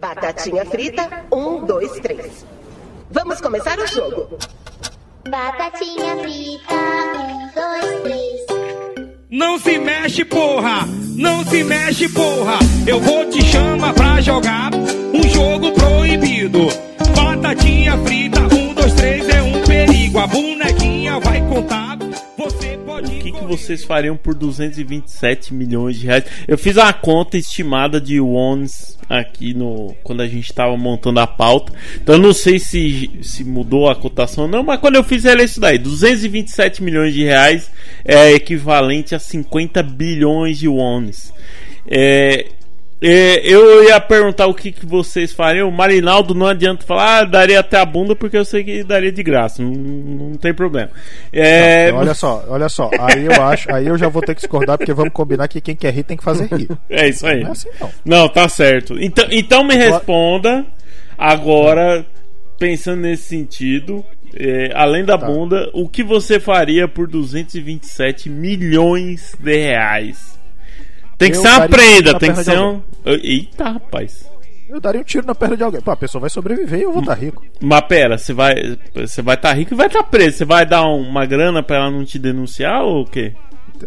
Batatinha 0.00 0.64
frita, 0.64 1.26
um, 1.32 1.64
dois, 1.64 1.90
três. 2.00 2.46
Vamos 3.10 3.40
começar 3.40 3.76
o 3.80 3.86
jogo. 3.86 4.38
Batatinha 5.28 6.16
frita, 6.18 6.74
um, 7.16 7.50
dois, 7.52 8.02
três. 8.02 9.08
Não 9.28 9.58
se 9.58 9.76
mexe, 9.78 10.24
porra! 10.24 10.86
Não 11.16 11.44
se 11.44 11.64
mexe, 11.64 12.08
porra! 12.10 12.58
Eu 12.86 13.00
vou 13.00 13.28
te 13.28 13.42
chamar 13.42 13.92
pra 13.92 14.20
jogar 14.20 14.70
um 14.74 15.22
jogo 15.28 15.72
proibido. 15.72 16.68
Batatinha 17.16 17.98
frita, 17.98 18.40
um, 18.54 18.74
dois, 18.74 18.94
três 18.94 19.28
é 19.28 19.42
um 19.42 19.64
perigo. 19.64 20.20
A 20.20 20.26
bonequinha 20.28 21.18
vai 21.18 21.40
contar. 21.48 21.98
O 22.48 23.20
que, 23.20 23.30
que 23.30 23.44
vocês 23.44 23.84
fariam 23.84 24.16
por 24.16 24.34
227 24.34 25.54
milhões 25.54 25.98
de 25.98 26.06
reais? 26.06 26.24
Eu 26.46 26.58
fiz 26.58 26.76
uma 26.76 26.92
conta 26.92 27.36
estimada 27.36 28.00
de 28.00 28.20
wons 28.20 28.98
aqui 29.08 29.54
no 29.54 29.94
quando 30.02 30.20
a 30.20 30.26
gente 30.26 30.50
estava 30.50 30.76
montando 30.76 31.20
a 31.20 31.26
pauta. 31.26 31.72
Então 31.96 32.16
eu 32.16 32.20
não 32.20 32.32
sei 32.32 32.58
se, 32.58 33.10
se 33.22 33.44
mudou 33.44 33.88
a 33.88 33.94
cotação 33.94 34.44
ou 34.44 34.50
não, 34.50 34.62
mas 34.62 34.80
quando 34.80 34.96
eu 34.96 35.04
fiz 35.04 35.24
era 35.24 35.42
isso 35.42 35.60
daí. 35.60 35.78
227 35.78 36.82
milhões 36.82 37.14
de 37.14 37.24
reais 37.24 37.70
é 38.04 38.32
equivalente 38.32 39.14
a 39.14 39.18
50 39.18 39.82
bilhões 39.82 40.58
de. 40.58 40.68
É, 40.68 41.32
é, 41.90 42.46
eu 43.00 43.84
ia 43.84 44.00
perguntar 44.00 44.46
o 44.46 44.54
que, 44.54 44.72
que 44.72 44.84
vocês 44.84 45.32
fariam. 45.32 45.68
O 45.68 45.72
Marinaldo 45.72 46.34
não 46.34 46.46
adianta 46.46 46.84
falar, 46.84 47.18
ah, 47.20 47.24
daria 47.24 47.60
até 47.60 47.78
a 47.78 47.84
bunda, 47.84 48.16
porque 48.16 48.36
eu 48.36 48.44
sei 48.44 48.64
que 48.64 48.82
daria 48.82 49.12
de 49.12 49.22
graça. 49.22 49.62
Não, 49.62 49.70
não 49.70 50.32
tem 50.34 50.52
problema. 50.52 50.90
É, 51.32 51.92
Não, 51.92 51.98
olha 51.98 52.14
só, 52.14 52.44
olha 52.48 52.68
só. 52.68 52.90
Aí 52.98 53.26
eu 53.26 53.42
acho, 53.42 53.72
aí 53.72 53.86
eu 53.86 53.96
já 53.96 54.08
vou 54.08 54.20
ter 54.22 54.34
que 54.34 54.40
discordar, 54.40 54.76
porque 54.78 54.92
vamos 54.92 55.12
combinar 55.12 55.46
que 55.46 55.60
quem 55.60 55.76
quer 55.76 55.92
rir 55.94 56.02
tem 56.02 56.16
que 56.16 56.24
fazer 56.24 56.46
rir. 56.52 56.68
É 56.90 57.08
isso 57.08 57.24
aí. 57.26 57.40
Não 57.42 57.48
é 57.50 57.52
assim, 57.52 57.68
não. 57.80 57.90
Não, 58.04 58.28
tá 58.28 58.48
certo. 58.48 58.96
Então, 59.00 59.26
então 59.30 59.62
me 59.64 59.76
responda 59.76 60.66
agora, 61.16 62.04
pensando 62.58 63.02
nesse 63.02 63.24
sentido, 63.24 64.04
é, 64.36 64.70
além 64.74 65.04
da 65.04 65.16
Tá. 65.16 65.26
bunda, 65.26 65.70
o 65.72 65.88
que 65.88 66.02
você 66.02 66.38
faria 66.40 66.88
por 66.88 67.06
227 67.08 68.28
milhões 68.28 69.34
de 69.38 69.56
reais? 69.56 70.37
Tem 71.18 71.30
que 71.32 71.36
Eu 71.36 71.42
ser 71.42 71.48
uma 71.48 71.64
um 71.64 71.68
prenda, 71.68 72.18
tem 72.18 72.32
que 72.32 72.44
ser 72.44 72.58
um. 72.58 72.80
Eita, 73.04 73.70
rapaz. 73.70 74.24
Eu 74.68 74.80
daria 74.80 75.00
um 75.00 75.04
tiro 75.04 75.26
na 75.26 75.34
perna 75.34 75.56
de 75.56 75.62
alguém. 75.62 75.80
Pô, 75.80 75.90
a 75.90 75.96
pessoa 75.96 76.20
vai 76.20 76.30
sobreviver 76.30 76.78
e 76.80 76.82
eu 76.82 76.92
vou 76.92 77.00
estar 77.00 77.14
rico. 77.14 77.44
Mas 77.60 77.80
pera, 77.82 78.16
você 78.18 78.32
vai 78.32 78.54
você 78.94 79.22
vai 79.22 79.34
estar 79.34 79.52
rico 79.54 79.74
e 79.74 79.76
vai 79.76 79.86
estar 79.86 80.02
preso. 80.04 80.36
Você 80.38 80.44
vai 80.44 80.64
dar 80.66 80.84
uma 80.84 81.24
grana 81.26 81.62
pra 81.62 81.76
ela 81.76 81.90
não 81.90 82.04
te 82.04 82.18
denunciar 82.18 82.82
ou 82.84 83.02
o 83.02 83.06
quê? 83.06 83.32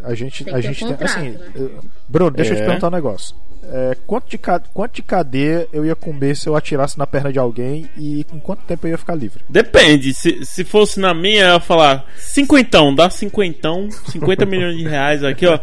A 0.04 0.14
gente, 0.16 0.44
Tem 0.44 0.54
a 0.54 0.60
gente 0.62 0.84
tem. 0.86 0.96
Assim, 1.00 1.30
né? 1.32 1.70
Bruno, 2.08 2.32
deixa 2.32 2.54
eu 2.54 2.56
te 2.58 2.62
É. 2.64 2.66
perguntar 2.66 2.88
um 2.88 2.92
negócio. 2.92 3.36
É, 3.64 3.96
quanto, 4.08 4.28
de 4.30 4.40
quanto 4.74 4.96
de 4.96 5.04
cadeia 5.04 5.68
eu 5.72 5.86
ia 5.86 5.96
comer 5.96 6.36
se 6.36 6.50
eu 6.50 6.56
atirasse 6.56 6.98
na 6.98 7.06
perna 7.06 7.32
de 7.32 7.38
alguém 7.38 7.88
e 7.96 8.24
com 8.24 8.40
quanto 8.40 8.64
tempo 8.64 8.88
eu 8.88 8.92
ia 8.92 8.98
ficar 8.98 9.14
livre? 9.14 9.44
Depende, 9.48 10.14
se, 10.16 10.44
se 10.46 10.64
fosse 10.64 11.00
na 11.00 11.14
minha, 11.14 11.44
eu 11.44 11.54
ia 11.54 11.60
falar 11.60 12.06
cinquentão, 12.18 12.94
dá 12.96 13.10
cinquentão, 13.10 13.88
50 13.92 14.46
milhões 14.48 14.76
de 14.78 14.84
reais 14.84 15.24
aqui, 15.24 15.46
ó. 15.46 15.60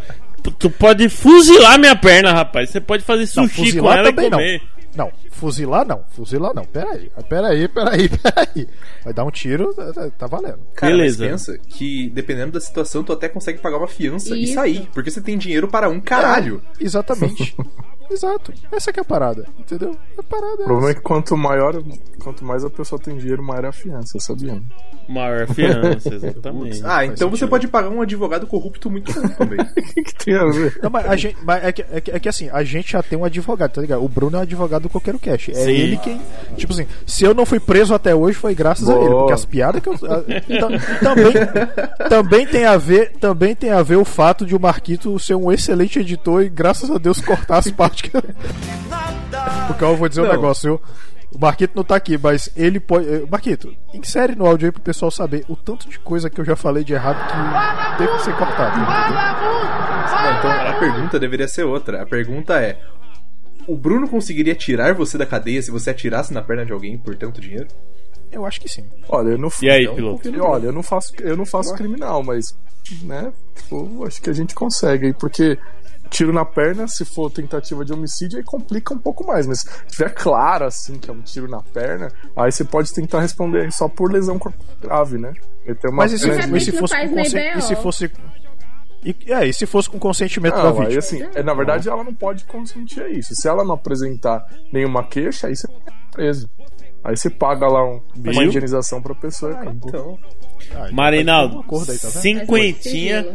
Tu- 0.58 0.70
pode 0.70 1.08
fuzilar 1.08 1.78
minha 1.78 1.96
perna, 1.96 2.32
rapaz. 2.32 2.70
Você 2.70 2.80
pode 2.80 3.02
fazer 3.04 3.22
Não, 3.36 3.44
sushi 3.46 3.56
com 3.56 3.64
fuzilar 3.64 3.98
ela 3.98 4.08
e 4.08 4.12
também 4.12 4.30
não. 4.30 4.38
comer. 4.38 4.62
Não, 4.96 5.12
fuzilar 5.30 5.86
não, 5.86 6.02
fuzilar 6.10 6.52
não. 6.54 6.64
Peraí, 6.64 7.10
peraí, 7.28 7.68
peraí, 7.68 8.08
peraí. 8.08 8.68
Vai 9.04 9.12
dar 9.12 9.24
um 9.24 9.30
tiro, 9.30 9.72
tá, 9.74 9.92
tá- 9.92 10.10
tá 10.10 10.26
valendo. 10.26 10.58
Cara, 10.74 10.92
Beleza. 10.92 11.22
mas 11.24 11.46
pensa 11.46 11.58
que 11.68 12.08
dependendo 12.10 12.52
da 12.52 12.60
situação, 12.60 13.04
tu 13.04 13.12
até 13.12 13.28
consegue 13.28 13.58
pagar 13.60 13.76
uma 13.78 13.86
fiança 13.86 14.34
e 14.36 14.44
Isso. 14.44 14.54
sair. 14.54 14.88
Porque 14.92 15.10
você 15.10 15.20
tem 15.20 15.38
dinheiro 15.38 15.68
para 15.68 15.88
um 15.88 16.00
caralho. 16.00 16.62
Exatamente. 16.80 17.54
Exato. 18.10 18.52
Essa 18.72 18.92
que 18.92 19.00
é 19.00 19.02
a 19.02 19.04
parada, 19.04 19.44
entendeu? 19.58 19.96
A 20.18 20.22
parada 20.22 20.56
O 20.58 20.62
é 20.62 20.64
problema 20.64 20.86
é 20.88 20.90
essa. 20.90 20.94
que 20.94 21.02
quanto 21.02 21.36
maior, 21.36 21.82
quanto 22.22 22.44
mais 22.44 22.64
a 22.64 22.70
pessoa 22.70 23.00
tem 23.00 23.16
dinheiro, 23.16 23.42
maior 23.42 23.64
é 23.64 23.68
a 23.68 23.72
fiança, 23.72 24.18
sabia? 24.20 24.60
Maior 25.08 25.46
fiança, 25.48 26.14
exatamente. 26.14 26.82
Ah, 26.88 27.04
então 27.04 27.28
você 27.30 27.46
pode 27.46 27.66
pagar 27.68 27.88
um 27.90 28.00
advogado 28.02 28.46
corrupto 28.46 28.90
muito 28.90 29.12
também. 29.36 29.58
O 29.78 29.82
que, 29.94 30.02
que 30.02 30.24
tem 30.24 30.34
a 30.34 30.44
ver? 30.46 30.78
Não, 30.82 30.90
mas 30.90 31.06
a 31.06 31.16
gente, 31.16 31.36
mas 31.42 31.64
é, 31.64 31.72
que, 31.72 31.82
é, 31.82 32.00
que, 32.00 32.10
é 32.12 32.20
que 32.20 32.28
assim, 32.28 32.48
a 32.52 32.62
gente 32.62 32.92
já 32.92 33.02
tem 33.02 33.18
um 33.18 33.24
advogado, 33.24 33.72
tá 33.72 33.80
ligado? 33.80 34.04
O 34.04 34.08
Bruno 34.08 34.36
é 34.36 34.40
um 34.40 34.42
advogado 34.42 34.82
do 34.82 34.88
Coqueiro 34.88 35.18
Cash. 35.18 35.48
É 35.50 35.54
Sim. 35.54 35.70
ele 35.70 35.96
quem. 35.98 36.20
Tipo 36.56 36.72
assim, 36.72 36.86
se 37.06 37.24
eu 37.24 37.34
não 37.34 37.44
fui 37.46 37.58
preso 37.58 37.94
até 37.94 38.14
hoje 38.14 38.36
foi 38.38 38.54
graças 38.54 38.88
a 38.88 38.92
ele. 38.94 39.08
Boa. 39.08 39.18
Porque 39.20 39.32
as 39.32 39.44
piadas 39.44 39.82
que 39.82 39.88
eu. 39.88 39.94
a- 39.94 40.22
tam- 40.60 40.78
também, 41.00 42.08
também 42.08 42.46
tem 42.46 42.64
a 42.64 42.76
ver. 42.76 43.12
Também 43.18 43.54
tem 43.54 43.70
a 43.70 43.82
ver 43.82 43.96
o 43.96 44.04
fato 44.04 44.44
de 44.46 44.54
o 44.54 44.60
Marquito 44.60 45.18
ser 45.18 45.34
um 45.34 45.50
excelente 45.50 45.98
editor 45.98 46.42
e 46.42 46.48
graças 46.48 46.90
a 46.90 46.98
Deus 46.98 47.20
cortar 47.20 47.58
as 47.58 47.70
partes 47.70 47.97
que. 48.02 48.16
eu- 48.16 48.22
Porque 49.66 49.84
eu 49.84 49.96
vou 49.96 50.08
dizer 50.08 50.20
um 50.22 50.24
Não. 50.24 50.32
negócio, 50.32 50.68
eu. 50.68 50.80
O 51.30 51.38
Marquito 51.38 51.72
não 51.76 51.84
tá 51.84 51.94
aqui, 51.96 52.16
mas 52.16 52.48
ele 52.56 52.80
pode. 52.80 53.06
eh, 53.06 53.22
Marquito, 53.30 53.74
insere 53.92 54.34
no 54.34 54.46
áudio 54.46 54.66
aí 54.68 54.72
pro 54.72 54.80
pessoal 54.80 55.10
saber 55.10 55.44
o 55.46 55.54
tanto 55.54 55.86
de 55.86 55.98
coisa 55.98 56.30
que 56.30 56.40
eu 56.40 56.44
já 56.44 56.56
falei 56.56 56.82
de 56.82 56.94
errado 56.94 57.18
que 57.28 57.98
teve 57.98 58.16
que 58.16 58.22
ser 58.24 58.34
cortado. 58.36 58.70
entendeu? 58.80 58.94
Não, 60.22 60.38
então 60.38 60.50
a 60.50 60.72
pergunta 60.78 61.20
deveria 61.20 61.46
ser 61.46 61.64
outra. 61.64 62.02
A 62.02 62.06
pergunta 62.06 62.58
é: 62.58 62.80
o 63.66 63.76
Bruno 63.76 64.08
conseguiria 64.08 64.54
tirar 64.54 64.94
você 64.94 65.18
da 65.18 65.26
cadeia 65.26 65.60
se 65.60 65.70
você 65.70 65.90
atirasse 65.90 66.32
na 66.32 66.40
perna 66.40 66.64
de 66.64 66.72
alguém 66.72 66.96
por 66.96 67.14
tanto 67.14 67.42
dinheiro? 67.42 67.68
Eu 68.32 68.46
acho 68.46 68.58
que 68.60 68.68
sim. 68.68 68.88
Olha, 69.08 69.30
eu 69.30 69.38
não 69.38 69.50
E 69.62 69.70
aí, 69.70 69.86
piloto? 69.86 70.16
confio 70.16 70.32
no 70.32 70.38
E 70.38 70.40
olha, 70.40 70.66
eu 70.66 70.72
não 70.72 70.82
faço, 70.82 71.12
eu 71.20 71.36
não 71.36 71.44
faço 71.46 71.74
criminal, 71.74 72.22
mas, 72.22 72.56
né, 73.02 73.30
tipo, 73.54 74.04
acho 74.06 74.20
que 74.22 74.30
a 74.30 74.34
gente 74.34 74.54
consegue 74.54 75.06
aí, 75.08 75.12
porque 75.14 75.58
tiro 76.10 76.32
na 76.32 76.44
perna, 76.44 76.86
se 76.88 77.04
for 77.04 77.30
tentativa 77.30 77.84
de 77.84 77.92
homicídio, 77.92 78.38
aí 78.38 78.44
complica 78.44 78.92
um 78.94 78.98
pouco 78.98 79.26
mais, 79.26 79.46
mas 79.46 79.60
se 79.60 79.66
tiver 79.88 80.10
claro, 80.14 80.64
assim, 80.64 80.98
que 80.98 81.10
é 81.10 81.12
um 81.12 81.20
tiro 81.20 81.48
na 81.48 81.62
perna, 81.62 82.08
aí 82.36 82.50
você 82.50 82.64
pode 82.64 82.92
tentar 82.92 83.20
responder 83.20 83.70
só 83.72 83.88
por 83.88 84.10
lesão 84.12 84.38
corporal 84.38 84.76
grave, 84.80 85.18
né? 85.18 85.32
E 85.66 85.74
tem 85.74 85.90
uma 85.90 85.98
Mas 86.04 86.12
e 86.12 86.18
se, 86.18 86.26
mas 86.48 86.64
se 86.64 86.72
Não 86.72 86.78
fosse 86.80 86.96
com 86.96 87.14
consen- 87.14 87.52
e 87.56 87.60
se 87.62 87.76
fosse 87.76 88.10
e, 89.04 89.32
é, 89.32 89.46
e 89.46 89.52
se 89.52 89.64
fosse 89.66 89.88
com 89.88 89.98
consentimento 89.98 90.54
da 90.56 90.64
Não, 90.64 90.72
vítima? 90.72 90.88
aí 90.88 90.98
assim, 90.98 91.22
é, 91.34 91.42
na 91.42 91.54
verdade 91.54 91.88
ela 91.88 92.02
não 92.02 92.12
pode 92.14 92.44
consentir 92.44 93.00
a 93.02 93.08
isso. 93.08 93.32
Se 93.34 93.46
ela 93.48 93.64
não 93.64 93.74
apresentar 93.74 94.44
nenhuma 94.72 95.04
queixa, 95.04 95.46
aí 95.46 95.54
você 95.54 95.68
é 95.70 95.90
preso. 96.10 96.50
Aí 97.04 97.16
você 97.16 97.30
paga 97.30 97.66
lá 97.68 97.84
um- 97.84 98.02
uma 98.16 98.44
indenização 98.44 99.00
pra 99.00 99.14
pessoa 99.14 99.52
e 99.52 99.54
acabou. 99.54 99.88
Então. 99.88 100.18
Ah, 100.72 100.86
então 100.86 100.92
Marinaldo, 100.92 101.60
acordo 101.60 101.92
aí, 101.92 101.98
tá 101.98 102.08
cinquentinha. 102.08 103.26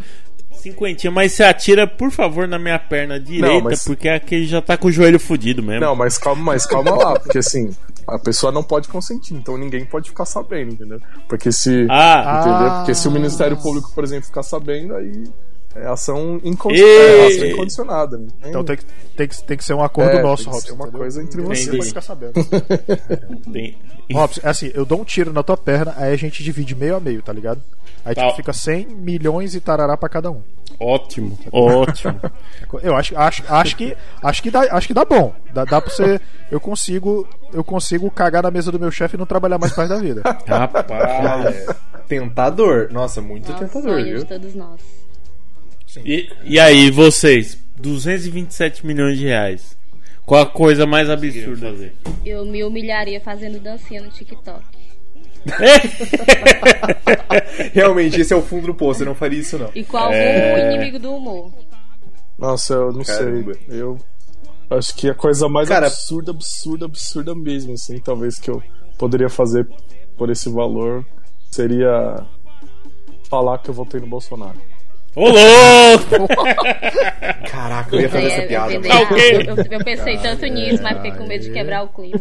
Cinquentinha, 0.64 1.12
mas 1.12 1.34
você 1.34 1.44
atira, 1.44 1.86
por 1.86 2.10
favor, 2.10 2.48
na 2.48 2.58
minha 2.58 2.80
perna 2.80 3.20
direita, 3.20 3.64
mas- 3.64 3.84
porque 3.84 4.08
aquele 4.08 4.46
já 4.46 4.62
tá 4.62 4.78
com 4.78 4.88
o 4.88 4.92
joelho 4.92 5.20
fudido 5.20 5.62
mesmo. 5.62 5.82
Não, 5.82 5.96
mas 5.96 6.18
calma, 6.18 6.42
mas 6.42 6.66
calma 6.66 6.92
lá, 6.96 7.20
porque 7.20 7.38
assim, 7.38 7.70
a 8.08 8.18
pessoa 8.18 8.52
não 8.52 8.64
pode 8.64 8.88
consentir, 8.88 9.34
então 9.34 9.58
ninguém 9.58 9.84
pode 9.86 10.10
ficar 10.10 10.26
sabendo, 10.26 10.74
entendeu? 10.74 11.00
Porque 11.28 11.52
se. 11.52 11.86
Ah, 11.90 12.40
entendeu? 12.42 12.68
Ah. 12.68 12.76
Porque 12.80 12.96
se 12.96 13.08
o 13.08 13.12
Ministério 13.12 13.58
Público, 13.58 13.92
por 13.94 14.04
exemplo, 14.04 14.26
ficar 14.26 14.44
sabendo, 14.44 14.96
aí 14.96 15.24
é 15.76 15.88
ação, 15.88 16.40
incondi 16.44 16.82
é 16.84 17.28
ação 17.28 17.46
incondicionada. 17.48 18.18
Né? 18.18 18.28
Então 18.46 18.64
tem 18.64 18.78
que, 18.78 18.86
tem, 19.18 19.28
que, 19.28 19.44
tem 19.44 19.58
que 19.58 19.64
ser 19.66 19.74
um 19.74 19.84
acordo 19.84 20.12
É, 20.18 20.22
nosso, 20.22 20.44
tem 20.44 20.52
que 20.52 20.56
Robson. 20.58 20.68
ser 20.68 20.74
uma 20.74 20.84
entendeu? 20.86 21.00
coisa 21.00 21.22
entre 21.24 21.42
vocês. 21.42 21.68
pode 21.70 21.88
ficar 21.88 22.02
sabendo. 22.02 22.34
tem. 23.52 23.78
Robson, 24.12 24.42
é 24.44 24.50
assim, 24.50 24.72
eu 24.74 24.86
dou 24.86 25.02
um 25.02 25.04
tiro 25.06 25.32
na 25.32 25.44
tua 25.44 25.56
perna, 25.58 25.94
aí 25.98 26.12
a 26.14 26.18
gente 26.18 26.44
divide 26.44 26.76
meio 26.76 26.96
a 26.96 27.00
meio, 27.00 27.22
tá 27.22 27.32
ligado? 27.32 27.62
Aí 28.04 28.14
Tá. 28.14 28.24
tipo, 28.24 28.36
fica 28.36 28.52
100 28.54 28.88
milhões 28.88 29.56
e 29.56 29.62
tarará 29.62 29.96
pra 29.96 30.10
cada 30.10 30.30
um. 30.30 30.42
Ótimo, 30.80 31.38
ótimo. 31.52 32.20
Eu 32.82 32.96
acho, 32.96 33.16
acho, 33.18 33.44
acho 33.48 33.76
que 33.78 33.96
acho 34.22 34.42
que 34.44 34.52
dá, 34.52 34.62
acho 34.76 34.88
que 34.88 34.94
dá 34.94 35.06
bom. 35.06 35.34
Dá, 35.54 35.64
dá 35.64 35.80
pra 35.80 35.90
você, 35.92 36.20
eu 36.52 36.60
consigo, 36.60 37.28
eu 37.54 37.64
consigo 37.64 38.10
cagar 38.10 38.42
na 38.44 38.50
mesa 38.52 38.72
do 38.72 38.80
meu 38.80 38.90
chefe 38.92 39.16
e 39.16 39.20
não 39.20 39.26
trabalhar 39.26 39.58
mais 39.60 39.72
parte 39.74 39.90
da 39.90 40.00
vida. 40.00 40.22
Rapaz. 40.48 41.66
Tentador. 42.08 42.90
Nossa, 42.92 43.22
muito 43.22 43.52
Nossa, 43.52 43.66
tentador, 43.66 44.04
viu? 44.04 44.18
de 44.20 44.26
todos 44.26 44.56
nós. 44.56 44.82
E, 46.04 46.28
e 46.44 46.60
aí, 46.60 46.90
vocês? 46.90 47.58
227 47.78 48.86
milhões 48.86 49.18
de 49.18 49.26
reais. 49.26 49.78
Qual 50.26 50.42
a 50.42 50.46
coisa 50.46 50.86
mais 50.86 51.10
absurda? 51.10 51.74
Eu 52.26 52.46
me 52.46 52.64
humilharia 52.64 53.20
fazendo 53.20 53.60
dancinha 53.60 54.02
no 54.02 54.10
TikTok. 54.10 54.64
Realmente, 57.74 58.22
esse 58.22 58.34
é 58.34 58.36
o 58.36 58.42
fundo 58.42 58.68
do 58.68 58.76
poço, 58.76 59.02
eu 59.02 59.06
não 59.08 59.16
faria 59.16 59.40
isso 59.40 59.58
não. 59.58 59.70
E 59.76 59.84
qual 59.84 60.12
É. 60.14 60.56
o 60.56 60.72
inimigo 60.74 61.00
do 61.00 61.16
humor? 61.16 61.52
Nossa, 62.38 62.74
eu 62.74 62.94
não 62.94 63.04
Caramba. 63.04 63.54
sei. 63.54 63.82
Eu 63.82 63.98
acho 64.70 64.96
que 64.96 65.10
a 65.10 65.14
coisa 65.14 65.48
mais 65.50 65.68
Cara- 65.68 65.88
absurda, 65.88 66.32
absurda, 66.32 66.86
absurda 66.86 67.36
mesmo, 67.36 67.74
assim, 67.74 68.00
talvez 68.00 68.40
que 68.40 68.50
eu 68.50 68.64
poderia 68.98 69.30
fazer 69.30 69.68
por 70.18 70.30
esse 70.30 70.50
valor 70.50 71.06
seria 71.52 72.26
falar 73.30 73.58
que 73.60 73.70
eu 73.70 73.74
votei 73.74 74.00
no 74.00 74.08
Bolsonaro. 74.08 74.58
Ô, 75.16 75.30
louco! 75.30 76.28
Caraca, 77.50 77.96
eu 77.96 78.02
ia 78.02 78.10
fazer 78.10 78.24
É, 78.24 78.28
essa 78.28 78.42
eu 78.42 78.48
piada. 78.48 78.74
ok. 78.80 79.36
eu, 79.36 79.42
eu- 79.56 79.66
eu 79.72 79.84
pensei 79.86 80.18
tanto 80.18 80.46
nisso, 80.48 80.82
mas 80.82 80.96
fiquei 80.98 81.12
com 81.12 81.28
medo 81.28 81.44
de 81.44 81.52
quebrar 81.52 81.84
o 81.84 81.88
clima. 81.90 82.20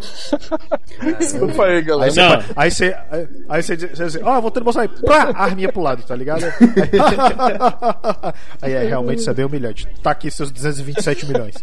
Desculpa 1.19 1.65
aí, 1.65 1.83
galera. 1.83 2.05
Aí 2.07 2.11
você, 2.13 2.21
Não. 2.21 2.45
aí 2.55 2.71
você, 2.71 2.97
aí 3.49 3.63
você 3.63 3.77
diz, 3.77 3.91
você 3.91 4.05
diz 4.05 4.19
ó, 4.23 4.37
eu 4.37 4.43
vou 4.43 4.51
ter 4.51 4.61
Bolsonaro, 4.63 4.91
pá, 5.07 5.33
arminha 5.35 5.73
pro 5.73 5.81
lado, 5.81 6.03
tá 6.03 6.15
ligado? 6.15 6.43
Aí 8.61 8.73
é, 8.73 8.85
realmente 8.85 9.19
isso 9.21 9.31
é 9.31 9.35
bem 9.35 9.45
humilhante. 9.45 9.87
Tá 10.03 10.11
aqui 10.13 10.31
seus 10.31 10.51
227 10.51 11.27
milhões. 11.27 11.55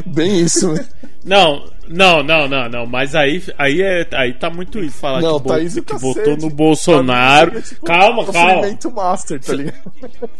Bem 0.06 0.40
isso, 0.40 0.72
né? 0.72 0.84
Não, 1.24 1.64
não, 1.88 2.22
não, 2.22 2.48
não, 2.48 2.68
não. 2.68 2.86
Mas 2.86 3.14
aí, 3.14 3.42
aí, 3.58 3.82
é, 3.82 4.06
aí 4.12 4.32
tá 4.34 4.50
muito 4.50 4.78
isso. 4.80 4.98
Falar 4.98 5.20
Não, 5.20 5.38
que, 5.38 5.48
Thaís 5.48 5.76
e 5.76 5.82
que 5.82 5.92
cacete. 5.92 6.42
no 6.42 6.50
Bolsonaro. 6.50 7.58
É 7.58 7.62
tipo 7.62 7.84
calma, 7.84 8.24
calma. 8.32 8.78
Master, 8.94 9.40
tá 9.40 9.52
ligado? 9.52 9.92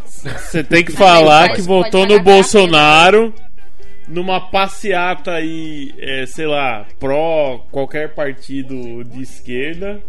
Você 0.05 0.65
tem 0.65 0.85
que 0.85 0.93
Mas 0.93 0.99
falar 0.99 1.53
que 1.53 1.63
votou 1.63 2.07
no 2.07 2.21
Bolsonaro 2.21 3.33
numa 4.09 4.41
passeata 4.41 5.33
aí, 5.33 5.95
é, 5.99 6.27
sei 6.27 6.47
lá, 6.47 6.87
pró 6.99 7.59
qualquer 7.71 8.15
partido 8.15 9.05
de 9.05 9.23
esquerda. 9.23 10.01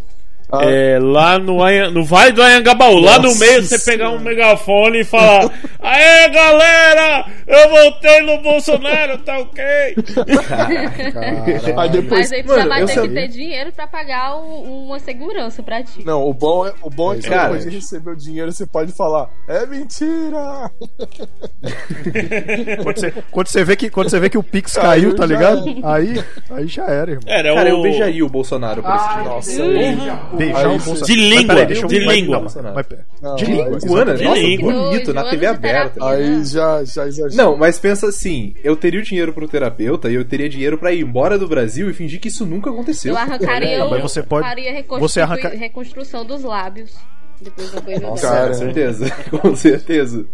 Ah. 0.52 0.64
É, 0.66 1.00
lá 1.00 1.40
no, 1.40 1.58
no 1.92 2.06
Vale 2.06 2.32
do 2.32 2.42
Anhangabaú, 2.42 3.00
lá 3.00 3.18
no 3.18 3.34
meio 3.36 3.64
você 3.64 3.80
pegar 3.80 4.12
um 4.12 4.20
megafone 4.20 5.00
e 5.00 5.04
falar: 5.04 5.50
Aê 5.80 6.30
galera, 6.30 7.26
eu 7.48 7.70
votei 7.70 8.22
no 8.22 8.40
Bolsonaro, 8.42 9.18
tá 9.20 9.40
ok? 9.40 9.64
Aí 11.78 11.90
depois. 11.90 12.20
Mas 12.20 12.32
aí 12.32 12.44
Mano, 12.44 12.62
você 12.62 12.68
vai 12.70 12.86
ter 12.86 12.94
sabia. 12.94 13.10
que 13.10 13.16
ter 13.16 13.28
dinheiro 13.30 13.72
pra 13.72 13.88
pagar 13.88 14.36
um- 14.38 14.86
uma 14.86 15.00
segurança 15.00 15.64
pra 15.64 15.82
ti. 15.84 16.06
Não, 16.06 16.24
o 16.24 16.34
bom 16.34 16.68
é, 16.68 16.74
o 16.84 16.90
bom 16.90 17.14
é 17.14 17.18
que 17.18 17.28
Cara, 17.30 17.44
depois 17.54 17.64
de 17.64 17.70
receber 17.78 18.12
o 18.12 18.16
dinheiro 18.16 18.52
você 18.52 18.66
pode 18.68 18.92
falar: 18.92 19.30
é 19.48 19.66
mentira! 19.66 20.70
Quando 22.84 22.98
você, 22.98 23.14
quando 23.32 23.48
você 23.48 23.64
vê 23.64 23.76
que, 23.76 23.90
quando 23.90 24.10
você 24.10 24.20
vê 24.20 24.30
que 24.30 24.38
o 24.38 24.44
Pix 24.44 24.74
Caiu, 24.74 25.10
caiu, 25.10 25.16
tá 25.16 25.26
ligado? 25.26 25.64
Aí, 25.84 26.24
aí 26.52 26.68
já 26.68 26.86
era, 26.86 27.12
irmão. 27.12 27.24
Era 27.28 27.54
Cara, 27.54 27.70
o... 27.70 27.78
eu 27.78 27.82
beijaria 27.82 28.26
o 28.26 28.30
Bolsonaro 28.30 28.84
por 28.84 28.94
esse 28.96 29.08
dinheiro. 29.10 29.30
Nossa, 29.30 29.64
Beijar 29.64 30.33
Aí 30.40 30.66
o 30.66 30.70
Bolsonaro. 30.70 31.06
De 31.06 31.16
língua, 31.16 31.56
peraí, 31.56 31.66
deixa 31.68 31.82
eu- 31.84 31.88
de 31.88 32.00
língua. 32.00 32.46
de 33.38 33.46
língua. 33.46 33.78
Iguana, 33.84 34.14
De 34.16 34.24
língua. 34.28 34.74
bonito, 34.74 35.14
na 35.14 35.24
TV 35.30 35.46
aberta. 35.46 36.00
terapia. 36.00 36.18
Aí 36.26 36.44
já, 36.46 36.84
já 36.84 37.08
exagera. 37.08 37.30
Não, 37.44 37.58
mas 37.58 37.80
pensa 37.80 38.08
assim, 38.08 38.54
eu 38.64 38.76
teria 38.76 39.00
o 39.00 39.04
dinheiro 39.04 39.34
pro 39.34 39.48
terapeuta 39.48 40.10
e 40.10 40.16
eu 40.16 40.26
teria 40.26 40.50
dinheiro 40.50 40.78
pra 40.78 40.92
ir 40.92 41.02
embora 41.02 41.38
do 41.38 41.48
Brasil 41.48 41.90
e 41.90 41.94
fingir 41.94 42.20
que 42.20 42.28
isso 42.28 42.46
nunca 42.46 42.70
aconteceu. 42.70 43.14
Eu 43.14 43.18
arrancaria, 43.18 43.78
eu 43.78 43.90
mas 43.90 44.02
você 44.02 44.22
pode- 44.24 44.48
você 45.00 45.22
arranca- 45.22 45.50
reconstrução 45.50 46.26
dos 46.26 46.44
lábios. 46.44 46.92
Depois 47.44 47.72
da 47.72 47.82
banho 47.82 48.02
Nossa, 48.02 48.28
Cara, 48.28 48.48
com 48.48 48.54
certeza, 48.54 49.12
com 49.42 49.56
certeza. 49.56 50.26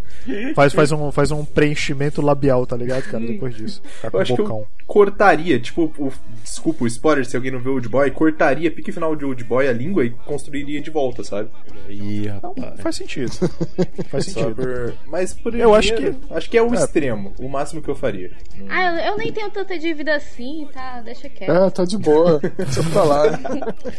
Faz, 0.55 0.73
faz, 0.73 0.91
um, 0.91 1.11
faz 1.11 1.31
um 1.31 1.43
preenchimento 1.45 2.21
labial, 2.21 2.65
tá 2.65 2.75
ligado, 2.75 3.03
cara? 3.03 3.25
Depois 3.25 3.55
disso. 3.55 3.81
Com 4.01 4.17
Eu 4.17 4.21
acho 4.21 4.35
que 4.35 4.41
eu 4.41 4.67
cortaria, 4.85 5.59
tipo, 5.59 5.91
o, 5.97 6.11
desculpa 6.43 6.83
o 6.83 6.87
spoiler 6.87 7.25
se 7.25 7.35
alguém 7.35 7.51
não 7.51 7.59
vê 7.59 7.69
o 7.69 7.73
Old 7.73 7.87
Boy, 7.87 8.09
cortaria 8.11 8.69
pique 8.71 8.91
final 8.91 9.15
de 9.15 9.23
Old 9.25 9.43
Boy 9.43 9.67
a 9.67 9.73
língua 9.73 10.03
e 10.05 10.09
construiria 10.09 10.81
de 10.81 10.89
volta, 10.89 11.23
sabe? 11.23 11.49
Ih, 11.87 12.27
rapaz. 12.27 12.79
Faz 12.81 12.95
sentido. 12.97 13.31
Faz 14.09 14.25
sentido. 14.25 14.55
por... 14.55 14.93
Mas 15.07 15.33
por 15.33 15.55
Eu 15.55 15.73
acho 15.73 15.95
que- 15.95 16.15
acho 16.31 16.49
que 16.49 16.57
é 16.57 16.61
o 16.61 16.73
É. 16.73 16.77
extremo, 16.77 17.33
o 17.39 17.47
máximo 17.47 17.81
que 17.81 17.89
eu 17.89 17.95
faria. 17.95 18.31
Ah, 18.67 18.91
eu, 19.01 19.11
eu 19.13 19.17
nem 19.17 19.31
tenho 19.31 19.49
tanta 19.49 19.77
dívida 19.79 20.15
assim, 20.15 20.67
tá? 20.73 21.01
Deixa 21.01 21.29
quieto. 21.29 21.51
É, 21.51 21.69
tá 21.69 21.85
de 21.85 21.97
boa. 21.97 22.39
Deixa 22.57 22.83
pra 22.91 23.03
lá. 23.03 23.23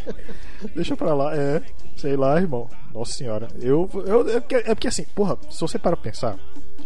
Deixa 0.75 0.97
pra 0.97 1.15
lá, 1.15 1.35
é. 1.37 1.63
Sei 2.01 2.17
lá, 2.17 2.41
irmão. 2.41 2.69
Nossa 2.95 3.13
senhora. 3.13 3.49
Eu, 3.61 3.89
eu, 4.07 4.29
é, 4.37 4.41
porque, 4.41 4.55
é 4.57 4.75
porque 4.75 4.89
assim, 4.89 5.05
porra, 5.15 5.37
se 5.51 5.61
você 5.61 5.79
para 5.79 5.97
pra 5.97 6.11
pensar, 6.11 6.37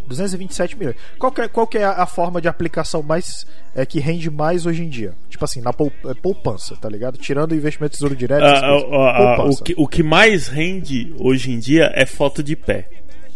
227 0.07 0.77
milhões. 0.79 0.97
Qual 1.19 1.33
que 1.33 1.41
é, 1.41 1.49
qual 1.49 1.67
que 1.67 1.79
é 1.79 1.85
a, 1.85 2.03
a 2.03 2.07
forma 2.07 2.41
de 2.41 2.49
aplicação 2.49 3.03
mais 3.03 3.47
é, 3.75 3.87
que 3.87 3.99
rende 4.01 4.31
mais 4.31 4.67
hoje 4.67 4.83
em 4.83 4.89
dia? 4.89 5.15
Tipo 5.29 5.45
assim, 5.45 5.61
na 5.61 5.71
é, 5.71 6.15
poupança, 6.15 6.77
tá 6.77 6.89
ligado? 6.89 7.17
Tirando 7.17 7.53
o 7.53 7.55
investimento 7.55 7.93
de 7.93 7.97
tesouro 7.99 8.17
direto. 8.17 8.43
Ah, 8.45 8.61
coisas. 8.61 8.89
ah, 8.93 9.37
ah, 9.39 9.45
o, 9.45 9.57
que, 9.57 9.75
o 9.79 9.89
que 9.89 10.03
mais 10.03 10.49
rende 10.49 11.15
hoje 11.19 11.51
em 11.53 11.59
dia 11.59 11.91
é 11.95 12.05
foto 12.05 12.43
de 12.43 12.55
pé. 12.57 12.89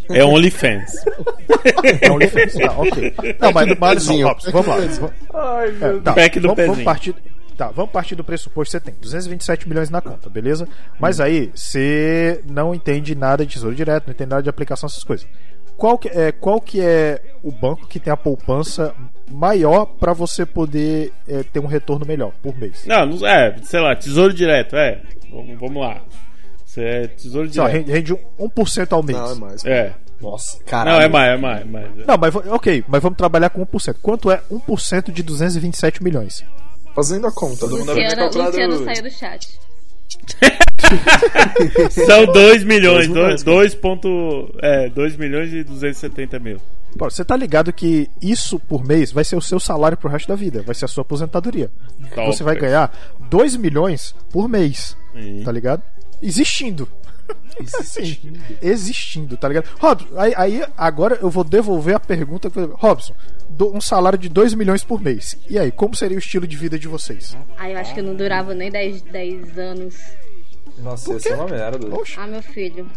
É 0.09 0.23
OnlyFans. 0.23 0.91
É 2.01 2.09
OnlyFans, 2.11 2.53
tá, 2.53 2.71
ok. 2.71 3.13
Não, 3.39 3.51
mas, 3.51 3.77
mas. 3.79 4.07
Robson, 4.07 4.51
vamos 4.51 4.67
lá. 4.67 4.75
Vamos- 4.77 5.11
Ai, 5.33 5.67
É, 5.81 5.99
tá, 5.99 6.13
Pack 6.13 6.39
do 6.39 6.47
vamos, 6.47 6.57
vamos 6.57 6.69
pezinho. 6.71 6.85
partir, 6.85 7.15
tá, 7.59 7.71
vamos 7.71 7.91
partir 7.91 8.15
do 8.15 8.23
pressuposto 8.23 8.77
que 8.77 8.85
você 8.85 8.91
tem 8.91 9.01
227 9.01 9.67
milhões 9.67 9.89
na 9.89 9.99
conta, 10.01 10.29
beleza? 10.29 10.65
Mas 10.97 11.19
aí 11.19 11.51
você 11.53 12.41
não 12.49 12.73
entende 12.73 13.13
nada 13.13 13.45
de 13.45 13.53
tesouro 13.53 13.75
direto, 13.75 14.07
não 14.07 14.13
entende 14.13 14.29
nada 14.29 14.43
de 14.43 14.49
aplicação, 14.49 14.87
essas 14.87 15.03
coisas. 15.03 15.27
Qual 15.75 15.97
que 15.97 16.07
é, 16.07 16.31
qual 16.31 16.61
que 16.61 16.79
é 16.81 17.21
o 17.43 17.51
banco 17.51 17.85
que 17.87 17.99
tem 17.99 18.11
a 18.11 18.17
poupança 18.17 18.95
maior 19.29 19.85
para 19.85 20.13
você 20.13 20.45
poder 20.45 21.11
é, 21.27 21.43
ter 21.43 21.59
um 21.59 21.65
retorno 21.65 22.05
melhor 22.05 22.31
por 22.41 22.57
mês? 22.57 22.85
Não, 22.85 23.05
não 23.05 23.27
é, 23.27 23.55
sei 23.63 23.81
lá, 23.81 23.93
tesouro 23.93 24.33
direto, 24.33 24.77
é. 24.77 25.01
Vamos, 25.29 25.59
vamos 25.59 25.81
lá. 25.81 26.01
Isso 26.65 26.79
é 26.79 27.07
tesouro 27.07 27.47
direto. 27.47 27.71
rende, 27.71 27.91
rende 27.91 28.13
um 28.13 28.49
1% 28.49 28.91
ao 28.91 29.03
mês. 29.03 29.17
Não, 29.17 29.31
é 29.31 29.35
mais. 29.35 29.65
É. 29.65 29.93
Nossa, 30.21 30.61
caralho. 30.63 30.97
Não, 30.97 31.03
é 31.03 31.07
mais, 31.09 31.33
é 31.33 31.37
mais, 31.37 31.61
é 31.61 31.65
mais. 31.65 32.07
Não, 32.07 32.17
mas 32.17 32.35
ok, 32.35 32.83
mas 32.87 33.01
vamos 33.01 33.17
trabalhar 33.17 33.49
com 33.49 33.65
1%. 33.65 33.95
Quanto 34.01 34.31
é 34.31 34.41
1% 34.51 35.11
de 35.11 35.23
227 35.23 36.03
milhões? 36.03 36.43
Fazendo 36.95 37.27
a 37.27 37.31
conta. 37.31 37.59
Todo 37.59 37.77
mundo 37.77 37.85
calculadora. 37.85 38.67
Luciano 38.67 38.85
saiu 38.85 39.03
do 39.03 39.11
chat. 39.11 39.59
São 41.91 42.25
2 42.25 42.63
milhões, 42.63 43.07
Dois 43.07 43.43
2 43.43 43.43
milhões, 43.43 43.75
ponto, 43.75 44.53
é, 44.61 44.89
2 44.89 45.17
milhões 45.17 45.53
e 45.53 45.63
270 45.63 46.39
mil. 46.39 46.57
Pô, 46.97 47.09
você 47.09 47.23
tá 47.23 47.35
ligado 47.35 47.71
que 47.71 48.09
isso 48.21 48.59
por 48.59 48.83
mês 48.83 49.11
vai 49.11 49.23
ser 49.23 49.35
o 49.35 49.41
seu 49.41 49.59
salário 49.59 49.97
pro 49.97 50.09
resto 50.09 50.27
da 50.27 50.35
vida, 50.35 50.63
vai 50.63 50.73
ser 50.73 50.85
a 50.85 50.87
sua 50.87 51.03
aposentadoria. 51.03 51.69
Top. 52.15 52.27
Você 52.27 52.43
vai 52.43 52.55
ganhar 52.55 52.91
2 53.29 53.55
milhões 53.57 54.15
por 54.31 54.49
mês, 54.49 54.97
Sim. 55.13 55.43
tá 55.43 55.51
ligado? 55.51 55.83
Existindo. 56.21 56.89
Assim, 57.79 58.17
existindo, 58.61 59.35
tá 59.37 59.47
ligado? 59.47 59.69
Robson, 59.79 60.07
aí, 60.17 60.33
aí 60.37 60.63
agora 60.77 61.17
eu 61.21 61.29
vou 61.29 61.43
devolver 61.43 61.95
a 61.95 61.99
pergunta. 61.99 62.49
Robson, 62.75 63.13
do- 63.49 63.75
um 63.75 63.81
salário 63.81 64.17
de 64.17 64.29
2 64.29 64.53
milhões 64.53 64.83
por 64.83 65.01
mês. 65.01 65.37
E 65.49 65.59
aí, 65.59 65.71
como 65.71 65.95
seria 65.95 66.15
o 66.15 66.19
estilo 66.19 66.47
de 66.47 66.55
vida 66.55 66.79
de 66.79 66.87
vocês? 66.87 67.35
Ah, 67.57 67.69
eu 67.69 67.77
acho 67.77 67.93
que 67.93 67.99
eu 67.99 68.03
não 68.03 68.15
durava 68.15 68.53
nem 68.53 68.71
10, 68.71 69.01
10 69.01 69.57
anos. 69.57 69.95
Nossa, 70.77 71.11
ia 71.13 71.19
ser 71.19 71.33
uma 71.33 71.47
merda. 71.47 71.93
Oxe, 71.95 72.13
Ah, 72.17 72.27
meu 72.27 72.41
filho. 72.41 72.89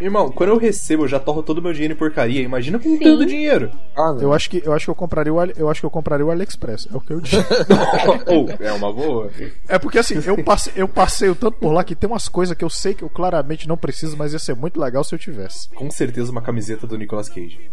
Irmão, 0.00 0.30
quando 0.30 0.50
eu 0.50 0.56
recebo, 0.58 1.04
eu 1.04 1.08
já 1.08 1.18
torro 1.20 1.42
todo 1.42 1.58
o 1.58 1.62
meu 1.62 1.72
dinheiro 1.72 1.94
em 1.94 1.96
porcaria. 1.96 2.40
Imagina 2.42 2.78
com 2.78 2.88
Sim. 2.88 2.98
tanto 2.98 3.24
dinheiro. 3.26 3.70
Ah, 3.96 4.12
não. 4.12 4.20
eu 4.22 4.32
acho 4.32 4.50
que 4.50 4.62
eu 4.64 4.72
acho 4.72 4.86
que 4.86 4.90
eu 4.90 4.94
compraria 4.94 5.32
o 5.32 5.38
Ali- 5.40 5.54
eu 5.56 5.68
acho 5.70 5.80
que 5.80 5.86
eu 5.86 5.90
compraria 5.90 6.24
o 6.26 6.30
AliExpress. 6.30 6.88
É 6.92 6.96
o 6.96 7.00
que 7.00 7.12
eu 7.12 7.20
digo. 7.20 7.42
Ou, 8.26 8.48
é 8.60 8.72
uma 8.72 8.92
boa. 8.92 9.30
É 9.68 9.78
porque 9.78 9.98
assim, 9.98 10.20
eu 10.26 10.42
passei, 10.44 10.72
eu 10.76 10.88
passei 10.88 11.28
o 11.28 11.34
tanto 11.34 11.58
por 11.58 11.72
lá 11.72 11.82
que 11.84 11.94
tem 11.94 12.08
umas 12.08 12.28
coisas 12.28 12.56
que 12.56 12.64
eu 12.64 12.70
sei 12.70 12.94
que 12.94 13.02
eu 13.02 13.08
claramente 13.10 13.66
não 13.68 13.76
preciso, 13.76 14.16
mas 14.16 14.32
ia 14.32 14.38
ser 14.38 14.54
muito 14.54 14.80
legal 14.80 15.02
se 15.04 15.14
eu 15.14 15.18
tivesse. 15.18 15.68
Com 15.70 15.90
certeza 15.90 16.30
uma 16.32 16.42
camiseta 16.42 16.86
do 16.86 16.96
Nicolas 16.96 17.28
Cage. 17.28 17.70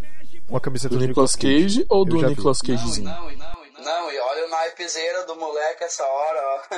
Uma 0.47 0.59
camiseta 0.59 0.95
Do 0.95 1.07
Nicolas 1.07 1.35
Cage 1.35 1.85
ou 1.89 2.05
do. 2.05 2.21
Nicolas 2.27 2.59
Cagezinho? 2.61 3.07
Não, 3.07 4.11
e 4.11 4.19
olha 4.19 4.45
o 4.47 4.49
naipezeira 4.49 5.25
do 5.25 5.35
moleque 5.35 5.83
essa 5.83 6.03
hora, 6.03 6.39
ó. 6.41 6.75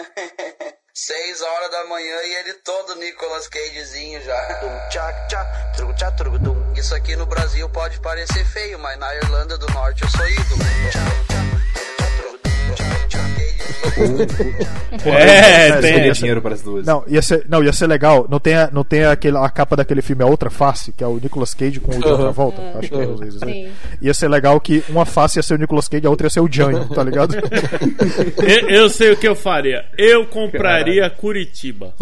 Seis 0.99 1.43
horas 1.43 1.69
da 1.69 1.83
manhã 1.83 2.15
e 2.23 2.33
ele 2.37 2.53
todo 2.53 2.95
Nicolas 2.95 3.47
Cagezinho 3.47 4.19
já. 4.23 4.59
Isso 6.75 6.95
aqui 6.95 7.15
no 7.15 7.27
Brasil 7.27 7.69
pode 7.69 7.99
parecer 7.99 8.43
feio, 8.45 8.79
mas 8.79 8.97
na 8.97 9.13
Irlanda 9.13 9.59
do 9.59 9.71
Norte 9.73 10.01
eu 10.01 10.09
sou 10.09 10.27
ídolo. 10.27 11.36
Cagezinho. 13.81 14.27
É, 15.05 15.69
eu 15.69 15.81
tem. 15.81 16.11
Dinheiro 16.11 16.41
para 16.41 16.55
as 16.55 16.61
duas. 16.61 16.85
Não, 16.85 17.03
ia 17.07 17.21
ser, 17.21 17.45
não, 17.47 17.63
ia 17.63 17.73
ser 17.73 17.87
legal. 17.87 18.25
Não 18.29 18.39
tem, 18.39 18.55
a, 18.55 18.69
não 18.71 18.83
tem 18.83 19.05
aquele, 19.05 19.37
a 19.37 19.49
capa 19.49 19.75
daquele 19.75 20.01
filme 20.01 20.23
A 20.23 20.27
Outra 20.27 20.49
Face, 20.49 20.91
que 20.91 21.03
é 21.03 21.07
o 21.07 21.19
Nicolas 21.21 21.53
Cage 21.53 21.79
com 21.79 21.91
o 21.91 21.99
de 21.99 22.07
outra 22.07 22.31
volta. 22.31 22.61
Acho 22.77 22.89
que 22.89 22.95
é 22.95 23.07
os 23.07 23.19
vezes, 23.19 23.41
né? 23.41 23.69
Ia 24.01 24.13
ser 24.13 24.27
legal 24.27 24.59
que 24.59 24.83
uma 24.89 25.05
face 25.05 25.39
ia 25.39 25.43
ser 25.43 25.55
o 25.55 25.57
Nicolas 25.57 25.87
Cage, 25.87 26.05
a 26.05 26.09
outra 26.09 26.27
ia 26.27 26.31
ser 26.31 26.39
o 26.39 26.47
Django, 26.47 26.93
tá 26.93 27.03
ligado? 27.03 27.35
Eu, 28.37 28.69
eu 28.69 28.89
sei 28.89 29.11
o 29.11 29.17
que 29.17 29.27
eu 29.27 29.35
faria. 29.35 29.85
Eu 29.97 30.25
compraria 30.27 31.09
Curitiba. 31.09 31.93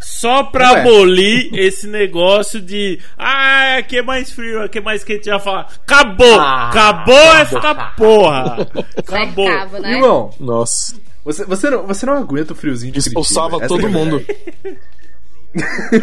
Só 0.00 0.44
pra 0.44 0.72
Ué. 0.72 0.80
abolir 0.80 1.50
esse 1.54 1.86
negócio 1.86 2.60
de. 2.60 2.98
Ah, 3.16 3.76
aqui 3.78 3.98
é 3.98 4.02
mais 4.02 4.30
frio, 4.30 4.62
aqui 4.62 4.78
é 4.78 4.80
mais 4.80 5.04
quente. 5.04 5.26
Já 5.26 5.38
falar. 5.38 5.68
Acabou! 5.86 6.40
acabou 6.40 7.36
essa 7.36 7.74
porra! 7.96 8.66
Acabou! 8.96 9.46
Cercava, 9.46 9.80
né? 9.80 9.92
Irmão, 9.94 10.30
Nossa. 10.40 10.94
Você, 11.24 11.44
você, 11.44 11.70
não, 11.70 11.86
você 11.86 12.06
não 12.06 12.14
aguenta 12.14 12.52
o 12.52 12.56
friozinho 12.56 12.92
de 12.92 12.98
Expulsava 12.98 13.58
Curitiba. 13.60 13.68
Todo 13.68 13.86
é 13.86 13.90
mundo. 13.90 14.24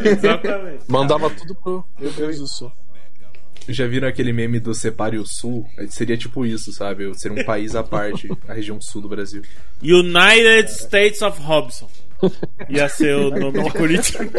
Exatamente. 0.05 0.83
Mandava 0.88 1.29
tudo 1.29 1.55
pro 1.55 1.86
Meu 2.00 2.12
Deus 2.12 2.39
do 2.39 2.47
céu. 2.47 2.71
Já 3.69 3.86
viram 3.86 4.07
aquele 4.07 4.31
meme 4.31 4.59
do 4.59 4.74
Separe 4.74 5.17
o 5.17 5.25
Sul? 5.25 5.67
Seria 5.89 6.17
tipo 6.17 6.45
isso, 6.45 6.71
sabe? 6.71 7.12
Ser 7.19 7.31
um 7.31 7.43
país 7.43 7.75
à 7.75 7.83
parte, 7.83 8.29
a 8.47 8.53
região 8.53 8.79
sul 8.79 9.01
do 9.01 9.09
Brasil. 9.09 9.41
United 9.81 10.71
States 10.71 11.21
of 11.21 11.41
Robson. 11.41 11.89
Ia 12.69 12.89
ser 12.89 13.15
o 13.15 13.29
nome 13.29 13.63
de 13.63 13.69
Curitiba. 13.71 14.25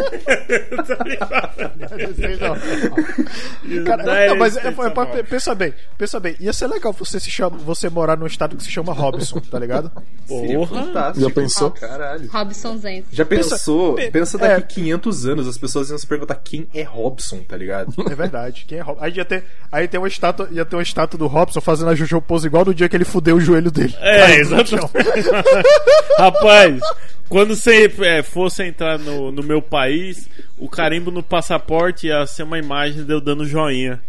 Cara, 3.87 4.27
não, 4.29 4.37
mas 4.37 4.57
é, 4.57 4.69
é, 4.69 5.19
é, 5.19 5.23
pensa 5.23 5.55
bem, 5.55 5.75
pensa 5.97 6.21
bem. 6.21 6.37
Ia 6.41 6.53
ser 6.53 6.67
legal 6.67 6.93
você, 6.93 7.21
se 7.21 7.31
chama, 7.31 7.57
você 7.59 7.89
morar 7.89 8.17
num 8.17 8.27
estado 8.27 8.57
que 8.57 8.63
se 8.63 8.71
chama 8.71 8.93
Robson, 8.93 9.41
tá 9.41 9.59
ligado? 9.59 9.91
Porra. 10.27 11.13
Já 11.17 11.31
pensou? 11.31 11.71
Caralho. 11.71 12.29
Robson 12.31 12.77
Zenz. 12.79 13.05
Já 13.13 13.25
Pensa- 13.25 13.51
pensou? 13.51 13.95
pe- 13.95 14.11
Pensa 14.11 14.39
daqui 14.39 14.81
é. 14.81 14.83
500 14.85 15.27
anos, 15.27 15.49
as 15.49 15.59
pessoas 15.59 15.91
iam 15.91 15.99
se 15.99 16.07
perguntar 16.07 16.35
quem 16.37 16.69
é 16.75 16.83
Robson, 16.83 17.39
tá 17.47 17.57
ligado? 17.57 17.93
É 18.11 18.15
verdade. 18.15 18.65
Quem 18.67 18.79
é 18.79 18.83
Robson? 18.83 19.05
Aí 19.05 19.13
ia 19.13 19.25
ter, 19.25 19.45
aí 19.71 19.89
tem 19.89 19.99
uma 20.01 20.09
estátua, 20.09 20.49
ia 20.51 20.65
ter 20.65 20.77
uma 20.77 20.83
estátua 20.83 21.19
do 21.19 21.27
Robson 21.27 21.61
fazendo 21.61 21.91
a 21.91 21.95
Jojo 21.95 22.21
pose 22.21 22.47
igual 22.47 22.65
no 22.65 22.75
dia 22.75 22.89
que 22.89 22.97
ele 22.97 23.05
fudeu 23.05 23.37
o 23.37 23.41
joelho 23.41 23.71
dele. 23.71 23.95
É, 24.01 24.37
exatamente. 24.37 24.77
Rapaz, 26.19 26.81
quando 27.29 27.55
você 27.57 27.93
é, 28.03 28.23
fosse 28.23 28.63
entrar 28.65 28.99
no, 28.99 29.31
no 29.33 29.43
meu 29.43 29.61
país, 29.63 30.29
o 30.57 30.69
carimbo 30.69 31.11
no 31.11 31.23
passaporte 31.23 32.07
ia 32.09 32.27
ser 32.27 32.43
uma 32.45 32.59
imagem 32.59 33.05
de 33.05 33.13
eu 33.13 33.21
dando 33.21 33.45
joinha. 33.47 34.01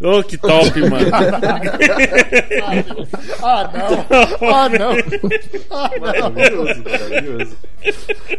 Ô, 0.00 0.22
que 0.22 0.36
top, 0.38 0.78
mano. 0.88 1.08
Ah, 3.42 3.70
não. 3.74 4.06
Ah, 4.48 4.68
não. 4.78 4.94
Ah, 5.70 5.88
não. 5.88 6.00
Maravilhoso, 6.00 6.84
maravilhoso. 6.84 7.56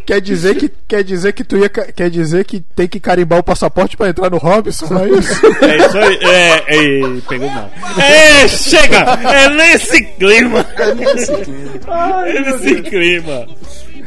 Quer 0.05 0.21
dizer 0.21 0.55
que 0.55 0.69
quer 0.87 1.03
dizer 1.03 1.33
que 1.33 1.43
tu 1.43 1.57
ia 1.57 1.67
ca- 1.69 1.91
quer 1.91 2.09
dizer 2.09 2.45
que 2.45 2.59
tem 2.61 2.87
que 2.87 2.99
carimbar 2.99 3.39
o 3.39 3.43
passaporte 3.43 3.97
pra 3.97 4.09
entrar 4.09 4.29
no 4.29 4.37
Robson, 4.37 4.85
não 4.89 5.03
é 5.03 5.09
isso? 5.09 5.33
É 5.65 5.77
isso 5.77 5.97
aí. 5.97 6.19
É, 6.23 6.55
é, 6.55 7.21
pegou 7.27 7.49
mal. 7.49 7.69
É, 7.97 8.47
chega! 8.47 8.97
É 9.29 9.49
nesse 9.49 10.03
clima. 10.17 10.65
É 10.77 10.93
nesse 10.95 11.35
clima. 11.43 12.25
É 12.27 12.39
nesse 12.41 12.81
clima. 12.83 13.47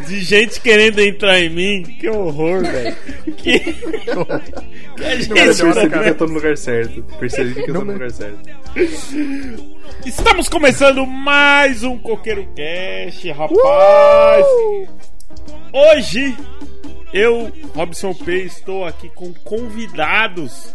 De 0.07 0.21
gente 0.23 0.61
querendo 0.61 1.01
entrar 1.01 1.41
em 1.41 1.49
mim. 1.51 1.83
Que 1.83 2.09
horror, 2.09 2.63
velho. 2.63 2.97
Que. 3.37 3.59
que 3.61 4.11
a 4.11 4.27
Cara, 4.97 5.17
gente 5.17 5.29
percebi 5.29 5.91
que 5.91 6.09
eu 6.09 6.15
tô 6.17 6.27
no 6.27 6.35
lugar 6.35 6.57
certo. 6.57 7.03
Percebi 7.19 7.55
que 7.55 7.71
eu 7.71 7.75
tô 7.75 7.85
no 7.85 7.93
lugar 7.93 8.11
certo. 8.11 8.39
Estamos 10.05 10.49
começando 10.49 11.07
mais 11.07 11.83
um 11.83 11.99
Coqueiro 11.99 12.47
Cast, 12.55 13.31
rapaz. 13.31 14.47
Hoje 15.73 16.37
eu, 17.13 17.51
Robson 17.75 18.15
P, 18.15 18.45
estou 18.45 18.85
aqui 18.85 19.09
com 19.11 19.33
convidados. 19.45 20.75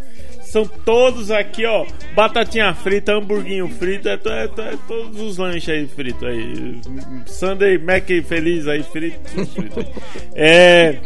São 0.52 0.66
todos 0.66 1.30
aqui, 1.30 1.66
ó. 1.66 1.86
Batatinha 2.16 2.74
frita, 2.74 3.14
hamburguinho 3.14 3.70
frito, 3.70 4.08
é, 4.08 4.14
é 4.14 4.74
é 4.74 4.78
todos 4.88 5.22
os 5.22 5.38
lanches 5.38 5.70
aí 5.70 5.88
fritos 5.88 6.24
aí. 6.24 6.82
Sunday 7.26 7.78
Mac 7.78 8.08
feliz 8.26 8.68
aí 8.68 8.82
frito, 8.82 9.20
frito 9.48 9.80
aí. 9.80 9.88
É, 10.34 11.00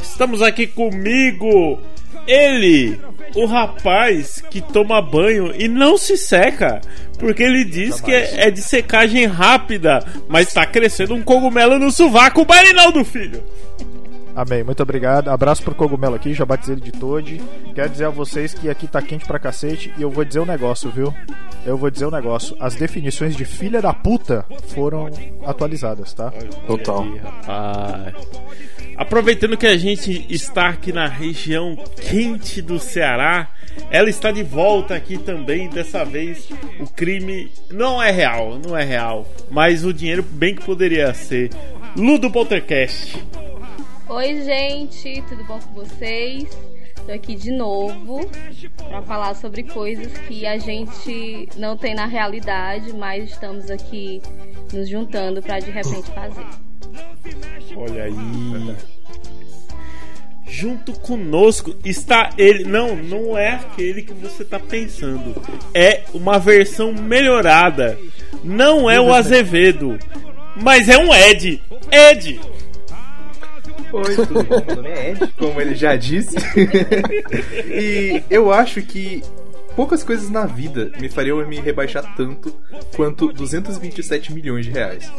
estamos 0.00 0.42
aqui 0.42 0.66
comigo. 0.66 1.80
Ele, 2.26 3.00
o 3.34 3.46
rapaz 3.46 4.40
que 4.48 4.60
toma 4.60 5.02
banho 5.02 5.52
e 5.58 5.66
não 5.66 5.98
se 5.98 6.16
seca. 6.16 6.80
Porque 7.18 7.42
ele 7.42 7.64
diz 7.64 8.00
que 8.00 8.12
é, 8.12 8.46
é 8.46 8.50
de 8.50 8.60
secagem 8.60 9.26
rápida, 9.26 10.04
mas 10.28 10.52
tá 10.52 10.64
crescendo 10.66 11.14
um 11.14 11.22
cogumelo 11.22 11.78
no 11.78 11.90
sovaco, 11.90 12.44
Barinaldo 12.44 13.04
Filho. 13.04 13.42
Amém, 14.34 14.64
muito 14.64 14.82
obrigado. 14.82 15.28
Abraço 15.28 15.62
pro 15.62 15.74
cogumelo 15.74 16.14
aqui, 16.14 16.32
já 16.32 16.44
batizei 16.44 16.74
ele 16.74 16.82
de 16.82 16.92
Toad. 16.92 17.40
Quero 17.74 17.88
dizer 17.90 18.06
a 18.06 18.10
vocês 18.10 18.54
que 18.54 18.68
aqui 18.70 18.86
tá 18.86 19.02
quente 19.02 19.26
pra 19.26 19.38
cacete 19.38 19.92
e 19.98 20.02
eu 20.02 20.10
vou 20.10 20.24
dizer 20.24 20.40
um 20.40 20.46
negócio, 20.46 20.90
viu? 20.90 21.14
Eu 21.64 21.76
vou 21.76 21.90
dizer 21.90 22.06
um 22.06 22.10
negócio. 22.10 22.56
As 22.58 22.74
definições 22.74 23.36
de 23.36 23.44
filha 23.44 23.80
da 23.80 23.92
puta 23.92 24.44
foram 24.68 25.08
atualizadas, 25.44 26.12
tá? 26.12 26.32
Total. 26.66 27.00
Olha 27.00 27.12
aí, 27.12 27.18
rapaz. 27.18 28.14
Aproveitando 28.96 29.56
que 29.56 29.66
a 29.66 29.76
gente 29.76 30.26
está 30.28 30.68
aqui 30.68 30.92
na 30.92 31.06
região 31.06 31.76
quente 31.96 32.60
do 32.60 32.78
Ceará, 32.78 33.48
ela 33.90 34.08
está 34.08 34.30
de 34.30 34.42
volta 34.42 34.94
aqui 34.94 35.18
também. 35.18 35.68
Dessa 35.68 36.04
vez, 36.04 36.48
o 36.80 36.86
crime 36.86 37.50
não 37.70 38.02
é 38.02 38.10
real, 38.10 38.58
não 38.58 38.76
é 38.76 38.84
real, 38.84 39.26
mas 39.50 39.84
o 39.84 39.92
dinheiro 39.92 40.22
bem 40.22 40.54
que 40.54 40.64
poderia 40.64 41.12
ser. 41.14 41.50
Ludo 41.96 42.30
Poltercast. 42.30 43.22
Oi, 44.14 44.42
gente, 44.44 45.24
tudo 45.26 45.42
bom 45.44 45.58
com 45.58 45.72
vocês? 45.72 46.46
Tô 47.06 47.12
aqui 47.12 47.34
de 47.34 47.50
novo 47.50 48.20
pra 48.86 49.00
falar 49.00 49.34
sobre 49.34 49.62
coisas 49.62 50.12
que 50.28 50.46
a 50.46 50.58
gente 50.58 51.48
não 51.56 51.78
tem 51.78 51.94
na 51.94 52.04
realidade, 52.04 52.92
mas 52.92 53.30
estamos 53.30 53.70
aqui 53.70 54.20
nos 54.70 54.86
juntando 54.86 55.40
pra 55.40 55.60
de 55.60 55.70
repente 55.70 56.10
fazer. 56.10 56.44
Olha 57.74 58.04
aí. 58.04 58.76
Junto 60.46 60.92
conosco 60.92 61.74
está 61.82 62.34
ele. 62.36 62.64
Não, 62.64 62.94
não 62.94 63.38
é 63.38 63.54
aquele 63.54 64.02
que 64.02 64.12
você 64.12 64.44
tá 64.44 64.58
pensando. 64.60 65.34
É 65.72 66.02
uma 66.12 66.38
versão 66.38 66.92
melhorada. 66.92 67.98
Não 68.44 68.90
é 68.90 69.00
o 69.00 69.10
Azevedo, 69.14 69.98
mas 70.54 70.86
é 70.86 70.98
um 70.98 71.14
Ed. 71.14 71.62
Ed! 71.90 72.52
Oi, 73.92 74.16
tudo 74.26 74.42
bom? 74.44 74.64
Meu 74.66 74.76
nome 74.76 74.88
é 74.88 75.10
Ed, 75.10 75.34
como 75.38 75.60
ele 75.60 75.74
já 75.74 75.94
disse. 75.96 76.34
e 77.68 78.22
eu 78.30 78.50
acho 78.50 78.80
que 78.82 79.22
poucas 79.76 80.02
coisas 80.02 80.30
na 80.30 80.46
vida 80.46 80.90
me 80.98 81.10
fariam 81.10 81.46
me 81.46 81.60
rebaixar 81.60 82.14
tanto 82.16 82.54
quanto 82.96 83.32
227 83.32 84.32
milhões 84.32 84.64
de 84.64 84.72
reais. 84.72 85.12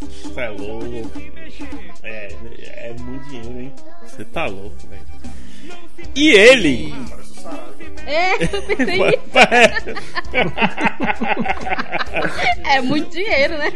Você 0.00 0.40
é 0.40 0.48
louco. 0.50 1.12
É, 2.02 2.28
é 2.90 2.94
muito 2.98 3.28
dinheiro, 3.28 3.60
hein? 3.60 3.72
Você 4.06 4.24
tá 4.24 4.46
louco, 4.46 4.76
velho. 4.88 5.02
E 6.14 6.30
ele. 6.30 6.94
É, 8.06 8.34
eu 8.44 8.62
pensei. 8.62 9.00
É 12.64 12.80
muito 12.80 13.10
dinheiro, 13.10 13.56
né? 13.58 13.70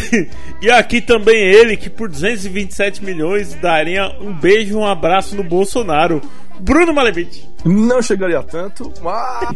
e 0.62 0.70
aqui 0.70 1.00
também 1.00 1.36
ele, 1.36 1.76
que 1.76 1.90
por 1.90 2.08
227 2.08 3.04
milhões 3.04 3.54
daria 3.54 4.08
um 4.20 4.32
beijo 4.32 4.74
e 4.74 4.76
um 4.76 4.86
abraço 4.86 5.34
no 5.36 5.42
Bolsonaro. 5.44 6.22
Bruno 6.58 6.94
Malevich. 6.94 7.46
Não 7.66 8.00
chegaria 8.00 8.42
tanto, 8.42 8.90
mas. 9.02 9.50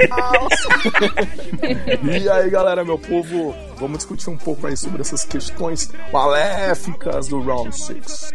e 2.22 2.28
aí, 2.28 2.50
galera, 2.50 2.84
meu 2.84 2.98
povo, 2.98 3.54
vamos 3.78 3.96
discutir 3.98 4.28
um 4.28 4.36
pouco 4.36 4.66
aí 4.66 4.76
sobre 4.76 5.00
essas 5.00 5.24
questões 5.24 5.90
maléficas 6.12 7.28
do 7.28 7.40
Round 7.40 7.74
6. 7.74 8.32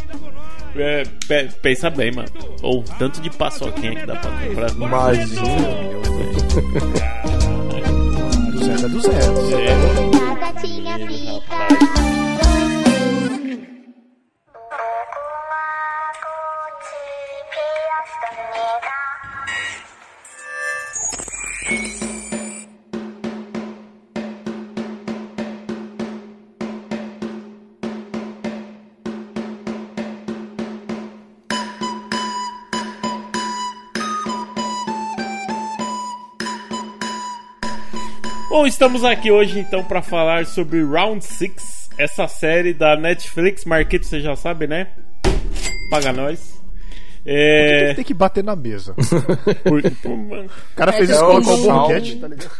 É, 0.77 1.03
pe- 1.27 1.49
pensa 1.61 1.91
bem, 1.91 2.11
mano. 2.11 2.27
Ou 2.63 2.81
tanto 2.97 3.21
de 3.21 3.29
paçoquinha 3.29 3.93
que 3.95 4.05
dá 4.07 4.15
pra 4.15 4.31
comprar. 4.31 4.71
com 4.71 4.87
Imagina. 4.87 5.41
227 5.41 5.77
milhões, 5.77 6.07
velho. 6.07 6.25
200 8.51 8.83
é 8.83 8.87
200. 8.87 9.53
É. 9.53 10.35
Batatinha 10.35 10.95
frita. 11.05 11.54
Bom, 38.57 38.65
estamos 38.65 39.03
aqui 39.03 39.29
hoje 39.29 39.59
então 39.59 39.83
para 39.83 40.01
falar 40.01 40.45
sobre 40.45 40.81
Round 40.81 41.21
6, 41.25 41.89
essa 41.97 42.25
série 42.25 42.73
da 42.73 42.95
Netflix. 42.95 43.65
Marquito, 43.65 44.05
você 44.05 44.21
já 44.21 44.33
sabe, 44.33 44.65
né? 44.65 44.87
Paga 45.91 46.13
nós. 46.13 46.55
É. 47.25 47.93
Tem 47.95 48.05
que 48.05 48.13
bater 48.13 48.45
na 48.45 48.55
mesa. 48.55 48.95
por- 49.61 49.81
por- 50.01 50.17
mano, 50.17 50.49
O 50.71 50.75
cara 50.75 50.93
fez 50.93 51.09
É, 51.09 51.13
isso 51.15 51.21
é 51.21 51.27
com 51.27 51.37
o 51.37 51.63
boquete, 51.81 52.15
tá 52.15 52.27
ligado? 52.29 52.51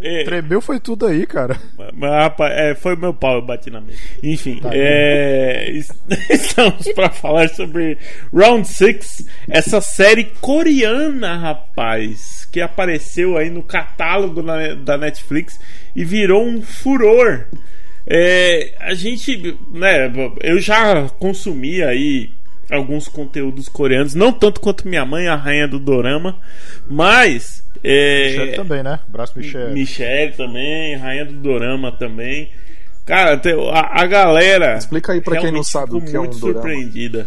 é, 0.00 0.22
Tremeu 0.22 0.60
foi 0.60 0.78
tudo 0.78 1.06
aí, 1.06 1.26
cara. 1.26 1.58
mas, 1.92 2.10
rapaz, 2.22 2.52
é, 2.56 2.74
foi 2.76 2.94
meu 2.94 3.12
pau, 3.12 3.34
eu 3.34 3.42
bati 3.42 3.68
na 3.68 3.80
mesa. 3.80 3.98
Enfim, 4.22 4.60
Tá 4.60 4.68
é, 4.72 5.68
es- 5.72 5.90
estamos 6.30 6.86
para 6.92 7.10
falar 7.10 7.48
sobre 7.48 7.98
Round 8.32 8.68
6, 8.68 9.26
essa 9.50 9.80
série 9.80 10.26
coreana, 10.40 11.36
rapaz, 11.36 12.41
que 12.52 12.60
apareceu 12.60 13.36
aí 13.38 13.48
no 13.50 13.62
catálogo 13.62 14.42
na- 14.42 14.74
da 14.74 14.96
Netflix 14.98 15.58
e 15.96 16.04
virou 16.04 16.44
um 16.46 16.60
furor. 16.62 17.46
É, 18.06 18.74
a 18.80 18.94
gente, 18.94 19.56
né, 19.72 20.12
eu 20.42 20.60
já 20.60 21.08
consumi 21.18 21.82
aí 21.82 22.30
alguns 22.70 23.08
conteúdos 23.08 23.68
coreanos, 23.68 24.14
não 24.14 24.32
tanto 24.32 24.60
quanto 24.60 24.86
minha 24.86 25.04
mãe, 25.04 25.28
a 25.28 25.34
rainha 25.34 25.66
do 25.66 25.78
dorama, 25.78 26.38
mas 26.86 27.62
é, 27.82 28.28
Michel 28.28 28.54
também, 28.56 28.82
né? 28.82 29.00
Braço 29.08 29.38
Michel. 29.38 29.70
Michelle 29.70 30.32
também, 30.32 30.96
Rainha 30.96 31.24
do 31.24 31.32
Dorama 31.34 31.90
também. 31.90 32.50
Cara, 33.04 33.40
a, 33.72 34.02
a 34.02 34.06
galera. 34.06 34.76
Explica 34.76 35.12
aí 35.12 35.20
pra 35.20 35.40
quem 35.40 35.50
não 35.50 35.64
sabe 35.64 35.96
o 35.96 36.00
que 36.00 36.14
é 36.14 36.18
um 36.20 36.24
muito 36.24 36.38
dorama. 36.38 36.60
surpreendida. 36.62 37.26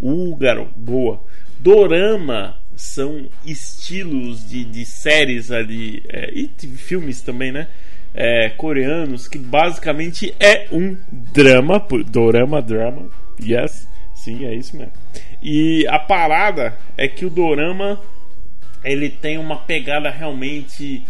Uh, 0.00 0.34
garoto, 0.36 0.72
boa. 0.76 1.22
Dorama 1.58 2.56
são 2.80 3.28
estilos 3.44 4.48
de, 4.48 4.64
de 4.64 4.86
séries 4.86 5.50
ali, 5.50 6.02
é, 6.08 6.32
e 6.34 6.48
filmes 6.76 7.20
também, 7.20 7.52
né? 7.52 7.68
É, 8.14 8.48
coreanos, 8.48 9.28
que 9.28 9.38
basicamente 9.38 10.34
é 10.40 10.66
um 10.72 10.96
drama, 11.12 11.78
por- 11.78 12.02
dorama, 12.02 12.60
drama, 12.60 13.08
yes, 13.40 13.86
sim, 14.14 14.46
é 14.46 14.54
isso 14.54 14.76
mesmo. 14.76 14.92
E 15.42 15.86
a 15.88 15.98
parada 15.98 16.76
é 16.96 17.06
que 17.06 17.24
o 17.24 17.30
dorama 17.30 18.00
ele 18.82 19.10
tem 19.10 19.36
uma 19.36 19.56
pegada 19.58 20.10
realmente 20.10 21.04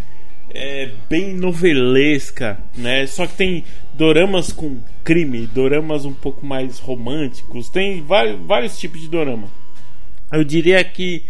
é, 0.53 0.91
bem 1.09 1.35
novelesca, 1.35 2.59
né? 2.77 3.07
Só 3.07 3.27
que 3.29 3.35
tem 3.35 3.65
doramas 3.95 4.53
com 4.53 4.81
crime, 5.05 5.47
doramas 5.47 6.05
um 6.05 6.13
pouco 6.13 6.45
mais 6.45 6.81
românticos, 6.81 7.71
tem 7.71 8.03
vários, 8.03 8.41
vários 8.41 8.77
tipos 8.77 9.01
de 9.01 9.09
dorama. 9.09 9.49
Eu 10.33 10.45
diria 10.45 10.83
que 10.85 11.25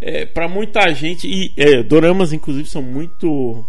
é, 0.00 0.26
para 0.26 0.48
muita 0.48 0.92
gente 0.94 1.26
e 1.28 1.52
é, 1.56 1.82
doramas 1.82 2.32
inclusive 2.32 2.68
são 2.68 2.82
muito 2.82 3.64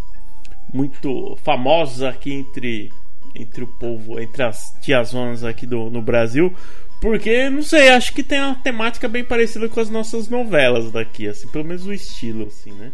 muito 0.74 1.38
famosos 1.44 2.04
aqui 2.04 2.34
entre 2.34 2.92
entre 3.36 3.64
o 3.64 3.68
povo, 3.68 4.20
entre 4.20 4.42
as 4.44 4.72
tiazonas 4.82 5.44
aqui 5.44 5.68
do, 5.68 5.92
no 5.92 6.02
Brasil, 6.02 6.52
porque 7.00 7.50
não 7.52 7.62
sei, 7.62 7.90
acho 7.90 8.12
que 8.14 8.24
tem 8.24 8.40
uma 8.40 8.56
temática 8.56 9.08
bem 9.08 9.24
parecida 9.24 9.70
com 9.70 9.80
as 9.80 9.90
nossas 9.92 10.28
novelas 10.28 10.92
daqui, 10.92 11.28
assim, 11.28 11.48
pelo 11.50 11.64
menos 11.64 11.86
o 11.86 11.94
estilo, 11.94 12.48
assim, 12.48 12.72
né? 12.72 12.92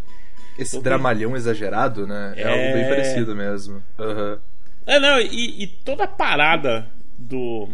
Esse 0.59 0.71
Então 0.75 0.81
tem- 0.81 0.91
dramalhão 0.91 1.35
exagerado, 1.37 2.05
né? 2.05 2.33
É, 2.35 2.41
É. 2.41 2.47
algo 2.49 2.73
bem 2.73 2.89
parecido 2.89 3.33
mesmo. 3.33 3.81
Aham. 3.97 4.39
É, 4.85 4.99
não, 4.99 5.17
e, 5.21 5.63
e 5.63 5.67
toda 5.67 6.03
a 6.03 6.07
parada 6.07 6.87
do 7.17 7.69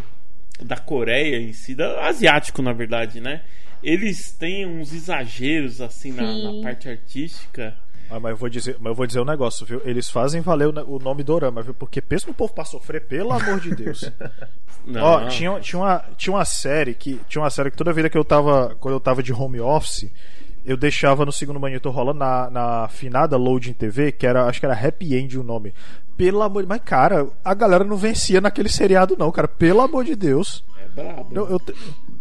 da 0.61 0.77
Coreia 0.77 1.37
em 1.41 1.53
si, 1.53 1.73
da, 1.73 2.05
asiático 2.05 2.61
na 2.61 2.71
verdade, 2.73 3.19
né? 3.19 3.41
Eles 3.81 4.31
têm 4.31 4.65
uns 4.65 4.93
exageros 4.93 5.81
assim 5.81 6.12
na, 6.12 6.24
na 6.24 6.62
parte 6.62 6.89
artística. 6.89 7.75
Ah, 8.09 8.19
mas 8.19 8.31
eu 8.31 8.38
vou 8.38 8.50
dizer, 8.50 8.75
mas 8.79 8.89
eu 8.89 8.95
vou 8.95 9.05
dizer 9.05 9.19
um 9.19 9.25
negócio, 9.25 9.65
viu? 9.65 9.81
Eles 9.86 10.09
fazem 10.09 10.41
valer 10.41 10.67
o, 10.67 10.95
o 10.95 11.00
nome 11.00 11.24
Dorama, 11.24 11.62
viu? 11.62 11.74
Porque 11.74 12.01
pensa 12.01 12.27
no 12.27 12.33
povo 12.33 12.51
pra 12.53 12.65
sofrer, 12.65 13.01
pelo 13.01 13.31
amor 13.31 13.59
de 13.59 13.75
Deus. 13.75 14.12
Não, 14.86 15.03
Ó, 15.03 15.27
tinha, 15.27 15.59
tinha, 15.59 15.79
uma, 15.79 16.05
tinha 16.17 16.33
uma 16.33 16.45
série 16.45 16.93
que. 16.95 17.19
Tinha 17.27 17.41
uma 17.41 17.50
série 17.50 17.69
que 17.69 17.77
toda 17.77 17.93
vida 17.93 18.09
que 18.09 18.17
eu 18.17 18.24
tava. 18.24 18.75
Quando 18.79 18.95
eu 18.95 19.00
tava 19.00 19.21
de 19.21 19.31
home 19.31 19.59
office, 19.59 20.09
eu 20.69 20.77
deixava 20.77 21.25
no 21.25 21.31
segundo 21.31 21.59
monitor 21.59 21.91
rolando 21.91 22.19
na, 22.19 22.47
na 22.51 22.88
finada 22.89 23.35
Loading 23.35 23.73
TV, 23.73 24.11
que 24.11 24.27
era. 24.27 24.45
Acho 24.45 24.59
que 24.59 24.67
era 24.67 24.88
Happy 24.88 25.15
End 25.15 25.35
o 25.39 25.43
nome. 25.43 25.73
Pelo 26.15 26.43
amor 26.43 26.61
de 26.61 26.69
Mas, 26.69 26.81
cara, 26.85 27.27
a 27.43 27.53
galera 27.55 27.83
não 27.83 27.97
vencia 27.97 28.39
naquele 28.39 28.69
seriado, 28.69 29.17
não, 29.17 29.31
cara. 29.31 29.47
Pelo 29.47 29.81
amor 29.81 30.03
de 30.03 30.15
Deus. 30.15 30.63
é 30.79 30.88
brabo. 30.89 31.27
Eu, 31.33 31.49
eu 31.49 31.61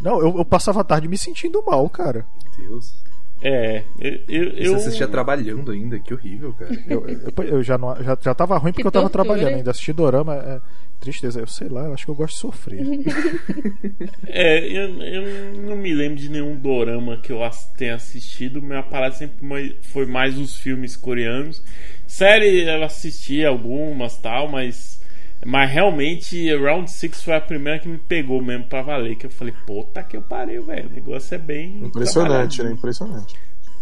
não, 0.01 0.19
eu, 0.21 0.39
eu 0.39 0.45
passava 0.47 0.81
a 0.81 0.85
tarde 0.85 1.09
me 1.09 1.19
sentindo 1.19 1.63
mal, 1.63 1.87
cara. 1.91 2.25
Deus. 2.57 2.95
É, 3.41 3.85
eu, 4.01 4.49
eu, 4.57 4.73
Você 4.75 4.89
assistia 4.89 5.07
trabalhando 5.07 5.71
ainda, 5.71 5.99
que 5.99 6.13
horrível, 6.13 6.53
cara. 6.55 6.75
Eu, 6.89 7.07
eu, 7.09 7.45
eu 7.45 7.63
já, 7.63 7.79
não, 7.79 7.95
já, 8.03 8.19
já 8.21 8.35
tava 8.35 8.59
ruim 8.59 8.73
porque 8.73 8.83
Que 8.83 8.89
eu 8.89 8.93
tava 8.93 9.09
tortura. 9.09 9.25
trabalhando 9.25 9.57
ainda. 9.59 9.71
Assistir 9.71 9.93
dorama 9.93 10.35
é 10.35 10.61
tristeza. 10.99 11.39
Eu 11.41 11.47
sei 11.47 11.69
lá, 11.69 11.85
eu 11.85 11.95
acho 11.95 12.05
que 12.05 12.11
eu 12.11 12.15
gosto 12.17 12.35
de 12.35 12.41
sofrer. 12.41 12.81
É, 14.27 14.59
eu, 14.67 15.03
eu 15.03 15.55
não 15.63 15.77
me 15.77 15.95
lembro 15.95 16.17
de 16.17 16.29
nenhum 16.29 16.57
dorama 16.57 17.17
que 17.17 17.33
eu 17.33 17.39
tenha 17.77 17.95
assistido. 17.95 18.61
Minha 18.61 18.83
parada 18.83 19.15
sempre 19.15 19.77
foi 19.83 20.07
mais 20.07 20.37
os 20.39 20.57
filmes 20.57 20.97
coreanos. 20.97 21.63
Série 22.07 22.69
eu 22.69 22.83
assisti 22.85 23.45
algumas 23.45 24.17
tal, 24.19 24.49
mas. 24.49 24.98
Mas 25.45 25.71
realmente, 25.71 26.53
Round 26.57 26.91
Six 26.91 27.23
foi 27.23 27.35
a 27.35 27.41
primeira 27.41 27.79
que 27.79 27.89
me 27.89 27.99
pegou 27.99 28.43
mesmo 28.43 28.65
pra 28.65 28.83
valer. 28.83 29.17
Que 29.17 29.27
eu 29.27 29.31
falei, 29.31 29.55
puta 29.67 30.03
que 30.03 30.17
eu 30.17 30.23
parei, 30.23 30.59
velho. 30.59 30.89
O 30.89 30.93
negócio 30.93 31.35
é 31.35 31.39
bem. 31.39 31.79
Impressionante, 31.85 32.63
né? 32.63 32.73
Impressionante. 32.73 33.35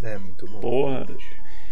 É 0.03 0.19
muito 0.19 0.47
bom. 0.47 0.61
Porra. 0.61 1.07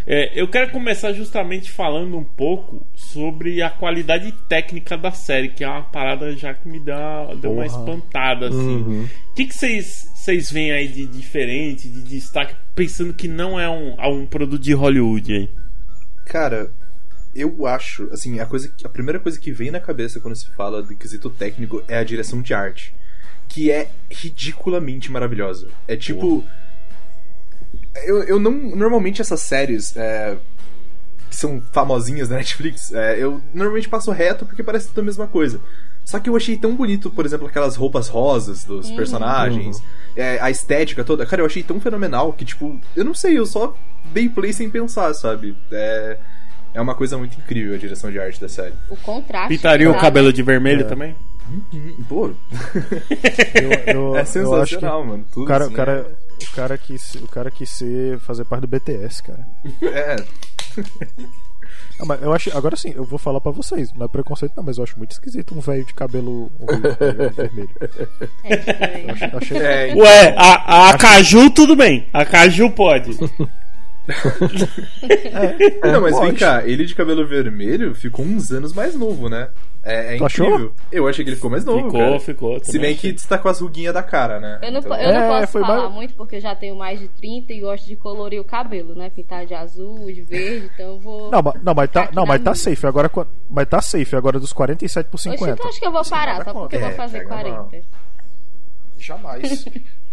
É, 0.07 0.39
eu 0.39 0.47
quero 0.49 0.71
começar 0.71 1.13
justamente 1.13 1.71
falando 1.71 2.17
um 2.19 2.25
pouco 2.25 2.87
sobre 2.95 3.63
a 3.63 3.71
qualidade 3.71 4.33
técnica 4.49 4.99
da 4.99 5.11
série, 5.11 5.49
que 5.49 5.65
é 5.65 5.69
uma 5.69 5.83
parada 5.83 6.37
já 6.37 6.53
que 6.53 6.69
me 6.69 6.79
dá, 6.79 7.27
deu 7.35 7.53
uma 7.53 7.65
espantada, 7.65 8.49
assim. 8.49 8.57
O 8.83 8.87
Uhum. 8.89 9.09
que 9.35 9.51
vocês 9.53 10.11
vocês 10.15 10.51
veem 10.51 10.73
aí 10.73 10.89
de 10.89 11.07
diferente, 11.07 11.89
de 11.89 12.03
destaque, 12.03 12.55
pensando 12.75 13.13
que 13.15 13.29
não 13.29 13.61
é 13.61 13.69
um, 13.69 13.95
é 13.99 14.07
um 14.09 14.25
produto 14.27 14.63
de 14.63 14.73
Hollywood 14.73 15.33
aí? 15.33 15.51
Cara, 16.27 16.71
eu 17.35 17.67
acho, 17.67 18.09
assim, 18.13 18.39
a, 18.41 18.47
coisa, 18.47 18.73
a 18.85 18.89
primeira 18.89 19.19
coisa 19.19 19.39
que 19.39 19.53
vem 19.53 19.71
na 19.71 19.81
cabeça 19.81 20.21
quando 20.21 20.37
se 20.37 20.51
fala 20.53 20.83
do 20.83 20.95
quesito 20.97 21.29
técnico 21.31 21.83
é 21.89 21.99
a 21.99 22.05
direção 22.05 22.41
de 22.41 22.55
arte. 22.55 22.95
Que 23.49 23.71
é 23.71 23.91
ridiculamente 24.11 25.11
maravilhosa. 25.11 25.69
É 25.87 25.97
tipo. 25.97 26.45
Eu, 28.05 28.23
eu 28.25 28.41
não. 28.41 28.53
Normalmente 28.53 29.21
essas 29.21 29.41
séries. 29.41 29.97
é, 29.97 30.39
que 31.35 31.37
são 31.37 31.61
famosinhas 31.73 32.29
na 32.29 32.37
Netflix, 32.37 32.93
é, 32.93 33.19
eu 33.19 33.43
normalmente 33.53 33.89
passo 33.89 34.13
reto 34.13 34.47
porque 34.47 34.63
parece 34.63 34.89
tudo 34.89 35.01
a 35.01 35.05
mesma 35.05 35.27
coisa. 35.27 35.61
Só 36.05 36.21
que 36.21 36.29
eu 36.29 36.37
achei 36.37 36.57
tão 36.57 36.77
bonito, 36.77 37.11
por 37.11 37.27
exemplo, 37.27 37.47
aquelas 37.47 37.77
roupas 37.77 38.09
rosas 38.09 38.65
dos 38.65 38.91
personagens, 38.93 39.83
é, 40.15 40.39
a 40.41 40.51
estética 40.51 41.03
toda. 41.03 41.27
Cara, 41.27 41.43
eu 41.43 41.47
achei 41.47 41.63
tão 41.63 41.81
fenomenal 41.81 42.33
que, 42.33 42.45
tipo, 42.45 42.79
eu 42.95 43.05
não 43.05 43.15
sei, 43.15 43.39
eu 43.39 43.47
só 43.47 43.77
dei 44.13 44.29
play 44.29 44.53
sem 44.53 44.69
pensar, 44.71 45.13
sabe? 45.15 45.57
É, 45.73 46.19
é 46.75 46.81
uma 46.81 46.95
coisa 46.95 47.17
muito 47.17 47.39
incrível 47.39 47.75
a 47.75 47.79
direção 47.79 48.11
de 48.11 48.19
arte 48.19 48.41
da 48.41 48.49
série. 48.49 48.75
O 48.91 48.97
contraste. 48.97 49.49
Pintaria 49.49 49.91
o 49.91 49.99
cabelo 49.99 50.33
de 50.33 50.43
vermelho 50.43 50.83
É. 50.83 50.85
também? 50.85 51.15
Pô, 52.09 52.27
Eu, 53.55 53.95
eu, 53.95 54.17
é 54.17 54.21
eu 54.21 54.21
acho 54.21 54.33
que 54.33 54.33
sensacional, 54.33 55.05
mano. 55.05 55.25
Tudo 55.33 55.45
o 55.45 55.47
cara, 55.47 55.65
o 55.65 55.67
assim, 55.67 55.75
cara, 55.77 56.07
o 56.43 56.55
cara 56.57 56.79
quis, 56.79 57.15
o 57.17 57.29
cara 57.29 57.51
quis 57.51 57.71
ser, 57.71 58.19
fazer 58.21 58.45
parte 58.45 58.63
do 58.63 58.69
BTS, 58.69 59.23
cara. 59.23 59.47
é, 59.83 60.17
Ah, 62.01 62.05
mas 62.07 62.21
eu 62.23 62.33
acho, 62.33 62.57
agora 62.57 62.77
sim, 62.77 62.93
eu 62.97 63.05
vou 63.05 63.19
falar 63.21 63.41
pra 63.41 63.53
vocês, 63.53 63.93
não 63.93 64.07
é 64.07 64.09
preconceito 64.09 64.53
não, 64.57 64.65
mas 64.65 64.79
eu 64.79 64.85
acho 64.85 64.99
muito 64.99 65.13
esquisito 65.13 65.55
um 65.55 65.61
velho 65.61 65.85
de 65.85 65.95
cabelo 65.95 66.51
vermelho. 67.37 67.71
É. 68.43 69.11
Achei, 69.13 69.29
achei- 69.29 69.59
é, 69.59 69.95
Ué, 69.95 70.35
a, 70.37 70.89
a 70.91 70.99
Caju 70.99 71.51
tudo 71.51 71.77
bem. 71.77 72.09
A 72.13 72.25
Caju 72.25 72.71
pode. 72.71 73.17
Não, 75.83 76.01
mas 76.01 76.19
vem 76.21 76.35
cá, 76.35 76.63
ele 76.67 76.85
de 76.85 76.95
cabelo 76.95 77.27
vermelho 77.27 77.95
ficou 77.95 78.25
uns 78.25 78.51
anos 78.53 78.73
mais 78.73 78.95
novo, 78.95 79.29
né? 79.29 79.49
É, 79.83 80.15
é 80.15 80.19
Tu 80.19 80.25
achou? 80.25 80.47
incrível. 80.47 80.73
Eu 80.91 81.07
achei 81.09 81.23
que 81.25 81.29
ele 81.31 81.37
ficou 81.37 81.51
mais 81.51 81.65
novo. 81.65 81.85
Ficou, 81.87 82.01
cara. 82.01 82.21
ficou. 82.21 82.65
Se 82.65 82.79
bem 82.79 82.95
achei. 82.95 83.11
que 83.11 83.13
destacou 83.13 83.51
as 83.51 83.61
ruguinhas 83.61 83.93
da 83.93 84.03
cara, 84.03 84.41
né? 84.41 84.59
Eu 84.63 84.73
não, 84.73 84.81
Então- 84.81 84.97
eu 84.97 85.13
não 85.13 85.21
É, 85.21 85.41
posso 85.41 85.53
foi 85.53 85.61
falar 85.61 85.83
mais- 85.83 85.93
muito 85.93 86.15
porque 86.15 86.37
eu 86.37 86.41
já 86.41 86.55
tenho 86.55 86.75
mais 86.75 86.99
de 87.01 87.09
30 87.09 87.53
e 87.53 87.61
gosto 87.61 87.87
de 87.87 87.95
colorir 87.97 88.41
o 88.41 88.45
cabelo, 88.45 88.95
né? 88.95 89.11
Pintar 89.11 89.45
de 89.45 89.55
azul, 89.55 90.11
de 90.13 90.23
verde, 90.23 90.71
então 90.75 90.87
eu 90.95 90.99
vou. 91.01 91.31
Não, 91.31 91.43
mas, 91.43 91.63
não, 91.63 91.75
mas 91.75 91.91
tá, 91.91 92.09
não, 92.15 92.25
mas 92.27 92.43
tá 92.43 92.51
minha. 92.53 92.63
safe 92.63 92.87
agora, 92.87 93.11
mas 93.51 93.69
tá 93.69 93.81
safe 93.83 94.17
agora 94.17 94.41
dos 94.41 94.53
47 94.55 95.07
por 95.09 95.17
Oxe, 95.17 95.31
50. 95.31 95.53
então 95.53 95.69
acho 95.69 95.81
que 95.81 95.87
eu 95.87 95.93
vou 95.93 96.05
parar, 96.05 96.33
nada 96.39 96.45
só 96.45 96.53
porque 96.53 96.77
eu 96.77 96.81
vou 96.81 96.91
fazer 96.93 97.17
É, 97.19 97.21
pega 97.21 97.35
40. 97.35 97.81
Jamais. 98.99 99.65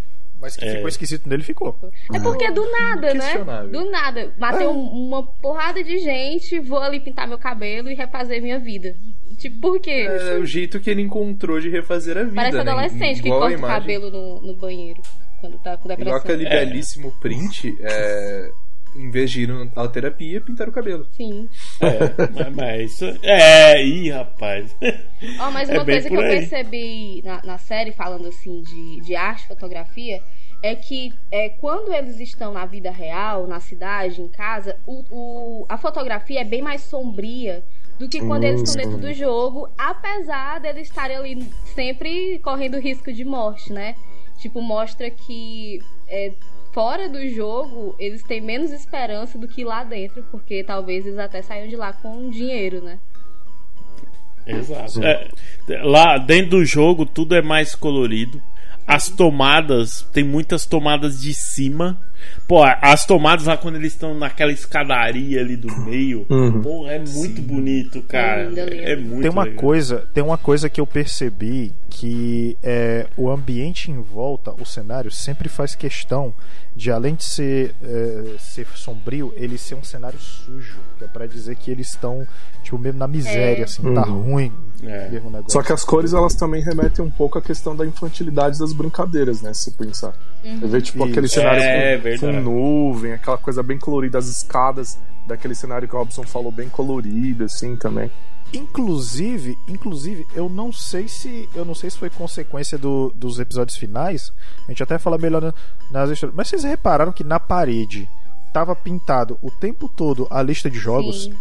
Mas 0.41 0.55
que 0.55 0.65
É. 0.65 0.73
ficou 0.75 0.87
esquisito 0.89 1.29
nele 1.29 1.43
ficou. 1.43 1.77
É 2.13 2.19
porque 2.19 2.49
do 2.51 2.69
nada, 2.71 3.13
né? 3.13 3.33
Do 3.71 3.89
nada. 3.91 4.33
Matei 4.39 4.65
um- 4.65 5.07
uma 5.07 5.23
porrada 5.23 5.83
de 5.83 5.99
gente, 5.99 6.59
vou 6.59 6.79
ali 6.79 6.99
pintar 6.99 7.27
meu 7.27 7.37
cabelo 7.37 7.89
e 7.89 7.93
refazer 7.93 8.41
minha 8.41 8.57
vida. 8.59 8.95
Tipo, 9.37 9.59
por 9.61 9.79
quê? 9.79 10.07
É 10.09 10.37
o 10.37 10.45
jeito 10.45 10.79
que 10.79 10.89
ele 10.89 11.01
encontrou 11.01 11.59
de 11.59 11.69
refazer 11.69 12.17
a 12.17 12.23
vida. 12.23 12.35
Parece 12.35 12.57
né? 12.63 12.71
adolescente 12.71 13.21
que 13.21 13.29
corta 13.29 13.55
o 13.57 13.61
cabelo 13.61 14.09
no, 14.09 14.41
no 14.41 14.55
banheiro 14.55 15.01
quando 15.39 15.57
tá 15.59 15.77
com 15.77 15.87
depressão. 15.87 16.17
Igual 16.17 16.17
aquele 16.17 16.45
É. 16.45 16.65
belíssimo 16.65 17.11
print, 17.19 17.75
é, 17.81 18.51
em 18.95 19.09
vez 19.11 19.31
de 19.31 19.43
ir 19.43 19.49
à 19.75 19.87
terapia, 19.87 20.41
pintar 20.41 20.67
o 20.69 20.71
cabelo. 20.71 21.07
Sim. 21.11 21.49
É, 21.79 22.15
mas, 22.29 22.55
mas 22.55 22.91
isso. 22.91 23.05
É, 23.23 23.83
ih, 23.83 24.09
rapaz. 24.11 24.75
Ó, 25.37 25.49
mas 25.51 25.69
É 25.69 25.73
uma 25.73 25.83
bem 25.83 26.01
coisa 26.01 26.09
que 26.09 26.17
eu 26.17 26.23
aí. 26.23 26.27
percebi 26.27 27.21
na, 27.23 27.41
na 27.43 27.57
série, 27.57 27.91
falando 27.91 28.27
assim 28.27 28.61
de, 28.61 29.01
de 29.01 29.15
arte, 29.15 29.47
fotografia, 29.47 30.21
é 30.61 30.75
que 30.75 31.13
é, 31.31 31.49
quando 31.49 31.93
eles 31.93 32.19
estão 32.19 32.53
na 32.53 32.65
vida 32.65 32.91
real, 32.91 33.47
na 33.47 33.59
cidade, 33.59 34.21
em 34.21 34.27
casa, 34.27 34.77
o, 34.85 35.03
o- 35.11 35.65
a 35.69 35.77
fotografia 35.77 36.41
é 36.41 36.43
bem 36.43 36.61
mais 36.61 36.81
sombria 36.81 37.63
do 37.97 38.07
que 38.09 38.21
quando 38.21 38.43
Hum, 38.43 38.47
eles 38.47 38.61
estão 38.61 38.75
dentro 38.75 38.97
do 38.97 39.13
jogo, 39.13 39.69
apesar 39.77 40.59
deles 40.59 40.87
estarem 40.87 41.17
ali 41.17 41.51
sempre 41.75 42.39
correndo 42.39 42.79
risco 42.79 43.11
de 43.11 43.23
morte, 43.25 43.71
né? 43.73 43.95
Tipo, 44.37 44.61
mostra 44.61 45.09
que 45.09 45.79
é, 46.07 46.33
fora 46.71 47.09
do 47.09 47.27
jogo 47.29 47.95
eles 47.99 48.23
têm 48.23 48.41
menos 48.41 48.71
esperança 48.71 49.37
do 49.37 49.47
que 49.47 49.63
lá 49.63 49.83
dentro, 49.83 50.23
porque 50.31 50.63
talvez 50.63 51.05
eles 51.05 51.19
até 51.19 51.41
saiam 51.41 51.67
de 51.67 51.75
lá 51.75 51.93
com 51.93 52.29
dinheiro, 52.29 52.81
né? 52.81 52.99
Exato. 54.45 55.03
É, 55.03 55.29
lá 55.83 56.17
dentro 56.17 56.51
do 56.51 56.65
jogo 56.65 57.05
tudo 57.05 57.35
é 57.35 57.41
mais 57.41 57.75
colorido. 57.75 58.41
As 58.87 59.09
tomadas, 59.09 60.01
tem 60.13 60.23
muitas 60.23 60.65
tomadas 60.65 61.19
de 61.21 61.33
cima. 61.33 61.99
Pô, 62.47 62.63
as 62.63 63.03
tomadas 63.03 63.45
lá 63.47 63.57
quando 63.57 63.77
eles 63.77 63.93
estão 63.93 64.13
naquela 64.13 64.51
escadaria 64.51 65.41
ali 65.41 65.55
do 65.57 65.75
meio, 65.81 66.23
Uhum. 66.29 66.61
pô, 66.61 66.87
é 66.87 66.99
muito 66.99 67.41
bonito, 67.41 67.99
cara. 68.03 68.41
É 68.43 68.45
lindo, 68.45 68.61
lindo. 68.69 68.81
É 68.83 68.95
muito 68.95 69.21
Tem 69.23 69.31
uma 69.31 69.43
legal. 69.43 69.59
coisa, 69.59 70.07
tem 70.13 70.23
uma 70.23 70.37
coisa 70.37 70.69
que 70.69 70.79
eu 70.79 70.85
percebi 70.85 71.73
que 71.89 72.55
é 72.61 73.07
o 73.17 73.27
ambiente 73.29 73.89
em 73.89 73.99
volta, 74.01 74.51
o 74.51 74.65
cenário 74.65 75.09
sempre 75.09 75.49
faz 75.49 75.73
questão 75.73 76.31
de 76.75 76.91
além 76.91 77.15
de 77.15 77.23
ser 77.23 77.73
é, 77.83 78.35
ser 78.39 78.67
sombrio, 78.75 79.33
ele 79.35 79.57
ser 79.57 79.73
um 79.75 79.83
cenário 79.83 80.19
sujo, 80.19 80.77
que 80.99 81.03
é 81.03 81.07
pra 81.07 81.25
dizer 81.25 81.55
que 81.55 81.71
eles 81.71 81.89
estão 81.89 82.25
tipo 82.63 82.77
mesmo 82.77 82.99
na 82.99 83.07
miséria, 83.07 83.61
É. 83.61 83.63
assim, 83.63 83.81
tá 83.95 84.05
Uhum. 84.07 84.21
ruim. 84.21 84.53
É. 84.83 85.09
negócio. 85.09 85.45
Só 85.49 85.61
que 85.61 85.71
as 85.73 85.83
cores 85.83 86.13
elas 86.13 86.33
também 86.35 86.61
remetem 86.61 87.03
um 87.05 87.11
pouco 87.11 87.37
à 87.37 87.41
questão 87.41 87.75
da 87.75 87.85
infantilidade 87.85 88.57
das 88.59 88.73
brincadeiras, 88.73 89.41
né? 89.41 89.53
Se 89.53 89.71
pensar. 89.71 90.13
Você 90.43 90.67
vê 90.67 90.81
tipo 90.81 90.99
Isso. 90.99 91.11
aquele 91.11 91.27
cenário 91.27 91.61
É, 91.61 91.97
com, 91.97 92.03
verdade. 92.03 92.33
com 92.33 92.41
nuvem, 92.41 93.13
aquela 93.13 93.37
coisa 93.37 93.61
bem 93.61 93.77
colorida, 93.77 94.17
as 94.17 94.27
escadas 94.27 94.97
daquele 95.27 95.53
cenário 95.55 95.87
que 95.87 95.95
o 95.95 95.99
Robson 95.99 96.23
falou, 96.23 96.51
bem 96.51 96.67
colorido, 96.69 97.43
assim 97.43 97.75
também. 97.75 98.09
Inclusive, 98.53 99.57
inclusive, 99.67 100.25
eu 100.35 100.47
não 100.49 100.71
sei 100.73 101.07
se 101.07 101.47
eu 101.55 101.65
não 101.65 101.73
sei 101.75 101.89
se 101.89 101.97
foi 101.97 102.09
consequência 102.09 102.77
do- 102.77 103.11
dos 103.15 103.39
episódios 103.39 103.77
finais. 103.77 104.31
A 104.67 104.71
gente 104.71 104.83
até 104.83 104.97
fala 104.97 105.17
melhor 105.17 105.41
na- 105.41 105.53
nas 105.91 106.09
histórias. 106.09 106.35
Mas 106.35 106.47
vocês 106.49 106.63
repararam 106.63 107.11
que 107.11 107.23
na 107.23 107.39
parede 107.39 108.07
tava 108.53 108.75
pintado 108.75 109.37
o 109.41 109.49
tempo 109.49 109.87
todo 109.87 110.27
a 110.29 110.41
lista 110.41 110.69
de 110.69 110.77
jogos? 110.77 111.25
Sim, 111.25 111.33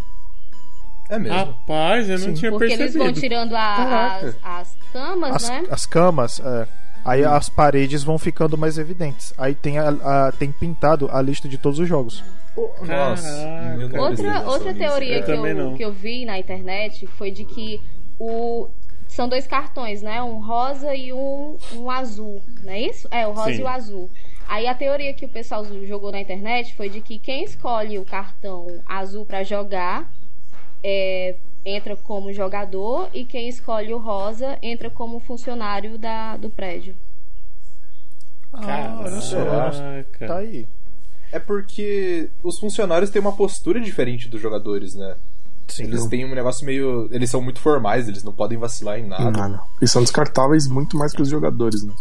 É 1.11 1.19
mesmo. 1.19 1.37
Rapaz, 1.37 2.09
eu 2.09 2.17
não 2.19 2.25
Sim. 2.29 2.33
tinha 2.33 2.51
porque 2.51 2.65
eles 2.65 2.77
percebido. 2.77 3.03
vão 3.03 3.13
tirando 3.13 3.53
a- 3.55 4.15
as, 4.15 4.35
as 4.43 4.77
camas, 4.93 5.35
As, 5.35 5.49
né? 5.49 5.63
as 5.69 5.85
camas, 5.85 6.39
é. 6.39 6.67
aí 7.05 7.23
as 7.25 7.49
paredes 7.49 8.01
vão 8.03 8.17
ficando 8.17 8.57
mais 8.57 8.77
evidentes. 8.77 9.33
Aí 9.37 9.53
tem 9.53 9.77
a, 9.77 9.89
a- 9.89 10.31
tem 10.31 10.51
pintado 10.51 11.09
a 11.11 11.21
lista 11.21 11.47
de 11.49 11.57
todos 11.57 11.77
os 11.79 11.87
jogos. 11.87 12.23
Nossa. 12.81 13.45
Não 13.77 13.89
prestei 13.89 13.99
Outra, 13.99 14.41
outra 14.49 14.73
teoria 14.73 15.17
Eu 15.19 15.23
que, 15.23 15.35
não. 15.53 15.71
eu, 15.71 15.73
que 15.77 15.83
eu 15.85 15.91
vi 15.91 16.25
na 16.25 16.39
internet 16.39 17.05
foi 17.07 17.29
de 17.31 17.45
que 17.45 17.79
o 18.19 18.67
são 19.07 19.27
dois 19.27 19.45
cartões, 19.45 20.01
né? 20.01 20.21
Um 20.23 20.39
rosa 20.39 20.95
e 20.95 21.11
um, 21.11 21.57
um 21.75 21.91
azul, 21.91 22.41
não 22.63 22.71
é 22.71 22.79
isso? 22.81 23.07
É, 23.11 23.27
o 23.27 23.31
rosa 23.33 23.53
Sim. 23.53 23.59
e 23.59 23.63
o 23.63 23.67
azul. 23.67 24.09
Aí 24.47 24.67
a 24.67 24.73
teoria 24.73 25.13
que 25.13 25.25
o 25.25 25.29
pessoal 25.29 25.65
jogou 25.85 26.11
na 26.11 26.19
internet 26.21 26.73
foi 26.75 26.87
de 26.89 27.01
que 27.01 27.19
quem 27.19 27.43
escolhe 27.43 27.99
o 27.99 28.05
cartão 28.05 28.67
azul 28.85 29.25
pra 29.25 29.43
jogar 29.43 30.09
é, 30.83 31.35
entra 31.65 31.95
como 31.95 32.33
jogador 32.33 33.09
e 33.13 33.23
quem 33.25 33.47
escolhe 33.47 33.93
o 33.93 33.97
rosa 33.97 34.57
entra 34.61 34.89
como 34.89 35.19
funcionário 35.19 35.97
da, 35.97 36.37
do 36.37 36.49
prédio. 36.49 36.95
Ah, 38.53 38.99
olha 38.99 39.21
só. 39.21 39.37
Tá 40.27 40.37
aí. 40.37 40.67
É 41.31 41.39
porque 41.39 42.29
os 42.43 42.59
funcionários 42.59 43.09
têm 43.09 43.21
uma 43.21 43.35
postura 43.35 43.79
diferente 43.79 44.27
dos 44.27 44.41
jogadores, 44.41 44.93
né? 44.93 45.15
Sim. 45.67 45.83
Eles 45.85 46.05
têm 46.07 46.25
um 46.25 46.35
negócio 46.35 46.65
meio. 46.65 47.07
Eles 47.11 47.29
são 47.29 47.41
muito 47.41 47.61
formais, 47.61 48.09
eles 48.09 48.23
não 48.23 48.33
podem 48.33 48.57
vacilar 48.57 48.99
em 48.99 49.07
nada. 49.07 49.31
Não. 49.31 49.59
E 49.81 49.87
são 49.87 50.01
descartáveis 50.01 50.67
muito 50.67 50.97
mais 50.97 51.13
que 51.13 51.21
os 51.21 51.29
jogadores, 51.29 51.83
né? 51.83 51.93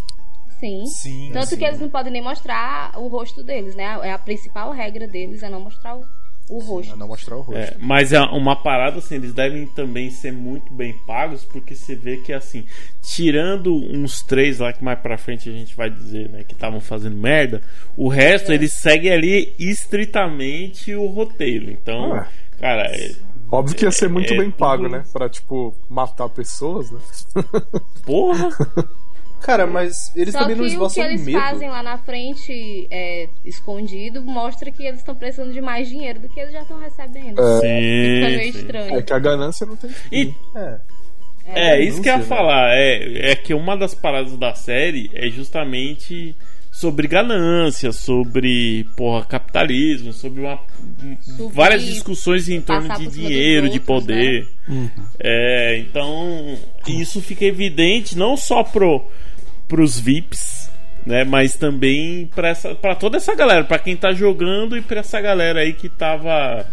Sim. 0.59 0.87
Sim. 0.87 1.31
Tanto 1.33 1.47
sim. 1.47 1.57
que 1.57 1.64
eles 1.64 1.81
não 1.81 1.88
podem 1.88 2.12
nem 2.12 2.23
mostrar 2.23 2.93
o 2.99 3.07
rosto 3.07 3.45
deles, 3.45 3.77
né? 3.77 3.99
É 4.03 4.12
a 4.12 4.19
principal 4.19 4.73
regra 4.73 5.07
deles 5.07 5.43
é 5.45 5.49
não 5.49 5.61
mostrar 5.61 5.97
o, 5.97 6.05
o 6.50 6.58
rosto. 6.58 6.88
Pra 6.88 6.96
não 6.98 7.08
mostrar 7.08 7.36
o 7.36 7.40
rosto. 7.42 7.58
É, 7.58 7.76
mas 7.78 8.12
é 8.12 8.20
uma 8.20 8.56
parada 8.56 8.98
assim, 8.98 9.14
eles 9.16 9.32
devem 9.32 9.66
também 9.66 10.10
ser 10.10 10.32
muito 10.32 10.72
bem 10.72 10.92
pagos, 11.06 11.44
porque 11.44 11.74
você 11.74 11.94
vê 11.94 12.16
que 12.18 12.32
assim, 12.32 12.64
tirando 13.02 13.74
uns 13.74 14.22
três 14.22 14.58
lá 14.58 14.72
que 14.72 14.82
mais 14.84 14.98
pra 14.98 15.16
frente 15.16 15.48
a 15.48 15.52
gente 15.52 15.74
vai 15.76 15.88
dizer, 15.90 16.28
né, 16.28 16.44
que 16.44 16.54
estavam 16.54 16.80
fazendo 16.80 17.16
merda, 17.16 17.62
o 17.96 18.08
resto 18.08 18.50
É. 18.52 18.54
eles 18.54 18.72
seguem 18.72 19.12
ali 19.12 19.54
estritamente 19.58 20.94
o 20.94 21.06
roteiro. 21.06 21.70
Então, 21.70 22.12
Ah. 22.14 22.28
cara, 22.58 22.82
é- 22.94 23.14
Óbvio 23.52 23.74
que 23.76 23.84
ia 23.84 23.90
ser 23.90 24.08
muito 24.08 24.32
É 24.32 24.36
bem 24.36 24.48
pago, 24.50 24.84
tudo- 24.84 24.92
né? 24.92 25.02
Pra, 25.12 25.28
tipo, 25.28 25.74
matar 25.88 26.28
pessoas, 26.28 26.88
né? 26.92 27.00
porra! 28.06 28.48
Cara, 29.40 29.66
mas 29.66 30.12
eles 30.14 30.33
Só 30.33 30.40
também 30.40 30.57
não 30.57 30.64
que 30.64 30.68
o 30.68 30.70
que 30.70 30.74
esboçam 30.74 31.05
eles 31.05 31.24
medo. 31.24 31.38
fazem 31.38 31.68
lá 31.70 31.83
na 31.83 31.98
frente, 31.98 32.87
é, 32.90 33.29
escondido, 33.44 34.22
mostra 34.22 34.70
que 34.70 34.85
eles 34.85 35.00
estão 35.00 35.14
precisando 35.14 35.53
de 35.53 35.61
mais 35.61 35.88
dinheiro 35.88 36.20
do 36.20 36.29
que 36.29 36.38
eles 36.38 36.53
já 36.53 36.61
estão 36.62 36.79
recebendo. 36.79 37.37
Fica 37.37 37.61
Sim, 37.61 37.66
meio 37.66 38.53
sim. 38.53 38.59
estranho. 38.59 38.96
É 38.96 39.03
que 39.03 39.12
a 39.12 39.18
ganância 39.18 39.66
não 39.66 39.76
tem 39.76 39.90
fim. 39.90 40.09
E 40.12 40.35
É. 40.55 40.81
É, 41.53 41.83
isso 41.83 42.00
que 42.00 42.09
eu 42.09 42.12
ia 42.12 42.18
né? 42.18 42.24
falar. 42.24 42.76
É, 42.76 43.31
é 43.33 43.35
que 43.35 43.53
uma 43.55 43.76
das 43.76 43.94
paradas 43.94 44.37
da 44.37 44.55
série 44.55 45.11
é 45.14 45.29
justamente 45.29 46.37
sobre 46.70 47.09
ganância, 47.09 47.92
sobre 47.92 48.87
porra, 48.96 49.24
capitalismo, 49.24 50.12
sobre 50.12 50.40
uma, 50.40 50.59
várias 51.53 51.83
discussões 51.85 52.48
em 52.48 52.61
torno 52.61 52.96
de 52.96 53.07
dinheiro, 53.09 53.68
de 53.68 53.79
outros, 53.79 54.07
né? 54.07 54.16
poder. 54.16 54.48
É, 55.18 55.79
então 55.79 56.57
isso 56.87 57.20
fica 57.20 57.44
evidente 57.44 58.16
não 58.16 58.37
só 58.37 58.62
pro, 58.62 59.05
pros 59.70 59.98
VIPs, 59.98 60.68
né, 61.06 61.22
mas 61.24 61.54
também 61.54 62.28
para 62.35 62.94
toda 62.96 63.16
essa 63.16 63.35
galera, 63.35 63.64
para 63.64 63.78
quem 63.78 63.96
tá 63.96 64.12
jogando 64.12 64.76
e 64.76 64.83
para 64.83 64.98
essa 65.00 65.20
galera 65.20 65.61
aí 65.61 65.72
que 65.72 65.88
tava 65.88 66.66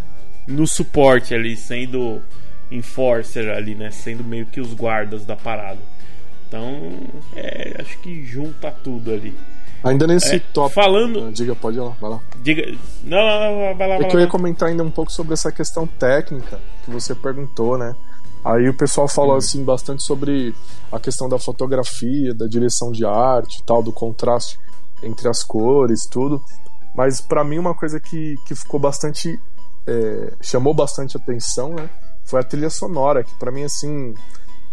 no 0.47 0.65
suporte 0.67 1.33
ali, 1.35 1.55
sendo 1.55 2.21
enforcer 2.71 3.49
ali, 3.49 3.75
né, 3.75 3.91
sendo 3.91 4.23
meio 4.23 4.45
que 4.47 4.59
os 4.59 4.73
guardas 4.73 5.23
da 5.25 5.35
parada. 5.35 5.79
Então, 6.47 6.91
é, 7.35 7.75
acho 7.79 7.97
que 7.99 8.25
junta 8.25 8.71
tudo 8.83 9.11
ali. 9.13 9.33
Ainda 9.83 10.07
nesse 10.07 10.37
É, 10.37 10.41
top. 10.53 10.73
falando- 10.73 11.27
Ah, 11.27 11.31
Diga, 11.31 11.55
pode 11.55 11.77
ir 11.77 11.81
lá, 11.81 11.89
vai 12.01 12.09
lá. 12.09 12.19
Diga, 12.41 12.73
não, 13.03 13.17
não, 13.17 13.67
não, 13.69 13.75
vai 13.75 13.87
lá, 13.87 13.95
É 13.95 13.99
vai 13.99 14.09
que 14.09 14.15
eu 14.15 14.19
ia 14.21 14.25
lá. 14.25 14.31
comentar 14.31 14.69
ainda 14.69 14.83
um 14.83 14.89
pouco 14.89 15.11
sobre 15.11 15.33
essa 15.33 15.51
questão 15.51 15.85
técnica 15.85 16.59
que 16.83 16.89
você 16.89 17.13
perguntou, 17.13 17.77
né? 17.77 17.93
Aí 18.47 18.69
o 18.69 18.73
pessoal 18.73 19.07
falou 19.09 19.35
assim 19.35 19.63
bastante 19.63 20.03
sobre 20.03 20.55
a 20.91 20.99
questão 20.99 21.27
da 21.27 21.37
fotografia, 21.37 22.33
da 22.33 22.47
direção 22.47 22.91
de 22.91 23.05
arte, 23.05 23.61
tal, 23.65 23.83
do 23.83 23.91
contraste 23.91 24.57
entre 25.03 25.27
as 25.27 25.43
cores, 25.43 26.05
tudo. 26.09 26.41
Mas 26.95 27.19
pra 27.19 27.43
mim 27.43 27.57
uma 27.57 27.75
coisa 27.75 27.99
que, 27.99 28.35
que 28.47 28.55
ficou 28.55 28.79
bastante 28.79 29.37
é, 29.85 30.33
chamou 30.41 30.73
bastante 30.73 31.17
atenção, 31.17 31.73
né? 31.73 31.89
Foi 32.25 32.39
a 32.39 32.43
trilha 32.43 32.69
sonora, 32.69 33.23
que 33.23 33.33
pra 33.35 33.51
mim 33.51 33.63
assim, 33.63 34.13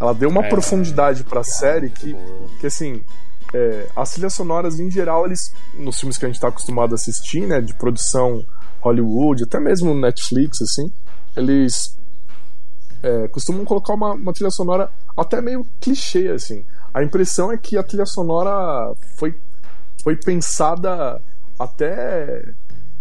ela 0.01 0.13
deu 0.15 0.29
uma 0.29 0.45
É. 0.45 0.49
profundidade 0.49 1.25
pra 1.25 1.43
série 1.45 1.91
que 1.91 2.15
que 2.61 2.67
assim, 2.67 3.03
é, 3.53 3.89
as 3.97 4.13
trilhas 4.13 4.35
sonoras 4.35 4.79
em 4.81 4.91
geral, 4.91 5.27
eles 5.27 5.53
nos 5.75 5.99
filmes 5.99 6.17
que 6.17 6.25
a 6.25 6.29
gente 6.29 6.41
tá 6.41 6.49
acostumado 6.49 6.93
a 6.93 6.95
assistir, 6.95 7.47
né, 7.47 7.61
de 7.61 7.75
produção 7.75 8.45
Hollywood, 8.81 9.45
até 9.45 9.59
mesmo 9.61 9.95
Netflix, 9.95 10.63
assim, 10.63 10.93
eles 11.37 11.97
é, 13.07 13.29
costumam 13.29 13.65
colocar 13.65 13.93
uma, 13.95 14.13
uma 14.13 14.33
trilha 14.33 14.51
sonora 14.51 14.91
até 15.17 15.41
meio 15.41 15.65
clichê, 15.81 16.29
assim. 16.29 16.65
A 16.93 17.03
impressão 17.03 17.53
é 17.53 17.59
que 17.59 17.77
a 17.77 17.83
trilha 17.83 18.07
sonora 18.07 18.95
foi, 19.17 19.35
foi 20.03 20.17
pensada 20.17 21.21
até, 21.59 22.43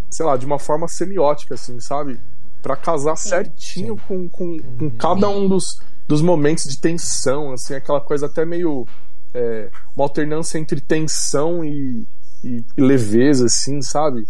sei 0.10 0.26
lá, 0.26 0.36
de 0.36 0.46
uma 0.46 0.60
forma 0.60 0.88
semiótica, 0.88 1.54
assim, 1.56 1.80
sabe? 1.80 2.20
Pra 2.62 2.76
casar 2.76 3.16
certinho 3.16 3.98
com, 4.08 4.28
com, 4.30 4.58
com 4.80 4.90
cada 4.92 5.30
um 5.30 5.48
dos, 5.48 5.82
dos 6.08 6.22
momentos 6.22 6.66
de 6.66 6.78
tensão, 6.80 7.54
assim, 7.54 7.74
aquela 7.74 8.02
coisa 8.02 8.26
até 8.26 8.46
meio. 8.46 8.86
é, 9.34 9.70
uma 9.96 10.06
alternância 10.06 10.58
entre 10.58 10.80
tensão 10.82 11.64
e, 11.64 12.06
e, 12.44 12.64
e 12.78 12.82
leveza, 12.82 13.46
assim, 13.46 13.82
sabe? 13.82 14.28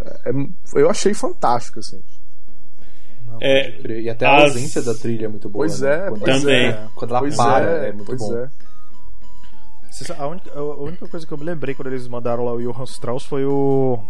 É- 0.00 0.30
é- 0.30 0.80
eu 0.80 0.90
achei 0.90 1.14
fantástico, 1.14 1.78
assim. 1.78 2.00
É, 3.40 4.00
E 4.00 4.08
até 4.10 4.26
a 4.26 4.36
As- 4.36 4.42
ausência 4.44 4.82
da 4.82 4.94
trilha 4.94 5.26
é 5.26 5.28
muito 5.28 5.48
boa. 5.48 5.66
Pois 5.66 5.80
né? 5.80 5.94
é, 5.94 6.08
Quando 6.10 6.20
pois 6.20 6.40
Também. 6.40 6.66
Ela, 6.66 6.90
quando 6.94 7.10
ela 7.10 7.20
Pois 7.20 7.36
para, 7.36 7.70
é, 7.70 7.88
é, 7.88 7.92
muito 7.92 8.06
pois 8.06 8.18
bom. 8.20 8.36
é. 8.38 8.48
A 10.18 10.26
única, 10.26 10.50
a 10.58 10.62
única 10.62 11.06
coisa 11.08 11.24
que 11.26 11.32
eu 11.32 11.38
me 11.38 11.44
lembrei 11.44 11.74
quando 11.74 11.86
eles 11.88 12.08
mandaram 12.08 12.44
lá 12.44 12.52
o 12.52 12.60
Johann 12.60 12.84
Strauss 12.84 13.24
foi 13.24 13.44
o. 13.44 14.02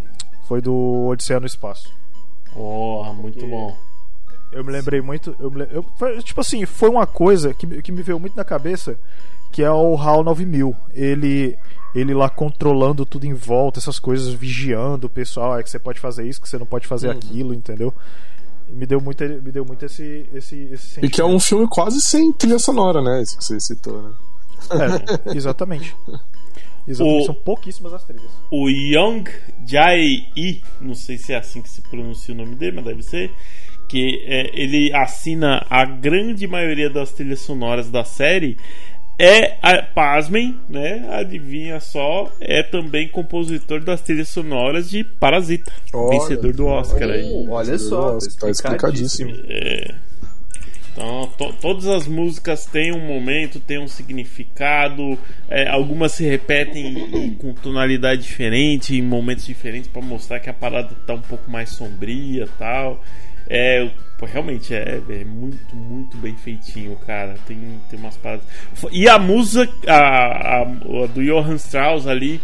Foi 0.49 0.61
do 0.61 1.07
Odisseia 1.09 1.41
no 1.41 1.47
Espaço. 1.47 1.93
porra, 2.53 3.13
muito 3.13 3.47
bom. 3.47 3.77
Eu 4.53 4.65
me 4.65 4.71
lembrei 4.73 5.01
muito. 5.01 5.35
Eu 5.39 5.51
me 5.51 5.67
eu- 5.71 5.85
foi, 5.99 6.23
tipo 6.23 6.41
assim, 6.41 6.65
foi 6.65 6.89
uma 6.89 7.07
coisa 7.07 7.53
que, 7.53 7.67
me- 7.67 7.83
que 7.83 7.91
me 7.93 8.03
veio 8.03 8.19
muito 8.21 8.37
na 8.37 8.45
cabeça, 8.45 8.97
que 9.53 9.63
é 9.63 9.71
o 9.71 9.97
HAL 9.97 10.23
9000. 10.23 10.75
Ele, 10.93 11.57
ele 11.95 12.15
lá 12.15 12.31
controlando 12.31 13.05
tudo 13.05 13.27
em 13.27 13.35
volta, 13.35 13.79
essas 13.81 13.99
coisas, 13.99 14.33
vigiando 14.33 15.07
o 15.07 15.11
pessoal, 15.11 15.59
é 15.59 15.63
que 15.63 15.69
você 15.69 15.79
pode 15.79 15.99
fazer 16.01 16.27
isso, 16.27 16.41
que 16.41 16.49
você 16.49 16.57
não 16.59 16.67
pode 16.67 16.87
fazer 16.87 17.09
Uhum. 17.09 17.15
aquilo, 17.15 17.53
entendeu? 17.55 17.93
Me 18.69 18.87
deu 18.87 19.01
muito, 19.01 19.23
me 19.25 19.53
deu 19.53 19.65
muito 19.65 19.85
esse, 19.85 20.27
esse, 20.35 20.57
esse 20.73 21.01
E 21.05 21.09
que 21.09 21.21
é 21.21 21.25
um 21.25 21.39
filme 21.39 21.67
quase 21.69 22.01
sem 22.01 22.33
trilha 22.33 22.59
sonora, 22.59 23.01
né? 23.03 23.23
Isso 23.23 23.37
que 23.39 23.45
você 23.45 23.61
citou, 23.61 24.03
né? 24.03 24.13
É, 25.27 25.37
exatamente. 25.37 25.95
Exatamente. 26.87 27.23
O- 27.23 27.27
São 27.27 27.35
pouquíssimas 27.35 27.95
as 27.95 28.05
trilhas. 28.05 28.31
O 28.51 28.69
Young 28.69 29.25
Jae-i, 29.67 30.63
não 30.81 30.95
sei 30.95 31.17
se 31.17 31.33
é 31.33 31.37
assim 31.39 31.63
que 31.63 31.69
se 31.71 31.81
pronuncia 31.81 32.35
o 32.35 32.37
nome 32.37 32.55
dele, 32.57 32.77
mas 32.77 32.85
deve 32.85 33.03
ser, 33.03 33.31
que 33.89 34.23
é, 34.27 34.51
ele 34.53 34.93
assina 34.95 35.65
a 35.71 35.85
grande 35.87 36.47
maioria 36.47 36.91
das 36.91 37.11
trilhas 37.13 37.41
sonoras 37.41 37.91
da 37.91 38.05
série. 38.05 38.59
É, 39.19 39.57
a- 39.63 39.83
pasmem, 39.83 40.57
né? 40.69 41.07
Adivinha 41.11 41.79
só, 41.81 42.33
é 42.41 42.63
também 42.63 43.09
compositor 43.09 43.81
das 43.81 44.01
trilhas 44.01 44.29
sonoras 44.29 44.91
de 44.91 45.05
Parasita, 45.05 45.73
Olha, 45.93 46.19
vencedor 46.19 46.53
do 46.53 46.67
Oscar 46.67 47.11
aí. 47.11 47.47
Olha 47.49 47.79
só, 47.79 48.13
Nossa, 48.15 48.39
tá 48.41 48.51
explicadíssimo. 48.51 49.31
Então, 50.93 51.27
to- 51.37 51.53
todas 51.61 51.87
as 51.89 52.07
músicas 52.07 52.67
têm 52.67 52.93
um 52.93 53.05
momento, 53.05 53.59
têm 53.59 53.79
um 53.79 53.89
significado. 53.89 55.19
é, 55.49 55.69
algumas 55.69 56.13
se 56.13 56.25
repetem 56.25 56.87
em- 57.27 57.35
com 57.35 57.53
tonalidade 57.53 58.23
diferente, 58.23 58.97
em 58.97 59.03
momentos 59.03 59.45
diferentes, 59.45 59.89
para 59.89 60.01
mostrar 60.03 60.41
que 60.41 60.49
a 60.49 60.53
parada 60.55 60.91
tá 61.07 61.15
um 61.15 61.21
pouco 61.21 61.51
mais 61.51 61.71
sombria 61.71 62.49
tal. 62.59 63.03
É, 63.49 63.89
pô, 64.19 64.27
realmente 64.27 64.75
é, 64.75 65.01
é 65.09 65.25
muito, 65.25 65.75
muito 65.75 66.17
bem 66.17 66.35
feitinho, 66.37 66.97
cara. 67.07 67.35
Tem, 67.47 67.59
tem 67.91 67.99
umas 67.99 68.17
paradas. 68.17 68.45
E 68.93 69.09
a 69.09 69.19
música 69.19 69.73
a, 69.87 69.99
a- 69.99 70.63
a 70.63 71.07
do 71.07 71.23
Johann 71.23 71.57
Strauss 71.57 72.07
ali 72.07 72.41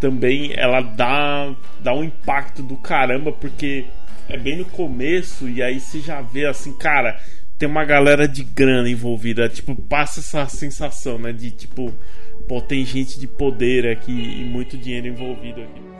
também 0.00 0.52
ela 0.54 0.80
dá, 0.82 1.54
dá 1.80 1.94
um 1.94 2.04
impacto 2.04 2.62
do 2.62 2.76
caramba, 2.76 3.32
porque 3.32 3.86
é 4.28 4.36
bem 4.36 4.56
no 4.58 4.64
começo 4.66 5.48
e 5.48 5.62
aí 5.62 5.80
você 5.80 6.00
já 6.00 6.20
vê 6.20 6.44
assim, 6.46 6.72
cara, 6.76 7.18
tem 7.58 7.66
uma 7.68 7.84
galera 7.84 8.28
de 8.28 8.44
grana 8.44 8.88
envolvida, 8.90 9.48
tipo, 9.48 9.74
passa 9.74 10.20
essa 10.20 10.46
sensação, 10.48 11.18
né, 11.18 11.32
de 11.32 11.50
tipo, 11.50 11.94
pô, 12.46 12.60
tem 12.60 12.84
gente 12.84 13.18
de 13.18 13.26
poder 13.26 13.86
aqui 13.88 14.12
e 14.12 14.44
muito 14.44 14.76
dinheiro 14.76 15.06
envolvido 15.06 15.62
aqui. 15.62 15.95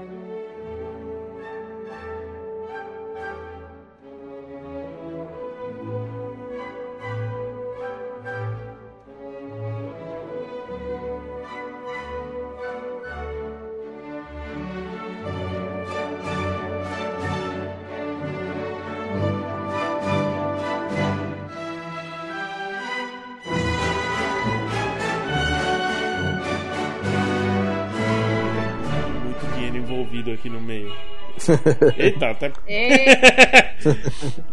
Envolvido 30.07 30.33
aqui 30.33 30.49
no 30.49 30.61
meio. 30.61 30.93
Eita, 31.99 32.31
até, 32.31 32.47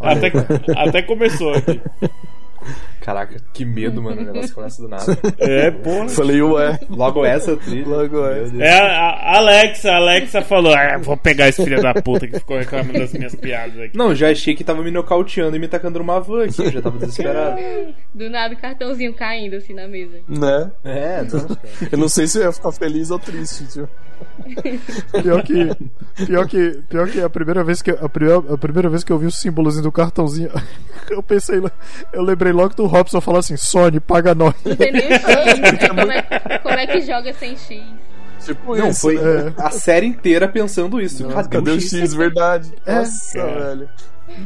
até, 0.00 0.32
até 0.76 1.02
começou 1.02 1.54
aqui. 1.54 1.80
Caraca, 3.04 3.36
que 3.52 3.66
medo, 3.66 4.02
mano. 4.02 4.22
O 4.22 4.24
negócio 4.24 4.54
começa 4.54 4.80
do 4.80 4.88
nada. 4.88 5.04
É, 5.38 5.70
porra. 5.70 6.08
Falei, 6.08 6.40
ué. 6.40 6.80
Logo 6.88 7.24
essa 7.24 7.54
trilha. 7.54 7.86
Logo 7.86 8.26
essa. 8.26 8.56
É, 8.56 8.78
a, 8.80 9.10
a 9.10 9.36
Alexa, 9.36 9.90
a 9.90 9.96
Alexa 9.96 10.40
falou: 10.40 10.72
ah, 10.72 10.96
vou 10.96 11.14
pegar 11.14 11.48
esse 11.48 11.62
filho 11.62 11.82
da 11.82 11.92
puta 11.92 12.26
que 12.26 12.38
ficou 12.38 12.56
reclamando 12.56 12.98
das 12.98 13.12
minhas 13.12 13.34
piadas 13.34 13.78
aqui. 13.78 13.96
Não, 13.96 14.14
já 14.14 14.30
achei 14.30 14.54
que 14.54 14.64
tava 14.64 14.82
me 14.82 14.90
nocauteando 14.90 15.54
e 15.54 15.58
me 15.58 15.68
tacando 15.68 15.98
numa 15.98 16.18
van 16.18 16.44
aqui. 16.44 16.62
Eu 16.62 16.72
já 16.72 16.80
tava 16.80 16.98
desesperado. 16.98 17.60
do 18.14 18.30
nada 18.30 18.54
o 18.54 18.56
cartãozinho 18.56 19.12
caindo 19.12 19.56
assim 19.56 19.74
na 19.74 19.86
mesa. 19.86 20.20
Né? 20.26 20.70
É, 20.82 21.22
não. 21.24 21.58
Eu 21.92 21.98
não 21.98 22.08
sei 22.08 22.26
se 22.26 22.38
eu 22.38 22.44
ia 22.44 22.52
ficar 22.52 22.72
feliz 22.72 23.10
ou 23.10 23.18
triste, 23.18 23.66
tio. 23.66 23.88
Pior 25.22 25.42
que, 25.42 25.70
pior 26.26 26.48
que, 26.48 26.82
pior 26.88 27.08
que 27.08 27.20
a 27.20 27.30
primeira 27.30 27.64
vez 27.64 27.82
que 27.82 27.90
a 27.90 28.08
primeira, 28.08 28.54
a 28.54 28.58
primeira 28.58 28.88
vez 28.88 29.04
que 29.04 29.12
eu 29.12 29.18
vi 29.18 29.26
o 29.26 29.30
símbolozinho 29.30 29.84
do 29.84 29.92
cartãozinho, 29.92 30.50
eu 31.10 31.22
pensei, 31.22 31.60
eu 32.12 32.22
lembrei 32.22 32.52
logo 32.52 32.74
do 32.74 32.86
Robson 32.96 33.20
falar 33.20 33.38
assim: 33.40 33.56
Sony, 33.56 34.00
paga 34.00 34.34
nós. 34.34 34.54
Não 34.64 34.76
tem 34.76 34.92
nem 34.92 35.02
X. 35.12 35.88
como, 35.88 36.12
é, 36.12 36.22
como 36.58 36.74
é 36.78 36.86
que 36.86 37.00
joga 37.02 37.32
sem 37.34 37.56
X? 37.56 37.82
Tipo 38.44 38.76
Não, 38.76 38.88
isso. 38.90 39.00
foi 39.00 39.16
é. 39.16 39.52
a 39.56 39.70
série 39.70 40.06
inteira 40.06 40.46
pensando 40.46 41.00
isso. 41.00 41.22
Nossa, 41.24 41.48
Cadê, 41.48 41.56
cadê 41.56 41.70
o 41.70 41.74
o 41.76 41.80
X? 41.80 41.92
X, 41.94 42.12
verdade? 42.14 42.72
É. 42.84 42.96
Nossa, 42.96 43.38
É. 43.38 43.58
velho. 43.60 43.88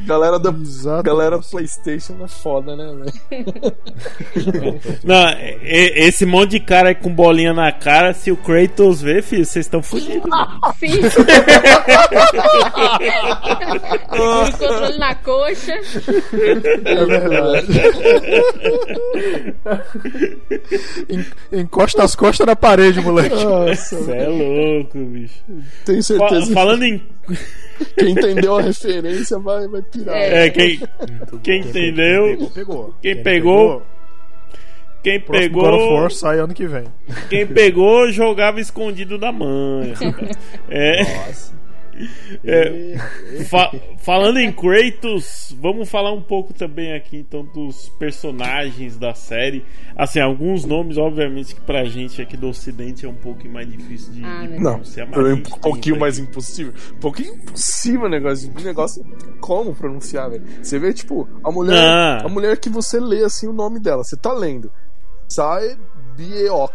Galera 0.06 0.38
da 0.38 0.50
Exato. 0.50 1.02
galera 1.02 1.38
PlayStation 1.38 2.16
é 2.22 2.28
foda, 2.28 2.76
né, 2.76 2.92
velho? 3.30 3.54
Não, 5.04 5.24
esse 5.62 6.26
monte 6.26 6.50
de 6.52 6.60
cara 6.60 6.88
aí 6.90 6.94
com 6.94 7.10
bolinha 7.14 7.52
na 7.54 7.72
cara, 7.72 8.12
se 8.12 8.30
o 8.30 8.36
Kratos 8.36 9.00
ver, 9.00 9.22
filho, 9.22 9.44
vocês 9.44 9.64
estão 9.66 9.82
fodidos. 9.82 10.30
Sim. 10.78 10.90
Segura 14.10 14.44
o 14.48 14.52
controle 14.58 14.98
na 14.98 15.14
coxa. 15.14 15.72
É 16.84 17.04
verdade. 17.04 17.66
En- 21.08 21.60
Encosta 21.60 22.04
as 22.04 22.14
costas 22.14 22.46
na 22.46 22.56
parede, 22.56 23.00
moleque. 23.00 23.34
Nossa, 23.44 23.96
Você 23.96 24.12
é 24.12 24.28
louco, 24.28 24.98
bicho. 24.98 25.34
tenho 25.84 25.98
Fa- 26.02 26.02
certeza 26.02 26.52
falando 26.52 26.82
em. 26.84 27.02
Que 27.28 27.84
quem 27.96 28.10
entendeu 28.10 28.56
a 28.56 28.62
referência 28.62 29.38
vai, 29.38 29.68
vai 29.68 29.82
pirar. 29.82 30.16
É. 30.16 30.46
É, 30.46 30.50
quem, 30.50 30.80
quem 31.42 31.60
entendeu. 31.60 32.50
Pegou. 32.54 32.94
Quem 33.00 33.22
pegou, 33.22 33.82
Quem 35.02 35.20
Próximo 35.20 35.52
God 35.52 35.74
of 35.74 35.84
pegou. 35.84 36.10
Sai 36.10 36.38
ano 36.38 36.54
que 36.54 36.66
vem. 36.66 36.84
Quem 37.28 37.46
pegou 37.46 38.10
jogava 38.10 38.60
escondido 38.60 39.18
da 39.18 39.32
mãe. 39.32 39.94
É. 40.70 41.02
É, 42.44 42.96
fa- 43.48 43.72
falando 43.98 44.38
em 44.38 44.52
Kratos, 44.52 45.54
vamos 45.60 45.88
falar 45.88 46.12
um 46.12 46.22
pouco 46.22 46.52
também 46.52 46.92
aqui 46.94 47.16
então 47.18 47.44
dos 47.44 47.88
personagens 47.98 48.96
da 48.96 49.14
série. 49.14 49.64
Assim, 49.96 50.20
alguns 50.20 50.64
nomes, 50.64 50.96
obviamente, 50.98 51.54
que 51.54 51.60
pra 51.60 51.84
gente 51.84 52.20
aqui 52.22 52.36
do 52.36 52.48
Ocidente 52.48 53.04
é 53.04 53.08
um 53.08 53.14
pouco 53.14 53.48
mais 53.48 53.68
difícil 53.70 54.12
de, 54.12 54.24
Ah, 54.24 54.42
de 54.42 54.48
né? 54.48 54.56
Não, 54.58 54.70
pronunciar. 54.72 55.08
mas 55.08 55.18
é 55.18 55.34
um 55.34 55.42
pouquinho 55.42 55.94
aqui. 55.94 56.00
mais 56.00 56.18
impossível. 56.18 56.72
Um 56.94 57.00
pouquinho 57.00 57.34
impossível 57.34 58.02
o 58.06 58.08
negócio. 58.08 58.52
O 58.56 58.60
negócio 58.60 59.04
como 59.40 59.74
pronunciar, 59.74 60.30
velho. 60.30 60.44
Você 60.62 60.78
vê, 60.78 60.92
tipo, 60.92 61.28
a 61.42 61.50
mulher. 61.50 61.82
Ah. 61.82 62.22
A 62.24 62.28
mulher 62.28 62.58
que 62.58 62.68
você 62.68 62.98
lê 63.00 63.24
assim 63.24 63.46
o 63.48 63.52
nome 63.52 63.80
dela, 63.80 64.04
você 64.04 64.16
tá 64.16 64.32
lendo. 64.32 64.70
Sae 65.28 65.76
Bieok. 66.16 66.72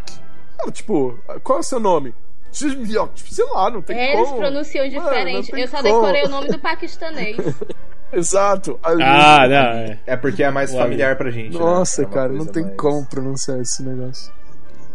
Ela, 0.60 0.72
Tipo, 0.72 1.18
qual 1.44 1.58
é 1.58 1.62
o 1.62 1.64
seu 1.64 1.80
nome? 1.80 2.14
Tipo, 2.54 3.34
sei 3.34 3.46
lá, 3.46 3.70
não 3.72 3.82
tem 3.82 3.98
É, 3.98 4.14
Eles 4.14 4.28
como. 4.30 4.40
pronunciam 4.40 4.86
Mano, 4.90 5.02
diferente. 5.04 5.52
tem 5.52 5.62
Eu 5.62 5.68
só 5.68 5.78
como. 5.82 5.90
decorei 6.02 6.24
o 6.24 6.30
nome 6.30 6.48
do 6.50 6.60
paquistanês. 6.60 7.36
Exato. 8.14 8.80
Ali. 8.84 9.02
Ah, 9.04 9.48
não, 9.48 9.56
é. 9.80 10.00
É 10.06 10.16
porque 10.16 10.44
é 10.44 10.52
mais 10.52 10.72
Ué. 10.72 10.78
familiar 10.80 11.16
pra 11.18 11.32
gente. 11.32 11.54
né? 11.54 11.60
Nossa, 11.60 12.04
É 12.04 12.06
uma 12.06 12.14
cara, 12.14 12.32
não 12.32 12.46
tem 12.46 12.64
mais- 12.64 12.78
como 12.78 13.06
pronunciar 13.08 13.60
esse 13.60 13.82
negócio. 13.84 14.32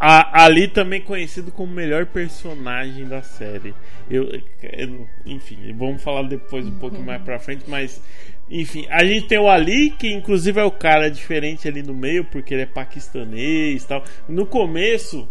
A, 0.00 0.44
ali 0.44 0.68
também 0.68 1.02
conhecido 1.02 1.50
como 1.50 1.72
o 1.72 1.74
melhor 1.74 2.06
personagem 2.06 3.04
da 3.06 3.20
série. 3.20 3.74
Eu, 4.08 4.28
eu- 4.62 5.06
enfim, 5.26 5.74
vamos 5.76 6.00
falar 6.00 6.22
depois 6.28 6.64
um 6.64 6.78
pouco 6.78 7.00
mais 7.02 7.20
pra 7.22 7.40
frente, 7.40 7.64
mas 7.66 8.00
enfim, 8.48 8.86
a 8.90 9.04
gente 9.04 9.26
tem 9.26 9.40
o 9.40 9.48
Ali, 9.48 9.90
que 9.90 10.06
inclusive 10.12 10.60
é 10.60 10.64
o 10.64 10.70
cara 10.70 11.10
diferente 11.10 11.66
ali 11.66 11.82
no 11.82 11.92
meio, 11.92 12.24
porque 12.24 12.54
ele 12.54 12.62
é 12.62 12.66
paquistanês 12.66 13.82
e 13.82 13.88
tal. 13.88 14.04
No 14.28 14.46
começo, 14.46 15.28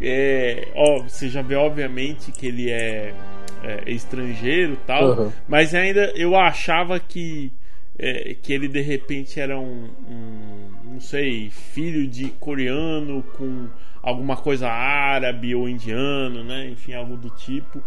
é, 0.00 0.68
ó, 0.74 1.02
você 1.02 1.28
já 1.28 1.42
vê 1.42 1.54
obviamente 1.54 2.32
que 2.32 2.46
ele 2.46 2.70
é, 2.70 3.14
é 3.62 3.90
estrangeiro 3.90 4.76
tal, 4.86 5.12
Aham. 5.12 5.32
mas 5.48 5.74
ainda 5.74 6.12
eu 6.14 6.36
achava 6.36 7.00
que 7.00 7.52
é, 7.98 8.34
que 8.34 8.52
ele 8.52 8.68
de 8.68 8.80
repente 8.80 9.40
era 9.40 9.58
um, 9.58 9.90
um, 10.08 10.70
não 10.84 11.00
sei, 11.00 11.50
filho 11.50 12.06
de 12.06 12.28
coreano 12.28 13.22
com 13.36 13.68
alguma 14.02 14.36
coisa 14.36 14.68
árabe 14.68 15.54
ou 15.54 15.68
indiano, 15.68 16.44
né? 16.44 16.68
Enfim, 16.68 16.92
algo 16.94 17.16
do 17.16 17.30
tipo. 17.30 17.82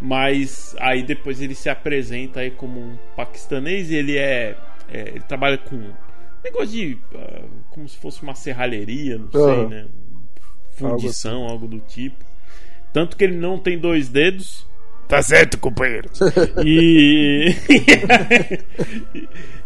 Mas 0.00 0.74
aí 0.78 1.02
depois 1.02 1.40
ele 1.40 1.54
se 1.54 1.68
apresenta 1.68 2.40
aí 2.40 2.50
como 2.50 2.80
um 2.80 2.96
paquistanês 3.14 3.90
e 3.90 3.96
ele 3.96 4.16
é, 4.16 4.56
é, 4.88 5.00
ele 5.08 5.20
trabalha 5.20 5.58
com 5.58 5.92
negócio 6.42 6.68
de 6.68 6.98
ah, 7.14 7.42
como 7.70 7.88
se 7.88 7.96
fosse 7.98 8.22
uma 8.22 8.34
serralheria, 8.34 9.18
não 9.18 9.30
sei, 9.30 9.40
Aham. 9.42 9.68
né? 9.68 9.86
Fundição, 10.76 11.44
algo 11.44 11.66
do 11.66 11.78
tipo. 11.80 12.24
Tanto 12.92 13.16
que 13.16 13.24
ele 13.24 13.36
não 13.36 13.58
tem 13.58 13.78
dois 13.78 14.08
dedos. 14.08 14.66
Tá 15.08 15.22
certo, 15.22 15.58
companheiro. 15.58 16.08
E. 16.64 17.54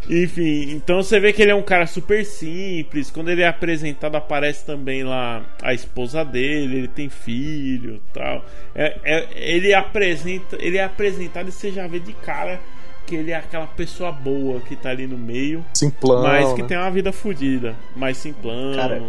Enfim, 0.09 0.71
então 0.71 1.03
você 1.03 1.19
vê 1.19 1.33
que 1.33 1.41
ele 1.41 1.51
é 1.51 1.55
um 1.55 1.61
cara 1.61 1.85
super 1.85 2.25
simples. 2.25 3.11
Quando 3.11 3.29
ele 3.29 3.41
é 3.41 3.47
apresentado, 3.47 4.15
aparece 4.15 4.65
também 4.65 5.03
lá 5.03 5.45
a 5.61 5.73
esposa 5.73 6.23
dele, 6.23 6.77
ele 6.77 6.87
tem 6.87 7.09
filho 7.09 8.01
tal. 8.13 8.45
É, 8.73 8.97
é- 9.03 9.27
ele, 9.35 9.73
apresenta, 9.73 10.57
ele 10.59 10.77
é 10.77 10.83
apresentado 10.83 11.49
e 11.49 11.51
você 11.51 11.71
já 11.71 11.87
vê 11.87 11.99
de 11.99 12.13
cara 12.13 12.59
que 13.05 13.15
ele 13.15 13.31
é 13.31 13.35
aquela 13.35 13.67
pessoa 13.67 14.11
boa 14.11 14.59
que 14.61 14.75
tá 14.75 14.89
ali 14.89 15.07
no 15.07 15.17
meio, 15.17 15.65
Simplão. 15.73 16.23
mas 16.23 16.53
que 16.53 16.61
né? 16.61 16.67
tem 16.67 16.77
uma 16.77 16.91
vida 16.91 17.11
fodida, 17.11 17.75
mais 17.95 18.17
simplão. 18.17 18.75
Cara, 18.75 19.01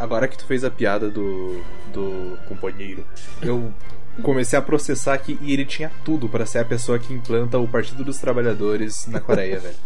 Agora 0.00 0.26
que 0.26 0.38
tu 0.38 0.46
fez 0.46 0.64
a 0.64 0.70
piada 0.70 1.10
do, 1.10 1.62
do 1.92 2.38
companheiro, 2.48 3.04
eu 3.42 3.70
comecei 4.22 4.58
a 4.58 4.62
processar 4.62 5.18
que 5.18 5.38
e 5.42 5.52
ele 5.52 5.66
tinha 5.66 5.92
tudo 6.02 6.26
pra 6.26 6.46
ser 6.46 6.60
a 6.60 6.64
pessoa 6.64 6.98
que 6.98 7.12
implanta 7.12 7.58
o 7.58 7.68
Partido 7.68 8.02
dos 8.02 8.16
Trabalhadores 8.16 9.06
na 9.06 9.20
Coreia, 9.20 9.60
velho. 9.60 9.76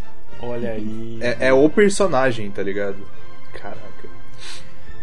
Olha 0.40 0.70
aí. 0.70 1.18
É, 1.20 1.48
é 1.48 1.52
o 1.52 1.68
personagem, 1.68 2.48
tá 2.48 2.62
ligado? 2.62 2.98
Caraca. 3.54 4.08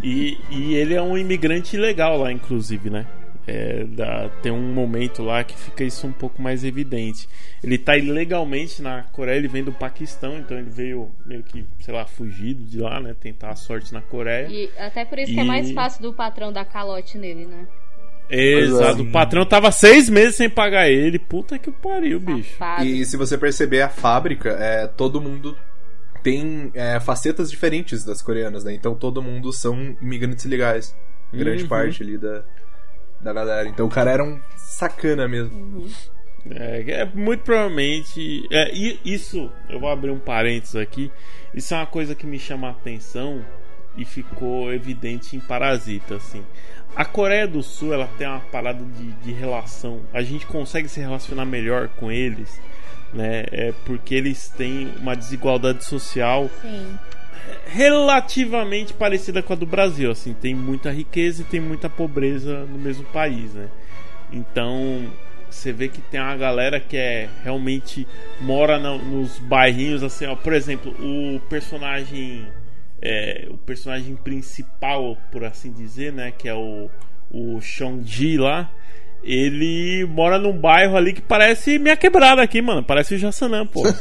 E, 0.01 0.39
e 0.49 0.75
ele 0.75 0.93
é 0.93 1.01
um 1.01 1.17
imigrante 1.17 1.75
ilegal 1.75 2.17
lá, 2.17 2.31
inclusive, 2.31 2.89
né? 2.89 3.05
É, 3.53 3.83
dá- 3.83 4.29
tem 4.41 4.51
um 4.51 4.73
momento 4.73 5.21
lá 5.21 5.43
que 5.43 5.57
fica 5.57 5.83
isso 5.83 6.07
um 6.07 6.11
pouco 6.13 6.41
mais 6.41 6.63
evidente. 6.63 7.27
Ele 7.61 7.77
tá 7.77 7.97
ilegalmente 7.97 8.81
na 8.81 9.03
Coreia, 9.11 9.37
ele 9.37 9.47
vem 9.49 9.63
do 9.63 9.73
Paquistão, 9.73 10.37
então 10.37 10.57
ele 10.57 10.69
veio 10.69 11.11
meio 11.25 11.43
que, 11.43 11.65
sei 11.81 11.93
lá, 11.93 12.05
fugido 12.05 12.63
de 12.63 12.79
lá, 12.79 12.99
né? 13.01 13.13
Tentar 13.19 13.49
a 13.49 13.55
sorte 13.55 13.91
na 13.93 14.01
Coreia. 14.01 14.47
E 14.47 14.69
até 14.77 15.03
por 15.03 15.19
isso 15.19 15.33
que 15.33 15.39
é 15.39 15.43
E- 15.43 15.47
mais 15.47 15.71
fácil 15.71 16.01
do 16.01 16.13
patrão 16.13 16.53
dar 16.53 16.63
calote 16.65 17.17
nele, 17.17 17.45
né? 17.45 17.67
Exato. 18.29 18.99
É. 18.99 19.03
O 19.03 19.11
patrão 19.11 19.45
tava 19.45 19.71
seis 19.71 20.09
meses 20.09 20.35
sem 20.37 20.49
pagar 20.49 20.89
ele. 20.89 21.19
Puta 21.19 21.59
que 21.59 21.69
pariu, 21.69 22.19
bicho. 22.19 22.57
E 22.81 23.03
se 23.05 23.17
você 23.17 23.37
perceber 23.37 23.81
a 23.81 23.89
fábrica, 23.89 24.51
é, 24.51 24.87
todo 24.87 25.19
mundo 25.19 25.57
tem 26.23 26.71
é, 26.73 26.99
facetas 26.99 27.49
diferentes 27.49 28.05
das 28.05 28.21
coreanas, 28.21 28.63
né? 28.63 28.73
Então 28.73 28.95
todo 28.95 29.21
mundo 29.21 29.51
são 29.51 29.97
imigrantes 30.01 30.45
legais. 30.45 30.95
Grande 31.33 31.63
Uhum. 31.63 31.69
parte 31.69 32.03
ali 32.03 32.17
da, 32.17 32.43
da 33.21 33.33
galera. 33.33 33.67
Então 33.67 33.85
o 33.85 33.89
cara 33.89 34.11
era 34.11 34.23
um 34.23 34.39
sacana 34.55 35.27
mesmo. 35.27 35.87
É, 36.49 37.01
é 37.01 37.05
muito 37.05 37.43
provavelmente. 37.43 38.47
É, 38.51 38.73
e 38.73 38.99
isso, 39.05 39.51
eu 39.69 39.79
vou 39.79 39.89
abrir 39.89 40.11
um 40.11 40.19
parênteses 40.19 40.75
aqui. 40.75 41.11
Isso 41.53 41.73
é 41.73 41.77
uma 41.77 41.85
coisa 41.85 42.15
que 42.15 42.25
me 42.25 42.39
chama 42.39 42.67
a 42.67 42.71
atenção 42.71 43.45
e 43.95 44.05
ficou 44.05 44.73
evidente 44.73 45.35
em 45.35 45.39
Parasita, 45.39 46.15
assim. 46.15 46.43
A 46.95 47.05
Coreia 47.05 47.47
do 47.47 47.61
Sul, 47.61 47.93
ela 47.93 48.07
tem 48.17 48.27
uma 48.27 48.39
parada 48.39 48.83
de, 48.83 49.11
de 49.11 49.31
relação. 49.31 50.01
A 50.13 50.21
gente 50.21 50.45
consegue 50.45 50.87
se 50.89 50.99
relacionar 50.99 51.45
melhor 51.45 51.89
com 51.89 52.11
eles, 52.11 52.59
né? 53.13 53.45
É 53.51 53.73
porque 53.85 54.15
eles 54.15 54.49
têm 54.49 54.93
uma 54.99 55.15
desigualdade 55.15 55.85
social 55.85 56.49
Sim. 56.61 56.97
Relativamente 57.65 58.93
parecida 58.93 59.41
com 59.41 59.53
a 59.53 59.55
do 59.55 59.65
Brasil, 59.65 60.11
assim, 60.11 60.33
tem 60.33 60.53
muita 60.55 60.91
riqueza 60.91 61.41
e 61.41 61.45
tem 61.45 61.59
muita 61.59 61.89
pobreza 61.89 62.65
no 62.65 62.77
mesmo 62.77 63.03
país, 63.05 63.53
né? 63.53 63.67
Então, 64.31 65.07
você 65.49 65.71
vê 65.73 65.87
que 65.87 66.01
tem 66.01 66.19
uma 66.19 66.35
galera 66.37 66.79
que 66.79 66.95
é 66.95 67.29
realmente 67.43 68.07
mora 68.39 68.79
na- 68.79 68.97
nos 68.97 69.37
bairrinhos 69.39 70.03
assim, 70.03 70.25
ó, 70.25 70.35
por 70.35 70.53
exemplo, 70.53 70.91
o 70.99 71.39
personagem 71.49 72.47
é, 73.03 73.47
o 73.49 73.57
personagem 73.57 74.15
principal, 74.15 75.17
por 75.31 75.43
assim 75.43 75.71
dizer, 75.71 76.13
né, 76.13 76.31
que 76.31 76.47
é 76.47 76.53
o 76.53 76.89
o 77.33 77.61
Shang-Ji 77.61 78.37
lá, 78.37 78.69
ele 79.23 80.05
mora 80.05 80.39
num 80.39 80.57
bairro 80.57 80.97
ali 80.97 81.13
que 81.13 81.21
parece 81.21 81.77
minha 81.77 81.95
quebrada 81.95 82.41
aqui, 82.41 82.61
mano. 82.61 82.83
Parece 82.83 83.15
o 83.15 83.17
Jaçanã, 83.17 83.65
pô. 83.65 83.83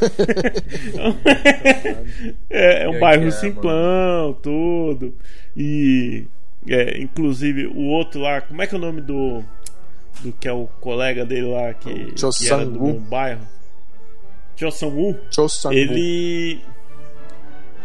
é, 2.49 2.83
é 2.83 2.89
um 2.89 2.99
bairro 2.99 3.27
é, 3.27 3.31
simplão, 3.31 4.33
tudo. 4.33 5.15
E 5.55 6.25
é, 6.67 6.99
inclusive 6.99 7.67
o 7.67 7.87
outro 7.87 8.21
lá, 8.21 8.41
como 8.41 8.61
é 8.61 8.67
que 8.67 8.75
é 8.75 8.77
o 8.77 8.81
nome 8.81 9.01
do 9.01 9.43
do 10.21 10.31
que 10.33 10.47
é 10.47 10.53
o 10.53 10.67
colega 10.79 11.25
dele 11.25 11.47
lá 11.47 11.73
que, 11.73 12.13
Cho 12.15 12.29
que 12.29 12.47
era 12.47 12.65
do 12.65 12.79
mesmo 12.79 12.99
bairro? 12.99 13.47
Cho 14.55 14.71
Sang-woo. 14.71 15.17
Cho 15.31 15.47
Sang-woo. 15.49 15.77
Ele 15.77 16.61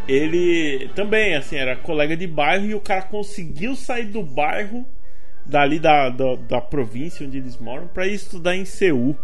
ele 0.08 0.88
também 0.94 1.34
assim 1.34 1.56
era 1.56 1.74
colega 1.76 2.16
de 2.16 2.26
bairro 2.26 2.66
e 2.66 2.74
o 2.74 2.80
cara 2.80 3.02
conseguiu 3.02 3.74
sair 3.74 4.06
do 4.06 4.22
bairro 4.22 4.86
dali 5.46 5.78
da, 5.78 6.08
da, 6.10 6.34
da 6.48 6.60
província 6.60 7.26
onde 7.26 7.38
eles 7.38 7.56
moram 7.58 7.86
pra 7.86 8.06
ir 8.06 8.14
estudar 8.14 8.54
em 8.56 8.64
Seul. 8.64 9.16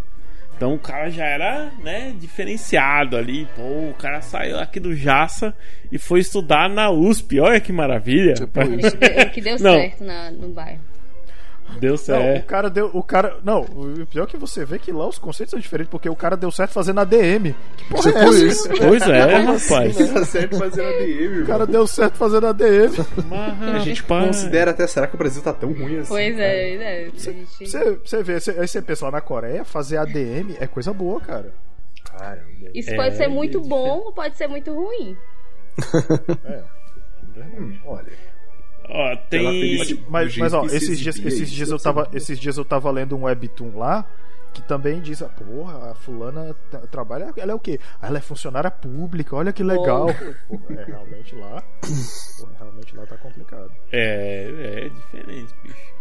Então 0.56 0.74
o 0.74 0.78
cara 0.78 1.11
já 1.11 1.24
era, 1.24 1.72
né, 1.82 2.14
diferenciado 2.18 3.16
ali. 3.16 3.46
Pô, 3.56 3.62
o 3.90 3.94
cara 3.98 4.20
saiu 4.20 4.58
aqui 4.61 4.78
do 4.78 4.94
Jaça 4.94 5.52
e 5.90 5.98
foi 5.98 6.20
estudar 6.20 6.68
na 6.70 6.88
USP. 6.90 7.40
Olha 7.40 7.61
que 7.61 7.72
maravilha. 7.72 8.35
Tipo 8.35 8.61
Ele 8.62 8.80
que 8.82 8.96
deu, 8.96 9.11
ele 9.11 9.30
que 9.30 9.40
deu 9.40 9.58
certo 9.58 10.04
na- 10.04 10.30
no 10.30 10.48
bairro. 10.50 10.80
Deu 11.78 11.92
Não, 11.92 11.96
certo. 11.98 12.42
o 12.44 12.46
cara 12.46 12.70
deu. 12.70 12.90
O 12.92 13.02
cara. 13.02 13.38
Não, 13.44 13.62
o 13.62 14.06
pior 14.06 14.24
é 14.24 14.26
que 14.26 14.37
você 14.37 14.64
vê 14.64 14.78
que 14.78 14.92
lá 14.92 15.06
os 15.08 15.18
conceitos 15.18 15.50
são 15.50 15.58
diferentes, 15.61 15.90
porque 15.90 16.08
o 16.08 16.14
cara 16.16 16.37
deu 16.37 16.50
certo 16.50 16.72
fazendo 16.72 17.00
ADM. 17.00 17.54
Que 17.76 17.85
porra 17.90 18.11
é 18.11 18.24
essa? 18.24 18.44
isso. 18.44 18.68
Pois 18.78 19.02
é, 19.08 19.22
rapaz. 19.42 19.96
Tá 20.12 20.24
certo 20.24 20.58
fazendo 20.58 20.88
ADM, 20.88 21.42
O 21.42 21.46
cara 21.46 21.66
deu 21.66 21.87
certo 21.87 22.14
fazendo 22.16 22.46
ADM. 22.46 22.92
A 23.74 23.78
gente 23.80 24.02
considera 24.02 24.70
até, 24.72 24.87
será 24.87 25.06
que 25.06 25.14
o 25.14 25.18
Brasil 25.18 25.42
tá 25.42 25.52
tão 25.52 25.72
ruim 25.72 25.98
assim? 25.98 26.08
Pois 26.08 26.38
é, 26.38 26.74
é. 26.74 27.06
a 27.06 27.11
gente- 27.18 27.46
Você, 27.66 27.98
você 28.04 28.22
vê, 28.22 28.40
você, 28.40 28.50
aí 28.52 28.68
você 28.68 28.82
pensa 28.82 29.04
lá 29.06 29.12
na 29.12 29.20
Coreia, 29.20 29.64
fazer 29.64 29.96
ADM 29.98 30.56
é 30.61 30.66
coisa 30.66 30.92
boa, 30.92 31.20
cara. 31.20 31.52
Caramba. 32.04 32.42
Isso 32.74 32.90
É, 32.90 32.96
pode 32.96 33.16
ser 33.16 33.28
muito 33.28 33.58
é 33.58 33.61
bom 33.62 33.98
ou 34.00 34.12
pode 34.12 34.37
ser 34.37 34.46
muito 34.46 34.72
ruim. 34.72 35.16
É. 36.44 36.62
Hum, 37.58 37.78
olha. 37.87 38.12
Ó, 38.94 39.16
tem. 39.31 39.78
Mas, 40.09 40.37
mas 40.37 40.52
ó, 40.52 40.62
que 40.62 40.68
se 40.68 40.76
esses 40.76 41.00
dias, 41.00 41.16
esses 41.18 41.50
dias 41.50 41.70
eu 41.70 41.78
tava, 41.78 42.09
esses 42.12 42.38
dias 42.38 42.59
eu 42.59 42.64
tava 42.64 42.90
lendo 42.90 43.16
um 43.16 43.22
webtoon 43.22 43.78
lá 43.78 44.07
que 44.52 44.61
também 44.61 45.00
diz, 45.00 45.22
ah, 45.22 45.31
porra, 45.31 45.92
a 45.92 45.94
fulana 45.94 46.55
tra- 46.70 46.87
trabalha, 46.87 47.33
ela 47.38 47.52
é 47.52 47.55
o 47.55 47.59
quê? 47.59 47.81
Ela 48.02 48.18
é 48.18 48.20
funcionária 48.20 48.70
pública, 48.70 49.35
olha 49.35 49.50
que 49.50 49.62
legal. 49.62 50.09
Porra, 50.46 50.74
é, 50.78 50.85
realmente 50.85 51.35
lá, 51.37 51.62
porra, 52.38 52.52
realmente 52.59 52.94
lá 52.94 53.07
tá 53.07 53.16
complicado. 53.16 53.70
É, 53.90 54.85
é 54.85 54.88
diferente, 54.90 55.55
bicho. 55.62 55.92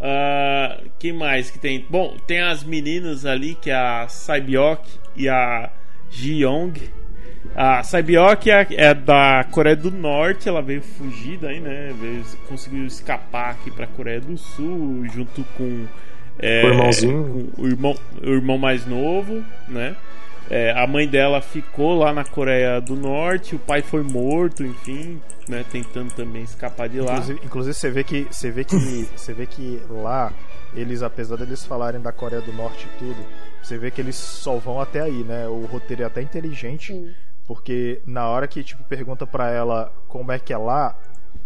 Ah, 0.00 0.80
quem 1.00 1.12
mais 1.12 1.50
que 1.50 1.58
tem? 1.58 1.84
Bom, 1.90 2.16
tem 2.26 2.40
as 2.40 2.62
meninas 2.62 3.26
ali, 3.26 3.56
que 3.56 3.70
é 3.70 3.74
a 3.74 4.06
Saibyok 4.08 4.88
e 5.16 5.28
a 5.28 5.68
Jiyoung. 6.08 6.74
A 7.54 7.82
Saibyok 7.82 8.50
é, 8.50 8.66
é 8.70 8.94
da 8.94 9.44
Coreia 9.50 9.76
do 9.76 9.90
Norte, 9.90 10.48
ela 10.48 10.62
veio 10.62 10.80
fugida 10.82 11.48
aí, 11.48 11.60
né? 11.60 11.92
Veio, 12.00 12.24
conseguiu 12.48 12.86
escapar 12.86 13.50
aqui 13.50 13.70
pra 13.70 13.86
Coreia 13.86 14.20
do 14.20 14.36
Sul, 14.38 15.04
junto 15.12 15.44
com. 15.56 15.86
é, 16.38 16.64
O 16.64 16.68
irmãozinho. 16.68 17.50
com 17.54 17.62
o 17.62 17.66
irmão, 17.66 17.94
o 18.22 18.30
irmão 18.30 18.56
mais 18.58 18.86
novo, 18.86 19.42
né? 19.68 19.94
É, 20.50 20.72
a 20.72 20.86
mãe 20.86 21.06
dela 21.06 21.40
ficou 21.40 21.94
lá 21.98 22.12
na 22.12 22.24
Coreia 22.24 22.80
do 22.80 22.96
Norte, 22.96 23.54
o 23.54 23.58
pai 23.58 23.80
foi 23.80 24.02
morto, 24.02 24.64
enfim, 24.64 25.20
né? 25.48 25.64
Tentando 25.70 26.12
também 26.14 26.42
escapar 26.42 26.88
de 26.88 27.00
lá. 27.00 27.12
Inclusive, 27.12 27.40
inclusive 27.44 27.74
você 27.74 27.90
vê 27.90 28.04
que 28.04 28.26
você 28.30 28.50
vê 28.50 28.64
que 28.64 28.76
você 29.16 29.32
vê 29.32 29.46
que 29.46 29.80
lá 29.88 30.32
eles 30.74 31.02
apesar 31.02 31.36
deles 31.36 31.64
falarem 31.64 32.00
da 32.00 32.12
Coreia 32.12 32.40
do 32.42 32.52
Norte 32.52 32.86
e 32.86 32.98
tudo, 32.98 33.16
você 33.62 33.76
vê 33.78 33.90
que 33.90 34.00
eles 34.00 34.16
só 34.16 34.56
vão 34.56 34.80
até 34.80 35.00
aí, 35.02 35.22
né? 35.22 35.46
O 35.48 35.66
roteiro 35.66 36.02
é 36.02 36.06
até 36.06 36.22
inteligente, 36.22 36.92
Sim. 36.92 37.10
Porque 37.54 38.00
na 38.06 38.26
hora 38.28 38.48
que 38.48 38.64
tipo 38.64 38.82
pergunta 38.84 39.26
pra 39.26 39.50
ela 39.50 39.92
como 40.08 40.32
é 40.32 40.38
que 40.38 40.52
é 40.54 40.56
lá, 40.56 40.96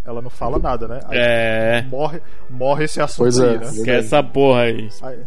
ela 0.05 0.23
não 0.23 0.31
fala 0.31 0.57
nada, 0.59 0.87
né? 0.87 1.01
Aí 1.09 1.19
É, 1.19 1.83
morre, 1.89 2.23
morre 2.49 2.85
esse 2.85 3.01
assunto 3.01 3.25
Pois 3.25 3.39
é. 3.41 3.51
aí, 3.51 3.59
né? 3.59 3.85
que 3.85 3.91
é 3.91 3.99
essa 3.99 4.23
porra 4.23 4.61
aí. 4.63 4.89
Aí, 5.03 5.25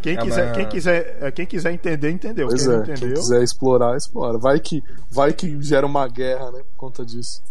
quem, 0.00 0.16
É, 0.16 0.20
quiser, 0.22 0.46
mas- 0.48 0.56
quem, 0.56 0.68
quiser, 0.68 1.18
é, 1.20 1.30
quem 1.30 1.44
quiser 1.46 1.72
entender, 1.72 2.10
entendeu. 2.10 2.48
Pois 2.48 2.64
quem 2.64 2.72
é, 2.72 2.76
não 2.78 2.84
quem 2.84 2.94
entendeu, 2.94 3.14
quiser 3.16 3.42
explorar, 3.42 3.94
explora. 3.96 4.38
Vai 4.38 4.58
que, 4.58 4.82
vai 5.10 5.32
que 5.34 5.60
gera 5.62 5.86
uma 5.86 6.08
guerra, 6.08 6.50
né, 6.50 6.62
por 6.70 6.76
conta 6.78 7.04
disso. 7.04 7.42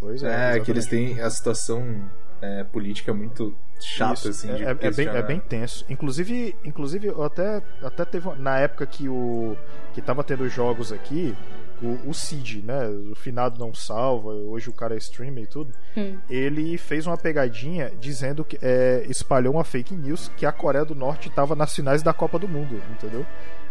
pois 0.00 0.22
é, 0.22 0.56
É, 0.56 0.60
que 0.60 0.70
eles 0.70 0.86
têm 0.86 1.20
a 1.20 1.30
situação 1.30 2.04
é, 2.42 2.64
política 2.64 3.14
muito 3.14 3.54
chata, 3.80 4.14
Isso, 4.14 4.28
assim, 4.30 4.50
é, 4.50 4.54
de 4.54 4.64
é- 4.64 4.70
é 4.88 4.90
bem, 4.90 5.08
é 5.08 5.22
bem 5.22 5.40
tenso. 5.40 5.84
Inclusive, 5.88 6.54
inclusive 6.64 7.06
eu 7.06 7.22
até, 7.22 7.62
até 7.82 8.04
teve 8.04 8.28
na 8.38 8.58
época 8.58 8.84
que 8.86 9.08
o 9.08 9.56
que 9.94 10.02
tava 10.02 10.22
tendo 10.24 10.46
jogos 10.48 10.92
aqui, 10.92 11.34
o, 11.82 12.08
o 12.08 12.14
Cid, 12.14 12.62
né? 12.62 12.86
O 13.10 13.14
finado 13.14 13.58
não 13.58 13.74
salva, 13.74 14.28
hoje 14.30 14.68
o 14.68 14.72
cara 14.72 14.94
é 14.94 14.98
streamer 14.98 15.44
e 15.44 15.46
tudo. 15.46 15.72
Hum. 15.96 16.16
Ele 16.28 16.76
fez 16.78 17.06
uma 17.06 17.16
pegadinha 17.16 17.90
dizendo 18.00 18.44
que 18.44 18.58
é, 18.62 19.04
espalhou 19.08 19.54
uma 19.54 19.64
fake 19.64 19.94
news 19.94 20.30
que 20.36 20.46
a 20.46 20.52
Coreia 20.52 20.84
do 20.84 20.94
Norte 20.94 21.28
tava 21.30 21.54
nas 21.54 21.74
finais 21.74 22.02
da 22.02 22.12
Copa 22.12 22.38
do 22.38 22.48
Mundo, 22.48 22.80
entendeu? 22.92 23.26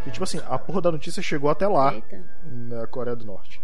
E 0.05 0.11
tipo 0.11 0.23
assim, 0.23 0.39
a 0.49 0.57
porra 0.59 0.81
da 0.81 0.91
notícia 0.91 1.21
chegou 1.23 1.49
até 1.49 1.67
lá, 1.67 1.93
Eita. 1.93 2.21
na 2.45 2.85
Coreia 2.87 3.15
do 3.15 3.25
Norte. 3.25 3.61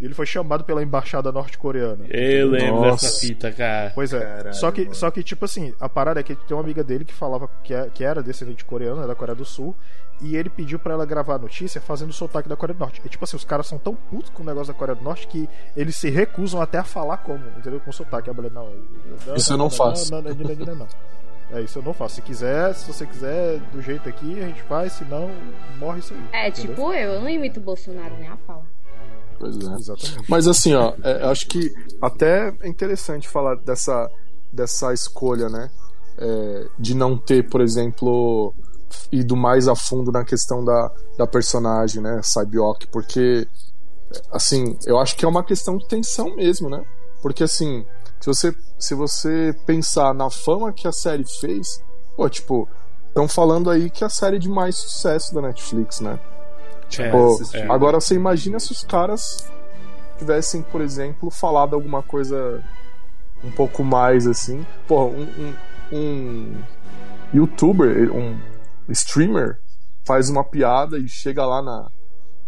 E 0.00 0.04
ele 0.06 0.14
foi 0.14 0.26
chamado 0.26 0.64
pela 0.64 0.82
embaixada 0.82 1.30
norte-coreana. 1.30 2.04
Eu 2.08 2.50
lembro 2.50 2.80
Nossa. 2.80 3.06
dessa 3.06 3.20
fita, 3.20 3.52
cara. 3.52 3.92
Pois 3.94 4.12
é. 4.12 4.18
Caralho, 4.20 4.54
só, 4.54 4.72
que, 4.72 4.82
mano. 4.82 4.94
só 4.94 5.08
que, 5.10 5.22
tipo 5.22 5.44
assim, 5.44 5.72
a 5.78 5.88
parada 5.88 6.18
é 6.18 6.22
que 6.22 6.34
tem 6.34 6.56
uma 6.56 6.62
amiga 6.64 6.82
dele 6.82 7.04
que 7.04 7.14
falava 7.14 7.48
que, 7.62 7.72
é- 7.72 7.88
que 7.90 8.02
era 8.02 8.20
descendente 8.22 8.64
coreano, 8.64 9.02
né, 9.02 9.06
da 9.06 9.14
Coreia 9.14 9.36
do 9.36 9.44
Sul, 9.44 9.74
e 10.20 10.36
ele 10.36 10.48
pediu 10.48 10.78
pra 10.78 10.94
ela 10.94 11.04
gravar 11.04 11.34
a 11.34 11.38
notícia 11.38 11.80
fazendo 11.80 12.10
o 12.10 12.12
sotaque 12.12 12.48
da 12.48 12.56
Coreia 12.56 12.76
do 12.76 12.80
Norte. 12.80 13.00
E, 13.04 13.08
tipo 13.08 13.24
assim, 13.24 13.36
os 13.36 13.44
caras 13.44 13.66
são 13.66 13.78
tão 13.78 13.94
putos 13.94 14.30
com 14.30 14.42
o 14.42 14.46
negócio 14.46 14.72
da 14.72 14.78
Coreia 14.78 14.96
do 14.96 15.02
Norte 15.02 15.26
que 15.26 15.48
eles 15.76 15.96
se 15.96 16.08
recusam 16.08 16.60
até 16.60 16.78
a 16.78 16.84
falar 16.84 17.18
como, 17.18 17.46
entendeu? 17.58 17.80
Com 17.80 17.92
sotaque. 17.92 18.30
A 18.30 18.32
mulher, 18.32 18.50
não, 18.50 18.68
Isso 19.36 19.52
eu 19.52 19.58
não 19.58 19.68
faço. 19.68 20.12
Não, 20.12 20.22
não, 20.22 20.30
não, 20.34 20.66
não, 20.66 20.76
não. 20.76 20.88
É, 21.52 21.60
isso 21.60 21.78
eu 21.78 21.82
não 21.82 21.92
faço. 21.92 22.16
Se 22.16 22.22
quiser, 22.22 22.74
se 22.74 22.90
você 22.90 23.06
quiser 23.06 23.60
do 23.72 23.82
jeito 23.82 24.08
aqui, 24.08 24.40
a 24.40 24.46
gente 24.46 24.62
faz, 24.62 24.94
senão 24.94 25.30
morre 25.78 25.98
isso 25.98 26.14
aí. 26.14 26.24
É, 26.32 26.48
entendeu? 26.48 26.74
tipo 26.74 26.92
eu, 26.92 27.12
eu 27.12 27.20
não 27.20 27.28
imito 27.28 27.60
o 27.60 27.62
Bolsonaro 27.62 28.16
nem 28.18 28.28
a 28.28 28.36
pau. 28.36 28.64
Pois 29.38 29.56
é. 29.56 29.74
Exatamente. 29.74 30.30
Mas 30.30 30.48
assim, 30.48 30.74
ó, 30.74 30.94
é, 31.02 31.22
eu 31.22 31.28
acho 31.28 31.46
que 31.46 31.72
até 32.00 32.54
é 32.60 32.68
interessante 32.68 33.28
falar 33.28 33.56
dessa, 33.56 34.10
dessa 34.52 34.92
escolha, 34.92 35.48
né? 35.48 35.70
É, 36.16 36.66
de 36.78 36.94
não 36.94 37.18
ter, 37.18 37.48
por 37.48 37.60
exemplo, 37.60 38.54
ido 39.10 39.36
mais 39.36 39.68
a 39.68 39.74
fundo 39.74 40.10
na 40.10 40.24
questão 40.24 40.64
da, 40.64 40.90
da 41.18 41.26
personagem, 41.26 42.02
né? 42.02 42.20
Cybiok, 42.22 42.86
porque, 42.88 43.46
assim, 44.30 44.76
eu 44.86 44.98
acho 44.98 45.16
que 45.16 45.24
é 45.24 45.28
uma 45.28 45.44
questão 45.44 45.76
de 45.76 45.86
tensão 45.86 46.34
mesmo, 46.36 46.68
né? 46.68 46.84
Porque, 47.22 47.44
assim, 47.44 47.84
se 48.20 48.26
você, 48.26 48.54
se 48.78 48.94
você 48.94 49.54
pensar 49.66 50.14
na 50.14 50.30
fama 50.30 50.72
que 50.72 50.88
a 50.88 50.92
série 50.92 51.24
fez, 51.40 51.82
pô, 52.16 52.28
tipo, 52.28 52.68
estão 53.08 53.28
falando 53.28 53.70
aí 53.70 53.90
que 53.90 54.02
é 54.02 54.06
a 54.06 54.10
série 54.10 54.38
de 54.38 54.48
mais 54.48 54.76
sucesso 54.76 55.34
da 55.34 55.42
Netflix, 55.42 56.00
né? 56.00 56.18
Tipo, 56.88 57.34
assisti. 57.34 57.62
agora 57.70 58.00
você 58.00 58.14
imagina 58.14 58.58
se 58.58 58.72
os 58.72 58.82
caras 58.82 59.50
tivessem, 60.18 60.62
por 60.62 60.80
exemplo, 60.80 61.30
falado 61.30 61.74
alguma 61.74 62.02
coisa 62.02 62.62
um 63.42 63.50
pouco 63.50 63.84
mais 63.84 64.26
assim. 64.26 64.64
Pô, 64.86 65.06
um, 65.06 65.22
um, 65.22 65.54
um 65.92 66.62
youtuber, 67.32 68.12
um 68.12 68.38
streamer 68.88 69.58
faz 70.04 70.28
uma 70.28 70.44
piada 70.44 70.98
e 70.98 71.08
chega 71.08 71.44
lá 71.44 71.62
na, 71.62 71.90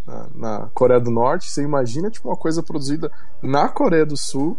na, 0.06 0.28
na 0.34 0.70
Coreia 0.74 1.00
do 1.00 1.10
Norte. 1.10 1.50
Você 1.50 1.62
imagina 1.62 2.10
tipo, 2.10 2.28
uma 2.28 2.36
coisa 2.36 2.62
produzida 2.62 3.10
na 3.42 3.68
Coreia 3.68 4.06
do 4.06 4.16
Sul 4.16 4.58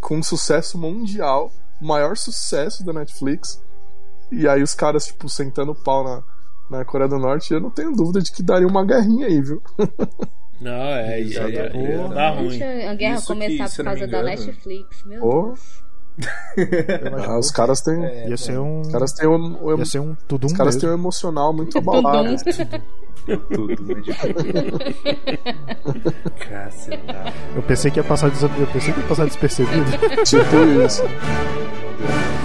com 0.00 0.22
sucesso 0.22 0.78
mundial, 0.78 1.50
maior 1.80 2.16
sucesso 2.16 2.84
da 2.84 2.92
Netflix. 2.92 3.62
E 4.30 4.48
aí 4.48 4.62
os 4.62 4.74
caras, 4.74 5.06
tipo, 5.06 5.28
sentando 5.28 5.72
o 5.72 5.74
pau 5.74 6.04
na, 6.04 6.22
na 6.78 6.84
Coreia 6.84 7.08
do 7.08 7.18
Norte, 7.18 7.52
eu 7.52 7.60
não 7.60 7.70
tenho 7.70 7.92
dúvida 7.92 8.20
de 8.20 8.32
que 8.32 8.42
daria 8.42 8.66
uma 8.66 8.84
guerrinha 8.84 9.26
aí, 9.26 9.40
viu? 9.40 9.62
Não, 10.60 10.72
é, 10.72 11.20
isso 11.20 11.40
aí 11.40 11.56
é, 11.56 11.66
Exatamente. 11.66 12.14
dá 12.14 12.30
ruim. 12.30 12.48
Deixa 12.48 12.90
a 12.90 12.94
guerra 12.94 13.14
Isso 13.16 13.26
começar 13.26 13.68
que, 13.68 13.76
por 13.76 13.84
causa 13.84 14.06
da 14.06 14.22
Netflix, 14.22 15.04
meu 15.04 15.24
Ô, 15.24 15.46
Deus. 15.46 15.83
Ah, 17.26 17.38
os 17.38 17.50
caras 17.50 17.80
têm. 17.80 18.04
É, 18.04 18.28
Ia 18.28 18.36
ser 18.36 18.58
um. 18.58 18.80
Os 18.82 18.88
caras 18.92 19.12
têm 19.12 19.28
um, 19.28 19.64
um- 19.64 19.78
Ia 19.78 19.84
ser 19.84 19.98
um 20.00 20.14
tudo 20.28 20.44
um 20.44 20.46
os 20.46 20.52
caras 20.52 20.76
têm 20.76 20.88
um 20.88 20.92
emocional 20.94 21.52
muito 21.52 21.76
abalado. 21.78 22.36
Tudo, 23.52 23.82
né? 23.82 24.00
De... 24.02 24.12
Caceta. 26.46 27.32
Eu 27.56 27.62
pensei 27.62 27.90
que 27.90 27.98
ia 27.98 28.04
passar, 28.04 28.30
des... 28.30 28.42
eu 28.42 28.48
pensei 28.72 28.92
que 28.92 29.00
ia 29.00 29.06
passar 29.06 29.24
despercebido. 29.24 29.90
tipo 30.24 30.56
isso. 30.84 31.02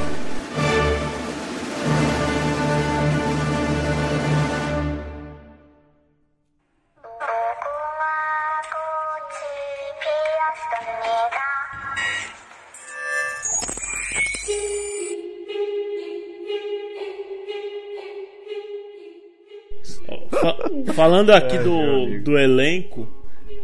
falando 20.94 21.32
aqui 21.32 21.58
meu 21.58 21.64
do, 21.64 22.24
do 22.24 22.38
elenco, 22.38 23.08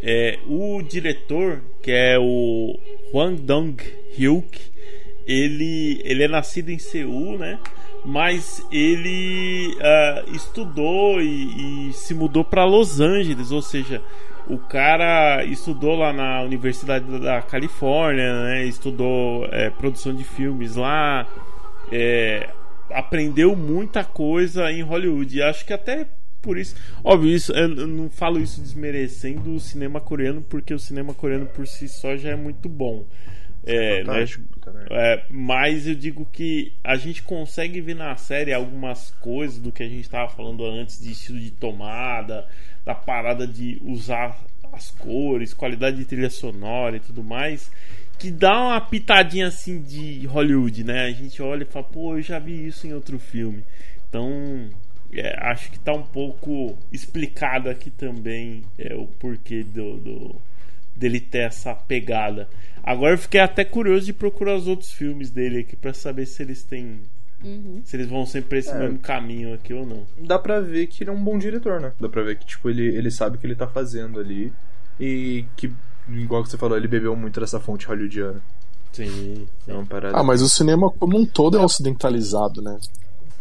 é, 0.01 0.37
o 0.47 0.81
diretor, 0.81 1.61
que 1.81 1.91
é 1.91 2.17
o 2.19 2.77
Hwang 3.13 3.41
Dong-hyuk, 3.41 4.59
ele, 5.25 6.01
ele 6.03 6.23
é 6.23 6.27
nascido 6.27 6.69
em 6.69 6.77
Seul, 6.77 7.37
né? 7.37 7.59
Mas 8.03 8.63
ele 8.71 9.75
ah, 9.81 10.23
estudou 10.27 11.19
e, 11.19 11.89
e 11.89 11.93
se 11.93 12.13
mudou 12.13 12.43
para 12.43 12.63
Los 12.63 12.99
Angeles, 12.99 13.51
ou 13.51 13.63
seja, 13.63 13.99
o 14.47 14.59
cara 14.59 15.43
estudou 15.43 15.95
lá 15.95 16.13
na 16.13 16.43
Universidade 16.43 17.19
da 17.19 17.41
Califórnia, 17.41 18.43
né? 18.43 18.65
Estudou 18.65 19.47
é, 19.51 19.71
produção 19.71 20.13
de 20.13 20.23
filmes 20.23 20.75
lá, 20.75 21.27
é, 21.91 22.49
aprendeu 22.91 23.55
muita 23.55 24.03
coisa 24.03 24.71
em 24.71 24.83
Hollywood. 24.83 25.35
E 25.35 25.41
acho 25.41 25.65
que 25.65 25.73
até 25.73 26.07
por 26.45 26.59
isso, 26.59 26.75
óbvio, 27.03 27.31
isso 27.31 27.51
eu 27.53 27.67
não 27.67 28.07
falo 28.07 28.39
isso 28.39 28.61
desmerecendo 28.61 29.55
o 29.55 29.59
cinema 29.59 29.99
coreano, 29.99 30.43
porque 30.43 30.75
o 30.75 30.79
cinema 30.79 31.11
coreano 31.11 31.47
por 31.47 31.65
si 31.65 31.89
só 31.89 32.15
já 32.15 32.29
é 32.29 32.35
muito 32.35 32.69
bom. 32.69 33.03
É, 33.65 34.03
né? 34.03 34.05
Fantástico 34.05 34.59
também. 34.59 34.85
É, 34.91 35.25
mas 35.27 35.87
eu 35.87 35.95
digo 35.95 36.23
que 36.31 36.71
a 36.83 36.95
gente 36.95 37.23
consegue 37.23 37.81
ver 37.81 37.95
na 37.95 38.15
série 38.15 38.53
algumas 38.53 39.09
coisas 39.19 39.57
do 39.57 39.71
que 39.71 39.81
a 39.81 39.89
gente 39.89 40.01
estava 40.01 40.29
falando 40.29 40.63
antes 40.63 41.01
de 41.01 41.11
estilo 41.11 41.39
de 41.39 41.49
tomada, 41.49 42.47
da 42.85 42.93
parada 42.93 43.47
de 43.47 43.81
usar 43.83 44.37
as 44.71 44.91
cores, 44.91 45.51
qualidade 45.51 45.97
de 45.97 46.05
trilha 46.05 46.29
sonora 46.29 46.97
e 46.97 46.99
tudo 46.99 47.23
mais, 47.23 47.71
que 48.19 48.29
dá 48.29 48.67
uma 48.67 48.81
pitadinha 48.81 49.47
assim 49.47 49.81
de 49.81 50.27
Hollywood, 50.27 50.83
né? 50.83 51.05
A 51.05 51.11
gente 51.11 51.41
olha 51.41 51.63
e 51.63 51.65
fala, 51.65 51.85
pô, 51.85 52.15
eu 52.15 52.21
já 52.21 52.37
vi 52.37 52.67
isso 52.67 52.85
em 52.85 52.93
outro 52.93 53.17
filme. 53.17 53.63
Então, 54.07 54.69
é, 55.19 55.37
acho 55.49 55.71
que 55.71 55.79
tá 55.79 55.93
um 55.93 56.03
pouco 56.03 56.77
explicado 56.91 57.69
aqui 57.69 57.89
também 57.89 58.63
é, 58.77 58.93
o 58.95 59.05
porquê 59.07 59.63
do, 59.63 59.97
do- 59.97 60.35
dele 60.95 61.19
ter 61.19 61.39
essa 61.47 61.73
pegada. 61.73 62.47
Agora 62.83 63.13
eu 63.13 63.17
fiquei 63.17 63.39
até 63.41 63.65
curioso 63.65 64.05
de 64.05 64.13
procurar 64.13 64.55
os 64.55 64.67
outros 64.67 64.91
filmes 64.91 65.29
dele 65.31 65.59
aqui 65.59 65.75
pra 65.75 65.93
saber 65.93 66.25
se 66.25 66.41
eles 66.43 66.63
têm. 66.63 67.01
Se 67.83 67.95
eles 67.95 68.07
vão 68.07 68.25
sempre 68.25 68.49
pra 68.49 68.57
esse 68.57 68.71
É. 68.71 68.79
mesmo 68.79 68.97
caminho 68.99 69.53
aqui 69.53 69.71
ou 69.73 69.85
não. 69.85 70.03
Dá 70.17 70.39
pra 70.39 70.59
ver 70.61 70.87
que 70.87 71.03
ele 71.03 71.11
é 71.11 71.13
um 71.13 71.23
bom 71.23 71.37
diretor, 71.37 71.79
né? 71.79 71.91
Dá 71.99 72.09
pra 72.09 72.23
ver 72.23 72.39
que, 72.39 72.45
tipo, 72.45 72.69
ele, 72.69 72.83
ele 72.87 73.11
sabe 73.11 73.35
o 73.37 73.39
que 73.39 73.45
ele 73.45 73.55
tá 73.55 73.67
fazendo 73.67 74.19
ali. 74.19 74.51
E 74.99 75.45
que, 75.55 75.71
igual 76.09 76.41
que 76.43 76.49
você 76.49 76.57
falou, 76.57 76.75
ele 76.77 76.87
bebeu 76.87 77.15
muito 77.15 77.39
dessa 77.39 77.59
fonte 77.59 77.85
hollywoodiana. 77.85 78.41
Sim. 78.93 79.47
É 79.67 79.73
uma 79.73 79.85
parada. 79.85 80.17
Ah, 80.17 80.23
mas 80.23 80.41
o 80.41 80.49
cinema 80.49 80.89
como 80.91 81.19
um 81.19 81.25
todo 81.25 81.57
é 81.57 81.61
ocidentalizado, 81.63 82.61
né? 82.63 82.79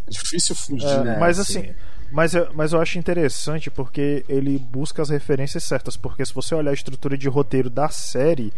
É 0.06 0.10
difícil 0.10 0.54
fugir. 0.54 0.86
É, 0.86 1.04
né, 1.04 1.18
mas 1.18 1.38
assim. 1.38 1.60
assim, 1.60 1.74
mas 2.10 2.34
eu, 2.34 2.48
mas 2.54 2.72
eu 2.72 2.80
acho 2.80 2.98
interessante 2.98 3.70
porque 3.70 4.24
ele 4.28 4.58
busca 4.58 5.02
as 5.02 5.08
referências 5.08 5.64
certas. 5.64 5.96
Porque 5.96 6.24
se 6.24 6.32
você 6.32 6.54
olhar 6.54 6.70
a 6.70 6.74
estrutura 6.74 7.18
de 7.18 7.28
roteiro 7.28 7.68
da 7.68 7.88
série, 7.88 8.52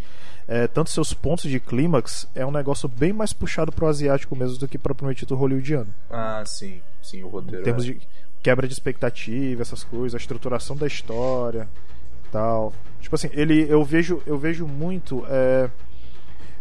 é, 0.47 0.67
tanto 0.67 0.91
seus 0.91 1.15
pontos 1.15 1.51
de 1.51 1.59
clímax, 1.59 2.29
é 2.35 2.45
um 2.45 2.51
negócio 2.51 2.89
bem 2.89 3.13
mais 3.13 3.33
puxado 3.33 3.73
pro 3.73 3.87
asiático 3.87 4.37
mesmo 4.37 4.59
do 4.59 4.69
que 4.69 4.79
propriamente 4.79 5.25
do 5.25 5.35
hollywoodiano. 5.35 5.89
Ah, 6.11 6.43
sim. 6.45 6.81
Sim, 7.03 7.23
o 7.23 7.29
roteiro. 7.29 7.61
Em 7.61 7.65
termos 7.65 7.85
é. 7.85 7.93
de 7.93 8.01
quebra 8.43 8.67
de 8.67 8.73
expectativa, 8.73 9.63
essas 9.63 9.83
coisas, 9.83 10.15
a 10.15 10.19
estruturação 10.19 10.77
da 10.77 10.87
história, 10.87 11.69
tal. 12.31 12.73
Tipo 13.01 13.15
assim, 13.15 13.31
ele, 13.33 13.67
eu 13.69 13.83
vejo, 13.85 14.23
eu 14.27 14.39
vejo 14.39 14.67
muito, 14.67 15.25
é, 15.29 15.69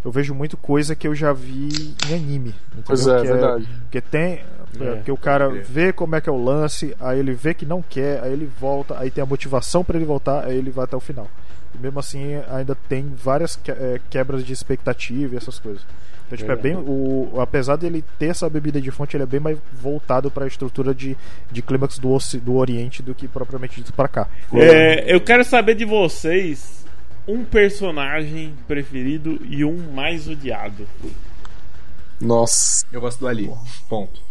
eu 0.04 0.12
vejo 0.12 0.34
muito 0.34 0.58
coisa 0.58 0.96
que 0.96 1.08
eu 1.08 1.14
já 1.14 1.34
vi 1.34 1.96
em 2.08 2.14
anime. 2.16 2.56
Entendeu? 2.68 2.84
Pois 2.86 3.06
é, 3.06 3.22
que 3.22 3.28
verdade. 3.28 3.70
Porque 3.82 4.02
tem, 4.02 4.44
É, 4.84 5.02
que 5.04 5.12
o 5.12 5.18
cara 5.18 5.50
crer. 5.50 5.64
vê 5.64 5.94
como 5.94 6.16
é 6.16 6.22
que 6.22 6.30
é 6.30 6.32
o 6.32 6.44
lance, 6.44 6.96
aí 7.00 7.20
ele 7.20 7.34
vê 7.34 7.54
que 7.54 7.66
não 7.66 7.82
quer, 7.82 8.24
aí 8.24 8.34
ele 8.34 8.50
volta, 8.60 8.98
aí 9.00 9.10
tem 9.12 9.22
a 9.24 9.26
motivação 9.28 9.84
pra 9.84 9.96
ele 9.98 10.06
voltar, 10.06 10.46
aí 10.46 10.58
ele 10.58 10.72
vai 10.72 10.86
até 10.86 10.96
o 10.96 11.00
final. 11.00 11.30
E 11.74 11.78
mesmo 11.78 12.00
assim 12.00 12.36
ainda 12.50 12.76
tem 12.88 13.12
várias 13.16 13.56
que- 13.56 13.72
é, 13.72 14.00
quebras 14.10 14.46
de 14.46 14.54
expectativa 14.54 15.34
e 15.34 15.38
essas 15.38 15.60
coisas. 15.60 15.82
Então, 16.28 16.38
tipo, 16.40 16.52
é 16.52 16.56
bem. 16.56 16.76
O, 16.76 17.40
apesar 17.40 17.76
dele 17.76 18.04
ter 18.18 18.28
essa 18.28 18.50
bebida 18.50 18.82
de 18.82 18.90
fonte, 18.90 19.16
ele 19.16 19.24
é 19.24 19.28
bem 19.28 19.40
mais 19.40 19.58
voltado 19.72 20.32
para 20.32 20.46
a 20.46 20.48
estrutura 20.48 20.94
de, 20.94 21.16
de 21.52 21.62
clímax 21.62 22.00
do, 22.00 22.18
do 22.42 22.56
Oriente 22.56 23.04
do 23.04 23.14
que 23.14 23.28
propriamente 23.28 23.76
dito 23.76 23.94
para 23.94 24.08
cá. 24.08 24.28
É, 24.54 25.14
eu 25.14 25.22
quero 25.22 25.44
saber 25.44 25.76
de 25.76 25.86
vocês 25.86 26.84
um 27.28 27.44
personagem 27.44 28.56
preferido 28.68 29.40
e 29.48 29.64
um 29.64 29.92
mais 29.94 30.28
odiado. 30.28 30.88
Nossa. 32.20 32.86
Eu 32.92 33.02
gosto 33.02 33.20
do 33.20 33.28
Ali. 33.28 33.52
Ponto. 33.90 34.22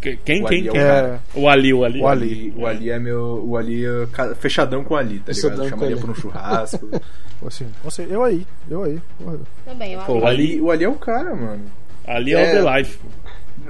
Que- 0.00 0.16
Quem, 0.24 0.42
O 0.42 0.46
quem, 0.46 0.58
Ali 0.60 0.68
é 0.68 0.70
o 0.70 0.72
quem? 0.74 0.82
Ali, 1.48 1.74
o 1.74 1.84
Ali. 1.84 2.00
O 2.00 2.08
Ali. 2.08 2.54
O 2.56 2.66
Ali 2.66 2.90
é 2.90 2.98
meu. 2.98 3.44
O 3.46 3.56
Ali 3.56 3.84
é 3.84 4.06
fechadão 4.36 4.82
com 4.82 4.94
o 4.94 4.96
Ali, 4.96 5.20
tá 5.20 5.32
ligado? 5.32 5.68
Chamaria 5.68 5.96
pra 5.96 6.10
um 6.10 6.14
churrasco. 6.14 6.88
Assim, 7.46 7.66
sei, 7.90 8.06
eu 8.10 8.22
aí, 8.22 8.46
eu 8.70 8.82
aí. 8.84 9.00
porra. 9.18 9.38
Também, 9.64 9.92
eu 9.94 10.00
Pô, 10.02 10.18
o 10.18 10.26
Ali, 10.26 10.60
o 10.60 10.70
Ali 10.70 10.84
é 10.84 10.88
o 10.88 10.94
cara, 10.94 11.34
mano. 11.34 11.62
Ali 12.06 12.34
é, 12.34 12.56
É. 12.56 12.60
o 12.60 12.64
The 12.64 12.76
Life. 12.78 12.98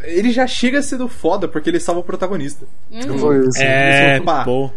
Ele 0.03 0.33
já 0.33 0.47
chega 0.47 0.83
sendo 0.83 1.07
foda 1.09 1.47
porque 1.47 1.71
ele 1.71 1.79
salva 1.79 2.01
o 2.01 2.05
protagonista. 2.05 2.65
Foi 3.19 3.47
isso. 3.47 3.61
É, 3.63 4.21
pô. 4.45 4.71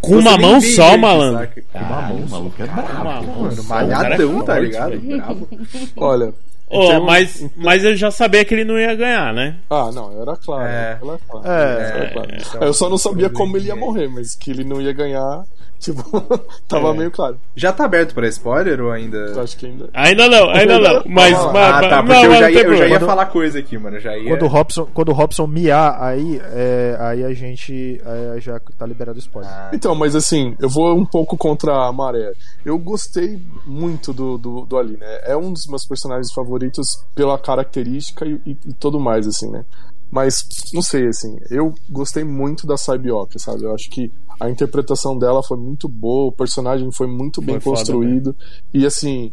Com 0.00 0.16
uma 0.18 0.36
mão 0.36 0.60
vê 0.60 0.66
só, 0.68 0.96
malandro. 0.96 1.44
é 1.44 1.78
brabo. 1.78 2.14
Com 2.14 2.18
uma 2.24 3.22
mão 3.22 3.42
Mano, 3.42 3.52
só. 3.52 3.62
malhadão, 3.68 4.34
cara 4.40 4.44
tá 4.44 4.56
é 4.56 4.60
ligado? 4.60 5.48
Olha. 5.96 6.34
Termos- 6.80 7.06
mas, 7.06 7.46
mas 7.56 7.84
eu 7.84 7.94
já 7.96 8.10
sabia 8.10 8.44
que 8.44 8.54
ele 8.54 8.64
não 8.64 8.78
ia 8.78 8.94
ganhar, 8.94 9.32
né? 9.34 9.56
Ah, 9.68 9.90
não, 9.92 10.20
era 10.22 10.36
claro. 10.36 10.62
É. 10.64 10.98
Era 11.02 11.18
claro. 11.28 11.46
É, 11.46 11.82
Era 12.00 12.10
claro. 12.12 12.28
então, 12.34 12.62
eu 12.62 12.72
só 12.74 12.88
não 12.88 12.98
sabia 12.98 13.28
como 13.30 13.56
ele 13.56 13.68
ia 13.68 13.76
morrer, 13.76 14.08
mas 14.08 14.34
que 14.34 14.50
ele 14.50 14.64
não 14.64 14.80
ia 14.80 14.92
ganhar, 14.92 15.44
tipo, 15.82 16.02
tava 16.68 16.88
É. 16.88 16.92
meio 16.96 17.10
claro. 17.10 17.38
Já 17.54 17.72
tá 17.72 17.84
aberto 17.84 18.14
pra 18.14 18.26
spoiler 18.28 18.80
ou 18.80 18.90
ainda. 18.90 19.16
Eu 19.18 19.40
acho 19.42 19.56
que 19.56 19.66
ainda. 19.66 19.90
Ainda 19.92 20.28
não, 20.28 20.48
ainda 20.50 20.78
não. 20.78 21.02
Mas, 21.10 21.34
Ah, 21.38 21.52
mas- 21.52 21.88
tá, 21.90 22.02
mas- 22.02 22.06
porque 22.06 22.12
não, 22.12 22.22
eu 22.24 22.30
mas 22.30 22.38
já 22.40 22.50
ia, 22.50 22.56
eu 22.58 22.62
já 22.62 22.70
ia 22.70 22.78
problema. 22.88 23.06
falar 23.06 23.26
coisa 23.26 23.58
aqui, 23.58 23.76
mano. 23.78 23.98
Já 24.00 24.16
ia. 24.16 24.28
Quando 24.30 24.42
o 24.44 24.48
Robson, 24.48 24.88
quando 24.94 25.08
o 25.10 25.12
Robson 25.12 25.46
miar, 25.46 26.00
aí, 26.02 26.40
é, 26.44 26.96
aí 27.00 27.24
a 27.24 27.34
gente 27.34 28.00
é, 28.04 28.40
já 28.40 28.60
tá 28.78 28.86
liberado 28.86 29.16
o 29.16 29.20
spoiler. 29.20 29.50
Ah, 29.52 29.70
Então, 29.74 29.94
mas 29.94 30.14
assim, 30.14 30.54
eu 30.60 30.68
vou 30.68 30.96
um 30.96 31.04
pouco 31.04 31.36
contra 31.36 31.86
a 31.86 31.92
maré. 31.92 32.32
Eu 32.64 32.78
gostei 32.78 33.40
muito 33.66 34.12
do, 34.12 34.38
do, 34.38 34.60
do 34.64 34.78
Ali, 34.78 34.96
né? 34.96 35.20
É 35.24 35.36
um 35.36 35.52
dos 35.52 35.66
meus 35.66 35.84
personagens 35.86 36.32
favoritos 36.32 36.86
pela 37.14 37.36
característica 37.38 38.24
e, 38.24 38.40
e, 38.46 38.50
e 38.66 38.72
tudo 38.74 38.98
mais, 39.00 39.26
assim, 39.26 39.50
né? 39.50 39.64
Mas, 40.10 40.44
não 40.74 40.82
sei, 40.82 41.06
assim, 41.08 41.38
eu 41.50 41.72
gostei 41.88 42.22
muito 42.22 42.66
da 42.66 42.76
Saibioka, 42.76 43.38
sabe? 43.38 43.64
Eu 43.64 43.74
acho 43.74 43.88
que 43.88 44.12
a 44.40 44.50
interpretação 44.50 45.18
dela 45.18 45.42
foi 45.42 45.56
muito 45.56 45.88
boa, 45.88 46.28
o 46.28 46.32
personagem 46.32 46.90
foi 46.92 47.06
muito 47.06 47.40
bem 47.40 47.60
foda 47.60 47.76
construído. 47.76 48.36
E, 48.72 48.86
assim, 48.86 49.32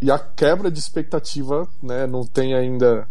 e 0.00 0.10
a 0.10 0.18
quebra 0.18 0.70
de 0.70 0.78
expectativa, 0.78 1.68
né? 1.82 2.06
Não 2.06 2.26
tem 2.26 2.54
ainda 2.54 3.08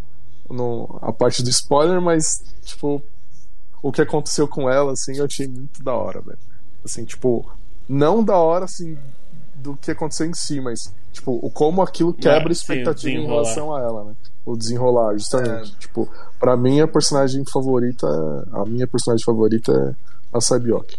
no, 0.49 0.99
a 1.01 1.11
parte 1.11 1.41
do 1.41 1.49
spoiler, 1.49 2.01
mas, 2.01 2.43
tipo, 2.63 3.01
o 3.81 3.91
que 3.91 4.01
aconteceu 4.01 4.47
com 4.47 4.69
ela, 4.69 4.93
assim, 4.93 5.17
eu 5.17 5.25
achei 5.25 5.47
muito 5.47 5.83
da 5.83 5.93
hora, 5.93 6.21
velho. 6.21 6.39
Assim, 6.83 7.03
tipo, 7.03 7.51
não 7.87 8.23
da 8.23 8.37
hora, 8.37 8.65
assim, 8.65 8.97
do 9.55 9.75
que 9.75 9.91
aconteceu 9.91 10.27
em 10.27 10.33
si, 10.33 10.59
mas, 10.61 10.93
tipo, 11.11 11.39
o 11.41 11.49
como 11.49 11.81
aquilo 11.81 12.13
quebra 12.13 12.51
a 12.51 12.55
sim, 12.55 12.61
expectativa 12.61 13.17
em 13.17 13.25
relação 13.25 13.73
a 13.73 13.81
ela, 13.81 14.03
né? 14.05 14.15
O 14.45 14.55
desenrolar, 14.55 15.13
justamente. 15.13 15.73
É. 15.73 15.79
Tipo, 15.79 16.09
pra 16.39 16.57
mim 16.57 16.81
a 16.81 16.87
personagem 16.87 17.43
favorita, 17.51 18.07
a 18.51 18.65
minha 18.65 18.85
personagem 18.87 19.23
favorita 19.23 19.71
é 19.71 20.37
a 20.37 20.41
Saibioki. 20.41 20.97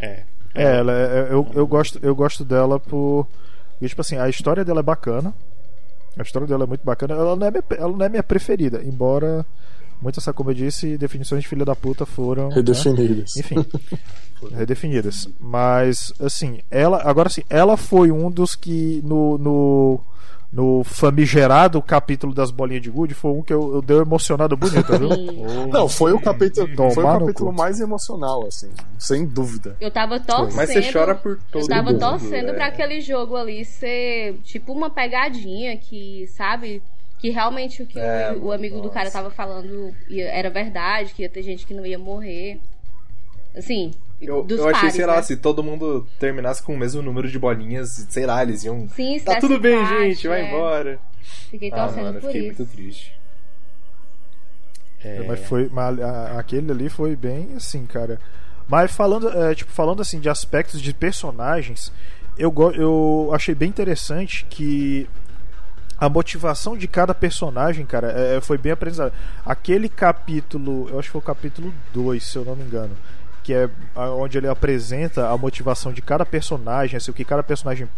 É. 0.00 0.22
É, 0.54 0.78
ela 0.78 0.92
é- 0.92 1.28
eu, 1.30 1.46
eu, 1.54 1.66
gosto, 1.66 1.98
eu 2.02 2.14
gosto 2.14 2.44
dela 2.44 2.80
por. 2.80 3.26
Tipo 3.80 4.00
assim, 4.00 4.16
a 4.16 4.28
história 4.28 4.64
dela 4.64 4.80
é 4.80 4.82
bacana. 4.82 5.32
A 6.18 6.22
história 6.22 6.46
dela 6.48 6.64
é 6.64 6.66
muito 6.66 6.84
bacana. 6.84 7.14
Ela 7.14 7.36
não 7.36 7.46
é 7.46 7.50
minha, 7.50 7.64
ela 7.78 7.96
não 7.96 8.04
é 8.04 8.08
minha 8.08 8.22
preferida, 8.22 8.82
embora 8.84 9.46
muitas, 10.02 10.24
como 10.34 10.50
eu 10.50 10.54
disse, 10.54 10.98
definições 10.98 11.42
de 11.42 11.48
filha 11.48 11.64
da 11.64 11.76
puta 11.76 12.04
foram. 12.04 12.48
né? 12.48 12.54
Redefinidas. 12.56 13.36
Enfim, 13.36 13.64
redefinidas. 14.52 15.28
Mas, 15.38 16.12
assim, 16.20 16.60
ela. 16.70 17.00
Agora 17.04 17.28
sim, 17.28 17.42
ela 17.48 17.76
foi 17.76 18.10
um 18.10 18.30
dos 18.30 18.54
que 18.54 19.00
no. 19.04 19.38
no 19.38 20.00
no 20.52 20.82
famigerado 20.82 21.80
capítulo 21.80 22.34
das 22.34 22.50
bolinhas 22.50 22.82
de 22.82 22.90
gude 22.90 23.14
foi 23.14 23.30
um 23.30 23.42
que 23.42 23.52
eu, 23.52 23.74
eu 23.74 23.82
dei 23.82 23.96
uma 23.96 24.02
emocionada 24.02 24.56
bonita, 24.56 24.98
viu? 24.98 25.08
Não, 25.70 25.88
foi 25.88 26.12
o 26.12 26.20
capítulo, 26.20 26.68
foi 26.92 27.04
o 27.04 27.18
capítulo 27.18 27.52
mais 27.52 27.80
emocional, 27.80 28.44
assim, 28.46 28.68
sem 28.98 29.24
dúvida. 29.24 29.76
Eu 29.80 29.90
tava 29.90 30.18
torcendo. 30.18 30.56
Mas 30.56 30.70
você 30.70 30.92
chora 30.92 31.14
por 31.14 31.38
todo 31.52 31.62
Eu 31.62 31.68
tava 31.68 31.92
mundo, 31.92 32.00
torcendo 32.00 32.50
é. 32.50 32.52
pra 32.52 32.66
aquele 32.66 33.00
jogo 33.00 33.36
ali 33.36 33.64
ser 33.64 34.38
tipo 34.42 34.72
uma 34.72 34.90
pegadinha 34.90 35.76
que, 35.76 36.26
sabe? 36.28 36.82
Que 37.18 37.30
realmente 37.30 37.82
o 37.82 37.86
que 37.86 38.00
É, 38.00 38.32
o, 38.32 38.46
o 38.46 38.52
amigo 38.52 38.76
do 38.76 38.84
nossa. 38.84 38.94
cara 38.94 39.10
tava 39.10 39.30
falando 39.30 39.94
era 40.10 40.50
verdade, 40.50 41.14
que 41.14 41.22
ia 41.22 41.28
ter 41.28 41.42
gente 41.42 41.64
que 41.64 41.74
não 41.74 41.86
ia 41.86 41.98
morrer. 41.98 42.58
Assim, 43.54 43.92
Eu, 44.20 44.42
dos 44.42 44.58
eu 44.58 44.64
achei, 44.68 44.80
pares, 44.80 44.94
sei 44.94 45.06
lá, 45.06 45.16
né? 45.16 45.22
se 45.22 45.36
todo 45.36 45.62
mundo 45.62 46.06
terminasse 46.18 46.62
com 46.62 46.74
o 46.74 46.78
mesmo 46.78 47.00
número 47.00 47.28
de 47.28 47.38
bolinhas, 47.38 48.06
sei 48.10 48.26
lá, 48.26 48.42
eles 48.42 48.64
iam. 48.64 48.86
Sim, 48.90 49.18
Tá 49.20 49.40
tudo 49.40 49.58
bem, 49.58 49.84
gente, 49.86 50.28
vai 50.28 50.42
é. 50.42 50.48
embora. 50.48 50.98
Fiquei 51.50 51.70
Ah, 51.72 51.76
torcendo 51.86 52.02
mano, 52.04 52.18
eu 52.18 52.20
por 52.20 52.26
fiquei 52.28 52.48
isso. 52.48 52.58
muito 52.58 52.72
triste. 52.72 53.18
É. 55.02 55.24
Mas 55.26 55.40
foi. 55.40 55.68
mas 55.72 55.98
aquele 56.36 56.70
ali 56.70 56.88
foi 56.88 57.16
bem 57.16 57.54
assim, 57.56 57.86
cara. 57.86 58.20
Mas 58.68 58.92
falando, 58.92 59.28
é, 59.30 59.54
tipo, 59.54 59.72
falando 59.72 60.02
assim 60.02 60.20
de 60.20 60.28
aspectos 60.28 60.80
de 60.80 60.92
personagens, 60.92 61.92
eu, 62.38 62.54
eu 62.74 63.30
achei 63.32 63.54
bem 63.54 63.68
interessante 63.68 64.44
que 64.48 65.08
a 65.98 66.08
motivação 66.08 66.76
de 66.76 66.86
cada 66.86 67.14
personagem, 67.14 67.84
cara, 67.84 68.12
é, 68.12 68.40
foi 68.40 68.56
bem 68.56 68.72
apresentada. 68.72 69.12
Aquele 69.44 69.88
capítulo, 69.88 70.88
eu 70.90 70.98
acho 70.98 71.08
que 71.08 71.12
foi 71.12 71.20
o 71.20 71.24
capítulo 71.24 71.74
2, 71.92 72.22
se 72.22 72.36
eu 72.36 72.44
não 72.44 72.54
me 72.56 72.62
engano, 72.64 72.96
que 73.50 73.54
é 73.54 73.68
onde 73.96 74.38
ele 74.38 74.46
apresenta 74.46 75.28
a 75.28 75.36
motivação 75.36 75.92
de 75.92 76.00
cada 76.00 76.24
personagem, 76.24 76.96
assim, 76.96 77.10
o 77.10 77.14
que 77.14 77.24
cada 77.24 77.42
personagem. 77.42 77.88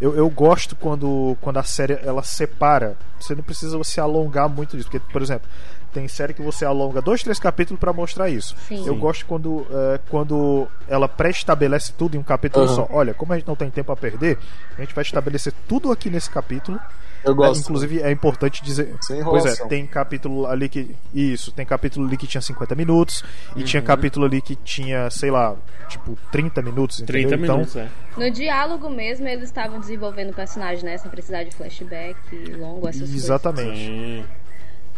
Eu, 0.00 0.16
eu 0.16 0.28
gosto 0.30 0.74
quando, 0.74 1.36
quando 1.42 1.58
a 1.58 1.62
série 1.62 1.98
ela 2.02 2.22
separa. 2.22 2.96
Você 3.20 3.34
não 3.34 3.42
precisa 3.42 3.78
se 3.84 4.00
alongar 4.00 4.48
muito 4.48 4.74
disso, 4.74 4.90
porque, 4.90 5.12
por 5.12 5.20
exemplo, 5.20 5.46
tem 5.92 6.08
série 6.08 6.32
que 6.32 6.40
você 6.40 6.64
alonga 6.64 7.02
dois, 7.02 7.22
três 7.22 7.38
capítulos 7.38 7.78
pra 7.78 7.92
mostrar 7.92 8.30
isso. 8.30 8.56
Sim. 8.66 8.86
Eu 8.86 8.96
gosto 8.96 9.26
quando, 9.26 9.66
é, 9.70 10.00
quando 10.08 10.66
ela 10.88 11.06
pré-estabelece 11.06 11.92
tudo 11.92 12.16
em 12.16 12.18
um 12.18 12.22
capítulo 12.22 12.64
Aham. 12.64 12.74
só. 12.74 12.88
Olha, 12.90 13.12
como 13.12 13.34
a 13.34 13.36
gente 13.36 13.46
não 13.46 13.54
tem 13.54 13.70
tempo 13.70 13.92
a 13.92 13.96
perder, 13.96 14.38
a 14.78 14.80
gente 14.80 14.94
vai 14.94 15.02
estabelecer 15.02 15.52
tudo 15.68 15.92
aqui 15.92 16.08
nesse 16.08 16.30
capítulo. 16.30 16.80
Eu 17.24 17.34
gosto. 17.34 17.60
É, 17.60 17.62
inclusive, 17.62 18.02
é 18.02 18.10
importante 18.10 18.62
dizer. 18.64 18.94
Sem 19.00 19.22
pois 19.22 19.44
é, 19.44 19.64
tem 19.66 19.86
capítulo 19.86 20.46
ali 20.46 20.68
que. 20.68 20.94
Isso, 21.14 21.52
tem 21.52 21.64
capítulo 21.64 22.06
ali 22.06 22.16
que 22.16 22.26
tinha 22.26 22.40
50 22.40 22.74
minutos. 22.74 23.22
E 23.54 23.60
Uhum. 23.60 23.64
tinha 23.64 23.82
capítulo 23.82 24.26
ali 24.26 24.40
que 24.40 24.56
tinha, 24.56 25.08
sei 25.10 25.30
lá, 25.30 25.54
tipo, 25.88 26.18
30 26.32 26.60
minutos. 26.62 26.96
30 26.98 27.18
entendeu? 27.36 27.44
Então, 27.44 27.56
minutos, 27.56 27.76
é. 27.76 27.88
No 28.16 28.30
diálogo 28.30 28.90
mesmo, 28.90 29.26
eles 29.28 29.44
estavam 29.44 29.78
desenvolvendo 29.80 30.30
o 30.30 30.34
personagem, 30.34 30.84
né? 30.84 30.98
Sem 30.98 31.10
precisar 31.10 31.44
de 31.44 31.54
flashback, 31.54 32.16
longo, 32.56 32.88
essas 32.88 33.00
coisas. 33.02 33.14
Exatamente. 33.24 33.78
Sim. 33.78 34.24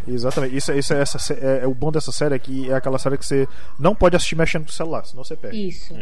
Exatamente. 0.06 0.54
Isso, 0.56 0.70
é- 0.70 0.78
isso 0.78 0.92
é, 0.94 1.00
essa, 1.00 1.32
é, 1.34 1.60
é 1.62 1.66
o 1.66 1.74
bom 1.74 1.90
dessa 1.90 2.12
série 2.12 2.34
é 2.34 2.38
que 2.38 2.70
é 2.70 2.74
aquela 2.74 2.98
série 2.98 3.16
que 3.16 3.24
você 3.24 3.48
não 3.78 3.94
pode 3.94 4.14
assistir 4.14 4.36
mexendo 4.36 4.64
com 4.64 4.70
o 4.70 4.72
celular, 4.72 5.04
senão 5.06 5.24
você 5.24 5.34
perde. 5.34 5.66
Isso. 5.68 5.94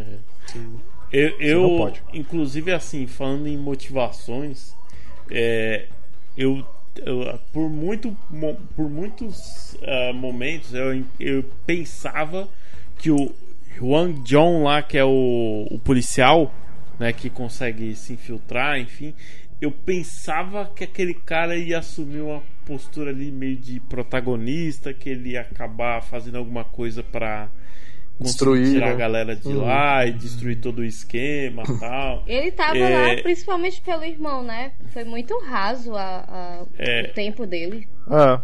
Eu, 1.13 1.29
eu 1.39 1.93
inclusive, 2.13 2.73
assim, 2.73 3.07
falando 3.07 3.47
em 3.47 3.57
motivações, 3.57 4.75
é, 5.31 5.87
eu, 6.37 6.67
eu, 6.97 7.39
por, 7.53 7.69
muito, 7.69 8.17
por 8.77 8.89
muitos 8.89 9.77
ah, 9.83 10.13
momentos 10.13 10.73
eu, 10.75 11.05
eu 11.19 11.45
pensava 11.67 12.49
que 12.99 13.11
o 13.11 13.35
Wang 13.81 14.21
John 14.23 14.65
lá, 14.65 14.83
que 14.83 14.97
é 14.97 15.05
o, 15.05 15.67
o 15.71 15.79
policial, 15.79 16.55
né, 16.99 17.13
que 17.13 17.29
consegue 17.29 17.95
se 17.97 18.13
infiltrar, 18.13 18.79
enfim, 18.79 19.15
eu 19.61 19.71
pensava 19.71 20.67
que 20.67 20.85
aquele 20.85 21.15
cara 21.15 21.57
ia 21.57 21.79
assumir 21.79 22.21
uma 22.21 22.43
postura 22.67 23.11
ali 23.11 23.31
meio 23.31 23.57
de 23.57 23.81
protagonista, 23.81 24.93
que 24.93 25.09
ele 25.09 25.31
ia 25.31 25.43
acabar 25.43 26.03
fazendo 26.03 26.37
alguma 26.37 26.65
coisa 26.65 27.03
pra 27.03 27.49
tirar 28.25 28.87
né? 28.87 28.93
a 28.93 28.97
galera 28.97 29.37
de 29.37 29.53
lá 29.53 30.07
e 30.07 30.13
destruir 30.13 30.61
todo 30.61 30.81
o 30.81 30.85
esquema 30.85 31.63
e 31.69 31.73
tal. 31.81 32.23
Ele 32.27 32.51
tava 32.53 32.79
É. 32.79 33.17
lá 33.17 33.23
principalmente 33.23 33.81
pelo 33.81 34.05
irmão, 34.05 34.43
né? 34.43 34.73
Foi 34.93 35.05
muito 35.05 35.37
raso 35.41 35.95
a, 35.95 36.25
a- 36.29 36.63
É. 36.79 37.09
o 37.11 37.15
tempo 37.15 37.47
dele. 37.47 37.89
Ah, 38.09 38.41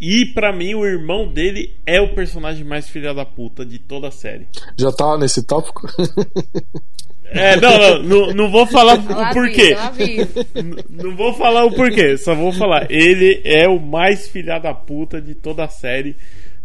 E 0.00 0.26
pra 0.34 0.52
mim, 0.52 0.74
o 0.74 0.84
irmão 0.84 1.28
dele 1.32 1.76
é 1.86 2.00
o 2.00 2.14
personagem 2.14 2.64
mais 2.64 2.88
filha 2.88 3.14
da 3.14 3.24
puta 3.24 3.64
de 3.64 3.78
toda 3.78 4.08
a 4.08 4.10
série. 4.10 4.48
Já 4.76 4.90
tá 4.90 5.16
nesse 5.16 5.44
tópico? 5.46 5.86
É, 7.34 7.56
não, 7.56 7.78
não, 7.78 8.02
não, 8.02 8.34
não 8.34 8.50
vou 8.50 8.66
falar 8.66 8.94
o 8.98 9.32
porquê. 9.32 9.74
Não 10.90 11.16
vou 11.16 11.32
falar 11.32 11.64
o 11.64 11.72
porquê, 11.74 12.18
só 12.18 12.34
vou 12.34 12.52
falar. 12.52 12.90
Ele 12.90 13.40
é 13.44 13.66
o 13.68 13.80
mais 13.80 14.28
filha 14.28 14.58
da 14.58 14.74
puta 14.74 15.20
de 15.20 15.34
toda 15.34 15.64
a 15.64 15.68
série. 15.68 16.14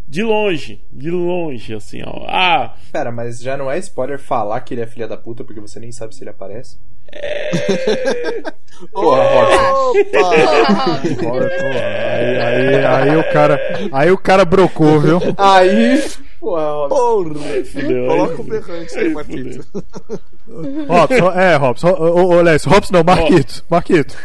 De 0.07 0.23
longe, 0.23 0.81
de 0.91 1.11
longe, 1.11 1.73
assim, 1.73 2.01
ó. 2.05 2.25
Ah, 2.29 2.75
Pera, 2.93 3.11
mas 3.11 3.39
já 3.41 3.57
não 3.57 3.69
é 3.69 3.77
spoiler 3.79 4.17
falar 4.17 4.61
que 4.61 4.73
ele 4.73 4.81
é 4.81 4.87
filha 4.87 5.07
da 5.07 5.17
puta 5.17 5.43
porque 5.43 5.59
você 5.59 5.79
nem 5.79 5.91
sabe 5.91 6.15
se 6.15 6.23
ele 6.23 6.29
aparece? 6.29 6.79
Porra. 8.91 9.23
Opa! 9.23 10.29
Olha, 11.25 11.49
pô, 11.49 11.65
aí, 11.65 12.37
aí, 12.39 12.85
aí 12.85 13.17
o 13.17 13.23
cara. 13.31 13.59
Aí 13.91 14.11
o 14.11 14.17
cara 14.17 14.45
brocou, 14.45 14.99
viu? 14.99 15.19
Aí, 15.37 16.03
porra. 16.39 16.87
Porra! 16.89 17.35
fudeu. 17.65 18.07
Coloca 18.07 18.41
o 18.41 18.43
berrante 18.43 18.97
aí, 18.97 19.09
Marquito. 19.13 19.65
Robson, 20.87 21.31
é, 21.31 21.55
Robson. 21.55 21.89
Ô, 21.89 22.21
ô, 22.21 22.27
ô, 22.37 22.41
Lécio, 22.41 22.69
Robson 22.69 22.93
não, 22.93 23.03
Marquito. 23.03 23.65
Marquito. 23.69 24.15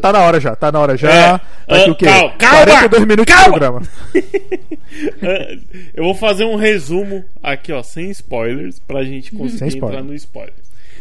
Tá 0.00 0.12
na 0.12 0.20
hora 0.20 0.38
já, 0.40 0.54
tá 0.54 0.70
na 0.70 0.78
hora 0.78 0.96
já. 0.96 1.10
É. 1.10 1.40
Daqui 1.66 1.88
Ah, 1.88 1.90
o 1.90 1.94
quê? 1.96 2.04
calma, 2.06 2.32
calma, 2.38 2.64
42 2.66 3.06
minutos 3.06 3.34
calma. 3.34 3.44
de 3.44 3.50
programa. 3.50 3.82
É, 5.22 5.58
Eu 5.94 6.04
vou 6.04 6.14
fazer 6.14 6.44
um 6.44 6.56
resumo 6.56 7.24
aqui, 7.42 7.72
ó, 7.72 7.82
sem 7.82 8.10
spoilers, 8.10 8.78
pra 8.78 9.02
gente 9.02 9.34
conseguir 9.34 9.78
entrar 9.78 10.02
no 10.02 10.14
spoiler. 10.14 10.54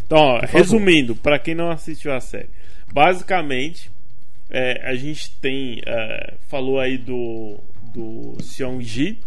Então, 0.05 0.17
ó, 0.19 0.39
resumindo, 0.45 1.15
pra 1.15 1.39
quem 1.39 1.55
não 1.55 1.69
assistiu 1.71 2.13
a 2.13 2.19
série, 2.19 2.49
basicamente, 2.93 3.89
é, 4.49 4.81
a 4.87 4.95
gente 4.95 5.31
tem. 5.41 5.81
é, 5.85 6.33
falou 6.47 6.79
aí 6.79 6.97
do, 6.97 7.57
do 7.93 8.37
Seong-ji. 8.41 9.17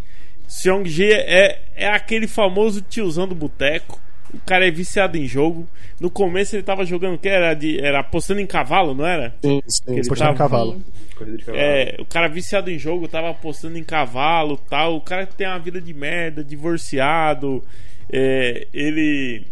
Seong-ji 0.46 1.12
é, 1.12 1.60
é 1.76 1.88
aquele 1.88 2.26
famoso 2.26 2.80
tiozão 2.80 3.26
do 3.28 3.34
boteco. 3.34 4.00
O 4.32 4.38
cara 4.40 4.66
é 4.66 4.70
viciado 4.70 5.16
em 5.16 5.26
jogo. 5.26 5.66
No 5.98 6.10
começo 6.10 6.54
ele 6.54 6.62
tava 6.62 6.84
jogando 6.84 7.14
o 7.14 7.18
que? 7.18 7.28
Era, 7.28 7.54
de, 7.54 7.80
era 7.80 8.00
apostando 8.00 8.40
em 8.40 8.46
cavalo, 8.46 8.94
não 8.94 9.06
era? 9.06 9.34
Sim, 9.42 9.60
sim. 9.66 9.82
Ele 9.88 10.06
Postando 10.08 10.36
tava- 10.36 10.36
cavalo. 10.36 10.82
Corrida 11.16 11.36
de 11.38 11.44
cavalo. 11.44 11.64
É, 11.64 11.96
o 11.98 12.04
cara 12.04 12.28
viciado 12.28 12.70
em 12.70 12.78
jogo, 12.78 13.08
tava 13.08 13.30
apostando 13.30 13.78
em 13.78 13.84
cavalo 13.84 14.58
tal. 14.68 14.96
O 14.96 15.00
cara 15.00 15.26
tem 15.26 15.46
uma 15.46 15.58
vida 15.58 15.80
de 15.80 15.92
merda, 15.94 16.44
divorciado. 16.44 17.64
é, 18.12 18.66
ele 18.72 19.44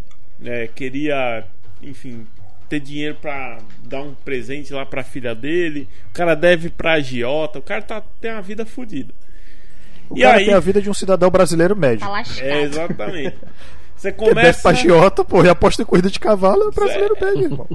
é, 0.45 0.67
queria, 0.69 1.45
enfim, 1.83 2.27
ter 2.69 2.81
dinheiro 2.81 3.17
pra 3.21 3.59
dar 3.85 4.03
um 4.03 4.15
presente 4.15 4.73
lá 4.73 4.85
pra 4.85 5.03
filha 5.05 5.35
dele. 5.35 5.89
O 6.11 6.13
cara 6.13 6.35
deve 6.35 6.69
pra 6.71 6.95
agiota. 6.95 7.59
O 7.59 7.63
cara 7.63 7.83
tá, 7.83 8.03
tem 8.21 8.33
uma 8.33 8.43
vida 8.43 8.65
fodida. 8.67 9.13
O 10.11 10.17
E 10.19 10.23
cara 10.23 10.39
aí- 10.39 10.45
tem 10.47 10.55
a 10.55 10.61
vida 10.61 10.81
de 10.81 10.89
um 10.91 10.95
cidadão 10.95 11.31
brasileiro 11.31 11.75
médio. 11.77 12.07
Tá. 12.07 12.23
É, 12.41 12.63
exatamente. 12.63 13.37
Você 13.97 14.13
começa. 14.13 14.61
pra 14.63 14.71
agiota, 14.73 15.25
pô, 15.25 15.43
e 15.43 15.49
aposta 15.49 15.81
em 15.81 15.85
corrida 15.87 16.11
de 16.11 16.21
cavalo, 16.21 16.69
é 16.69 16.71
brasileiro 16.71 17.17
médio, 17.21 17.43
irmão. 17.45 17.69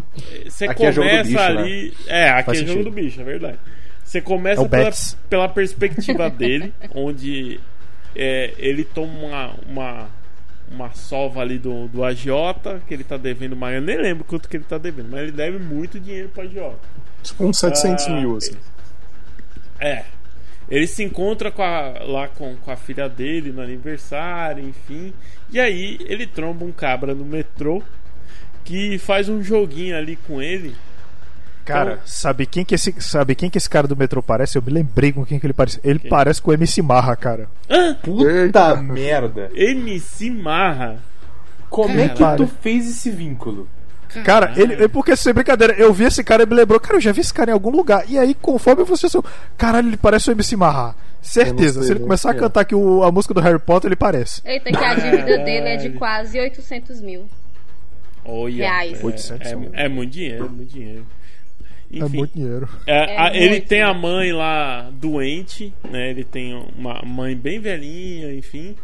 Você 0.48 0.66
Aqui 0.66 0.86
é 0.86 0.92
jogo 0.92 1.08
do 1.08 1.12
começa 1.12 1.28
bicho, 1.30 1.40
ali. 1.60 1.94
É, 2.08 2.30
aqui 2.30 2.46
Faz 2.46 2.58
é 2.58 2.62
jogo 2.62 2.72
sentido. 2.74 2.90
do 2.90 2.96
bicho, 2.96 3.22
é 3.22 3.24
verdade. 3.24 3.58
Você 4.04 4.22
começa 4.22 4.62
É 4.62 4.68
pela, 4.68 4.92
pela 5.30 5.50
perspectiva 5.50 6.30
dele, 6.30 6.74
onde 6.94 7.60
é, 8.16 8.54
ele 8.60 8.84
toma 8.84 9.12
uma, 9.14 9.52
uma, 9.68 10.10
uma 10.72 10.92
sova 10.94 11.42
ali 11.42 11.58
do, 11.60 11.88
do 11.88 12.04
agiota, 12.04 12.82
que 12.88 12.94
ele 12.94 13.04
tá 13.04 13.18
devendo 13.18 13.56
mais. 13.56 13.76
Eu 13.76 13.82
nem 13.82 13.98
lembro 13.98 14.24
quanto 14.24 14.48
que 14.50 14.58
ele 14.58 14.64
tá 14.64 14.78
devendo, 14.78 15.10
mas 15.12 15.22
ele 15.22 15.32
deve 15.32 15.60
muito 15.60 16.00
dinheiro 16.00 16.30
pro 16.30 16.44
agiota. 16.44 16.80
Tipo 17.22 17.46
uns 17.46 17.60
700 17.60 18.08
Ah, 18.08 18.10
mil, 18.20 18.38
assim. 18.38 18.56
É. 19.80 20.06
Ele 20.70 20.88
se 20.88 21.04
encontra 21.04 21.52
com 21.52 21.62
a- 21.62 22.00
lá 22.06 22.28
com, 22.30 22.56
com 22.56 22.72
a 22.72 22.76
filha 22.78 23.10
dele 23.10 23.52
no 23.52 23.62
aniversário, 23.62 24.64
enfim. 24.68 25.14
E 25.52 25.60
aí 25.60 25.98
ele 26.06 26.26
tromba 26.26 26.64
um 26.64 26.72
cabra 26.72 27.14
no 27.14 27.26
metrô 27.26 27.84
que 28.64 28.98
faz 28.98 29.28
um 29.28 29.44
joguinho 29.44 29.98
ali 29.98 30.16
com 30.16 30.42
ele. 30.42 30.74
Cara, 31.66 31.92
Então- 31.94 32.04
sabe 32.06 32.46
quem 32.46 32.66
que 32.66 32.74
esse, 32.76 32.94
sabe 33.00 33.36
quem 33.36 33.50
que 33.50 33.58
esse 33.58 33.70
cara 33.70 33.88
do 33.88 33.96
metrô 33.96 34.22
parece? 34.24 34.58
Eu 34.58 34.62
me 34.64 34.72
lembrei 34.72 35.12
com 35.12 35.26
quem 35.26 35.40
que 35.40 35.46
ele 35.46 35.54
parece. 35.54 35.80
Ele 35.84 36.00
Quem? 36.00 36.10
parece 36.10 36.42
com 36.42 36.52
o 36.52 36.54
MC 36.54 36.82
Marra, 36.82 37.16
cara. 37.16 37.48
Hã? 37.70 37.94
Puta 37.96 38.76
merda. 38.78 39.50
MC 39.56 40.30
Marra. 40.32 41.00
Como 41.70 42.00
é 42.00 42.10
que 42.10 42.24
tu 42.38 42.48
fez 42.62 42.90
esse 42.90 43.10
vínculo? 43.12 43.68
Cara, 44.26 44.52
ele, 44.58 44.74
é 44.84 44.88
porque 44.90 45.16
sem 45.16 45.34
brincadeira, 45.34 45.74
eu 45.76 45.94
vi 45.94 46.04
esse 46.04 46.22
cara 46.22 46.44
e 46.44 46.46
me 46.46 46.54
lembrou, 46.54 46.78
cara, 46.82 46.98
eu 46.98 47.02
já 47.02 47.14
vi 47.14 47.22
esse 47.22 47.34
cara 47.34 47.52
em 47.52 47.54
algum 47.54 47.70
lugar. 47.70 48.04
E 48.10 48.18
aí, 48.20 48.34
conforme 48.34 48.82
eu 48.82 48.86
fosse 48.86 49.06
assim, 49.06 49.22
caralho, 49.58 49.88
ele 49.88 49.96
parece 49.96 50.30
o 50.30 50.34
MC 50.34 50.58
Marra. 50.58 50.94
Certeza, 51.22 51.76
sei 51.80 51.84
se 51.84 51.92
ele 51.94 52.00
nem 52.00 52.08
começar 52.08 52.32
a 52.32 52.36
é. 52.36 52.38
cantar 52.38 52.62
aqui 52.62 52.76
o- 52.76 53.04
a 53.04 53.12
música 53.12 53.34
do 53.34 53.40
Harry 53.40 53.60
Potter, 53.60 53.88
ele 53.88 53.96
parece. 53.96 54.42
Eita, 54.44 54.70
que 54.70 54.84
a 54.84 54.96
dívida 54.96 55.38
dele 55.38 55.70
é 55.70 55.78
de 55.78 55.92
quase 55.92 56.38
800 56.38 57.00
mil. 57.00 57.26
Olha, 58.26 58.56
Reais. 58.66 59.00
É, 59.02 59.06
800 59.06 59.54
mil. 59.54 59.70
é, 59.74 59.86
é 59.86 59.88
muito 59.88 60.12
dinheiro, 60.12 60.46
é 60.46 60.50
muito 60.50 60.70
dinheiro. 60.74 61.06
É 61.94 61.98
Enfim, 62.06 62.18
muito 62.18 62.34
dinheiro. 62.36 62.70
É, 62.88 63.14
É 63.14 63.18
a- 63.20 63.36
ele 63.36 63.50
muito, 63.50 63.68
tem 63.68 63.82
a 63.82 63.94
mãe 63.94 64.32
lá 64.32 64.90
doente, 64.94 65.74
né? 65.90 66.10
Ele 66.10 66.24
tem 66.24 66.54
uma 66.78 67.02
mãe 67.06 67.36
bem 67.36 67.60
velhinha, 67.60 68.34
enfim. 68.34 68.76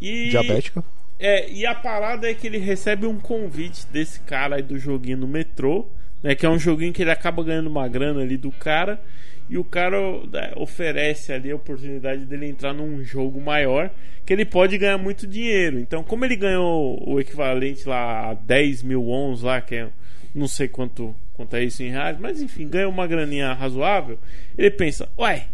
E, 0.00 0.28
Diabético. 0.30 0.84
É, 1.18 1.50
e 1.50 1.64
a 1.64 1.74
parada 1.74 2.28
é 2.28 2.34
que 2.34 2.46
ele 2.46 2.58
recebe 2.58 3.06
um 3.06 3.18
convite 3.18 3.86
desse 3.92 4.20
cara 4.20 4.56
aí 4.56 4.62
do 4.62 4.78
joguinho 4.78 5.18
no 5.18 5.28
metrô, 5.28 5.86
né? 6.22 6.34
Que 6.34 6.44
é 6.44 6.48
um 6.48 6.58
joguinho 6.58 6.92
que 6.92 7.02
ele 7.02 7.10
acaba 7.12 7.42
ganhando 7.44 7.68
uma 7.68 7.86
grana 7.88 8.20
ali 8.22 8.36
do 8.36 8.50
cara. 8.50 9.00
E 9.48 9.58
o 9.58 9.64
cara 9.64 9.96
né, 10.32 10.52
oferece 10.56 11.32
ali 11.32 11.50
a 11.50 11.56
oportunidade 11.56 12.24
dele 12.24 12.46
entrar 12.46 12.72
num 12.72 13.02
jogo 13.04 13.40
maior, 13.40 13.90
que 14.24 14.32
ele 14.32 14.44
pode 14.44 14.78
ganhar 14.78 14.96
muito 14.98 15.26
dinheiro. 15.26 15.78
Então, 15.78 16.02
como 16.02 16.24
ele 16.24 16.36
ganhou 16.36 17.02
o 17.06 17.20
equivalente 17.20 17.86
lá 17.88 18.30
a 18.30 18.34
10 18.34 18.82
mil 18.82 19.06
ons 19.08 19.42
lá, 19.42 19.60
que 19.60 19.74
é 19.74 19.88
não 20.34 20.48
sei 20.48 20.68
quanto, 20.68 21.14
quanto 21.34 21.56
é 21.56 21.64
isso 21.64 21.82
em 21.82 21.90
reais, 21.90 22.18
mas 22.18 22.40
enfim, 22.42 22.68
ganha 22.68 22.88
uma 22.88 23.06
graninha 23.06 23.52
razoável, 23.52 24.18
ele 24.56 24.70
pensa, 24.70 25.08
ué, 25.18 25.46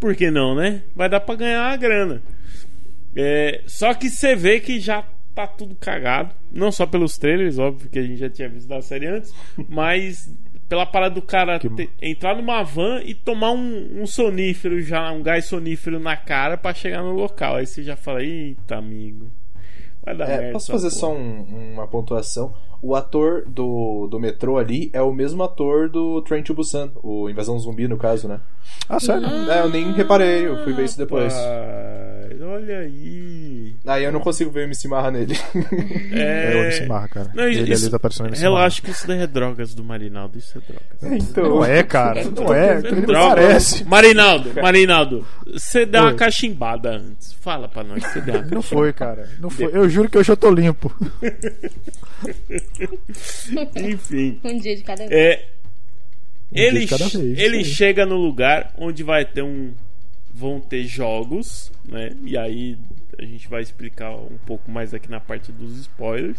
por 0.00 0.14
que 0.16 0.30
não, 0.30 0.54
né? 0.54 0.82
Vai 0.94 1.08
dar 1.08 1.20
pra 1.20 1.34
ganhar 1.34 1.64
a 1.70 1.76
grana. 1.76 2.22
É, 3.14 3.62
só 3.66 3.92
que 3.94 4.08
você 4.08 4.34
vê 4.34 4.58
que 4.60 4.80
já 4.80 5.04
tá 5.34 5.46
tudo 5.46 5.74
cagado. 5.74 6.34
Não 6.50 6.72
só 6.72 6.86
pelos 6.86 7.16
trailers, 7.18 7.58
óbvio 7.58 7.88
que 7.90 7.98
a 7.98 8.02
gente 8.02 8.18
já 8.18 8.28
tinha 8.30 8.48
visto 8.48 8.68
da 8.68 8.80
série 8.82 9.06
antes, 9.06 9.32
mas 9.68 10.30
pela 10.68 10.86
parada 10.86 11.14
do 11.14 11.22
cara 11.22 11.58
Que- 11.58 11.68
te- 11.68 11.90
entrar 12.00 12.34
numa 12.34 12.62
van 12.62 13.02
e 13.04 13.14
tomar 13.14 13.52
um, 13.52 14.02
um 14.02 14.06
sonífero 14.06 14.80
já, 14.82 15.12
um 15.12 15.22
gás 15.22 15.44
sonífero 15.44 16.00
na 16.00 16.16
cara 16.16 16.56
pra 16.56 16.72
chegar 16.72 17.02
no 17.02 17.12
local. 17.12 17.56
Aí 17.56 17.66
você 17.66 17.82
já 17.82 17.94
fala, 17.96 18.22
eita 18.22 18.76
amigo. 18.76 19.30
Vai 20.02 20.16
dar 20.16 20.24
É, 20.30 20.36
merda. 20.38 20.52
posso 20.54 20.72
fazer 20.72 20.88
porra." 20.88 21.00
só 21.00 21.14
um- 21.14 21.72
uma 21.74 21.86
pontuação? 21.86 22.54
O 22.82 22.96
ator 22.96 23.44
do, 23.46 24.08
do 24.10 24.18
metrô 24.18 24.58
ali 24.58 24.90
é 24.92 25.00
o 25.00 25.12
mesmo 25.12 25.42
ator 25.44 25.88
do 25.88 26.20
Train 26.22 26.42
to 26.42 26.52
Busan, 26.52 26.90
o 27.02 27.30
Invasão 27.30 27.56
Zumbi, 27.58 27.86
no 27.86 27.96
caso, 27.96 28.26
né? 28.26 28.40
Ah, 28.88 28.98
sério? 28.98 29.24
É, 29.48 29.60
eu 29.60 29.68
nem 29.70 29.92
reparei, 29.92 30.46
eu 30.48 30.64
fui 30.64 30.72
ver 30.72 30.84
isso 30.86 30.98
depois. 30.98 31.32
Rapaz, 31.32 32.42
olha 32.42 32.78
aí. 32.80 33.76
Aí 33.86 34.04
eu 34.04 34.10
não 34.12 34.18
consigo 34.20 34.50
ver 34.50 34.60
o 34.60 34.62
MC 34.64 34.88
Marra 34.88 35.10
nele. 35.12 35.36
É, 36.12 36.54
o 36.54 36.58
MC 36.64 36.86
Marra, 36.86 37.08
cara. 37.08 37.30
Não, 37.34 37.44
ele 37.44 37.72
isso- 37.72 37.84
ali 37.84 37.90
tá 37.92 37.98
parecendo 37.98 38.28
MC 38.30 38.42
Relaxa 38.42 38.82
que 38.82 38.90
isso 38.90 39.06
daí 39.06 39.20
é 39.20 39.26
drogas 39.26 39.74
do 39.74 39.82
Marinaldo. 39.84 40.36
Isso 40.38 40.58
é 40.58 40.60
drogas. 40.60 41.22
então, 41.22 41.44
Marra. 41.44 41.54
Não 41.54 41.64
é, 41.64 41.82
cara. 41.84 42.24
Não 42.24 42.54
é. 42.54 42.72
É 42.78 42.80
droga. 42.82 43.34
parece. 43.36 43.84
Marinaldo, 43.84 44.50
Marinaldo, 44.60 45.26
você 45.52 45.86
deu 45.86 46.02
uma 46.02 46.14
cachimbada 46.14 46.90
antes. 46.96 47.32
Fala 47.34 47.68
pra 47.68 47.82
nós, 47.84 48.02
você 48.04 48.20
deu 48.20 48.34
uma 48.36 48.44
Não 48.46 48.62
foi, 48.62 48.92
cara. 48.92 49.28
Não 49.40 49.48
foi. 49.50 49.70
Eu 49.72 49.88
juro 49.88 50.08
que 50.08 50.18
hoje 50.18 50.30
eu 50.32 50.36
tô 50.36 50.50
limpo. 50.50 50.92
Enfim. 53.76 54.40
Um 54.44 54.58
dia 54.58 54.76
de 54.76 54.82
cada 54.82 55.06
vez. 55.06 55.12
É, 55.12 55.48
ele 56.52 56.80
de 56.80 56.86
cada 56.86 57.08
vez, 57.08 57.38
ele 57.38 57.64
chega 57.64 58.04
no 58.04 58.16
lugar 58.16 58.72
onde 58.76 59.02
vai 59.02 59.24
ter 59.24 59.42
um. 59.42 59.72
Vão 60.34 60.60
ter 60.60 60.84
jogos, 60.84 61.70
né? 61.84 62.10
E 62.24 62.38
aí 62.38 62.78
a 63.18 63.24
gente 63.24 63.48
vai 63.48 63.62
explicar 63.62 64.14
um 64.16 64.38
pouco 64.46 64.70
mais 64.70 64.94
aqui 64.94 65.10
na 65.10 65.20
parte 65.20 65.52
dos 65.52 65.78
spoilers. 65.80 66.38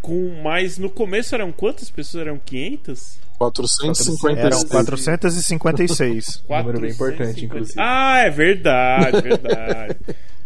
Com 0.00 0.40
mais. 0.42 0.78
No 0.78 0.88
começo 0.88 1.34
eram 1.34 1.50
quantas 1.50 1.90
pessoas? 1.90 2.26
Eram 2.26 2.38
500? 2.38 3.18
456. 3.38 4.38
Eram 4.38 4.64
456. 4.68 6.44
Número 6.48 6.80
bem 6.80 6.90
importante, 6.90 7.44
450. 7.44 7.44
inclusive. 7.44 7.80
Ah, 7.80 8.18
é 8.20 8.30
verdade, 8.30 9.20
verdade. 9.20 9.96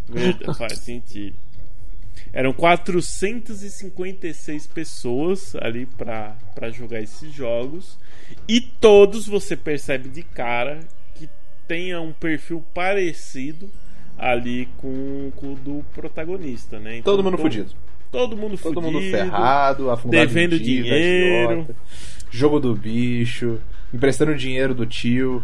verdade 0.08 0.58
faz 0.58 0.78
sentido. 0.78 1.36
Eram 2.32 2.52
456 2.52 4.66
pessoas 4.68 5.54
ali 5.56 5.86
pra 5.86 6.36
pra 6.54 6.70
jogar 6.70 7.00
esses 7.00 7.32
jogos. 7.32 7.98
E 8.48 8.60
todos 8.60 9.26
você 9.26 9.56
percebe 9.56 10.08
de 10.08 10.22
cara 10.22 10.80
que 11.14 11.28
tenha 11.66 12.00
um 12.00 12.12
perfil 12.12 12.64
parecido 12.72 13.68
ali 14.18 14.68
com, 14.76 15.32
com 15.36 15.54
o 15.54 15.56
do 15.56 15.84
protagonista, 15.94 16.78
né? 16.78 16.98
Então, 16.98 17.14
todo 17.14 17.24
mundo 17.24 17.36
to- 17.36 17.42
fudido. 17.42 17.70
Todo 18.12 18.36
mundo 18.36 18.58
Todo 18.58 18.74
fudido. 18.80 18.92
mundo 18.92 19.10
ferrado, 19.10 19.90
afundado 19.90 20.26
devendo 20.26 20.56
em 20.56 20.58
dívida, 20.58 20.94
dinheiro. 20.96 21.50
agiota, 21.52 21.76
jogo 22.30 22.58
do 22.60 22.74
bicho, 22.74 23.60
emprestando 23.94 24.34
dinheiro 24.34 24.74
do 24.74 24.84
tio. 24.84 25.42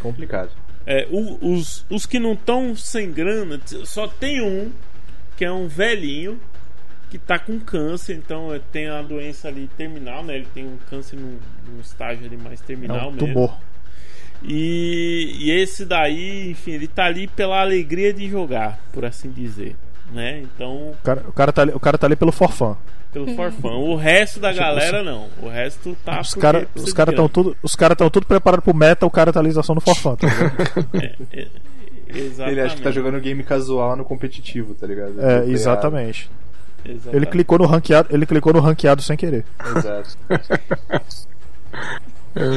Complicado. 0.00 0.50
É, 0.86 1.08
o- 1.10 1.52
os, 1.54 1.84
os 1.90 2.06
que 2.06 2.18
não 2.18 2.34
estão 2.34 2.76
sem 2.76 3.10
grana, 3.10 3.58
só 3.84 4.06
tem 4.06 4.40
um, 4.42 4.70
que 5.38 5.44
é 5.44 5.52
um 5.52 5.68
velhinho, 5.68 6.38
que 7.08 7.16
tá 7.16 7.38
com 7.38 7.58
câncer, 7.60 8.14
então 8.16 8.52
é, 8.52 8.58
tem 8.58 8.88
a 8.88 9.00
doença 9.00 9.46
ali 9.48 9.68
terminal, 9.76 10.22
né? 10.24 10.34
Ele 10.34 10.48
tem 10.52 10.66
um 10.66 10.76
câncer 10.90 11.16
num, 11.16 11.38
num 11.66 11.80
estágio 11.80 12.26
ali 12.26 12.36
mais 12.36 12.60
É 12.60 12.64
terminal 12.64 13.08
um 13.08 13.12
mesmo. 13.12 13.28
tumor. 13.28 13.56
E, 14.42 15.36
e 15.38 15.50
esse 15.50 15.84
daí, 15.86 16.50
enfim, 16.50 16.72
ele 16.72 16.88
tá 16.88 17.04
ali 17.06 17.26
pela 17.28 17.60
alegria 17.60 18.12
de 18.12 18.28
jogar, 18.28 18.78
por 18.92 19.04
assim 19.04 19.30
dizer. 19.30 19.76
Né? 20.12 20.40
Então, 20.40 20.90
O 20.90 20.96
cara, 21.04 21.24
o, 21.28 21.32
cara 21.32 21.52
tá 21.52 21.62
ali, 21.62 21.72
o 21.72 21.80
cara 21.80 21.96
tá 21.98 22.06
ali 22.06 22.16
pelo 22.16 22.32
forfã. 22.32 22.76
pelo 23.12 23.34
forfã. 23.34 23.68
O 23.70 23.94
resto 23.94 24.40
da 24.40 24.52
galera 24.52 25.02
não. 25.02 25.28
O 25.42 25.48
resto 25.48 25.96
tá 26.04 26.20
Os 26.20 26.34
caras 26.34 26.66
de 26.74 26.92
cara 26.94 27.10
estão 27.10 27.28
tudo, 27.28 27.56
os 27.62 27.76
cara 27.76 27.94
tão 27.94 28.08
tudo 28.10 28.26
preparados 28.26 28.64
pro 28.64 28.74
meta, 28.74 29.06
o 29.06 29.10
cara 29.10 29.32
tá 29.32 29.38
ali 29.40 29.52
só 29.52 29.74
no 29.74 29.80
forfã. 29.80 30.16
Tá? 30.16 30.26
É, 30.94 31.14
Exatamente. 31.42 31.67
Ele 32.08 32.60
acha 32.60 32.76
que 32.76 32.82
tá 32.82 32.90
jogando 32.90 33.20
game 33.20 33.42
casual 33.42 33.96
no 33.96 34.04
competitivo, 34.04 34.74
tá 34.74 34.86
ligado? 34.86 35.20
É, 35.20 35.42
Ele- 35.42 35.52
exatamente. 35.52 36.30
Ele 36.84 36.94
Exatamente. 36.94 37.30
clicou 37.30 37.58
no 37.58 37.66
ranqueado, 37.66 38.08
ele 38.14 38.24
clicou 38.24 38.52
no 38.52 38.60
ranqueado 38.60 39.02
sem 39.02 39.16
querer. 39.16 39.44
Exato. 39.76 40.16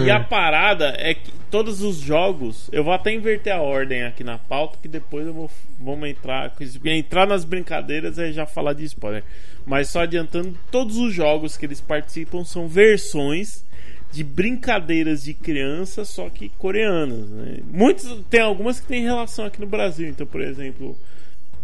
E 0.05 0.11
a 0.11 0.19
parada 0.19 0.93
é 0.99 1.13
que 1.15 1.31
todos 1.49 1.81
os 1.81 1.97
jogos, 1.97 2.69
eu 2.71 2.83
vou 2.83 2.93
até 2.93 3.11
inverter 3.13 3.53
a 3.53 3.61
ordem 3.61 4.03
aqui 4.03 4.23
na 4.23 4.37
pauta, 4.37 4.77
que 4.79 4.87
depois 4.87 5.25
eu 5.25 5.33
vou 5.33 5.49
vamos 5.79 6.07
entrar, 6.07 6.53
entrar 6.85 7.25
nas 7.25 7.43
brincadeiras 7.43 8.17
e 8.19 8.31
já 8.31 8.45
falar 8.45 8.73
de 8.73 8.83
spoiler. 8.85 9.23
Mas 9.65 9.89
só 9.89 10.01
adiantando, 10.01 10.55
todos 10.69 10.97
os 10.97 11.11
jogos 11.13 11.57
que 11.57 11.65
eles 11.65 11.81
participam 11.81 12.43
são 12.43 12.67
versões 12.67 13.65
de 14.11 14.23
brincadeiras 14.23 15.23
de 15.23 15.33
criança, 15.33 16.03
só 16.05 16.29
que 16.29 16.49
coreanas. 16.49 17.29
Né? 17.29 17.59
Muitos 17.71 18.05
tem 18.29 18.41
algumas 18.41 18.79
que 18.79 18.87
têm 18.87 19.03
relação 19.03 19.45
aqui 19.45 19.59
no 19.61 19.67
Brasil. 19.67 20.07
Então, 20.09 20.27
por 20.27 20.41
exemplo, 20.41 20.97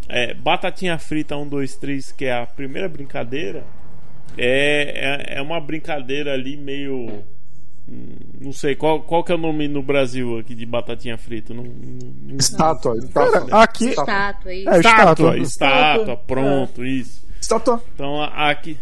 é, 0.08 0.34
Batatinha 0.34 0.98
Frita 0.98 1.36
1, 1.36 1.48
2, 1.50 1.76
3, 1.76 2.12
que 2.14 2.26
é 2.26 2.34
a 2.34 2.46
primeira 2.46 2.88
brincadeira, 2.88 3.64
é, 4.38 5.34
é, 5.34 5.40
é 5.40 5.42
uma 5.42 5.60
brincadeira 5.60 6.34
ali 6.34 6.56
meio. 6.56 7.24
hum, 7.90 8.16
Não 8.40 8.54
sei, 8.54 8.76
qual, 8.76 9.02
qual 9.02 9.24
que 9.24 9.32
é 9.32 9.36
o 9.36 9.38
nome 9.38 9.68
no 9.68 9.82
Brasil 9.82 10.38
aqui 10.40 10.56
de 10.56 10.66
batatinha 10.66 11.18
frita? 11.18 11.54
Não, 11.54 11.64
não- 11.64 12.14
não- 12.28 12.38
Estátua, 12.38 12.96
estátua. 12.98 13.48
Cara, 13.48 13.64
aqui. 13.64 13.86
Estátua. 13.90 14.52
É, 14.54 14.58
Estátua, 14.60 15.38
estátua. 15.38 15.38
estátua, 15.40 16.18
pronto, 16.18 16.86
isso. 16.86 17.26
Estátua. 17.42 17.84
Então 17.94 18.22
aqui, 18.22 18.78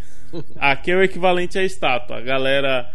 aqui 0.58 0.92
é 0.92 0.96
o 0.96 1.04
equivalente 1.04 1.58
à 1.58 1.64
estátua. 1.64 2.18
A 2.18 2.22
galera 2.22 2.92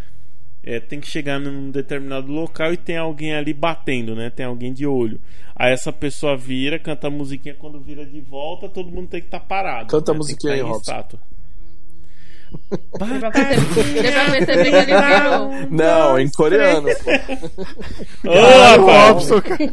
é, 0.62 0.78
tem 0.80 1.00
que 1.00 1.08
chegar 1.08 1.38
num 1.40 1.70
determinado 1.70 2.30
local 2.30 2.72
e 2.72 2.76
tem 2.76 2.96
alguém 2.96 3.34
ali 3.34 3.52
batendo, 3.54 4.14
né? 4.14 4.30
Tem 4.30 4.46
alguém 4.46 4.72
de 4.72 4.86
olho. 4.86 5.20
Aí 5.56 5.72
essa 5.72 5.92
pessoa 5.92 6.36
vira, 6.36 6.78
canta 6.78 7.08
a 7.08 7.10
musiquinha, 7.10 7.54
quando 7.54 7.80
vira 7.80 8.04
de 8.04 8.20
volta, 8.20 8.68
todo 8.68 8.90
mundo 8.90 9.08
tem 9.08 9.20
que 9.20 9.26
estar 9.26 9.40
parado. 9.40 9.88
Canta 9.88 10.12
a 10.12 10.14
né? 10.14 10.18
musiquinha 10.18 10.52
tem 10.54 10.60
que 10.62 10.66
aí, 10.66 10.72
Robson. 10.72 10.90
estátua. 10.92 11.18
Deu 12.70 12.78
pra 13.20 13.30
perceber, 13.30 14.02
deu 14.02 14.12
pra 14.12 14.30
perceber 14.30 14.70
que 14.70 14.76
ele 14.76 14.86
virou. 14.86 15.50
Não, 15.70 16.18
em 16.18 16.28
coreano. 16.30 16.88
Ô! 18.26 18.80
Robson, 18.82 19.40
cara. 19.40 19.60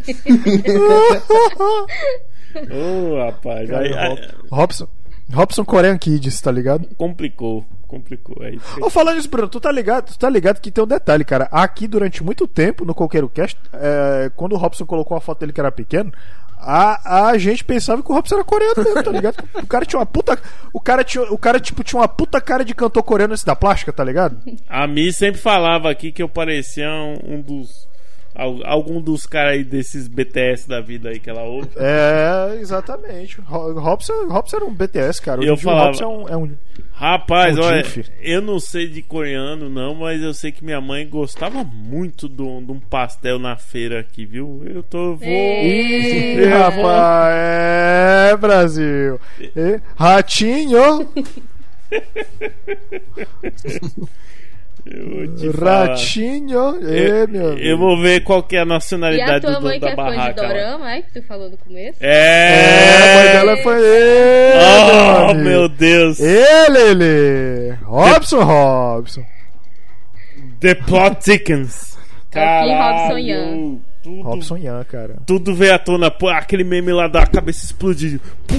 Ô, 2.71 3.17
rapaz! 3.25 3.71
Aí- 3.71 3.93
aí- 3.93 4.29
Robson, 4.51 4.87
Robson 5.33 5.65
Korean 5.65 5.97
Kids, 5.97 6.39
tá 6.41 6.51
ligado? 6.51 6.87
Complicou, 6.97 7.65
complicou. 7.87 8.35
É 8.43 8.51
isso 8.51 8.75
que- 8.75 8.83
Ô, 8.83 8.89
falando 8.89 9.17
isso, 9.17 9.29
Bruno, 9.29 9.47
tu 9.47 9.59
tá 9.59 9.71
ligado? 9.71 10.07
Tu 10.13 10.19
tá 10.19 10.29
ligado 10.29 10.59
que 10.61 10.69
tem 10.71 10.83
um 10.83 10.87
detalhe, 10.87 11.23
cara. 11.25 11.47
Aqui, 11.51 11.87
durante 11.87 12.23
muito 12.23 12.47
tempo, 12.47 12.85
no 12.85 12.93
Coqueiro 12.93 13.29
Cast, 13.29 13.57
é, 13.73 14.29
quando 14.35 14.53
o 14.53 14.57
Robson 14.57 14.85
colocou 14.85 15.15
a 15.17 15.21
foto 15.21 15.39
dele 15.39 15.53
que 15.53 15.59
era 15.59 15.71
pequeno, 15.71 16.11
a, 16.59 17.29
a 17.29 17.37
gente 17.37 17.63
pensava 17.63 18.01
que 18.01 18.11
o 18.11 18.15
Robson 18.15 18.35
era 18.35 18.43
coreano 18.43 18.73
mesmo, 18.83 19.03
tá 19.03 19.11
ligado? 19.11 19.35
O 19.63 19.67
cara 19.67 19.85
tinha 19.85 19.99
uma 19.99 20.05
puta. 20.05 20.39
O 20.73 20.79
cara, 20.81 21.03
tinha, 21.03 21.23
o 21.31 21.37
cara 21.37 21.59
tipo, 21.59 21.83
tinha 21.83 21.99
uma 22.01 22.07
puta 22.07 22.39
cara 22.41 22.63
de 22.65 22.73
cantor 22.73 23.03
coreano 23.03 23.33
esse 23.33 23.45
da 23.45 23.55
plástica, 23.55 23.93
tá 23.93 24.03
ligado? 24.03 24.37
A 24.67 24.87
Mi 24.87 25.11
sempre 25.13 25.39
falava 25.39 25.89
aqui 25.89 26.11
que 26.11 26.21
eu 26.23 26.29
parecia 26.29 26.89
um, 26.89 27.35
um 27.35 27.41
dos. 27.41 27.86
Al- 28.37 28.61
Algum 28.65 29.01
dos 29.01 29.25
caras 29.25 29.53
aí 29.53 29.63
desses 29.63 30.07
BTS 30.07 30.67
da 30.69 30.79
vida 30.79 31.09
aí 31.09 31.19
que 31.19 31.29
ela 31.29 31.43
ouve. 31.43 31.69
É, 31.75 32.57
exatamente. 32.59 33.41
Ro- 33.41 33.77
Robson, 33.79 34.27
Robson 34.29 34.57
era 34.57 34.65
um 34.65 34.73
BTS, 34.73 35.21
cara. 35.21 35.41
Hoje 35.41 35.49
Eu 35.49 35.57
falava- 35.57 35.97
é 36.01 36.05
um. 36.07 36.29
É 36.29 36.37
um 36.37 36.51
Rapaz, 36.93 37.55
É 37.57 37.61
um 37.61 37.63
olha, 37.63 37.83
eu 38.21 38.41
não 38.41 38.59
sei 38.59 38.87
de 38.87 39.01
coreano 39.03 39.69
não, 39.69 39.93
mas 39.95 40.21
eu 40.21 40.33
sei 40.33 40.51
que 40.51 40.63
minha 40.65 40.81
mãe 40.81 41.07
gostava 41.07 41.63
muito 41.63 42.27
de 42.27 42.41
um 42.41 42.63
de 42.65 42.71
um 42.71 42.79
pastel 42.79 43.37
na 43.37 43.55
feira 43.55 43.99
aqui, 43.99 44.25
viu? 44.25 44.63
Eu 44.65 44.81
tô. 44.81 45.15
Vou... 45.15 45.27
Eu 45.27 46.49
vou- 46.49 46.59
rapaz, 46.59 47.35
é 48.31 48.37
Brasil. 48.37 49.19
E, 49.55 49.79
ratinho, 49.95 51.07
ratinho. 55.61 56.79
E, 56.81 56.97
Eu, 56.99 57.27
meu 57.27 57.47
amigo. 57.51 57.61
eu 57.61 57.77
vou 57.77 57.99
ver 58.01 58.21
qual 58.21 58.41
que 58.43 58.55
é 58.55 58.59
a 58.59 58.61
E 58.61 58.63
a 58.63 58.65
nacionalidade 58.65 59.41
tua 59.45 59.55
do 59.55 59.61
mãe 59.63 59.79
que 59.79 59.85
da 59.85 59.91
é 59.91 59.95
fã 59.95 60.09
de 60.09 60.15
barraca. 60.17 60.47
dorama, 60.47 60.91
é? 60.93 61.01
Que 61.01 61.11
tu 61.19 61.27
falou 61.27 61.49
no 61.49 61.57
começo? 61.57 61.97
É, 62.01 62.87
a 62.95 63.15
mãe 63.15 63.27
É! 63.27 63.33
dela 63.33 63.57
foi 63.57 63.81
ele. 63.81 64.57
Oh, 64.57 65.31
amigo. 65.31 65.39
meu 65.49 65.69
Deus! 65.69 66.19
Ele, 66.19 66.77
ele. 66.79 67.71
Robson, 67.83 68.43
Robson. 68.43 69.23
The 70.59 70.75
Plot 70.75 71.17
Thickens. 71.23 71.97
Joaquim 72.33 72.75
Robson! 72.75 73.17
Young. 73.17 73.81
Tudo, 74.03 74.21
Robson 74.21 74.57
Ian, 74.57 74.83
cara. 74.85 75.15
tudo 75.25 75.53
veio 75.53 75.73
à 75.75 75.79
tona. 75.79 76.09
Pô, 76.09 76.29
aquele 76.29 76.63
meme 76.63 76.93
lá 76.93 77.07
da 77.09 77.25
cabeça 77.27 77.65
explodindo. 77.65 78.21
Pô, 78.47 78.55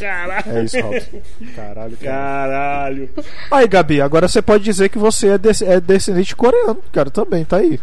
caralho! 0.00 0.44
É 0.58 0.64
isso, 0.64 0.80
Robson. 0.80 1.20
Caralho, 1.56 1.96
cara. 1.96 2.16
Caralho! 2.16 3.10
Aí, 3.50 3.68
Gabi, 3.68 4.00
agora 4.00 4.26
você 4.28 4.40
pode 4.42 4.64
dizer 4.64 4.88
que 4.88 4.98
você 4.98 5.28
é, 5.28 5.38
des- 5.38 5.62
é 5.62 5.80
descendente 5.80 6.34
coreano, 6.36 6.82
cara, 6.92 7.10
também, 7.10 7.44
tá 7.44 7.58
aí. 7.58 7.78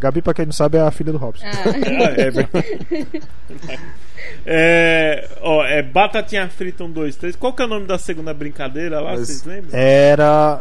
Gabi, 0.00 0.22
pra 0.22 0.32
quem 0.34 0.44
não 0.46 0.52
sabe, 0.52 0.78
é 0.78 0.80
a 0.80 0.90
filha 0.92 1.10
do 1.12 1.18
Robson. 1.18 1.44
Ah, 1.46 2.12
é 2.16 2.30
verdade. 2.30 3.22
É, 4.46 5.28
ó, 5.40 5.64
é 5.64 5.82
Batatinha 5.82 6.48
Frita 6.48 6.84
1, 6.84 6.90
2, 6.92 7.16
3. 7.16 7.36
Qual 7.36 7.52
que 7.52 7.62
é 7.62 7.64
o 7.64 7.68
nome 7.68 7.86
da 7.86 7.98
segunda 7.98 8.32
brincadeira 8.32 9.00
lá? 9.00 9.10
Mas- 9.12 9.26
Vocês 9.28 9.44
lembram? 9.44 9.70
Era. 9.78 10.60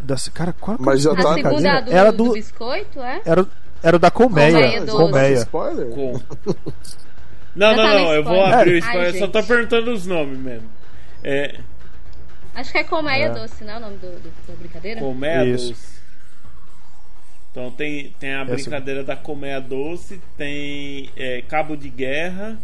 Das, 0.00 0.28
cara, 0.28 0.52
qual 0.60 0.76
Mas 0.80 1.00
já 1.02 1.12
a 1.12 1.16
tá- 1.16 1.34
segunda 1.34 1.68
é 1.68 1.70
a 1.70 1.80
do, 1.80 1.92
Era 1.92 2.12
do 2.12 2.24
do. 2.24 2.32
biscoito, 2.32 3.00
é? 3.00 3.22
Era, 3.24 3.46
era 3.82 3.98
da 3.98 4.10
colmeia. 4.10 4.52
Colmeia. 4.52 4.86
Colmeia. 4.86 5.34
Spoiler? 5.36 5.86
Com. 5.88 6.20
Não, 7.54 7.76
não, 7.76 7.76
tá 7.76 7.82
no 7.94 7.98
não. 8.00 8.12
Eu 8.14 8.24
vou 8.24 8.44
abrir 8.44 8.70
o 8.70 8.74
Ai, 8.74 8.78
spoiler. 8.90 9.14
Eu 9.14 9.18
só 9.20 9.26
tô 9.28 9.42
perguntando 9.44 9.92
os 9.92 10.06
nomes 10.06 10.38
mesmo. 10.38 10.68
É. 11.22 11.58
Acho 12.54 12.70
que 12.72 12.78
é 12.78 12.84
colmeia 12.84 13.26
É. 13.26 13.30
doce, 13.30 13.64
não 13.64 13.72
é 13.74 13.76
o 13.76 13.80
nome 13.80 13.96
do, 13.98 14.06
do- 14.20 14.32
da 14.48 14.54
brincadeira? 14.54 15.00
Colmeia 15.00 15.44
Isso. 15.44 15.68
doce. 15.70 15.94
Então 17.50 17.70
tem, 17.70 18.10
tem 18.18 18.34
a 18.34 18.42
Essa- 18.42 18.52
brincadeira 18.54 19.04
da 19.04 19.14
colmeia 19.16 19.60
doce, 19.60 20.20
tem 20.36 21.08
é, 21.16 21.42
cabo 21.42 21.76
de 21.76 21.88
guerra, 21.88 22.58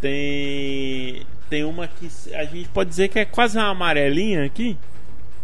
tem 0.00 1.26
tem 1.50 1.64
uma 1.64 1.88
que 1.88 2.08
a 2.34 2.44
gente 2.44 2.68
pode 2.68 2.90
dizer 2.90 3.08
que 3.08 3.18
é 3.18 3.24
quase 3.24 3.56
uma 3.58 3.68
amarelinha 3.70 4.44
aqui, 4.44 4.76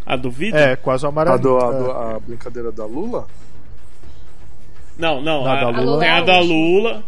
a 0.05 0.16
do 0.16 0.30
vidro. 0.30 0.59
É, 0.61 0.76
quase 0.76 1.05
o 1.05 1.09
A, 1.09 1.11
amarelo. 1.11 1.38
do, 1.38 1.57
a, 1.59 1.72
do- 1.72 1.90
a 1.90 2.20
brincadeira 2.20 2.70
da 2.70 2.84
Lula? 2.84 3.26
Não, 4.98 5.20
não, 5.20 5.42
Não, 5.44 5.50
a, 5.50 5.61
da 5.72 5.80
Lula. 5.80 6.00
tem 6.00 6.09
a 6.11 6.16
A 6.18 6.20
da 6.20 6.38
Lula. 6.40 7.05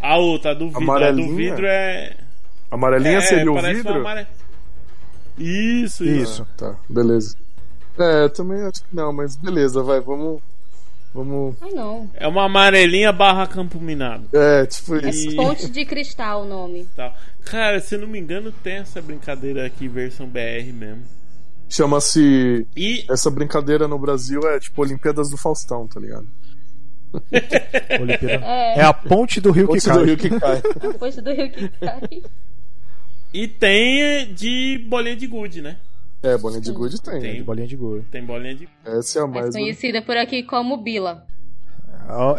A 0.00 0.16
outra, 0.16 0.52
a 0.52 0.54
do 0.54 0.68
vidro. 0.68 0.78
A 0.78 0.84
do 0.84 0.90
Amarelinha? 0.92 1.36
vidro 1.36 1.66
é. 1.66 2.16
Amarelinha 2.70 3.18
é, 3.18 3.20
seria 3.20 3.50
o 3.52 3.60
vidro? 3.60 3.94
amare- 4.00 4.26
Isso, 5.36 6.04
isso. 6.04 6.22
Isso. 6.32 6.46
Tá, 6.56 6.76
beleza. 6.88 7.36
É, 7.98 8.24
eu 8.24 8.30
também 8.30 8.62
acho 8.62 8.82
que 8.84 8.94
não, 8.94 9.12
mas 9.12 9.36
beleza, 9.36 9.82
vai, 9.82 10.00
vamos. 10.00 10.40
Vamos. 11.14 11.56
Ai, 11.62 11.70
não. 11.72 12.08
É 12.14 12.28
uma 12.28 12.44
amarelinha 12.44 13.10
barra 13.12 13.46
campo 13.46 13.80
minado. 13.80 14.28
É, 14.32 14.66
tipo 14.66 14.94
É 14.96 15.08
isso. 15.08 15.30
E- 15.30 15.36
Ponte 15.36 15.70
de 15.70 15.84
Cristal 15.84 16.42
o 16.42 16.46
nome. 16.46 16.86
Tal. 16.94 17.12
Cara, 17.46 17.80
se 17.80 17.94
eu 17.94 18.00
não 18.00 18.06
me 18.08 18.18
engano, 18.20 18.52
tem 18.52 18.74
essa 18.74 19.00
brincadeira 19.00 19.64
aqui, 19.66 19.88
versão 19.88 20.26
BR 20.28 20.70
mesmo. 20.72 21.02
Chama-se. 21.68 22.66
E 22.76 23.04
Essa 23.10 23.30
brincadeira 23.30 23.88
no 23.88 23.98
Brasil 23.98 24.40
é 24.48 24.60
tipo 24.60 24.80
Olimpíadas 24.82 25.30
do 25.30 25.36
Faustão, 25.36 25.86
tá 25.86 25.98
ligado? 25.98 26.26
Olimpíada. 28.00 28.44
É, 28.44 28.78
É 28.78 28.82
a 28.82 28.92
ponte 28.92 29.40
do 29.40 29.50
rio 29.50 29.66
que 29.68 29.74
Ponte 29.74 29.84
cai. 29.88 29.98
do 29.98 30.04
Rio 30.04 30.16
que 30.16 30.30
cai. 30.40 30.58
a 30.90 30.98
ponte 30.98 31.20
do 31.20 31.32
Rio 31.32 31.50
que 31.50 31.68
cai. 31.68 32.22
E 33.32 33.46
tem 33.48 34.32
de 34.32 34.78
bolinha 34.88 35.16
de 35.16 35.26
gude, 35.26 35.60
né? 35.62 35.76
É, 36.22 36.36
bolinha 36.36 36.60
de 36.60 36.72
gude 36.72 37.00
tem. 37.00 37.20
Tem. 37.20 37.42
Bolinha 37.42 37.66
de 37.66 37.76
gol. 37.76 38.02
Tem 38.10 38.24
bolinha 38.24 38.54
de 38.54 38.68
Essa 38.84 39.20
é 39.20 39.22
a 39.22 39.26
Mais 39.26 39.42
mais. 39.42 39.54
conhecida 39.54 40.02
por 40.02 40.16
aqui 40.16 40.42
como 40.42 40.76
Bila. 40.76 41.24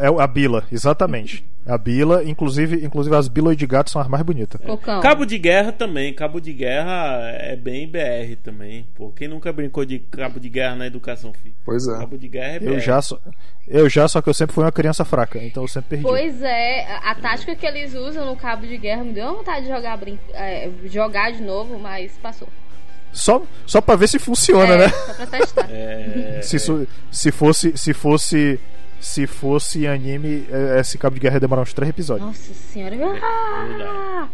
É 0.02 0.08
a 0.22 0.28
Bila, 0.28 0.64
exatamente. 0.72 1.46
A 1.66 1.78
Bila, 1.78 2.24
inclusive, 2.24 2.84
inclusive 2.84 3.16
as 3.16 3.28
Bilas 3.28 3.56
de 3.56 3.68
gato 3.68 3.92
são 3.92 4.02
as 4.02 4.08
mais 4.08 4.24
bonitas. 4.24 4.60
Cocão. 4.62 5.02
Cabo 5.02 5.26
de 5.26 5.38
guerra 5.38 5.72
também. 5.72 6.14
Cabo 6.14 6.40
de 6.40 6.52
guerra 6.54 7.20
é 7.38 7.56
bem 7.56 7.88
BR 7.88 8.36
também. 8.44 8.88
Pô, 8.96 9.12
quem 9.12 9.28
nunca 9.28 9.52
brincou 9.54 9.86
de 9.86 10.00
cabo 10.00 10.40
de 10.40 10.50
guerra 10.50 10.76
na 10.78 10.88
educação 10.88 11.32
física? 11.34 11.56
Pois 11.64 11.88
é. 11.88 11.98
Cabo 11.98 12.18
de 12.18 12.28
guerra 12.28 12.54
é 12.56 12.60
BR. 12.60 12.66
Eu 12.70 12.80
já, 12.80 13.02
só, 13.02 13.20
eu 13.68 13.88
já, 13.90 14.08
só 14.08 14.22
que 14.22 14.30
eu 14.30 14.34
sempre 14.34 14.56
fui 14.56 14.64
uma 14.64 14.72
criança 14.72 15.06
fraca, 15.06 15.38
então 15.44 15.64
eu 15.64 15.68
sempre 15.68 15.90
perdi. 15.90 16.04
Pois 16.04 16.42
é, 16.42 16.88
a, 17.04 17.14
tática 17.14 17.56
que 17.56 17.66
eles 17.66 17.94
usam 17.94 18.26
no 18.26 18.36
cabo 18.36 18.66
de 18.66 18.78
guerra 18.78 19.04
me 19.04 19.14
deu 19.14 19.26
uma 19.26 19.34
vontade 19.36 19.68
de 19.68 19.72
jogar, 19.72 19.96
brin- 19.98 20.18
é, 20.34 20.70
jogar 20.86 21.32
de 21.34 21.44
novo, 21.44 21.78
mas 21.78 22.14
passou. 22.22 22.48
Só, 23.12 23.42
só 23.66 23.82
pra 23.82 23.96
ver 23.96 24.08
se 24.08 24.18
funciona, 24.18 24.74
é, 24.74 24.78
né? 24.78 24.90
Só 24.90 25.14
pra 25.14 25.28
testar. 25.28 25.68
É, 25.70 26.40
Se, 26.42 26.58
se 27.12 27.32
fosse, 27.32 27.78
se 27.78 27.94
fosse, 27.94 28.60
se 29.00 29.26
fosse 29.28 29.88
anime, 29.88 30.46
eh, 30.50 30.80
esse 30.80 30.98
cabo 30.98 31.16
de 31.16 31.22
guerra 31.22 31.36
ia 31.36 31.40
demorar 31.40 31.62
uns 31.62 31.74
três 31.74 31.90
episódios. 31.90 32.28
Nossa 32.28 32.54
senhora. 32.54 32.96
Ah! 33.24 34.28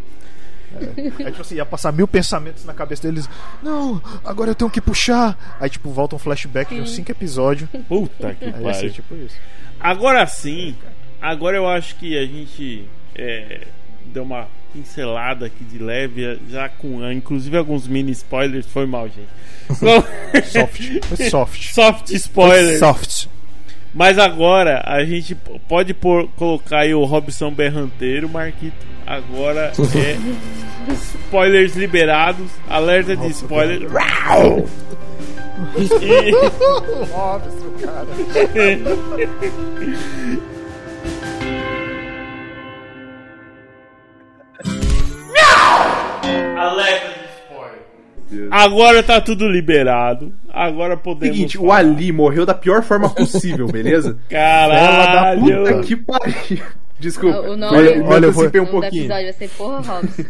Aí, 1.19 1.31
tipo 1.31 1.41
assim, 1.41 1.55
ia 1.55 1.65
passar 1.65 1.91
mil 1.93 2.07
pensamentos 2.07 2.65
na 2.65 2.73
cabeça 2.73 3.03
deles. 3.03 3.29
Não, 3.63 4.01
agora 4.23 4.51
eu 4.51 4.55
tenho 4.55 4.69
que 4.69 4.81
puxar. 4.81 5.57
Aí, 5.59 5.69
tipo, 5.69 5.89
volta 5.89 6.15
um 6.15 6.19
flashback 6.19 6.73
de 6.73 6.81
uns 6.81 6.91
cinco 6.91 7.11
episódios. 7.11 7.69
Puta 7.87 8.33
que 8.33 8.45
Aí 8.45 8.51
ia 8.51 8.73
ser 8.73 8.79
pariu. 8.79 8.91
tipo 8.91 9.15
isso. 9.15 9.35
Agora 9.79 10.25
sim, 10.25 10.75
agora 11.21 11.57
eu 11.57 11.67
acho 11.67 11.95
que 11.95 12.17
a 12.17 12.25
gente 12.25 12.87
é, 13.15 13.67
deu 14.07 14.23
uma 14.23 14.47
pincelada 14.73 15.45
aqui 15.45 15.63
de 15.63 15.77
leve, 15.77 16.39
já 16.49 16.67
com 16.67 17.09
inclusive 17.11 17.55
alguns 17.57 17.87
mini 17.87 18.11
spoilers. 18.11 18.65
Foi 18.65 18.85
mal, 18.85 19.07
gente. 19.07 19.29
Soft. 20.51 21.05
Foi 21.05 21.29
soft. 21.29 21.73
Soft 21.73 22.09
spoilers. 22.11 22.79
Soft. 22.79 23.27
Mas 23.95 24.19
agora 24.19 24.83
a 24.85 25.05
gente 25.05 25.33
pode 25.69 25.93
pôr, 25.93 26.27
colocar 26.35 26.79
aí 26.79 26.93
o 26.93 27.05
Robson 27.05 27.49
Berranteiro, 27.49 28.27
Marquito. 28.27 28.75
Agora 29.07 29.71
é 29.95 30.17
spoilers 30.93 31.77
liberados, 31.77 32.51
alerta 32.69 33.15
de 33.15 33.27
spoiler. 33.29 33.87
E- 35.79 36.31
Robson, 37.09 37.71
cara. 37.81 38.05
Alerta 46.57 47.07
de 47.07 47.25
spoiler. 47.41 48.47
Agora 48.51 49.03
tá 49.03 49.21
tudo 49.21 49.47
liberado. 49.47 50.33
Agora 50.55 50.95
podemos. 50.95 51.35
Seguinte, 51.35 51.57
o 51.57 51.61
falar. 51.63 51.77
Ali 51.79 52.11
morreu 52.11 52.45
da 52.45 52.53
pior 52.53 52.81
forma 52.81 53.09
possível, 53.09 53.67
beleza? 53.67 54.17
Caralho. 54.29 55.41
Puta 55.41 55.81
que 55.83 55.95
pariu. 55.97 56.63
Desculpa. 56.97 57.39
O- 57.41 57.51
o 57.53 57.57
nome- 57.57 57.77
Olha, 57.77 57.95
me 57.97 58.03
Olha, 58.03 58.25
eu 58.27 58.31
vou- 58.31 58.45
O 58.45 58.47
um 58.63 58.65
pouquinho. 58.65 59.03
episódio 59.03 59.23
vai 59.25 59.33
ser 59.33 59.49
Porra 59.49 59.81
Robson. 59.81 60.23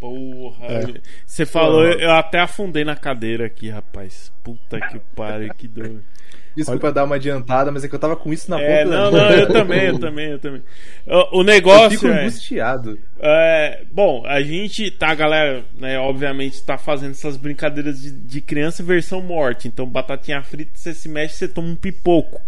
Porra. 0.00 0.66
Você 1.26 1.44
falou, 1.44 1.84
eu 1.84 2.10
até 2.12 2.40
afundei 2.40 2.84
na 2.84 2.96
cadeira 2.96 3.44
aqui, 3.44 3.68
rapaz. 3.68 4.32
Puta 4.42 4.80
que 4.80 4.98
pariu, 5.14 5.52
que 5.54 5.68
dor. 5.68 6.00
Desculpa 6.56 6.92
dar 6.92 7.04
uma 7.04 7.16
adiantada, 7.16 7.70
mas 7.70 7.84
é 7.84 7.88
que 7.88 7.94
eu 7.94 7.98
tava 7.98 8.16
com 8.16 8.32
isso 8.32 8.50
na 8.50 8.56
ponta 8.58 8.68
É, 8.68 8.84
da 8.84 8.90
não, 8.90 9.04
língua. 9.10 9.20
não, 9.20 9.30
eu 9.30 9.48
também, 9.52 9.84
eu 9.84 9.98
também, 9.98 10.26
eu 10.30 10.38
também. 10.38 10.62
O, 11.06 11.38
o 11.38 11.40
Eu 11.40 11.44
negócio 11.44 11.90
fico 11.90 12.06
é, 12.08 12.22
angustiado. 12.22 12.98
é, 13.20 13.84
Bom, 13.92 14.24
a 14.26 14.40
gente 14.42 14.90
tá, 14.90 15.14
galera, 15.14 15.64
né? 15.78 15.98
Obviamente 15.98 16.62
tá 16.64 16.76
fazendo 16.76 17.12
essas 17.12 17.36
brincadeiras 17.36 18.00
de, 18.00 18.10
de 18.10 18.40
criança 18.40 18.82
versão 18.82 19.20
morte. 19.22 19.68
Então, 19.68 19.86
batatinha 19.86 20.42
frita, 20.42 20.72
você 20.74 20.92
se 20.94 21.08
mexe, 21.08 21.36
você 21.36 21.48
toma 21.48 21.68
um 21.68 21.76
pipoco. 21.76 22.40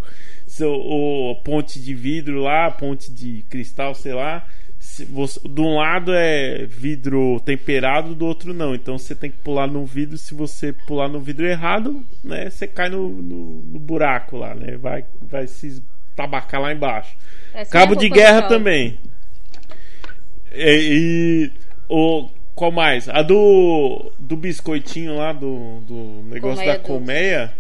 Seu, 0.47 0.73
o 0.73 1.37
ponte 1.43 1.81
de 1.81 1.95
vidro 1.95 2.41
lá, 2.41 2.71
ponte 2.71 3.11
de 3.13 3.45
cristal, 3.49 3.95
sei 3.95 4.13
lá. 4.13 4.45
Se 4.93 5.07
você, 5.07 5.41
de 5.49 5.61
um 5.63 5.77
lado 5.77 6.13
é 6.15 6.67
vidro 6.67 7.41
temperado, 7.41 8.15
do 8.15 8.27
outro 8.27 8.53
não. 8.53 8.75
Então 8.75 8.99
você 8.99 9.15
tem 9.15 9.31
que 9.31 9.39
pular 9.39 9.67
no 9.67 9.87
vidro. 9.87 10.19
Se 10.19 10.35
você 10.35 10.71
pular 10.71 11.09
no 11.09 11.19
vidro 11.19 11.47
errado, 11.47 12.05
né, 12.23 12.51
você 12.51 12.67
cai 12.67 12.91
no, 12.91 13.09
no, 13.09 13.63
no 13.63 13.79
buraco 13.79 14.37
lá, 14.37 14.55
né? 14.55 14.77
Vai, 14.77 15.07
vai 15.23 15.47
se 15.47 15.83
tabacar 16.15 16.61
lá 16.61 16.75
embaixo. 16.75 17.17
É, 17.55 17.65
Cabo 17.65 17.95
de 17.95 18.11
guerra 18.11 18.43
também. 18.43 18.99
E, 20.53 21.49
e 21.49 21.53
o 21.89 22.29
qual 22.55 22.71
mais? 22.71 23.09
A 23.09 23.23
do 23.23 24.13
do 24.19 24.37
biscoitinho 24.37 25.17
lá 25.17 25.33
do, 25.33 25.81
do 25.89 26.23
negócio 26.25 26.57
Colmeia 26.57 26.67
da 26.67 26.77
doce. 26.77 26.87
colmeia. 26.87 27.53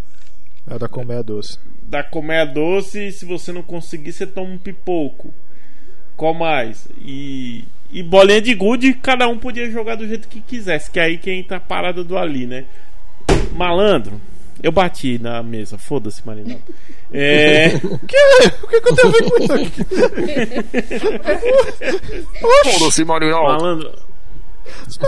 É 0.69 0.79
da 0.79 0.89
colmeia 0.89 1.23
doce. 1.23 1.59
Da 1.85 2.03
colmeia 2.03 2.45
doce, 2.45 3.11
se 3.11 3.25
você 3.25 3.53
não 3.53 3.63
conseguir, 3.63 4.13
você 4.13 4.27
toma 4.27 4.51
um 4.51 4.59
pipoco. 4.59 5.33
Qual 6.23 6.35
mais? 6.35 6.87
E 7.05 7.65
e 7.91 8.01
bolinha 8.01 8.41
de 8.41 8.55
gude, 8.55 8.95
cada 8.95 9.27
um 9.27 9.37
podia 9.37 9.69
jogar 9.69 9.97
do 9.97 10.07
jeito 10.07 10.29
que 10.29 10.41
quisesse, 10.41 10.89
que 10.89 11.01
é 11.01 11.03
aí 11.03 11.19
que 11.19 11.33
entra 11.33 11.57
a 11.57 11.61
parada 11.61 12.05
do 12.05 12.17
ali, 12.17 12.47
né? 12.47 12.65
Malandro, 13.57 14.21
eu 14.63 14.71
bati 14.71 15.19
na 15.19 15.43
mesa, 15.43 15.77
foda-se, 15.77 16.25
Marinaldo. 16.25 16.63
É, 17.15 17.73
O 17.85 17.99
que, 17.99 18.17
o 18.63 18.69
que, 18.69 18.81
que 18.81 18.89
eu 18.89 18.95
tenho 18.95 19.09
a 19.09 19.11
ver 19.11 19.23
com 19.25 19.37
isso 19.43 19.53
aqui? 19.53 19.85
Foda-se, 22.79 23.05
Marinaldo. 23.05 23.63
malandro, 23.65 23.93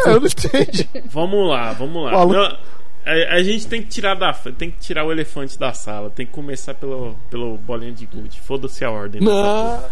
É, 0.05 0.11
eu 0.11 0.21
não 0.21 0.27
entendi. 0.27 0.89
Vamos 1.07 1.49
lá, 1.49 1.73
vamos 1.73 2.05
lá. 2.05 2.11
Fala. 2.11 2.33
Não, 2.51 2.59
a, 3.05 3.35
a 3.37 3.43
gente 3.43 3.67
tem 3.67 3.83
que 3.83 3.89
tirar 3.89 4.15
da 4.15 4.33
tem 4.33 4.71
que 4.71 4.79
tirar 4.81 5.05
o 5.05 5.13
elefante 5.13 5.59
da 5.59 5.73
sala. 5.73 6.11
Tem 6.11 6.25
que 6.27 6.33
começar 6.33 6.75
pelo, 6.75 7.15
pelo 7.31 7.57
bolinha 7.59 7.93
de 7.93 8.07
gude. 8.07 8.41
Foda-se 8.41 8.85
a 8.85 8.91
ordem. 8.91 9.21
Não. 9.21 9.85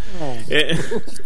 É... 0.51 0.73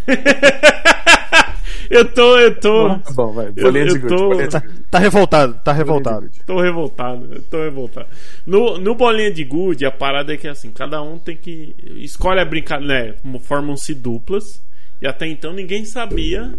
eu 1.89 2.05
tô, 2.13 2.37
eu 2.39 2.59
tô, 2.59 2.89
Tá 2.99 3.11
bom, 3.13 3.31
vai. 3.33 3.47
Eu- 3.55 3.63
Bolinha 3.63 3.85
de 3.85 3.95
eu 3.95 4.01
gude, 4.01 4.15
tô- 4.15 4.27
bolinha 4.29 4.47
de 4.47 4.51
Tá, 4.51 4.59
gude. 4.59 4.79
tá 4.91 4.99
revoltado, 4.99 5.53
tá 5.53 5.73
Bolinha 5.73 5.73
de 5.73 5.77
revoltado. 5.79 6.31
tô 6.45 6.61
revoltado, 6.61 7.41
tô 7.49 7.63
revoltado. 7.63 8.07
No, 8.45 8.77
no 8.77 8.95
bolinha 8.95 9.31
de 9.31 9.43
gude, 9.43 9.85
a 9.85 9.91
parada 9.91 10.33
é 10.33 10.37
que 10.37 10.47
assim, 10.47 10.71
cada 10.71 11.01
um 11.01 11.17
tem 11.17 11.35
que 11.37 11.75
escolhe 11.97 12.39
a 12.39 12.45
brincadeira, 12.45 13.15
né? 13.23 13.39
Formam-se 13.41 13.93
duplas 13.93 14.61
e 15.01 15.07
até 15.07 15.27
então 15.27 15.53
ninguém 15.53 15.85
sabia 15.85 16.53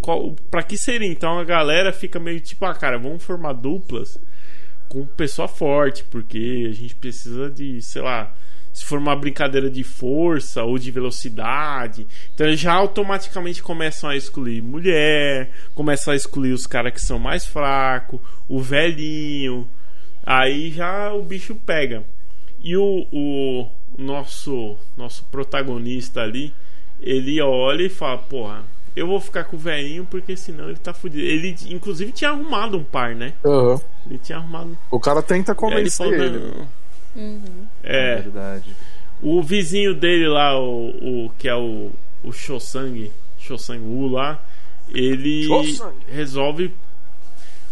qual, 0.00 0.34
para 0.50 0.62
que 0.62 0.76
seria. 0.78 1.08
Então 1.08 1.38
a 1.38 1.44
galera 1.44 1.92
fica 1.92 2.20
meio 2.20 2.40
tipo, 2.40 2.64
ah, 2.64 2.74
cara, 2.74 2.98
vamos 2.98 3.22
formar 3.24 3.52
duplas 3.54 4.18
com 4.90 5.06
pessoa 5.06 5.46
forte, 5.46 6.02
porque 6.02 6.66
a 6.68 6.74
gente 6.74 6.96
precisa 6.96 7.48
de, 7.48 7.80
sei 7.80 8.02
lá, 8.02 8.34
se 8.72 8.84
for 8.84 8.98
uma 8.98 9.14
brincadeira 9.14 9.70
de 9.70 9.84
força 9.84 10.64
ou 10.64 10.76
de 10.78 10.90
velocidade, 10.90 12.08
então 12.34 12.52
já 12.56 12.72
automaticamente 12.72 13.62
começam 13.62 14.10
a 14.10 14.16
excluir 14.16 14.60
mulher, 14.60 15.52
começam 15.76 16.12
a 16.12 16.16
excluir 16.16 16.52
os 16.52 16.66
caras 16.66 16.92
que 16.92 17.00
são 17.00 17.20
mais 17.20 17.46
fracos, 17.46 18.20
o 18.48 18.60
velhinho, 18.60 19.68
aí 20.26 20.72
já 20.72 21.12
o 21.12 21.22
bicho 21.22 21.54
pega. 21.54 22.02
E 22.60 22.76
o, 22.76 23.06
o 23.12 23.70
nosso 23.96 24.76
nosso 24.96 25.24
protagonista 25.26 26.20
ali, 26.20 26.52
ele 27.00 27.40
olha 27.40 27.84
e 27.84 27.88
fala, 27.88 28.18
porra, 28.18 28.64
eu 28.96 29.06
vou 29.06 29.20
ficar 29.20 29.44
com 29.44 29.56
o 29.56 29.58
velhinho 29.58 30.04
porque 30.10 30.36
senão 30.36 30.68
ele 30.68 30.78
tá 30.78 30.92
fudido. 30.92 31.22
Ele 31.24 31.56
inclusive 31.68 32.12
tinha 32.12 32.30
arrumado 32.30 32.76
um 32.78 32.84
par, 32.84 33.14
né? 33.14 33.32
Aham. 33.44 33.80
Ele 34.08 34.18
tinha 34.18 34.38
arrumado. 34.38 34.76
O 34.90 34.98
cara 35.00 35.22
tenta 35.22 35.52
ele 35.52 35.58
convencer 35.58 36.06
falou, 36.06 36.14
ele. 36.14 36.38
não. 36.38 36.68
É 37.82 38.12
É, 38.12 38.16
verdade. 38.22 38.74
o 39.22 39.42
vizinho 39.42 39.94
dele 39.94 40.28
lá, 40.28 40.58
o, 40.58 41.26
o 41.26 41.30
que 41.38 41.48
é 41.48 41.54
o, 41.54 41.90
o 42.22 42.32
Shosang, 42.32 43.10
Shosang 43.38 43.80
Wu 43.80 44.08
lá, 44.08 44.40
ele 44.92 45.44
Shosang. 45.44 45.94
resolve 46.08 46.72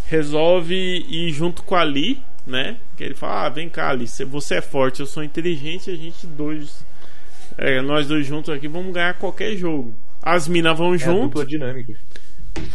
resolve 0.06 0.74
ir 0.74 1.30
junto 1.32 1.62
com 1.62 1.74
a 1.74 1.82
Lee, 1.82 2.20
né? 2.46 2.76
Que 2.96 3.04
ele 3.04 3.14
fala: 3.14 3.46
"Ah, 3.46 3.48
vem 3.48 3.68
cá, 3.68 3.90
Lee, 3.92 4.06
cê- 4.06 4.24
você 4.24 4.56
é 4.56 4.60
forte, 4.60 5.00
eu 5.00 5.06
sou 5.06 5.22
inteligente, 5.22 5.90
a 5.90 5.96
gente 5.96 6.26
dois 6.26 6.84
é, 7.56 7.80
nós 7.82 8.06
dois 8.06 8.26
juntos 8.26 8.50
aqui 8.54 8.68
vamos 8.68 8.92
ganhar 8.94 9.14
qualquer 9.14 9.56
jogo". 9.56 9.94
As 10.22 10.46
minas 10.48 10.76
vão 10.76 10.92
É 10.92 10.96
a 10.96 10.98
junto. 10.98 11.22
dupla 11.28 11.46
dinâmica. 11.46 11.94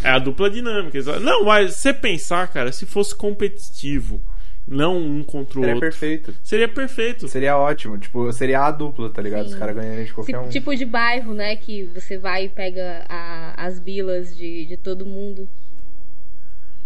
É 0.03 0.09
a 0.09 0.19
dupla 0.19 0.49
dinâmica. 0.49 0.97
exa- 0.97 1.19
Não, 1.19 1.43
mas 1.45 1.75
você 1.75 1.93
pensar, 1.93 2.47
cara, 2.47 2.71
se 2.71 2.85
fosse 2.85 3.13
competitivo, 3.15 4.21
não 4.67 4.97
um 4.97 5.23
contra 5.23 5.59
o 5.59 5.61
Seria 5.61 5.75
outro, 5.75 5.89
perfeito. 5.89 6.33
seria 6.41 6.67
perfeito. 6.69 7.27
Seria 7.27 7.57
ótimo. 7.57 7.97
Tipo, 7.97 8.31
seria 8.31 8.61
a 8.61 8.71
dupla, 8.71 9.09
tá 9.09 9.21
ligado? 9.21 9.45
Os 9.47 9.55
caras 9.55 9.75
ganhando 9.75 10.05
de 10.05 10.13
qualquer 10.13 10.33
Tipo, 10.33 10.45
um. 10.45 10.49
tipo 10.49 10.75
de 10.75 10.85
bairro, 10.85 11.33
né? 11.33 11.55
Que 11.57 11.83
você 11.93 12.17
vai 12.17 12.45
e 12.45 12.49
pega 12.49 13.05
a- 13.09 13.53
as 13.57 13.77
bilas 13.79 14.35
de, 14.37 14.65
de 14.65 14.77
todo 14.77 15.05
mundo. 15.05 15.47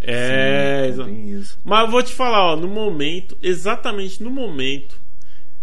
É, 0.02 0.92
Sim, 0.96 1.26
isso. 1.40 1.60
mas 1.64 1.86
eu 1.86 1.92
vou 1.92 2.04
te 2.04 2.14
falar, 2.14 2.54
ó, 2.54 2.56
no 2.56 2.68
momento, 2.68 3.36
exatamente 3.42 4.22
no 4.22 4.30
momento 4.30 4.96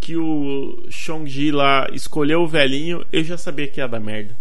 que 0.01 0.17
o 0.17 0.87
Chong-Ji 0.91 1.51
lá 1.53 1.89
escolheu 1.93 2.43
o 2.43 2.49
velhinho, 2.49 3.05
eu 3.13 3.23
já 3.25 3.39
sabia 3.39 3.69
que 3.69 3.81
ia 3.81 3.87
dar 3.87 4.01
merda. 4.01 4.35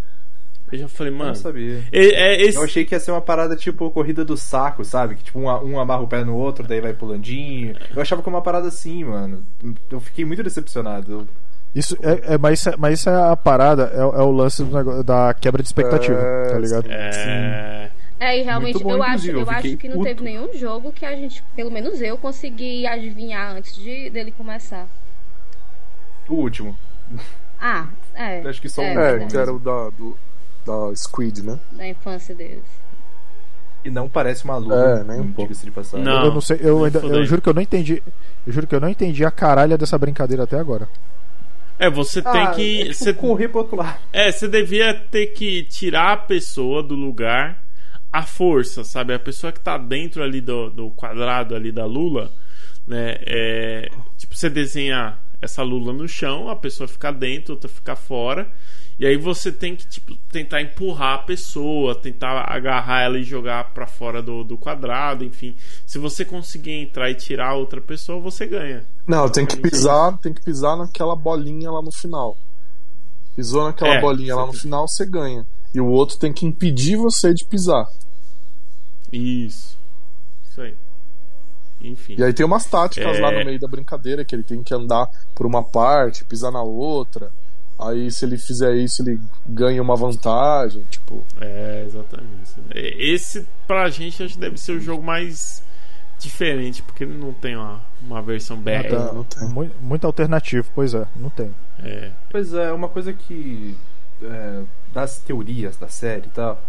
Eu 0.72 0.80
já 0.80 0.88
falei, 0.88 1.14
Eu 1.14 1.18
mano. 1.18 1.30
não 1.30 1.36
sabia. 1.36 1.84
É, 1.92 2.06
é 2.06 2.42
esse... 2.42 2.58
Eu 2.58 2.64
achei 2.64 2.84
que 2.84 2.96
ia 2.96 3.00
ser 3.00 3.12
uma 3.12 3.22
parada 3.22 3.56
tipo 3.56 3.90
corrida 3.92 4.26
do 4.26 4.36
saco, 4.36 4.84
sabe? 4.84 5.16
Que 5.16 5.24
tipo 5.26 5.40
um, 5.40 5.46
um 5.48 5.80
amarra 5.80 6.02
o 6.02 6.08
pé 6.08 6.24
no 6.24 6.36
outro, 6.36 6.68
daí 6.68 6.82
vai 6.82 6.94
pulandinho. 6.94 7.76
Eu 7.96 8.02
achava 8.02 8.22
que 8.24 8.30
era 8.30 8.36
uma 8.36 8.42
parada 8.42 8.68
assim, 8.70 9.04
mano. 9.04 9.44
Eu 9.92 10.00
fiquei 10.00 10.26
muito 10.26 10.42
decepcionado. 10.42 11.12
Eu- 11.12 11.28
Isso 11.76 11.96
é, 12.02 12.34
é- 12.34 12.38
mas, 12.40 12.60
isso 12.60 12.70
é, 12.70 12.76
mas 12.78 13.00
isso 13.00 13.10
é 13.10 13.32
a 13.32 13.36
parada, 13.36 13.84
é, 13.94 14.04
o- 14.04 14.16
é 14.16 14.22
o 14.24 14.32
lance 14.32 14.64
do 14.64 14.76
negócio- 14.76 15.04
da 15.04 15.34
quebra 15.36 15.62
de 15.62 15.68
expectativa, 15.68 16.20
É, 16.20 16.48
tá 16.50 16.58
ligado? 16.60 16.86
É. 16.90 17.90
É, 18.20 18.40
e 18.40 18.42
realmente 18.44 18.76
Muito 18.76 18.84
bom, 18.86 18.96
eu 18.96 19.04
acho, 19.04 19.28
eu 19.30 19.40
eu 19.42 19.50
acho 19.50 19.78
que 19.78 19.88
não 19.90 19.98
puto. 19.98 20.08
teve 20.08 20.24
nenhum 20.24 20.54
jogo 20.54 20.92
que 20.94 21.06
a 21.06 21.14
gente, 21.16 21.44
pelo 21.56 21.70
menos 21.70 22.02
eu, 22.02 22.18
consegui 22.18 22.88
adivinhar 22.88 23.56
antes 23.56 23.76
de 23.76 24.10
dele 24.10 24.32
começar. 24.32 24.88
O 26.30 26.36
último. 26.36 26.78
Ah, 27.60 27.88
é. 28.16 28.40
Acho 28.48 28.62
que 28.62 28.70
só 28.70 28.82
um. 28.82 28.86
é, 28.86 28.92
É, 28.92 28.96
verdade, 28.96 29.32
que 29.32 29.38
era 29.38 29.54
o 29.54 29.60
da, 29.60 29.90
do, 29.90 30.18
da 30.66 30.96
Squid, 30.96 31.44
né? 31.44 31.60
da 31.72 31.88
infância 31.88 32.34
deles. 32.36 32.64
E 33.86 33.90
não 33.90 34.08
parece 34.08 34.46
uma 34.46 34.56
luta. 34.58 34.76
É, 34.76 35.04
nem 35.04 35.20
um 35.20 35.34
pouco. 35.34 35.54
De 35.54 35.72
passagem. 35.72 36.06
Não. 36.06 36.26
eu 36.26 36.34
não 36.34 36.40
sei, 36.42 36.58
eu, 36.62 36.86
ainda, 36.86 37.00
eu 37.00 37.26
juro 37.26 37.42
que 37.42 37.50
eu 37.50 37.54
não 37.54 37.62
entendi. 37.62 38.02
Eu 38.48 38.54
juro 38.54 38.66
que 38.66 38.74
eu 38.76 38.80
não 38.80 38.88
entendi 38.88 39.26
a 39.26 39.32
caralha 39.32 39.78
dessa 39.78 39.98
brincadeira 39.98 40.44
até 40.44 40.58
agora. 40.58 40.88
É, 41.78 41.90
você 41.90 42.22
tem 42.22 42.42
Ah, 42.44 42.52
que. 42.52 42.82
é 42.82 42.84
tipo 42.86 42.94
você- 42.96 43.14
correr 43.14 43.50
pro 43.50 43.60
outro 43.60 43.76
lado. 43.76 43.98
É, 44.14 44.32
você 44.32 44.48
devia 44.48 44.94
ter 44.94 45.28
que 45.28 45.64
tirar 45.64 46.14
a 46.14 46.18
pessoa 46.18 46.82
do 46.82 46.96
lugar 46.96 47.62
à 48.12 48.22
força, 48.24 48.86
sabe? 48.86 49.14
A 49.14 49.20
pessoa 49.20 49.52
que 49.52 49.60
tá 49.60 49.78
dentro 49.78 50.24
ali 50.24 50.40
do, 50.40 50.70
do 50.70 50.90
quadrado 50.92 51.54
ali 51.54 51.70
da 51.72 51.86
lula, 51.86 52.32
né? 52.88 53.18
É, 53.26 53.90
tipo, 54.18 54.34
você 54.34 54.50
desenha 54.50 55.18
essa 55.42 55.62
lula 55.62 55.92
no 55.92 56.08
chão, 56.08 56.48
a 56.48 56.56
pessoa 56.56 56.88
fica 56.88 57.12
dentro, 57.12 57.56
outra 57.56 57.68
fica 57.68 57.98
fora. 57.98 58.48
E 59.04 59.06
aí 59.06 59.18
você 59.18 59.52
tem 59.52 59.76
que 59.76 59.86
tipo, 59.86 60.16
tentar 60.32 60.62
empurrar 60.62 61.16
a 61.16 61.24
pessoa, 61.24 61.94
tentar 61.94 62.46
agarrar 62.50 63.02
ela 63.02 63.20
e 63.20 63.24
jogar 63.24 63.74
pra 63.74 63.86
fora 63.86 64.22
do, 64.22 64.46
do 64.46 64.58
quadrado, 64.58 65.26
enfim. 65.26 65.58
Se 65.86 66.00
você 66.00 66.24
conseguir 66.24 66.72
entrar 66.72 67.12
e 67.12 67.16
tirar 67.16 67.50
a 67.50 67.54
outra 67.54 67.82
pessoa, 67.82 68.22
você 68.22 68.46
ganha. 68.46 68.86
Não, 69.06 69.28
tem 69.28 69.46
que 69.46 69.58
pisar, 69.58 70.18
tem 70.20 70.34
que 70.34 70.42
pisar 70.42 70.78
naquela 70.78 71.18
bolinha 71.18 71.70
lá 71.70 71.82
no 71.82 71.92
final. 71.92 72.38
Pisou 73.36 73.66
naquela 73.66 73.96
É, 73.96 74.00
bolinha 74.00 74.38
lá 74.38 74.46
no 74.46 74.54
final, 74.54 74.88
você 74.88 75.06
ganha. 75.06 75.46
E 75.76 75.82
o 75.82 75.88
outro 75.88 76.18
tem 76.18 76.32
que 76.32 76.46
impedir 76.46 76.96
você 76.96 77.34
de 77.34 77.44
pisar. 77.44 77.86
Isso. 79.12 79.78
Isso 80.50 80.62
aí. 80.62 80.78
Enfim. 81.82 82.16
E 82.18 82.24
aí 82.24 82.32
tem 82.32 82.46
umas 82.46 82.66
táticas 82.68 83.18
É. 83.18 83.20
lá 83.20 83.32
no 83.34 83.44
meio 83.44 83.60
da 83.60 83.68
brincadeira, 83.68 84.24
que 84.24 84.34
ele 84.34 84.44
tem 84.44 84.64
que 84.64 84.74
andar 84.74 85.10
por 85.36 85.46
uma 85.46 85.62
parte, 85.62 86.24
pisar 86.24 86.54
na 86.54 86.64
outra. 86.64 87.30
Aí 87.88 88.10
se 88.12 88.26
ele 88.26 88.38
fizer 88.38 88.76
isso, 88.76 89.02
ele 89.02 89.20
ganha 89.48 89.82
uma 89.82 89.96
vantagem. 89.96 90.84
Tipo, 90.90 91.24
É, 91.40 91.84
exatamente. 91.86 92.54
Esse, 92.74 93.46
pra 93.68 93.90
gente, 93.90 94.22
acho 94.24 94.34
que 94.36 94.40
deve 94.40 94.58
ser 94.58 94.74
o 94.74 94.80
jogo 94.80 95.04
mais 95.04 95.64
diferente, 96.20 96.82
porque 96.82 97.04
ele 97.04 97.18
não 97.18 97.34
tem 97.34 97.56
uma, 97.56 97.82
uma 98.02 98.22
versão 98.22 98.58
BR. 98.58 98.88
tá, 98.90 99.14
não 99.14 99.24
tem. 99.24 99.48
Mu- 99.50 99.72
Muito 99.82 100.06
alternativo, 100.08 100.68
pois 100.74 100.94
é, 100.94 101.06
não 101.16 101.30
tem. 101.30 101.54
É. 101.80 102.12
Pois 102.30 102.54
é, 102.54 102.72
uma 102.72 102.88
coisa 102.88 103.12
que. 103.14 103.76
é, 104.22 104.62
das 104.94 105.18
teorias 105.20 105.76
da 105.78 105.88
série 105.88 106.28
e 106.28 106.30
tal. 106.30 106.62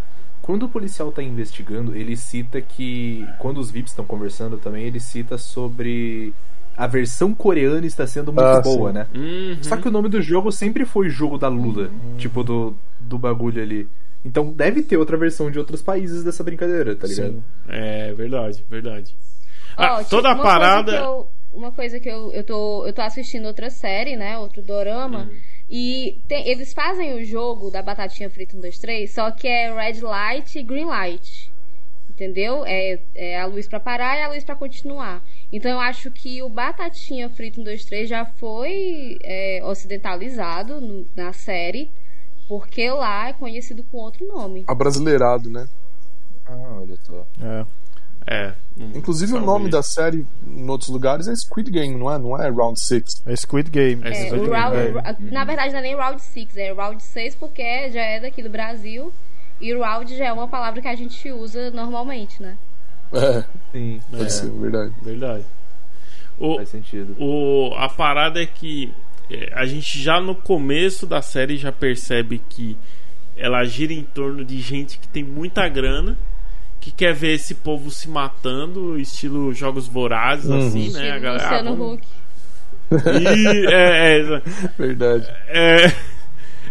Quando 0.43 0.65
o 0.65 0.69
policial 0.69 1.11
tá 1.13 1.23
investigando, 1.23 1.95
ele 1.97 2.17
cita 2.17 2.61
que. 2.61 3.27
Quando 3.39 3.59
os 3.59 3.71
VIPs 3.71 3.93
estão 3.93 4.05
conversando 4.05 4.59
também, 4.59 4.85
ele 4.85 4.99
cita 5.01 5.39
sobre. 5.39 6.35
A 6.77 6.87
versão 6.87 7.35
coreana 7.35 7.87
está 7.87 8.07
sendo 8.07 8.33
muito 8.33 8.45
Ah, 8.47 8.61
boa, 8.61 8.91
sim. 8.91 8.95
né? 8.99 9.07
Uhum. 9.15 9.59
Só 9.63 9.77
que 9.77 9.87
o 9.89 9.91
nome 9.91 10.09
do 10.09 10.21
jogo 10.21 10.51
sempre 10.51 10.85
foi 10.85 11.09
jogo 11.09 11.39
da 11.39 11.49
Lula. 11.49 11.91
Tipo, 12.19 12.43
do, 12.43 12.77
do 12.99 13.17
bagulho 13.19 13.63
ali. 13.63 13.89
Então 14.25 14.51
deve 14.53 14.83
ter 14.83 14.97
outra 14.97 15.17
versão 15.17 15.51
de 15.51 15.59
outros 15.59 15.83
países 15.83 16.25
dessa 16.25 16.43
brincadeira, 16.43 16.97
tá 16.97 17.07
ligado? 17.07 17.33
Sim. 17.35 17.43
É, 17.69 18.13
verdade, 18.15 18.65
verdade. 18.69 19.15
Ah, 19.77 19.99
tipo, 19.99 20.11
toda 20.11 20.31
a 20.31 20.37
parada. 20.37 20.93
Coisa 20.93 21.05
eu, 21.07 21.29
uma 21.53 21.71
coisa 21.71 22.01
que 22.01 22.09
eu, 22.09 22.33
eu, 22.33 22.43
tô, 22.43 22.87
eu 22.87 22.93
tô 22.93 23.03
assistindo 23.03 23.47
outra 23.47 23.71
série, 23.71 24.17
né? 24.17 24.39
Outro 24.39 24.63
dorama. 24.63 25.31
E 25.71 26.19
tem- 26.29 26.47
eles 26.49 26.73
fazem 26.73 27.15
o 27.15 27.25
jogo 27.25 27.71
da 27.71 27.83
batatinha 27.83 28.29
frita 28.31 28.57
1, 28.57 28.61
2, 28.61 28.79
3, 28.79 29.13
só 29.13 29.31
que 29.31 29.47
é 29.49 29.73
red 29.75 30.01
light 30.01 30.59
e 30.59 30.63
green 30.63 30.85
light. 30.87 31.53
Entendeu? 32.15 32.65
É, 32.65 33.01
é 33.15 33.41
a 33.41 33.47
luz 33.47 33.67
pra 33.67 33.81
parar 33.81 34.17
e 34.19 34.23
a 34.23 34.29
luz 34.29 34.45
pra 34.45 34.55
continuar. 34.55 35.21
Então 35.53 35.71
eu 35.73 35.81
acho 35.81 36.11
que 36.13 36.41
o 36.43 36.49
Batatinha 36.49 37.29
Frito 37.29 37.61
1, 37.61 37.65
2, 37.65 37.85
3 37.85 38.09
já 38.09 38.25
foi 38.25 39.19
é, 39.23 39.61
ocidentalizado 39.65 40.81
no- 40.81 41.07
na 41.17 41.33
série, 41.33 41.91
porque 42.49 42.89
lá 42.91 43.29
é 43.29 43.33
conhecido 43.33 43.83
com 43.91 43.99
outro 43.99 44.27
nome. 44.29 44.63
Abrasileirado, 44.67 45.51
né? 45.51 45.67
Ah, 46.47 46.79
olha 46.81 46.97
só. 47.03 47.27
É. 47.43 47.67
É. 48.27 48.55
Inclusive 48.95 49.35
o 49.35 49.41
nome 49.41 49.69
da 49.69 49.83
série 49.83 50.25
em 50.47 50.71
outros 50.71 50.89
lugares 50.91 51.27
é 51.29 51.35
Squid 51.35 51.71
Game, 51.71 51.95
não 51.99 52.11
é? 52.11 52.19
Não 52.19 52.41
é 52.41 52.49
Round 52.49 52.81
6. 52.81 53.23
É 53.27 53.35
Squid 53.37 53.71
Game. 53.71 54.03
É, 54.05 54.09
É, 54.09 54.15
Squid 54.29 54.45
Game, 54.45 54.51
round, 54.57 54.77
é. 54.77 55.33
Na 55.33 55.45
verdade 55.45 55.73
não 55.73 55.81
é 55.81 55.83
nem 55.83 55.95
Round 55.97 56.23
6, 56.23 56.57
é 56.57 56.73
Round 56.73 57.03
6 57.03 57.35
porque 57.35 57.91
já 57.91 58.01
é 58.03 58.21
daqui 58.21 58.43
do 58.43 58.49
Brasil. 58.49 59.13
E 59.61 59.73
Round 59.75 60.17
já 60.17 60.27
é 60.27 60.33
uma 60.33 60.49
palavra 60.49 60.81
que 60.83 60.89
a 60.89 60.95
gente 60.97 61.31
usa 61.31 61.71
normalmente, 61.71 62.43
né? 62.43 62.57
É, 63.13 63.45
Sim, 63.73 64.01
pode 64.11 64.33
ser, 64.33 64.51
verdade. 64.51 64.93
Verdade. 65.03 65.45
O, 66.39 66.57
faz 66.57 66.69
sentido. 66.71 67.15
o, 67.19 67.73
a 67.77 67.89
parada 67.89 68.43
é 68.43 68.47
que 68.47 68.93
é, 69.31 69.53
a 69.55 69.65
gente 69.67 70.01
já 70.03 70.21
no 70.21 70.35
começo 70.35 71.07
da 71.07 71.23
série 71.23 71.57
já 71.57 71.71
percebe 71.71 72.43
que 72.49 72.77
ela 73.37 73.65
gira 73.65 73.93
em 73.93 74.03
torno 74.03 74.45
de 74.45 74.61
gente 74.61 74.99
que 74.99 75.07
tem 75.09 75.23
muita 75.23 75.69
grana, 75.69 76.19
que 76.81 76.91
quer 76.91 77.15
ver 77.15 77.35
esse 77.35 77.55
povo 77.55 77.91
se 77.91 78.09
matando, 78.09 78.99
estilo 78.99 79.53
jogos 79.55 79.87
vorazes, 79.87 80.47
Uhum. 80.51 80.67
assim, 80.67 80.91
né? 80.93 81.01
Estilo 81.01 81.13
A 81.15 81.19
galera, 81.19 81.45
Luciano 81.45 81.71
ah, 81.71 81.75
vamos- 81.77 81.95
Huck. 81.95 82.07
E, 82.93 83.67
é, 83.67 84.19
é, 84.21 84.43
Verdade. 84.77 85.27
é, 85.49 85.87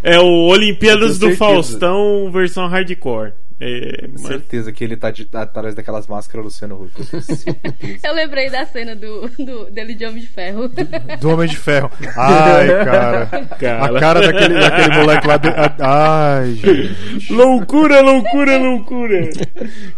é 0.03 0.19
o 0.19 0.47
Olimpíadas 0.47 1.17
do. 1.17 1.35
Faustão 1.35 2.29
versão 2.31 2.67
hardcore. 2.67 3.31
É, 3.59 4.07
Com 4.07 4.13
mas- 4.13 4.21
certeza 4.23 4.71
que 4.71 4.83
ele 4.83 4.97
tá 4.97 5.11
de- 5.11 5.27
atrás 5.33 5.75
daquelas 5.75 6.07
máscaras 6.07 6.45
Luciano 6.45 6.81
Huck. 6.83 6.93
Eu 8.03 8.13
lembrei 8.13 8.49
da 8.49 8.65
cena 8.65 8.95
do, 8.95 9.29
do- 9.39 9.71
dele 9.71 9.93
de 9.93 10.05
Homem 10.05 10.21
de 10.21 10.27
Ferro. 10.27 10.69
Do 11.21 11.29
Homem 11.29 11.47
de 11.47 11.55
Ferro. 11.57 11.89
Ai, 12.17 12.67
cara. 12.83 13.25
Cara. 13.59 13.85
A 13.85 13.99
cara 13.99 14.21
daquele, 14.21 14.59
daquele 14.59 14.97
moleque 14.97 15.27
lá. 15.27 15.37
De... 15.37 15.47
Ai, 15.79 16.53
gente. 16.55 17.33
Loucura, 17.33 18.01
loucura, 18.01 18.57
loucura. 18.57 19.29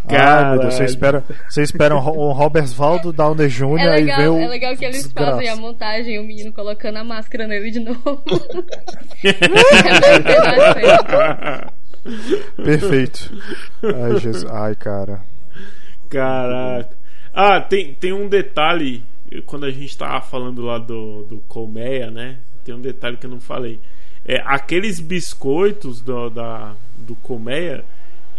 Meu 0.10 0.60
Deus, 0.60 0.74
você 0.76 0.86
espera, 0.86 1.24
você 1.50 1.62
espera 1.64 1.96
um, 1.96 2.00
um 2.00 2.32
Robert 2.34 2.68
Valdo 2.68 3.12
Downey 3.12 3.48
Jr. 3.48 3.78
É 3.80 4.02
e 4.02 4.04
vê 4.04 4.12
legal, 4.12 4.34
o. 4.34 4.40
é 4.40 4.48
legal 4.48 4.76
que 4.78 4.86
eles 4.86 5.04
desgraça. 5.04 5.32
fazem 5.32 5.50
a 5.50 5.56
montagem, 5.56 6.20
o 6.20 6.24
menino 6.24 6.52
colocando 6.52 6.98
a 6.98 7.04
máscara 7.04 7.48
nele 7.48 7.72
de 7.72 7.80
novo. 7.80 8.22
É. 9.24 9.32
Perfeito. 12.56 13.32
Ai, 13.84 14.20
Jesus. 14.20 14.46
Ai, 14.52 14.76
cara. 14.76 15.22
Caraca. 16.10 16.96
Ah, 17.34 17.60
tem, 17.60 17.94
tem 17.94 18.14
um 18.14 18.28
detalhe. 18.28 19.04
Quando 19.46 19.66
a 19.66 19.72
gente 19.72 19.98
tava 19.98 20.22
falando 20.22 20.62
lá 20.62 20.78
do, 20.78 21.24
do 21.24 21.38
Colmeia, 21.48 22.10
né? 22.12 22.38
Tem 22.64 22.74
um 22.74 22.82
detalhe 22.82 23.18
que 23.18 23.26
eu 23.26 23.30
não 23.30 23.40
falei. 23.40 23.80
É, 24.24 24.42
aqueles 24.46 25.00
biscoitos 25.00 26.02
do, 26.02 26.30
da, 26.30 26.74
do 26.98 27.16
Colmeia, 27.16 27.84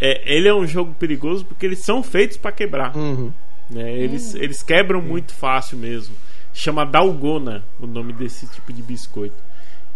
é, 0.01 0.23
ele 0.25 0.49
é 0.49 0.55
um 0.55 0.67
jogo 0.67 0.95
perigoso 0.95 1.45
porque 1.45 1.67
eles 1.67 1.81
são 1.81 2.03
feitos 2.03 2.37
pra 2.37 2.53
quebrar. 2.53 2.97
Uhum. 2.97 3.33
né? 3.71 3.93
Eles, 3.93 4.35
eles 4.35 4.63
quebram 4.63 5.03
muito 5.03 5.35
fácil 5.35 5.77
mesmo. 5.77 6.15
Chama 6.53 6.87
Dalgona 6.87 7.63
o 7.79 7.87
nome 7.87 8.13
desse 8.13 8.47
tipo 8.49 8.73
de 8.73 8.83
biscoito. 8.83 9.37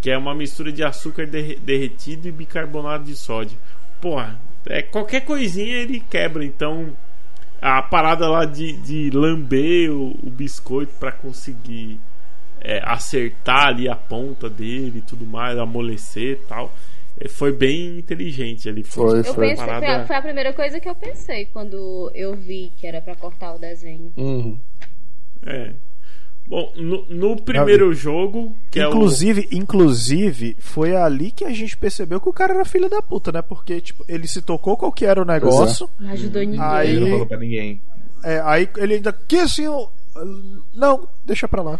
Que 0.00 0.10
é 0.10 0.16
uma 0.18 0.34
mistura 0.34 0.72
de 0.72 0.82
açúcar 0.82 1.26
derre- 1.26 1.56
derretido 1.56 2.26
e 2.28 2.32
bicarbonato 2.32 3.04
de 3.04 3.14
sódio. 3.16 3.58
Porra, 4.00 4.38
é, 4.66 4.82
qualquer 4.82 5.22
coisinha 5.22 5.76
ele 5.76 6.00
quebra. 6.00 6.44
Então, 6.44 6.96
a 7.60 7.82
parada 7.82 8.28
lá 8.28 8.44
de, 8.46 8.72
de 8.72 9.10
lamber 9.10 9.90
o, 9.90 10.12
o 10.22 10.30
biscoito 10.30 10.92
para 10.98 11.12
conseguir 11.12 12.00
é, 12.62 12.80
acertar 12.84 13.66
ali 13.68 13.88
a 13.88 13.94
ponta 13.96 14.48
dele 14.48 14.98
e 14.98 15.02
tudo 15.02 15.26
mais, 15.26 15.58
amolecer 15.58 16.32
e 16.32 16.46
tal. 16.46 16.72
é, 17.20 17.28
Foi 17.28 17.52
bem 17.52 17.98
inteligente 17.98 18.68
ali. 18.70 18.82
Foi, 18.82 19.18
Eu 19.20 19.24
foi. 19.24 19.48
pensei, 19.50 19.56
foi, 19.66 19.74
a, 19.74 19.80
Parada- 19.80 20.06
foi 20.06 20.16
a 20.16 20.22
primeira 20.22 20.52
coisa 20.54 20.80
que 20.80 20.88
eu 20.88 20.94
pensei 20.94 21.44
quando 21.46 22.10
eu 22.14 22.34
vi 22.34 22.72
que 22.78 22.86
era 22.86 23.02
pra 23.02 23.14
cortar 23.14 23.54
o 23.54 23.58
desenho. 23.58 24.10
Uhum. 24.16 24.58
É. 25.44 25.72
Bom, 26.50 26.72
no, 26.74 27.06
no 27.08 27.36
primeiro 27.40 27.94
jogo, 27.94 28.52
que 28.72 28.82
inclusive, 28.82 29.46
inclusive, 29.52 30.56
foi 30.58 30.96
ali 30.96 31.30
que 31.30 31.44
a 31.44 31.50
gente 31.50 31.76
percebeu 31.76 32.20
que 32.20 32.28
o 32.28 32.32
cara 32.32 32.52
era 32.54 32.64
filho 32.64 32.88
da 32.90 33.00
puta, 33.00 33.30
né? 33.30 33.40
Porque, 33.40 33.80
tipo, 33.80 34.04
ele 34.08 34.26
se 34.26 34.42
tocou 34.42 34.76
qual 34.76 34.90
que 34.90 35.06
era 35.06 35.22
o 35.22 35.24
negócio. 35.24 35.88
Não 36.00 36.10
ajudou 36.10 36.42
ninguém. 36.42 36.60
Aí- 36.60 36.90
Ele 36.90 37.00
não 37.02 37.10
falou 37.10 37.26
pra 37.26 37.38
ninguém. 37.38 37.80
É, 38.24 38.40
aí 38.44 38.68
ele 38.78 38.94
ainda. 38.94 39.12
Que 39.12 39.36
assim, 39.36 39.62
eu- 39.62 39.88
não, 40.74 41.06
deixa 41.24 41.46
pra 41.46 41.62
lá. 41.62 41.78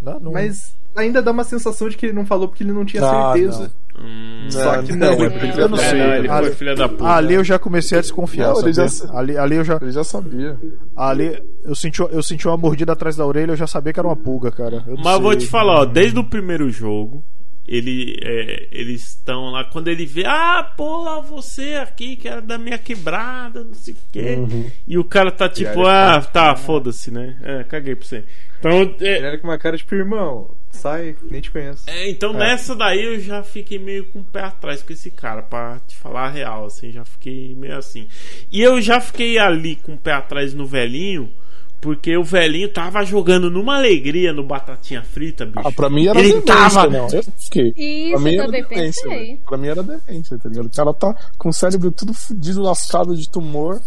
Não, 0.00 0.20
não- 0.20 0.32
Mas 0.32 0.72
ainda 0.94 1.20
dá 1.20 1.32
uma 1.32 1.42
sensação 1.44 1.88
de 1.88 1.96
que 1.96 2.06
ele 2.06 2.12
não 2.12 2.24
falou 2.24 2.46
porque 2.46 2.62
ele 2.62 2.72
não 2.72 2.84
tinha 2.84 3.04
Ah, 3.04 3.32
certeza. 3.32 3.64
é 3.64 3.66
o. 3.66 3.85
Hum, 3.98 4.46
Só 4.50 4.82
que 4.82 4.92
não, 4.92 5.06
é 5.12 5.30
porque 5.30 5.46
ele 5.46 5.60
Eu 5.62 5.68
não 5.68 5.76
sei. 5.78 6.00
É, 6.00 6.18
ele 6.18 6.28
Ali- 6.28 6.46
foi 6.48 6.56
filha 6.56 6.74
da 6.74 6.88
puta. 6.88 7.06
Ali 7.08 7.34
eu 7.34 7.42
já 7.44 7.58
comecei 7.58 7.96
a 7.98 8.00
desconfiar. 8.02 8.52
Não, 8.52 8.60
ele 8.60 8.72
já- 8.72 8.86
ali, 9.14 9.36
ali 9.38 9.56
eu 9.56 9.64
já. 9.64 9.78
Ele 9.80 9.92
já 9.92 10.04
sabia. 10.04 10.58
Ali 10.94 11.42
eu 11.64 11.74
senti, 11.74 12.00
eu 12.00 12.22
senti 12.22 12.46
uma 12.46 12.56
mordida 12.56 12.92
atrás 12.92 13.16
da 13.16 13.24
orelha, 13.26 13.52
eu 13.52 13.56
já 13.56 13.66
sabia 13.66 13.92
que 13.92 13.98
era 13.98 14.06
uma 14.08 14.16
pulga, 14.16 14.50
cara. 14.50 14.84
Eu 14.86 14.96
não 14.96 15.02
Mas 15.02 15.14
eu 15.14 15.20
vou 15.20 15.32
sei. 15.32 15.40
te 15.40 15.46
falar, 15.46 15.80
ó, 15.80 15.84
desde 15.86 16.18
o 16.18 16.24
primeiro 16.24 16.70
jogo, 16.70 17.24
ele, 17.66 18.16
é, 18.22 18.68
eles 18.70 19.08
estão 19.08 19.50
lá, 19.50 19.64
quando 19.64 19.88
ele 19.88 20.06
vê, 20.06 20.24
ah, 20.26 20.62
pô, 20.76 21.20
você 21.22 21.74
aqui 21.74 22.16
que 22.16 22.28
era 22.28 22.40
da 22.40 22.58
minha 22.58 22.78
quebrada, 22.78 23.64
não 23.64 23.74
sei 23.74 23.94
o 23.94 23.96
quê. 24.12 24.38
E 24.86 24.96
o 24.98 25.04
cara 25.04 25.32
tá 25.32 25.48
tipo, 25.48 25.80
ele 25.80 25.88
ah, 25.88 26.20
tá- 26.20 26.54
foda-se, 26.54 27.10
né? 27.10 27.36
É, 27.42 27.64
caguei 27.64 27.96
pra 27.96 28.06
você. 28.06 28.24
Então, 28.58 28.72
Ele 28.82 28.96
é, 29.00 29.18
era 29.20 29.38
com 29.38 29.48
uma 29.48 29.58
cara 29.58 29.76
tipo, 29.76 29.94
irmão, 29.94 30.50
sai, 30.76 31.16
nem 31.30 31.40
te 31.40 31.50
conheço. 31.50 31.82
é, 31.86 32.08
então 32.10 32.32
nessa 32.32 32.74
daí 32.74 33.02
eu 33.04 33.20
já 33.20 33.42
fiquei 33.42 33.78
meio 33.78 34.06
com 34.06 34.20
o 34.20 34.24
pé 34.24 34.40
atrás 34.42 34.82
com 34.82 34.92
esse 34.92 35.10
cara, 35.10 35.42
pra 35.42 35.78
te 35.86 35.96
falar 35.96 36.26
a 36.26 36.30
real, 36.30 36.66
assim, 36.66 36.90
já 36.92 37.04
fiquei 37.04 37.54
meio 37.54 37.76
assim. 37.76 38.06
E 38.50 38.60
eu 38.62 38.80
já 38.80 39.00
fiquei 39.00 39.38
ali 39.38 39.76
com 39.76 39.94
o 39.94 39.98
pé 39.98 40.12
atrás 40.12 40.54
no 40.54 40.66
velhinho. 40.66 41.30
Porque 41.78 42.16
o 42.16 42.24
velhinho 42.24 42.70
tava 42.72 43.04
jogando 43.04 43.50
numa 43.50 43.76
alegria 43.76 44.32
no 44.32 44.42
Batatinha 44.42 45.02
Frita, 45.02 45.44
bicho. 45.44 45.60
Ah, 45.62 45.70
pra 45.70 45.90
mim 45.90 46.08
era 46.08 46.18
Ele 46.18 46.28
demência, 46.40 46.46
tava- 46.54 46.86
não. 46.88 47.06
Eu 47.10 47.22
fiquei. 47.36 47.72
Isso, 47.76 48.10
pra 48.12 48.20
mim 48.20 48.30
eu 48.34 48.42
era 48.42 48.46
também 48.46 48.64
demência. 48.68 49.38
Pra 49.46 49.58
mim 49.58 49.68
era 49.68 49.82
demência, 49.82 50.38
tá 50.38 50.48
ligado? 50.48 50.66
O 50.66 50.70
cara 50.74 50.94
tá 50.94 51.14
com 51.36 51.50
o 51.50 51.52
cérebro 51.52 51.92
tudo 51.92 52.14
fudido, 52.14 52.62
lascado 52.62 53.14
de 53.14 53.28
tumor. 53.30 53.78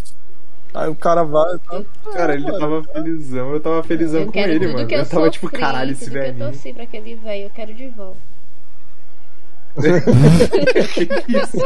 Aí 0.73 0.89
o 0.89 0.95
cara 0.95 1.23
vai. 1.23 1.57
Tá... 1.59 1.81
Cara, 2.13 2.35
ele 2.35 2.51
tava 2.51 2.83
felizão, 2.83 3.53
eu 3.53 3.59
tava 3.59 3.83
felizão 3.83 4.21
Eu 4.21 4.31
com 4.31 4.39
ele, 4.39 4.67
mano. 4.67 4.79
eu, 4.79 4.99
Eu 4.99 5.05
tava 5.05 5.05
sofri, 5.05 5.31
tipo, 5.31 5.49
caralho, 5.49 5.91
esse 5.91 6.09
que 6.09 6.17
eu 6.17 6.37
torci 6.37 6.73
pra 6.73 6.83
aquele 6.83 7.15
velho, 7.15 7.43
eu 7.45 7.49
quero 7.49 7.73
de 7.73 7.87
volta. 7.87 8.17
que 9.75 11.37
isso? 11.37 11.57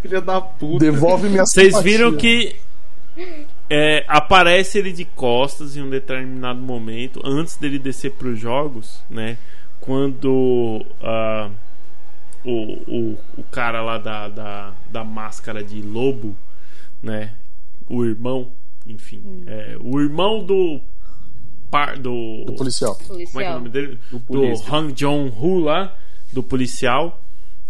Filha 0.00 0.20
da 0.20 0.40
puta. 0.40 0.84
Devolve 0.84 1.28
minha 1.28 1.44
Vocês 1.44 1.68
simpatia. 1.68 1.90
viram 1.90 2.16
que 2.16 2.56
é, 3.68 4.04
aparece 4.08 4.78
ele 4.78 4.92
de 4.92 5.04
costas 5.04 5.76
em 5.76 5.82
um 5.82 5.90
determinado 5.90 6.60
momento, 6.60 7.20
antes 7.24 7.56
dele 7.56 7.78
descer 7.78 8.12
para 8.12 8.28
os 8.28 8.38
jogos, 8.38 9.02
né? 9.10 9.36
Quando 9.80 10.84
ah, 11.02 11.50
o, 12.44 12.50
o, 12.52 13.18
o 13.38 13.42
cara 13.50 13.82
lá 13.82 13.98
da, 13.98 14.28
da, 14.28 14.72
da 14.90 15.04
máscara 15.04 15.62
de 15.64 15.82
lobo, 15.82 16.36
né? 17.02 17.32
O 17.94 18.04
irmão, 18.04 18.52
enfim, 18.86 19.44
é, 19.46 19.76
o 19.80 20.00
irmão 20.00 20.44
do 20.44 20.80
par 21.70 21.98
do, 21.98 22.44
Do 22.46 22.54
policial. 22.54 22.96
como 23.06 23.20
é 23.20 23.24
que 23.26 23.38
é 23.42 23.50
o 23.50 23.54
nome 23.54 23.68
dele? 23.68 23.98
Do 24.10 24.18
Do. 24.18 24.44
Han 24.74 24.92
Jong-hu 24.92 25.58
lá, 25.60 25.94
do 26.32 26.42
policial. 26.42 27.20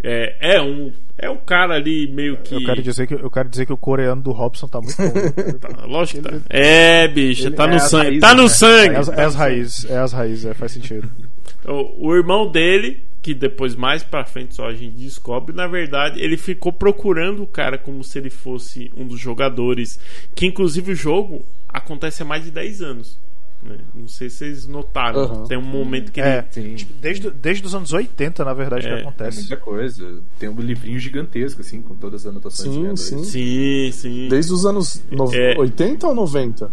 É, 0.05 0.57
é 0.57 0.61
um 0.63 0.93
é 1.19 1.31
um 1.31 1.37
cara 1.37 1.75
ali 1.75 2.11
meio 2.11 2.39
que 2.39 2.55
Eu 2.55 2.65
quero, 2.65 2.83
dizer 2.83 3.07
que, 3.07 3.15
eu 3.15 3.31
quero 3.31 3.49
dizer 3.49 3.67
que 3.67 3.73
o 3.73 3.77
coreano 3.77 4.21
do 4.21 4.33
Robson 4.33 4.67
tá 4.67 4.81
muito 4.81 4.97
bom. 4.97 5.05
né? 5.05 5.53
Tá, 5.61 5.87
lógico 5.87 6.23
que 6.23 6.29
tá. 6.29 6.41
É, 6.49 7.07
bicho, 7.07 7.47
Ele- 7.47 7.55
tá 7.55 7.65
é 7.65 7.67
no 7.69 7.75
as 7.77 7.83
sangue. 7.91 8.05
raízes, 8.07 8.21
tá 8.21 8.35
no 8.35 8.43
né? 8.43 8.49
sangue. 8.49 8.95
É 8.95 8.99
as, 8.99 9.09
é 9.09 9.23
as 9.25 9.35
raízes, 9.37 9.85
é 9.91 9.99
as 9.99 10.13
raízes, 10.13 10.45
é, 10.47 10.55
faz 10.55 10.73
sentido. 10.73 11.09
O, 11.65 12.09
o 12.09 12.17
irmão 12.17 12.51
dele, 12.51 13.05
que 13.23 13.33
depois 13.35 13.75
mais 13.77 14.03
pra 14.03 14.25
frente 14.25 14.55
só 14.57 14.67
a 14.67 14.75
gente 14.75 14.97
descobre, 14.97 15.55
na 15.55 15.67
verdade, 15.69 16.21
ele 16.21 16.37
ficou 16.37 16.73
procurando 16.73 17.43
o 17.45 17.47
cara 17.47 17.79
como 17.79 18.03
se 18.03 18.19
ele 18.19 18.31
fosse 18.31 18.91
um 18.97 19.07
dos 19.07 19.21
jogadores. 19.21 19.99
Que 20.35 20.47
inclusive 20.47 20.91
o 20.93 20.95
jogo 20.97 21.45
acontece 21.69 22.23
há 22.23 22.25
mais 22.27 22.45
de 22.45 22.51
10 22.51 22.83
anos. 22.83 23.17
né? 23.63 23.79
Não 23.95 24.09
sei 24.09 24.29
se 24.29 24.39
vocês 24.39 24.67
notaram. 24.67 25.21
Aham. 25.21 25.47
Tem 25.47 25.57
um 25.57 25.63
momento 25.63 26.11
que 26.11 26.21
É, 26.21 26.45
Sim. 26.51 26.75
tipo, 26.75 26.93
desde, 27.01 27.31
desde 27.31 27.65
os 27.65 27.73
anos 27.77 27.93
80, 27.93 28.45
na 28.45 28.53
verdade, 28.53 28.87
É, 28.87 28.89
que 28.91 28.97
É 28.97 29.01
acontece. 29.03 29.39
muita 29.39 29.57
coisa. 29.57 30.21
Tem 30.37 30.49
um 30.49 30.61
livrinho 30.61 30.99
gigantesco, 30.99 31.61
assim, 31.61 31.81
com 31.81 31.95
todas 31.95 32.23
as 32.27 32.33
anotações 32.33 32.75
Sim, 32.75 32.97
sim. 32.97 33.15
ele. 33.19 33.25
Sim, 33.25 33.93
sim. 33.93 34.29
Desde 34.29 34.53
os 34.53 34.67
anos 34.67 35.01
no... 35.13 35.33
É. 35.33 35.57
80 35.57 36.09
ou 36.09 36.13
90? 36.15 36.73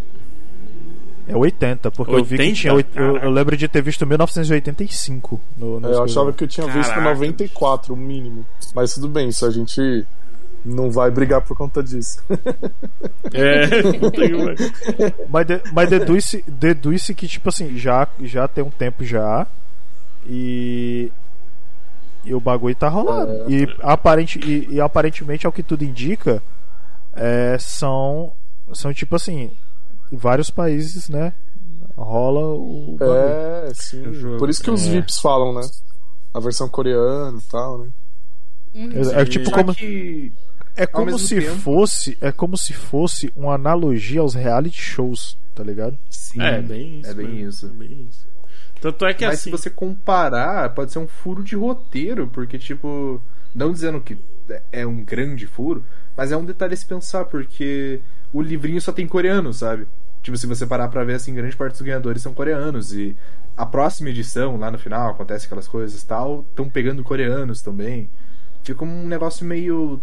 É 1.30 1.36
80, 1.36 1.90
porque 1.90 2.14
eu 2.14 2.24
vi 2.24 2.36
que 2.36 2.42
80? 2.42 2.54
tinha. 2.60 2.72
Eu, 2.94 3.16
eu 3.18 3.30
lembro 3.30 3.56
de 3.56 3.68
ter 3.68 3.82
visto 3.82 4.06
1985 4.06 5.40
no, 5.56 5.80
no 5.80 5.88
É, 5.88 5.94
eu 5.94 6.04
achava 6.04 6.32
que 6.32 6.44
eu 6.44 6.48
tinha 6.48 6.66
visto 6.66 6.90
Caraca. 6.90 7.08
94, 7.10 7.94
o 7.94 7.96
mínimo. 7.96 8.44
Mas 8.74 8.94
tudo 8.94 9.08
bem, 9.08 9.28
isso 9.28 9.46
a 9.46 9.50
gente 9.50 10.06
não 10.64 10.90
vai 10.90 11.10
brigar 11.10 11.40
por 11.40 11.56
conta 11.56 11.82
disso. 11.82 12.22
É, 13.32 13.66
não 13.98 14.44
mais. 14.44 14.72
Mas, 15.28 15.46
de- 15.46 15.62
mas 15.72 15.88
deduz-se 15.90 16.44
deduz 16.46 17.06
que, 17.16 17.26
tipo 17.26 17.48
assim, 17.48 17.76
já, 17.78 18.06
já 18.22 18.46
tem 18.48 18.62
um 18.64 18.70
tempo 18.70 19.04
já. 19.04 19.46
E. 20.26 21.10
E 22.22 22.34
o 22.34 22.40
bagulho 22.40 22.74
tá 22.74 22.88
rolando. 22.88 23.50
E, 23.50 23.66
aparente, 23.80 24.38
e, 24.38 24.74
e 24.74 24.80
aparentemente, 24.80 25.46
ao 25.46 25.52
que 25.52 25.62
tudo 25.62 25.84
indica, 25.84 26.42
é, 27.14 27.56
são. 27.58 28.32
São 28.74 28.92
tipo 28.92 29.16
assim. 29.16 29.50
Vários 30.10 30.50
países, 30.50 31.08
né? 31.08 31.32
Rola 31.96 32.40
o. 32.54 32.96
É, 33.00 33.72
sim. 33.74 34.02
Por 34.38 34.48
isso 34.48 34.62
que 34.62 34.70
os 34.70 34.86
É. 34.86 34.90
VIPs 34.90 35.18
falam, 35.20 35.54
né? 35.54 35.68
A 36.32 36.40
versão 36.40 36.68
coreana 36.68 37.38
e 37.38 37.42
tal, 37.50 37.78
né? 37.78 37.88
É, 38.74 39.22
é 39.22 39.24
tipo 39.24 39.50
como. 39.50 39.74
que 39.74 40.32
É 40.76 40.86
como 40.86 41.18
se 41.18 41.40
tempo- 41.40 41.56
fosse. 41.58 42.16
É 42.20 42.30
como 42.32 42.56
se 42.56 42.72
fosse 42.72 43.32
uma 43.36 43.54
analogia 43.54 44.20
aos 44.20 44.34
reality 44.34 44.80
shows, 44.80 45.36
tá 45.54 45.62
ligado? 45.62 45.98
sim, 46.08 46.40
É, 46.40 46.62
bem 46.62 47.00
isso. 47.00 47.10
é 47.10 47.14
bem 47.14 47.40
isso. 47.42 47.66
é 47.66 47.68
bem 47.70 48.06
isso. 48.08 48.26
Tanto 48.80 49.04
é 49.04 49.12
que 49.12 49.26
Mas 49.26 49.34
assim. 49.34 49.44
se 49.44 49.50
você 49.50 49.68
comparar, 49.68 50.72
pode 50.74 50.90
ser 50.92 51.00
um 51.00 51.06
furo 51.08 51.42
de 51.42 51.54
roteiro, 51.54 52.28
porque, 52.28 52.58
tipo, 52.58 53.20
não 53.54 53.72
dizendo 53.72 54.00
que 54.00 54.16
é 54.72 54.86
um 54.86 55.04
grande 55.04 55.46
furo, 55.46 55.84
mas 56.16 56.32
é 56.32 56.36
um 56.36 56.44
detalhe 56.46 56.72
a 56.72 56.76
se 56.76 56.86
pensar, 56.86 57.26
porque 57.26 58.00
o 58.32 58.40
livrinho 58.40 58.80
só 58.80 58.90
tem 58.92 59.06
coreano, 59.06 59.52
sabe? 59.52 59.86
Tipo, 60.22 60.36
se 60.36 60.46
você 60.46 60.66
parar 60.66 60.88
pra 60.88 61.04
ver, 61.04 61.14
assim, 61.14 61.34
grande 61.34 61.56
parte 61.56 61.72
dos 61.72 61.82
ganhadores 61.82 62.22
são 62.22 62.34
coreanos, 62.34 62.92
e 62.92 63.16
a 63.56 63.64
próxima 63.64 64.10
edição, 64.10 64.56
lá 64.56 64.70
no 64.70 64.78
final, 64.78 65.10
acontece 65.10 65.46
aquelas 65.46 65.66
coisas 65.66 66.02
e 66.02 66.06
tal, 66.06 66.44
estão 66.50 66.68
pegando 66.68 67.02
coreanos 67.02 67.62
também. 67.62 68.08
Fica 68.62 68.84
um 68.84 69.06
negócio 69.06 69.46
meio 69.46 70.00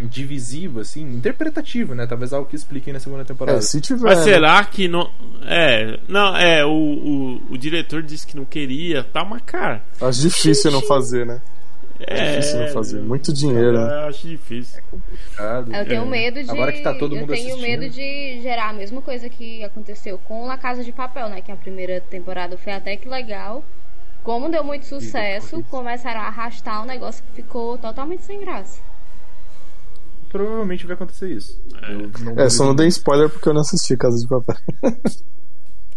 divisivo, 0.00 0.80
assim, 0.80 1.02
interpretativo, 1.02 1.94
né? 1.94 2.06
Talvez 2.06 2.32
algo 2.32 2.48
que 2.48 2.56
expliquem 2.56 2.92
na 2.92 3.00
segunda 3.00 3.24
temporada. 3.24 3.58
É, 3.58 3.60
se 3.60 3.80
tiver. 3.80 4.04
Mas 4.04 4.18
né? 4.18 4.24
será 4.24 4.64
que 4.64 4.88
não. 4.88 5.10
É. 5.42 5.98
Não, 6.08 6.36
é. 6.36 6.64
O, 6.64 6.70
o, 6.70 7.42
o 7.52 7.58
diretor 7.58 8.02
disse 8.02 8.26
que 8.26 8.36
não 8.36 8.44
queria, 8.44 9.04
tá, 9.04 9.24
mas 9.24 9.42
cara. 9.44 9.82
Acho 10.00 10.20
difícil 10.20 10.70
não 10.70 10.82
fazer, 10.82 11.26
né? 11.26 11.40
É. 12.06 12.36
difícil 12.36 12.60
não 12.60 12.68
fazer. 12.68 13.00
Muito 13.02 13.32
dinheiro, 13.32 13.72
né? 13.72 14.02
Eu 14.04 14.08
acho 14.08 14.26
difícil. 14.28 14.82
Complicado. 14.90 15.74
Eu 15.74 15.86
tenho 15.86 16.02
É. 16.02 16.06
medo 16.06 16.42
de. 16.42 16.50
Agora 16.50 16.72
que 16.72 16.80
tá 16.82 16.94
todo 16.94 17.14
eu 17.14 17.20
mundo 17.20 17.32
tenho 17.32 17.54
assistindo. 17.54 17.62
medo 17.80 17.88
de 17.90 18.40
gerar 18.40 18.70
a 18.70 18.72
mesma 18.72 19.00
coisa 19.02 19.28
que 19.28 19.62
aconteceu 19.64 20.18
com 20.18 20.46
La 20.46 20.56
Casa 20.58 20.82
de 20.84 20.92
Papel, 20.92 21.28
né? 21.28 21.40
Que 21.40 21.52
a 21.52 21.56
primeira 21.56 22.00
temporada 22.00 22.56
foi 22.56 22.72
até 22.72 22.96
que 22.96 23.08
legal. 23.08 23.64
Como 24.22 24.48
deu 24.48 24.62
muito 24.62 24.86
sucesso, 24.86 25.62
começaram 25.64 26.20
a 26.20 26.26
arrastar 26.28 26.82
um 26.82 26.86
negócio 26.86 27.24
que 27.24 27.42
ficou 27.42 27.76
totalmente 27.78 28.22
sem 28.22 28.38
graça. 28.40 28.80
Provavelmente 30.28 30.86
vai 30.86 30.94
acontecer 30.94 31.28
isso. 31.30 31.60
Eu 31.88 32.10
não 32.24 32.38
É, 32.42 32.48
só 32.48 32.64
não 32.64 32.74
dei 32.74 32.86
spoiler 32.88 33.28
porque 33.28 33.48
eu 33.48 33.52
não 33.52 33.60
assisti 33.60 33.96
Casa 33.96 34.16
de 34.18 34.26
Papel. 34.28 34.56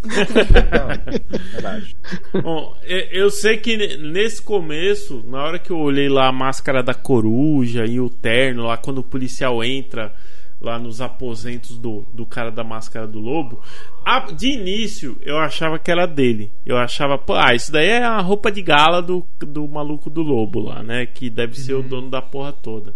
Não, 0.06 1.42
verdade. 1.52 1.96
Bom, 2.42 2.76
eu 3.12 3.30
sei 3.30 3.58
que 3.58 3.76
ne- 3.78 3.98
nesse 3.98 4.42
começo, 4.42 5.24
na 5.28 5.44
hora 5.44 5.60
que 5.60 5.72
eu 5.72 5.78
olhei 5.78 6.10
lá 6.10 6.28
a 6.28 6.32
máscara 6.32 6.82
da 6.84 6.94
coruja 6.94 7.86
e 7.86 8.00
o 8.00 8.10
terno, 8.10 8.64
lá 8.64 8.78
quando 8.78 9.00
o 9.00 9.04
policial 9.04 9.64
entra 9.64 10.14
lá 10.62 10.80
nos 10.80 11.02
aposentos 11.02 11.78
do, 11.78 12.06
do 12.14 12.26
cara 12.26 12.50
da 12.50 12.64
máscara 12.64 13.06
do 13.06 13.20
lobo, 13.20 13.62
a- 14.06 14.32
de 14.32 14.48
início 14.54 15.18
eu 15.22 15.38
achava 15.38 15.78
que 15.78 15.92
era 15.92 16.06
dele. 16.06 16.52
Eu 16.66 16.78
achava, 16.78 17.18
pô, 17.18 17.34
ah, 17.34 17.54
isso 17.54 17.72
daí 17.72 17.88
é 17.88 18.04
a 18.04 18.20
roupa 18.22 18.52
de 18.52 18.62
gala 18.62 19.02
do, 19.02 19.26
do 19.40 19.68
maluco 19.68 20.10
do 20.10 20.22
lobo 20.22 20.62
lá, 20.62 20.82
né? 20.82 21.06
Que 21.06 21.30
deve 21.30 21.60
ser 21.60 21.74
o 21.74 21.84
dono 21.84 22.10
da 22.10 22.22
porra 22.22 22.52
toda. 22.54 22.94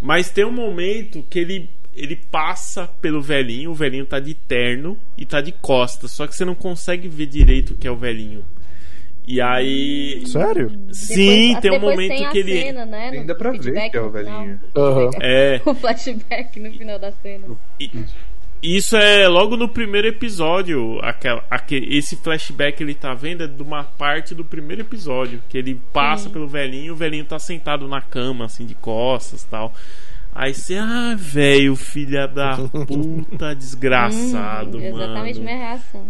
Mas 0.00 0.28
tem 0.30 0.44
um 0.44 0.52
momento 0.52 1.24
que 1.28 1.38
ele 1.38 1.70
ele 1.96 2.16
passa 2.30 2.86
pelo 3.00 3.20
velhinho, 3.22 3.70
o 3.70 3.74
velhinho 3.74 4.04
tá 4.06 4.20
de 4.20 4.34
terno 4.34 4.98
e 5.16 5.24
tá 5.24 5.40
de 5.40 5.52
costas, 5.52 6.12
só 6.12 6.26
que 6.26 6.34
você 6.36 6.44
não 6.44 6.54
consegue 6.54 7.08
ver 7.08 7.26
direito 7.26 7.72
o 7.72 7.76
que 7.76 7.86
é 7.86 7.90
o 7.90 7.96
velhinho. 7.96 8.44
E 9.26 9.40
aí. 9.40 10.22
Sério? 10.26 10.70
Sim, 10.92 11.54
Depois- 11.54 11.60
tem 11.62 11.70
um 11.72 11.80
momento 11.80 12.08
tem 12.10 12.26
a 12.26 12.30
que 12.30 12.38
ele. 12.38 12.62
Cena, 12.62 12.86
né, 12.86 13.08
Ainda 13.08 13.34
pra 13.34 13.50
ver 13.50 13.90
que 13.90 13.96
é 13.96 14.00
o 14.00 14.10
velhinho. 14.10 14.60
Aham. 14.76 15.10
É. 15.20 15.60
O 15.66 15.74
flashback 15.74 16.60
no 16.60 16.70
final 16.72 16.98
da 16.98 17.10
cena. 17.10 17.44
Isso 18.62 18.96
é 18.96 19.26
logo 19.28 19.56
no 19.56 19.68
primeiro 19.68 20.06
episódio. 20.06 20.98
Aquela, 21.02 21.44
aquele, 21.50 21.96
esse 21.98 22.16
flashback 22.16 22.80
ele 22.82 22.94
tá 22.94 23.14
vendo 23.14 23.42
é 23.42 23.46
de 23.48 23.62
uma 23.62 23.82
parte 23.84 24.34
do 24.34 24.44
primeiro 24.44 24.82
episódio. 24.82 25.42
Que 25.48 25.58
ele 25.58 25.80
passa 25.92 26.30
pelo 26.30 26.46
velhinho, 26.46 26.92
o 26.92 26.96
velhinho 26.96 27.24
tá 27.24 27.38
sentado 27.38 27.88
na 27.88 28.00
cama, 28.00 28.44
assim, 28.44 28.64
de 28.64 28.74
costas 28.76 29.42
tal. 29.44 29.74
Aí 30.38 30.52
você, 30.52 30.76
ah, 30.76 31.14
velho, 31.16 31.74
filha 31.74 32.26
da 32.28 32.58
puta, 32.86 33.54
desgraçado, 33.56 34.78
Hum, 34.78 34.82
mano. 34.82 34.96
Exatamente 34.96 35.40
minha 35.40 35.56
reação. 35.56 36.06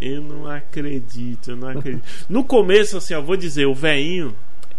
Eu 0.00 0.22
não 0.22 0.46
acredito, 0.46 1.50
eu 1.50 1.56
não 1.56 1.68
acredito. 1.68 2.04
No 2.28 2.44
começo, 2.44 2.96
assim, 2.96 3.14
eu 3.14 3.22
vou 3.22 3.36
dizer, 3.36 3.66
o 3.66 3.74
velhinho 3.74 4.34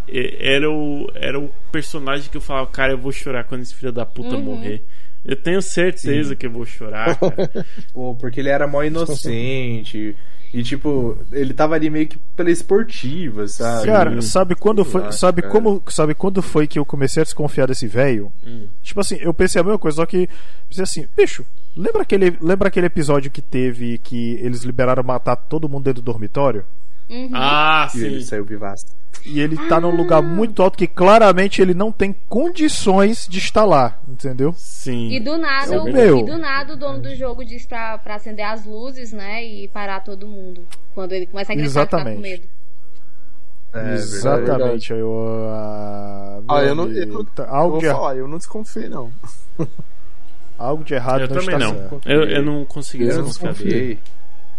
era 0.07 0.71
o, 0.71 1.07
era 1.13 1.37
o 1.37 1.49
personagem 1.71 2.29
que 2.31 2.37
eu 2.37 2.41
falava, 2.41 2.67
cara, 2.67 2.93
eu 2.93 2.97
vou 2.97 3.11
chorar 3.11 3.43
quando 3.43 3.61
esse 3.61 3.75
filho 3.75 3.91
da 3.91 4.05
puta 4.05 4.35
Uhum. 4.35 4.41
morrer. 4.43 4.85
Eu 5.25 5.35
tenho 5.35 5.61
certeza 5.61 6.33
que 6.35 6.45
eu 6.45 6.51
vou 6.51 6.65
chorar, 6.65 7.19
cara. 7.19 7.49
Pô, 7.93 8.15
porque 8.15 8.39
ele 8.39 8.47
era 8.49 8.65
mó 8.65 8.81
inocente. 8.81 10.15
E, 10.51 10.63
tipo, 10.63 11.15
ele 11.31 11.53
tava 11.53 11.75
ali 11.75 11.89
meio 11.89 12.07
que 12.07 12.17
pela 12.35 12.49
esportiva, 12.49 13.47
sabe? 13.47 13.85
Cara, 13.85 14.21
sabe 14.21 14.55
quando 14.55 14.83
foi, 14.83 15.01
Relaxa, 15.01 15.17
sabe 15.19 15.41
cara. 15.43 15.53
como, 15.53 15.83
sabe 15.89 16.15
quando 16.15 16.41
foi 16.41 16.65
que 16.65 16.79
eu 16.79 16.85
comecei 16.85 17.21
a 17.21 17.23
desconfiar 17.23 17.67
desse 17.67 17.85
velho? 17.85 18.31
Hum. 18.45 18.67
Tipo 18.81 18.99
assim, 18.99 19.17
eu 19.21 19.33
pensei 19.33 19.61
a 19.61 19.63
mesma 19.63 19.77
coisa, 19.77 19.97
só 19.97 20.05
que 20.07 20.27
pensei 20.67 20.83
assim, 20.83 21.07
bicho, 21.15 21.45
lembra 21.77 22.01
aquele, 22.01 22.35
lembra 22.41 22.67
aquele 22.67 22.87
episódio 22.87 23.29
que 23.29 23.43
teve 23.43 23.99
que 23.99 24.39
eles 24.41 24.63
liberaram 24.63 25.03
matar 25.03 25.35
todo 25.35 25.69
mundo 25.69 25.83
dentro 25.83 26.01
do 26.01 26.11
dormitório? 26.11 26.65
Uhum. 27.09 27.29
Ah, 27.33 27.89
E 27.95 28.03
ele 28.03 28.19
sim. 28.21 28.25
saiu 28.27 28.45
vivaço. 28.45 28.85
E 29.25 29.39
ele 29.41 29.57
tá 29.67 29.81
num 29.81 29.93
lugar 29.95 30.21
muito 30.21 30.61
alto 30.61 30.77
que 30.77 30.87
claramente 30.87 31.61
ele 31.61 31.73
não 31.73 31.91
tem 31.91 32.15
condições 32.29 33.27
de 33.27 33.39
estar 33.39 33.65
lá, 33.65 33.97
entendeu? 34.07 34.53
Sim. 34.55 35.09
E 35.11 35.19
do 35.19 35.37
nada, 35.37 35.75
É 35.75 35.79
o, 35.79 35.83
meu. 35.83 36.19
e 36.19 36.23
do 36.25 36.37
nada 36.37 36.73
o 36.73 36.77
dono 36.77 37.01
do 37.01 37.13
jogo 37.15 37.43
diz 37.43 37.65
pra, 37.65 37.97
pra 37.97 38.15
acender 38.15 38.45
as 38.45 38.65
luzes, 38.65 39.11
né? 39.11 39.43
E 39.43 39.67
parar 39.69 39.99
todo 40.01 40.25
mundo. 40.27 40.65
Quando 40.93 41.11
ele 41.13 41.25
começa 41.25 41.51
a 41.51 41.55
gritar 41.55 41.69
ficar 41.85 41.87
com 41.87 41.95
Exatamente. 41.97 42.21
medo. 42.21 42.47
É. 43.73 43.93
Exatamente. 43.95 44.93
Aí 44.93 44.99
eu, 44.99 45.49
ah, 45.51 46.39
Ah, 46.47 46.63
eu 46.63 46.75
não. 46.75 46.87
Eu, 46.91 47.07
não- 47.07 47.25
tá- 47.25 47.43
eu 47.43 47.53
algo, 47.53 47.71
vou 47.71 47.79
de, 47.81 47.87
falar, 47.87 48.15
eu 48.15 48.27
não 48.27 48.37
desconfiei, 48.37 48.87
não. 48.87 49.11
algo 50.57 50.83
de 50.83 50.93
errado 50.93 51.21
Eu 51.21 51.27
não 51.27 51.35
também 51.35 51.55
está 51.55 51.59
não. 51.59 51.75
certo. 51.89 52.01
Eu, 52.09 52.23
eu 52.23 52.43
não 52.43 52.65
consegui 52.65 53.03
Eu 53.05 53.23
desconfiar. 53.23 53.97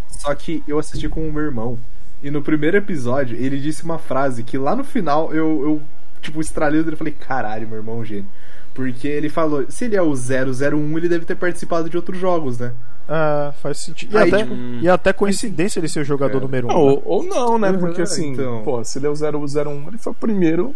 Só 0.08 0.34
que 0.34 0.62
eu 0.68 0.78
assisti 0.78 1.08
com 1.08 1.26
o 1.28 1.32
meu 1.32 1.44
irmão. 1.44 1.78
E 2.22 2.30
no 2.30 2.42
primeiro 2.42 2.76
episódio, 2.76 3.36
ele 3.36 3.58
disse 3.60 3.82
uma 3.84 3.98
frase 3.98 4.42
que 4.42 4.58
lá 4.58 4.76
no 4.76 4.84
final 4.84 5.32
eu, 5.32 5.62
eu 5.62 5.82
tipo, 6.20 6.40
estralei 6.40 6.80
o 6.80 6.84
dedo 6.84 6.94
e 6.94 6.96
falei, 6.98 7.14
caralho, 7.14 7.66
meu 7.68 7.78
irmão 7.78 8.02
é 8.02 8.04
gênio. 8.04 8.26
Porque 8.74 9.08
ele 9.08 9.28
falou, 9.28 9.64
se 9.68 9.86
ele 9.86 9.96
é 9.96 10.02
o 10.02 10.12
001, 10.14 10.96
ele 10.98 11.08
deve 11.08 11.24
ter 11.24 11.34
participado 11.34 11.88
de 11.90 11.96
outros 11.96 12.18
jogos, 12.18 12.58
né? 12.58 12.72
Ah, 13.08 13.52
faz 13.60 13.78
sentido. 13.78 14.14
E, 14.14 14.18
Aí, 14.18 14.28
até, 14.32 14.42
tipo, 14.44 14.54
e 14.54 14.88
até 14.88 15.12
coincidência 15.12 15.80
ele 15.80 15.88
ser 15.88 16.00
o 16.00 16.04
jogador 16.04 16.38
É. 16.38 16.40
número 16.40 16.68
1. 16.68 16.70
Um, 16.70 16.74
Não, 16.74 16.78
né? 16.86 16.92
ou, 16.92 17.02
ou 17.04 17.22
não, 17.24 17.58
né? 17.58 17.72
Porque 17.72 18.02
assim, 18.02 18.32
então. 18.32 18.62
pô, 18.62 18.84
se 18.84 18.98
ele 18.98 19.06
é 19.06 19.10
o 19.10 19.14
001, 19.14 19.88
ele 19.88 19.98
foi 19.98 20.12
o 20.12 20.14
primeiro 20.14 20.74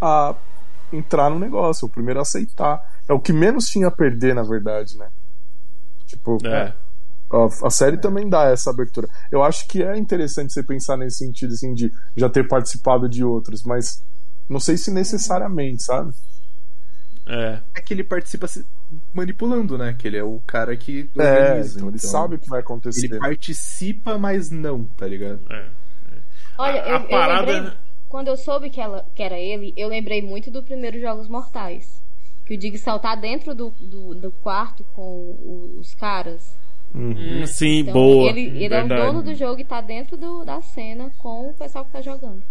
a 0.00 0.34
entrar 0.92 1.30
no 1.30 1.38
negócio, 1.38 1.86
o 1.86 1.88
primeiro 1.90 2.18
a 2.20 2.22
aceitar. 2.22 2.82
É 3.08 3.12
o 3.14 3.18
que 3.20 3.32
menos 3.32 3.66
tinha 3.66 3.88
a 3.88 3.90
perder, 3.90 4.34
na 4.34 4.42
verdade, 4.42 4.98
né? 4.98 5.06
Tipo, 6.06 6.38
É. 6.44 6.74
a, 7.30 7.66
a 7.66 7.70
série 7.70 7.96
também 7.98 8.28
dá 8.28 8.44
essa 8.50 8.70
abertura. 8.70 9.08
Eu 9.30 9.42
acho 9.42 9.66
que 9.68 9.82
é 9.82 9.96
interessante 9.96 10.52
você 10.52 10.62
pensar 10.62 10.96
nesse 10.96 11.18
sentido, 11.18 11.52
assim, 11.52 11.72
de 11.74 11.90
já 12.16 12.28
ter 12.28 12.46
participado 12.46 13.08
de 13.08 13.24
outros, 13.24 13.62
mas 13.64 14.02
não 14.48 14.60
sei 14.60 14.76
se 14.76 14.90
necessariamente, 14.90 15.82
sabe? 15.82 16.12
É. 17.26 17.60
É 17.74 17.80
que 17.80 17.94
ele 17.94 18.04
participa 18.04 18.46
se 18.46 18.64
manipulando, 19.14 19.78
né? 19.78 19.94
Que 19.98 20.06
ele 20.08 20.18
é 20.18 20.22
o 20.24 20.40
cara 20.46 20.76
que 20.76 21.08
É, 21.16 21.22
organiza. 21.22 21.76
então 21.78 21.88
ele 21.88 21.98
sabe 21.98 22.34
o 22.34 22.38
que 22.38 22.48
vai 22.48 22.60
acontecer. 22.60 23.06
Ele 23.06 23.18
participa, 23.18 24.18
mas 24.18 24.50
não, 24.50 24.84
tá 24.84 25.06
ligado? 25.06 25.40
é. 25.50 25.66
Olha, 26.58 26.82
A- 26.82 26.88
eu, 26.88 26.96
a 26.96 27.00
eu 27.00 27.08
parada- 27.08 27.52
lembrei. 27.52 27.72
Quando 28.08 28.28
eu 28.28 28.36
soube 28.36 28.70
que, 28.70 28.80
ela, 28.80 29.04
que 29.12 29.22
era 29.22 29.36
ele, 29.38 29.72
eu 29.76 29.88
lembrei 29.88 30.22
muito 30.22 30.48
do 30.50 30.62
primeiro 30.62 31.00
Jogos 31.00 31.26
Mortais. 31.26 32.00
Que 32.46 32.54
o 32.54 32.58
Dig 32.58 32.76
saltar 32.78 33.18
dentro 33.20 33.54
do, 33.54 33.70
do, 33.80 34.14
do 34.14 34.30
quarto 34.30 34.84
com 34.94 35.76
os 35.80 35.94
caras. 35.94 36.56
Hum, 36.94 37.44
sim, 37.46 37.80
Então, 37.80 37.92
boa. 37.92 38.30
ele, 38.30 38.62
ele 38.62 38.72
é 38.72 38.84
o 38.84 38.88
dono 38.88 39.22
do 39.22 39.34
jogo 39.34 39.60
e 39.60 39.64
tá 39.64 39.80
dentro 39.80 40.16
do, 40.16 40.44
da 40.44 40.62
cena 40.62 41.10
com 41.18 41.50
o 41.50 41.54
pessoal 41.54 41.84
que 41.84 41.90
tá 41.92 42.00
jogando. 42.00 42.42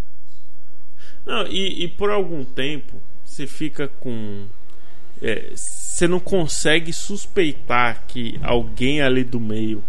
Não, 1.25 1.47
e, 1.47 1.83
e 1.83 1.87
por 1.87 2.09
algum 2.09 2.43
tempo 2.43 2.93
você 3.23 3.47
fica 3.47 3.87
com. 3.87 4.45
é, 5.21 5.51
você 5.53 6.07
não 6.07 6.19
consegue 6.19 6.91
suspeitar 6.91 8.03
que 8.07 8.39
alguém 8.43 9.01
ali 9.01 9.23
do 9.23 9.39
meio 9.39 9.83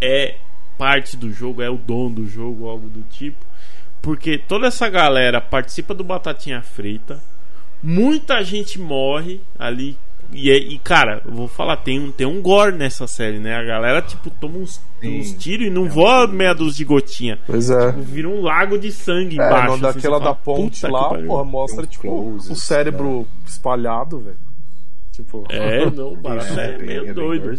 é 0.00 0.36
parte 0.76 1.16
do 1.16 1.30
jogo, 1.30 1.62
é 1.62 1.70
o 1.70 1.76
dono 1.76 2.16
do 2.16 2.26
jogo, 2.26 2.66
algo 2.66 2.88
do 2.88 3.02
tipo. 3.02 3.44
Porque 4.00 4.36
toda 4.36 4.66
essa 4.66 4.88
galera 4.88 5.40
participa 5.40 5.94
do 5.94 6.02
Batatinha 6.02 6.60
Frita. 6.60 7.22
Muita 7.80 8.42
gente 8.42 8.80
morre 8.80 9.40
ali. 9.56 9.96
E, 10.32 10.50
é- 10.50 10.56
e, 10.58 10.78
cara, 10.78 11.20
eu 11.26 11.32
vou 11.32 11.46
falar, 11.48 11.76
tem, 11.76 12.00
um- 12.00 12.10
tem 12.10 12.26
um 12.26 12.40
gore 12.40 12.72
nessa 12.76 13.06
série, 13.06 13.38
né? 13.38 13.54
A 13.54 13.62
galera, 13.62 14.00
tipo, 14.00 14.30
toma 14.30 14.58
uns, 14.58 14.80
Sim. 15.00 15.20
uns 15.20 15.32
tiros 15.34 15.66
e 15.66 15.70
não 15.70 15.88
voa 15.88 16.26
meia 16.26 16.54
dúzia 16.54 16.78
de 16.78 16.84
gotinha. 16.84 17.38
Pois 17.46 17.68
é. 17.70 17.86
Tipo, 17.92 18.02
vira 18.02 18.28
um 18.28 18.40
lago 18.40 18.78
de 18.78 18.90
sangue 18.92 19.38
É, 19.40 19.46
embaixo. 19.46 19.72
assim, 19.72 19.80
daquela 19.82 20.18
você 20.18 20.24
da 20.24 20.34
fala, 20.34 20.34
ponte 20.36 20.74
"Puta 20.80 20.86
que 20.86 20.92
lá, 20.92 21.08
pariu." 21.10 21.26
porra, 21.26 21.44
mostra, 21.44 21.82
uns 21.82 21.88
tipo, 21.88 22.02
closes, 22.02 22.50
o 22.50 22.54
cérebro 22.56 23.26
espalhado, 23.46 24.20
velho. 24.20 24.38
Tipo, 25.12 25.44
É, 25.50 25.84
não, 25.90 26.12
o 26.14 26.16
barato 26.16 26.58
é, 26.58 26.76
bem- 26.78 26.86
meio 26.86 27.04
bem 27.04 27.12
doido. 27.14 27.52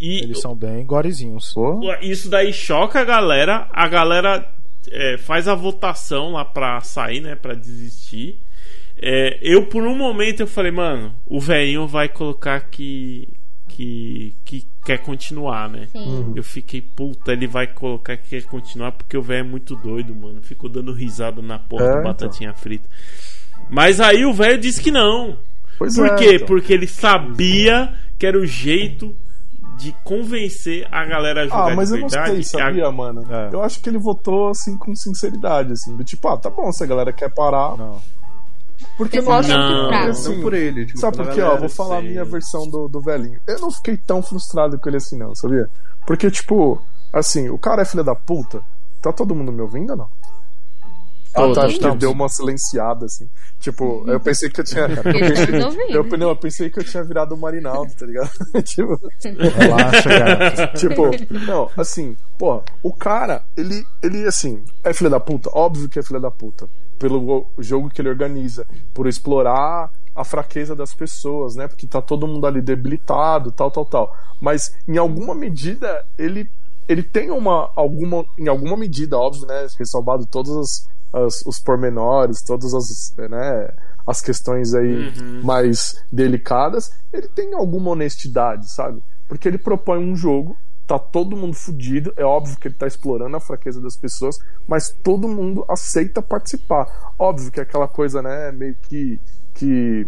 E 0.00 0.22
Eles 0.22 0.40
são 0.40 0.54
bem 0.54 0.86
gorezinhos. 0.86 1.52
pô, 1.52 1.80
isso 2.00 2.30
daí 2.30 2.52
choca 2.52 3.00
a 3.00 3.04
galera. 3.04 3.68
A 3.72 3.86
galera 3.88 4.48
é, 4.90 5.18
faz 5.18 5.46
a 5.46 5.54
votação 5.54 6.32
lá 6.32 6.44
pra 6.46 6.80
sair, 6.80 7.20
né? 7.20 7.34
Pra 7.34 7.52
desistir. 7.54 8.38
É, 9.00 9.38
eu, 9.40 9.66
por 9.66 9.82
um 9.84 9.94
momento, 9.96 10.40
eu 10.40 10.46
falei, 10.46 10.72
mano, 10.72 11.14
o 11.26 11.40
velhinho 11.40 11.86
vai 11.86 12.08
colocar 12.08 12.60
que, 12.62 13.28
que, 13.68 14.34
que 14.44 14.66
quer 14.84 14.98
continuar, 14.98 15.68
né? 15.68 15.86
Sim. 15.92 16.32
Eu 16.34 16.42
fiquei, 16.42 16.80
puta, 16.82 17.32
ele 17.32 17.46
vai 17.46 17.66
colocar 17.66 18.16
que 18.16 18.28
quer 18.30 18.42
continuar 18.44 18.92
porque 18.92 19.16
o 19.16 19.22
velho 19.22 19.40
é 19.46 19.48
muito 19.48 19.76
doido, 19.76 20.14
mano. 20.14 20.42
Ficou 20.42 20.68
dando 20.68 20.92
risada 20.92 21.40
na 21.40 21.58
porra 21.58 21.84
É, 21.84 21.86
do 21.86 21.92
então. 21.92 22.02
batatinha 22.04 22.52
frita. 22.54 22.88
Mas 23.70 24.00
aí 24.00 24.24
o 24.24 24.32
velho 24.32 24.58
disse 24.58 24.80
que 24.82 24.90
não. 24.90 25.38
pois 25.78 25.94
Por 25.94 26.06
é, 26.06 26.14
quê? 26.16 26.34
então. 26.36 26.46
Porque 26.48 26.72
ele 26.72 26.86
sabia 26.86 27.94
que 28.18 28.26
era 28.26 28.38
o 28.38 28.46
jeito 28.46 29.14
de 29.78 29.94
convencer 30.02 30.88
a 30.90 31.04
galera 31.04 31.42
a 31.42 31.44
jogar 31.44 31.72
Ah, 31.72 31.76
mas 31.76 31.88
de 31.90 31.94
eu 31.96 32.00
não 32.00 32.08
verdade. 32.08 32.32
sei, 32.44 32.58
sabia, 32.60 32.90
mano? 32.90 33.24
É. 33.32 33.50
Eu 33.54 33.62
acho 33.62 33.80
que 33.80 33.88
ele 33.88 33.98
votou, 33.98 34.48
assim, 34.48 34.76
com 34.76 34.92
sinceridade, 34.96 35.70
assim. 35.72 35.96
Do 35.96 36.02
tipo, 36.02 36.26
ah, 36.26 36.36
tá 36.36 36.50
bom, 36.50 36.72
se 36.72 36.82
a 36.82 36.86
galera 36.86 37.12
quer 37.12 37.32
parar. 37.32 37.76
Não. 37.76 38.00
Porque 38.98 39.20
eu 39.20 39.22
não 39.22 39.32
acho 39.32 39.48
Não. 39.48 39.90
assim, 40.10 40.34
Não 40.34 40.42
por 40.42 40.52
ele. 40.52 40.84
Tipo, 40.84 40.98
Sabe 40.98 41.16
por 41.18 41.30
quê? 41.30 41.40
Ó, 41.40 41.56
vou 41.56 41.68
falar 41.68 41.98
a 41.98 42.02
minha 42.02 42.24
versão 42.24 42.68
do, 42.68 42.88
do 42.88 43.00
velhinho. 43.00 43.40
Eu 43.46 43.60
não 43.60 43.70
fiquei 43.70 43.96
tão 43.96 44.20
frustrado 44.20 44.76
com 44.76 44.88
ele 44.88 44.96
assim, 44.96 45.16
não, 45.16 45.32
sabia? 45.36 45.70
Porque, 46.04 46.28
tipo, 46.28 46.82
assim, 47.12 47.48
o 47.48 47.56
cara 47.56 47.82
é 47.82 47.84
filho 47.84 48.02
da 48.02 48.16
puta. 48.16 48.60
Tá 49.00 49.12
todo 49.12 49.36
mundo 49.36 49.52
me 49.52 49.62
ouvindo 49.62 49.90
ou 49.90 49.96
não? 49.96 50.08
Ah, 51.34 51.52
tá, 51.52 51.66
acho 51.66 51.78
que 51.78 51.96
deu 51.96 52.10
uma 52.10 52.28
silenciada, 52.28 53.06
assim. 53.06 53.28
Tipo, 53.60 54.04
eu 54.06 54.20
pensei 54.20 54.48
que 54.48 54.60
eu 54.60 54.64
tinha. 54.64 54.86
Estão 54.86 55.68
ouvindo. 55.68 55.92
Eu, 55.92 56.18
não, 56.18 56.28
eu 56.28 56.36
pensei 56.36 56.70
que 56.70 56.78
eu 56.78 56.84
tinha 56.84 57.02
virado 57.02 57.34
o 57.34 57.38
Marinaldo, 57.38 57.92
tá 57.94 58.06
ligado? 58.06 58.30
tipo, 58.64 58.98
Relaxa, 59.22 60.08
cara. 60.08 60.66
tipo, 60.74 61.02
não, 61.46 61.70
assim, 61.76 62.16
pô, 62.38 62.62
o 62.82 62.92
cara, 62.92 63.44
ele, 63.56 63.84
ele, 64.02 64.26
assim, 64.26 64.62
é 64.84 64.92
filho 64.92 65.10
da 65.10 65.20
puta? 65.20 65.50
Óbvio 65.52 65.88
que 65.88 65.98
é 65.98 66.02
filho 66.02 66.20
da 66.20 66.30
puta. 66.30 66.68
Pelo 66.98 67.46
jogo 67.58 67.90
que 67.90 68.00
ele 68.00 68.08
organiza, 68.08 68.66
por 68.92 69.06
explorar 69.06 69.90
a 70.14 70.24
fraqueza 70.24 70.74
das 70.74 70.92
pessoas, 70.94 71.54
né? 71.54 71.68
Porque 71.68 71.86
tá 71.86 72.02
todo 72.02 72.26
mundo 72.26 72.44
ali 72.46 72.60
debilitado, 72.60 73.52
tal, 73.52 73.70
tal, 73.70 73.84
tal. 73.84 74.16
Mas, 74.40 74.74
em 74.86 74.96
alguma 74.96 75.34
medida, 75.34 76.04
ele, 76.18 76.50
ele 76.88 77.04
tem 77.04 77.30
uma, 77.30 77.70
alguma, 77.76 78.24
em 78.36 78.48
alguma 78.48 78.76
medida, 78.76 79.16
óbvio, 79.16 79.46
né? 79.46 79.66
Ressalvado 79.78 80.26
todos 80.26 80.56
as, 80.56 80.88
as- 81.12 81.42
os 81.46 81.58
pormenores, 81.60 82.42
todas 82.42 82.72
as, 82.74 83.14
né? 83.30 83.68
As 84.06 84.20
questões 84.20 84.72
aí 84.74 85.12
mais 85.44 86.02
delicadas, 86.10 86.90
ele 87.12 87.28
tem 87.28 87.54
alguma 87.54 87.90
honestidade, 87.90 88.72
sabe? 88.74 89.02
Porque 89.28 89.46
ele 89.46 89.58
propõe 89.58 89.98
um 89.98 90.16
jogo 90.16 90.56
tá 90.86 90.98
todo 90.98 91.36
mundo 91.36 91.52
fudido. 91.54 92.14
É 92.16 92.24
óbvio 92.24 92.56
que 92.58 92.66
ele 92.66 92.74
tá 92.74 92.86
explorando 92.86 93.36
a 93.36 93.40
fraqueza 93.40 93.78
das 93.78 93.94
pessoas, 93.94 94.38
mas 94.66 94.88
todo 95.04 95.28
mundo 95.28 95.62
aceita 95.68 96.22
participar. 96.22 96.86
Óbvio 97.18 97.52
que 97.52 97.60
é 97.60 97.62
aquela 97.62 97.86
coisa, 97.86 98.22
né, 98.22 98.50
meio 98.52 98.74
que. 98.88 99.20
que 99.54 100.06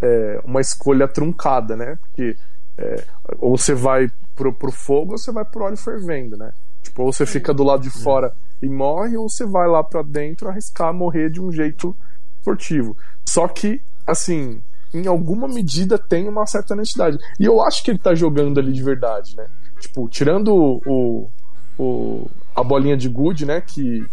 é 0.00 0.40
uma 0.44 0.60
escolha 0.60 1.06
truncada, 1.06 1.76
né? 1.76 1.96
Porque 1.96 2.34
é, 2.78 3.04
ou 3.38 3.56
você 3.58 3.74
vai 3.74 4.08
pro, 4.34 4.52
pro 4.52 4.72
fogo 4.72 5.12
ou 5.12 5.18
você 5.18 5.30
vai 5.30 5.44
pro 5.44 5.64
óleo 5.64 5.76
fervendo, 5.76 6.36
né? 6.36 6.50
Tipo, 6.84 7.02
ou 7.02 7.12
você 7.12 7.26
fica 7.26 7.52
do 7.52 7.64
lado 7.64 7.82
de 7.82 7.90
fora 7.90 8.32
e 8.62 8.68
morre, 8.68 9.16
ou 9.16 9.28
você 9.28 9.44
vai 9.44 9.66
lá 9.66 9.82
pra 9.82 10.02
dentro 10.02 10.48
arriscar 10.48 10.94
morrer 10.94 11.30
de 11.30 11.40
um 11.40 11.50
jeito 11.50 11.96
esportivo. 12.38 12.96
Só 13.28 13.48
que, 13.48 13.80
assim, 14.06 14.62
em 14.92 15.06
alguma 15.08 15.48
medida 15.48 15.98
tem 15.98 16.28
uma 16.28 16.46
certa 16.46 16.74
honestidade. 16.74 17.18
E 17.40 17.44
eu 17.44 17.60
acho 17.62 17.82
que 17.82 17.90
ele 17.90 17.98
tá 17.98 18.14
jogando 18.14 18.60
ali 18.60 18.72
de 18.72 18.82
verdade, 18.82 19.34
né? 19.36 19.46
Tipo, 19.80 20.08
tirando 20.08 20.54
o, 20.54 20.80
o, 20.86 21.30
o- 21.78 22.30
a 22.54 22.62
bolinha 22.62 22.96
de 22.96 23.08
good, 23.08 23.44
né? 23.44 23.60
Que 23.60 24.06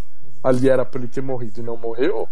ali 0.43 0.68
era 0.69 0.84
pra 0.84 0.99
ele 0.99 1.07
ter 1.07 1.22
morrido 1.22 1.60
e 1.60 1.64
não 1.64 1.77
morreu. 1.77 2.27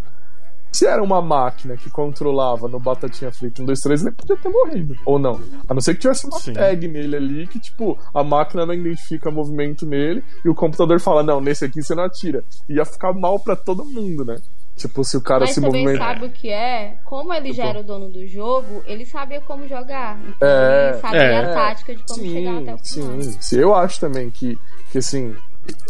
Se 0.72 0.86
era 0.86 1.02
uma 1.02 1.22
máquina 1.22 1.76
que 1.76 1.90
controlava 1.90 2.68
no 2.68 2.80
Batatinha 2.80 3.32
Frita 3.32 3.62
1, 3.62 3.66
2, 3.66 3.80
3, 3.80 4.02
ele 4.02 4.12
podia 4.12 4.38
ter 4.38 4.50
morrido. 4.50 4.96
Ou 5.06 5.18
não. 5.18 5.42
A 5.68 5.74
não 5.74 5.82
ser 5.82 5.96
que 5.96 6.02
tivesse 6.02 6.28
uma 6.28 6.40
Sim. 6.40 6.54
tag 6.54 6.88
nele 6.88 7.16
ali 7.16 7.48
que, 7.48 7.60
tipo, 7.60 7.98
a 8.14 8.24
máquina 8.24 8.66
não 8.66 8.74
identifica 8.74 9.32
movimento 9.32 9.86
nele 9.86 10.24
e 10.46 10.50
o 10.50 10.54
computador 10.56 11.00
fala, 11.00 11.24
não, 11.24 11.42
nesse 11.42 11.66
aqui 11.66 11.82
você 11.82 11.96
não 11.96 12.04
atira. 12.04 12.44
Ia 12.70 12.86
ficar 12.86 13.14
mal 13.14 13.40
pra 13.40 13.56
todo 13.56 13.84
mundo, 13.84 14.24
né? 14.24 14.38
Tipo, 14.76 15.04
se 15.04 15.18
o 15.18 15.22
cara 15.22 15.42
Mas 15.42 15.56
se 15.56 15.62
também 15.62 15.84
movimenta. 15.84 16.06
sabe 16.06 16.26
o 16.28 16.30
que 16.30 16.50
é? 16.50 16.98
Como 17.04 17.34
ele 17.34 17.52
já 17.52 17.66
era 17.66 17.80
o 17.82 17.84
dono 17.84 18.08
do 18.10 18.26
jogo, 18.28 18.82
ele 18.86 19.06
sabia 19.06 19.42
como 19.42 19.68
jogar. 19.68 20.18
Então 20.22 20.48
É, 20.48 20.90
ele 20.92 20.98
sabia 21.02 21.20
é. 21.20 21.38
a 21.46 21.54
tática 21.54 21.96
de 21.96 22.04
como 22.04 22.22
chegar 22.24 22.58
até 22.60 22.74
o 22.76 22.78
final. 22.78 23.22
sim, 23.22 23.38
sim. 23.42 23.58
Eu 23.58 23.76
acho 23.76 24.00
também 24.00 24.30
que, 24.32 24.58
que 24.92 25.00
assim, 25.00 25.36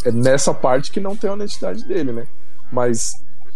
é 0.05 0.11
nessa 0.11 0.53
parte 0.55 0.91
que 0.91 0.99
não 0.99 1.15
tem 1.15 1.29
a 1.29 1.33
honestidade 1.33 1.85
dele, 1.85 2.11
né? 2.11 2.25
Mas, 2.71 3.13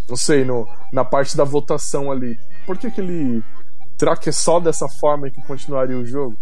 não 0.10 0.16
sei, 0.16 0.44
no, 0.46 0.68
na 0.92 1.04
parte 1.06 1.36
da 1.38 1.44
votação 1.44 2.12
ali, 2.12 2.38
por 2.66 2.78
que 2.78 2.90
que 2.92 3.02
ele. 3.02 3.44
Será 3.98 4.16
que 4.18 4.30
é 4.30 4.32
só 4.32 4.60
dessa 4.60 4.88
forma 5.00 5.30
que 5.30 5.42
continuaria 5.44 5.98
o 5.98 6.06
jogo? 6.06 6.38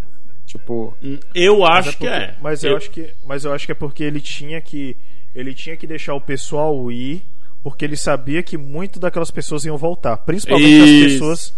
Tipo, 0.45 0.97
Eu 1.33 1.59
Mas 1.59 1.69
acho 1.87 1.91
que 1.97 1.97
porque- 2.05 2.13
é. 2.13 2.35
Mas 2.41 2.63
eu, 2.63 2.75
acho 2.75 2.89
que, 2.89 3.13
mas 3.25 3.45
eu 3.45 3.53
acho 3.53 3.65
que 3.65 3.71
é 3.71 3.75
porque 3.75 4.03
ele 4.03 4.19
tinha 4.19 4.59
que 4.61 4.97
ele 5.33 5.53
tinha 5.53 5.77
que 5.77 5.87
deixar 5.87 6.13
o 6.13 6.19
pessoal 6.21 6.91
ir, 6.91 7.23
porque 7.63 7.85
ele 7.85 7.95
sabia 7.95 8.43
que 8.43 8.57
muito 8.57 8.99
daquelas 8.99 9.31
pessoas 9.31 9.63
iam 9.63 9.77
voltar, 9.77 10.17
principalmente 10.17 10.67
Isso. 10.67 11.05
as 11.05 11.11
pessoas, 11.13 11.53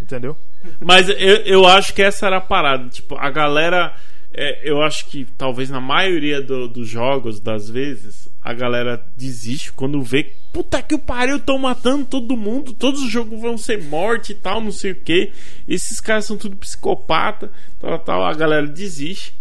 entendeu? 0.00 0.36
Mas 0.80 1.08
eu, 1.08 1.16
eu 1.44 1.66
acho 1.66 1.92
que 1.92 2.00
essa 2.02 2.26
era 2.26 2.38
a 2.38 2.40
parada. 2.40 2.88
Tipo, 2.88 3.16
a 3.18 3.28
galera. 3.30 3.94
É, 4.34 4.60
eu 4.68 4.80
acho 4.82 5.06
que 5.10 5.26
talvez 5.36 5.68
na 5.70 5.80
maioria 5.80 6.40
do- 6.40 6.68
dos 6.68 6.88
jogos, 6.88 7.38
das 7.40 7.68
vezes, 7.68 8.28
a 8.42 8.52
galera 8.52 9.04
desiste 9.16 9.72
quando 9.72 10.02
vê 10.02 10.24
que, 10.24 10.34
puta 10.52 10.82
que 10.82 10.94
o 10.94 10.98
pariu, 10.98 11.36
estão 11.36 11.58
matando 11.58 12.04
todo 12.06 12.36
mundo, 12.36 12.72
todos 12.72 13.02
os 13.02 13.10
jogos 13.10 13.40
vão 13.40 13.56
ser 13.58 13.82
morte 13.84 14.32
e 14.32 14.34
tal, 14.34 14.60
não 14.60 14.72
sei 14.72 14.92
o 14.92 14.96
que. 14.96 15.30
Esses 15.68 16.00
caras 16.00 16.24
são 16.24 16.36
tudo 16.36 16.56
psicopata, 16.56 17.50
tal, 17.80 17.98
tal. 17.98 18.24
A 18.24 18.34
galera 18.34 18.66
desiste. 18.66 19.34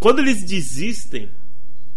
Quando 0.00 0.20
eles 0.20 0.42
desistem 0.44 1.28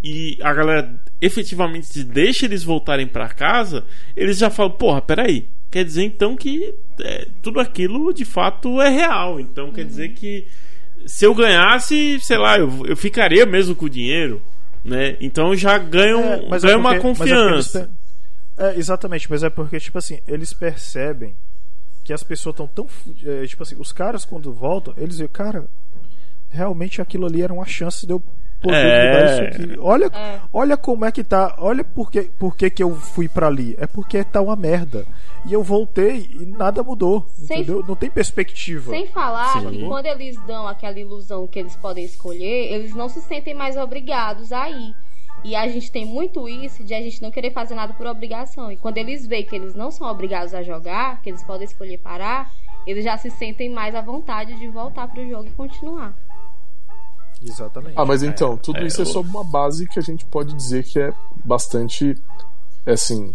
e 0.02 0.38
a 0.42 0.52
galera 0.52 1.00
efetivamente 1.20 2.02
deixa 2.02 2.46
eles 2.46 2.64
voltarem 2.64 3.06
pra 3.06 3.28
casa, 3.28 3.84
eles 4.16 4.38
já 4.38 4.50
falam, 4.50 4.72
porra, 4.72 5.00
peraí. 5.02 5.46
Quer 5.70 5.84
dizer 5.84 6.02
então 6.02 6.34
que 6.36 6.74
é, 7.00 7.28
tudo 7.40 7.60
aquilo 7.60 8.12
de 8.12 8.24
fato 8.24 8.80
é 8.80 8.88
real. 8.88 9.38
Então 9.38 9.70
quer 9.70 9.84
dizer 9.84 10.10
que 10.14 10.46
se 11.06 11.24
eu 11.24 11.34
ganhasse, 11.34 12.18
sei 12.20 12.38
lá, 12.38 12.58
eu, 12.58 12.86
eu 12.86 12.96
ficaria 12.96 13.44
mesmo 13.46 13.74
com 13.74 13.86
o 13.86 13.90
dinheiro, 13.90 14.40
né? 14.84 15.16
Então 15.20 15.54
já 15.54 15.76
ganham, 15.78 16.22
É, 16.22 16.48
mas 16.48 16.64
é 16.64 16.76
uma 16.76 16.94
é 16.94 17.00
porque 17.00 17.02
confiança. 17.24 17.78
eles 17.80 17.88
pe- 17.88 18.64
É, 18.64 18.76
exatamente, 18.78 19.30
mas 19.30 19.42
é 19.42 19.50
porque, 19.50 19.78
tipo 19.80 19.96
assim, 19.98 20.20
eles 20.28 20.52
percebem 20.52 21.34
que 22.04 22.12
as 22.12 22.22
pessoas 22.22 22.54
estão 22.54 22.66
tão. 22.66 22.86
é, 23.24 23.46
tipo 23.46 23.62
assim, 23.62 23.76
os 23.78 23.92
caras 23.92 24.24
quando 24.24 24.52
voltam, 24.52 24.92
eles 24.96 25.18
veem, 25.18 25.28
cara, 25.32 25.66
realmente 26.50 27.00
aquilo 27.00 27.26
ali 27.26 27.42
era 27.42 27.52
uma 27.52 27.66
chance 27.66 28.06
de 28.06 28.12
eu 28.12 28.22
poder 28.60 28.76
É. 28.76 29.32
isso 29.32 29.42
aqui. 29.62 29.78
Olha, 29.80 30.06
É. 30.06 30.40
olha 30.52 30.76
como 30.76 31.04
é 31.04 31.12
que 31.12 31.24
tá. 31.24 31.54
Olha 31.58 31.82
por 31.84 32.10
que, 32.10 32.22
por 32.38 32.56
que, 32.56 32.70
que 32.70 32.82
eu 32.82 32.94
fui 32.94 33.28
pra 33.28 33.46
ali. 33.46 33.74
É 33.78 33.86
porque 33.86 34.22
tá 34.24 34.40
uma 34.40 34.56
merda. 34.56 35.06
E 35.46 35.52
eu 35.52 35.62
voltei 35.62 36.28
e 36.38 36.44
nada 36.44 36.82
mudou. 36.82 37.24
Sem- 37.34 37.58
entendeu? 37.62 37.82
Não 37.86 37.96
tem 37.96 38.10
perspectiva. 38.10 38.90
Sem 38.90 39.06
falar 39.06 39.60
Sim. 39.60 39.70
que 39.70 39.86
quando 39.86 40.06
eles 40.06 40.36
dão 40.46 40.66
aquela 40.68 40.98
ilusão 40.98 41.46
que 41.46 41.58
eles 41.58 41.74
podem 41.76 42.04
escolher, 42.04 42.72
eles 42.72 42.94
não 42.94 43.08
se 43.08 43.20
sentem 43.22 43.54
mais 43.54 43.76
obrigados 43.76 44.52
a 44.52 44.68
ir. 44.70 44.94
E 45.42 45.56
a 45.56 45.66
gente 45.66 45.90
tem 45.90 46.04
muito 46.04 46.46
isso 46.46 46.84
de 46.84 46.92
a 46.92 47.00
gente 47.00 47.22
não 47.22 47.30
querer 47.30 47.50
fazer 47.52 47.74
nada 47.74 47.94
por 47.94 48.06
obrigação. 48.06 48.70
E 48.70 48.76
quando 48.76 48.98
eles 48.98 49.26
veem 49.26 49.44
que 49.46 49.56
eles 49.56 49.74
não 49.74 49.90
são 49.90 50.06
obrigados 50.06 50.52
a 50.52 50.62
jogar, 50.62 51.22
que 51.22 51.30
eles 51.30 51.42
podem 51.42 51.64
escolher 51.64 51.96
parar, 51.96 52.50
eles 52.86 53.02
já 53.04 53.16
se 53.16 53.30
sentem 53.30 53.70
mais 53.70 53.94
à 53.94 54.02
vontade 54.02 54.58
de 54.58 54.68
voltar 54.68 55.08
pro 55.08 55.26
jogo 55.26 55.46
e 55.48 55.52
continuar. 55.52 56.14
Exatamente. 57.42 57.94
Ah, 57.96 58.04
mas 58.04 58.22
então, 58.22 58.56
tudo 58.56 58.78
é, 58.78 58.86
isso 58.86 59.00
é 59.00 59.04
eu- 59.04 59.06
sob 59.06 59.28
uma 59.28 59.44
base 59.44 59.86
que 59.88 59.98
a 59.98 60.02
gente 60.02 60.24
pode 60.26 60.54
dizer 60.54 60.84
que 60.84 60.98
é 61.00 61.12
bastante, 61.44 62.16
é 62.86 62.92
assim, 62.92 63.34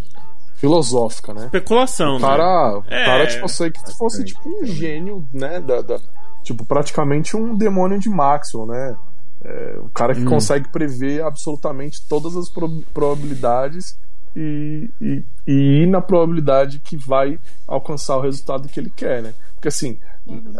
filosófica, 0.56 1.34
né? 1.34 1.46
Especulação, 1.46 2.16
O 2.16 2.20
cara, 2.20 2.72
né? 2.72 2.76
o 2.78 2.82
cara 2.82 3.22
É. 3.24 3.26
tipo, 3.26 3.48
sei 3.48 3.70
que 3.70 3.80
fosse 3.96 4.24
tipo 4.24 4.48
um 4.48 4.64
gênio, 4.64 5.26
né? 5.32 5.60
Da, 5.60 5.82
da- 5.82 6.00
tipo, 6.42 6.64
praticamente 6.64 7.36
um 7.36 7.54
demônio 7.56 7.98
de 7.98 8.08
Maxwell, 8.08 8.66
né? 8.66 8.96
É, 9.44 9.78
o 9.80 9.88
cara 9.90 10.14
que 10.14 10.24
consegue 10.24 10.68
prever 10.70 11.22
absolutamente 11.22 12.00
todas 12.08 12.36
as 12.36 12.48
pro- 12.48 12.82
probabilidades 12.94 13.96
e, 14.34 14.88
e, 15.00 15.24
e 15.46 15.52
ir 15.82 15.86
na 15.86 16.00
probabilidade 16.00 16.78
que 16.80 16.96
vai 16.96 17.38
alcançar 17.68 18.16
o 18.16 18.20
resultado 18.22 18.66
que 18.68 18.80
ele 18.80 18.90
quer, 18.90 19.22
né? 19.22 19.34
Porque 19.54 19.68
assim, 19.68 19.98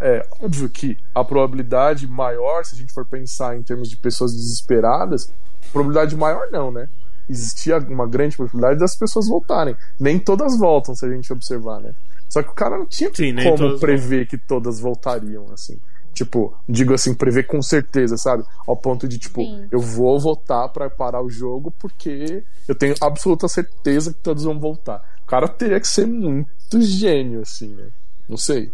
é 0.01 0.26
óbvio 0.40 0.68
que 0.68 0.97
a 1.14 1.24
probabilidade 1.24 2.06
maior, 2.06 2.64
se 2.64 2.74
a 2.74 2.78
gente 2.78 2.93
for 2.93 3.05
pensar 3.05 3.56
em 3.56 3.62
termos 3.62 3.88
de 3.88 3.97
pessoas 3.97 4.32
desesperadas, 4.32 5.32
probabilidade 5.72 6.16
maior 6.16 6.48
não, 6.51 6.70
né? 6.70 6.88
Existia 7.28 7.78
uma 7.78 8.06
grande 8.06 8.36
probabilidade 8.36 8.78
das 8.78 8.97
pessoas 8.97 9.28
voltarem. 9.28 9.74
Nem 9.98 10.18
todas 10.18 10.56
voltam, 10.56 10.94
se 10.94 11.05
a 11.05 11.10
gente 11.10 11.32
observar, 11.32 11.80
né? 11.80 11.93
Só 12.28 12.43
que 12.43 12.51
o 12.51 12.55
cara 12.55 12.78
não 12.78 12.86
tinha 12.86 13.10
Sim, 13.12 13.34
como 13.34 13.78
prever 13.78 14.26
que 14.26 14.38
todas 14.38 14.80
voltariam, 14.80 15.47
assim. 15.52 15.78
Tipo, 16.12 16.56
digo 16.66 16.94
assim, 16.94 17.14
prever 17.14 17.47
com 17.47 17.60
certeza, 17.60 18.16
sabe? 18.16 18.43
Ao 18.66 18.76
ponto 18.76 19.06
de, 19.06 19.18
tipo, 19.18 19.43
Sim. 19.43 19.68
eu 19.70 19.80
vou 19.80 20.18
votar 20.18 20.68
pra 20.70 20.88
parar 20.88 21.22
o 21.22 21.28
jogo 21.28 21.70
porque 21.78 22.43
eu 22.66 22.74
tenho 22.74 22.94
absoluta 23.02 23.47
certeza 23.48 24.14
que 24.14 24.20
todos 24.20 24.44
vão 24.44 24.59
voltar. 24.59 25.02
O 25.24 25.26
cara 25.26 25.47
teria 25.47 25.78
que 25.78 25.86
ser 25.86 26.06
muito 26.06 26.80
gênio, 26.80 27.43
assim, 27.43 27.68
né? 27.68 27.88
Não 28.28 28.36
sei. 28.36 28.72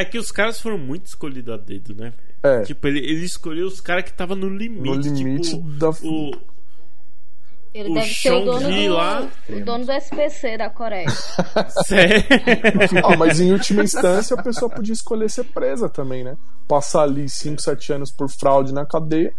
É 0.00 0.04
que 0.04 0.18
os 0.18 0.30
caras 0.30 0.60
foram 0.60 0.78
muito 0.78 1.06
escolhidos 1.06 1.52
a 1.54 1.56
dedo, 1.56 1.94
né? 1.94 2.12
É. 2.42 2.62
Tipo, 2.62 2.86
ele, 2.88 2.98
ele 3.00 3.24
escolheu 3.24 3.66
os 3.66 3.80
caras 3.80 4.04
que 4.04 4.10
estavam 4.10 4.36
no 4.36 4.48
limite. 4.48 4.84
No 4.84 4.94
limite 4.94 5.50
tipo, 5.50 5.68
da- 5.70 5.90
O, 5.90 6.30
Ele 7.74 7.90
O 7.90 7.94
deve 7.94 8.14
ser 8.14 8.30
o 8.32 8.44
dono, 8.44 8.70
do, 8.70 8.88
lá- 8.94 9.28
o 9.50 9.64
dono 9.64 9.84
do 9.84 9.92
SPC 9.92 10.56
da 10.56 10.70
Coreia. 10.70 11.06
Sério? 11.86 12.22
Ah, 13.04 13.16
mas 13.16 13.38
em 13.40 13.52
última 13.52 13.82
instância 13.84 14.34
a 14.38 14.42
pessoa 14.42 14.70
podia 14.70 14.92
escolher 14.94 15.28
ser 15.28 15.44
presa 15.44 15.88
também, 15.88 16.24
né? 16.24 16.36
Passar 16.68 17.02
ali 17.02 17.28
5, 17.28 17.60
7 17.60 17.92
anos 17.92 18.10
por 18.10 18.28
fraude 18.30 18.72
na 18.72 18.86
cadeia, 18.86 19.30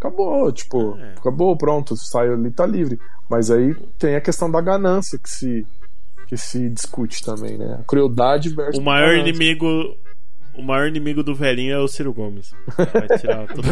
acabou, 0.00 0.50
tipo, 0.52 0.96
É. 0.98 1.12
acabou, 1.16 1.56
pronto, 1.56 1.96
saiu 1.96 2.34
ali, 2.34 2.50
tá 2.50 2.66
livre. 2.66 2.98
Mas 3.30 3.50
aí 3.50 3.74
tem 3.98 4.16
a 4.16 4.20
questão 4.20 4.50
da 4.50 4.60
ganância 4.60 5.18
que 5.18 5.28
se, 5.30 5.66
que 6.26 6.36
se 6.36 6.68
discute 6.70 7.22
também, 7.24 7.56
né? 7.56 7.78
A 7.80 7.84
crueldade 7.84 8.48
versus 8.50 8.78
O 8.78 8.82
maior 8.82 9.10
ganância. 9.10 9.28
inimigo. 9.30 9.96
O 10.56 10.62
maior 10.62 10.86
inimigo 10.88 11.22
do 11.22 11.34
velhinho 11.34 11.74
é 11.74 11.78
o 11.78 11.88
Ciro 11.88 12.12
Gomes. 12.12 12.52
Vai 12.76 13.18
tirar 13.18 13.46
todo 13.52 13.66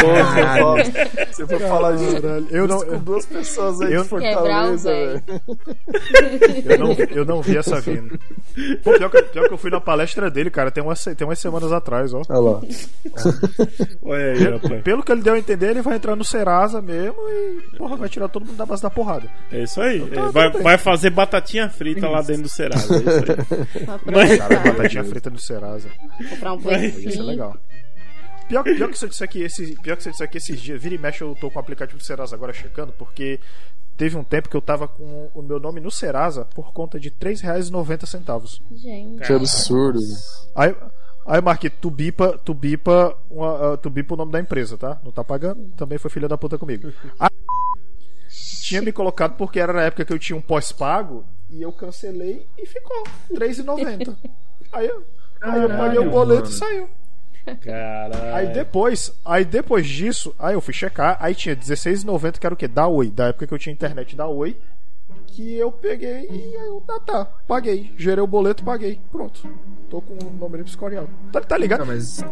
Pô, 0.00 0.76
você 1.32 1.46
foi 1.46 1.58
falar 1.60 1.92
de 1.96 2.04
eu 2.50 2.66
não, 2.66 2.84
com 2.84 2.98
duas 2.98 3.24
pessoas 3.26 3.80
aí 3.80 3.92
eu- 3.94 4.02
de 4.02 4.08
Fortaleza, 4.08 4.90
velho. 4.90 5.22
eu, 6.66 6.78
não, 6.78 6.92
eu 7.10 7.24
não 7.24 7.40
vi 7.42 7.56
essa 7.56 7.80
vindo. 7.80 8.18
Pô, 8.82 8.92
pior, 8.98 9.08
que, 9.10 9.22
pior 9.22 9.48
que 9.48 9.54
eu 9.54 9.58
fui 9.58 9.70
na 9.70 9.80
palestra 9.80 10.30
dele, 10.30 10.50
cara, 10.50 10.70
tem 10.70 10.82
umas, 10.82 11.02
tem 11.04 11.26
umas 11.26 11.38
semanas 11.38 11.72
atrás, 11.72 12.12
ó. 12.12 12.22
Olha 12.28 12.38
lá. 12.40 12.60
Olha 14.02 14.32
aí, 14.32 14.38
Pelo, 14.38 14.58
rapaz. 14.58 14.82
pelo 14.82 15.02
que 15.02 15.12
ele 15.12 15.22
deu 15.22 15.34
a 15.34 15.38
entender, 15.38 15.70
ele 15.70 15.82
vai 15.82 15.96
entrar 15.96 16.16
no 16.16 16.24
Serasa 16.24 16.82
mesmo 16.82 17.16
e, 17.28 17.76
porra, 17.76 17.96
vai 17.96 18.08
tirar 18.08 18.28
todo 18.28 18.44
mundo 18.46 18.56
da 18.56 18.66
base 18.66 18.82
da 18.82 18.90
porrada. 18.90 19.28
É 19.52 19.62
isso 19.62 19.80
aí. 19.80 19.98
Então 20.02 20.26
tá, 20.26 20.30
vai, 20.30 20.50
vai 20.62 20.78
fazer 20.78 21.10
batatinha 21.10 21.68
frita 21.70 22.08
lá 22.08 22.20
dentro 22.20 22.42
do 22.42 22.48
Serasa. 22.48 22.94
É 22.94 22.98
isso 22.98 23.08
aí. 23.08 23.96
Mas- 24.12 24.38
Cara, 24.38 24.63
batatinha 24.64 25.04
frita 25.04 25.30
no 25.30 25.38
Serasa. 25.38 25.88
comprar 26.30 26.54
um 26.54 26.58
é 26.70 26.90
pãozinho. 26.90 27.24
legal. 27.24 27.56
Pior, 28.48 28.62
pior 28.62 28.90
que 28.90 28.98
você 28.98 29.08
disse 29.08 29.24
aqui, 29.24 29.42
esse, 29.42 29.74
pior 29.80 29.96
que 29.96 30.02
você 30.02 30.10
disse 30.10 30.22
aqui 30.22 30.36
esses 30.36 30.60
dias, 30.60 30.80
vira 30.80 30.94
e 30.94 30.98
mexe 30.98 31.22
eu 31.22 31.34
tô 31.34 31.50
com 31.50 31.56
o 31.56 31.60
aplicativo 31.60 31.98
do 31.98 32.04
Serasa 32.04 32.36
agora 32.36 32.52
checando, 32.52 32.92
porque 32.92 33.40
teve 33.96 34.16
um 34.16 34.24
tempo 34.24 34.48
que 34.48 34.56
eu 34.56 34.60
tava 34.60 34.86
com 34.86 35.30
o 35.34 35.42
meu 35.42 35.58
nome 35.58 35.80
no 35.80 35.90
Serasa 35.90 36.44
por 36.44 36.72
conta 36.72 37.00
de 37.00 37.08
R$ 37.08 37.14
3,90. 37.20 38.60
Gente, 38.72 39.22
Que 39.22 39.32
absurdo. 39.32 39.98
né? 39.98 40.06
Aí, 40.54 40.76
aí 41.26 41.40
Marquinhos, 41.40 41.76
tu 41.80 41.90
bipa, 41.90 42.38
tu 42.44 42.52
bipa, 42.52 43.16
uma, 43.30 43.74
ah, 43.74 43.76
tu 43.78 43.88
bipa 43.88 44.12
o 44.14 44.16
nome 44.16 44.32
da 44.32 44.40
empresa, 44.40 44.76
tá? 44.76 45.00
Não 45.02 45.10
tá 45.10 45.24
pagando? 45.24 45.70
Também 45.76 45.96
foi 45.96 46.10
filha 46.10 46.28
da 46.28 46.36
puta 46.36 46.58
comigo. 46.58 46.92
A... 47.18 47.28
Tinha 48.62 48.82
me 48.82 48.92
colocado 48.92 49.36
porque 49.36 49.58
era 49.58 49.72
na 49.72 49.82
época 49.82 50.04
que 50.04 50.12
eu 50.12 50.18
tinha 50.18 50.36
um 50.36 50.42
pós-pago 50.42 51.24
e 51.50 51.62
eu 51.62 51.72
cancelei 51.72 52.46
e 52.58 52.66
ficou 52.66 53.04
R$ 53.30 53.36
3,90. 53.36 54.16
Aí, 54.74 54.86
eu- 54.86 55.04
aí 55.40 55.62
eu 55.62 55.68
paguei 55.68 55.98
o 56.00 56.10
boleto 56.10 56.50
e 56.50 56.52
saiu. 56.52 56.88
Caralho. 57.60 58.34
Aí 58.34 58.46
depois, 58.54 59.12
aí 59.24 59.44
depois 59.44 59.86
disso, 59.86 60.34
aí 60.38 60.54
eu 60.54 60.60
fui 60.62 60.72
checar, 60.72 61.16
aí 61.20 61.34
tinha 61.34 61.54
R$16,90 61.54 62.38
que 62.38 62.46
era 62.46 62.54
o 62.54 62.56
quê? 62.56 62.66
Da 62.66 62.88
Oi, 62.88 63.10
da 63.10 63.26
época 63.28 63.46
que 63.46 63.52
eu 63.54 63.58
tinha 63.58 63.72
internet 63.72 64.16
da 64.16 64.26
Oi, 64.26 64.56
que 65.26 65.54
eu 65.54 65.70
peguei 65.70 66.26
e 66.30 66.56
aí 66.56 66.66
eu, 66.66 66.80
tá, 66.86 66.98
tá, 67.00 67.24
paguei, 67.46 67.92
gerei 67.98 68.22
o 68.22 68.26
boleto, 68.26 68.64
paguei, 68.64 68.98
pronto. 69.12 69.46
Tô 69.90 70.00
com 70.00 70.14
o 70.14 70.32
nome 70.32 70.56
limpo 70.56 70.70
escorial. 70.70 71.06
Tá, 71.30 71.40
tá 71.42 71.58
ligado? 71.58 71.80
Não, 71.80 71.86
mas 71.86 72.24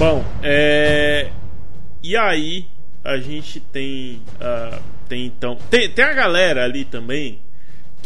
Bom, 0.00 0.24
é. 0.42 1.30
E 2.02 2.16
aí, 2.16 2.66
a 3.04 3.18
gente 3.18 3.60
tem. 3.60 4.22
ah, 4.40 4.78
tem 5.06 5.26
então. 5.26 5.58
Tem, 5.68 5.90
tem 5.90 6.04
a 6.04 6.14
galera 6.14 6.64
ali 6.64 6.86
também. 6.86 7.38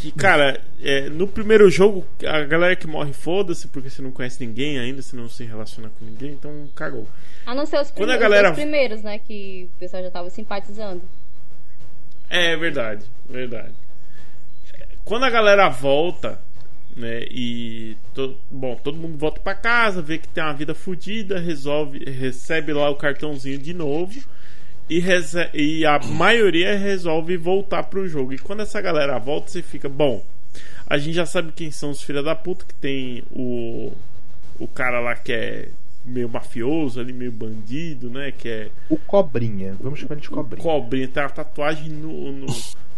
Que, 0.05 0.12
cara, 0.12 0.60
é, 0.82 1.09
no 1.09 1.26
primeiro 1.26 1.70
jogo, 1.70 2.06
a 2.26 2.40
galera 2.44 2.76
que 2.76 2.86
morre, 2.86 3.12
foda-se, 3.14 3.68
porque 3.68 3.89
você 3.89 4.02
não 4.02 4.10
conhece 4.12 4.44
ninguém 4.44 4.78
ainda, 4.78 5.01
você 5.01 5.16
não 5.16 5.28
se 5.31 5.44
relaciona 5.44 5.90
com 5.98 6.05
ninguém, 6.05 6.32
então 6.32 6.68
cagou. 6.76 7.09
a 7.47 7.55
não 7.55 7.64
ser 7.64 7.81
os 7.81 7.90
Quando 7.90 8.10
a 8.10 8.16
galera- 8.18 8.51
os 8.51 8.55
primeiros, 8.56 9.02
né? 9.02 9.18
Que 9.18 9.70
o 9.74 9.78
pessoal 9.78 10.02
já 10.02 10.10
tava 10.10 10.28
simpatizando. 10.28 11.01
É 12.28 12.55
verdade, 12.56 13.05
verdade. 13.28 13.72
Quando 15.05 15.24
a 15.24 15.31
galera 15.31 15.68
volta, 15.68 16.40
né, 16.97 17.24
e 17.31 17.97
to- 18.14 18.36
bom, 18.51 18.76
todo 18.76 18.97
mundo 18.97 19.16
volta 19.18 19.40
pra 19.40 19.55
casa, 19.55 20.01
vê 20.02 20.18
que 20.18 20.28
tem 20.28 20.43
uma 20.44 20.55
vida 20.55 20.74
fodida, 20.74 21.39
resolve, 21.39 21.98
recebe 22.10 22.72
lá 22.72 22.89
o 22.90 22.97
cartãozinho 22.97 23.59
de 23.59 23.74
novo 23.74 24.22
e, 24.89 25.02
e 25.55 25.86
a 25.86 25.98
maioria 25.98 26.77
resolve 26.77 27.36
voltar 27.36 27.85
pro 27.85 28.09
jogo. 28.09 28.32
E 28.32 28.39
quando 28.39 28.61
essa 28.61 28.81
galera 28.81 29.19
volta, 29.19 29.51
você 29.51 29.62
fica, 29.62 29.89
bom, 29.89 30.24
a 30.86 30.98
gente 30.98 31.15
já 31.15 31.27
sabe 31.27 31.52
quem 31.52 31.70
são 31.70 31.90
os 31.90 32.02
filhos 32.02 32.24
da 32.24 32.35
puta, 32.35 32.65
que 32.65 32.74
tem 32.74 33.24
o 33.31 33.93
o 34.59 34.69
cara 34.69 35.01
lá 35.01 35.15
que 35.15 35.32
é 35.32 35.69
meio 36.05 36.28
mafioso 36.28 37.01
ali, 37.01 37.12
meio 37.12 37.32
bandido, 37.32 38.11
né, 38.11 38.31
que 38.31 38.48
é 38.48 38.70
o 38.90 38.97
Cobrinha, 38.98 39.74
vamos 39.81 39.98
chamar 40.01 40.12
ele 40.15 40.20
de 40.20 40.28
Cobrinha. 40.28 40.62
cobrinha, 40.62 41.09
tem 41.09 41.23
uma 41.23 41.31
tatuagem 41.31 41.89
no, 41.89 42.31
no, 42.31 42.47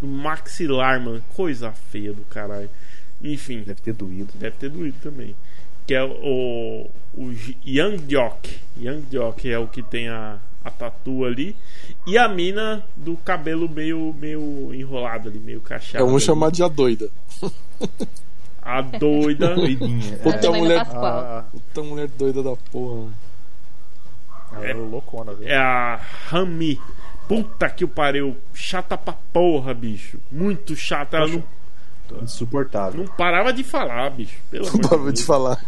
no 0.02 0.08
maxilar, 0.08 1.00
mano. 1.00 1.22
Coisa 1.34 1.72
feia 1.72 2.12
do 2.12 2.22
caralho. 2.22 2.68
Enfim, 3.22 3.62
Deve 3.62 3.80
ter 3.80 3.94
doído. 3.94 4.32
deve 4.34 4.56
ter 4.56 4.68
doído 4.68 4.96
também. 5.02 5.34
Que 5.86 5.94
é 5.94 6.02
o, 6.02 6.90
o 7.14 7.34
Young 7.64 7.98
Jock. 8.08 8.58
Young 8.76 9.04
Jock 9.10 9.48
é 9.48 9.58
o 9.58 9.68
que 9.68 9.82
tem 9.82 10.08
a, 10.08 10.38
a 10.66 10.70
tatu 10.70 11.24
ali. 11.24 11.54
E 12.06 12.18
a 12.18 12.28
mina 12.28 12.84
do 12.96 13.16
cabelo 13.18 13.68
meio, 13.68 14.14
meio 14.18 14.74
enrolado 14.74 15.28
ali, 15.28 15.38
meio 15.38 15.60
cacheado. 15.60 16.04
Vamos 16.04 16.22
ali. 16.22 16.26
chamar 16.26 16.50
de 16.50 16.62
a 16.62 16.68
doida. 16.68 17.08
A 18.62 18.80
doida. 18.80 19.54
Doidinha. 19.56 20.16
Puta 20.18 20.38
Doida 20.38 20.58
mulher, 20.58 20.84
Pascoal. 20.84 21.04
Ah, 21.04 21.44
puta 21.50 21.82
mulher 21.82 22.08
doida 22.08 22.42
da 22.42 22.56
porra. 22.72 23.10
é 24.62 24.72
loucona, 24.74 25.32
viu? 25.34 25.46
É 25.48 25.56
a 25.56 26.00
Rami. 26.28 26.80
Puta 27.28 27.68
que 27.70 27.84
o 27.84 27.88
pariu. 27.88 28.36
Chata 28.54 28.96
pra 28.98 29.14
porra, 29.32 29.72
bicho. 29.74 30.18
Muito 30.30 30.74
chata. 30.74 31.16
Ela 31.18 31.28
não, 31.28 32.22
Insuportável. 32.22 33.00
não 33.04 33.12
parava 33.16 33.52
de 33.52 33.62
falar, 33.64 34.10
bicho. 34.10 34.36
Pelo 34.50 34.66
amor 34.68 34.80
Não 34.82 34.90
dava 34.90 35.12
de 35.12 35.18
de 35.20 35.24
falar. 35.24 35.60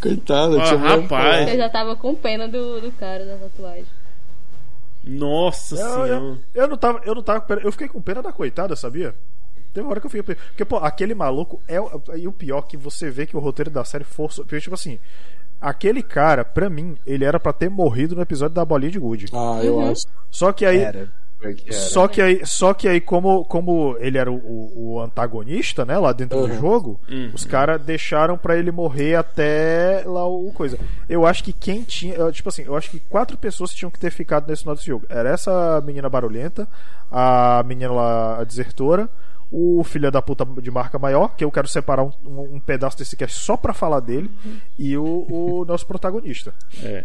Coitada, 0.00 0.60
Ah, 0.62 0.76
rapaz. 0.76 1.48
Eu 1.48 1.56
já 1.56 1.68
tava 1.68 1.96
com 1.96 2.14
pena 2.14 2.48
do, 2.48 2.80
do 2.80 2.92
cara 2.92 3.24
da 3.24 3.36
tatuagem. 3.36 3.86
Nossa 5.04 5.74
Eu, 5.74 5.78
senhora. 5.78 6.08
eu, 6.10 6.38
eu 6.54 6.68
não 6.68 6.76
tava, 6.76 7.00
eu 7.04 7.14
não 7.14 7.22
tava, 7.22 7.40
com 7.40 7.46
pena- 7.48 7.60
eu 7.62 7.72
fiquei 7.72 7.88
com 7.88 8.00
pena 8.00 8.22
da 8.22 8.32
coitada, 8.32 8.76
sabia? 8.76 9.14
Teve 9.74 9.84
uma 9.86 9.90
hora 9.90 10.00
que 10.00 10.06
eu 10.06 10.10
fiquei, 10.10 10.34
porque 10.36 10.64
pô, 10.64 10.76
aquele 10.76 11.14
maluco 11.14 11.60
é 11.66 11.80
o- 11.80 12.02
e 12.14 12.28
o 12.28 12.32
pior 12.32 12.62
que 12.62 12.76
você 12.76 13.10
vê 13.10 13.26
que 13.26 13.36
o 13.36 13.40
roteiro 13.40 13.70
da 13.70 13.84
série 13.84 14.04
forçou, 14.04 14.44
porque 14.44 14.60
tipo 14.60 14.74
assim, 14.74 14.98
Aquele 15.60 16.02
cara, 16.02 16.44
pra 16.44 16.68
mim, 16.68 16.96
ele 17.06 17.24
era 17.24 17.38
pra 17.38 17.52
ter 17.52 17.70
morrido 17.70 18.16
no 18.16 18.22
episódio 18.22 18.52
da 18.52 18.64
bolinha 18.64 18.90
de 18.90 18.98
gude. 18.98 19.26
Ah, 19.32 19.60
eu 19.62 19.76
Uhum. 19.76 19.92
acho. 19.92 20.02
Só 20.28 20.52
que 20.52 20.66
aí. 20.66 20.78
Era. 20.80 21.08
Que 21.54 21.70
era. 21.70 21.72
Só 21.72 22.06
que 22.08 22.20
aí, 22.22 22.40
só 22.46 22.72
que 22.74 22.86
aí 22.88 23.00
como, 23.00 23.44
como 23.44 23.96
ele 23.98 24.18
era 24.18 24.30
o, 24.30 24.36
o- 24.36 24.92
o 24.94 25.00
antagonista, 25.00 25.84
né, 25.84 25.98
lá 25.98 26.12
dentro 26.12 26.38
do 26.46 26.52
Uhum. 26.52 26.60
jogo, 26.60 27.00
Uhum. 27.10 27.30
os 27.34 27.44
caras 27.44 27.80
deixaram 27.82 28.36
pra 28.38 28.56
ele 28.56 28.70
morrer 28.70 29.16
até 29.16 30.02
lá 30.06 30.26
o 30.26 30.52
coisa. 30.52 30.78
Eu 31.08 31.26
acho 31.26 31.42
que 31.44 31.52
quem 31.52 31.82
tinha, 31.82 32.30
tipo 32.30 32.48
assim, 32.48 32.62
eu 32.64 32.76
acho 32.76 32.90
que 32.90 33.00
quatro 33.00 33.36
pessoas 33.36 33.72
tinham 33.74 33.90
que 33.90 33.98
ter 33.98 34.10
ficado 34.10 34.48
nesse 34.48 34.64
nosso 34.66 34.84
jogo. 34.84 35.04
Era 35.08 35.30
essa 35.30 35.80
menina 35.84 36.08
barulhenta, 36.08 36.68
a 37.10 37.62
menina 37.66 37.92
lá, 37.92 38.40
a 38.40 38.44
desertora, 38.44 39.08
o 39.52 39.84
filho 39.84 40.10
da 40.10 40.22
puta 40.22 40.44
de 40.62 40.70
marca 40.70 40.98
maior, 40.98 41.36
que 41.36 41.44
eu 41.44 41.50
quero 41.50 41.68
separar 41.68 42.02
um, 42.04 42.10
um- 42.24 42.54
um 42.56 42.60
pedaço 42.60 42.96
desse 42.96 43.14
cast 43.16 43.38
só 43.38 43.56
pra 43.56 43.74
falar 43.74 44.00
dele, 44.00 44.30
e 44.78 44.96
o, 44.96 45.26
o 45.30 45.64
nosso 45.68 45.86
protagonista. 45.86 46.54
É. 46.82 47.04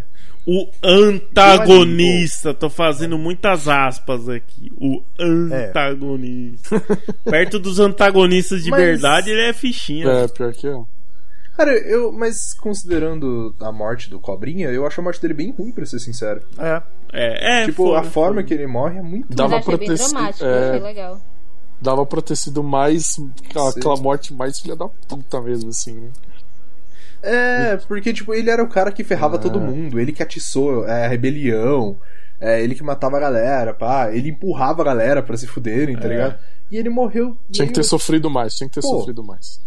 O 0.49 0.65
antagonista, 0.81 2.53
tô 2.53 2.69
fazendo 2.69 3.17
muitas 3.17 3.67
aspas 3.67 4.29
aqui. 4.29 4.71
O 4.79 5.03
antagonista. 5.19 6.81
Perto 7.25 7.59
dos 7.59 7.79
antagonistas 7.79 8.63
de 8.63 8.71
Mas- 8.71 8.79
verdade, 8.79 9.29
ele 9.29 9.41
é 9.41 9.53
fichinha. 9.53 10.07
É, 10.07 10.27
pior 10.27 10.53
que 10.53 10.67
é. 10.67 10.77
Cara, 11.57 11.71
eu. 11.87 12.11
Mas 12.11 12.53
considerando 12.53 13.53
a 13.59 13.71
morte 13.71 14.09
do 14.09 14.19
Cobrinha, 14.19 14.69
eu 14.69 14.85
acho 14.85 15.01
a 15.01 15.03
morte 15.03 15.19
dele 15.21 15.33
bem 15.33 15.51
ruim, 15.51 15.71
pra 15.71 15.85
ser 15.85 15.99
sincero. 15.99 16.41
É, 16.59 16.81
É, 17.11 17.63
é 17.63 17.65
tipo, 17.65 17.83
foda, 17.87 17.99
a 17.99 18.03
forma 18.03 18.35
foda. 18.35 18.43
que 18.43 18.53
ele 18.53 18.67
morre 18.67 18.99
é 18.99 19.01
muito. 19.01 19.35
Dava 19.35 19.55
Mas 19.55 19.65
pra 19.65 19.73
achei 19.75 19.87
bem 19.87 19.97
ter 19.97 20.03
sido- 20.03 20.13
dramático, 20.13 20.45
é. 20.45 20.69
achei 20.69 20.79
legal. 20.81 21.21
Dava 21.81 22.05
pra 22.05 22.21
ter 22.21 22.35
sido 22.35 22.63
mais. 22.63 23.17
Aquela, 23.69 23.95
morte 23.97 24.33
mais 24.33 24.59
filha 24.59 24.75
da 24.75 24.87
puta 24.87 25.41
mesmo, 25.41 25.69
assim, 25.69 25.93
né? 25.93 26.09
É, 27.21 27.77
porque, 27.87 28.13
tipo, 28.13 28.33
ele 28.33 28.49
era 28.49 28.63
o 28.63 28.69
cara 28.69 28.91
que 28.91 29.03
ferrava 29.03 29.37
todo 29.37 29.59
mundo, 29.59 29.99
ele 29.99 30.11
que 30.11 30.21
atiçou 30.23 30.87
é, 30.87 31.05
a 31.05 31.07
rebelião, 31.07 31.97
é, 32.39 32.61
ele 32.63 32.75
que 32.75 32.83
matava 32.83 33.17
a 33.17 33.19
galera, 33.19 33.73
pá, 33.73 34.11
ele 34.11 34.29
empurrava 34.29 34.81
a 34.81 34.85
galera 34.85 35.21
pra 35.23 35.35
se 35.35 35.47
fuderem, 35.47 35.95
tá 35.97 36.05
É. 36.05 36.09
ligado? 36.09 36.39
E 36.71 36.77
ele 36.77 36.89
morreu. 36.89 37.35
Tinha 37.51 37.67
que 37.67 37.73
ter 37.73 37.79
meio- 37.79 37.89
sofrido 37.89 38.29
mais, 38.29 38.53
tinha 38.55 38.67
que 38.69 38.75
ter 38.75 38.81
Pô. 38.81 38.99
sofrido 38.99 39.23
mais. 39.23 39.59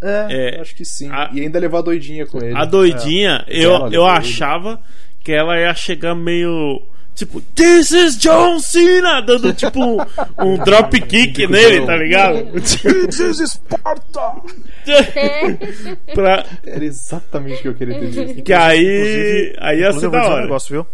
É, 0.00 0.26
É. 0.30 0.56
eu 0.58 0.60
acho 0.62 0.74
que 0.74 0.84
sim. 0.84 1.10
A- 1.10 1.30
E 1.32 1.40
ainda 1.40 1.58
levar 1.58 1.78
a 1.78 1.82
doidinha 1.82 2.26
com 2.26 2.38
ele. 2.38 2.56
A 2.56 2.64
doidinha, 2.64 3.44
eu, 3.48 3.74
Ela 3.74 3.88
eu 3.92 4.02
ele. 4.04 4.10
achava 4.18 4.80
que 5.24 5.32
ela 5.32 5.58
ia 5.58 5.74
chegar 5.74 6.14
meio. 6.14 6.80
Tipo, 7.18 7.40
This 7.40 7.90
is 7.90 8.16
John 8.16 8.58
Cena! 8.60 9.20
Dando 9.20 9.52
tipo 9.52 9.80
um, 9.80 9.98
um 10.38 10.56
drop 10.58 11.00
kick 11.02 11.46
nele, 11.48 11.84
tá 11.84 11.96
ligado? 11.96 12.44
This 12.52 13.18
is 13.40 13.52
Sparta! 13.52 14.34
pra, 16.14 16.44
Era 16.64 16.84
exatamente 16.84 17.58
o 17.58 17.62
que 17.62 17.68
eu 17.68 17.74
queria 17.74 17.98
ter 17.98 18.10
dito. 18.10 18.42
que 18.42 18.52
aí. 18.52 19.54
Aí 19.58 19.80
ia 19.80 19.92
ser 19.92 20.08
da 20.10 20.18
dizer 20.18 20.28
um 20.28 20.32
hora. 20.32 20.42
negócio, 20.42 20.70
viu? 20.72 20.86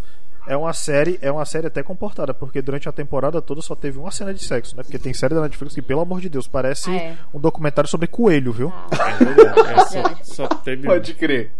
É 0.47 0.55
uma 0.55 0.73
série, 0.73 1.17
é 1.23 1.31
uma 1.31 1.43
série 1.43 1.65
até 1.67 1.81
comportada, 1.81 2.31
porque 2.31 2.61
durante 2.61 2.87
a 2.87 2.91
temporada 2.91 3.41
toda 3.41 3.61
só 3.61 3.73
teve 3.75 3.97
uma 3.97 4.11
cena 4.11 4.31
de 4.31 4.43
sexo, 4.43 4.75
né? 4.77 4.83
Porque 4.83 4.99
tem 4.99 5.11
série 5.11 5.33
da 5.33 5.41
Netflix 5.41 5.73
que, 5.73 5.81
pelo 5.81 6.01
amor 6.01 6.21
de 6.21 6.29
Deus, 6.29 6.47
parece 6.47 6.91
Ah, 6.91 6.95
é. 6.95 7.13
um 7.33 7.39
documentário 7.39 7.89
sobre 7.89 8.05
coelho, 8.07 8.51
viu? 8.51 8.71
É, 8.91 9.85
só, 9.85 10.15
só 10.23 10.47
teve. 10.47 10.85
Pode 10.87 11.15
crer. 11.15 11.51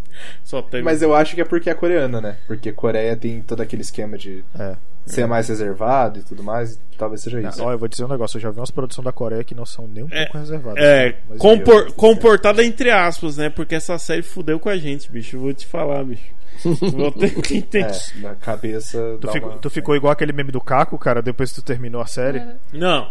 Só 0.43 0.61
teve. 0.61 0.83
Mas 0.83 1.01
eu 1.01 1.13
acho 1.13 1.35
que 1.35 1.41
é 1.41 1.45
porque 1.45 1.69
é 1.69 1.73
coreana, 1.73 2.21
né? 2.21 2.37
Porque 2.47 2.71
Coreia 2.71 3.15
tem 3.15 3.41
todo 3.41 3.61
aquele 3.61 3.81
esquema 3.81 4.17
de 4.17 4.43
É. 4.57 4.75
ser 5.05 5.27
mais 5.27 5.47
reservado 5.49 6.19
e 6.19 6.23
tudo 6.23 6.41
mais. 6.43 6.79
Talvez 6.97 7.21
seja 7.21 7.41
isso. 7.41 7.63
Ó, 7.63 7.71
eu 7.71 7.77
vou 7.77 7.87
dizer 7.87 8.05
um 8.05 8.07
negócio, 8.07 8.37
eu 8.37 8.41
já 8.41 8.49
vi 8.51 8.59
umas 8.59 8.71
produções 8.71 9.03
da 9.05 9.11
Coreia 9.11 9.43
que 9.43 9.53
não 9.55 9.65
são 9.65 9.87
nem 9.87 10.03
um 10.03 10.07
É, 10.11 10.23
pouco 10.25 10.37
reservadas. 10.39 10.83
É, 10.83 11.11
compor- 11.37 11.91
comportada 11.93 12.63
entre 12.63 12.89
aspas, 12.91 13.37
né? 13.37 13.49
Porque 13.49 13.75
essa 13.75 13.97
série 13.97 14.21
fudeu 14.21 14.59
com 14.59 14.69
a 14.69 14.77
gente, 14.77 15.11
bicho. 15.11 15.35
Eu 15.35 15.41
vou 15.41 15.53
te 15.53 15.65
falar, 15.65 16.03
bicho. 16.03 16.23
Vou 16.95 17.11
ter 17.11 17.31
que 17.41 17.57
entender. 17.57 17.91
É, 17.91 18.19
na 18.21 18.33
cabeça. 18.35 19.17
Tu, 19.19 19.27
dá 19.27 19.33
ficou, 19.33 19.49
uma- 19.49 19.57
tu 19.59 19.69
ficou 19.69 19.93
igual 19.95 20.13
aquele 20.13 20.31
meme 20.31 20.53
do 20.53 20.61
Caco, 20.61 20.97
cara, 20.97 21.21
depois 21.21 21.49
que 21.51 21.55
tu 21.61 21.65
terminou 21.65 22.01
a 22.01 22.05
série. 22.05 22.41
Não. 22.71 23.09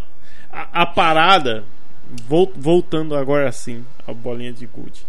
A, 0.51 0.82
a 0.82 0.86
parada, 0.86 1.62
vol- 2.26 2.51
voltando 2.56 3.14
agora 3.14 3.52
sim, 3.52 3.85
a 4.09 4.14
bolinha 4.14 4.51
de 4.51 4.64
gude. 4.66 5.05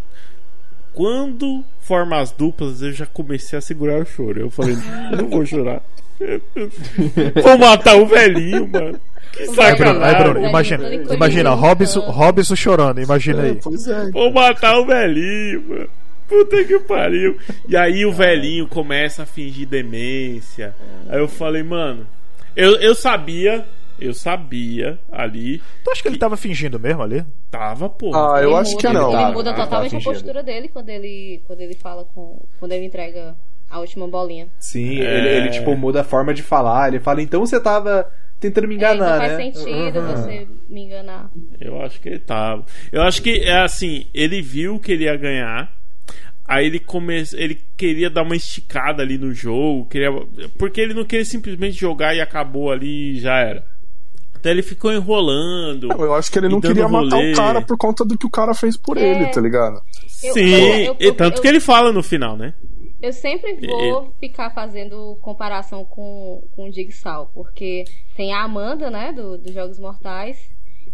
Quando 0.96 1.64
forma 1.82 2.20
as 2.20 2.32
duplas, 2.32 2.82
eu 2.82 2.92
já 2.94 3.06
comecei 3.06 3.60
a 3.60 3.62
segurar 3.62 4.02
o 4.02 4.06
choro. 4.06 4.40
Eu 4.40 4.50
falei, 4.50 4.76
eu 5.12 5.18
não 5.18 5.30
vou 5.30 5.46
chorar. 5.46 5.82
Vou 7.44 7.58
matar 7.58 7.98
o 7.98 8.06
velhinho, 8.06 8.68
mano. 8.68 9.00
Que 9.34 9.46
sacanagem. 9.48 10.02
aí, 10.04 10.24
Bruno, 10.24 10.48
imagina, 10.48 10.94
imagina, 11.14 11.50
Robson, 11.50 12.00
Robson 12.00 12.56
chorando, 12.56 13.02
imagina 13.02 13.42
É, 13.46 13.50
aí. 13.50 13.60
é. 14.08 14.12
Vou 14.12 14.32
matar 14.32 14.78
o 14.80 14.86
velhinho, 14.86 15.62
mano. 15.68 15.90
Puta 16.30 16.64
que 16.64 16.80
pariu. 16.80 17.38
E 17.68 17.76
aí 17.76 18.06
o 18.06 18.12
velhinho 18.14 18.66
começa 18.68 19.24
a 19.24 19.26
fingir 19.26 19.68
demência. 19.68 20.74
Aí 21.10 21.20
eu 21.20 21.28
falei, 21.28 21.64
mano, 21.64 22.08
eu, 22.56 22.80
eu 22.80 22.96
sabia, 22.96 23.66
eu 24.00 24.14
sabia 24.14 25.00
ali, 25.12 25.62
Tu 25.84 25.92
acha 25.92 26.02
que 26.02 26.08
ele 26.08 26.18
tava 26.18 26.36
fingindo 26.38 26.80
mesmo 26.80 27.02
ali? 27.02 27.24
tava, 27.50 27.88
porra. 27.90 28.36
Ah, 28.36 28.42
eu 28.42 28.50
Ele 28.50 28.58
acho 28.58 28.78
que 28.78 28.88
muda- 28.88 29.00
não. 29.00 29.22
Ele 29.22 29.32
muda 29.34 29.54
totalmente 29.54 29.96
a 29.96 30.02
postura 30.02 30.44
dele 30.44 30.68
quando 30.68 30.90
ele, 30.90 31.42
quando 31.48 31.62
ele 31.62 31.74
fala 31.76 32.04
com. 32.06 32.42
Quando 32.60 32.72
ele 32.74 32.86
entrega 32.86 33.36
a 33.70 33.80
última 33.80 34.08
bolinha. 34.08 34.48
Sim, 34.60 35.00
É. 35.02 35.18
ele, 35.18 35.28
ele, 35.30 35.50
tipo 35.50 35.76
muda 35.76 36.02
a 36.02 36.04
forma 36.04 36.34
de 36.34 36.44
falar. 36.44 36.90
Ele 36.90 37.00
fala, 37.00 37.22
então 37.22 37.40
você 37.40 37.60
tava 37.60 38.12
tentando 38.40 38.68
me 38.68 38.76
É, 38.76 38.78
enganar, 38.78 39.16
então 39.16 39.18
faz 39.18 39.32
né? 39.32 39.38
sentido 39.52 40.00
Uhum. 40.00 40.08
você 40.08 40.48
me 40.70 40.82
enganar. 40.82 41.32
Eu 41.62 41.82
acho 41.82 42.00
que 42.02 42.10
ele 42.10 42.20
tava. 42.20 42.66
Eu 42.92 43.02
acho 43.04 43.22
que 43.22 43.40
é 43.40 43.62
assim, 43.62 44.06
ele 44.14 44.42
viu 44.42 44.78
que 44.80 44.92
ele 44.92 45.06
ia 45.06 45.16
ganhar. 45.16 45.72
Aí 46.48 46.68
ele 46.68 46.80
come... 46.80 47.24
ele 47.34 47.60
queria 47.76 48.08
dar 48.08 48.22
uma 48.22 48.36
esticada 48.36 49.02
ali 49.02 49.18
no 49.18 49.34
jogo, 49.34 49.88
queria 49.88 50.12
porque 50.60 50.80
ele 50.80 50.94
não 50.94 51.04
queria 51.04 51.26
simplesmente 51.26 51.76
jogar 51.80 52.14
e 52.16 52.22
acabou 52.22 52.72
ali 52.72 53.16
e 53.16 53.20
já 53.20 53.40
era. 53.40 53.66
Então 54.46 54.52
ele 54.54 54.62
ficou 54.62 54.94
enrolando. 54.94 55.88
Não, 55.88 56.02
eu 56.04 56.14
acho 56.14 56.32
que 56.32 56.38
ele 56.38 56.50
não 56.50 56.62
queria 56.62 56.88
matar 56.88 57.16
rolê. 57.16 57.32
o 57.32 57.36
cara 57.36 57.62
por 57.64 57.76
conta 57.80 58.06
do 58.06 58.16
que 58.16 58.28
o 58.28 58.30
cara 58.30 58.54
fez 58.54 58.78
por 58.78 58.96
É. 58.96 59.02
ele, 59.02 59.26
tá 59.32 59.42
ligado? 59.42 59.82
Eu- 60.24 60.34
Sim, 60.34 60.42
eu- 60.52 60.96
eu- 61.00 61.10
e 61.10 61.12
tanto 61.14 61.38
eu- 61.38 61.42
que 61.42 61.48
ele 61.48 61.60
fala 61.60 61.92
no 61.92 62.04
final, 62.04 62.38
né? 62.38 62.54
Eu 63.02 63.12
sempre 63.12 63.56
vou 63.66 64.14
ficar 64.20 64.52
fazendo 64.52 65.18
comparação 65.20 65.84
com, 65.84 66.44
com 66.56 66.70
o 66.70 66.72
Jigsaw, 66.72 67.28
porque 67.34 67.86
tem 68.16 68.34
a 68.36 68.44
Amanda, 68.44 68.92
né, 68.92 69.12
do, 69.12 69.36
dos 69.36 69.52
Jogos 69.52 69.80
Mortais. 69.80 70.38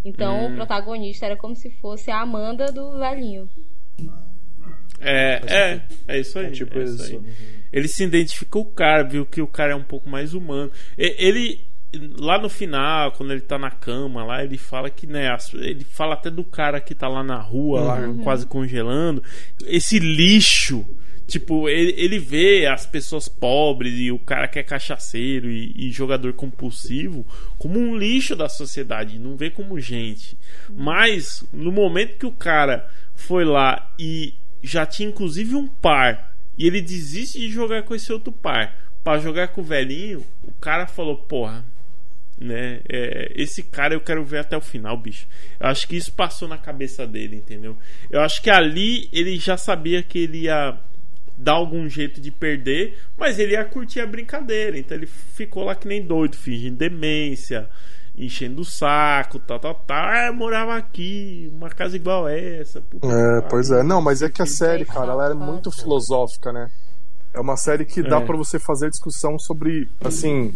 Então 0.05 0.45
Hum. 0.47 0.53
o 0.53 0.55
protagonista 0.55 1.25
era 1.25 1.35
como 1.35 1.53
se 1.53 1.69
fosse 1.71 2.09
a 2.09 2.21
Amanda 2.21 2.71
do 2.71 2.97
velhinho. 2.99 3.49
É, 4.99 5.41
é, 5.45 5.81
é 6.07 6.19
isso 6.21 6.39
aí. 6.39 6.45
É 6.45 6.51
tipo 6.51 6.79
é 6.79 6.83
isso. 6.83 7.03
aí. 7.03 7.17
Uhum. 7.17 7.23
Ele 7.73 7.87
se 7.89 8.03
identificou 8.03 8.63
com 8.65 8.71
o 8.71 8.73
cara, 8.73 9.03
viu 9.03 9.25
que 9.25 9.41
o 9.41 9.47
cara 9.47 9.73
é 9.73 9.75
um 9.75 9.83
pouco 9.83 10.07
mais 10.09 10.33
humano. 10.33 10.71
Ele, 10.97 11.59
lá 11.93 12.37
no 12.37 12.49
final, 12.49 13.11
quando 13.11 13.31
ele 13.31 13.41
tá 13.41 13.57
na 13.57 13.69
cama, 13.69 14.23
lá, 14.23 14.43
ele 14.43 14.57
fala 14.57 14.89
que, 14.89 15.05
né, 15.05 15.35
ele 15.55 15.83
fala 15.83 16.13
até 16.13 16.29
do 16.29 16.43
cara 16.43 16.79
que 16.79 16.95
tá 16.95 17.07
lá 17.07 17.23
na 17.23 17.37
rua, 17.37 17.81
lá 17.81 18.13
quase 18.23 18.45
congelando. 18.45 19.23
Esse 19.65 19.99
lixo. 19.99 20.85
Tipo, 21.27 21.69
ele, 21.69 21.93
ele 21.95 22.19
vê 22.19 22.65
as 22.65 22.85
pessoas 22.85 23.29
pobres 23.29 23.93
e 23.97 24.11
o 24.11 24.19
cara 24.19 24.49
que 24.49 24.59
é 24.59 24.63
cachaceiro 24.63 25.49
e, 25.49 25.71
e 25.77 25.91
jogador 25.91 26.33
compulsivo 26.33 27.25
como 27.57 27.79
um 27.79 27.95
lixo 27.95 28.35
da 28.35 28.49
sociedade, 28.49 29.17
não 29.17 29.37
vê 29.37 29.49
como 29.49 29.79
gente. 29.79 30.37
Mas, 30.69 31.41
no 31.53 31.71
momento 31.71 32.17
que 32.17 32.25
o 32.25 32.33
cara 32.33 32.85
foi 33.15 33.45
lá 33.45 33.93
e 33.97 34.33
já 34.61 34.85
tinha 34.85 35.07
inclusive 35.07 35.55
um 35.55 35.67
par 35.67 36.35
e 36.57 36.67
ele 36.67 36.81
desiste 36.81 37.39
de 37.39 37.49
jogar 37.49 37.83
com 37.83 37.95
esse 37.95 38.11
outro 38.11 38.33
par 38.33 38.75
pra 39.01 39.17
jogar 39.17 39.49
com 39.49 39.61
o 39.61 39.63
velhinho, 39.63 40.25
o 40.43 40.51
cara 40.53 40.85
falou, 40.85 41.15
porra, 41.15 41.65
né? 42.41 42.81
é, 42.89 43.31
esse 43.35 43.61
cara 43.63 43.93
eu 43.93 44.01
quero 44.01 44.23
ver 44.25 44.39
até 44.39 44.57
o 44.57 44.61
final, 44.61 44.97
bicho. 44.97 45.27
Eu 45.59 45.67
acho 45.67 45.87
que 45.87 45.95
isso 45.95 46.11
passou 46.11 46.47
na 46.47 46.57
cabeça 46.57 47.05
dele, 47.05 47.35
entendeu? 47.37 47.77
Eu 48.09 48.21
acho 48.21 48.41
que 48.41 48.49
ali 48.49 49.07
ele 49.13 49.37
já 49.37 49.55
sabia 49.57 50.01
que 50.01 50.19
ele 50.19 50.39
ia 50.43 50.77
dar 51.37 51.53
algum 51.53 51.87
jeito 51.87 52.19
de 52.19 52.31
perder, 52.31 52.97
mas 53.17 53.39
ele 53.39 53.53
ia 53.53 53.63
curtir 53.63 53.99
a 53.99 54.05
brincadeira. 54.07 54.77
Então 54.77 54.97
ele 54.97 55.05
ficou 55.07 55.63
lá 55.63 55.75
que 55.75 55.87
nem 55.87 56.01
doido, 56.01 56.35
fingindo 56.35 56.77
demência, 56.77 57.69
enchendo 58.17 58.61
o 58.61 58.65
saco, 58.65 59.39
tal, 59.39 59.59
tal, 59.59 59.75
tal. 59.75 59.97
Ah, 60.09 60.27
eu 60.27 60.33
morava 60.33 60.75
aqui, 60.75 61.49
uma 61.53 61.69
casa 61.69 61.95
igual 61.95 62.27
essa. 62.27 62.81
puta 62.81 63.07
É, 63.07 63.41
pois 63.49 63.69
é. 63.71 63.81
Não, 63.83 64.01
mas 64.01 64.21
é 64.21 64.29
que 64.29 64.41
a 64.41 64.45
série, 64.45 64.85
cara, 64.85 65.11
ela 65.13 65.31
é 65.31 65.33
muito 65.33 65.71
filosófica, 65.71 66.51
né? 66.51 66.67
É 67.33 67.39
uma 67.39 67.55
série 67.55 67.85
que 67.85 68.01
dá 68.03 68.17
É. 68.19 68.25
pra 68.25 68.35
você 68.35 68.59
fazer 68.59 68.89
discussão 68.89 69.39
sobre, 69.39 69.87
assim, 70.03 70.53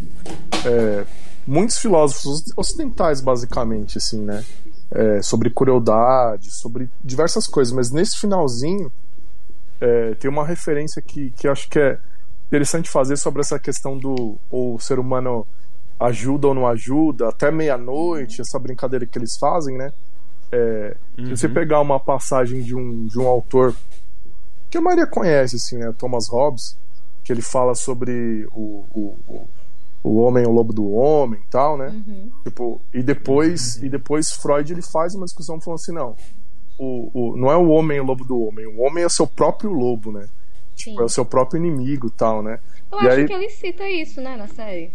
é, 0.66 1.06
muitos 1.46 1.78
filósofos 1.78 2.44
ocidentais, 2.56 3.22
basicamente, 3.22 3.98
assim, 3.98 4.22
né? 4.22 4.44
É, 4.92 5.22
sobre 5.22 5.50
crueldade, 5.50 6.52
sobre 6.52 6.90
diversas 7.04 7.48
coisas, 7.48 7.74
mas 7.74 7.92
nesse 7.92 8.18
finalzinho 8.18 8.92
é, 9.82 10.14
tem 10.16 10.30
uma 10.30 10.46
referência 10.46 11.02
que, 11.02 11.32
que 11.32 11.48
acho 11.48 11.68
que 11.70 11.80
é 11.80 12.00
interessante 12.48 12.90
fazer 12.90 13.18
sobre 13.18 13.42
essa 13.42 13.60
questão 13.60 13.98
do 13.98 14.38
o 14.50 14.80
ser 14.80 15.00
humano 15.00 15.46
ajuda 16.00 16.48
ou 16.48 16.54
não 16.54 16.68
ajuda, 16.68 17.30
até 17.30 17.52
meia-noite, 17.52 18.42
essa 18.42 18.60
brincadeira 18.60 19.06
que 19.06 19.18
eles 19.18 19.36
fazem, 19.38 19.78
né? 19.78 19.92
É, 20.52 20.96
Se 21.18 21.30
você 21.30 21.50
pegar 21.50 21.82
uma 21.82 22.00
passagem 22.00 22.62
de 22.62 22.76
um, 22.76 23.08
de 23.08 23.20
um 23.20 23.28
autor 23.28 23.76
que 24.70 24.78
a 24.78 24.82
Maria 24.82 25.08
conhece, 25.08 25.56
assim, 25.56 25.78
né? 25.78 25.94
Thomas 25.98 26.28
Hobbes, 26.30 26.78
que 27.24 27.32
ele 27.32 27.42
fala 27.42 27.74
sobre 27.74 28.48
o, 28.52 28.86
o, 28.94 29.18
o, 29.28 29.48
o 30.08 30.18
homem, 30.18 30.46
o 30.46 30.52
lobo 30.52 30.72
do 30.74 30.92
homem 30.94 31.40
e 31.46 31.50
tal, 31.50 31.78
né? 31.78 31.88
Uhum. 31.88 32.30
Tipo, 32.44 32.82
e 32.94 33.02
depois, 33.02 33.78
e 33.82 33.90
depois 33.90 34.32
Freud 34.32 34.72
ele 34.72 34.82
faz 34.82 35.16
uma 35.16 35.26
discussão 35.26 35.60
falando 35.60 35.80
assim, 35.80 35.94
não, 35.94 36.16
o, 36.78 37.10
o, 37.14 37.38
não 37.38 37.52
é 37.52 37.56
o 37.56 37.70
homem 37.70 38.00
o 38.00 38.04
lobo 38.06 38.24
do 38.26 38.40
homem, 38.40 38.66
o 38.68 38.82
homem 38.82 39.04
é 39.04 39.08
o 39.08 39.10
seu 39.10 39.26
próprio 39.26 39.72
lobo, 39.72 40.12
né? 40.12 40.28
Sim. 40.76 40.92
Tipo, 40.92 41.02
é 41.02 41.06
o 41.06 41.10
seu 41.10 41.26
próprio 41.26 41.58
inimigo 41.58 42.08
e 42.08 42.12
tal, 42.12 42.44
né? 42.44 42.60
Eu 42.92 43.02
E 43.02 43.08
acho 43.08 43.18
aí- 43.20 43.26
que 43.26 43.34
ele 43.34 43.50
cita 43.50 43.90
isso, 43.90 44.22
né, 44.22 44.36
na 44.36 44.48
série. 44.48 44.92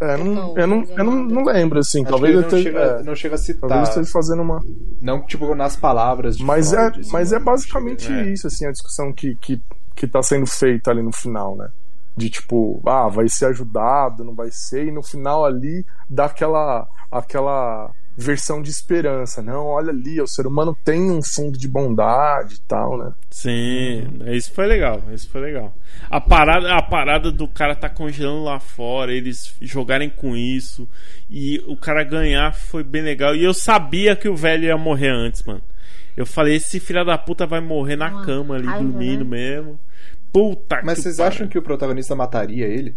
É, 0.00 0.16
não, 0.16 0.24
Não, 0.34 0.58
eu, 0.58 0.66
não, 0.66 0.82
eu 0.84 1.04
não, 1.04 1.12
não 1.22 1.44
lembro, 1.44 1.78
assim, 1.78 2.00
Acho 2.00 2.10
talvez 2.10 2.32
ele 2.32 2.40
não 2.40 2.48
esteja, 2.48 2.62
chega, 2.64 2.80
é, 2.80 3.02
não 3.04 3.14
chega 3.14 3.34
a 3.36 3.38
citar. 3.38 3.68
talvez 3.68 3.88
eu 3.88 4.02
esteja 4.02 4.10
fazendo 4.12 4.42
uma... 4.42 4.58
Não, 5.00 5.20
tipo, 5.24 5.54
nas 5.54 5.76
palavras 5.76 6.36
de 6.36 6.42
Mas 6.44 6.72
é, 6.72 6.76
Freud, 6.76 7.00
assim, 7.02 7.12
mas 7.12 7.32
é 7.32 7.38
basicamente 7.38 8.10
É. 8.12 8.32
isso, 8.32 8.48
assim, 8.48 8.66
a 8.66 8.72
discussão 8.72 9.12
que, 9.12 9.36
que, 9.36 9.62
que 9.94 10.08
tá 10.08 10.20
sendo 10.20 10.46
feita 10.46 10.90
ali 10.90 11.02
no 11.02 11.12
final, 11.12 11.54
né? 11.54 11.68
De 12.16 12.28
tipo, 12.28 12.80
ah, 12.86 13.08
vai 13.08 13.28
ser 13.28 13.46
ajudado, 13.46 14.24
não 14.24 14.34
vai 14.34 14.48
ser, 14.50 14.86
e 14.86 14.92
no 14.92 15.02
final 15.02 15.44
ali 15.44 15.84
dá 16.08 16.26
aquela, 16.26 16.86
aquela 17.10 17.90
versão 18.16 18.60
de 18.60 18.70
esperança. 18.70 19.42
Não, 19.42 19.66
olha 19.66 19.90
ali, 19.90 20.20
o 20.20 20.26
ser 20.26 20.46
humano 20.46 20.76
tem 20.84 21.10
um 21.10 21.22
fundo 21.22 21.58
de 21.58 21.66
bondade 21.66 22.56
e 22.56 22.60
tal, 22.60 22.98
né? 22.98 23.12
Sim, 23.30 24.18
isso 24.26 24.52
foi 24.52 24.66
legal, 24.66 25.02
isso 25.12 25.28
foi 25.30 25.40
legal. 25.40 25.74
A 26.10 26.20
parada, 26.20 26.74
a 26.74 26.82
parada 26.82 27.32
do 27.32 27.48
cara 27.48 27.74
tá 27.74 27.88
congelando 27.88 28.44
lá 28.44 28.60
fora, 28.60 29.12
eles 29.12 29.54
jogarem 29.60 30.10
com 30.10 30.36
isso 30.36 30.88
e 31.30 31.62
o 31.66 31.76
cara 31.76 32.04
ganhar 32.04 32.52
foi 32.54 32.84
bem 32.84 33.02
legal. 33.02 33.34
E 33.34 33.44
eu 33.44 33.54
sabia 33.54 34.14
que 34.14 34.28
o 34.28 34.36
velho 34.36 34.64
ia 34.64 34.76
morrer 34.76 35.10
antes, 35.10 35.42
mano. 35.44 35.62
Eu 36.14 36.26
falei, 36.26 36.56
esse 36.56 36.78
filho 36.78 37.04
da 37.06 37.16
puta 37.16 37.46
vai 37.46 37.60
morrer 37.60 37.96
na 37.96 38.10
Uma 38.10 38.26
cama 38.26 38.54
ali, 38.56 38.66
raiva, 38.66 38.84
dormindo 38.84 39.24
né? 39.24 39.30
mesmo. 39.30 39.80
Puta 40.32 40.80
Mas 40.82 40.96
que 40.96 41.02
vocês 41.02 41.16
pariu. 41.18 41.28
acham 41.28 41.48
que 41.48 41.58
o 41.58 41.62
protagonista 41.62 42.14
mataria 42.16 42.66
ele? 42.66 42.96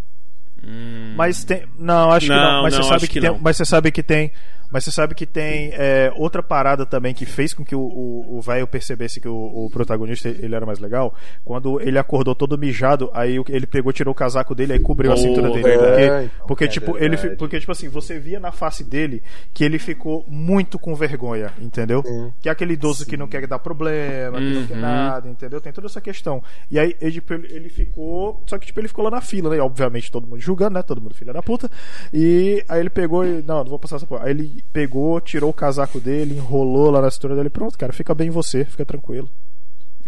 Mas 1.16 1.44
tem. 1.44 1.64
Não, 1.78 2.12
acho 2.12 2.28
que 2.28 2.32
Não, 2.34 2.53
não. 2.53 2.64
Mas 2.64 2.74
não, 2.74 2.82
você 2.82 2.88
sabe 2.90 2.95
acho 2.95 3.07
que, 3.07 3.14
que 3.14 3.22
tem. 3.22 3.30
não. 3.30 3.40
Mas 3.40 3.57
você 3.57 3.66
sabe 3.66 3.91
que 3.91 4.02
tem. 4.03 4.32
Mas 4.72 4.84
você 4.84 4.92
sabe 4.92 5.16
que 5.16 5.26
tem 5.26 5.70
é, 5.74 6.12
outra 6.16 6.42
parada 6.44 6.86
também 6.86 7.14
que 7.14 7.26
fez 7.26 7.54
com 7.54 7.64
que 7.64 7.76
o- 7.76 7.80
o 7.82 8.38
o 8.38 8.42
velho 8.42 8.68
percebesse 8.68 9.22
que 9.22 9.28
o, 9.28 9.36
o 9.66 9.70
protagonista 9.70 10.28
ele 10.28 10.54
era 10.56 10.66
mais 10.66 10.80
legal. 10.80 11.14
Quando 11.44 11.80
ele 11.80 11.98
acordou 11.98 12.36
todo 12.36 12.58
mijado, 12.58 13.10
aí 13.14 13.40
ele 13.50 13.66
pegou, 13.68 13.94
tirou 13.94 14.12
o 14.12 14.16
casaco 14.16 14.54
dele, 14.54 14.74
aí 14.74 14.80
cobriu 14.80 15.12
a 15.12 15.18
cintura 15.18 15.50
dele. 15.52 15.68
é, 15.70 16.22
porque, 16.22 16.48
porque 16.48 16.64
é 16.66 16.68
tipo, 16.68 16.98
ele, 16.98 17.18
porque, 17.36 17.60
tipo 17.60 17.72
assim, 17.72 17.88
você 17.88 18.20
via 18.20 18.40
na 18.40 18.52
face 18.52 18.84
dele 18.84 19.22
que 19.54 19.64
ele 19.64 19.80
ficou 19.80 20.26
muito 20.28 20.78
com 20.78 20.94
vergonha, 20.96 21.52
entendeu? 21.62 22.04
Sim. 22.06 22.34
Que 22.42 22.50
é 22.50 22.52
aquele 22.52 22.74
idoso 22.74 23.06
que 23.06 23.16
não 23.16 23.28
quer 23.28 23.46
dar 23.48 23.60
problema, 23.60 24.38
que 24.38 24.54
não 24.54 24.68
quer 24.68 24.74
Uhum. 24.76 24.82
nada, 24.82 25.30
entendeu? 25.30 25.62
Tem 25.62 25.72
toda 25.72 25.88
essa 25.88 26.02
questão. 26.02 26.44
E 26.70 26.78
aí 26.80 26.96
ele, 27.00 27.12
tipo, 27.14 27.34
ele- 27.34 27.48
ele 27.54 27.70
ficou. 27.70 28.44
Só 28.48 28.58
que 28.58 28.66
tipo, 28.68 28.80
ele 28.80 28.88
ficou 28.88 29.06
lá 29.06 29.12
na 29.12 29.22
fila, 29.22 29.50
né? 29.50 29.62
Obviamente 29.62 30.12
todo 30.12 30.28
mundo 30.28 30.40
julgando, 30.42 30.74
né? 30.76 30.82
Todo 30.84 31.00
mundo 31.02 31.14
filha 31.16 31.32
da 31.34 31.42
puta. 31.42 31.70
E 32.14 32.64
aí 32.68 32.80
ele 32.80 32.90
pegou 32.90 33.26
e. 33.26 33.42
Não, 33.44 33.58
não 33.60 33.66
vou 33.66 33.80
passar 33.80 33.96
essa 33.98 34.06
porra. 34.06 34.26
Aí 34.26 34.32
ele 34.32 34.55
pegou, 34.72 35.19
tirou 35.22 35.49
o 35.49 35.53
casaco 35.53 35.99
dele, 35.99 36.36
enrolou 36.36 36.91
lá 36.91 37.02
na 37.02 37.11
cintura 37.11 37.36
dele. 37.36 37.49
Pronto, 37.49 37.77
cara, 37.77 37.94
fica 37.94 38.14
bem 38.14 38.30
você, 38.30 38.65
fica 38.65 38.86
tranquilo. 38.86 39.30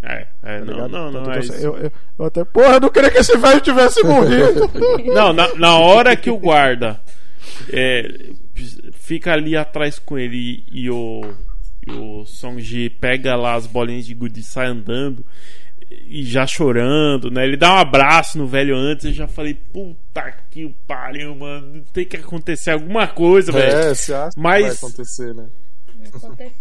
É, 0.01 0.27
é, 0.43 0.59
Tá 0.59 0.65
não, 0.65 0.87
não, 0.87 1.09
Então, 1.09 1.23
não, 1.23 1.33
é 1.33 1.39
eu, 1.59 1.77
eu, 1.77 1.91
eu 2.19 2.25
até. 2.25 2.43
Porra, 2.45 2.75
eu 2.75 2.79
não 2.79 2.89
queria 2.89 3.09
que 3.09 3.17
esse 3.17 3.35
velho 3.37 3.59
tivesse 3.61 4.03
morrido. 4.03 4.69
Não, 5.13 5.33
na, 5.33 5.53
na 5.55 5.77
hora 5.79 6.15
que 6.15 6.29
o 6.29 6.37
guarda 6.37 6.99
é, 7.71 8.31
fica 8.93 9.33
ali 9.33 9.55
atrás 9.55 9.97
com 9.99 10.17
ele 10.17 10.63
e 10.71 10.89
o, 10.89 11.21
e 11.85 11.91
o 11.91 12.25
Song-ji 12.25 12.89
pega 12.89 13.35
lá 13.35 13.55
as 13.55 13.65
bolinhas 13.65 14.05
de 14.05 14.13
gude 14.13 14.39
e 14.39 14.43
sai 14.43 14.67
andando 14.67 15.25
e 15.89 16.23
já 16.23 16.45
chorando, 16.45 17.31
né? 17.31 17.45
Ele 17.45 17.55
dá 17.57 17.73
um 17.73 17.77
abraço 17.77 18.37
no 18.37 18.45
velho 18.47 18.75
antes, 18.75 19.05
eu 19.05 19.13
já 19.13 19.27
falei, 19.27 19.53
puta 19.53 20.33
que 20.51 20.73
pariu, 20.87 21.35
mano, 21.35 21.83
tem 21.93 22.05
que 22.05 22.17
acontecer 22.17 22.71
alguma 22.71 23.07
coisa, 23.07 23.51
velho. 23.51 23.73
É, 23.75 23.93
você 23.95 24.13
acha 24.13 24.31
Mas- 24.37 24.63
que 24.63 24.67
vai 24.67 24.75
acontecer, 24.77 25.33
né? 25.33 25.45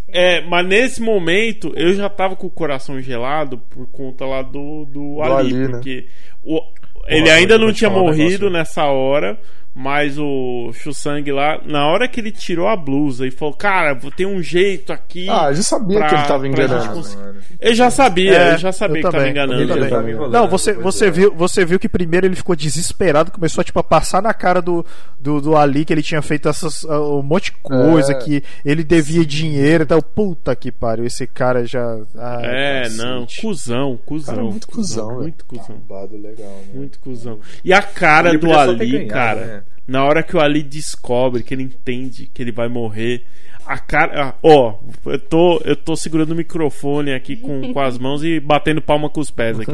É, 0.08 0.40
mas 0.42 0.66
nesse 0.66 1.00
momento 1.02 1.72
eu 1.76 1.92
já 1.94 2.08
tava 2.08 2.34
com 2.36 2.46
o 2.46 2.50
coração 2.50 3.00
gelado 3.00 3.58
por 3.58 3.86
conta 3.88 4.24
lá 4.24 4.42
do, 4.42 4.84
do, 4.86 5.22
Ali, 5.22 5.34
Ali, 5.34 5.54
né? 5.54 5.68
porque 5.68 6.06
o- 6.42 6.62
ele 7.06 7.30
ainda 7.30 7.58
não 7.58 7.72
tinha 7.72 7.90
um 7.90 7.94
morrido 8.00 8.48
nessa 8.50 8.84
hora, 8.86 9.38
mas 9.78 10.16
o 10.18 10.70
Shusang 10.72 11.30
lá, 11.30 11.60
na 11.66 11.86
hora 11.86 12.08
que 12.08 12.18
ele 12.18 12.32
tirou 12.32 12.66
a 12.66 12.74
blusa 12.74 13.26
e 13.26 13.30
falou, 13.30 13.52
cara, 13.54 13.92
vou 13.92 14.10
ter 14.10 14.24
um 14.26 14.40
jeito 14.42 14.90
aqui. 14.90 15.28
Ah, 15.28 15.48
eu 15.50 15.54
já 15.56 15.62
sabia 15.62 15.98
pra- 15.98 16.08
que 16.08 16.14
ele 16.14 16.22
tava 16.24 16.48
enganando. 16.48 16.94
cons-. 16.94 17.18
Eu 17.60 17.74
já 17.74 17.90
sabia, 17.90 18.32
É, 18.38 18.52
eu 18.54 18.58
já 18.58 18.72
sabia 18.72 18.94
eu 18.94 18.96
que 18.96 19.02
tava 19.02 19.16
também, 19.18 19.30
enganando. 19.32 19.62
eu 19.62 19.68
também. 19.68 20.16
Tava 20.16 20.28
Não, 20.30 20.48
você, 20.48 20.72
você, 20.72 21.08
é. 21.08 21.10
viu, 21.10 21.34
você 21.34 21.62
viu 21.66 21.78
que 21.78 21.90
primeiro 21.90 22.26
ele 22.26 22.34
ficou 22.36 22.56
desesperado, 22.56 23.30
começou 23.30 23.62
tipo, 23.62 23.78
a 23.78 23.84
passar 23.84 24.22
na 24.22 24.32
cara 24.32 24.62
do, 24.62 24.84
do, 25.20 25.42
do 25.42 25.54
Ali 25.56 25.84
que 25.84 25.92
ele 25.92 26.02
tinha 26.02 26.22
feito 26.22 26.48
essas, 26.48 26.82
ah, 26.86 26.98
um 27.00 27.22
monte 27.22 27.46
de 27.46 27.58
coisa, 27.62 28.12
É. 28.12 28.14
que 28.14 28.42
ele 28.64 28.82
devia 28.82 29.26
dinheiro 29.26 29.82
e 29.82 29.86
tal. 29.86 30.00
Puta 30.02 30.56
que 30.56 30.72
pariu, 30.72 31.04
esse 31.04 31.26
cara 31.26 31.66
já. 31.66 31.98
ai, 32.16 32.42
É, 32.44 32.82
cacete. 32.84 32.96
não, 33.02 33.26
cuzão, 33.42 33.98
cuzão. 34.06 34.34
Cara, 34.36 34.46
muito 34.46 34.66
cuzão, 34.68 35.08
velho. 35.08 35.20
Muito 35.20 35.44
cuzão. 35.44 35.76
Bado 35.86 36.16
legal, 36.16 36.48
né? 36.66 36.72
Muito 36.74 36.98
cuzão. 36.98 37.38
E 37.62 37.74
a 37.74 37.82
cara 37.82 38.30
Ele 38.30 38.38
do 38.38 38.52
Ali, 38.56 38.86
ganhado, 38.92 39.08
cara, 39.10 39.40
né? 39.44 39.62
Na 39.86 40.04
hora 40.04 40.22
que 40.22 40.36
o 40.36 40.40
Ali 40.40 40.62
descobre, 40.62 41.42
que 41.42 41.54
ele 41.54 41.62
entende 41.64 42.30
que 42.32 42.42
ele 42.42 42.52
vai 42.52 42.68
morrer, 42.68 43.24
a 43.64 43.78
cara. 43.78 44.28
ah, 44.28 44.34
Ó, 44.42 44.74
eu 45.06 45.18
tô, 45.18 45.60
eu 45.64 45.74
tô 45.76 45.96
segurando 45.96 46.30
o 46.30 46.34
microfone 46.36 47.12
aqui 47.12 47.36
com, 47.36 47.70
com 47.74 47.80
as 47.80 47.98
mãos 47.98 48.22
e 48.24 48.38
batendo 48.40 48.80
palma 48.80 49.10
com 49.10 49.20
os 49.20 49.30
pés 49.30 49.58
aqui. 49.60 49.72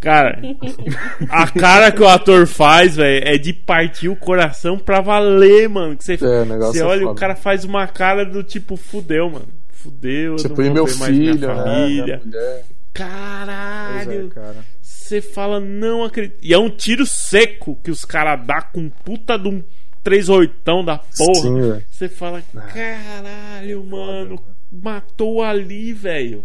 Cara, 0.00 0.40
a 1.30 1.46
cara 1.50 1.92
que 1.92 2.02
o 2.02 2.08
ator 2.08 2.46
faz, 2.46 2.96
velho, 2.96 3.26
é 3.26 3.38
de 3.38 3.52
partir 3.52 4.08
o 4.08 4.16
coração 4.16 4.78
pra 4.78 5.00
valer, 5.00 5.68
mano. 5.68 5.96
Que 5.96 6.04
você, 6.04 6.14
É, 6.14 6.42
o 6.42 6.58
você 6.58 6.80
é 6.80 6.84
olha, 6.84 7.02
o 7.04 7.08
foda. 7.08 7.20
cara 7.20 7.36
faz 7.36 7.64
uma 7.64 7.86
cara 7.86 8.24
do 8.24 8.42
tipo, 8.42 8.76
fudeu, 8.76 9.30
mano. 9.30 9.46
Fudeu, 9.70 10.32
eu 10.32 10.36
Tipo, 10.36 10.56
não 10.60 10.64
e 10.64 10.66
vou 10.66 10.74
meu 10.74 10.86
ver 10.86 10.96
mais 10.98 11.16
minha 11.16 11.32
filho, 11.34 11.48
né? 11.48 11.54
família. 11.54 12.04
Minha 12.04 12.20
mulher. 12.24 12.64
Pois 12.92 13.08
Caralho. 13.08 14.26
é, 14.26 14.34
cara. 14.34 14.56
Você 15.08 15.22
fala, 15.22 15.58
não 15.58 16.04
acredito. 16.04 16.36
E 16.42 16.52
é 16.52 16.58
um 16.58 16.68
tiro 16.68 17.06
seco 17.06 17.78
que 17.82 17.90
os 17.90 18.04
caras 18.04 18.46
dão 18.46 18.58
com 18.74 18.90
puta 18.90 19.38
de 19.38 19.48
um 19.48 19.62
3 20.04 20.28
oitão 20.28 20.84
da 20.84 20.98
porra. 20.98 21.34
Sim, 21.40 21.58
velho. 21.60 21.84
Você 21.90 22.08
fala, 22.10 22.42
caralho, 22.74 23.84
mano, 23.84 24.38
matou 24.70 25.42
ali, 25.42 25.94
velho. 25.94 26.44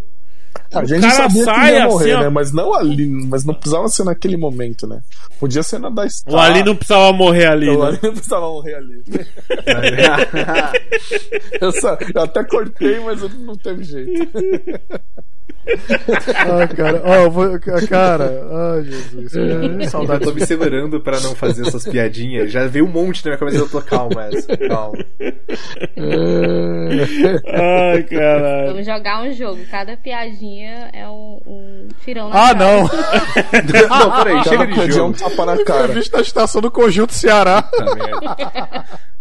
A 0.71 0.81
O 0.81 0.85
gente 0.85 1.01
sabia 1.01 1.43
que 1.45 1.49
ia 1.49 1.87
morrer, 1.87 1.91
assim, 2.11 2.11
ó. 2.13 2.19
né? 2.21 2.29
Mas 2.29 2.53
não 2.53 2.73
ali, 2.73 3.07
mas 3.07 3.43
não 3.43 3.53
precisava 3.55 3.87
ser 3.89 4.03
naquele 4.03 4.37
momento, 4.37 4.85
né? 4.87 5.01
Podia 5.39 5.63
ser 5.63 5.79
na 5.79 5.89
da 5.89 6.03
O 6.05 6.09
Star. 6.09 6.35
Ali 6.39 6.63
não 6.63 6.75
precisava 6.75 7.11
morrer 7.11 7.47
ali, 7.47 7.69
O 7.69 7.79
né? 7.81 7.87
Ali 7.87 7.99
não 8.03 8.11
precisava 8.13 8.47
morrer 8.47 8.75
ali. 8.75 9.03
eu, 11.59 11.71
só- 11.73 11.97
eu 12.15 12.21
até 12.21 12.43
cortei, 12.43 12.99
mas 13.01 13.19
não 13.39 13.57
teve 13.57 13.83
jeito. 13.83 14.29
Ai, 15.65 16.67
cara. 16.69 17.01
Ó, 17.05 17.15
eu 17.15 17.31
vou- 17.31 17.59
cara. 17.89 18.41
Ai, 18.75 18.83
Jesus. 18.83 19.33
Eu 19.35 19.89
Saudades. 19.89 20.27
tô 20.27 20.33
me 20.33 20.45
segurando 20.45 20.99
pra 21.01 21.19
não 21.21 21.33
fazer 21.35 21.65
essas 21.67 21.85
piadinhas. 21.85 22.51
Já 22.51 22.67
veio 22.67 22.85
um 22.85 22.89
monte 22.89 23.23
na 23.25 23.31
minha 23.31 23.39
cabeça, 23.39 23.57
eu 23.57 23.69
tô 23.69 23.81
calma, 23.81 24.25
essa, 24.27 24.55
calma. 24.57 24.97
Ai, 27.47 28.03
caralho. 28.03 28.67
Vamos 28.69 28.85
jogar 28.85 29.23
um 29.23 29.31
jogo. 29.33 29.59
Cada 29.71 29.95
piadinha 29.97 30.89
é 30.93 31.07
um, 31.07 31.39
um 31.45 31.87
tirão 32.03 32.29
na 32.29 32.35
Ah, 32.49 32.53
cara. 32.53 32.59
não! 32.59 32.83
Não, 34.03 34.23
peraí, 34.23 34.43
chega 34.43 34.67
de 34.67 34.79
é 34.79 34.83
um 34.83 34.91
jogo. 34.91 35.17
tapa 35.17 35.45
na 35.45 35.63
cara. 35.63 35.83
Previsto 35.85 36.15
na 36.15 36.21
estação 36.21 36.61
do 36.61 36.71
Conjunto 36.71 37.13
Ceará. 37.13 37.61
Puta 37.63 37.95
merda. 37.95 38.85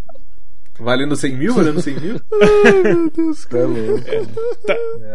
Valendo 0.82 1.16
100 1.16 1.36
mil? 1.36 1.54
Valendo 1.54 1.80
100 1.80 1.94
mil? 2.00 2.20
Meu 2.84 3.10
Deus, 3.10 3.44
cara. 3.44 3.66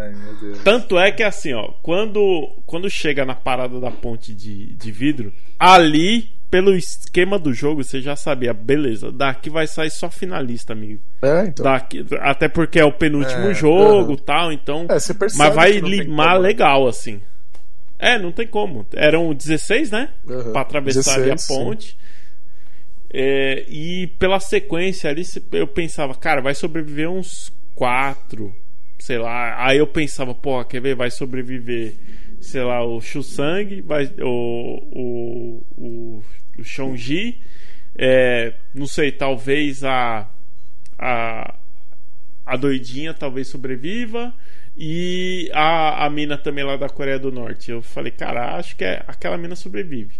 Ai, 0.01 0.13
meu 0.15 0.35
Deus. 0.39 0.59
Tanto 0.63 0.97
é 0.97 1.11
que 1.11 1.23
assim, 1.23 1.53
ó, 1.53 1.71
quando, 1.81 2.49
quando 2.65 2.89
chega 2.89 3.25
na 3.25 3.35
parada 3.35 3.79
da 3.79 3.91
ponte 3.91 4.33
de, 4.33 4.73
de 4.75 4.91
vidro, 4.91 5.33
ali, 5.59 6.29
pelo 6.49 6.75
esquema 6.75 7.37
do 7.37 7.53
jogo, 7.53 7.83
você 7.83 8.01
já 8.01 8.15
sabia, 8.15 8.53
beleza, 8.53 9.11
daqui 9.11 9.49
vai 9.49 9.67
sair 9.67 9.89
só 9.91 10.09
finalista, 10.09 10.73
amigo. 10.73 11.01
É, 11.21 11.45
então. 11.47 11.63
Daqui, 11.63 12.05
até 12.19 12.47
porque 12.47 12.79
é 12.79 12.85
o 12.85 12.91
penúltimo 12.91 13.47
É, 13.49 13.53
jogo 13.53 14.13
aham. 14.13 14.21
tal, 14.25 14.51
então. 14.51 14.85
É, 14.89 14.99
você 14.99 15.13
percebe 15.13 15.43
mas 15.43 15.55
vai 15.55 15.71
limar 15.73 16.27
como, 16.33 16.41
né? 16.41 16.47
legal, 16.47 16.87
assim. 16.87 17.19
É, 17.99 18.17
não 18.19 18.31
tem 18.31 18.45
como. 18.47 18.85
Eram 18.93 19.33
16, 19.33 19.91
né? 19.91 20.09
Aham. 20.29 20.51
Pra 20.51 20.61
atravessar 20.61 21.15
ali 21.15 21.31
a 21.31 21.35
16, 21.35 21.83
sim. 21.83 21.95
É, 23.19 23.65
e 23.67 24.05
pela 24.19 24.39
sequência 24.39 25.09
ali, 25.09 25.23
eu 25.53 25.65
pensava, 25.65 26.13
cara, 26.13 26.39
vai 26.39 26.53
sobreviver 26.53 27.09
uns 27.09 27.51
quatro, 27.73 28.55
sei 28.99 29.17
lá. 29.17 29.65
Aí 29.65 29.79
eu 29.79 29.87
pensava, 29.87 30.35
pô, 30.35 30.63
quer 30.63 30.79
ver? 30.81 30.93
Vai 30.93 31.09
sobreviver, 31.09 31.95
sei 32.39 32.61
lá, 32.61 32.85
o 32.85 33.01
Shusang, 33.01 33.81
vai, 33.81 34.05
o, 34.19 34.83
o, 34.91 35.65
o, 35.75 36.23
o 36.59 36.63
Shonji, 36.63 37.41
é, 37.97 38.53
não 38.71 38.85
sei, 38.85 39.11
talvez 39.11 39.83
a, 39.83 40.29
a, 40.95 41.55
a 42.45 42.55
doidinha 42.55 43.15
talvez 43.15 43.47
sobreviva. 43.47 44.31
e 44.77 45.49
a, 45.55 46.05
a 46.05 46.09
mina 46.11 46.37
também 46.37 46.63
lá 46.63 46.77
da 46.77 46.87
Coreia 46.87 47.17
do 47.17 47.31
Norte. 47.31 47.71
Eu 47.71 47.81
falei, 47.81 48.11
cara, 48.11 48.57
acho 48.57 48.75
que 48.75 48.83
é, 48.83 49.03
aquela 49.07 49.39
mina 49.39 49.55
sobrevive. 49.55 50.19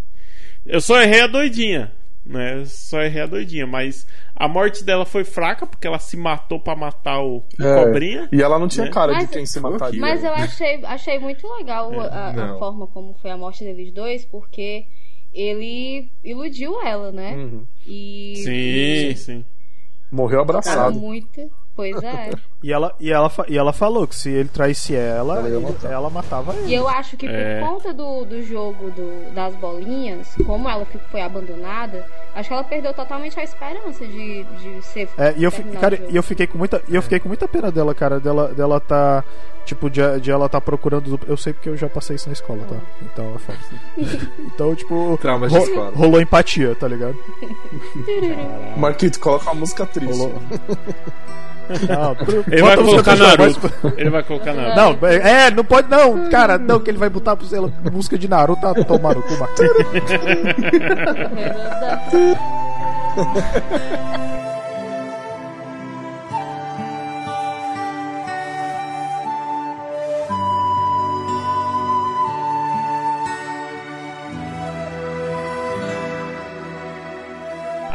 Eu 0.66 0.82
só 0.82 1.00
errei 1.00 1.22
a 1.22 1.28
doidinha, 1.28 1.92
né? 2.28 2.64
Só 2.66 3.02
errei 3.02 3.22
a 3.22 3.26
doidinha, 3.26 3.66
mas 3.66 4.06
a 4.36 4.48
morte 4.48 4.84
dela 4.84 5.06
foi 5.06 5.24
fraca 5.24 5.66
porque 5.66 5.88
ela 5.88 6.00
se 6.00 6.16
matou 6.18 6.60
pra 6.60 6.76
matar 6.76 7.22
o, 7.22 7.38
o 7.60 7.64
É, 7.64 7.84
cobrinha. 7.86 8.30
E 8.32 8.42
ela 8.42 8.60
não 8.60 8.68
tinha 8.68 8.86
né? 8.86 8.92
cara 8.92 9.14
de 9.14 9.22
Mas- 9.22 9.30
quem 9.32 9.46
se 9.46 9.60
mataria. 9.60 10.00
Mas 10.00 10.24
eu 10.24 10.34
achei, 10.34 10.84
achei 10.86 11.20
muito 11.20 11.48
legal 11.56 11.92
a, 12.02 12.30
a 12.30 12.34
Não. 12.34 12.60
forma 12.60 12.88
como 12.88 13.14
foi 13.22 13.32
a 13.32 13.38
morte 13.38 13.64
deles 13.64 13.92
dois, 13.92 14.26
porque 14.26 14.86
ele 15.34 16.10
iludiu 16.24 16.82
ela, 16.82 17.12
né? 17.12 17.36
Uhum. 17.36 17.66
E. 17.86 18.34
Sim, 18.44 18.52
e 19.12 19.16
sim. 19.16 19.46
Morreu 20.12 20.42
abraçado. 20.42 21.00
muito. 21.00 21.50
Pois 21.78 21.96
é. 22.04 22.32
E 22.64 22.74
ela, 22.74 22.92
e, 23.00 23.12
ela, 23.12 23.32
e 23.48 23.56
ela 23.56 23.72
falou 23.72 24.08
que 24.08 24.16
se 24.16 24.32
ele 24.32 24.50
traísse 24.50 24.96
ela, 24.96 25.38
Ela 25.38 25.48
ele- 25.48 25.76
ela 25.84 26.10
matava 26.10 26.56
ele. 26.56 26.70
E 26.70 26.74
eu 26.74 26.90
acho 26.90 27.16
que 27.16 27.28
por 27.28 27.36
É. 27.36 27.60
conta 27.60 27.94
do, 27.94 28.26
do 28.26 28.42
jogo 28.42 28.90
do- 28.90 29.32
das 29.32 29.56
bolinhas, 29.58 30.34
como 30.44 30.68
ela 30.68 30.84
foi 31.12 31.22
abandonada, 31.22 32.04
acho 32.34 32.50
que 32.50 32.54
ela 32.54 32.64
perdeu 32.64 32.92
totalmente 32.96 33.40
a 33.40 33.44
esperança 33.44 34.08
de, 34.08 34.44
de 34.44 34.82
ser. 34.82 35.08
É, 35.20 35.36
e 35.38 35.44
eu, 35.44 35.52
fi- 35.52 35.58
terminar 35.62 35.80
cara, 35.80 35.94
o 35.94 35.98
jogo. 36.00 36.12
e 36.12 36.16
eu 36.16 36.24
fiquei 36.24 36.48
com 36.48 36.58
muita, 36.58 36.82
e 36.90 36.96
eu 36.96 37.02
fiquei 37.04 37.20
com 37.20 37.28
muita 37.28 37.48
pena 37.48 37.72
dela, 37.72 37.94
cara, 37.94 38.20
dela, 38.20 38.48
dela 38.48 38.80
tá 38.80 39.24
tipo 39.64 39.88
de, 39.88 40.02
de 40.20 40.32
ela 40.32 40.50
tá 40.50 40.60
procurando, 40.60 41.20
eu 41.28 41.38
sei 41.38 41.54
porque 41.54 41.70
eu 41.70 41.78
já 41.78 41.88
passei 41.88 42.16
isso 42.16 42.28
na 42.28 42.34
escola, 42.34 42.64
tá? 42.68 42.78
Então 43.04 43.36
é 43.36 43.38
foda. 43.38 43.60
então, 44.48 44.74
tipo, 44.76 45.16
Traumas 45.22 45.52
de 45.52 45.58
ro- 45.60 45.64
escola. 45.64 45.92
rolou 45.96 46.20
empatia, 46.20 46.74
tá 46.76 46.88
ligado? 46.88 47.16
Marquito, 48.76 49.20
coloca 49.20 49.46
uma 49.52 49.60
música 49.60 49.86
triste. 49.86 50.12
Rolou. 50.18 50.42
Não, 51.88 52.16
Ele 52.50 52.62
vai 52.62 52.78
colocar 52.78 53.16
Naruto. 53.16 53.74
Ele 53.98 54.10
vai 54.10 54.24
colocar 54.24 54.54
Naruto. 54.54 54.76
Não, 54.76 55.08
é, 55.10 55.52
não 55.52 55.64
pode 55.64 55.90
não, 55.90 56.30
cara, 56.30 56.58
não, 56.58 56.80
que 56.80 56.90
ele 56.90 56.98
vai 56.98 57.10
botar 57.10 57.38
sei 57.44 57.60
lá, 57.60 57.70
música 57.92 58.18
de 58.18 58.28
Naruto, 58.28 58.62
tá 58.62 58.74
tomando 58.74 59.22
cu. 59.22 59.38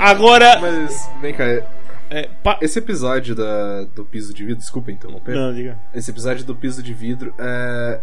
Agora. 0.02 0.58
Mas, 0.60 1.08
vem 1.20 1.32
cá, 1.32 1.44
é, 2.12 2.28
pa- 2.42 2.58
esse 2.60 2.78
episódio 2.78 3.34
da, 3.34 3.84
do 3.94 4.04
piso 4.04 4.32
de 4.34 4.42
vidro, 4.44 4.58
desculpa 4.60 4.90
interromper. 4.92 5.34
Não, 5.34 5.52
diga. 5.52 5.78
Esse 5.94 6.10
episódio 6.10 6.44
do 6.44 6.54
piso 6.54 6.82
de 6.82 6.92
vidro, 6.92 7.34
é, 7.38 8.00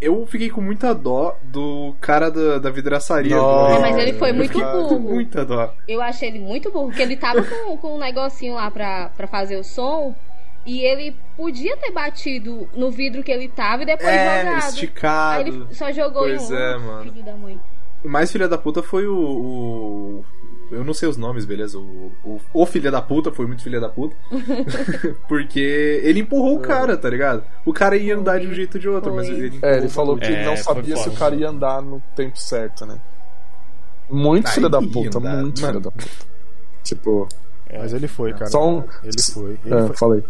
eu 0.00 0.26
fiquei 0.26 0.50
com 0.50 0.60
muita 0.60 0.94
dó 0.94 1.36
do 1.42 1.94
cara 2.00 2.30
da, 2.30 2.58
da 2.58 2.70
vidraçaria. 2.70 3.36
Nossa. 3.36 3.76
É, 3.76 3.80
mas 3.80 3.96
ele 3.98 4.12
foi 4.14 4.30
Eu 4.30 4.34
muito 4.34 4.52
com 4.52 4.60
burro. 4.60 4.98
muita 5.00 5.44
dó. 5.44 5.72
Eu 5.88 6.02
achei 6.02 6.28
ele 6.28 6.40
muito 6.40 6.70
burro, 6.70 6.88
porque 6.88 7.02
ele 7.02 7.16
tava 7.16 7.42
com, 7.42 7.76
com 7.78 7.94
um 7.96 7.98
negocinho 7.98 8.54
lá 8.54 8.70
pra, 8.70 9.10
pra 9.16 9.26
fazer 9.26 9.56
o 9.56 9.64
som. 9.64 10.14
E 10.66 10.80
ele 10.80 11.14
podia 11.36 11.76
ter 11.76 11.90
batido 11.90 12.66
no 12.74 12.90
vidro 12.90 13.22
que 13.22 13.30
ele 13.30 13.48
tava 13.48 13.82
e 13.82 13.86
depois 13.86 14.08
É, 14.08 14.44
jogado. 14.44 14.68
esticado. 14.70 15.40
Aí 15.42 15.48
ele 15.48 15.74
só 15.74 15.92
jogou 15.92 16.22
Pois 16.22 16.50
em 16.50 16.54
um. 16.54 16.58
é, 16.58 16.78
mano. 16.78 17.12
Filho 17.12 17.24
da 17.24 17.34
mãe. 17.36 17.60
O 18.02 18.08
mais 18.08 18.32
filha 18.32 18.48
da 18.48 18.56
puta 18.56 18.82
foi 18.82 19.06
o. 19.06 19.14
o- 19.14 20.24
eu 20.74 20.84
não 20.84 20.92
sei 20.94 21.08
os 21.08 21.16
nomes, 21.16 21.44
beleza? 21.44 21.78
O, 21.78 22.12
o, 22.24 22.40
o 22.52 22.66
filha 22.66 22.90
da 22.90 23.00
puta 23.00 23.30
foi 23.32 23.46
muito 23.46 23.62
filha 23.62 23.80
da 23.80 23.88
puta. 23.88 24.14
Porque 25.28 26.00
ele 26.02 26.20
empurrou 26.20 26.56
o 26.56 26.60
cara, 26.60 26.96
tá 26.96 27.08
ligado? 27.08 27.44
O 27.64 27.72
cara 27.72 27.96
ia 27.96 28.16
andar 28.16 28.40
de 28.40 28.46
um 28.46 28.52
jeito 28.54 28.74
ou 28.76 28.80
de 28.80 28.88
outro, 28.88 29.12
Foi. 29.12 29.22
mas 29.22 29.28
ele 29.28 29.58
É, 29.62 29.76
ele 29.78 29.88
falou 29.88 30.16
que 30.16 30.24
É, 30.26 30.44
não 30.44 30.56
sabia 30.56 30.96
se 30.96 31.08
o 31.08 31.12
cara 31.12 31.34
ia 31.34 31.48
andar 31.48 31.80
no 31.82 32.02
tempo 32.14 32.38
certo, 32.38 32.84
né? 32.86 32.98
Muito 34.10 34.46
Ah, 34.46 34.50
filha 34.50 34.68
da 34.68 34.80
puta, 34.82 35.18
andar, 35.18 35.36
muito 35.42 35.60
filha 35.60 35.80
da 35.80 35.90
puta. 35.90 36.06
Tipo, 36.82 37.28
Mas 37.72 37.92
ele 37.94 38.06
foi, 38.06 38.32
cara. 38.32 38.46
Só 38.46 38.68
um- 38.68 38.84
Ele 39.02 39.22
foi. 39.32 39.58
Ele 39.64 39.74
é, 39.74 39.86
foi. 39.86 39.96
falei. 39.96 40.24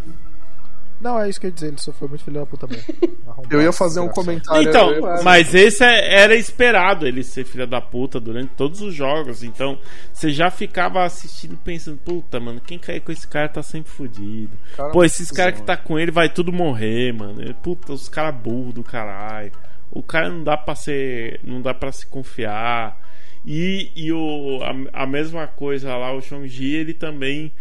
Não, 1.04 1.20
é 1.20 1.28
isso 1.28 1.38
que 1.38 1.44
eu 1.44 1.50
ia 1.50 1.54
dizer, 1.54 1.66
ele 1.66 1.78
só 1.78 1.92
foi 1.92 2.08
muito 2.08 2.24
filho 2.24 2.40
da 2.40 2.46
puta 2.46 2.66
mesmo. 2.66 2.84
Eu 3.50 3.60
ia 3.60 3.72
fazer 3.72 4.00
um 4.00 4.08
comentário. 4.08 4.66
Então, 4.66 4.90
eu 4.90 5.22
mas 5.22 5.54
esse 5.54 5.84
é- 5.84 6.22
era 6.22 6.34
esperado 6.34 7.06
ele 7.06 7.22
ser 7.22 7.44
filha 7.44 7.66
da 7.66 7.78
puta 7.80 8.18
durante 8.18 8.52
todos 8.56 8.80
os 8.80 8.94
jogos. 8.94 9.42
Então, 9.42 9.78
você 10.12 10.30
já 10.30 10.50
ficava 10.50 11.04
assistindo 11.04 11.58
pensando, 11.58 11.98
puta, 11.98 12.40
mano, 12.40 12.58
quem 12.58 12.78
cair 12.78 13.00
com 13.00 13.12
esse 13.12 13.28
cara 13.28 13.48
tá 13.48 13.62
sempre 13.62 13.90
fudido. 13.90 14.56
Cara, 14.76 14.90
Pô, 14.90 15.04
esses 15.04 15.30
caras 15.30 15.56
que 15.60 15.62
tá 15.66 15.76
com 15.76 15.98
ele 15.98 16.10
vai 16.10 16.30
tudo 16.30 16.50
morrer, 16.52 17.12
mano. 17.12 17.54
Puta, 17.56 17.92
os 17.92 18.08
caras 18.08 18.34
burros 18.34 18.72
do 18.72 18.82
caralho. 18.82 19.52
O 19.90 20.02
cara 20.02 20.30
não 20.30 20.42
dá 20.42 20.56
pra 20.56 20.74
ser. 20.74 21.38
Não 21.44 21.60
dá 21.60 21.74
para 21.74 21.92
se 21.92 22.06
confiar. 22.06 22.98
E, 23.44 23.90
e 23.94 24.10
o, 24.10 24.60
a, 24.62 25.02
a 25.02 25.06
mesma 25.06 25.46
coisa 25.46 25.94
lá, 25.96 26.12
o 26.14 26.22
Shang-Chi, 26.22 26.76
ele 26.76 26.94
também 26.94 27.52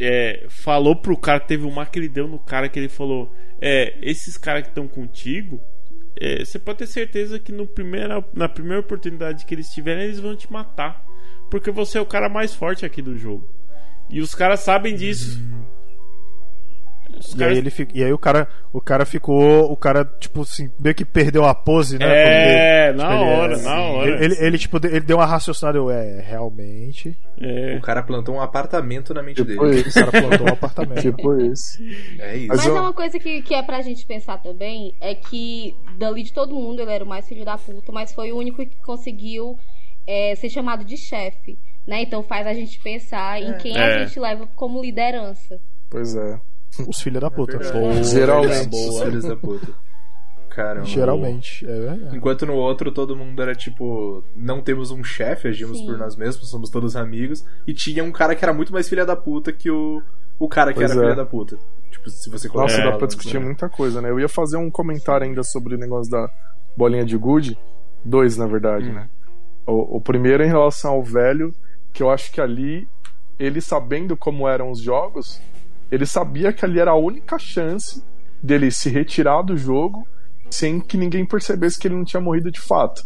é, 0.00 0.46
falou 0.48 0.96
pro 0.96 1.16
cara, 1.16 1.38
teve 1.38 1.64
uma 1.64 1.84
que 1.84 1.98
ele 1.98 2.08
deu 2.08 2.26
no 2.26 2.38
cara 2.38 2.68
que 2.68 2.78
ele 2.78 2.88
falou: 2.88 3.34
É, 3.60 3.98
esses 4.00 4.36
caras 4.36 4.62
que 4.62 4.68
estão 4.68 4.88
contigo, 4.88 5.60
é, 6.18 6.44
você 6.44 6.58
pode 6.58 6.78
ter 6.78 6.86
certeza 6.86 7.38
que 7.38 7.52
no 7.52 7.66
primeira, 7.66 8.24
na 8.34 8.48
primeira 8.48 8.80
oportunidade 8.80 9.44
que 9.44 9.54
eles 9.54 9.68
tiverem, 9.68 10.04
eles 10.04 10.18
vão 10.18 10.34
te 10.34 10.50
matar. 10.50 11.04
Porque 11.50 11.70
você 11.70 11.98
é 11.98 12.00
o 12.00 12.06
cara 12.06 12.28
mais 12.28 12.54
forte 12.54 12.86
aqui 12.86 13.02
do 13.02 13.16
jogo. 13.16 13.48
E 14.08 14.20
os 14.20 14.34
caras 14.34 14.60
sabem 14.60 14.94
disso. 14.94 15.40
Os 17.20 17.34
E 17.34 17.36
caras- 17.38 17.52
aí, 17.52 17.58
ele 17.58 17.72
e 17.94 18.02
aí 18.04 18.12
o 18.12 18.18
cara, 18.18 18.48
o 18.72 18.80
cara 18.80 19.04
ficou, 19.04 19.70
o 19.70 19.76
cara 19.76 20.04
tipo 20.18 20.40
assim, 20.42 20.70
meio 20.80 20.94
que 20.94 21.04
perdeu 21.04 21.44
a 21.44 21.54
pose, 21.54 21.98
né? 21.98 22.06
É, 22.06 22.86
Porque, 22.92 23.02
na 23.02 23.10
tipo, 23.10 23.22
ele- 23.22 23.30
hora, 23.40 23.58
na 23.58 23.80
hora. 23.82 24.24
Ele, 24.24 24.36
ele, 24.40 24.58
tipo, 24.58 24.76
ele 24.86 25.00
deu 25.00 25.18
uma 25.18 25.26
raciocinada, 25.26 25.76
eu, 25.78 25.90
é, 25.90 26.20
realmente, 26.22 27.16
É. 27.42 27.76
O 27.76 27.80
cara 27.80 28.02
plantou 28.02 28.34
um 28.34 28.40
apartamento 28.40 29.14
na 29.14 29.22
mente 29.22 29.42
Tipo 29.44 29.64
dele. 29.66 29.80
isso. 29.80 29.98
o 29.98 30.04
cara 30.06 30.10
plantou 30.28 30.46
um 30.46 30.52
apartamento. 30.52 31.00
Tipo 31.02 31.40
isso. 31.40 31.78
É 32.18 32.36
isso. 32.36 32.48
Mas 32.48 32.58
Mas 32.58 32.66
eu- 32.66 32.76
é 32.76 32.80
uma 32.80 32.92
coisa 32.92 33.18
que, 33.18 33.40
que 33.42 33.54
é 33.54 33.62
pra 33.62 33.80
gente 33.80 34.04
pensar 34.04 34.38
também, 34.42 34.94
é 35.00 35.14
que 35.14 35.74
dali 35.98 36.22
de 36.22 36.32
todo 36.34 36.54
mundo 36.54 36.80
ele 36.82 36.90
era 36.90 37.02
o 37.04 37.06
mais 37.08 37.26
filho 37.26 37.44
da 37.44 37.56
puta, 37.56 37.90
mas 37.92 38.12
foi 38.12 38.30
o 38.32 38.36
único 38.36 38.58
que 38.66 38.76
conseguiu 38.84 39.58
é, 40.06 40.34
ser 40.34 40.48
chamado 40.50 40.84
de 40.84 40.96
chefe. 40.96 41.58
Né? 41.86 42.02
Então 42.02 42.22
faz 42.22 42.46
a 42.46 42.52
gente 42.52 42.78
pensar 42.80 43.40
em 43.40 43.56
quem 43.58 43.76
É. 43.76 43.82
a 43.82 44.04
gente 44.04 44.18
leva 44.20 44.46
como 44.54 44.82
liderança. 44.82 45.58
Pois 45.88 46.14
é. 46.14 46.38
Os 46.88 47.00
filhos 47.00 47.20
da 47.20 47.30
puta. 47.30 47.58
Boa, 47.58 48.02
Geralmente. 48.02 48.74
Os 48.76 49.00
filhos 49.02 49.24
da 49.24 49.36
puta. 49.36 49.68
Caramba. 50.50 50.84
Geralmente. 50.86 51.64
É, 51.64 51.68
verdade. 51.80 52.16
Enquanto 52.16 52.44
no 52.46 52.54
outro 52.54 52.90
todo 52.90 53.14
mundo 53.16 53.40
era 53.40 53.54
tipo, 53.54 54.22
não 54.34 54.60
temos 54.60 54.90
um 54.90 55.02
chefe, 55.04 55.48
agimos 55.48 55.78
Sim. 55.78 55.86
por 55.86 55.98
nós 55.98 56.16
mesmos, 56.16 56.50
somos 56.50 56.70
todos 56.70 56.96
amigos. 56.96 57.44
E 57.66 57.72
tinha 57.72 58.02
um 58.02 58.10
cara 58.10 58.34
que 58.34 58.44
era 58.44 58.52
muito 58.52 58.72
mais 58.72 58.88
filha 58.88 59.06
da 59.06 59.14
puta 59.14 59.52
que 59.52 59.70
o, 59.70 60.02
o 60.38 60.48
cara 60.48 60.72
que 60.72 60.80
Pois 60.80 60.90
era 60.90 61.00
é. 61.00 61.02
filha 61.04 61.16
da 61.16 61.24
puta. 61.24 61.56
Tipo, 61.90 62.10
se 62.10 62.28
você 62.30 62.48
colocar 62.48 62.72
Nossa, 62.72 62.90
dá 62.90 62.96
pra 62.96 63.06
discutir 63.06 63.38
né? 63.38 63.44
muita 63.46 63.68
coisa, 63.68 64.00
né? 64.02 64.10
Eu 64.10 64.18
ia 64.18 64.28
fazer 64.28 64.56
um 64.56 64.70
comentário 64.70 65.26
ainda 65.26 65.42
sobre 65.42 65.74
o 65.74 65.78
negócio 65.78 66.10
da 66.10 66.28
bolinha 66.76 67.04
de 67.04 67.16
gude. 67.16 67.56
Dois, 68.04 68.36
na 68.36 68.46
verdade, 68.46 68.88
Hum. 68.90 68.94
né? 68.94 69.08
O, 69.66 69.98
o 69.98 70.00
primeiro 70.00 70.42
em 70.42 70.48
relação 70.48 70.92
ao 70.92 71.02
velho, 71.02 71.52
que 71.92 72.02
eu 72.02 72.10
acho 72.10 72.32
que 72.32 72.40
ali, 72.40 72.88
ele 73.38 73.60
sabendo 73.60 74.16
como 74.16 74.48
eram 74.48 74.70
os 74.70 74.80
jogos, 74.80 75.40
ele 75.90 76.06
sabia 76.06 76.52
que 76.52 76.64
ali 76.64 76.78
era 76.78 76.92
a 76.92 76.96
única 76.96 77.38
chance 77.38 78.02
dele 78.42 78.70
se 78.70 78.88
retirar 78.88 79.42
do 79.42 79.56
jogo 79.56 80.06
sem 80.50 80.80
que 80.80 80.96
ninguém 80.96 81.24
percebesse 81.24 81.78
que 81.78 81.88
ele 81.88 81.96
não 81.96 82.04
tinha 82.04 82.20
morrido 82.20 82.50
de 82.50 82.60
fato. 82.60 83.02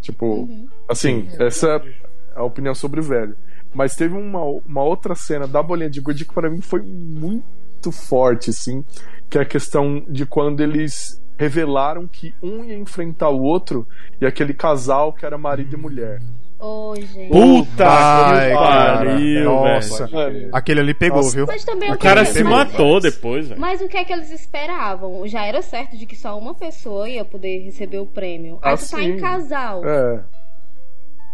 Tipo, 0.00 0.48
assim, 0.88 1.28
essa 1.38 1.68
é 1.68 1.94
a 2.34 2.42
opinião 2.42 2.74
sobre 2.74 3.00
o 3.00 3.02
velho. 3.02 3.36
Mas 3.72 3.94
teve 3.94 4.14
uma, 4.14 4.42
uma 4.42 4.82
outra 4.82 5.14
cena 5.14 5.46
da 5.46 5.62
bolinha 5.62 5.90
de 5.90 6.00
gude 6.00 6.24
que 6.24 6.34
pra 6.34 6.50
mim 6.50 6.60
foi 6.60 6.82
muito 6.82 7.92
forte, 7.92 8.50
assim, 8.50 8.84
que 9.28 9.38
é 9.38 9.42
a 9.42 9.46
questão 9.46 10.04
de 10.08 10.26
quando 10.26 10.60
eles 10.60 11.22
revelaram 11.38 12.06
que 12.06 12.34
um 12.42 12.64
ia 12.64 12.76
enfrentar 12.76 13.30
o 13.30 13.40
outro 13.40 13.86
e 14.20 14.26
aquele 14.26 14.52
casal 14.52 15.12
que 15.12 15.24
era 15.24 15.38
marido 15.38 15.74
e 15.74 15.80
mulher. 15.80 16.20
Ô, 16.60 16.94
gente. 16.94 17.30
Puta 17.30 17.86
Ai, 17.88 18.50
que 18.50 18.54
pariu, 18.54 19.44
Nossa. 19.44 20.06
velho. 20.06 20.50
Aquele 20.52 20.80
ali 20.80 20.92
pegou, 20.94 21.18
Nossa. 21.22 21.34
viu? 21.34 21.46
Mas 21.46 21.64
também 21.64 21.90
O 21.90 21.96
cara 21.98 22.20
mas- 22.20 22.28
se 22.28 22.44
matou 22.44 23.00
depois, 23.00 23.48
velho. 23.48 23.58
Mas 23.60 23.80
o 23.80 23.88
que 23.88 23.96
é 23.96 24.04
que 24.04 24.12
eles 24.12 24.30
esperavam? 24.30 25.26
Já 25.26 25.44
era 25.46 25.62
certo 25.62 25.96
de 25.96 26.04
que 26.04 26.14
só 26.14 26.38
uma 26.38 26.54
pessoa 26.54 27.08
ia 27.08 27.24
poder 27.24 27.60
receber 27.64 27.98
o 27.98 28.04
prêmio. 28.06 28.58
Aí 28.60 28.74
Ah, 28.74 28.76
tu 28.76 28.90
tá 28.90 29.02
em 29.02 29.16
casal. 29.18 29.82
É. 29.86 30.20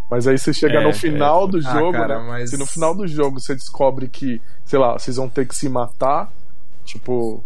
Mas 0.09 0.29
aí 0.29 0.39
você 0.39 0.55
chega 0.55 0.79
É, 0.79 0.85
no 0.85 0.93
final 0.93 1.49
é. 1.49 1.51
do 1.51 1.59
Ah, 1.59 1.61
jogo, 1.73 1.93
cara, 1.93 2.21
né? 2.21 2.25
mas- 2.29 2.51
Se 2.51 2.57
no 2.57 2.65
final 2.67 2.95
do 2.95 3.09
jogo 3.09 3.41
você 3.41 3.53
descobre 3.55 4.07
que, 4.07 4.41
sei 4.65 4.79
lá, 4.79 4.93
vocês 4.93 5.17
vão 5.17 5.29
ter 5.29 5.45
que 5.49 5.57
se 5.57 5.69
matar, 5.69 6.31
tipo, 6.85 7.43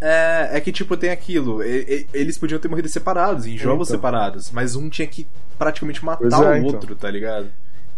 É, 0.00 0.50
é 0.52 0.60
que 0.60 0.72
tipo, 0.72 0.96
tem 0.96 1.10
aquilo. 1.10 1.62
e- 1.62 2.06
e- 2.12 2.18
Eles 2.18 2.36
podiam 2.36 2.58
ter 2.60 2.68
morrido 2.68 2.88
separados, 2.88 3.46
em 3.46 3.56
jogos 3.56 3.88
Então. 3.88 3.96
separados, 3.98 4.50
mas 4.50 4.76
um 4.76 4.88
tinha 4.88 5.06
que 5.08 5.26
praticamente 5.58 6.04
matar 6.04 6.18
Pois 6.28 6.34
o 6.34 6.44
é, 6.44 6.58
então. 6.58 6.66
outro, 6.74 6.94
tá 6.94 7.10
ligado? 7.10 7.48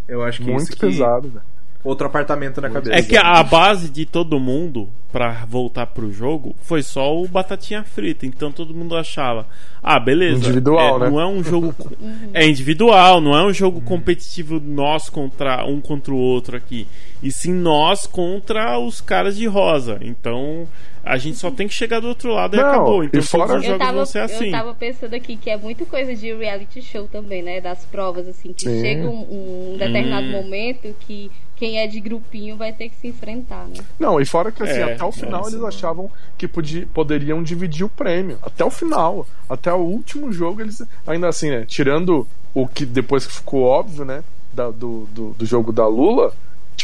Eu 0.06 0.22
acho 0.22 0.40
que 0.40 0.50
muito 0.50 0.62
isso 0.62 0.72
que... 0.72 0.78
pesado, 0.80 1.28
velho. 1.28 1.42
Outro 1.84 2.08
apartamento 2.08 2.60
na 2.60 2.68
cabeça. 2.68 2.96
É 2.96 3.02
que 3.02 3.16
a 3.16 3.40
base 3.42 3.88
de 3.88 4.04
todo 4.04 4.40
mundo 4.40 4.88
pra 5.12 5.44
voltar 5.46 5.86
pro 5.86 6.12
jogo 6.12 6.54
foi 6.60 6.82
só 6.82 7.16
o 7.16 7.26
Batatinha 7.28 7.84
Frita. 7.84 8.26
Então 8.26 8.50
todo 8.50 8.74
mundo 8.74 8.96
achava, 8.96 9.46
ah, 9.80 9.98
beleza. 10.00 10.38
Individual, 10.38 10.96
é, 10.96 11.00
né? 11.04 11.10
Não 11.10 11.20
é 11.20 11.26
um 11.26 11.42
jogo. 11.42 11.72
é 12.34 12.44
individual, 12.46 13.20
não 13.20 13.36
é 13.36 13.46
um 13.46 13.52
jogo 13.52 13.80
competitivo 13.80 14.58
nós 14.60 15.08
contra 15.08 15.64
um 15.64 15.80
contra 15.80 16.12
o 16.12 16.16
outro 16.16 16.56
aqui. 16.56 16.86
E 17.22 17.30
sim 17.30 17.52
nós 17.52 18.06
contra 18.06 18.76
os 18.78 19.00
caras 19.00 19.36
de 19.36 19.46
rosa. 19.46 19.98
Então 20.02 20.66
a 21.08 21.16
gente 21.18 21.38
só 21.38 21.50
tem 21.50 21.66
que 21.66 21.74
chegar 21.74 22.00
do 22.00 22.08
outro 22.08 22.32
lado 22.32 22.54
e 22.54 22.60
Não, 22.60 22.68
acabou. 22.68 23.04
Então 23.04 23.20
e 23.20 23.22
fora- 23.22 23.46
todos 23.48 23.62
os 23.62 23.64
Eu 23.64 23.70
jogos 23.72 23.86
tava, 23.86 23.96
vão 23.96 24.06
ser 24.06 24.18
assim. 24.20 24.44
eu 24.46 24.50
tava 24.50 24.74
pensando 24.74 25.14
aqui 25.14 25.36
que 25.36 25.50
é 25.50 25.56
muito 25.56 25.86
coisa 25.86 26.14
de 26.14 26.32
reality 26.34 26.82
show 26.82 27.06
também, 27.08 27.42
né? 27.42 27.60
Das 27.60 27.84
provas, 27.86 28.26
assim, 28.28 28.52
que 28.52 28.62
Sim. 28.62 28.80
chega 28.80 29.08
um, 29.08 29.72
um 29.72 29.76
determinado 29.78 30.26
Hum. 30.28 30.32
momento 30.32 30.94
que 31.00 31.30
quem 31.56 31.78
é 31.80 31.86
de 31.88 31.98
grupinho 31.98 32.56
vai 32.56 32.72
ter 32.72 32.88
que 32.88 32.96
se 32.96 33.08
enfrentar, 33.08 33.66
né? 33.66 33.82
Não, 33.98 34.20
e 34.20 34.24
fora 34.24 34.52
que 34.52 34.62
assim, 34.62 34.78
É, 34.80 34.94
até 34.94 35.04
o 35.04 35.10
final 35.10 35.44
é, 35.44 35.48
eles 35.48 35.62
achavam 35.64 36.10
que 36.36 36.46
podia, 36.46 36.86
poderiam 36.94 37.42
dividir 37.42 37.84
o 37.84 37.88
prêmio. 37.88 38.38
Até 38.42 38.64
o 38.64 38.70
final. 38.70 39.26
Até 39.48 39.72
o 39.72 39.78
último 39.78 40.32
jogo, 40.32 40.60
eles. 40.60 40.82
Ainda 41.06 41.28
assim, 41.28 41.50
né? 41.50 41.64
Tirando 41.66 42.26
o 42.54 42.66
que 42.68 42.86
depois 42.86 43.26
que 43.26 43.32
ficou 43.34 43.62
óbvio, 43.64 44.04
né? 44.04 44.22
da- 44.50 44.70
do, 44.70 45.06
do, 45.12 45.30
do 45.38 45.46
jogo 45.46 45.72
da 45.72 45.86
Lula. 45.86 46.32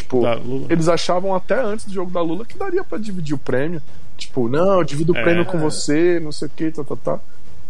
Tipo, 0.05 0.21
eles 0.69 0.87
achavam 0.87 1.33
até 1.33 1.59
antes 1.59 1.85
do 1.85 1.93
jogo 1.93 2.11
da 2.11 2.21
Lula 2.21 2.45
que 2.45 2.55
daria 2.57 2.83
pra 2.83 2.97
dividir 2.99 3.33
o 3.33 3.39
prêmio. 3.39 3.81
Tipo, 4.15 4.47
não, 4.47 4.77
eu 4.79 4.83
divido 4.83 5.13
o 5.13 5.17
É. 5.17 5.23
prêmio 5.23 5.45
com 5.45 5.57
você, 5.57 6.19
não 6.19 6.31
sei 6.31 6.47
o 6.47 6.51
que, 6.51 6.69
tá, 6.71 6.83
tá, 6.83 6.95
tá. 6.95 7.19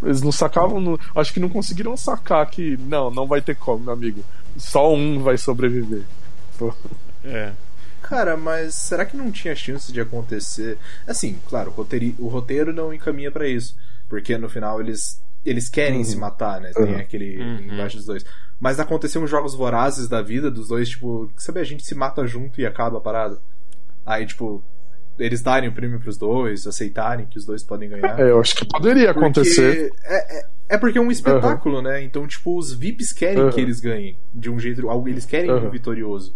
Eles 0.04 0.22
não 0.22 0.32
sacavam, 0.34 0.82
no- 0.82 1.00
acho 1.16 1.34
que 1.34 1.40
não 1.40 1.48
conseguiram 1.48 1.96
sacar 1.96 2.46
que, 2.50 2.78
não, 2.78 3.10
não 3.10 3.26
vai 3.26 3.42
ter 3.42 3.56
como, 3.56 3.86
meu 3.86 3.94
amigo. 3.94 4.22
Só 4.58 4.94
um 4.94 5.24
vai 5.24 5.38
sobreviver. 5.38 6.04
Pô. 6.58 6.74
É. 7.24 7.54
Cara, 8.02 8.36
mas 8.38 8.76
será 8.76 9.06
que 9.06 9.16
não 9.18 9.32
tinha 9.32 9.56
chance 9.56 9.92
de 9.92 10.00
acontecer? 10.02 10.78
Assim, 11.08 11.40
claro, 11.50 11.72
o 11.72 11.74
roteiro, 11.74 12.14
o 12.20 12.28
roteiro 12.28 12.74
não 12.74 12.94
encaminha 12.94 13.32
pra 13.32 13.48
isso. 13.48 13.76
Porque 14.08 14.38
no 14.38 14.48
final 14.50 14.80
eles, 14.80 15.20
eles 15.44 15.68
querem 15.70 16.00
Uhum. 16.00 16.04
se 16.04 16.16
matar, 16.18 16.62
né? 16.62 16.72
Tem 16.76 16.86
Uhum. 16.86 16.98
aquele 17.00 17.42
Uhum. 17.42 17.74
embaixo 17.74 17.98
dos 17.98 18.06
dois. 18.06 18.26
Mas 18.66 18.80
aconteciam 18.80 19.28
jogos 19.28 19.54
vorazes 19.54 20.08
da 20.08 20.24
vida 20.24 20.50
dos 20.50 20.70
dois, 20.70 20.90
tipo, 20.90 21.30
sabe, 21.38 21.60
a 21.60 21.64
gente 21.64 21.86
se 21.86 21.94
mata 21.94 22.26
junto 22.26 22.60
e 22.60 22.66
acaba 22.66 22.98
a 22.98 23.00
parada. 23.00 23.38
Aí, 24.04 24.26
tipo, 24.26 24.64
eles 25.20 25.44
darem 25.44 25.70
o 25.70 25.72
prêmio 25.72 26.00
pros 26.00 26.18
dois, 26.18 26.66
aceitarem 26.66 27.28
que 27.28 27.38
os 27.38 27.46
dois 27.46 27.62
podem 27.64 27.88
ganhar. 27.90 28.20
É, 28.20 28.32
eu 28.32 28.40
acho 28.40 28.56
que 28.56 28.66
poderia 28.66 29.14
Porque 29.14 29.20
acontecer. 29.20 29.92
É, 30.04 30.40
é, 30.40 30.46
é 30.70 30.78
porque 30.80 30.98
é 30.98 31.02
um 31.02 31.12
espetáculo, 31.12 31.80
né? 31.80 32.02
Então, 32.04 32.26
tipo, 32.26 32.58
os 32.58 32.74
VIPs 32.74 33.12
querem 33.14 33.44
Uhum. 33.44 33.52
que 33.52 33.62
eles 33.62 33.80
ganhem. 33.80 34.18
De 34.34 34.50
um 34.50 34.60
jeito. 34.60 34.90
algo- 34.90 35.08
Eles 35.08 35.28
querem 35.28 35.52
Uhum. 35.52 35.68
um 35.68 35.70
vitorioso. 35.70 36.34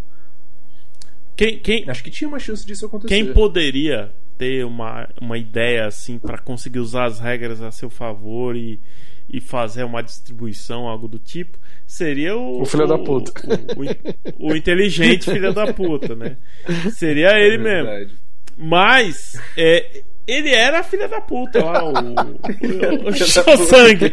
Quem, 1.36 1.58
quem, 1.58 1.90
Acho 1.90 2.04
que 2.04 2.12
tinha 2.12 2.28
uma 2.28 2.38
chance 2.38 2.64
disso 2.64 2.86
acontecer. 2.86 3.12
Quem 3.12 3.34
poderia 3.34 4.14
ter 4.38 4.64
uma, 4.68 5.10
uma 5.20 5.36
ideia 5.40 5.88
assim 5.88 6.20
para 6.20 6.38
conseguir 6.38 6.78
usar 6.78 7.06
as 7.06 7.20
regras 7.20 7.60
a 7.60 7.72
seu 7.72 7.90
favor 7.90 8.56
e, 8.56 8.80
e 9.32 9.40
fazer 9.40 9.84
uma 9.84 10.02
distribuição, 10.02 10.88
algo 10.88 11.08
do 11.08 11.20
tipo, 11.20 11.58
seria 11.86 12.36
o. 12.36 12.62
O 12.62 12.66
filho 12.66 12.88
da 12.88 12.98
puta. 12.98 13.32
O, 14.38 14.46
o- 14.48 14.52
o 14.52 14.56
inteligente 14.56 15.30
filho 15.32 15.54
da 15.54 15.72
puta, 15.74 16.16
né? 16.16 16.38
Seria 16.92 17.32
ele 17.40 17.56
É 17.56 17.58
mesmo. 17.58 18.18
Mas 18.58 19.40
é, 19.56 20.04
ele 20.30 20.54
era 20.54 20.84
filha 20.84 21.08
da 21.08 21.20
puta 21.22 21.64
lá, 21.64 21.84
o, 21.84 21.90
o, 21.94 23.10
o 23.10 23.14
Filho 23.14 23.34
da 23.34 23.44
puta, 23.44 23.58
sangue. 23.66 24.12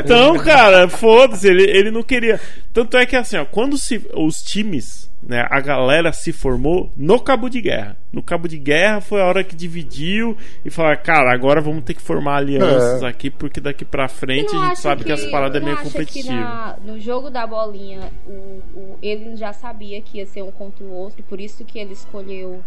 Então, 0.00 0.38
cara, 0.38 0.88
foda-se, 0.88 1.48
ele, 1.48 1.64
ele 1.64 1.90
não 1.90 2.02
queria. 2.02 2.40
Tanto 2.72 2.96
é 2.96 3.04
que 3.06 3.16
assim, 3.16 3.36
ó, 3.36 3.44
quando 3.44 3.76
se, 3.76 4.00
os 4.14 4.42
times, 4.42 5.10
né, 5.22 5.46
a 5.50 5.60
galera 5.60 6.12
se 6.12 6.32
formou 6.32 6.90
no 6.96 7.20
cabo 7.20 7.48
de 7.48 7.60
guerra. 7.60 7.96
No 8.12 8.22
cabo 8.22 8.46
de 8.48 8.58
guerra 8.58 9.00
foi 9.00 9.20
a 9.22 9.26
hora 9.26 9.44
que 9.44 9.54
dividiu 9.54 10.36
e 10.64 10.70
falaram, 10.70 11.00
cara, 11.02 11.32
agora 11.32 11.60
vamos 11.60 11.84
ter 11.84 11.94
que 11.94 12.02
formar 12.02 12.36
alianças 12.38 13.02
É. 13.02 13.06
aqui, 13.06 13.30
porque 13.30 13.60
daqui 13.60 13.84
pra 13.84 14.08
frente 14.08 14.54
a 14.56 14.66
gente 14.68 14.78
sabe 14.80 15.04
que, 15.04 15.12
as 15.12 15.24
paradas 15.26 15.56
é 15.56 15.60
não 15.60 15.66
meio 15.66 15.78
acha 15.78 15.86
que 15.86 15.92
competitivas. 15.92 16.34
na- 16.38 16.76
no 16.84 16.98
jogo 17.00 17.30
da 17.30 17.46
bolinha, 17.46 18.00
o, 18.26 18.30
o- 18.74 18.98
ele 19.02 19.36
já 19.36 19.52
sabia 19.52 20.00
que 20.02 20.18
ia 20.18 20.26
ser 20.26 20.42
um 20.42 20.50
contra 20.50 20.84
o 20.84 20.90
outro, 20.92 21.20
e 21.20 21.22
por 21.22 21.40
isso 21.40 21.64
que 21.64 21.78
ele 21.78 21.92
escolheu 21.92 22.62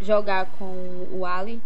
jogar 0.00 0.46
com 0.58 1.06
o 1.12 1.24
Ali. 1.26 1.60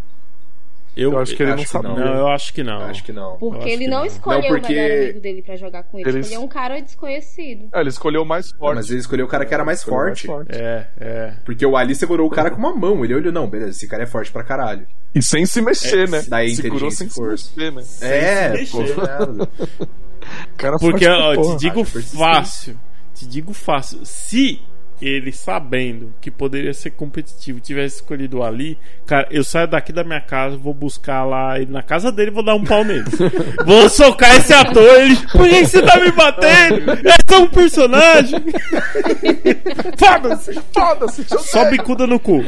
Eu 0.96 1.18
acho 1.18 1.36
que 1.36 1.42
ele 1.42 1.52
acho 1.52 1.62
não 1.62 1.66
sabia. 1.66 1.90
não. 1.90 1.96
Não, 2.14 2.18
eu 2.20 2.28
acho 2.28 2.54
que 2.54 2.62
não. 2.64 2.80
Acho 2.80 3.04
que 3.04 3.12
não. 3.12 3.36
Porque 3.36 3.68
ele 3.68 3.86
não, 3.86 3.98
não. 3.98 4.06
escolheu 4.06 4.40
Não, 4.40 4.48
porque- 4.48 4.72
o 4.72 4.76
melhor 4.76 5.00
amigo 5.02 5.20
dele 5.20 5.42
pra 5.42 5.56
jogar 5.56 5.82
com 5.84 5.98
ele. 5.98 6.08
Ele- 6.08 6.20
Escolheu 6.20 6.42
um 6.42 6.48
cara 6.48 6.80
desconhecido. 6.80 7.68
É, 7.72 7.80
ele 7.80 7.88
escolheu 7.90 8.22
o 8.22 8.26
mais 8.26 8.50
forte. 8.50 8.76
Mas 8.76 8.90
ele 8.90 9.00
escolheu 9.00 9.26
o 9.26 9.28
cara 9.28 9.44
que 9.44 9.52
era 9.52 9.64
mais 9.64 9.80
Escolheu 9.80 10.12
o 10.12 10.16
forte. 10.16 10.50
É, 10.50 10.86
é. 10.98 11.32
Porque 11.44 11.66
o 11.66 11.76
Ali 11.76 11.94
segurou 11.94 12.26
o 12.26 12.30
cara 12.30 12.50
com 12.50 12.56
uma 12.58 12.74
mão. 12.74 13.04
Ele 13.04 13.14
olhou, 13.14 13.32
não, 13.32 13.46
beleza, 13.48 13.70
esse 13.72 13.86
cara 13.86 14.04
é 14.04 14.06
forte 14.06 14.32
pra 14.32 14.42
caralho. 14.42 14.86
E 15.14 15.22
sem 15.22 15.44
se 15.46 15.60
mexer, 15.60 16.08
né? 16.08 16.24
daí 16.28 16.54
Segurou 16.56 16.90
sem 16.90 17.06
e 17.06 17.10
se 17.10 17.16
força. 17.16 17.50
mexer, 17.56 17.72
né? 17.72 17.82
é, 18.10 18.64
se 18.64 18.72
pô. 18.72 18.78
mexer. 18.78 18.96
nada. 18.96 19.48
Cara 20.56 20.76
Porque, 20.78 21.04
forte 21.06 21.38
ó, 21.38 21.52
te 21.54 21.60
digo 21.60 21.84
fácil. 21.84 22.76
Te 23.14 23.26
digo 23.26 23.52
fácil. 23.52 24.00
Se 24.04 24.60
ele 25.00 25.32
sabendo 25.32 26.12
que 26.20 26.30
poderia 26.30 26.72
ser 26.72 26.90
competitivo 26.90 27.60
tivesse 27.60 27.96
escolhido 27.96 28.42
ali, 28.42 28.78
cara, 29.04 29.26
eu 29.30 29.44
saio 29.44 29.68
daqui 29.68 29.92
da 29.92 30.04
minha 30.04 30.20
casa, 30.20 30.56
vou 30.56 30.72
buscar 30.72 31.24
lá 31.24 31.58
ele 31.58 31.70
na 31.70 31.82
casa 31.82 32.10
dele 32.10 32.30
e 32.30 32.34
vou 32.34 32.42
dar 32.42 32.54
um 32.54 32.64
pau 32.64 32.84
nele. 32.84 33.04
vou 33.64 33.88
socar 33.88 34.36
esse 34.36 34.52
ator, 34.52 34.82
ele. 34.82 35.16
Por 35.32 35.48
que 35.48 35.64
você 35.64 35.82
tá 35.82 36.00
me 36.00 36.10
batendo? 36.12 36.90
É 36.92 37.16
só 37.28 37.42
um 37.42 37.48
personagem. 37.48 38.38
Foda-se! 39.98 40.60
Foda-se, 40.72 41.24
Só 41.28 41.68
bicuda 41.70 42.06
no 42.06 42.18
cu. 42.18 42.44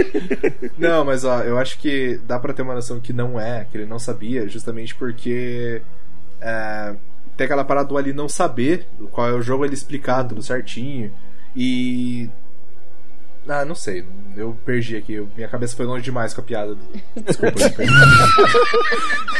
Não, 0.78 1.04
mas 1.04 1.24
ó, 1.24 1.40
eu 1.40 1.58
acho 1.58 1.78
que 1.78 2.20
dá 2.26 2.38
pra 2.38 2.52
ter 2.52 2.62
uma 2.62 2.74
noção 2.74 3.00
que 3.00 3.12
não 3.12 3.40
é, 3.40 3.66
que 3.70 3.76
ele 3.76 3.86
não 3.86 3.98
sabia, 3.98 4.48
justamente 4.48 4.94
porque 4.94 5.82
é, 6.40 6.94
tem 7.36 7.44
aquela 7.44 7.64
parada 7.64 7.88
do 7.88 7.96
Ali 7.96 8.12
não 8.12 8.28
saber 8.28 8.86
qual 9.10 9.28
é 9.28 9.32
o 9.32 9.42
jogo, 9.42 9.64
ele 9.64 9.74
explicar 9.74 10.24
tudo 10.24 10.42
certinho. 10.42 11.12
E. 11.54 12.28
Ah, 13.48 13.64
não 13.64 13.74
sei, 13.74 14.04
eu 14.36 14.56
perdi 14.64 14.96
aqui, 14.96 15.14
eu- 15.14 15.28
minha 15.36 15.48
cabeça 15.48 15.74
foi 15.74 15.84
longe 15.84 16.04
demais 16.04 16.32
com 16.32 16.40
a 16.40 16.44
piada. 16.44 16.76
Desculpa, 17.16 17.60
eu 17.62 17.70
perdi. 17.72 17.92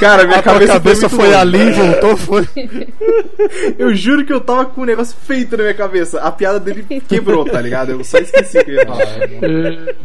Cara, 0.01 0.25
minha 0.27 0.39
A 0.39 0.43
cabeça, 0.43 0.73
cabeça 0.73 1.09
foi, 1.09 1.19
foi 1.27 1.35
ali 1.35 1.59
e 1.61 1.71
voltou, 1.73 2.17
foi. 2.17 2.49
Eu 3.79 3.95
juro 3.95 4.25
que 4.25 4.33
eu 4.33 4.41
tava 4.41 4.67
com 4.67 4.83
um 4.83 4.85
negócio 4.85 5.17
feito 5.17 5.57
na 5.57 5.63
minha 5.65 5.75
cabeça. 5.75 6.21
A 6.21 6.31
piada 6.33 6.59
dele 6.61 6.85
quebrou, 7.09 7.45
tá 7.45 7.61
ligado? 7.61 7.91
Eu 7.93 8.05
só 8.05 8.19
esqueci 8.19 8.63
que 8.65 8.71
eu 8.71 8.75
ia 8.77 8.87
falar. 8.87 9.05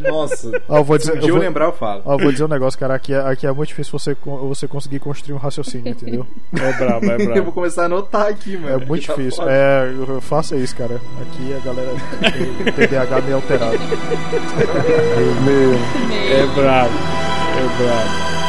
Nossa. 0.00 0.50
Ah, 0.68 0.76
eu 0.78 0.84
vou 0.84 0.98
Se 0.98 1.06
dizer, 1.06 1.16
um 1.16 1.20
dia 1.20 1.24
eu 1.24 1.28
eu 1.28 1.34
vou, 1.36 1.42
lembrar, 1.44 1.64
eu 1.66 1.72
falo. 1.72 2.02
ah, 2.06 2.12
eu 2.12 2.18
vou 2.18 2.32
dizer 2.32 2.44
um 2.44 2.48
negócio, 2.48 2.78
cara. 2.78 2.94
Aqui 2.94 3.12
é, 3.12 3.18
aqui 3.20 3.46
é 3.46 3.52
muito 3.52 3.68
difícil 3.68 3.98
você, 3.98 4.14
con- 4.14 4.36
você 4.48 4.66
conseguir 4.68 4.98
construir 5.00 5.34
um 5.34 5.38
raciocínio, 5.38 5.88
entendeu? 5.90 6.26
É 6.54 6.72
brabo, 6.72 7.06
é 7.06 7.14
Eu 7.14 7.18
vou 7.18 7.26
brabo. 7.34 7.52
começar 7.52 7.82
a 7.82 7.86
anotar 7.86 8.26
aqui, 8.26 8.56
mano. 8.56 8.74
É 8.82 8.84
muito 8.86 9.06
Tá 9.06 9.14
difícil. 9.14 9.36
foda. 9.42 9.52
É, 9.52 9.94
eu- 9.96 10.20
faça 10.20 10.56
isso, 10.56 10.74
cara. 10.76 11.00
Aqui 11.22 11.54
a 11.54 11.58
galera 11.64 11.90
tem 12.64 12.72
TDAH 12.72 13.20
meio 13.22 13.36
alterado. 13.36 13.78
É 16.30 16.46
brabo. 16.54 16.90
É 17.56 17.66
brabo. 17.78 18.45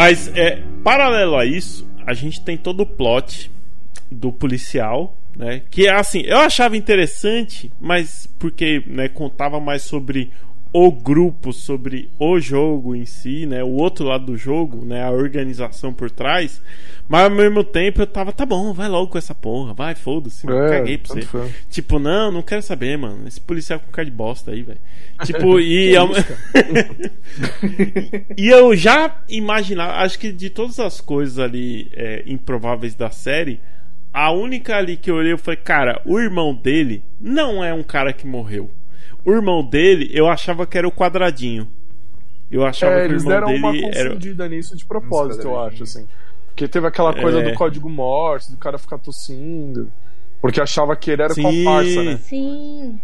Mas 0.00 0.34
é 0.34 0.62
paralelo 0.82 1.36
a 1.36 1.44
isso, 1.44 1.86
a 2.06 2.14
gente 2.14 2.40
tem 2.40 2.56
todo 2.56 2.80
o 2.80 2.86
plot 2.86 3.50
do 4.10 4.32
policial, 4.32 5.14
né? 5.36 5.60
Que 5.70 5.88
é 5.88 5.94
assim, 5.94 6.22
eu 6.22 6.38
achava 6.38 6.74
interessante, 6.74 7.70
mas 7.78 8.26
porque 8.38 8.82
né, 8.86 9.10
contava 9.10 9.60
mais 9.60 9.82
sobre 9.82 10.32
o 10.72 10.92
grupo, 10.92 11.52
sobre 11.52 12.08
o 12.18 12.38
jogo 12.38 12.94
em 12.94 13.04
si, 13.04 13.44
né? 13.46 13.62
O 13.64 13.70
outro 13.72 14.06
lado 14.06 14.26
do 14.26 14.36
jogo, 14.36 14.84
né? 14.84 15.02
A 15.04 15.10
organização 15.10 15.92
por 15.92 16.10
trás. 16.10 16.62
Mas 17.08 17.24
ao 17.24 17.30
mesmo 17.30 17.64
tempo 17.64 18.00
eu 18.00 18.06
tava, 18.06 18.32
tá 18.32 18.46
bom, 18.46 18.72
vai 18.72 18.88
logo 18.88 19.08
com 19.08 19.18
essa 19.18 19.34
porra, 19.34 19.74
vai, 19.74 19.96
foda-se, 19.96 20.48
É, 20.48 20.68
caguei 20.70 20.96
pra 20.96 21.14
você. 21.14 21.22
Tipo, 21.68 21.98
não, 21.98 22.30
não 22.30 22.40
quero 22.42 22.62
saber, 22.62 22.96
mano. 22.96 23.26
Esse 23.26 23.40
policial 23.40 23.80
com 23.80 23.90
cara 23.90 24.04
de 24.04 24.12
bosta 24.12 24.52
aí, 24.52 24.62
velho. 24.62 24.78
Tipo, 25.26 25.58
e. 25.60 25.94
ao- 25.96 26.08
e 28.36 28.48
eu 28.48 28.74
já 28.76 29.16
imaginava, 29.28 29.94
acho 30.04 30.18
que 30.18 30.32
de 30.32 30.50
todas 30.50 30.78
as 30.78 31.00
coisas 31.00 31.38
ali 31.38 31.90
é, 31.92 32.22
improváveis 32.26 32.94
da 32.94 33.10
série, 33.10 33.60
a 34.12 34.30
única 34.32 34.76
ali 34.76 34.96
que 34.96 35.10
eu 35.10 35.16
olhei 35.16 35.32
eu 35.32 35.38
falei, 35.38 35.58
cara, 35.60 36.00
o 36.04 36.18
irmão 36.18 36.54
dele 36.54 37.02
não 37.20 37.62
é 37.64 37.72
um 37.74 37.82
cara 37.82 38.12
que 38.12 38.26
morreu. 38.26 38.70
O 39.24 39.32
irmão 39.32 39.62
dele, 39.64 40.10
eu 40.12 40.28
achava 40.28 40.66
que 40.66 40.76
era 40.78 40.86
o 40.88 40.92
quadradinho. 40.92 41.68
Eu 42.50 42.64
achava 42.64 42.94
É, 42.94 43.02
que 43.02 43.08
o 43.08 43.12
eles 43.12 43.22
irmão 43.22 43.40
deram 43.40 43.54
uma 43.54 43.72
dele 43.72 43.86
era. 43.94 44.08
confundida 44.10 44.48
nisso 44.48 44.76
de 44.76 44.84
propósito, 44.84 45.46
eu 45.46 45.58
acho, 45.60 45.82
assim. 45.84 46.06
Porque 46.46 46.66
teve 46.66 46.86
aquela 46.86 47.14
coisa 47.14 47.40
É. 47.40 47.50
do 47.50 47.54
código 47.56 47.88
Morse, 47.88 48.50
do 48.50 48.56
cara 48.56 48.76
ficar 48.78 48.98
tossindo. 48.98 49.90
Porque 50.40 50.60
achava 50.60 50.96
que 50.96 51.10
ele 51.10 51.22
era 51.22 51.34
Sim. 51.34 51.42
comparsa, 51.42 52.02
né? 52.02 52.16
Sim. 52.16 53.00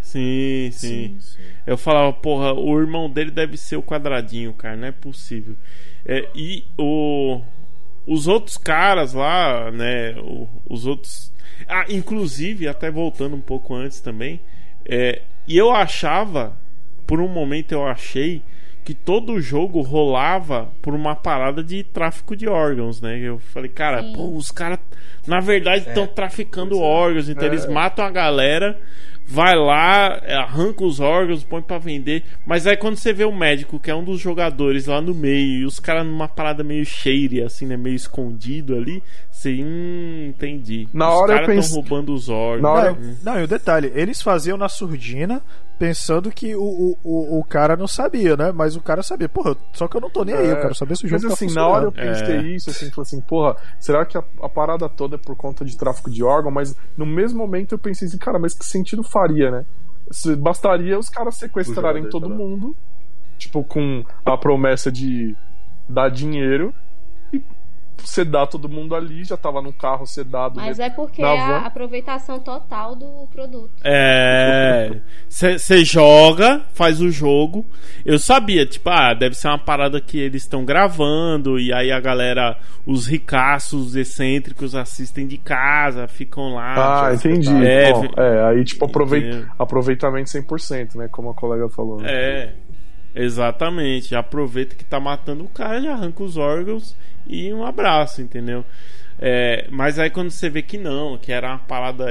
Sim, 0.00 0.70
sim, 0.72 1.16
Eu 1.64 1.78
falava, 1.78 2.12
porra, 2.12 2.52
o 2.52 2.78
irmão 2.80 3.08
dele 3.08 3.30
deve 3.30 3.56
ser 3.56 3.76
o 3.76 3.82
quadradinho, 3.82 4.52
cara, 4.52 4.76
não 4.76 4.88
é 4.88 4.92
possível. 4.92 5.54
É, 6.04 6.28
e 6.34 6.64
o, 6.76 7.40
os 8.04 8.26
outros 8.26 8.56
caras 8.56 9.12
lá, 9.14 9.70
né? 9.70 10.12
o- 10.20 10.48
os 10.68 10.86
outros. 10.86 11.32
Ah, 11.68 11.84
inclusive, 11.88 12.66
até 12.66 12.90
voltando 12.90 13.36
um 13.36 13.40
pouco 13.40 13.74
antes 13.74 14.00
também. 14.00 14.40
é, 14.84 15.22
e 15.46 15.56
eu 15.56 15.70
achava, 15.70 16.56
por 17.06 17.20
um 17.20 17.28
momento 17.28 17.72
eu 17.72 17.86
achei 17.86 18.42
que 18.84 18.94
todo 18.94 19.34
o 19.34 19.40
jogo 19.40 19.80
rolava 19.80 20.70
por 20.80 20.94
uma 20.94 21.14
parada 21.14 21.62
de 21.62 21.84
tráfico 21.84 22.34
de 22.34 22.48
órgãos, 22.48 23.00
né? 23.00 23.16
Eu 23.18 23.38
falei, 23.38 23.68
cara, 23.68 24.02
Sim. 24.02 24.12
pô, 24.12 24.36
os 24.36 24.50
caras 24.50 24.78
na 25.26 25.38
verdade 25.40 25.88
estão 25.88 26.06
traficando 26.06 26.80
órgãos, 26.80 27.28
então 27.28 27.46
eles 27.46 27.66
matam 27.66 28.04
a 28.04 28.10
galera, 28.10 28.80
vai 29.24 29.54
lá, 29.54 30.20
arranca 30.36 30.84
os 30.84 30.98
órgãos, 30.98 31.44
põe 31.44 31.62
pra 31.62 31.78
vender. 31.78 32.24
Mas 32.44 32.66
aí 32.66 32.76
quando 32.76 32.96
você 32.96 33.12
vê 33.12 33.24
o 33.24 33.32
médico, 33.32 33.78
que 33.78 33.90
é 33.90 33.94
um 33.94 34.04
dos 34.04 34.20
jogadores 34.20 34.86
lá 34.86 35.00
no 35.00 35.14
meio, 35.14 35.60
e 35.60 35.64
os 35.64 35.78
caras 35.78 36.04
numa 36.04 36.26
parada 36.26 36.64
meio 36.64 36.84
shady, 36.84 37.40
assim, 37.40 37.66
né? 37.66 37.76
Meio 37.76 37.94
escondido 37.94 38.76
ali, 38.76 39.00
hum, 39.50 40.26
entendi. 40.28 40.88
Na 40.92 41.08
os 41.08 41.14
hora 41.20 41.32
eu 41.32 41.36
caras 41.40 41.46
pense- 41.56 41.66
estão 41.68 41.80
roubando 41.82 42.14
os 42.14 42.28
órgãos. 42.28 42.62
Na 42.62 42.70
hora- 42.70 42.92
Hum. 42.92 43.16
Não, 43.22 43.40
e 43.40 43.44
o 43.44 43.48
detalhe, 43.48 43.90
eles 43.94 44.20
faziam 44.22 44.56
na 44.56 44.68
surdina 44.68 45.42
pensando 45.78 46.30
que 46.30 46.54
o, 46.54 46.62
o, 46.62 46.98
o, 47.02 47.38
o 47.40 47.44
cara 47.44 47.76
não 47.76 47.88
sabia, 47.88 48.36
né? 48.36 48.52
Mas 48.52 48.76
o 48.76 48.80
cara 48.80 49.02
sabia. 49.02 49.28
Porra, 49.28 49.56
só 49.72 49.88
que 49.88 49.96
eu 49.96 50.00
não 50.00 50.10
tô 50.10 50.24
nem 50.24 50.34
aí, 50.34 50.46
eu 50.48 50.56
É. 50.56 50.60
quero 50.60 50.74
saber 50.76 50.96
se 50.96 51.04
o 51.04 51.08
jogo 51.08 51.22
Mas 51.24 51.38
tá 51.38 51.44
assim, 51.44 51.52
na 51.54 51.66
hora 51.66 51.84
eu 51.86 51.92
pensei 51.92 52.36
É. 52.36 52.42
isso, 52.42 52.70
assim, 52.70 52.88
falei 52.90 53.02
assim, 53.02 53.20
porra, 53.22 53.56
será 53.80 54.04
que 54.06 54.16
a, 54.16 54.22
a 54.42 54.48
parada 54.48 54.88
toda 54.88 55.16
é 55.16 55.18
por 55.18 55.34
conta 55.34 55.64
de 55.64 55.76
tráfico 55.76 56.08
de 56.10 56.22
órgão? 56.22 56.52
Mas 56.52 56.76
no 56.96 57.04
mesmo 57.04 57.38
momento 57.38 57.72
eu 57.74 57.78
pensei 57.78 58.06
assim, 58.06 58.18
cara, 58.18 58.38
mas 58.38 58.54
que 58.54 58.64
sentido 58.64 59.02
faria, 59.02 59.50
né? 59.50 59.64
Se- 60.10 60.36
Bastaria 60.36 60.96
os 60.98 61.08
caras 61.08 61.36
sequestrarem 61.36 62.08
todo 62.08 62.28
lá. 62.28 62.34
mundo, 62.36 62.76
tipo, 63.36 63.64
com 63.64 64.04
a 64.24 64.36
promessa 64.36 64.92
de 64.92 65.34
dar 65.88 66.10
dinheiro 66.10 66.72
sedar 68.04 68.46
todo 68.46 68.68
mundo 68.68 68.94
ali, 68.94 69.24
já 69.24 69.36
tava 69.36 69.60
no 69.62 69.72
carro 69.72 70.06
sedado. 70.06 70.56
Mas 70.56 70.78
né? 70.78 70.86
é 70.86 70.90
porque 70.90 71.22
é 71.22 71.40
a 71.40 71.66
aproveitação 71.66 72.38
total 72.40 72.94
do 72.94 73.28
produto. 73.32 73.70
É. 73.84 75.00
Você 75.28 75.84
joga, 75.84 76.62
faz 76.74 77.00
o 77.00 77.10
jogo. 77.10 77.64
Eu 78.04 78.18
sabia, 78.18 78.66
tipo, 78.66 78.88
ah, 78.90 79.14
deve 79.14 79.34
ser 79.34 79.48
uma 79.48 79.58
parada 79.58 80.00
que 80.00 80.18
eles 80.18 80.42
estão 80.42 80.64
gravando. 80.64 81.58
E 81.58 81.72
aí 81.72 81.90
a 81.90 82.00
galera, 82.00 82.58
os 82.86 83.06
ricaços 83.06 83.94
excêntricos 83.96 84.74
assistem 84.74 85.26
de 85.26 85.38
casa, 85.38 86.06
ficam 86.08 86.54
lá. 86.54 87.08
Ah, 87.08 87.16
tipo, 87.16 87.28
entendi. 87.28 87.66
É, 87.66 87.92
Bom, 87.92 88.00
vi- 88.02 88.10
é, 88.16 88.44
aí 88.44 88.64
tipo 88.64 88.84
aproveit... 88.84 89.46
Aproveitamento 89.58 90.30
100%, 90.30 90.96
né? 90.96 91.08
Como 91.10 91.30
a 91.30 91.34
colega 91.34 91.68
falou. 91.68 92.00
né? 92.00 92.08
É, 92.10 92.54
exatamente. 93.14 94.14
Aproveita 94.14 94.74
que 94.74 94.84
tá 94.84 94.98
matando 95.00 95.44
o 95.44 95.48
cara, 95.48 95.80
já 95.80 95.92
arranca 95.92 96.22
os 96.22 96.36
órgãos 96.36 96.96
e 97.26 97.52
um 97.52 97.64
abraço, 97.64 98.20
entendeu? 98.22 98.64
É, 99.18 99.66
mas 99.70 99.98
aí 99.98 100.10
quando 100.10 100.30
você 100.30 100.48
vê 100.50 100.62
que 100.62 100.76
não, 100.78 101.16
que 101.18 101.30
era 101.32 101.48
uma 101.50 101.58
parada 101.58 102.06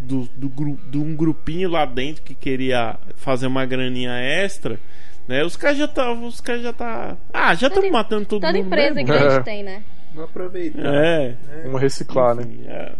do, 0.00 0.28
do 0.36 0.76
de 0.90 0.98
um 0.98 1.14
grupinho 1.16 1.68
lá 1.70 1.84
dentro 1.84 2.22
que 2.22 2.34
queria 2.34 2.98
fazer 3.16 3.46
uma 3.46 3.64
graninha 3.64 4.12
extra, 4.18 4.78
né? 5.26 5.42
Os 5.44 5.56
caras 5.56 5.78
já 5.78 5.88
tá, 5.88 6.12
os 6.12 6.40
caras 6.40 6.62
já 6.62 6.72
tá, 6.72 7.16
ah, 7.32 7.54
já 7.54 7.68
estão 7.68 7.82
Toda- 7.82 7.92
matando 7.92 8.26
todo 8.26 8.40
Toda 8.42 8.52
mundo. 8.52 8.66
empresa 8.66 8.94
mesmo. 8.94 9.06
grande 9.08 9.34
É. 9.36 9.42
tem, 9.42 9.62
né? 9.62 9.82
Não 10.14 10.24
aproveita. 10.24 10.80
É, 10.82 11.36
Vamos 11.64 11.80
reciclar, 11.80 12.34
né? 12.34 12.42
enfim, 12.42 12.64
é. 12.66 12.92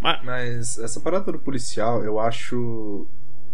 Mas, 0.00 0.24
Mas 0.24 0.78
essa 0.78 1.00
parada 1.00 1.30
do 1.32 1.38
policial, 1.38 2.02
eu 2.04 2.18
acho. 2.20 3.06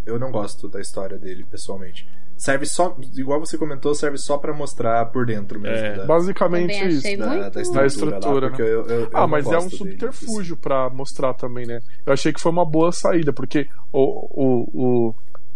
Eu 0.05 0.19
não 0.19 0.33
gosto 0.33 0.69
da 0.69 0.81
história 0.81 1.17
dele, 1.19 1.45
pessoalmente. 1.49 2.09
Serve 2.45 2.67
só. 2.67 2.97
Igual 3.17 3.39
você 3.39 3.57
comentou, 3.57 3.95
serve 3.95 4.19
só 4.19 4.37
pra 4.37 4.53
mostrar 4.53 5.07
por 5.13 5.25
dentro 5.25 5.61
mesmo. 5.61 5.77
É. 5.77 5.93
Da, 5.99 6.07
Basicamente 6.07 6.73
Também 6.73 6.89
isso. 6.89 6.99
achei 6.99 7.17
da, 7.17 7.27
muito- 7.29 7.41
da 7.43 7.49
Da 7.51 7.61
estrutura. 7.61 7.87
estrutura, 7.87 8.47
lá, 8.51 8.59
né? 8.59 8.65
eu- 8.65 8.67
eu- 8.67 9.01
eu 9.03 9.09
Ah, 9.13 9.21
não 9.21 9.29
mas 9.29 9.47
é 9.47 9.59
um 9.59 9.71
subterfúgio 9.71 10.57
pra 10.57 10.91
mostrar 10.91 11.35
também, 11.35 11.67
né? 11.67 11.81
Eu 12.05 12.13
achei 12.13 12.33
que 12.33 12.41
foi 12.41 12.51
uma 12.51 12.65
boa 12.65 12.91
saída, 12.91 13.33
porque 13.33 13.69
o, 13.93 14.27
o, 14.75 15.15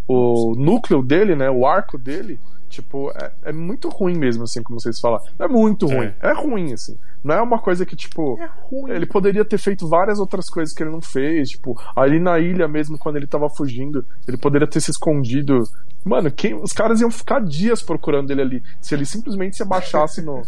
o, 0.09 0.53
o 0.53 0.55
núcleo 0.55 1.03
dele, 1.03 1.35
né? 1.35 1.51
O 1.51 1.67
arco 1.67 1.99
dele, 1.99 2.39
tipo, 2.69 3.11
é, 3.11 3.33
é 3.45 3.53
muito 3.53 3.89
ruim 3.89 4.17
mesmo, 4.17 4.45
assim, 4.45 4.63
como 4.63 4.81
vocês 4.81 4.99
falam. 5.01 5.21
Não 5.39 5.47
é 5.47 5.49
muito 5.49 5.87
ruim, 5.87 6.13
é, 6.21 6.33
ruim, 6.33 6.73
assim. 6.73 6.97
Não 7.23 7.35
é 7.35 7.43
uma 7.43 7.59
coisa 7.59 7.85
que, 7.85 7.97
tipo. 7.97 8.39
Ele 8.89 9.07
poderia 9.07 9.45
ter 9.45 9.59
feito 9.59 9.89
várias 9.89 10.19
outras 10.19 10.49
coisas 10.49 10.75
que 10.75 10.83
ele 10.83 10.91
não 10.91 11.01
fez. 11.01 11.51
Tipo, 11.51 11.75
ali 11.95 12.21
na 12.21 12.39
ilha 12.39 12.69
mesmo, 12.69 12.99
quando 12.99 13.17
ele 13.17 13.27
tava 13.27 13.49
fugindo, 13.49 14.05
ele 14.27 14.37
poderia 14.37 14.67
ter 14.67 14.81
se 14.81 14.91
escondido. 14.91 15.63
Mano, 16.05 16.31
quem, 16.31 16.55
os 16.55 16.73
caras 16.73 17.01
iam 17.01 17.11
ficar 17.11 17.41
dias 17.41 17.83
procurando 17.83 18.31
ele 18.31 18.43
ali. 18.43 18.63
Se 18.81 18.95
ele 18.95 19.05
simplesmente 19.05 19.57
se 19.57 19.63
abaixasse 19.63 20.23
no, 20.23 20.43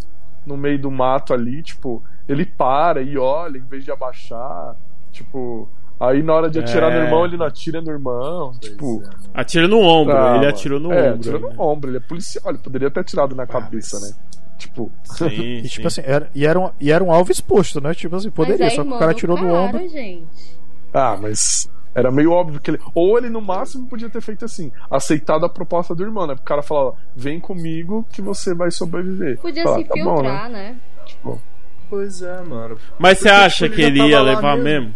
no 0.46 0.56
meio 0.56 0.80
do 0.80 0.90
mato 0.90 1.34
ali, 1.34 1.62
tipo, 1.62 2.02
ele 2.28 2.46
para 2.46 3.02
e 3.02 3.18
olha 3.18 3.58
em 3.58 3.64
vez 3.64 3.84
de 3.84 3.90
abaixar. 3.90 4.76
Tipo, 5.10 5.68
aí 6.00 6.22
na 6.22 6.34
hora 6.34 6.50
de 6.50 6.58
atirar 6.58 6.92
É. 6.92 6.98
no 6.98 7.04
irmão, 7.06 7.24
ele 7.24 7.36
não 7.36 7.46
atira 7.46 7.80
no 7.80 7.90
irmão. 7.90 8.52
Tipo, 8.60 9.02
atira 9.34 9.66
no 9.68 9.80
ombro, 9.80 10.16
ah, 10.16 10.36
ele 10.36 10.46
atirou 10.46 10.78
no 10.80 10.92
é, 10.92 11.12
ombro. 11.12 11.20
atirou 11.30 11.40
né? 11.50 11.56
no 11.56 11.62
ombro, 11.62 11.90
ele 11.90 11.96
é 11.96 12.00
policial, 12.00 12.44
ele 12.50 12.58
poderia 12.58 12.90
ter 12.90 13.00
atirado 13.00 13.34
na 13.34 13.46
cabeça, 13.46 13.98
mas- 14.00 14.10
né? 14.10 14.16
Tipo, 14.58 14.90
Sim, 15.04 15.26
E, 15.30 15.62
sim. 15.62 15.68
tipo 15.68 15.86
assim, 15.86 16.02
era, 16.04 16.28
e, 16.34 16.44
era 16.44 16.58
um, 16.58 16.70
e 16.80 16.90
era 16.90 17.02
um 17.04 17.12
alvo 17.12 17.30
exposto, 17.30 17.80
né? 17.80 17.94
Tipo 17.94 18.16
assim, 18.16 18.30
poderia, 18.30 18.64
Mas 18.66 18.72
é 18.72 18.76
só 18.76 18.82
que 18.82 18.88
o 18.92 18.98
cara 18.98 19.12
do 19.12 19.16
tirou 19.16 19.36
no 19.36 19.42
cara, 19.46 19.54
ombro. 19.60 19.88
gente. 19.88 20.26
Ah, 20.92 21.16
mas 21.20 21.70
era 21.94 22.10
meio 22.10 22.32
óbvio 22.32 22.58
que 22.60 22.70
ele. 22.72 22.80
Ou 22.94 23.16
ele 23.18 23.28
no 23.30 23.40
máximo 23.40 23.86
podia 23.86 24.10
ter 24.10 24.20
feito 24.20 24.44
assim, 24.44 24.72
aceitado 24.90 25.44
a 25.44 25.48
proposta 25.48 25.94
do 25.94 26.02
irmão, 26.02 26.26
né? 26.26 26.34
O 26.34 26.42
cara 26.42 26.60
falava, 26.62 26.94
vem 27.14 27.38
comigo 27.38 28.04
que 28.10 28.20
você 28.20 28.52
vai 28.52 28.70
sobreviver. 28.72 29.38
Podia 29.38 29.62
Fala, 29.62 29.78
se 29.78 29.84
tá 29.84 29.94
bom, 29.94 30.04
né? 30.04 30.28
filtrar, 30.28 30.50
né? 30.50 30.76
Tipo, 31.06 31.40
Pois 31.88 32.20
é, 32.22 32.42
mano. 32.42 32.76
Mas 32.98 33.18
você 33.20 33.28
acha 33.28 33.68
que 33.68 33.80
ele 33.80 34.02
ia 34.08 34.20
levar 34.20 34.56
mesmo? 34.58 34.92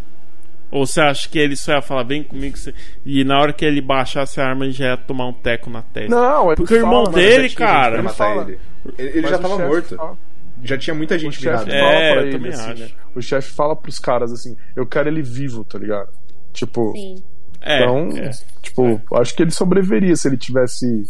Ou 0.73 0.87
você 0.87 1.01
acha 1.03 1.29
que 1.29 1.39
ele 1.39 1.55
só 1.55 1.73
ia 1.75 1.83
falar, 1.83 2.03
vem 2.03 2.23
comigo, 2.25 2.57
você- 2.57 2.75
e 3.05 3.23
na 3.25 3.39
hora 3.39 3.53
que 3.53 3.63
ele 3.65 3.81
baixasse 3.81 4.41
a 4.41 4.47
arma, 4.49 4.65
ele 4.65 4.73
já 4.73 4.87
ia 4.87 4.97
tomar 4.97 5.27
um 5.29 5.33
teco 5.33 5.69
na 5.71 5.83
testa? 5.83 6.09
Não, 6.11 6.47
ele 6.47 6.57
Porque 6.57 6.73
o 6.75 6.77
irmão 6.79 7.05
fala, 7.05 7.15
dele, 7.17 7.31
tinha 7.35 7.43
gente 7.43 7.57
cara, 7.57 7.99
ele 7.99 8.09
fala. 8.09 8.43
ele. 8.43 8.59
Ele, 8.99 9.09
ele 9.19 9.29
já 9.29 9.37
o 9.37 9.39
tava 9.39 9.59
morto. 9.59 9.95
fala- 9.97 10.17
Já 10.65 10.79
tinha 10.79 10.95
muita 10.95 11.15
O 11.17 11.19
gente 11.19 11.35
chefe 11.41 11.65
virada. 11.65 11.73
É, 11.73 11.81
fala 11.81 11.93
eu 12.05 12.13
pra 12.15 12.23
ele, 12.23 12.33
também 12.33 12.53
assim, 12.53 12.71
acho. 12.71 12.83
né? 12.83 12.89
O 13.15 13.21
chefe 13.21 13.51
fala 13.51 13.77
pros 13.77 13.99
caras 13.99 14.33
assim, 14.33 14.57
eu 14.77 14.87
quero 14.87 15.09
ele 15.09 15.21
vivo, 15.23 15.63
tá 15.65 15.79
ligado? 15.79 16.09
Tipo, 16.53 16.93
Sim. 16.93 17.23
É, 17.61 17.77
então, 17.83 18.09
é. 18.17 18.31
tipo, 18.63 19.01
acho 19.17 19.35
que 19.37 19.43
ele 19.43 19.51
sobreviveria 19.51 20.17
se 20.17 20.27
ele 20.27 20.37
tivesse. 20.37 21.05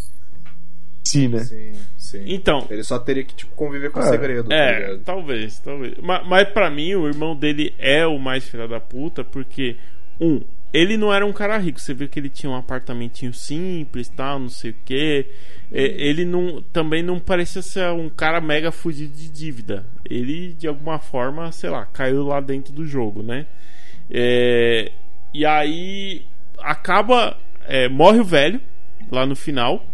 Si, 1.05 1.27
né? 1.27 1.39
Sim, 1.39 1.71
sim. 2.17 2.23
Então, 2.27 2.65
Ele 2.69 2.83
só 2.83 2.97
teria 2.99 3.23
que 3.23 3.33
tipo, 3.35 3.53
conviver 3.55 3.91
com 3.91 3.99
o 3.99 4.03
É. 4.03 4.05
segredo, 4.07 4.49
tá 4.49 4.55
É, 4.55 4.79
ligado? 4.79 4.99
talvez, 5.03 5.59
talvez. 5.59 5.93
Mas, 6.01 6.27
mas 6.27 6.49
para 6.49 6.69
mim, 6.69 6.93
o 6.95 7.07
irmão 7.07 7.35
dele 7.35 7.73
é 7.77 8.05
o 8.05 8.17
mais 8.17 8.47
filho 8.47 8.67
da 8.67 8.79
puta, 8.79 9.23
porque, 9.23 9.75
um, 10.19 10.41
ele 10.71 10.97
não 10.97 11.13
era 11.13 11.25
um 11.25 11.33
cara 11.33 11.57
rico. 11.57 11.79
Você 11.79 11.93
vê 11.93 12.07
que 12.07 12.19
ele 12.19 12.29
tinha 12.29 12.49
um 12.51 12.55
apartamentinho 12.55 13.33
simples, 13.33 14.09
tal, 14.09 14.39
não 14.39 14.49
sei 14.49 14.71
o 14.71 14.75
quê. 14.85 15.27
É, 15.71 15.81
ele 15.83 16.25
não, 16.25 16.61
também 16.73 17.03
não 17.03 17.19
parecia 17.19 17.61
ser 17.61 17.89
um 17.91 18.09
cara 18.09 18.39
mega 18.41 18.71
fugido 18.71 19.13
de 19.15 19.29
dívida. 19.29 19.85
Ele, 20.09 20.53
de 20.53 20.67
alguma 20.67 20.97
forma, 20.99 21.51
sei 21.51 21.69
lá, 21.69 21.85
caiu 21.85 22.23
lá 22.25 22.39
dentro 22.41 22.73
do 22.73 22.85
jogo, 22.85 23.21
né? 23.21 23.45
É, 24.09 24.91
e 25.33 25.45
aí 25.45 26.23
acaba. 26.59 27.37
é, 27.67 27.87
morre 27.87 28.19
o 28.19 28.23
velho 28.25 28.59
lá 29.11 29.25
no 29.25 29.35
final. 29.35 29.85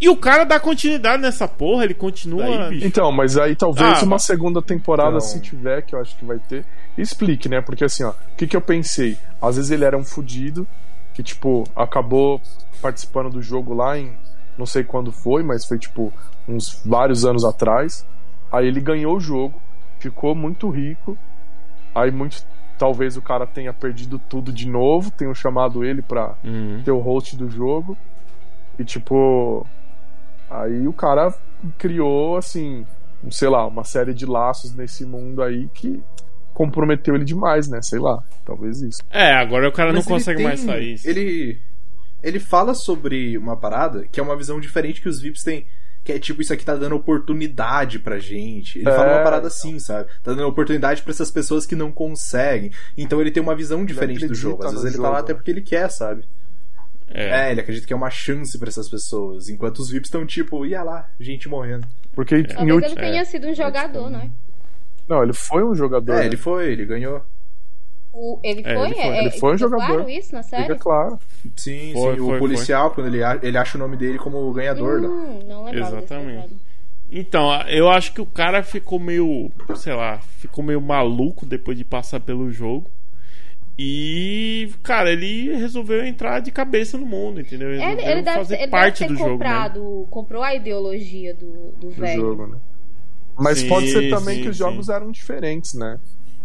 E 0.00 0.08
o 0.08 0.16
cara 0.16 0.44
dá 0.44 0.58
continuidade 0.58 1.22
nessa 1.22 1.46
porra, 1.46 1.84
ele 1.84 1.92
continua. 1.94 2.72
Então, 2.74 3.12
mas 3.12 3.36
aí 3.36 3.54
talvez 3.54 4.02
Ah, 4.02 4.04
uma 4.06 4.18
segunda 4.18 4.62
temporada, 4.62 5.10
Então- 5.16 5.20
se 5.20 5.40
tiver, 5.40 5.82
que 5.82 5.94
eu 5.94 6.00
acho 6.00 6.16
que 6.16 6.24
vai 6.24 6.38
ter, 6.38 6.64
explique, 6.96 7.48
né? 7.48 7.60
Porque 7.60 7.84
assim, 7.84 8.04
ó, 8.04 8.10
o 8.10 8.14
que, 8.36 8.46
que 8.46 8.56
eu 8.56 8.62
pensei? 8.62 9.18
Às 9.42 9.56
vezes 9.56 9.70
ele 9.70 9.84
era 9.84 9.96
um 9.98 10.04
fudido 10.04 10.66
que, 11.12 11.22
tipo, 11.22 11.64
acabou 11.76 12.40
participando 12.80 13.28
do 13.30 13.42
jogo 13.42 13.74
lá 13.74 13.98
em. 13.98 14.16
Não 14.56 14.64
sei 14.66 14.82
quando 14.84 15.12
foi, 15.12 15.42
mas 15.42 15.66
foi 15.66 15.78
tipo 15.78 16.12
uns 16.48 16.80
vários 16.84 17.24
anos 17.26 17.44
atrás. 17.44 18.06
Aí 18.50 18.66
ele 18.66 18.80
ganhou 18.80 19.16
o 19.16 19.20
jogo, 19.20 19.60
ficou 19.98 20.34
muito 20.34 20.68
rico. 20.70 21.16
Aí 21.94 22.10
muito. 22.10 22.42
Talvez 22.78 23.18
o 23.18 23.22
cara 23.22 23.46
tenha 23.46 23.74
perdido 23.74 24.18
tudo 24.18 24.50
de 24.50 24.66
novo, 24.66 25.10
tenham 25.10 25.34
chamado 25.34 25.84
ele 25.84 26.00
pra 26.00 26.34
Uhum. 26.42 26.80
ter 26.82 26.90
o 26.90 26.98
host 26.98 27.36
do 27.36 27.50
jogo. 27.50 27.96
E 28.78 28.84
tipo. 28.84 29.66
Aí 30.50 30.86
o 30.88 30.92
cara 30.92 31.32
criou, 31.78 32.36
assim, 32.36 32.84
um, 33.24 33.30
sei 33.30 33.48
lá, 33.48 33.66
uma 33.66 33.84
série 33.84 34.12
de 34.12 34.26
laços 34.26 34.74
nesse 34.74 35.04
mundo 35.06 35.42
aí 35.42 35.68
que 35.72 36.02
comprometeu 36.52 37.14
ele 37.14 37.24
demais, 37.24 37.68
né? 37.68 37.80
Sei 37.82 37.98
lá, 37.98 38.22
talvez 38.44 38.82
isso. 38.82 39.00
É, 39.10 39.32
agora 39.34 39.68
o 39.68 39.72
cara 39.72 39.92
Mas 39.92 40.04
não 40.04 40.12
consegue 40.12 40.38
tem- 40.38 40.46
mais 40.46 40.60
sair. 40.60 41.00
Ele. 41.04 41.60
ele 42.22 42.38
fala 42.40 42.74
sobre 42.74 43.38
uma 43.38 43.56
parada 43.56 44.04
que 44.10 44.18
é 44.20 44.22
uma 44.22 44.36
visão 44.36 44.60
diferente 44.60 45.00
que 45.00 45.08
os 45.08 45.20
VIPs 45.20 45.42
têm. 45.42 45.66
Que 46.02 46.12
é 46.12 46.18
tipo, 46.18 46.40
isso 46.40 46.52
aqui 46.52 46.64
tá 46.64 46.74
dando 46.74 46.96
oportunidade 46.96 47.98
pra 47.98 48.18
gente. 48.18 48.78
Ele 48.78 48.88
É, 48.88 48.92
fala 48.96 49.12
uma 49.16 49.22
parada 49.22 49.46
então. 49.46 49.48
assim, 49.48 49.78
sabe? 49.78 50.08
Tá 50.22 50.32
dando 50.32 50.46
oportunidade 50.48 51.02
pra 51.02 51.12
essas 51.12 51.30
pessoas 51.30 51.66
que 51.66 51.76
não 51.76 51.92
conseguem. 51.92 52.70
Então 52.96 53.20
ele 53.20 53.30
tem 53.30 53.42
uma 53.42 53.54
visão 53.54 53.84
diferente 53.84 54.26
do 54.26 54.34
jogo. 54.34 54.64
Às 54.64 54.72
vezes 54.72 54.86
ele 54.86 54.96
tá 54.96 55.02
lá 55.02 55.08
jogo, 55.10 55.20
até 55.20 55.32
né? 55.32 55.36
porque 55.36 55.50
ele 55.50 55.60
quer, 55.60 55.90
sabe? 55.90 56.24
É. 57.12 57.48
É, 57.48 57.50
ele 57.50 57.60
acredita 57.60 57.86
que 57.86 57.92
é 57.92 57.96
uma 57.96 58.10
chance 58.10 58.58
pra 58.58 58.68
essas 58.68 58.88
pessoas. 58.88 59.48
Enquanto 59.48 59.78
os 59.80 59.90
VIPs 59.90 60.06
estão 60.08 60.24
tipo, 60.24 60.64
ia 60.64 60.82
lá, 60.82 61.08
gente 61.18 61.48
morrendo. 61.48 61.86
Porque 62.14 62.36
em 62.36 62.44
Talvez 62.44 62.74
ulti- 62.74 62.86
ele 62.86 62.94
tenha 62.96 63.24
sido 63.24 63.48
um 63.48 63.54
jogador, 63.54 64.08
né? 64.10 64.30
Não, 65.08 65.22
ele 65.22 65.32
foi 65.32 65.64
um 65.64 65.74
jogador. 65.74 66.12
É, 66.14 66.20
né? 66.20 66.26
ele 66.26 66.36
foi, 66.36 66.70
ele 66.72 66.86
ganhou. 66.86 67.22
O, 68.12 68.40
ele 68.42 68.62
É, 68.64 68.74
foi? 68.74 68.86
ele 68.86 68.94
foi. 68.94 69.02
É, 69.04 69.20
Ele 69.20 69.30
foi 69.30 69.54
um 69.54 69.58
jogador. 69.58 69.86
claro 69.86 70.10
isso 70.10 70.34
na 70.34 70.42
série? 70.42 70.62
Fica 70.64 70.76
claro. 70.76 71.18
Sim, 71.56 71.92
Foi, 71.94 72.14
sim. 72.14 72.18
foi, 72.20 72.36
o 72.36 72.38
policial, 72.38 72.90
quando 72.92 73.06
ele, 73.06 73.22
a- 73.22 73.38
ele 73.42 73.56
acha 73.56 73.76
o 73.76 73.80
nome 73.80 73.96
dele 73.96 74.18
como 74.18 74.52
ganhador, 74.52 75.00
né? 75.00 75.08
Hum, 75.08 75.40
não 75.48 75.64
lembrava 75.64 75.96
desse 76.00 76.12
Exatamente. 76.14 76.54
Então, 77.12 77.50
eu 77.68 77.88
acho 77.88 78.12
que 78.12 78.20
o 78.20 78.26
cara 78.26 78.62
ficou 78.62 78.98
meio, 79.00 79.50
sei 79.76 79.94
lá, 79.94 80.18
ficou 80.38 80.62
meio 80.62 80.80
maluco 80.80 81.44
depois 81.44 81.76
de 81.76 81.84
passar 81.84 82.20
pelo 82.20 82.50
jogo. 82.52 82.88
E, 83.78 84.70
cara, 84.82 85.10
ele 85.10 85.54
resolveu 85.56 86.04
entrar 86.04 86.40
de 86.40 86.50
cabeça 86.50 86.98
no 86.98 87.06
mundo, 87.06 87.40
entendeu? 87.40 87.70
Ele, 87.70 87.78
Resolveu 87.80 88.10
ele 88.10 88.22
deve, 88.22 88.54
ele 88.54 88.68
parte 88.68 89.00
deve 89.00 89.08
ter 89.08 89.14
do 89.14 89.18
jogo, 89.18 89.30
né? 89.30 89.32
comprado, 89.32 90.06
comprou 90.10 90.42
a 90.42 90.54
ideologia 90.54 91.34
do, 91.34 91.72
do 91.78 91.88
do 91.88 91.90
velho. 91.90 92.20
jogo, 92.20 92.46
né? 92.46 92.58
Mas 93.38 93.60
Sim, 93.60 93.68
pode 93.68 93.90
ser 93.90 94.10
também 94.10 94.36
sim, 94.36 94.42
que 94.42 94.48
os 94.50 94.56
sim. 94.56 94.62
jogos 94.64 94.88
eram 94.90 95.10
diferentes, 95.10 95.72
né? 95.72 95.98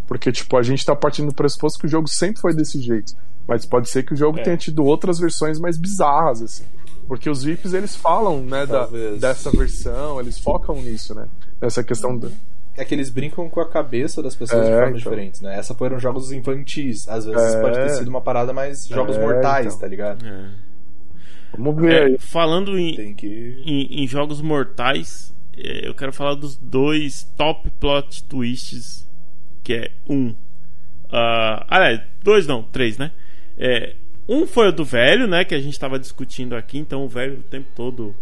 Porque, 0.08 0.32
tipo, 0.32 0.56
a 0.56 0.64
gente 0.64 0.86
tá 0.86 0.96
partindo 0.96 1.28
do 1.28 1.34
pressuposto 1.36 1.80
que 1.80 1.88
o 1.88 1.90
jogo 1.90 2.08
sempre 2.08 2.40
foi 2.40 2.54
desse 2.56 2.80
jeito. 2.80 3.14
Mas 3.48 3.66
pode 3.66 3.90
ser 3.90 4.04
que 4.04 4.14
o 4.14 4.16
jogo 4.16 4.40
É. 4.40 4.44
tenha 4.44 4.56
tido 4.58 4.84
outras 4.86 5.20
versões 5.20 5.60
mais 5.60 5.78
bizarras, 5.78 6.42
assim. 6.42 6.64
Porque 7.08 7.30
os 7.30 7.44
VIPs, 7.44 7.74
eles 7.74 7.96
falam, 7.96 8.42
né, 8.42 8.66
da, 8.66 8.88
dessa 9.20 9.52
versão, 9.52 10.20
eles 10.20 10.40
focam 10.40 10.76
nisso, 10.82 11.14
né? 11.14 11.28
Nessa 11.62 11.84
questão 11.84 12.18
da... 12.18 12.30
É 12.78 12.84
que 12.84 12.94
eles 12.94 13.10
brincam 13.10 13.50
com 13.50 13.60
a 13.62 13.70
cabeça 13.70 14.22
das 14.22 14.36
pessoas 14.36 14.66
de 14.66 14.72
É, 14.72 14.76
formas 14.76 15.00
então. 15.00 15.12
diferentes, 15.12 15.42
né? 15.42 15.58
Essa 15.58 15.74
foram 15.74 15.98
jogos 16.00 16.32
infantis. 16.32 17.08
Às 17.08 17.26
vezes 17.26 17.54
É. 17.56 17.62
pode 17.62 17.76
ter 17.78 17.90
sido 17.90 18.08
uma 18.10 18.22
parada 18.22 18.52
mais 18.52 18.86
jogos 18.88 19.16
É, 19.18 19.22
mortais, 19.22 19.68
então. 19.68 19.80
tá 19.80 19.88
ligado? 19.88 20.26
É. 20.26 20.50
Vamos 21.58 21.82
ver 21.82 21.94
É, 21.94 22.06
aí. 22.06 22.18
falando 22.20 22.78
em, 22.78 22.96
Tem 22.96 23.14
que. 23.14 23.62
em, 23.66 24.04
em 24.04 24.08
jogos 24.08 24.42
mortais, 24.42 25.34
é, 25.58 25.88
eu 25.88 25.94
quero 25.96 26.12
falar 26.12 26.36
dos 26.36 26.58
dois 26.58 27.24
top 27.38 27.70
plot 27.80 28.24
twists, 28.26 29.08
que 29.64 29.74
é 29.74 29.92
um. 30.10 30.36
ah, 31.12 31.66
aliás, 31.70 32.02
dois 32.24 32.46
não, 32.46 32.62
três, 32.64 32.98
né? 32.98 33.12
É, 33.58 33.96
um 34.28 34.46
foi 34.46 34.68
o 34.68 34.72
do 34.74 34.84
velho, 34.84 35.28
né? 35.28 35.46
Que 35.46 35.56
a 35.56 35.60
gente 35.62 35.80
tava 35.80 35.98
discutindo 35.98 36.56
aqui, 36.58 36.78
então 36.78 37.06
o 37.06 37.08
velho 37.08 37.40
o 37.40 37.44
tempo 37.44 37.68
todo 37.74 38.14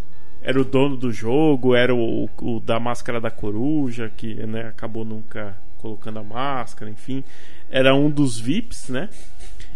era 0.43 0.59
o 0.59 0.65
dono 0.65 0.97
do 0.97 1.11
jogo, 1.11 1.73
era 1.73 1.95
o, 1.95 2.29
o 2.41 2.59
da 2.59 2.79
máscara 2.79 3.19
da 3.19 3.31
coruja, 3.31 4.11
que 4.15 4.35
né, 4.45 4.67
acabou 4.67 5.05
nunca 5.05 5.55
colocando 5.77 6.19
a 6.19 6.23
máscara, 6.23 6.91
enfim. 6.91 7.23
Era 7.69 7.95
um 7.95 8.09
dos 8.09 8.39
VIPs, 8.39 8.89
né? 8.89 9.09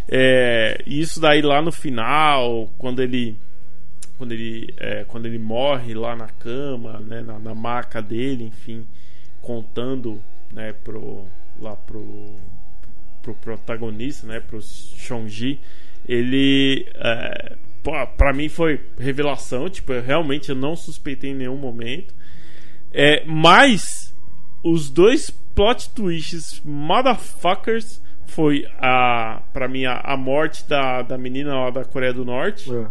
É, 0.10 0.82
e 0.86 1.00
isso 1.00 1.20
daí 1.20 1.42
lá 1.42 1.62
no 1.62 1.72
final, 1.72 2.70
quando 2.78 3.02
ele 3.02 3.40
quando 4.18 4.32
ele, 4.32 4.74
é, 4.78 5.04
quando 5.06 5.28
ele 5.28 5.38
morre 5.38 5.94
lá 5.94 6.16
na 6.16 6.28
cama, 6.28 7.00
né, 7.00 7.22
na, 7.22 7.38
na 7.38 7.54
maca 7.54 8.02
dele, 8.02 8.46
enfim, 8.46 8.86
contando 9.42 10.22
né, 10.52 10.74
pro, 10.84 11.26
lá 11.60 11.76
pro, 11.76 12.36
pro 13.22 13.36
protagonista, 13.36 14.26
né, 14.26 14.40
pro 14.40 14.60
Shonji, 14.62 15.60
ele, 16.08 16.88
é, 16.96 17.56
pô, 17.84 17.92
pra 18.18 18.34
mim 18.34 18.50
foi 18.50 18.80
revelação, 18.98 19.70
tipo, 19.70 19.94
eu, 19.94 20.02
realmente 20.02 20.50
eu 20.50 20.56
não 20.56 20.76
suspeitei 20.76 21.32
em 21.32 21.36
nenhum 21.36 21.58
momento, 21.58 22.14
é, 22.92 23.24
mas 23.26 24.14
os 24.64 24.90
dois 24.90 25.30
plot 25.56 25.90
twists 25.92 26.62
motherfuckers 26.64 28.02
foi 28.28 28.68
a, 28.78 29.42
pra 29.54 29.68
mim, 29.68 29.86
a, 29.86 30.00
a 30.04 30.18
morte 30.18 30.68
da, 30.68 31.02
da 31.02 31.18
menina 31.18 31.54
lá 31.56 31.70
da 31.70 31.86
Coreia 31.86 32.14
do 32.14 32.26
Norte, 32.26 32.70
É. 32.74 32.88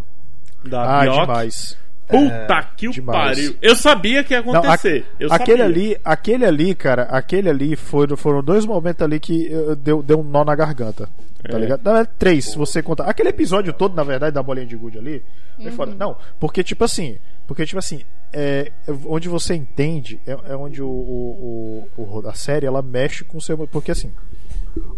da 0.69 1.01
Ah, 1.01 1.07
demais. 1.07 1.79
Puta 2.09 2.63
que 2.77 2.89
o 2.89 2.93
demais. 2.93 3.37
pariu. 3.37 3.57
Eu 3.61 3.75
sabia 3.75 4.23
que 4.23 4.33
ia 4.35 4.43
Não, 4.43 4.55
a- 4.55 4.59
acontecer. 4.59 5.05
eu 5.19 5.33
aquele 5.33 5.59
sabia. 5.63 5.65
ali, 5.65 5.97
aquele 6.05 6.45
ali, 6.45 6.75
cara, 6.75 7.03
aquele 7.05 7.49
ali 7.51 7.75
foram, 7.77 8.17
foram 8.17 8.43
dois 8.43 8.65
momentos 8.65 9.03
ali 9.03 9.19
que 9.19 9.53
eh, 9.53 9.75
deu, 9.77 10.03
deu 10.03 10.21
um 10.21 10.23
nó 10.23 10.45
na 10.45 10.55
garganta. 10.55 11.09
Tá 11.49 11.57
É. 11.57 11.61
ligado? 11.61 11.81
Não, 11.85 11.97
é 11.97 12.05
três, 12.05 12.45
se 12.47 12.57
você 12.57 12.83
contar. 12.83 13.05
Aquele 13.05 13.29
episódio 13.29 13.73
todo, 13.73 13.95
na 13.95 14.03
verdade, 14.03 14.35
da 14.35 14.43
bolinha 14.43 14.67
de 14.67 14.77
gude 14.77 14.99
ali, 14.99 15.23
é 15.61 15.71
foda. 15.71 15.95
Não, 15.95 16.17
porque 16.41 16.63
tipo 16.65 16.85
assim, 16.85 17.19
porque 17.47 17.65
tipo 17.67 17.79
assim, 17.79 18.03
é, 18.33 18.73
é 18.87 18.93
onde 19.07 19.29
você 19.29 19.55
entende 19.55 20.21
é, 20.27 20.33
é 20.53 20.57
onde 20.57 20.83
o, 20.83 20.89
o, 20.89 21.89
o- 21.97 22.03
o- 22.21 22.29
a 22.29 22.35
série 22.35 22.67
ela 22.67 22.83
mexe 22.83 23.25
com 23.25 23.39
o 23.39 23.41
seu, 23.41 23.57
porque 23.69 23.91
assim, 23.93 24.13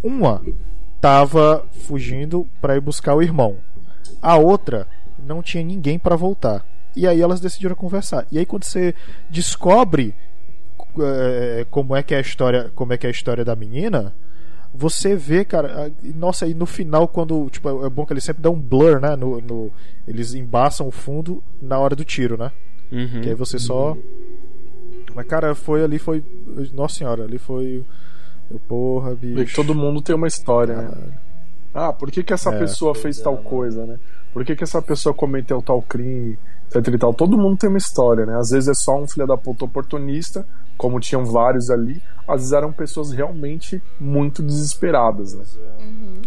uma 0.02 0.42
tava 1.00 1.64
fugindo 1.86 2.46
pra 2.60 2.76
ir 2.76 2.80
buscar 2.80 3.14
o 3.14 3.22
irmão. 3.22 3.56
A 4.20 4.36
outra 4.36 4.86
não 5.18 5.42
tinha 5.42 5.62
ninguém 5.62 5.98
pra 5.98 6.16
voltar. 6.16 6.64
E 6.98 7.06
aí 7.06 7.20
elas 7.20 7.40
decidiram 7.40 7.74
conversar. 7.76 8.26
E 8.32 8.38
aí 8.38 8.44
quando 8.46 8.64
você 8.64 8.94
descobre 9.30 10.14
é, 11.00 11.66
como 11.70 11.94
é 11.94 12.02
que 12.02 12.14
é 12.14 12.18
a 12.18 12.20
história, 12.20 12.70
como 12.74 12.92
é 12.92 12.96
que 12.98 13.06
é 13.06 13.08
a 13.08 13.12
história 13.12 13.44
da 13.44 13.54
menina, 13.54 14.14
você 14.74 15.14
vê, 15.16 15.44
cara, 15.44 15.90
nossa, 16.14 16.44
aí 16.44 16.54
no 16.54 16.66
final 16.66 17.06
quando, 17.08 17.48
tipo, 17.50 17.84
é 17.86 17.88
bom 17.88 18.04
que 18.04 18.12
eles 18.12 18.24
sempre 18.24 18.42
dão 18.42 18.52
um 18.54 18.60
blur, 18.60 19.00
né, 19.00 19.16
no, 19.16 19.40
no- 19.40 19.72
eles 20.06 20.34
embaçam 20.34 20.86
o 20.86 20.90
fundo 20.90 21.42
na 21.60 21.78
hora 21.78 21.94
do 21.96 22.04
tiro, 22.04 22.36
né? 22.36 22.50
Uhum. 22.90 23.20
Que 23.22 23.28
aí 23.30 23.34
você 23.34 23.58
só 23.58 23.96
Mas 25.14 25.26
cara, 25.26 25.54
foi 25.54 25.82
ali 25.84 25.98
foi, 25.98 26.22
nossa 26.72 26.96
senhora, 26.96 27.24
ali 27.24 27.38
foi 27.38 27.84
eu, 28.50 28.58
porra, 28.68 29.14
bicho. 29.14 29.54
todo 29.56 29.74
mundo 29.74 30.00
tem 30.02 30.14
uma 30.16 30.26
história, 30.28 30.76
né? 30.76 30.90
Ah, 31.74 31.92
por 31.92 32.10
que, 32.10 32.22
que 32.22 32.32
essa 32.32 32.50
É. 32.50 32.58
pessoa 32.58 32.94
fez 32.94 33.20
tal 33.20 33.36
coisa, 33.38 33.84
né? 33.86 33.98
Por 34.32 34.44
que, 34.44 34.56
que 34.56 34.64
essa 34.64 34.80
pessoa 34.80 35.14
cometeu 35.14 35.60
tal 35.62 35.80
crime, 35.82 36.38
etc 36.74 36.94
e 36.94 36.98
tal? 36.98 37.12
Todo 37.14 37.36
mundo 37.38 37.56
tem 37.56 37.68
uma 37.68 37.78
história, 37.78 38.24
né? 38.26 38.36
Às 38.38 38.50
vezes 38.50 38.68
é 38.68 38.74
só 38.74 38.96
um 38.96 39.06
filho 39.06 39.26
da 39.26 39.36
puta 39.36 39.64
oportunista, 39.64 40.46
como 40.76 41.00
tinham 41.00 41.24
vários 41.24 41.70
ali. 41.70 42.02
Às 42.26 42.36
vezes 42.40 42.52
eram 42.52 42.72
pessoas 42.72 43.10
realmente 43.10 43.82
muito 43.98 44.42
desesperadas, 44.42 45.34
né? 45.34 45.44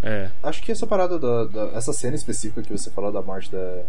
É. 0.02 0.30
Acho 0.42 0.62
que 0.62 0.72
essa 0.72 0.86
parada 0.86 1.18
da, 1.18 1.44
da- 1.44 1.70
essa 1.74 1.92
cena 1.92 2.14
específica 2.16 2.62
que 2.62 2.72
você 2.76 2.90
falou 2.90 3.12
da 3.12 3.22
morte 3.22 3.50
da, 3.52 3.82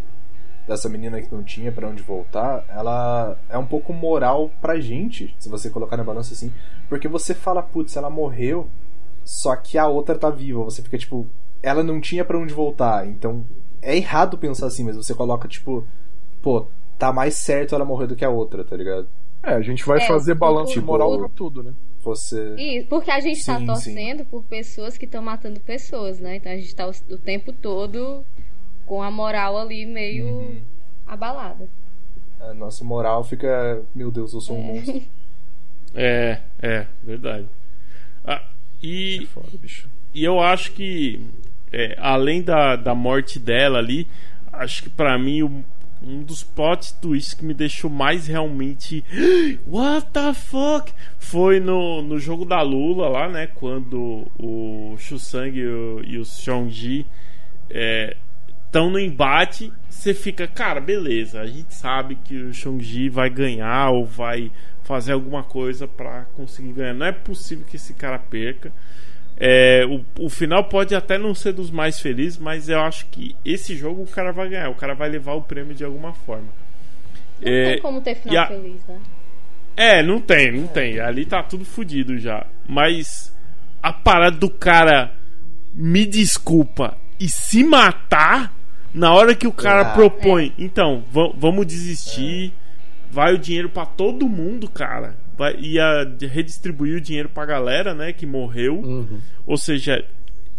dessa 0.68 0.88
menina 0.88 1.22
que 1.22 1.34
não 1.34 1.44
tinha 1.44 1.72
pra 1.72 1.88
onde 1.90 2.02
voltar, 2.04 2.64
ela 2.70 3.36
é 3.50 3.58
um 3.58 3.66
pouco 3.66 3.92
moral 3.92 4.50
pra 4.62 4.80
gente, 4.80 5.36
se 5.40 5.50
você 5.50 5.70
colocar 5.70 5.98
na 5.98 6.04
balança 6.04 6.34
assim, 6.34 6.54
porque 6.88 7.08
você 7.08 7.34
fala, 7.34 7.62
putz, 7.64 7.96
ela 7.98 8.10
morreu, 8.10 8.68
só 9.26 9.56
que 9.56 9.78
a 9.78 9.88
outra 9.88 10.18
tá 10.18 10.30
viva, 10.30 10.64
você 10.64 10.82
fica 10.82 10.98
tipo, 10.98 11.26
ela 11.62 11.84
não 11.84 12.00
tinha 12.00 12.24
pra 12.24 12.38
onde 12.38 12.54
voltar, 12.54 13.08
então 13.08 13.44
é 13.82 13.98
errado 13.98 14.38
pensar 14.38 14.68
assim, 14.68 14.84
mas 14.86 14.96
você 14.96 15.14
coloca 15.14 15.48
tipo, 15.48 15.84
pô, 16.44 16.68
tá 17.00 17.12
mais 17.12 17.34
certo 17.36 17.74
ela 17.74 17.84
morrer 17.86 18.06
do 18.06 18.16
que 18.16 18.24
a 18.24 18.30
outra, 18.30 18.64
tá 18.64 18.76
ligado? 18.78 19.08
É, 19.42 19.54
a 19.54 19.62
gente 19.62 19.84
vai 19.86 20.00
É, 20.00 20.06
fazer 20.08 20.36
balanço 20.36 20.80
o- 20.80 20.84
moral 20.84 21.18
pra 21.18 21.30
tudo, 21.30 21.64
né? 21.64 21.74
Você 22.04 22.56
E 22.58 22.84
porque 22.90 23.10
a 23.10 23.20
gente 23.22 23.44
tá 23.46 23.58
Sim, 23.60 23.66
torcendo 23.66 24.26
por 24.26 24.44
pessoas 24.44 24.98
que 24.98 25.06
estão 25.06 25.22
matando 25.24 25.60
pessoas, 25.62 26.20
né? 26.20 26.36
Então 26.36 26.52
a 26.52 26.56
gente 26.58 26.76
tá 26.76 26.86
o, 26.88 26.92
o 27.14 27.18
tempo 27.18 27.52
todo 27.54 28.24
com 28.86 29.02
a 29.02 29.10
moral 29.10 29.58
ali 29.58 29.86
meio 29.86 30.26
Uhum. 30.28 30.62
abalada. 31.08 31.68
a 32.40 32.54
nossa 32.54 32.84
moral 32.84 33.24
fica, 33.24 33.82
meu 33.96 34.12
Deus, 34.12 34.34
eu 34.34 34.42
sou 34.42 34.58
um 34.58 34.62
monstro. 34.62 35.02
É, 35.96 36.40
é, 36.62 36.88
verdade. 37.04 37.48
Ah, 38.26 38.42
e, 38.82 39.28
Foda, 39.34 39.48
bicho. 39.62 39.88
e 40.14 40.24
eu 40.24 40.40
acho 40.40 40.72
que, 40.72 41.22
é, 41.72 41.96
além 42.00 42.42
da, 42.42 42.76
da 42.76 42.96
morte 42.96 43.38
dela 43.40 43.78
ali, 43.78 44.08
acho 44.52 44.82
que 44.84 44.90
pra 44.90 45.18
mim 45.20 45.44
o- 45.44 45.64
um 46.06 46.24
dos 46.24 46.44
plot 46.44 46.94
twists 46.96 47.34
que 47.34 47.46
me 47.46 47.54
deixou 47.54 47.90
mais 47.90 48.28
realmente. 48.28 49.04
What 49.66 50.08
the 50.12 50.34
fuck? 50.34 50.94
Foi 51.18 51.60
no, 51.60 52.02
no 52.02 52.20
jogo 52.20 52.46
da 52.46 52.62
Lula 52.62 53.08
lá, 53.08 53.30
né? 53.30 53.48
Quando 53.48 54.28
o 54.38 54.96
Shusang 54.98 55.58
e 55.58 55.66
o, 55.66 56.02
e 56.06 56.18
o 56.18 56.24
estão 58.74 58.90
no 58.90 59.00
embate. 59.00 59.72
Você 59.88 60.14
fica, 60.14 60.48
cara, 60.48 60.82
beleza. 60.82 61.40
A 61.40 61.46
gente 61.46 61.74
sabe 61.76 62.16
que 62.16 62.36
o 62.36 62.54
Shongji 62.54 63.08
vai 63.08 63.30
ganhar 63.30 63.92
ou 63.92 64.06
vai 64.06 64.52
fazer 64.84 65.14
alguma 65.14 65.44
coisa 65.44 65.88
pra 65.88 66.26
conseguir 66.36 66.74
ganhar. 66.74 66.94
Não 66.94 67.06
é 67.06 67.12
possível 67.12 67.66
que 67.66 67.76
esse 67.76 67.94
cara 67.94 68.18
perca. 68.18 68.74
É, 69.38 69.84
o, 69.86 70.26
o 70.26 70.30
final 70.30 70.64
pode 70.66 70.94
até 70.96 71.18
não 71.18 71.34
ser 71.34 71.54
dos 71.54 71.72
mais 71.72 72.00
felizes, 72.00 72.38
mas 72.38 72.70
eu 72.70 72.80
acho 72.80 73.06
que 73.08 73.36
esse 73.44 73.76
jogo 73.76 74.04
o 74.04 74.08
cara 74.08 74.32
vai 74.32 74.48
ganhar. 74.50 74.70
O 74.70 74.76
cara 74.76 74.94
vai 74.94 75.10
levar 75.10 75.34
o 75.34 75.42
prêmio 75.42 75.74
de 75.76 75.84
alguma 75.84 76.14
forma. 76.14 76.48
Não 77.42 77.52
É, 77.52 77.72
tem 77.74 77.82
como 77.82 78.02
ter 78.02 78.16
final 78.16 78.44
a- 78.44 78.48
feliz, 78.48 78.86
né? 78.88 79.00
é, 79.76 80.04
não 80.04 80.22
tem, 80.22 80.52
não 80.52 80.68
tem. 80.68 81.00
Ali 81.00 81.26
tá 81.26 81.42
tudo 81.44 81.66
fodido 81.66 82.18
já. 82.20 82.46
Mas 82.68 83.36
a 83.82 83.92
parada 83.92 84.38
do 84.38 84.50
cara 84.50 85.12
me 85.74 86.06
desculpa 86.06 86.96
e 87.20 87.28
se 87.28 87.64
matar, 87.64 88.54
Na 88.96 89.12
hora 89.12 89.34
que 89.34 89.48
o 89.48 89.52
cara 89.52 89.82
Ah. 89.82 89.94
propõe, 89.96 90.54
então, 90.56 91.04
va- 91.12 91.34
vamos 91.36 91.66
desistir, 91.66 92.54
vai 93.10 93.34
o 93.34 93.40
dinheiro 93.40 93.68
pra 93.68 93.88
todo 93.88 94.30
mundo, 94.30 94.70
cara. 94.70 95.16
Vai, 95.38 95.56
ia 95.60 96.04
redistribuir 96.32 96.98
o 96.98 97.02
dinheiro 97.02 97.30
pra 97.30 97.46
galera, 97.46 97.94
né, 97.94 98.14
que 98.14 98.26
morreu. 98.26 98.76
Uhum. 98.80 99.20
Ou 99.48 99.58
seja, 99.58 100.04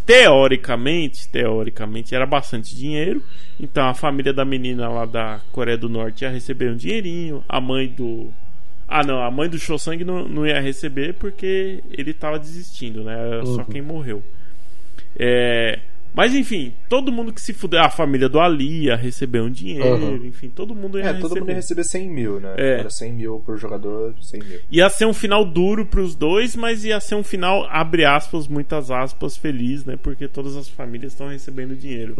teoricamente, 0.04 1.28
teoricamente 1.28 2.14
era 2.14 2.26
bastante 2.26 2.74
dinheiro. 2.76 3.22
Então 3.58 3.86
a 3.88 3.94
família 3.94 4.32
da 4.32 4.44
menina 4.44 4.88
lá 4.88 5.04
da 5.06 5.40
Coreia 5.52 5.78
do 5.78 5.88
Norte 5.88 6.22
ia 6.24 6.30
receber 6.30 6.70
um 6.70 6.76
dinheirinho, 6.76 7.44
a 7.48 7.60
mãe 7.60 7.88
do 7.88 8.32
Ah, 8.86 9.02
não, 9.02 9.22
a 9.22 9.30
mãe 9.30 9.48
do 9.48 9.58
Chosang 9.58 10.04
não, 10.04 10.28
não 10.28 10.46
ia 10.46 10.60
receber 10.60 11.14
porque 11.14 11.82
ele 11.90 12.12
tava 12.12 12.38
desistindo, 12.38 13.02
né? 13.02 13.14
Era 13.14 13.46
só 13.46 13.58
Uhum. 13.58 13.64
quem 13.64 13.80
morreu. 13.80 14.22
É, 15.18 15.78
Mas 16.14 16.32
enfim, 16.34 16.72
todo 16.88 17.10
mundo 17.10 17.32
que 17.32 17.40
se 17.40 17.52
fuder, 17.52 17.82
a 17.82 17.90
família 17.90 18.28
do 18.28 18.38
Ali 18.38 18.84
ia 18.84 18.94
receber 18.96 19.40
um 19.42 19.50
dinheiro, 19.50 19.96
Uhum. 19.96 20.26
enfim, 20.26 20.48
todo 20.48 20.74
mundo 20.74 20.96
ia 20.98 21.04
É, 21.04 21.06
receber. 21.08 21.22
todo 21.28 21.38
mundo 21.40 21.48
ia 21.48 21.54
receber 21.56 21.84
100 21.84 22.08
mil, 22.08 22.38
né? 22.40 22.54
É. 22.56 22.78
Era 22.80 22.90
100 22.90 23.12
mil 23.12 23.42
por 23.44 23.56
jogador, 23.58 24.14
100 24.20 24.40
mil. 24.42 24.60
Ia 24.70 24.88
ser 24.88 25.06
um 25.06 25.12
final 25.12 25.44
duro 25.44 25.84
pros 25.86 26.14
dois, 26.14 26.54
mas 26.54 26.84
ia 26.84 27.00
ser 27.00 27.16
um 27.16 27.24
final, 27.24 27.66
abre 27.68 28.04
aspas, 28.04 28.46
muitas 28.46 28.90
aspas, 28.90 29.36
feliz, 29.36 29.84
né? 29.84 29.96
Porque 30.00 30.28
todas 30.28 30.56
as 30.56 30.68
famílias 30.68 31.12
estão 31.12 31.28
recebendo 31.28 31.74
dinheiro. 31.74 32.14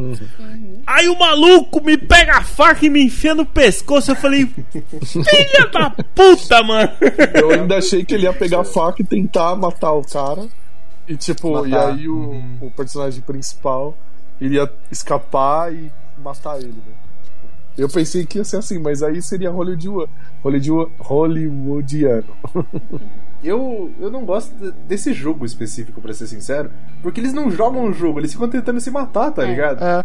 Aí 0.87 1.09
o 1.09 1.19
maluco 1.19 1.81
me 1.85 1.97
pega 1.97 2.39
a 2.39 2.43
faca 2.43 2.85
e 2.85 2.91
me 2.91 3.05
enfia 3.05 3.35
no 3.35 3.47
pescoço. 3.47 4.11
Eu 4.11 4.17
falei, 4.17 4.47
filha 4.47 5.67
da 5.73 5.91
puta, 5.91 6.63
mano. 6.63 6.91
Eu 7.35 7.51
ainda 7.53 7.77
achei 7.79 8.05
que 8.05 8.15
ele 8.15 8.25
ia 8.25 8.33
pegar 8.33 8.61
a 8.61 8.65
faca 8.65 9.03
e 9.03 9.05
tentar 9.05 9.55
matar 9.57 9.93
o 9.93 10.03
cara. 10.03 10.47
E 11.07 11.17
tipo, 11.17 11.53
Matar. 11.53 11.69
e 11.69 11.75
aí 11.75 12.09
o, 12.09 12.17
Uhum. 12.31 12.59
o 12.63 12.71
personagem 12.71 13.21
principal 13.23 13.97
iria 14.41 14.71
escapar 14.91 15.73
e 15.73 15.91
matar 16.23 16.59
ele, 16.59 16.69
né? 16.73 16.95
Eu 17.77 17.89
pensei 17.89 18.25
que 18.25 18.39
ia 18.39 18.45
ser 18.45 18.59
assim, 18.59 18.79
mas 18.79 19.03
aí 19.03 19.21
seria 19.21 19.51
Hollywood, 19.51 20.09
Hollywood, 20.43 20.93
hollywoodiano. 20.99 22.25
Eu, 23.43 23.91
eu 24.01 24.11
não 24.11 24.25
gosto 24.25 24.55
de- 24.55 24.73
desse 24.89 25.13
jogo 25.13 25.45
específico, 25.45 26.01
pra 26.01 26.15
ser 26.15 26.27
sincero, 26.27 26.71
porque 27.03 27.21
eles 27.21 27.35
não 27.35 27.51
jogam 27.51 27.85
o 27.85 27.93
jogo, 27.93 28.19
eles 28.19 28.33
ficam 28.33 28.49
tentando 28.49 28.81
se 28.81 28.91
matar, 28.91 29.31
tá 29.33 29.43
É. 29.43 29.47
ligado? 29.51 29.85
É. 29.85 30.05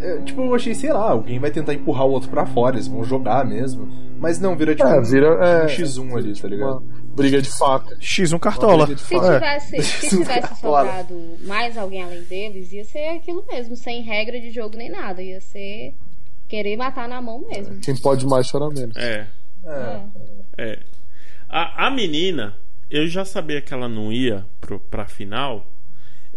É, 0.00 0.16
tipo, 0.22 0.40
eu 0.40 0.54
achei, 0.54 0.74
sei 0.74 0.90
lá, 0.90 1.10
alguém 1.10 1.38
vai 1.38 1.50
tentar 1.50 1.74
empurrar 1.74 2.06
o 2.06 2.10
outro 2.10 2.30
pra 2.30 2.46
fora, 2.46 2.76
eles 2.76 2.86
vão 2.88 3.04
jogar 3.04 3.44
mesmo. 3.44 3.86
Mas 4.18 4.40
não, 4.40 4.56
vira 4.56 4.74
tipo 4.74 4.88
É, 4.88 4.98
um- 4.98 5.02
vira 5.02 5.26
é, 5.26 5.64
um 5.64 5.68
X1 5.68 6.16
ali, 6.16 6.32
tá 6.34 6.46
uma 6.46 6.54
ligado? 6.54 6.82
Briga 7.14 7.42
de 7.42 7.50
faca. 7.50 7.96
X1 7.96 8.38
cartola. 8.38 8.86
briga 8.86 9.00
de 9.00 9.06
Se 9.06 9.14
É. 9.14 9.20
tivesse, 9.34 9.82
se 10.08 10.18
tivesse 10.18 10.60
sobrado 10.60 11.36
mais 11.42 11.76
alguém 11.76 12.02
além 12.02 12.22
deles, 12.24 12.72
ia 12.72 12.84
ser 12.84 13.08
aquilo 13.16 13.44
mesmo, 13.48 13.76
sem 13.76 14.02
regra 14.02 14.40
de 14.40 14.50
jogo 14.50 14.76
nem 14.76 14.90
nada. 14.90 15.22
Ia 15.22 15.40
ser 15.40 15.94
querer 16.48 16.76
matar 16.76 17.08
na 17.08 17.20
mão 17.20 17.44
mesmo. 17.48 17.78
Quem 17.80 17.96
pode 17.96 18.26
mais 18.26 18.50
chora 18.50 18.68
menos. 18.68 18.96
É, 18.96 19.26
É. 19.64 20.00
é. 20.58 20.78
A, 21.48 21.86
a 21.86 21.90
menina, 21.90 22.56
eu 22.90 23.06
já 23.08 23.24
sabia 23.24 23.60
que 23.60 23.72
ela 23.74 23.88
não 23.88 24.12
ia 24.12 24.44
pro, 24.60 24.78
pra 24.80 25.06
final. 25.06 25.66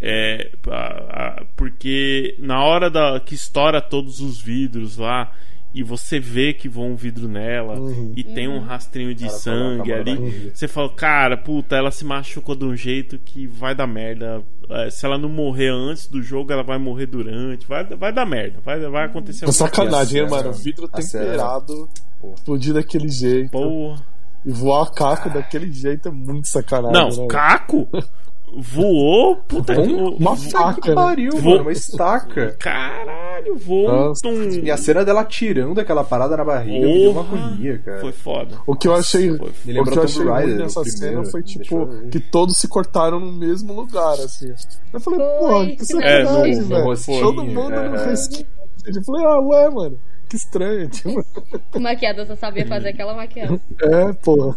É, 0.06 0.52
a- 0.70 1.40
a- 1.40 1.46
porque 1.56 2.36
na 2.38 2.64
hora 2.66 2.90
da 2.90 3.20
que 3.22 3.36
estoura 3.36 3.80
todos 3.82 4.20
os 4.20 4.42
vidros 4.42 4.98
lá 4.98 5.32
e 5.74 5.82
você 5.82 6.20
vê 6.20 6.54
que 6.54 6.70
voa 6.70 6.86
um 6.86 6.96
vidro 6.96 7.28
nela 7.28 7.80
Uhum. 7.80 8.14
e 8.16 8.24
tem 8.24 8.48
um 8.48 8.60
rastrinho 8.60 9.14
de 9.16 9.26
Cara, 9.26 9.38
sangue 9.38 9.92
coloca 9.92 9.94
a 9.94 9.96
mão 9.96 10.06
na 10.06 10.12
ali, 10.12 10.32
barriga. 10.32 10.52
você 10.56 10.68
fala, 10.68 10.90
cara, 10.94 11.38
puta, 11.38 11.76
ela 11.76 11.90
se 11.92 12.06
machucou 12.06 12.56
de 12.56 12.66
um 12.66 12.76
jeito 12.76 13.18
que 13.18 13.48
vai 13.48 13.74
dar 13.74 13.88
merda. 13.88 14.44
É, 14.70 14.90
se 14.90 15.06
ela 15.06 15.18
não 15.18 15.28
morrer 15.30 15.70
antes 15.70 16.08
do 16.08 16.22
jogo, 16.22 16.52
ela 16.54 16.64
vai 16.64 16.78
morrer 16.78 17.08
durante. 17.08 17.66
Vai, 17.68 17.84
vai 17.86 18.14
dar 18.14 18.26
merda, 18.26 18.60
vai, 18.64 18.80
vai 18.80 19.06
acontecer 19.06 19.46
É 19.46 19.48
alguma 19.48 19.54
sacanagem, 19.70 20.22
hein, 20.22 20.30
mano? 20.30 20.54
Vidro 20.54 20.88
temperado, 20.88 21.90
explodir 22.36 22.74
daquele 22.74 23.10
jeito. 23.10 23.52
Porra. 23.52 24.02
E 24.46 24.52
voar 24.52 24.92
caco 24.92 25.30
daquele 25.30 25.72
jeito 25.72 26.10
é 26.10 26.12
muito 26.12 26.48
sacanagem. 26.50 26.92
Não, 27.18 27.24
né? 27.24 27.28
Caco 27.30 27.88
voou, 28.58 29.38
puta 29.48 29.74
que. 29.76 29.82
Um- 29.82 30.16
uma 30.16 30.36
vo- 30.36 30.50
faca, 30.50 30.82
Que 30.82 30.90
né? 30.90 30.96
pariu, 30.96 31.32
Vou- 31.38 31.52
mano, 31.52 31.62
uma 31.64 31.72
estaca. 31.72 32.56
Caralho, 32.60 33.56
voou. 33.58 33.88
Nossa. 33.92 34.28
E 34.28 34.70
a 34.70 34.78
cena 34.78 35.04
dela 35.04 35.24
tirando 35.26 35.80
aquela 35.80 36.04
parada 36.04 36.36
na 36.38 36.44
barriga 36.46 36.86
me 36.88 37.00
deu 37.02 37.12
uma 37.12 37.22
agonia, 37.22 37.78
cara. 37.80 38.00
Foi 38.02 38.12
foda. 38.12 38.56
O 38.68 38.76
que 38.76 38.88
eu 38.88 38.94
achei, 38.96 39.36
Foi- 39.38 39.52
Me 39.66 39.80
o 39.80 39.84
que 39.84 39.98
eu 39.98 40.04
achei 40.04 40.22
ruim 40.24 40.32
Raider, 40.32 40.58
nessa 40.60 40.80
o 40.82 40.86
cena 40.86 40.98
primeiro. 41.08 41.32
foi 41.32 41.42
Deixa 41.44 41.60
tipo 41.60 41.88
que 42.12 42.20
todos 42.20 42.58
se 42.58 42.68
cortaram 42.68 43.20
no 43.20 43.32
mesmo 43.32 43.74
lugar, 43.74 44.14
assim. 44.14 44.54
Eu 44.94 45.00
falei, 45.00 45.20
Foi, 45.20 45.40
pô, 45.40 45.66
que 45.66 45.76
que 45.78 45.86
sacanagem, 45.86 46.14
É, 46.54 46.56
no- 46.56 46.62
no 46.62 46.68
velho. 46.68 46.84
rostinho, 46.86 47.22
Todo 47.22 47.44
mundo 47.44 47.70
no 47.70 47.96
é. 47.96 48.06
resquinho. 48.06 48.46
Eu 48.86 49.04
falei, 49.06 49.26
ah, 49.26 49.40
ué, 49.40 49.70
mano, 49.70 50.00
que 50.34 50.38
estranho. 50.38 50.90
Tipo, 50.90 51.24
O 51.76 51.80
maquiador 51.80 52.26
só 52.26 52.36
sabia 52.36 52.66
fazer 52.66 52.90
aquela 52.90 53.14
maquiagem. 53.14 53.60
é, 53.82 54.14
pô. 54.14 54.56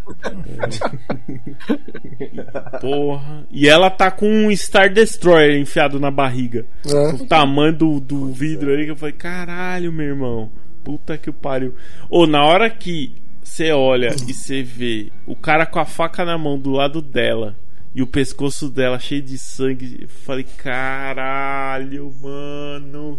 Porra. 2.81 3.47
E 3.51 3.69
ela 3.69 3.91
tá 3.91 4.11
com 4.11 4.27
um 4.27 4.57
Star 4.57 4.93
Destroyer 4.93 5.61
enfiado 5.61 6.01
na 6.01 6.11
barriga. 6.11 6.67
É. 6.87 7.09
O 7.11 7.27
tamanho 7.27 7.73
do, 7.75 8.01
do 8.01 8.33
vidro 8.33 8.71
aí 8.73 8.85
que 8.85 8.91
eu 8.91 8.97
falei, 8.97 9.15
caralho, 9.15 9.93
meu 9.93 10.07
irmão. 10.07 10.51
Puta 10.83 11.19
que 11.19 11.31
pariu. 11.31 11.75
Ou 12.09 12.27
na 12.27 12.45
hora 12.45 12.71
que 12.71 13.13
você 13.43 13.71
olha 13.73 14.15
e 14.27 14.33
você 14.33 14.63
vê 14.63 15.11
o 15.27 15.37
cara 15.37 15.67
com 15.67 15.79
a 15.79 15.85
faca 15.85 16.25
na 16.25 16.39
mão 16.39 16.59
do 16.59 16.71
lado 16.71 17.03
dela 17.03 17.57
e 17.95 18.03
o 18.03 18.07
pescoço 18.07 18.69
dela 18.71 18.99
cheio 18.99 19.23
de 19.23 19.39
sangue, 19.39 19.99
eu 20.03 20.09
falei, 20.09 20.45
caralho, 20.57 22.13
mano. 22.21 23.19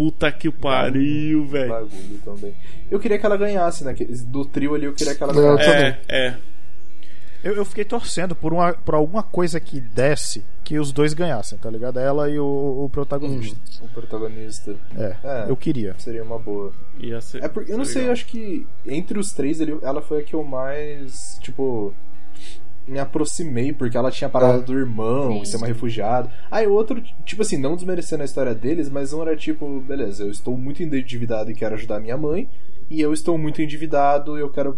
Puta 0.00 0.32
que 0.32 0.48
o 0.48 0.52
pariu, 0.52 1.44
velho. 1.46 1.68
Bagulho 1.68 2.18
também. 2.24 2.54
Eu 2.90 2.98
queria 2.98 3.18
que 3.18 3.26
ela 3.26 3.36
ganhasse, 3.36 3.84
né? 3.84 3.94
Do 4.26 4.46
trio 4.46 4.74
ali, 4.74 4.86
eu 4.86 4.94
queria 4.94 5.14
que 5.14 5.22
ela 5.22 5.34
ganhasse. 5.34 5.68
É, 5.68 5.98
é. 6.08 6.36
Eu, 7.44 7.54
eu 7.56 7.64
fiquei 7.66 7.84
torcendo 7.84 8.34
por, 8.34 8.50
uma, 8.52 8.72
por 8.72 8.94
alguma 8.94 9.22
coisa 9.22 9.60
que 9.60 9.78
desse 9.80 10.42
que 10.64 10.78
os 10.78 10.90
dois 10.92 11.12
ganhassem, 11.12 11.58
tá 11.58 11.68
ligado? 11.70 11.98
Ela 11.98 12.30
e 12.30 12.38
o, 12.38 12.44
o 12.84 12.88
protagonista. 12.90 13.58
O 13.82 13.88
protagonista. 13.88 14.74
É, 14.96 15.16
É. 15.22 15.44
eu 15.50 15.56
queria. 15.56 15.94
Seria 15.98 16.22
uma 16.22 16.38
boa. 16.38 16.72
Ia 16.98 17.20
ser, 17.20 17.42
É 17.44 17.48
porque, 17.48 17.72
eu 17.72 17.76
não 17.78 17.84
sei, 17.84 17.96
eu 17.96 18.00
legal. 18.04 18.12
acho 18.14 18.26
que 18.26 18.66
entre 18.86 19.18
os 19.18 19.32
três 19.32 19.58
ela 19.60 20.00
foi 20.00 20.20
a 20.20 20.22
que 20.22 20.34
eu 20.34 20.42
mais, 20.44 21.38
tipo, 21.42 21.94
me 22.90 22.98
aproximei, 22.98 23.72
porque 23.72 23.96
ela 23.96 24.10
tinha 24.10 24.26
a 24.28 24.30
parada 24.30 24.58
É. 24.58 24.62
do 24.62 24.76
irmão, 24.76 25.32
Sim. 25.34 25.42
e 25.42 25.46
ser 25.46 25.56
uma 25.58 25.66
refugiada. 25.66 26.30
Aí 26.50 26.66
o 26.66 26.72
outro, 26.72 27.00
tipo 27.24 27.42
assim, 27.42 27.56
não 27.56 27.76
desmerecendo 27.76 28.22
a 28.22 28.24
história 28.26 28.54
deles, 28.54 28.90
mas 28.90 29.12
um 29.12 29.22
era 29.22 29.36
tipo, 29.36 29.80
beleza, 29.80 30.24
eu 30.24 30.30
estou 30.30 30.56
muito 30.56 30.82
endividado 30.82 31.50
e 31.50 31.54
quero 31.54 31.74
ajudar 31.76 32.00
minha 32.00 32.16
mãe, 32.16 32.48
e 32.90 33.00
eu 33.00 33.12
estou 33.12 33.38
muito 33.38 33.62
endividado 33.62 34.36
e 34.36 34.40
eu 34.40 34.50
quero 34.50 34.76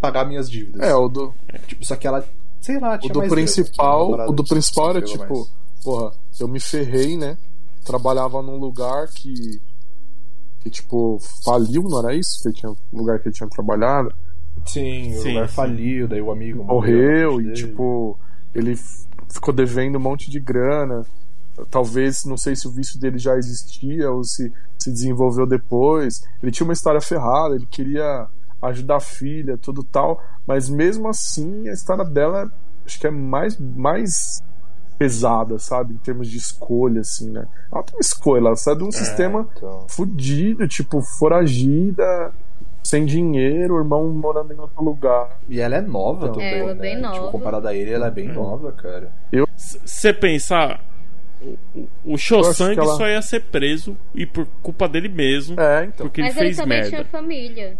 pagar 0.00 0.26
minhas 0.26 0.50
dívidas. 0.50 0.80
É, 0.82 0.94
o 0.94 1.08
do, 1.08 1.34
Tipo, 1.66 1.84
só 1.86 1.96
que 1.96 2.06
ela, 2.06 2.22
sei 2.60 2.78
lá, 2.78 2.96
o 2.96 2.98
tinha 2.98 3.12
do 3.12 3.20
mais 3.20 3.32
principal, 3.32 4.10
o 4.28 4.32
do 4.32 4.44
principal 4.44 4.90
era 4.90 5.00
tipo, 5.00 5.34
mais. 5.34 5.50
porra, 5.82 6.12
eu 6.38 6.46
me 6.46 6.60
ferrei, 6.60 7.16
né? 7.16 7.38
Trabalhava 7.84 8.42
num 8.42 8.58
lugar 8.58 9.08
que 9.08 9.60
que 10.60 10.70
tipo 10.70 11.18
faliu, 11.44 11.82
não 11.84 12.00
era 12.00 12.14
isso? 12.14 12.42
Que 12.42 12.52
tinha, 12.52 12.70
um 12.70 12.98
lugar 12.98 13.20
que 13.20 13.28
ele 13.28 13.34
tinha 13.34 13.48
trabalhado. 13.48 14.12
Sim, 14.66 15.14
o 15.14 15.22
Sim, 15.22 15.34
lugar 15.34 15.48
sim. 15.48 15.54
faliu, 15.54 16.08
daí 16.08 16.20
o 16.20 16.30
amigo 16.30 16.64
morreu 16.64 17.32
morreu 17.32 17.40
e 17.40 17.52
tipo 17.52 18.18
ele 18.54 18.76
ficou 19.32 19.52
devendo 19.52 19.96
um 19.96 20.00
monte 20.00 20.30
de 20.30 20.40
grana 20.40 21.04
talvez 21.70 22.24
não 22.24 22.36
sei 22.36 22.54
se 22.54 22.66
o 22.68 22.70
vício 22.70 22.98
dele 23.00 23.18
já 23.18 23.36
existia 23.36 24.10
ou 24.10 24.22
se 24.24 24.52
se 24.78 24.90
desenvolveu 24.90 25.46
depois 25.46 26.22
ele 26.42 26.52
tinha 26.52 26.66
uma 26.66 26.72
história 26.72 27.00
ferrada 27.00 27.54
ele 27.54 27.66
queria 27.66 28.26
ajudar 28.62 28.96
a 28.96 29.00
filha 29.00 29.56
tudo 29.56 29.82
tal 29.82 30.22
mas 30.46 30.68
mesmo 30.68 31.08
assim 31.08 31.68
a 31.68 31.72
história 31.72 32.04
dela 32.04 32.50
acho 32.84 32.98
que 33.00 33.06
é 33.06 33.10
mais 33.10 33.58
mais 33.58 34.42
pesada 34.98 35.58
sabe 35.58 35.94
em 35.94 35.98
termos 35.98 36.28
de 36.28 36.38
escolha 36.38 37.00
assim 37.00 37.30
né 37.30 37.46
ela 37.72 37.82
tem 37.82 37.96
uma 37.96 38.00
escolha 38.00 38.40
ela 38.40 38.56
sai 38.56 38.76
de 38.76 38.84
um 38.84 38.92
sistema 38.92 39.48
então. 39.56 39.86
fudido 39.88 40.66
tipo 40.68 41.00
foragida 41.18 42.32
sem 42.86 43.04
dinheiro, 43.04 43.74
o 43.74 43.78
irmão 43.78 44.08
morando 44.08 44.52
em 44.52 44.58
outro 44.58 44.82
lugar. 44.82 45.38
E 45.48 45.60
ela 45.60 45.76
é 45.76 45.80
nova 45.80 46.26
Então. 46.26 46.32
também, 46.34 46.46
É, 46.46 46.58
ela 46.60 46.70
é 46.70 46.74
né? 46.74 46.80
bem 46.80 47.00
nova. 47.00 47.14
Tipo, 47.14 47.30
comparada 47.32 47.68
a 47.70 47.74
ele, 47.74 47.90
ela 47.92 48.06
é 48.06 48.10
bem 48.10 48.28
nova, 48.28 48.72
cara. 48.72 49.12
você 49.56 50.12
pensar, 50.12 50.80
o- 51.42 51.58
que 52.74 52.80
ela- 52.80 52.96
só 52.96 53.06
ia 53.08 53.20
ser 53.22 53.40
preso 53.42 53.96
e 54.14 54.24
por 54.26 54.46
culpa 54.62 54.88
dele 54.88 55.08
mesmo, 55.08 55.58
É, 55.60 55.84
então. 55.84 56.06
porque 56.06 56.20
ele 56.20 56.28
Mas 56.28 56.36
ele 56.36 56.44
fez 56.46 56.56
também 56.56 56.78
merda. 56.78 56.90
tinha 56.90 57.04
família. 57.04 57.76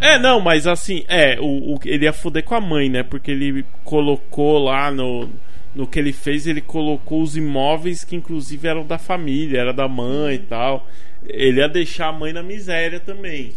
É, 0.00 0.18
não, 0.18 0.40
mas 0.40 0.66
assim, 0.66 1.04
é, 1.08 1.38
o, 1.40 1.74
o- 1.74 1.80
ele 1.84 2.04
ia 2.04 2.12
foder 2.12 2.42
com 2.44 2.54
a 2.54 2.60
mãe, 2.60 2.88
né? 2.88 3.02
Porque 3.02 3.30
ele 3.30 3.64
colocou 3.84 4.58
lá 4.58 4.90
no, 4.90 5.28
no 5.74 5.86
que 5.86 5.98
ele 5.98 6.12
fez, 6.12 6.46
ele 6.46 6.60
colocou 6.62 7.20
os 7.22 7.36
imóveis 7.36 8.02
que 8.04 8.16
inclusive 8.16 8.66
eram 8.66 8.84
da 8.86 8.98
família, 8.98 9.60
era 9.60 9.72
da 9.72 9.86
mãe 9.88 10.36
e 10.36 10.38
tal. 10.38 10.86
Ele 11.26 11.60
ia 11.60 11.68
deixar 11.68 12.08
a 12.08 12.12
mãe 12.12 12.32
na 12.32 12.42
miséria 12.42 13.00
também. 13.00 13.52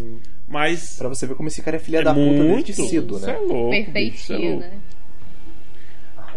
Mas. 0.48 0.98
Pra 0.98 1.10
você 1.10 1.27
ver 1.27 1.35
como 1.35 1.49
esse 1.49 1.61
cara 1.61 1.77
é 1.77 1.80
filha 1.80 1.99
é 1.99 2.03
da 2.03 2.14
puta 2.14 2.44
muito 2.44 2.65
desde 2.65 2.73
cedo, 2.73 3.18
Isso 3.18 3.30
é 3.30 3.34
né? 3.34 3.39
louco, 3.39 3.73
é 3.73 3.84
Perfeitinho, 3.84 4.49
louco. 4.52 4.60
né? 4.61 4.72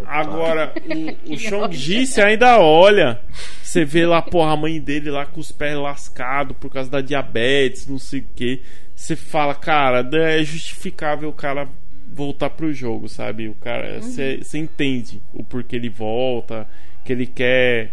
Agora, 0.05 0.73
o, 1.27 1.33
o 1.33 1.37
Chong-Ji, 1.37 2.07
você 2.07 2.21
ainda 2.21 2.59
olha. 2.59 3.19
Você 3.61 3.85
vê 3.85 4.05
lá, 4.05 4.21
porra, 4.21 4.51
a 4.53 4.57
mãe 4.57 4.79
dele 4.81 5.09
lá 5.09 5.25
com 5.25 5.39
os 5.39 5.51
pés 5.51 5.77
lascados 5.77 6.57
por 6.57 6.69
causa 6.69 6.89
da 6.89 7.01
diabetes, 7.01 7.87
não 7.87 7.99
sei 7.99 8.19
o 8.19 8.25
que. 8.35 8.61
Você 8.95 9.15
fala, 9.15 9.55
cara, 9.55 10.07
é 10.13 10.43
justificável 10.43 11.29
o 11.29 11.33
cara 11.33 11.67
voltar 12.11 12.49
pro 12.49 12.73
jogo, 12.73 13.07
sabe? 13.07 13.47
O 13.47 13.53
cara, 13.55 14.01
você 14.01 14.39
entende 14.55 15.21
o 15.33 15.43
porquê 15.43 15.77
ele 15.77 15.89
volta, 15.89 16.67
que 17.05 17.13
ele 17.13 17.25
quer 17.25 17.91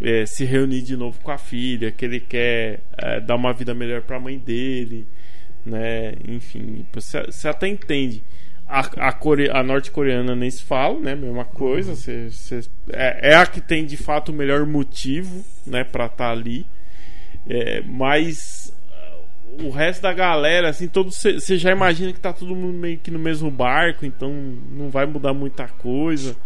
é, 0.00 0.26
se 0.26 0.44
reunir 0.44 0.82
de 0.82 0.96
novo 0.96 1.20
com 1.22 1.30
a 1.30 1.38
filha, 1.38 1.90
que 1.90 2.04
ele 2.04 2.20
quer 2.20 2.80
é, 2.96 3.20
dar 3.20 3.36
uma 3.36 3.52
vida 3.52 3.74
melhor 3.74 4.02
pra 4.02 4.20
mãe 4.20 4.38
dele, 4.38 5.06
né? 5.64 6.14
Enfim, 6.26 6.86
você 6.92 7.48
até 7.48 7.68
entende. 7.68 8.22
A, 8.66 8.80
a, 9.08 9.12
core, 9.12 9.50
a 9.50 9.62
norte-coreana 9.62 10.34
nem 10.34 10.50
se 10.50 10.62
fala, 10.62 10.98
né? 10.98 11.14
Mesma 11.14 11.44
coisa. 11.44 11.94
Cê, 11.94 12.30
cê, 12.30 12.60
é, 12.90 13.32
é 13.32 13.34
a 13.36 13.46
que 13.46 13.60
tem 13.60 13.84
de 13.84 13.96
fato 13.96 14.30
o 14.30 14.34
melhor 14.34 14.66
motivo, 14.66 15.44
né? 15.66 15.84
Pra 15.84 16.06
estar 16.06 16.16
tá 16.16 16.30
ali. 16.30 16.66
É, 17.46 17.82
mas 17.82 18.72
o 19.62 19.70
resto 19.70 20.02
da 20.02 20.12
galera, 20.12 20.70
assim, 20.70 20.88
todos 20.88 21.16
você 21.16 21.56
já 21.56 21.70
imagina 21.70 22.12
que 22.12 22.20
tá 22.20 22.32
todo 22.32 22.56
mundo 22.56 22.72
meio 22.72 22.98
que 22.98 23.10
no 23.10 23.18
mesmo 23.18 23.50
barco, 23.50 24.04
então 24.04 24.32
não 24.32 24.90
vai 24.90 25.06
mudar 25.06 25.32
muita 25.32 25.68
coisa. 25.68 26.36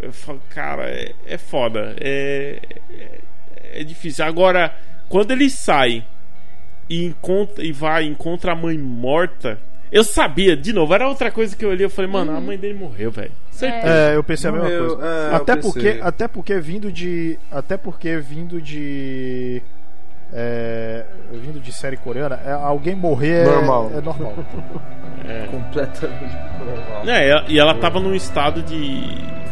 Eu 0.00 0.12
falo, 0.12 0.40
cara, 0.50 0.88
é, 0.88 1.14
é 1.26 1.38
foda. 1.38 1.96
É, 2.00 2.60
é, 2.90 3.20
é 3.80 3.84
difícil. 3.84 4.24
Agora, 4.24 4.74
quando 5.08 5.30
ele 5.32 5.48
sai 5.50 6.04
e 6.88 7.04
encontra 7.04 7.64
e 7.64 7.72
vai 7.72 8.04
encontra 8.04 8.52
a 8.52 8.56
mãe 8.56 8.78
morta 8.78 9.60
eu 9.90 10.04
sabia, 10.04 10.56
de 10.56 10.72
novo, 10.72 10.92
era 10.94 11.08
outra 11.08 11.30
coisa 11.30 11.56
que 11.56 11.64
eu 11.64 11.70
olhei, 11.70 11.86
eu 11.86 11.90
falei, 11.90 12.10
mano, 12.10 12.32
uhum. 12.32 12.38
a 12.38 12.40
mãe 12.40 12.58
dele 12.58 12.78
morreu, 12.78 13.10
velho. 13.10 13.32
É, 13.66 14.16
eu 14.16 14.22
pensei 14.22 14.50
a 14.50 14.52
mesma 14.52 14.68
coisa. 14.68 15.06
É, 15.06 15.34
até 15.34 15.56
porque, 15.56 15.98
até 16.02 16.28
porque 16.28 16.60
vindo 16.60 16.92
de, 16.92 17.38
até 17.50 17.76
porque 17.76 18.18
vindo 18.18 18.60
de 18.60 19.62
é, 20.32 21.04
vindo 21.32 21.60
de 21.60 21.72
série 21.72 21.96
coreana, 21.96 22.38
é, 22.44 22.52
alguém 22.52 22.94
morrer 22.94 23.44
normal. 23.44 23.90
é, 23.94 23.98
é 23.98 24.00
normal. 24.00 24.34
É. 25.26 25.46
Completamente 25.50 26.36
normal. 26.58 27.08
É, 27.08 27.44
e 27.48 27.58
ela 27.58 27.74
tava 27.74 27.98
num 28.00 28.14
estado 28.14 28.62
de, 28.62 29.00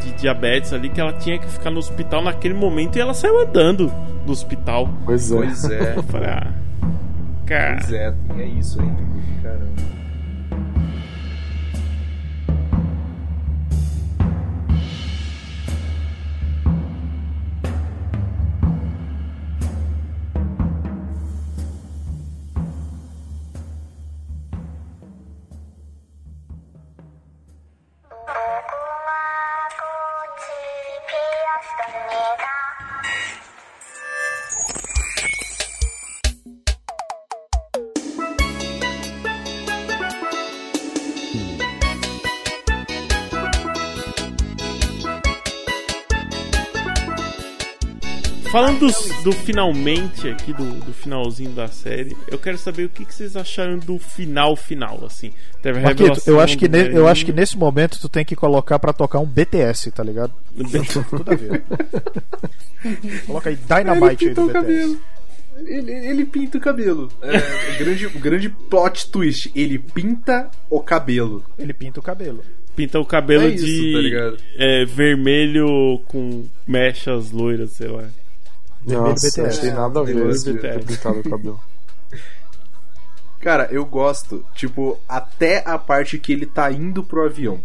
de 0.01 0.13
diabetes 0.13 0.73
ali 0.73 0.89
que 0.89 1.01
ela 1.01 1.13
tinha 1.15 1.39
que 1.39 1.47
ficar 1.47 1.71
no 1.71 1.79
hospital 1.79 2.23
naquele 2.23 2.55
momento 2.55 2.97
e 2.97 3.01
ela 3.01 3.15
saiu 3.15 3.41
andando 3.41 3.93
do 4.25 4.33
hospital. 4.33 4.89
Pois 5.05 5.31
é. 5.31 5.37
Pois 5.37 5.65
é. 5.71 6.03
Falei, 6.03 6.29
ah, 6.29 6.53
cara. 7.47 7.77
Pois 7.77 7.93
é, 7.93 8.15
é 8.39 8.45
isso 8.45 8.81
aí, 8.81 8.93
caramba. 9.43 9.97
Do, 49.27 49.33
finalmente 49.33 50.29
aqui, 50.29 50.53
do, 50.53 50.65
do, 50.85 50.93
finalzinho 50.93 51.51
da 51.51 51.67
série, 51.67 52.17
eu 52.29 52.39
quero 52.39 52.57
saber 52.57 52.85
o 52.85 52.89
que, 52.89 53.05
que 53.05 53.13
vocês 53.13 53.37
acharam 53.37 53.77
do 53.77 53.99
final 53.99 54.55
final, 54.55 55.05
assim. 55.05 55.33
Teve 55.61 55.81
Marquito, 55.81 56.23
eu 56.29 56.39
acho 56.39 56.57
que 56.57 56.69
ne, 56.69 56.95
eu 56.95 57.09
acho 57.09 57.27
que 57.27 57.33
nesse 57.33 57.59
momento 57.59 57.99
tu 58.01 58.09
tem 58.09 58.25
que 58.25 58.37
colocar 58.37 58.79
para 58.79 58.93
tocar 58.93 59.19
um 59.19 59.27
BTS, 59.27 59.91
tá 59.91 60.05
ligado? 60.05 60.33
Tudo 61.11 61.33
a 61.33 61.35
ver. 61.35 61.65
Coloca 63.27 63.51
aí 63.51 63.57
Dynamite 63.57 64.29
aí 64.29 64.35
do 64.35 64.47
BTS. 64.47 64.99
Ele, 65.57 65.91
ele, 65.91 66.25
pinta 66.25 66.59
o 66.59 66.61
cabelo. 66.61 67.11
É, 67.21 67.79
grande, 67.79 68.09
grande 68.09 68.49
plot 68.49 69.11
twist. 69.11 69.51
Ele 69.57 69.79
pinta 69.79 70.51
o 70.71 70.81
cabelo. 70.81 71.43
Ele 71.59 71.73
pinta 71.73 71.99
o 71.99 72.03
cabelo. 72.03 72.45
Pinta 72.77 73.01
o 73.01 73.07
cabelo 73.07 73.45
é 73.45 73.49
isso, 73.49 73.65
de 73.65 74.13
tá 74.13 74.45
é, 74.57 74.85
vermelho 74.85 75.99
com 76.05 76.45
mechas 76.69 77.33
loiras, 77.33 77.73
sei 77.73 77.89
lá. 77.89 78.05
Nossa, 78.87 79.43
não 79.43 79.51
tem 79.51 79.73
nada 79.73 80.01
a 80.01 80.03
ver 80.05 80.43
ter 80.43 80.85
pintado 80.85 81.21
o 81.21 81.31
cabelo. 81.31 81.61
Cara, 83.41 83.69
eu 83.71 83.85
gosto, 83.85 84.45
tipo, 84.55 84.99
até 85.09 85.63
a 85.67 85.79
parte 85.79 86.19
que 86.19 86.33
ele 86.33 86.47
tá 86.47 86.71
indo 86.71 87.03
pro 87.05 87.25
avião. 87.25 87.61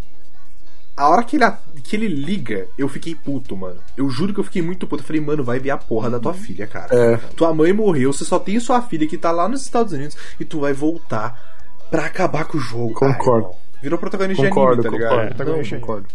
A 0.95 1.09
hora 1.09 1.23
que 1.23 1.37
ele, 1.37 1.45
que 1.83 1.95
ele 1.95 2.07
liga, 2.07 2.67
eu 2.77 2.87
fiquei 2.87 3.15
puto, 3.15 3.55
mano. 3.55 3.79
Eu 3.97 4.09
juro 4.09 4.33
que 4.33 4.39
eu 4.39 4.43
fiquei 4.43 4.61
muito 4.61 4.85
puto. 4.85 5.01
Eu 5.01 5.07
falei, 5.07 5.21
mano, 5.21 5.43
vai 5.43 5.59
ver 5.59 5.71
a 5.71 5.77
porra 5.77 6.09
da 6.09 6.19
tua 6.19 6.33
filha, 6.33 6.67
cara. 6.67 6.93
É. 6.95 7.17
Tua 7.35 7.53
mãe 7.53 7.71
morreu, 7.73 8.11
você 8.11 8.25
só 8.25 8.37
tem 8.37 8.59
sua 8.59 8.81
filha 8.81 9.07
que 9.07 9.17
tá 9.17 9.31
lá 9.31 9.47
nos 9.47 9.63
Estados 9.63 9.93
Unidos 9.93 10.17
e 10.39 10.45
tu 10.45 10.59
vai 10.59 10.73
voltar 10.73 11.39
pra 11.89 12.05
acabar 12.05 12.45
com 12.45 12.57
o 12.57 12.61
jogo. 12.61 12.93
Concordo. 12.93 13.47
Ai, 13.47 13.61
Virou 13.81 13.97
protagonista 13.97 14.47
concordo, 14.47 14.81
de 14.81 14.87
anime, 14.87 15.03
tá 15.03 15.09
ligado? 15.09 15.37
Concordo, 15.37 15.75
é, 15.75 15.79
concordo. 15.79 16.07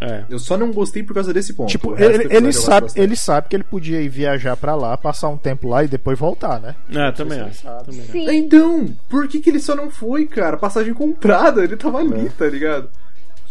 É. 0.00 0.24
Eu 0.30 0.38
só 0.38 0.56
não 0.56 0.72
gostei 0.72 1.02
por 1.02 1.12
causa 1.12 1.32
desse 1.32 1.52
ponto. 1.52 1.68
Tipo, 1.68 1.94
ele, 2.00 2.26
ele 2.34 2.52
sabe, 2.52 2.88
ele 2.96 3.14
sabe 3.14 3.48
que 3.48 3.56
ele 3.56 3.64
podia 3.64 4.00
ir 4.00 4.08
viajar 4.08 4.56
para 4.56 4.74
lá, 4.74 4.96
passar 4.96 5.28
um 5.28 5.36
tempo 5.36 5.68
lá 5.68 5.84
e 5.84 5.88
depois 5.88 6.18
voltar, 6.18 6.58
né? 6.58 6.74
É, 6.90 7.12
também 7.12 7.38
acho. 7.40 7.62
Também 7.84 8.06
Sim. 8.06 8.30
Então, 8.30 8.88
por 9.08 9.28
que, 9.28 9.40
que 9.40 9.50
ele 9.50 9.60
só 9.60 9.76
não 9.76 9.90
foi, 9.90 10.26
cara? 10.26 10.56
Passagem 10.56 10.94
comprada, 10.94 11.62
ele 11.62 11.76
tava 11.76 11.98
ali, 11.98 12.26
é. 12.26 12.30
tá 12.30 12.46
ligado? 12.46 12.88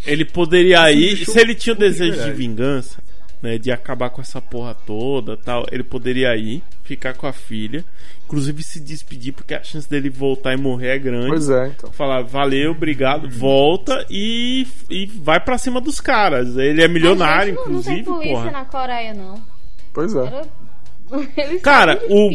Ele 0.06 0.26
poderia 0.26 0.92
ir, 0.92 1.26
se 1.26 1.40
ele 1.40 1.54
tinha 1.54 1.76
o 1.76 1.78
desejo 1.78 2.24
de 2.24 2.32
vingança, 2.32 2.98
né, 3.42 3.58
de 3.58 3.72
acabar 3.72 4.10
com 4.10 4.22
essa 4.22 4.42
porra 4.42 4.74
toda, 4.74 5.38
tal, 5.38 5.66
ele 5.72 5.84
poderia 5.84 6.36
ir, 6.36 6.62
ficar 6.84 7.14
com 7.14 7.26
a 7.26 7.34
filha, 7.34 7.86
inclusive 8.26 8.62
se 8.64 8.80
despedir 8.80 9.34
porque 9.34 9.54
a 9.54 9.64
chance 9.64 9.90
dele 9.90 10.10
voltar 10.10 10.54
e 10.54 10.58
morrer 10.58 10.90
é 10.90 11.00
grande. 11.00 11.30
Pois 11.30 11.50
é, 11.50 11.68
então. 11.68 11.92
Falar, 11.92 12.22
valeu, 12.24 12.72
obrigado, 12.72 13.30
volta 13.30 14.06
e, 14.10 14.68
e 14.90 15.06
vai 15.06 15.40
para 15.40 15.58
cima 15.58 15.80
dos 15.80 16.02
caras. 16.02 16.58
Ele 16.58 16.84
é 16.84 16.88
milionário, 16.88 17.56
não, 17.56 17.62
inclusive, 17.62 17.96
não 17.98 18.04
tem 18.04 18.14
polícia 18.14 18.36
porra. 18.36 18.52
na 18.52 18.66
Coreia 18.66 19.14
não. 19.14 19.42
Pois 19.94 20.16
é. 20.16 20.20
Era... 20.20 20.48
Cara, 21.62 22.00
o 22.08 22.30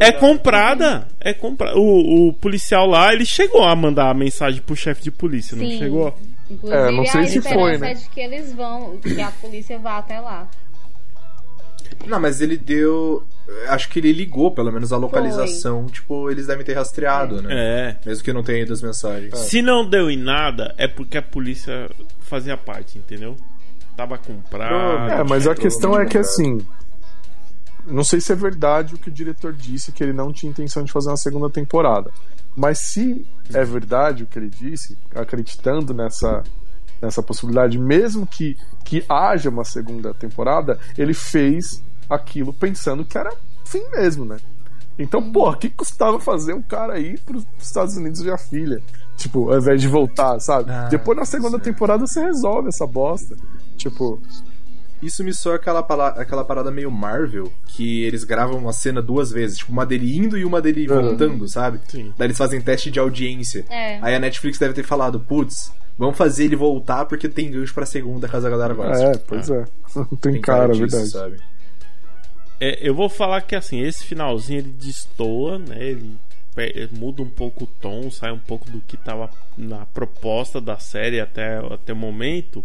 é, 0.00 0.08
é 0.08 0.12
comprada, 0.12 1.06
é 1.20 1.34
comprada. 1.34 1.78
O, 1.78 2.28
o 2.28 2.32
policial 2.32 2.86
lá, 2.86 3.12
ele 3.12 3.26
chegou 3.26 3.62
a 3.62 3.76
mandar 3.76 4.10
a 4.10 4.14
mensagem 4.14 4.62
pro 4.62 4.74
chefe 4.74 5.02
de 5.02 5.10
polícia, 5.10 5.56
Sim. 5.56 5.64
não 5.64 5.78
chegou? 5.78 6.18
Inclusive, 6.50 6.82
é, 6.82 6.90
não 6.90 7.06
sei 7.06 7.22
a 7.22 7.26
se 7.28 7.40
foi, 7.40 7.78
né? 7.78 7.92
é 7.92 7.94
de 7.94 8.08
que 8.08 8.20
eles 8.20 8.52
vão, 8.52 8.98
que 8.98 9.20
a 9.20 9.30
polícia 9.30 9.78
vá 9.78 9.98
até 9.98 10.20
lá. 10.20 10.48
Não, 12.06 12.20
mas 12.20 12.40
ele 12.40 12.56
deu. 12.56 13.24
Acho 13.68 13.88
que 13.88 13.98
ele 13.98 14.12
ligou, 14.12 14.50
pelo 14.50 14.70
menos, 14.72 14.92
a 14.92 14.96
localização. 14.96 15.82
Foi. 15.82 15.92
Tipo, 15.92 16.30
eles 16.30 16.46
devem 16.46 16.64
ter 16.64 16.74
rastreado, 16.74 17.38
é. 17.38 17.42
né? 17.42 17.48
É. 17.50 17.96
Mesmo 18.06 18.24
que 18.24 18.32
não 18.32 18.42
tenha 18.42 18.62
ido 18.62 18.72
as 18.72 18.82
mensagens. 18.82 19.32
É. 19.32 19.36
Se 19.36 19.62
não 19.62 19.88
deu 19.88 20.10
em 20.10 20.16
nada, 20.16 20.74
é 20.76 20.86
porque 20.86 21.18
a 21.18 21.22
polícia 21.22 21.90
fazia 22.20 22.56
parte, 22.56 22.98
entendeu? 22.98 23.36
Tava 23.96 24.18
comprado. 24.18 25.10
É, 25.10 25.24
mas 25.24 25.46
a 25.46 25.54
questão 25.54 25.98
é 25.98 26.04
que 26.04 26.18
assim. 26.18 26.58
Não 27.86 28.02
sei 28.02 28.18
se 28.18 28.32
é 28.32 28.34
verdade 28.34 28.94
o 28.94 28.98
que 28.98 29.08
o 29.08 29.12
diretor 29.12 29.52
disse, 29.52 29.92
que 29.92 30.02
ele 30.02 30.14
não 30.14 30.32
tinha 30.32 30.50
intenção 30.50 30.82
de 30.82 30.90
fazer 30.90 31.10
uma 31.10 31.18
segunda 31.18 31.50
temporada. 31.50 32.10
Mas 32.56 32.78
se 32.78 33.26
é 33.52 33.64
verdade 33.64 34.22
o 34.22 34.26
que 34.26 34.38
ele 34.38 34.48
disse, 34.48 34.96
acreditando 35.14 35.92
nessa, 35.92 36.42
nessa 37.02 37.22
possibilidade, 37.22 37.78
mesmo 37.78 38.26
que, 38.26 38.56
que 38.84 39.04
haja 39.08 39.50
uma 39.50 39.64
segunda 39.64 40.14
temporada, 40.14 40.78
ele 40.96 41.14
fez 41.14 41.82
aquilo 42.08 42.52
pensando 42.52 43.04
que 43.04 43.18
era 43.18 43.34
fim 43.64 43.82
mesmo, 43.90 44.24
né? 44.24 44.36
Então, 44.98 45.32
o 45.34 45.56
que 45.56 45.68
custava 45.68 46.20
fazer 46.20 46.54
um 46.54 46.62
cara 46.62 47.00
ir 47.00 47.18
pros 47.20 47.44
Estados 47.58 47.96
Unidos 47.96 48.20
ver 48.20 48.32
a 48.32 48.38
filha? 48.38 48.80
Tipo, 49.16 49.50
ao 49.50 49.58
invés 49.58 49.80
de 49.80 49.88
voltar, 49.88 50.38
sabe? 50.38 50.70
Ah, 50.70 50.88
Depois 50.88 51.18
na 51.18 51.24
segunda 51.24 51.52
certo. 51.56 51.64
temporada 51.64 52.06
você 52.06 52.20
resolve 52.20 52.68
essa 52.68 52.86
bosta. 52.86 53.36
Tipo, 53.76 54.20
isso 55.02 55.22
me 55.22 55.32
soa 55.32 55.56
aquela, 55.56 55.80
aquela 55.80 56.44
parada 56.44 56.70
meio 56.70 56.90
Marvel, 56.90 57.52
que 57.66 58.02
eles 58.04 58.24
gravam 58.24 58.58
uma 58.58 58.72
cena 58.72 59.02
duas 59.02 59.30
vezes, 59.30 59.58
tipo, 59.58 59.72
uma 59.72 59.84
dele 59.84 60.16
indo 60.16 60.38
e 60.38 60.44
uma 60.44 60.60
dele 60.60 60.88
uhum. 60.88 61.02
voltando, 61.02 61.48
sabe? 61.48 61.80
Sim. 61.88 62.12
Daí 62.16 62.28
eles 62.28 62.38
fazem 62.38 62.60
teste 62.60 62.90
de 62.90 62.98
audiência. 62.98 63.64
É. 63.68 63.98
Aí 64.00 64.14
a 64.14 64.18
Netflix 64.18 64.58
deve 64.58 64.74
ter 64.74 64.84
falado, 64.84 65.20
putz, 65.20 65.72
vamos 65.98 66.16
fazer 66.16 66.44
ele 66.44 66.56
voltar 66.56 67.04
porque 67.06 67.28
tem 67.28 67.50
gancho 67.50 67.74
pra 67.74 67.86
segunda 67.86 68.28
caso 68.28 68.46
a 68.46 68.50
galera 68.50 68.74
goste. 68.74 69.04
É, 69.04 69.18
pois 69.18 69.50
é. 69.50 69.64
tem, 70.20 70.32
tem, 70.32 70.40
cara, 70.40 70.60
cara 70.60 70.72
disso, 70.72 70.96
verdade. 70.96 71.10
Sabe? 71.10 71.36
É, 72.60 72.88
eu 72.88 72.94
vou 72.94 73.08
falar 73.08 73.42
que 73.42 73.54
assim, 73.54 73.80
esse 73.80 74.04
finalzinho 74.04 74.60
ele 74.60 74.72
destoa, 74.72 75.58
né? 75.58 75.76
Ele 75.82 76.16
muda 76.92 77.20
um 77.20 77.28
pouco 77.28 77.64
o 77.64 77.66
tom, 77.66 78.10
sai 78.10 78.30
um 78.30 78.38
pouco 78.38 78.70
do 78.70 78.80
que 78.80 78.96
tava 78.96 79.28
na 79.58 79.86
proposta 79.86 80.60
da 80.60 80.78
série 80.78 81.20
até, 81.20 81.58
até 81.58 81.92
o 81.92 81.96
momento. 81.96 82.64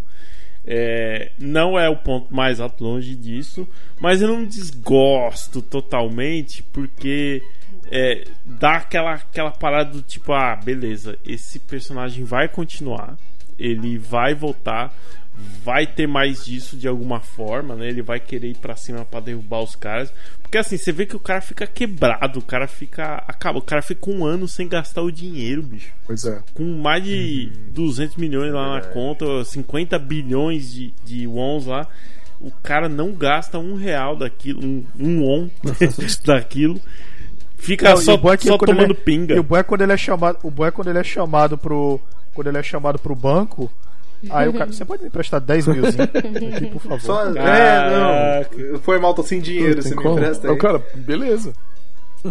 É, 0.65 1.31
não 1.39 1.79
é 1.79 1.89
o 1.89 1.95
ponto 1.95 2.33
mais 2.33 2.59
alto, 2.59 2.83
longe 2.83 3.15
disso, 3.15 3.67
mas 3.99 4.21
eu 4.21 4.27
não 4.27 4.45
desgosto 4.45 5.61
totalmente 5.61 6.61
porque 6.63 7.41
é, 7.91 8.25
dá 8.45 8.77
aquela, 8.77 9.13
aquela 9.13 9.51
parada 9.51 9.91
do 9.91 10.01
tipo: 10.01 10.31
ah, 10.33 10.55
beleza, 10.55 11.17
esse 11.25 11.59
personagem 11.59 12.23
vai 12.23 12.47
continuar, 12.47 13.17
ele 13.57 13.97
vai 13.97 14.33
voltar, 14.33 14.93
vai 15.63 15.85
ter 15.85 16.07
mais 16.07 16.45
disso 16.45 16.75
de 16.77 16.87
alguma 16.87 17.19
forma, 17.19 17.75
né? 17.75 17.87
Ele 17.87 18.01
vai 18.01 18.19
querer 18.19 18.49
ir 18.49 18.57
pra 18.57 18.75
cima 18.75 19.05
pra 19.05 19.19
derrubar 19.19 19.61
os 19.61 19.75
caras. 19.75 20.11
Porque 20.41 20.57
assim, 20.57 20.77
você 20.77 20.91
vê 20.91 21.05
que 21.05 21.15
o 21.15 21.19
cara 21.19 21.41
fica 21.41 21.67
quebrado, 21.67 22.39
o 22.39 22.41
cara 22.41 22.67
fica. 22.67 23.23
Acaba, 23.27 23.59
o 23.59 23.61
cara 23.61 23.81
fica 23.81 24.09
um 24.09 24.25
ano 24.25 24.47
sem 24.47 24.67
gastar 24.67 25.01
o 25.03 25.11
dinheiro, 25.11 25.61
bicho 25.61 25.91
Pois 26.05 26.23
é. 26.25 26.41
com 26.53 26.63
mais 26.81 27.03
de 27.03 27.51
200 27.71 28.15
milhões 28.17 28.51
lá 28.51 28.75
na 28.75 28.81
conta, 28.81 29.43
50 29.45 29.99
bilhões 29.99 30.71
de, 30.73 30.93
de 31.05 31.27
wons 31.27 31.65
lá, 31.67 31.85
o 32.39 32.49
cara 32.63 32.89
não 32.89 33.11
gasta 33.13 33.59
um 33.59 33.75
real 33.75 34.15
daquilo, 34.15 34.65
um, 34.65 34.83
um 34.99 35.21
won 35.23 35.49
daquilo, 36.25 36.81
fica 37.57 37.89
Não, 37.91 37.97
só, 37.97 38.13
é 38.13 38.15
só 38.15 38.57
quando 38.57 38.69
ele 38.69 38.77
tomando 38.79 38.91
é- 38.93 39.03
pinga. 39.03 39.35
E 39.35 39.39
o 39.39 39.43
bom 39.43 39.57
é 39.57 39.63
quando 39.63 39.81
ele 39.81 39.91
é 39.93 39.97
chamado, 39.97 40.39
o 40.43 40.49
bom 40.49 40.65
é 40.65 40.71
quando 40.71 40.87
ele 40.89 40.99
é 40.99 41.03
chamado 41.03 41.57
pro, 41.57 41.99
quando 42.33 42.47
ele 42.47 42.57
é 42.57 42.63
chamado 42.63 42.97
pro 42.97 43.15
banco, 43.15 43.71
aí 44.29 44.47
o 44.49 44.53
cara, 44.53 44.71
você 44.71 44.83
pode 44.85 45.01
me 45.03 45.07
emprestar 45.07 45.39
10 45.39 45.67
milzinho 45.67 46.03
aqui, 46.03 46.65
por 46.67 46.81
favor. 46.81 47.01
Só, 47.01 47.23
é, 47.35 48.41
não. 48.73 48.79
Foi 48.79 48.99
mal, 48.99 49.13
tô 49.13 49.23
sem 49.23 49.39
dinheiro, 49.39 49.81
você 49.81 49.89
me 49.89 49.95
como? 49.95 50.15
empresta 50.17 50.47
Aí. 50.47 50.53
O 50.53 50.57
cara, 50.57 50.81
beleza. 50.95 51.53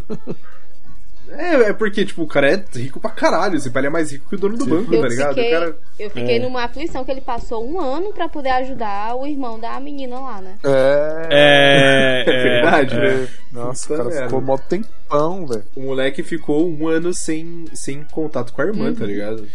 É, 1.30 1.54
é 1.68 1.72
porque, 1.74 2.06
tipo, 2.06 2.22
o 2.22 2.26
cara 2.26 2.50
é 2.50 2.64
rico 2.74 2.98
pra 2.98 3.10
caralho. 3.10 3.56
Esse 3.58 3.68
pai 3.70 3.80
ele 3.80 3.88
é 3.88 3.90
mais 3.90 4.10
rico 4.10 4.26
que 4.30 4.34
o 4.34 4.38
dono 4.38 4.56
do 4.56 4.64
banco, 4.64 4.94
Eu 4.94 5.02
tá 5.02 5.08
ligado? 5.08 5.34
fiquei, 5.34 5.48
O 5.48 5.60
cara... 5.60 5.78
eu 5.98 6.10
fiquei 6.10 6.36
É. 6.36 6.38
numa 6.38 6.64
aflição 6.64 7.04
que 7.04 7.10
ele 7.10 7.20
passou 7.20 7.68
um 7.70 7.78
ano 7.78 8.14
pra 8.14 8.30
poder 8.30 8.48
ajudar 8.48 9.14
o 9.14 9.26
irmão 9.26 9.60
da 9.60 9.78
menina 9.78 10.18
lá, 10.18 10.40
né? 10.40 10.54
É. 10.64 11.26
É, 11.30 12.24
É 12.26 12.42
verdade, 12.42 12.94
é. 12.96 12.98
né? 12.98 13.28
Nossa, 13.52 13.82
Puta 13.88 13.94
o 13.94 13.96
cara 13.98 14.08
merda. 14.08 14.24
ficou 14.26 14.40
mó 14.40 14.56
tempão, 14.56 15.46
velho. 15.46 15.64
O 15.76 15.82
moleque 15.82 16.22
ficou 16.22 16.66
um 16.66 16.88
ano 16.88 17.12
sem, 17.12 17.66
sem 17.74 18.02
contato 18.04 18.50
com 18.54 18.62
a 18.62 18.64
irmã, 18.64 18.94
tá 18.94 19.04
ligado? 19.04 19.46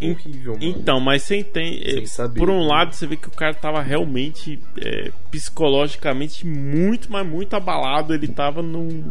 Horrível, 0.00 0.52
mano. 0.52 0.64
Então, 0.64 1.00
mas 1.00 1.22
você 1.24 1.38
entende. 1.38 1.90
Sem 1.92 2.06
saber. 2.06 2.38
Por 2.38 2.48
um 2.48 2.66
lado, 2.66 2.94
você 2.94 3.06
vê 3.06 3.16
que 3.16 3.26
o 3.26 3.32
cara 3.32 3.52
tava 3.54 3.82
realmente 3.82 4.60
eh, 4.80 5.10
psicologicamente 5.30 6.46
muito, 6.46 7.10
mas 7.10 7.26
muito 7.26 7.54
abalado. 7.56 8.14
Ele 8.14 8.28
tava 8.28 8.62
num, 8.62 9.04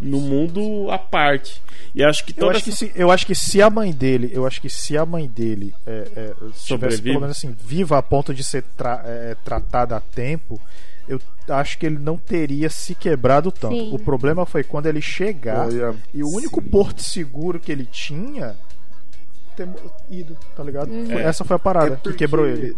no 0.00 0.20
mundo 0.20 0.90
à 0.90 0.98
parte. 0.98 1.62
E 1.94 2.02
acho 2.04 2.24
que 2.24 2.34
Eu 2.36 2.50
acho, 2.50 2.62
que 2.64 2.70
essa- 2.70 2.78
se, 2.86 2.92
eu 2.94 3.10
acho 3.10 3.26
que 3.26 3.34
se 3.34 3.62
a 3.62 3.70
mãe 3.70 3.92
dele, 3.92 4.30
eu 4.32 4.46
acho 4.46 4.60
que 4.60 4.68
se 4.68 4.96
a 4.98 5.06
mãe 5.06 5.26
dele 5.26 5.74
é, 5.86 6.08
é, 6.16 6.34
pelo 7.02 7.20
menos 7.20 7.36
assim, 7.36 7.54
viva 7.58 7.96
a 7.96 8.02
ponto 8.02 8.34
de 8.34 8.44
ser 8.44 8.62
tra- 8.76 9.02
é, 9.04 9.34
tratada 9.44 9.96
a 9.96 10.00
tempo, 10.00 10.60
eu 11.08 11.20
acho 11.48 11.78
que 11.78 11.86
ele 11.86 11.98
não 11.98 12.18
teria 12.18 12.68
se 12.68 12.94
quebrado 12.94 13.50
tanto. 13.52 13.74
Sim. 13.76 13.94
O 13.94 13.98
problema 13.98 14.44
foi 14.44 14.64
quando 14.64 14.86
ele 14.86 15.00
chegar 15.00 15.66
Olha, 15.68 15.94
e 16.12 16.22
o 16.22 16.28
único 16.28 16.60
porto 16.60 17.00
seguro 17.00 17.60
que 17.60 17.70
ele 17.70 17.86
tinha 17.86 18.56
ter 19.56 19.68
ido, 20.10 20.36
tá 20.54 20.62
ligado? 20.62 20.88
Foi- 20.88 21.22
Essa 21.22 21.44
foi 21.44 21.56
a 21.56 21.58
parada 21.58 21.86
É 21.94 21.96
que 21.96 22.02
porque- 22.02 22.18
quebrou 22.18 22.46
ele. 22.46 22.76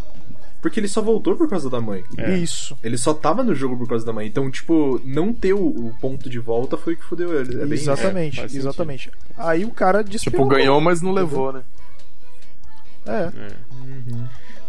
Porque 0.60 0.80
ele 0.80 0.88
só 0.88 1.00
voltou 1.00 1.36
por 1.36 1.48
causa 1.48 1.70
da 1.70 1.80
mãe. 1.80 2.02
É. 2.16 2.36
Isso. 2.36 2.76
Ele 2.82 2.98
só 2.98 3.14
tava 3.14 3.44
no 3.44 3.54
jogo 3.54 3.76
por 3.76 3.88
causa 3.88 4.04
da 4.04 4.12
mãe. 4.12 4.26
Então, 4.26 4.50
tipo, 4.50 5.00
não 5.04 5.32
ter 5.32 5.52
o, 5.52 5.64
o 5.68 5.94
ponto 6.00 6.28
de 6.28 6.40
volta 6.40 6.76
foi 6.76 6.94
o 6.94 6.96
que 6.96 7.04
fudeu 7.04 7.38
ele. 7.40 7.62
É 7.62 7.64
bem 7.64 7.78
exatamente, 7.78 8.38
é, 8.38 8.40
faz 8.40 8.50
sentido. 8.52 8.66
exatamente. 8.68 9.10
Aí 9.36 9.64
o 9.64 9.70
cara 9.70 9.98
Tipo, 10.00 10.10
despirocou. 10.10 10.48
ganhou, 10.48 10.80
mas 10.80 11.00
não 11.00 11.12
levou, 11.12 11.52
né? 11.52 11.62
É. 13.06 13.30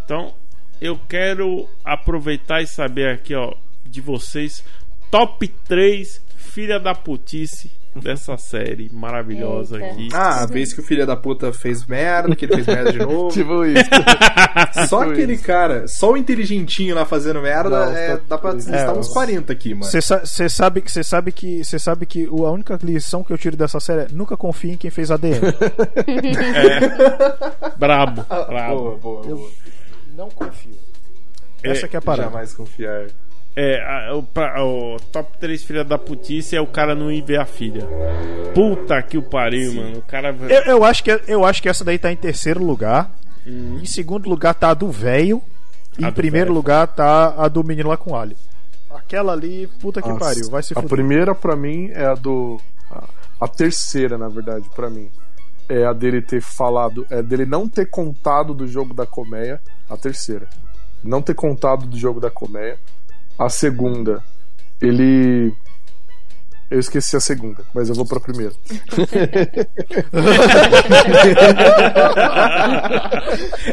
Então, 0.05 0.33
eu 0.79 0.97
quero 1.09 1.67
aproveitar 1.83 2.61
e 2.61 2.67
saber 2.67 3.09
aqui, 3.09 3.33
ó, 3.33 3.53
de 3.83 3.99
vocês, 3.99 4.63
top 5.09 5.47
3 5.67 6.21
filha 6.37 6.79
da 6.79 6.93
putice 6.95 7.71
dessa 7.95 8.37
série 8.37 8.89
maravilhosa 8.93 9.75
Eita. 9.77 9.87
aqui. 9.93 10.09
Ah, 10.13 10.43
a 10.43 10.45
vez 10.45 10.71
que 10.73 10.79
o 10.79 10.83
filho 10.83 11.05
da 11.05 11.15
puta 11.17 11.51
fez 11.51 11.85
merda, 11.85 12.35
que 12.35 12.45
ele 12.45 12.55
fez 12.55 12.67
merda 12.67 12.91
de 12.93 12.99
novo. 13.03 13.29
Tipo 13.29 13.65
isso. 13.65 13.89
só 14.87 14.99
tipo 15.01 15.11
aquele 15.13 15.33
isso. 15.33 15.43
cara, 15.43 15.87
só 15.87 16.11
o 16.11 16.17
inteligentinho 16.17 16.95
lá 16.95 17.05
fazendo 17.05 17.41
merda, 17.41 17.69
Não, 17.69 17.91
é, 17.95 18.15
só- 18.15 18.21
dá 18.27 18.37
pra 18.37 18.51
listar 18.53 18.87
É, 18.87 18.91
uns 18.91 19.07
40 19.09 19.51
aqui, 19.53 19.73
mano. 19.73 19.91
Você 19.91 20.49
sabe 20.49 20.81
que 20.81 20.91
você 20.91 21.03
sabe 21.03 21.31
que 21.31 21.63
você 21.63 21.79
sabe 21.79 22.05
que 22.05 22.25
a 22.25 22.51
única 22.51 22.77
lição 22.83 23.23
que 23.23 23.33
eu 23.33 23.37
tiro 23.37 23.57
dessa 23.57 23.79
série 23.79 24.01
é 24.01 24.07
nunca 24.11 24.37
confie 24.37 24.71
em 24.71 24.77
quem 24.77 24.91
fez 24.91 25.11
ADM. 25.11 25.39
Brabo, 27.77 28.23
Boa, 28.23 28.45
brabo. 28.45 28.97
boa, 28.97 29.21
boa. 29.23 29.49
Não 30.15 30.29
confio. 30.29 30.73
Essa 31.63 31.87
que 31.87 31.95
é 31.95 31.99
a 31.99 32.01
parada. 32.01 32.29
Jamais 32.29 32.53
confiar. 32.53 33.07
É, 33.55 33.81
a- 34.09 34.15
o, 34.15 34.23
pra- 34.23 34.63
o 34.63 34.97
top 35.11 35.37
3 35.39 35.63
filha 35.63 35.83
da 35.83 35.97
putice 35.97 36.55
é 36.55 36.61
o 36.61 36.67
cara 36.67 36.95
não 36.95 37.11
ir 37.11 37.21
ver 37.23 37.39
a 37.39 37.45
filha. 37.45 37.85
Puta 38.53 39.01
que 39.01 39.17
o 39.17 39.23
pariu, 39.23 39.73
mano. 39.73 39.97
O 39.97 40.01
cara. 40.01 40.35
Eu, 40.49 40.61
eu 40.77 40.83
acho 40.83 41.03
que 41.03 41.11
eu 41.27 41.43
acho 41.45 41.61
que 41.61 41.67
essa 41.69 41.83
daí 41.83 41.97
tá 41.99 42.11
em 42.11 42.15
terceiro 42.15 42.63
lugar. 42.63 43.11
Em 43.45 43.85
segundo 43.85 44.29
lugar 44.29 44.53
tá 44.53 44.69
a 44.69 44.73
do 44.73 44.89
velho. 44.91 45.41
E 45.97 46.05
A 46.05 46.07
em 46.07 46.11
do 46.11 46.15
primeiro 46.15 46.47
velho. 46.47 46.55
lugar 46.55 46.87
tá 46.87 47.33
a 47.37 47.47
do 47.47 47.63
menino 47.63 47.89
lá 47.89 47.97
com 47.97 48.15
alho. 48.15 48.35
Aquela 48.91 49.33
ali, 49.33 49.67
puta 49.81 50.01
que 50.01 50.07
Nossa, 50.09 50.19
pariu, 50.25 50.49
vai 50.49 50.61
se 50.63 50.73
A 50.73 50.75
fuder. 50.81 50.89
primeira 50.89 51.33
pra 51.35 51.55
mim 51.55 51.89
é 51.93 52.05
a 52.05 52.13
do. 52.13 52.59
A, 52.91 53.03
a 53.41 53.47
terceira, 53.47 54.17
na 54.17 54.27
verdade, 54.29 54.69
pra 54.75 54.89
mim. 54.89 55.09
É 55.67 55.85
a 55.85 55.93
dele 55.93 56.21
ter 56.21 56.41
falado. 56.41 57.05
É 57.09 57.21
dele 57.21 57.45
não 57.45 57.67
ter 57.67 57.87
contado 57.87 58.53
do 58.53 58.67
jogo 58.67 58.93
da 58.93 59.05
colmeia. 59.05 59.59
A 59.89 59.97
terceira. 59.97 60.47
Não 61.03 61.21
ter 61.21 61.33
contado 61.35 61.85
do 61.85 61.97
jogo 61.97 62.19
da 62.19 62.29
colmeia. 62.31 62.77
A 63.39 63.49
segunda. 63.49 64.21
Ele. 64.81 65.53
Eu 66.69 66.79
esqueci 66.79 67.15
a 67.15 67.19
segunda, 67.19 67.63
mas 67.73 67.89
eu 67.89 67.95
vou 67.95 68.05
pra 68.05 68.19
primeira. 68.19 68.53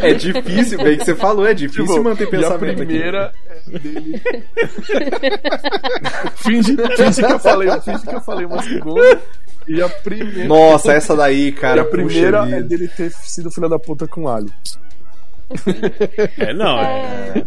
É 0.01 0.15
difícil, 0.15 0.79
bem 0.83 0.97
que 0.97 1.05
você 1.05 1.15
falou, 1.15 1.47
é 1.47 1.53
difícil 1.53 1.85
Tipo, 1.87 2.03
manter 2.03 2.25
e 2.25 2.27
a 2.27 2.31
pensamento 2.31 2.65
aqui. 2.65 2.75
primeira 2.77 3.33
é 3.59 3.79
dele. 3.79 4.23
finge, 6.37 6.77
finge 6.97 7.23
que 7.23 7.33
eu 7.33 7.39
falei, 7.39 7.81
finge 7.81 8.07
que 8.07 8.15
eu 8.15 8.21
falei 8.21 8.47
uma 8.47 8.63
segunda. 8.63 9.21
E 9.69 9.83
a 9.83 9.89
primeira. 9.89 10.45
Nossa, 10.49 10.93
essa 10.93 11.17
daí, 11.17 11.49
e 11.49 11.53
cara, 11.53 11.83
a 11.83 11.85
primeira 11.85 12.43
puxa 12.45 12.57
é 12.57 12.63
dele 12.63 12.89
ter 12.89 13.11
sido 13.25 13.51
filho 13.51 13.69
da 13.69 13.79
puta 13.79 14.07
com 14.07 14.29
alho. 14.29 14.51
É, 16.39 16.53
não, 16.53 16.79
é. 16.81 17.45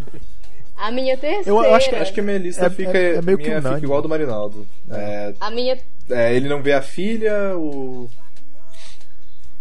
A 0.80 0.91
minha 0.91 1.18
terceira. 1.18 1.49
Eu 1.49 1.76
acho 1.76 1.89
que- 1.89 1.95
Acho 1.95 2.14
que 2.14 2.19
a 2.19 2.23
minha 2.23 2.38
lista 2.38 2.65
É- 2.65 2.69
fica, 2.69 2.97
é- 2.97 3.15
é 3.15 3.22
meio 3.22 3.38
que 3.38 3.43
fica 3.43 3.77
igual 3.84 3.99
a 3.99 4.01
do 4.01 4.10
Marinaldo. 4.10 4.65
É, 4.89 5.34
A 5.39 5.51
minha. 5.51 5.77
é, 6.10 6.34
ele 6.35 6.47
não 6.47 6.61
vê 6.61 6.73
a 6.73 6.81
filha, 6.81 7.56
o. 7.57 8.10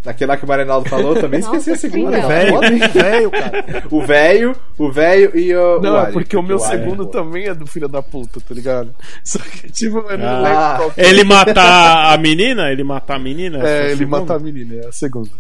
Aquele 0.07 0.31
lá 0.31 0.37
que 0.39 0.45
o 0.45 0.49
Marinaldo 0.49 0.89
falou, 0.89 1.15
também 1.17 1.41
Nossa, 1.41 1.57
esqueci 1.57 1.71
a 1.73 1.77
segunda. 1.91 2.21
tá 2.21 2.29
velho, 2.29 3.31
cara. 3.31 3.65
O 3.91 4.01
velho, 4.01 4.57
o 4.79 4.91
velho 4.91 5.37
e 5.39 5.55
o. 5.55 5.81
Não, 5.81 5.93
o 5.95 5.99
é 6.07 6.13
porque 6.13 6.37
o 6.37 6.43
meu 6.43 6.57
O 6.57 6.61
segundo 6.61 7.05
pô. 7.05 7.11
também 7.13 7.47
é 7.49 7.53
do 7.55 7.67
filho 7.67 7.89
da 7.89 8.01
puta, 8.01 8.41
tá 8.41 8.55
ligado? 8.55 8.95
Só 9.25 9.39
que, 9.41 9.71
tipo, 9.71 9.99
eu 9.99 10.17
não 10.17 10.27
Ah. 10.47 10.79
lembro 10.79 10.95
que 10.95 11.01
Ele 11.01 11.25
matar 11.25 12.15
a 12.15 12.17
menina? 12.17 12.71
Ele 12.71 12.85
matar 12.85 13.17
a 13.17 13.19
menina? 13.19 13.59
É. 13.59 13.83
a 13.83 13.91
ele 13.91 14.07
matar 14.07 14.37
a 14.37 14.39
menina, 14.39 14.77
é 14.77 14.87
a 14.87 14.93
segunda. 14.93 15.31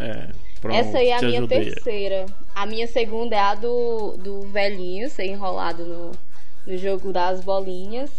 É, 0.00 0.28
pronto, 0.60 0.76
Essa 0.76 0.98
aí 0.98 1.08
é 1.08 1.16
a 1.16 1.20
minha 1.22 1.38
ajudei. 1.40 1.64
terceira. 1.66 2.26
A 2.54 2.66
minha 2.66 2.86
segunda 2.86 3.34
é 3.36 3.40
a 3.40 3.54
do, 3.54 4.16
do 4.18 4.40
velhinho 4.42 5.08
ser 5.08 5.26
enrolado 5.26 5.84
no, 5.84 6.10
no 6.66 6.76
jogo 6.76 7.12
das 7.12 7.42
bolinhas. 7.42 8.10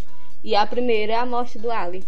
E 0.44 0.56
a 0.56 0.66
primeira 0.66 1.14
é 1.14 1.16
a 1.18 1.26
morte 1.26 1.60
do 1.60 1.70
Ali. 1.70 2.04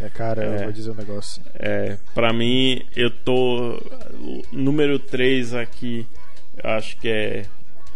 É, 0.00 0.08
cara, 0.08 0.44
É. 0.44 0.54
eu 0.56 0.62
vou 0.64 0.72
dizer 0.72 0.90
um 0.90 0.94
negócio. 0.94 1.42
É, 1.54 1.96
pra 2.14 2.32
mim, 2.32 2.82
eu 2.96 3.10
tô. 3.10 3.74
O 4.20 4.42
número 4.52 4.98
3 4.98 5.54
aqui, 5.54 6.06
eu 6.62 6.70
acho 6.70 6.96
que 6.98 7.08
é. 7.08 7.42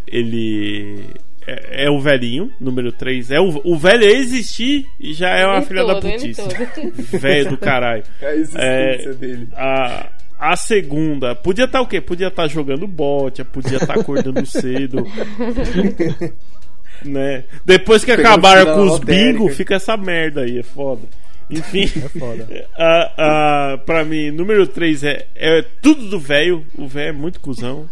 Ele. 0.07 1.11
É, 1.47 1.85
é 1.87 1.91
o 1.91 2.01
velhinho, 2.01 2.53
número 2.61 2.91
3. 2.93 3.31
É 3.31 3.41
o, 3.41 3.61
o 3.65 3.77
velho 3.77 4.03
existir 4.05 4.89
e 4.99 5.13
já 5.15 5.31
é 5.31 5.47
uma 5.47 5.59
Ele 5.59 5.67
filha 5.67 5.85
da 5.85 5.95
todo, 5.95 6.09
ele 6.09 6.35
putice. 6.35 7.17
Velho 7.19 7.51
do 7.51 7.59
caralho. 7.59 8.03
É 8.21 8.27
a 8.27 8.35
existência 8.35 9.15
dele. 9.15 9.49
A, 9.55 10.11
a 10.39 10.57
segunda, 10.57 11.35
podia 11.35 11.65
estar 11.65 11.81
o 11.81 11.87
quê? 11.87 12.01
Podia 12.01 12.29
estar 12.29 12.47
jogando 12.49 12.87
bote, 12.87 13.43
podia 13.45 13.79
estar 13.79 13.99
acordando 13.99 14.45
cedo. 14.47 15.05
né? 17.05 17.45
Depois 17.65 18.05
que 18.05 18.11
Pegando 18.15 18.27
acabaram 18.33 18.75
com 18.75 18.83
os 18.83 18.99
bingo, 19.01 19.49
fica 19.51 19.75
essa 19.77 19.97
merda 19.97 20.43
aí, 20.43 20.59
é 20.59 20.63
foda. 20.63 21.03
Enfim. 21.49 21.85
É 22.05 22.09
foda. 22.09 22.49
Pra 23.87 24.05
mim, 24.05 24.31
número 24.33 24.67
3 24.67 25.05
é, 25.05 25.29
é 25.37 25.63
tudo 25.81 26.09
do 26.09 26.19
velho. 26.19 26.67
O 26.77 26.89
velho 26.89 27.11
é 27.11 27.13
muito 27.13 27.39
cuzão. 27.41 27.89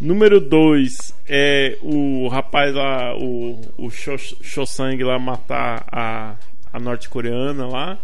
número 0.00 0.40
2 0.40 1.12
é 1.28 1.76
o 1.82 2.26
rapaz 2.28 2.74
lá, 2.74 3.14
o, 3.16 3.60
o 3.76 3.90
Cho- 3.90 4.16
Cho-Sang 4.42 5.02
lá 5.04 5.18
matar 5.18 5.84
a, 5.92 6.34
a 6.72 6.80
norte-coreana 6.80 7.66
lá. 7.66 7.98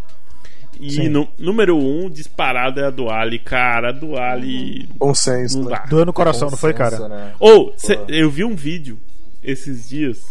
E 0.81 1.09
no- 1.09 1.29
número 1.39 1.77
um, 1.77 2.09
disparado 2.09 2.81
é 2.81 2.87
a 2.87 2.91
do 2.91 3.11
Ali. 3.11 3.39
Cara, 3.39 3.91
a 3.91 3.93
do 3.93 4.17
Ali. 4.19 4.89
Bom 4.97 5.15
senso, 5.15 5.61
Não 5.63 5.71
né? 5.71 5.83
Doeu 5.89 6.07
no 6.07 6.13
coração, 6.13 6.51
não 6.51 6.57
foi, 6.57 6.73
cara? 6.73 7.09
Né? 7.09 7.35
Ou, 7.39 7.73
cê- 7.77 7.99
eu 8.09 8.31
vi 8.31 8.45
um 8.45 8.55
vídeo 8.55 8.99
esses 9.43 9.89
dias 9.89 10.25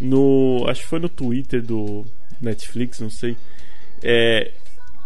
no. 0.00 0.64
Acho 0.68 0.82
que 0.82 0.88
foi 0.88 0.98
no 0.98 1.08
Twitter 1.08 1.62
do 1.62 2.04
Netflix, 2.40 3.00
não 3.00 3.10
sei. 3.10 3.36
É, 4.02 4.50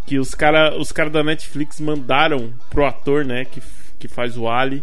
que 0.06 0.19
os 0.19 0.35
caras 0.35 0.74
os 0.78 0.90
cara 0.90 1.10
da 1.10 1.23
Netflix 1.23 1.78
mandaram 1.81 2.52
pro 2.70 2.85
ator, 2.86 3.24
né, 3.24 3.44
que, 3.44 3.60
que 3.98 4.09
faz 4.09 4.36
o 4.36 4.48
Ali, 4.48 4.82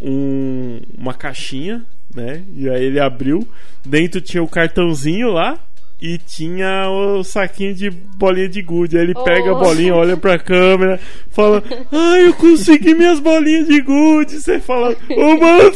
um, 0.00 0.80
uma 0.96 1.14
caixinha, 1.14 1.84
né? 2.14 2.44
E 2.54 2.68
aí 2.68 2.84
ele 2.84 3.00
abriu. 3.00 3.46
Dentro 3.84 4.20
tinha 4.20 4.42
o 4.42 4.48
cartãozinho 4.48 5.30
lá. 5.30 5.58
E 6.00 6.16
tinha 6.16 6.88
o 6.88 7.24
saquinho 7.24 7.74
de 7.74 7.90
bolinha 7.90 8.48
de 8.48 8.62
gude. 8.62 8.96
Aí 8.96 9.02
ele 9.02 9.14
pega 9.14 9.50
a 9.50 9.52
Oh. 9.54 9.58
bolinha, 9.58 9.94
olha 9.96 10.16
pra 10.16 10.38
câmera, 10.38 11.00
fala: 11.30 11.60
Ai, 11.90 12.26
eu 12.28 12.34
consegui 12.34 12.94
minhas 12.94 13.18
bolinhas 13.18 13.66
de 13.66 13.80
gude. 13.80 14.40
Você 14.40 14.60
fala: 14.60 14.94
Ô, 15.10 15.36
mano, 15.36 15.72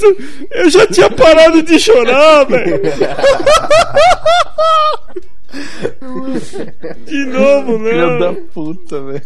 eu 0.53 0.71
já 0.71 0.87
tinha 0.87 1.11
parado 1.11 1.61
de 1.63 1.77
chorar, 1.79 2.45
velho. 2.47 2.81
De 7.05 7.25
novo, 7.27 7.79
Filha 7.79 8.07
da 8.19 8.33
não. 8.33 8.35
puta, 8.55 9.01
velho. 9.03 9.23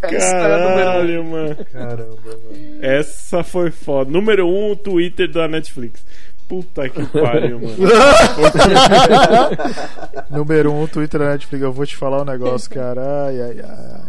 Caralho, 0.00 1.24
mano. 1.24 1.56
Caramba, 1.72 2.18
mano. 2.26 2.78
Essa 2.80 3.42
foi 3.42 3.70
foda. 3.70 4.10
Número 4.10 4.46
1, 4.46 4.50
um, 4.50 4.70
o 4.72 4.76
Twitter 4.76 5.28
da 5.30 5.48
Netflix. 5.48 6.04
Puta 6.48 6.88
que 6.88 7.04
pariu, 7.18 7.60
mano. 7.60 7.76
Número 10.30 10.72
1, 10.72 10.82
um, 10.82 10.86
Twitter 10.86 11.20
da 11.20 11.30
Netflix. 11.30 11.62
Eu 11.62 11.72
vou 11.72 11.86
te 11.86 11.96
falar 11.96 12.22
um 12.22 12.24
negócio, 12.24 12.70
cara. 12.70 13.26
Ai, 13.26 13.40
ai, 13.40 13.60
ai. 13.60 14.00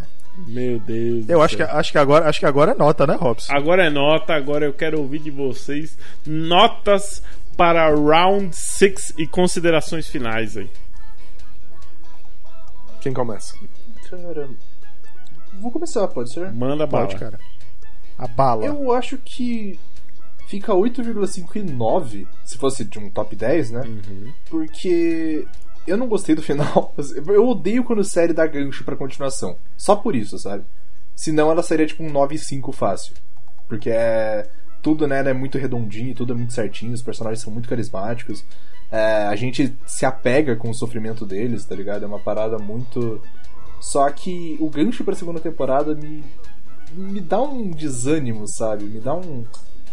Meu 0.46 0.78
Deus. 0.78 1.28
Eu 1.28 1.40
acho 1.40 1.56
que, 1.56 1.62
acho, 1.62 1.92
que 1.92 1.98
agora, 1.98 2.28
acho 2.28 2.38
que 2.38 2.46
agora 2.46 2.72
é 2.72 2.74
nota, 2.74 3.06
né, 3.06 3.14
Robson? 3.14 3.54
Agora 3.54 3.86
é 3.86 3.90
nota, 3.90 4.34
agora 4.34 4.66
eu 4.66 4.72
quero 4.72 5.00
ouvir 5.00 5.20
de 5.20 5.30
vocês 5.30 5.96
notas 6.26 7.22
para 7.56 7.88
Round 7.88 8.54
6 8.54 9.14
e 9.16 9.26
considerações 9.26 10.08
finais 10.08 10.58
aí. 10.58 10.68
Quem 13.00 13.14
começa? 13.14 13.54
Caramba. 14.10 14.54
Vou 15.60 15.70
começar, 15.70 16.06
pode 16.08 16.32
ser? 16.32 16.52
Manda 16.52 16.86
bala. 16.86 17.06
Pode, 17.06 17.18
cara. 17.18 17.40
A 18.18 18.26
bala. 18.26 18.64
Eu 18.64 18.92
acho 18.92 19.16
que 19.16 19.78
fica 20.46 20.72
8,5 20.72 21.56
e 21.56 21.62
9, 21.62 22.26
se 22.44 22.56
fosse 22.56 22.84
de 22.84 22.98
um 22.98 23.10
top 23.10 23.34
10, 23.36 23.70
né? 23.70 23.80
Uhum. 23.80 24.32
Porque 24.48 25.46
eu 25.86 25.96
não 25.96 26.08
gostei 26.08 26.34
do 26.34 26.42
final. 26.42 26.94
Eu 27.26 27.48
odeio 27.48 27.84
quando 27.84 28.02
série 28.02 28.32
dá 28.32 28.46
gancho 28.46 28.84
pra 28.84 28.96
continuação. 28.96 29.56
Só 29.76 29.94
por 29.94 30.16
isso, 30.16 30.38
sabe? 30.38 30.64
Senão 31.14 31.50
ela 31.50 31.62
seria 31.62 31.86
tipo 31.86 32.02
um 32.02 32.12
9,5 32.12 32.72
fácil. 32.72 33.14
Porque 33.68 33.90
é. 33.90 34.48
Tudo, 34.82 35.06
né, 35.08 35.18
é 35.18 35.32
muito 35.32 35.58
redondinho, 35.58 36.14
tudo 36.14 36.32
é 36.32 36.36
muito 36.36 36.52
certinho, 36.52 36.92
os 36.92 37.02
personagens 37.02 37.42
são 37.42 37.52
muito 37.52 37.68
carismáticos. 37.68 38.44
É, 38.88 39.24
a 39.26 39.34
gente 39.34 39.76
se 39.84 40.06
apega 40.06 40.54
com 40.54 40.70
o 40.70 40.74
sofrimento 40.74 41.26
deles, 41.26 41.64
tá 41.64 41.74
ligado? 41.74 42.04
É 42.04 42.06
uma 42.06 42.20
parada 42.20 42.56
muito. 42.56 43.20
Só 43.80 44.08
que 44.10 44.56
o 44.60 44.70
gancho 44.70 45.02
pra 45.02 45.14
segunda 45.14 45.40
temporada 45.40 45.94
me. 45.94 46.22
me 46.92 47.20
dá 47.20 47.40
um 47.40 47.70
desânimo, 47.70 48.46
sabe? 48.46 48.84
Me 48.84 49.00
dá 49.00 49.14
um. 49.14 49.44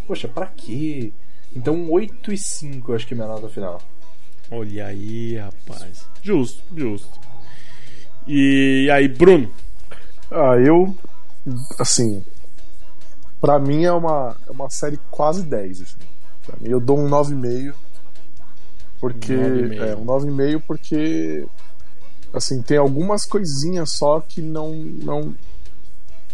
Poxa, 0.06 0.28
pra 0.28 0.48
quê? 0.48 1.14
Então 1.56 1.76
um 1.76 1.92
8 1.92 2.34
e 2.34 2.38
5 2.38 2.92
eu 2.92 2.96
acho 2.96 3.08
que 3.08 3.14
é 3.14 3.18
minha 3.18 3.28
nota 3.28 3.48
final. 3.50 3.82
Olha 4.52 4.88
aí, 4.88 5.38
rapaz. 5.38 6.06
Justo, 6.22 6.64
justo. 6.76 7.20
E 8.28 8.90
aí, 8.92 9.08
Bruno? 9.08 9.50
Ah, 10.32 10.56
eu. 10.58 10.96
Assim. 11.80 12.24
Pra 13.40 13.60
mim 13.60 13.84
é 13.84 13.92
uma, 13.92 14.36
é 14.48 14.52
uma 14.52 14.70
série 14.70 15.00
quase 15.12 15.44
10. 15.44 15.82
Assim. 15.82 16.00
Pra 16.46 16.58
mim 16.60 16.70
eu 16.70 16.80
dou 16.80 17.00
um 17.00 17.10
9,5. 17.10 17.74
Porque. 19.00 19.34
9,5. 19.34 19.82
É, 19.82 19.96
um 19.96 20.06
9,5 20.06 20.64
porque. 20.66 21.48
Assim, 22.34 22.62
tem 22.62 22.78
algumas 22.78 23.26
coisinhas 23.26 23.92
só 23.92 24.20
que 24.20 24.42
não. 24.42 24.74
não 24.74 25.36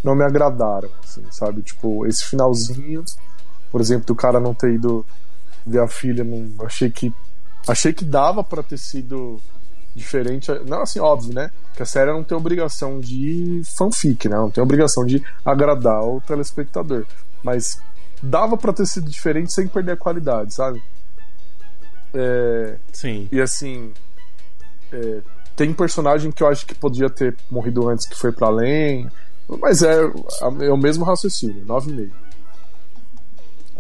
não 0.02 0.16
me 0.16 0.24
agradaram, 0.24 0.90
assim, 1.04 1.24
sabe? 1.30 1.62
Tipo, 1.62 2.08
esse 2.08 2.24
finalzinho, 2.24 3.04
por 3.72 3.82
exemplo, 3.82 4.06
do 4.06 4.16
cara 4.16 4.40
não 4.40 4.54
ter 4.54 4.74
ido 4.74 5.06
ver 5.66 5.82
a 5.82 5.88
filha, 5.88 6.24
não, 6.24 6.66
achei 6.66 6.90
que 6.90 7.14
achei 7.68 7.94
que 7.94 8.04
dava 8.06 8.44
pra 8.44 8.64
ter 8.64 8.78
sido 8.78 9.42
diferente, 9.96 10.52
não 10.66 10.82
assim, 10.82 11.00
óbvio, 11.00 11.34
né? 11.34 11.52
Que 11.76 11.84
a 11.84 11.86
série 11.86 12.12
não 12.12 12.24
tem 12.24 12.38
obrigação 12.38 13.00
de 13.00 13.62
fanfic, 13.78 14.28
né? 14.30 14.36
Não 14.36 14.50
tem 14.50 14.64
obrigação 14.64 15.06
de 15.06 15.24
agradar 15.44 16.02
o 16.04 16.22
telespectador, 16.22 17.06
mas 17.44 17.82
dava 18.22 18.58
pra 18.58 18.74
ter 18.74 18.86
sido 18.86 19.10
diferente 19.10 19.54
sem 19.54 19.68
perder 19.68 19.94
a 19.94 19.98
qualidade, 19.98 20.54
sabe? 20.54 20.82
É, 22.14 22.78
Sim. 22.92 23.28
e 23.32 23.40
assim, 23.40 23.94
é, 24.92 25.22
tem 25.56 25.74
personagem 25.74 26.32
que 26.32 26.42
eu 26.42 26.48
acho 26.48 26.66
que 26.66 26.74
podia 26.74 27.10
ter 27.10 27.36
morrido 27.50 27.88
antes 27.88 28.08
que 28.08 28.16
foi 28.16 28.32
pra 28.32 28.48
além, 28.48 29.10
mas 29.60 29.84
é, 29.84 29.96
é 30.62 30.72
o 30.72 30.78
mesmo 30.78 31.04
raciocínio, 31.04 31.66
9,5. 31.66 32.12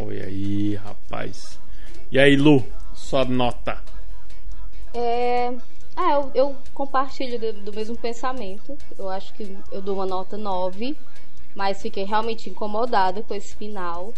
Olha 0.01 0.27
aí, 0.27 0.75
rapaz. 0.75 1.59
E 2.09 2.17
aí, 2.17 2.37
Lu? 2.37 2.65
Sua 2.93 3.25
nota. 3.25 3.83
É... 4.93 5.53
Ah, 5.93 6.13
eu, 6.13 6.31
eu 6.33 6.55
compartilho 6.73 7.37
do, 7.37 7.51
do 7.65 7.73
mesmo 7.73 7.97
pensamento. 7.97 8.77
Eu 8.97 9.09
acho 9.09 9.33
que 9.33 9.57
eu 9.69 9.81
dou 9.81 9.95
uma 9.95 10.05
nota 10.05 10.37
9, 10.37 10.95
mas 11.53 11.81
fiquei 11.81 12.05
realmente 12.05 12.49
incomodada 12.49 13.21
com 13.23 13.35
esse 13.35 13.53
final, 13.57 14.13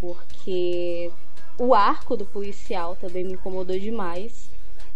porque 0.00 1.12
o 1.56 1.72
arco 1.72 2.16
do 2.16 2.24
policial 2.24 2.96
também 2.96 3.24
me 3.24 3.34
incomodou 3.34 3.78
demais. 3.78 4.50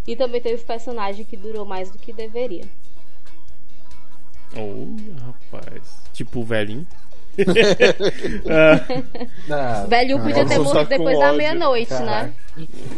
E 0.06 0.16
também 0.16 0.40
teve 0.40 0.60
personagem 0.64 1.24
que 1.24 1.36
durou 1.36 1.64
mais 1.64 1.88
do 1.88 1.98
que 1.98 2.12
deveria. 2.12 2.64
Olha, 4.56 5.14
rapaz. 5.24 6.02
Tipo 6.12 6.40
o 6.40 6.44
velhinho. 6.44 6.86
Ah, 9.50 9.84
Velho 9.88 10.18
podia 10.20 10.44
ter 10.46 10.58
morrido 10.58 10.88
depois 10.88 11.18
da 11.18 11.32
meia-noite, 11.32 11.92
né? 11.94 12.30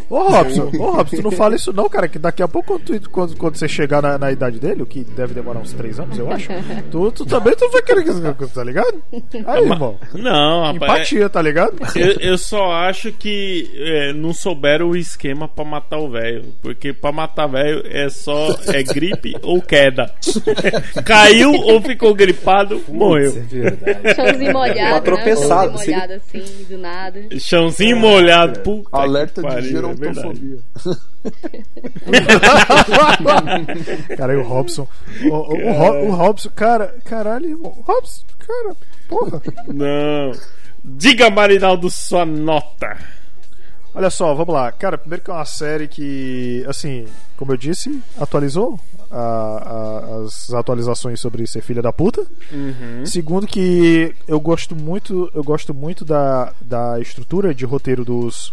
Ô 0.09 0.19
Robson, 0.29 0.71
ô 0.79 0.91
Robson, 0.93 1.17
tu 1.17 1.23
não 1.23 1.31
fala 1.31 1.55
isso 1.55 1.73
não, 1.73 1.89
cara, 1.89 2.09
que 2.09 2.19
daqui 2.19 2.43
a 2.43 2.49
pouco 2.49 2.79
quando, 2.79 3.01
tu- 3.01 3.11
quando, 3.11 3.37
quando 3.37 3.57
você 3.57 3.69
chegar 3.69 4.03
na, 4.03 4.19
na 4.19 4.33
idade 4.33 4.59
dele, 4.59 4.83
o 4.83 4.87
que 4.87 5.05
deve 5.05 5.35
demorar 5.35 5.61
uns 5.61 5.73
3 5.73 6.01
anos, 6.01 6.19
eu 6.19 6.31
acho, 6.31 6.49
tu, 6.91 7.13
tu 7.13 7.27
também 7.27 7.55
tu 7.55 7.69
vai 7.71 7.83
querer 7.83 8.03
que 8.05 8.47
tá 8.53 8.65
ligado? 8.65 9.03
Aí, 9.47 9.63
irmão, 9.63 9.97
não, 10.15 10.65
rapaz. 10.73 10.93
empatia, 10.93 11.29
tá 11.29 11.41
ligado? 11.43 11.75
Eu, 11.97 12.13
eu 12.21 12.39
só 12.39 12.73
acho 12.73 13.13
que 13.13 13.71
é, 13.77 14.13
não 14.13 14.33
souberam 14.33 14.91
o 14.91 14.97
esquema 14.97 15.47
pra 15.49 15.65
matar 15.65 15.99
o 15.99 16.11
velho. 16.11 16.45
Porque 16.63 16.93
pra 16.93 17.13
matar 17.13 17.47
velho 17.47 17.83
é 17.87 18.09
só 18.09 18.49
é 18.69 18.83
gripe 18.83 19.35
ou 19.43 19.61
queda. 19.61 20.13
Caiu 21.05 21.53
ou 21.53 21.81
ficou 21.81 22.15
gripado, 22.15 22.81
morreu. 22.89 23.31
Isso 23.31 23.57
é. 24.05 24.15
Chãozinho 24.15 24.53
molhado, 24.53 24.81
Uma 24.89 24.95
né? 24.95 25.01
tropeçada, 25.01 25.73
Chãozinho 25.73 25.97
molhado 25.97 26.13
assim, 26.15 26.65
do 26.69 26.79
nada. 26.79 27.21
Chãozinho 27.39 27.97
molhado, 27.97 28.61
puta 28.61 28.89
Alerta 28.97 29.42
que 29.43 29.61
de 29.61 29.73
pariu, 29.73 29.91
é 29.91 29.95
verdade. 29.95 30.25
gerontofobia. 30.25 30.59
Cara, 34.17 34.35
e 34.35 34.37
o 34.37 34.43
Robson, 34.43 34.87
o, 35.25 35.29
o, 35.29 35.69
o 35.69 35.73
Ro- 35.73 36.07
o 36.09 36.11
Robson, 36.13 36.51
cara, 36.55 36.95
caralho, 37.05 37.49
irmão, 37.51 37.77
Robson, 37.85 38.25
cara, 38.39 38.77
porra. 39.09 39.43
Não. 39.69 40.33
Diga, 40.85 41.31
Marinaldo, 41.31 41.89
sua 41.91 42.25
nota. 42.25 42.97
Olha 43.95 44.09
só, 44.11 44.35
vamos 44.35 44.55
lá. 44.55 44.73
Cara, 44.73 44.97
primeiro 44.97 45.23
que 45.23 45.31
é 45.31 45.35
uma 45.35 45.45
série 45.45 45.87
que, 45.87 46.65
assim, 46.67 47.07
como 47.37 47.53
eu 47.53 47.57
disse, 47.59 48.03
atualizou 48.19 48.81
a- 49.11 49.19
a- 49.19 50.23
as 50.25 50.53
atualizações 50.55 51.21
sobre 51.21 51.47
ser 51.47 51.61
filha 51.61 51.83
da 51.83 51.93
puta. 51.93 52.27
Segundo 53.05 53.47
que 53.47 54.15
eu 54.27 54.41
gosto 54.41 54.75
muito, 54.75 55.31
eu 55.35 55.45
gosto 55.45 55.75
muito 55.75 56.05
da, 56.07 56.53
da 56.61 56.99
estrutura 57.01 57.55
de 57.55 57.65
roteiro 57.67 58.03
dos 58.05 58.53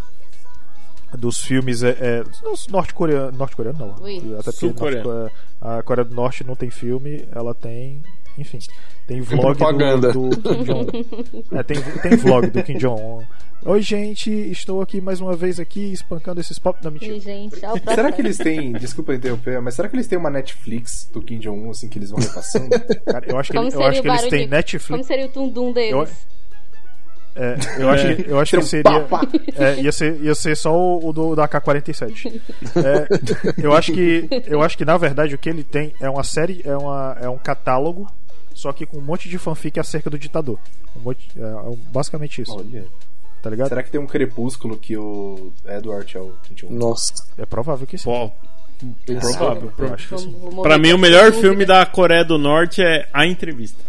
dos 1.18 1.40
filmes 1.40 1.84
é, 1.84 1.90
é 2.00 2.24
norte-coreano, 2.70 3.38
norte-coreano 3.38 3.80
não. 3.80 4.04
Ui. 4.04 4.18
Até 4.40 4.52
porque 4.52 4.68
norte- 5.02 5.34
a 5.62 5.84
Coreia 5.84 6.06
do 6.06 6.16
Norte 6.16 6.44
não 6.44 6.56
tem 6.56 6.70
filme, 6.70 7.28
ela 7.32 7.54
tem, 7.54 8.02
enfim, 8.38 8.60
tem 9.08 9.20
vlog 9.22 9.58
propaganda. 9.58 10.14
do, 10.14 10.30
do 10.30 10.42
Kim 10.56 10.64
Jong. 10.64 11.06
É, 11.52 11.64
tem, 11.64 11.78
tem 12.02 12.16
vlog 12.18 12.48
do 12.50 12.64
Kim 12.64 12.78
Jong. 12.78 13.26
Oi, 13.66 13.82
gente, 13.82 14.32
estou 14.32 14.82
aqui 14.82 15.02
mais 15.02 15.20
uma 15.20 15.36
vez 15.36 15.60
aqui 15.60 15.92
espancando 15.92 16.40
esses 16.40 16.58
pop. 16.58 16.80
Não, 16.82 16.92
mentira. 16.92 17.20
Gente, 17.20 17.56
o 17.58 17.94
Será 17.94 18.10
que 18.10 18.22
eles 18.22 18.38
têm. 18.38 18.72
Desculpa 18.72 19.14
interromper, 19.14 19.62
mas 19.62 19.74
será 19.76 19.90
que 19.90 19.96
eles 19.98 20.08
têm 20.08 20.18
uma 20.18 20.30
Netflix 20.30 21.10
do 21.12 21.22
Kim 21.22 21.40
Jong-un, 21.40 21.72
assim, 21.72 21.90
que 21.90 22.00
eles 22.00 22.10
vão 22.10 22.20
repassando? 22.22 22.70
Cara, 23.06 23.26
eu 23.28 23.38
acho 23.38 23.52
que, 23.52 23.58
ele- 23.58 23.74
eu 23.74 23.84
acho 23.84 24.02
que 24.02 24.08
eles 24.08 24.22
têm 24.28 24.46
de- 24.46 24.48
Netflix. 24.48 24.88
Como 24.88 25.04
seria 25.04 25.26
o 25.26 25.30
tundum 25.30 25.74
deles? 25.74 25.92
Eu- 25.92 26.08
É, 27.36 27.56
eu 27.82 27.90
acho 27.90 28.16
que, 28.16 28.30
eu 28.30 28.40
acho 28.40 28.58
que 28.58 28.64
seria. 28.66 29.08
É, 29.56 29.82
ia, 29.82 29.92
ser, 29.92 30.20
ia 30.22 30.36
ser 30.36 30.58
só 30.58 30.76
o, 30.76 31.08
o 31.08 31.14
do, 31.14 31.36
da 31.36 31.48
AK-47. 31.48 32.42
É, 32.76 33.64
eu, 33.64 33.74
acho 33.74 33.94
que, 33.94 34.28
eu 34.48 34.62
acho 34.62 34.78
que, 34.78 34.84
na 34.84 34.98
verdade, 34.98 35.36
o 35.36 35.38
que 35.38 35.48
ele 35.50 35.64
tem 35.64 35.94
é 36.02 36.10
uma 36.10 36.24
série, 36.24 36.62
é, 36.66 36.76
uma, 36.76 37.18
é 37.22 37.30
um 37.30 37.38
catálogo, 37.38 38.12
só 38.54 38.74
que 38.74 38.86
com 38.86 38.98
um 38.98 39.02
monte 39.02 39.30
de 39.30 39.38
fanfic 39.38 39.80
acerca 39.80 40.10
do 40.10 40.18
ditador. 40.18 40.60
Um 40.98 41.02
monte, 41.02 41.30
é, 41.38 41.42
é 41.42 41.76
basicamente 41.92 42.42
isso. 42.42 42.56
Olha. 42.58 42.86
Tá 43.42 43.50
ligado? 43.50 43.70
Será 43.70 43.84
que 43.84 43.90
tem 43.92 44.02
um 44.02 44.08
crepúsculo 44.08 44.76
que 44.76 44.98
o 44.98 45.54
Edward 45.66 46.18
é 46.18 46.20
o 46.20 46.34
21? 46.50 46.72
Nossa. 46.72 47.14
É 47.38 47.46
provável 47.46 47.88
que 47.88 47.98
sim. 47.98 48.04
Pô, 48.04 48.30
provável. 49.06 49.72
Eu 49.78 49.94
acho 49.94 50.10
que 50.10 50.18
sim. 50.20 50.26
Vamos- 50.32 50.44
vamos 50.50 50.64
Pra 50.64 50.78
mim, 50.78 50.92
o 50.92 50.98
melhor 50.98 51.32
filme 51.32 51.64
da 51.66 51.86
Coreia 51.86 52.26
do 52.26 52.38
Norte 52.38 52.82
é 52.82 53.08
A 53.14 53.26
Entrevista. 53.26 53.82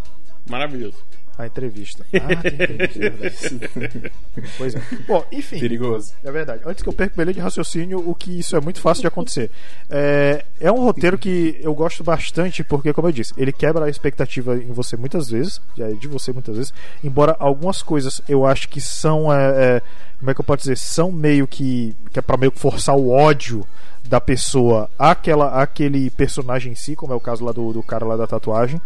Maravilhoso. 0.49 0.97
A 1.41 1.47
entrevista. 1.47 2.05
Ah, 2.21 2.37
tem 2.37 2.53
entrevista, 2.53 3.55
é 3.55 3.79
verdade. 3.79 4.13
pois 4.59 4.75
é. 4.75 4.83
Bom, 5.07 5.25
enfim. 5.33 5.59
Perigoso. 5.59 6.13
É 6.23 6.31
verdade. 6.31 6.63
Antes 6.67 6.83
que 6.83 6.89
eu 6.89 6.93
perca 6.93 7.15
o 7.15 7.17
beleza 7.17 7.35
de 7.35 7.41
raciocínio, 7.41 7.99
o 8.07 8.15
que 8.15 8.39
isso 8.39 8.57
é 8.57 8.61
muito 8.61 8.81
fácil 8.81 9.01
de 9.01 9.07
acontecer. 9.07 9.51
É, 9.89 10.45
é 10.61 10.71
um 10.71 10.85
roteiro 10.85 11.17
que 11.17 11.59
eu 11.63 11.75
gosto 11.75 12.05
bastante, 12.05 12.63
porque, 12.63 12.93
como 12.93 13.09
eu 13.09 13.13
disse, 13.13 13.33
ele 13.37 13.53
quebra 13.53 13.87
a 13.87 13.89
expectativa 13.89 14.57
em 14.57 14.73
você 14.73 14.97
muitas 14.97 15.31
vezes, 15.31 15.61
é, 15.79 15.93
de 15.93 16.07
você 16.07 16.33
muitas 16.33 16.57
vezes, 16.57 16.75
embora 17.03 17.35
algumas 17.39 17.83
coisas 17.83 18.21
eu 18.29 18.45
acho 18.45 18.69
que 18.69 18.81
são. 18.81 19.33
é, 19.33 19.77
é, 19.77 19.83
como 20.19 20.31
é 20.31 20.35
que 20.35 20.41
eu 20.41 20.45
posso 20.45 20.63
dizer? 20.63 20.77
São 20.77 21.11
meio 21.11 21.47
que. 21.47 21.97
que 22.13 22.19
é 22.19 22.23
pra 22.23 22.37
meio 22.37 22.53
que 22.53 22.59
forçar 22.59 22.95
o 22.95 23.09
ódio 23.09 23.67
da 24.05 24.21
pessoa 24.21 24.91
àquela, 24.99 25.63
àquele 25.63 26.11
personagem 26.11 26.73
em 26.73 26.75
si, 26.75 26.97
como 26.97 27.13
é 27.13 27.17
o 27.17 27.21
caso 27.21 27.45
lá 27.45 27.53
do, 27.53 27.73
do 27.73 27.83
cara 27.83 28.05
lá 28.05 28.17
da 28.17 28.27
tatuagem. 28.27 28.81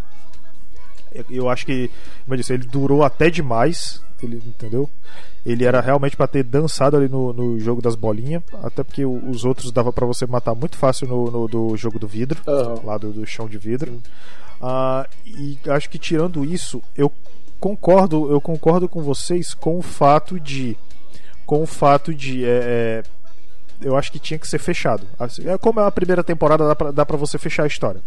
Eu- 1.30 1.48
acho 1.48 1.64
que, 1.66 1.88
como 2.24 2.34
eu 2.34 2.36
disse, 2.36 2.52
ele 2.52 2.66
durou 2.66 3.02
até 3.02 3.30
demais, 3.30 4.02
ele 4.22 4.36
entendeu? 4.46 4.88
Ele 5.46 5.64
era 5.64 5.80
realmente 5.80 6.16
pra 6.16 6.26
ter 6.26 6.42
dançado 6.42 6.96
ali 6.96 7.08
no, 7.08 7.32
no 7.32 7.58
jogo 7.60 7.82
das 7.82 7.94
bolinhas, 7.94 8.42
até 8.62 8.82
porque 8.82 9.04
os 9.04 9.44
outros 9.44 9.70
dava 9.70 9.92
pra 9.92 10.06
você 10.06 10.26
matar 10.26 10.54
muito 10.54 10.76
fácil 10.76 11.06
no, 11.06 11.30
no- 11.30 11.48
do 11.48 11.76
jogo 11.76 11.98
do 11.98 12.08
vidro, 12.08 12.40
Aham. 12.48 12.80
lá 12.84 12.96
do, 12.98 13.12
do 13.12 13.26
chão 13.26 13.46
de 13.48 13.58
vidro. 13.58 14.00
Ah, 14.60 15.06
e 15.26 15.58
acho 15.68 15.90
que 15.90 15.98
tirando 15.98 16.44
isso, 16.44 16.82
eu 16.96 17.12
concordo, 17.60 18.30
eu 18.30 18.40
concordo 18.40 18.88
com 18.88 19.02
vocês 19.02 19.52
com 19.54 19.78
o 19.78 19.82
fato 19.82 20.40
de, 20.40 20.76
com 21.46 21.62
o 21.62 21.66
fato 21.66 22.14
de, 22.14 22.44
é, 22.44 22.48
é, 22.48 23.02
eu 23.80 23.96
acho 23.96 24.10
que 24.12 24.18
tinha 24.18 24.38
que 24.38 24.46
ser 24.48 24.58
fechado. 24.58 25.06
Assim, 25.18 25.48
é 25.48 25.56
como 25.58 25.80
é 25.80 25.86
a 25.86 25.90
primeira 25.90 26.22
temporada, 26.24 26.66
dá 26.66 26.74
pra, 26.74 26.90
dá 26.90 27.06
pra 27.06 27.16
você 27.16 27.38
fechar 27.38 27.64
a 27.64 27.66
história. 27.66 28.00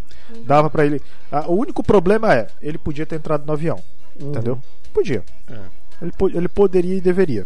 Dava 0.44 0.68
pra 0.70 0.84
ele. 0.86 1.00
Ah, 1.30 1.44
o 1.48 1.54
único 1.54 1.82
problema 1.82 2.34
é, 2.34 2.46
ele 2.60 2.78
podia 2.78 3.06
ter 3.06 3.16
entrado 3.16 3.44
no 3.46 3.52
avião, 3.52 3.80
entendeu? 4.18 4.58
Podia. 4.92 5.22
É. 5.50 5.58
Ele, 6.00 6.12
po- 6.12 6.28
ele 6.28 6.48
poderia 6.48 6.94
e 6.94 7.00
deveria. 7.00 7.44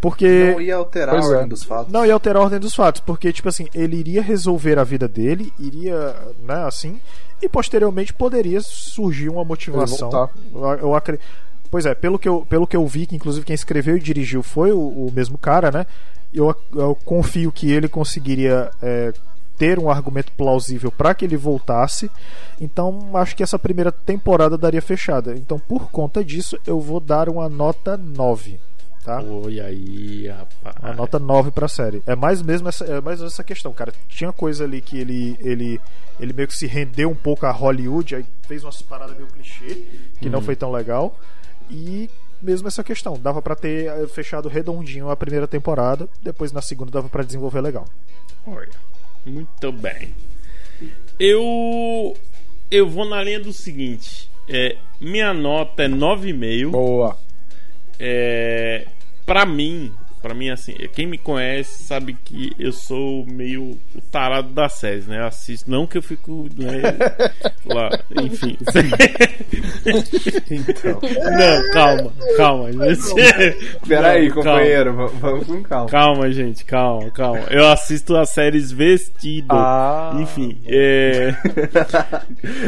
Porque. 0.00 0.52
Não 0.52 0.60
ia 0.60 0.76
alterar 0.76 1.14
Pois 1.14 1.26
a 1.26 1.28
é. 1.28 1.32
ordem 1.34 1.48
dos 1.48 1.62
fatos. 1.62 1.92
Não 1.92 2.06
ia 2.06 2.14
alterar 2.14 2.40
a 2.40 2.44
ordem 2.44 2.58
dos 2.58 2.74
fatos, 2.74 3.00
porque, 3.02 3.30
tipo 3.32 3.48
assim, 3.48 3.68
ele 3.74 3.96
iria 3.96 4.22
resolver 4.22 4.78
a 4.78 4.84
vida 4.84 5.06
dele, 5.06 5.52
iria, 5.58 6.14
né, 6.42 6.64
assim, 6.66 6.98
e 7.42 7.48
posteriormente 7.48 8.12
poderia 8.14 8.60
surgir 8.62 9.28
uma 9.28 9.44
motivação. 9.44 10.10
Eu, 10.54 10.62
eu 10.80 10.94
acre- 10.94 11.20
Pois 11.70 11.84
é, 11.86 11.94
pelo 11.94 12.18
que, 12.18 12.28
eu, 12.28 12.44
pelo 12.48 12.66
que 12.66 12.76
eu 12.76 12.84
vi, 12.86 13.06
que 13.06 13.14
inclusive 13.14 13.44
quem 13.46 13.54
escreveu 13.54 13.96
e 13.96 14.00
dirigiu 14.00 14.42
foi 14.42 14.72
o, 14.72 14.78
o 14.80 15.12
mesmo 15.14 15.38
cara, 15.38 15.70
né? 15.70 15.86
Eu, 16.32 16.54
eu 16.74 16.94
confio 17.04 17.50
que 17.50 17.70
ele 17.70 17.88
conseguiria 17.88 18.70
é, 18.80 19.12
ter 19.60 19.78
um 19.78 19.90
argumento 19.90 20.32
plausível 20.32 20.90
para 20.90 21.14
que 21.14 21.24
ele 21.24 21.36
voltasse. 21.36 22.10
Então, 22.58 23.10
acho 23.14 23.36
que 23.36 23.42
essa 23.42 23.58
primeira 23.58 23.92
temporada 23.92 24.56
daria 24.56 24.80
fechada. 24.80 25.34
Então, 25.34 25.58
por 25.58 25.90
conta 25.90 26.24
disso, 26.24 26.58
eu 26.66 26.80
vou 26.80 26.98
dar 26.98 27.28
uma 27.28 27.46
nota 27.46 27.94
9. 27.96 28.58
Tá? 29.04 29.20
Oi 29.20 29.60
aí, 29.60 30.28
rapaz. 30.28 30.76
Uma 30.82 30.94
nota 30.94 31.18
9 31.18 31.50
pra 31.50 31.68
série. 31.68 32.02
É 32.06 32.14
mais 32.14 32.40
mesmo 32.40 32.68
essa, 32.68 32.84
é 32.84 33.00
mais 33.02 33.20
essa 33.20 33.44
questão, 33.44 33.72
cara. 33.72 33.92
Tinha 34.08 34.32
coisa 34.32 34.64
ali 34.64 34.80
que 34.80 34.98
ele, 34.98 35.36
ele, 35.40 35.80
ele 36.18 36.32
meio 36.32 36.48
que 36.48 36.56
se 36.56 36.66
rendeu 36.66 37.10
um 37.10 37.14
pouco 37.14 37.44
a 37.44 37.50
Hollywood, 37.50 38.16
aí 38.16 38.24
fez 38.46 38.64
umas 38.64 38.80
paradas 38.80 39.16
meio 39.16 39.28
clichê, 39.28 39.86
que 40.20 40.28
não 40.30 40.40
foi 40.40 40.56
tão 40.56 40.70
legal. 40.70 41.18
E 41.70 42.10
mesmo 42.42 42.68
essa 42.68 42.82
questão, 42.82 43.18
dava 43.18 43.40
pra 43.42 43.54
ter 43.54 43.86
eh, 43.86 44.06
fechado 44.06 44.48
redondinho 44.48 45.10
a 45.10 45.16
primeira 45.16 45.46
temporada, 45.46 46.08
depois 46.22 46.52
na 46.52 46.62
segunda 46.62 46.90
dava 46.90 47.08
pra 47.08 47.22
desenvolver 47.22 47.60
legal. 47.60 47.86
Olha, 48.46 48.68
muito 49.24 49.72
bem. 49.72 50.14
Eu 51.18 52.16
eu 52.70 52.88
vou 52.88 53.04
na 53.04 53.22
linha 53.22 53.40
do 53.40 53.52
seguinte. 53.52 54.30
É, 54.48 54.76
minha 55.00 55.34
nota 55.34 55.84
é 55.84 55.88
9,5. 55.88 56.70
Boa. 56.70 57.16
É, 57.98 58.86
pra 59.26 59.44
mim, 59.44 59.92
pra 60.20 60.34
mim 60.34 60.50
assim, 60.50 60.72
quem 60.94 61.06
me 61.06 61.18
conhece 61.18 61.82
sabe 61.84 62.16
que 62.24 62.52
eu 62.58 62.72
sou 62.72 63.24
meio 63.26 63.78
o 63.94 64.00
tarado 64.10 64.48
das 64.50 64.74
séries, 64.74 65.06
né? 65.06 65.18
Eu 65.20 65.26
assisto, 65.26 65.70
não 65.70 65.86
que 65.86 65.98
eu 65.98 66.02
fico 66.02 66.48
né, 66.56 66.80
lá, 67.66 67.90
enfim. 68.22 68.56
Então. 70.50 71.00
Não, 71.02 71.72
calma, 71.72 72.12
calma, 72.36 72.72
gente. 72.72 73.78
Peraí, 73.86 74.28
Não, 74.28 74.34
companheiro, 74.34 74.94
vamos, 74.94 75.12
vamos 75.20 75.46
com 75.46 75.62
calma. 75.62 75.88
Calma, 75.90 76.30
gente, 76.32 76.64
calma, 76.64 77.10
calma. 77.10 77.40
Eu 77.50 77.68
assisto 77.68 78.16
as 78.16 78.30
séries 78.30 78.70
vestido. 78.70 79.48
Ah. 79.50 80.16
Enfim, 80.20 80.60
é... 80.66 81.34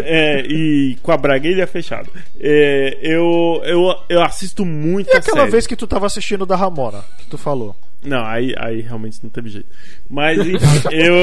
é. 0.05 0.41
E 0.47 0.97
com 1.03 1.13
a 1.13 1.17
braguilha 1.17 1.67
fechada. 1.67 2.09
É, 2.41 2.99
eu, 3.03 3.61
eu, 3.65 3.95
eu 4.09 4.23
assisto 4.23 4.65
muita 4.65 5.13
E 5.13 5.17
aquela 5.17 5.41
série. 5.41 5.51
vez 5.51 5.67
que 5.67 5.77
tu 5.77 5.87
tava 5.87 6.07
assistindo 6.07 6.45
da 6.47 6.57
Ramona, 6.57 7.03
que 7.19 7.27
tu 7.27 7.39
falou. 7.43 7.77
Não, 8.05 8.25
aí, 8.25 8.53
aí 8.59 8.81
realmente 8.81 9.19
não 9.23 9.31
teve 9.31 9.49
jeito. 9.49 9.69
Mas 10.09 10.39
enfim, 10.39 10.89
eu, 10.91 11.15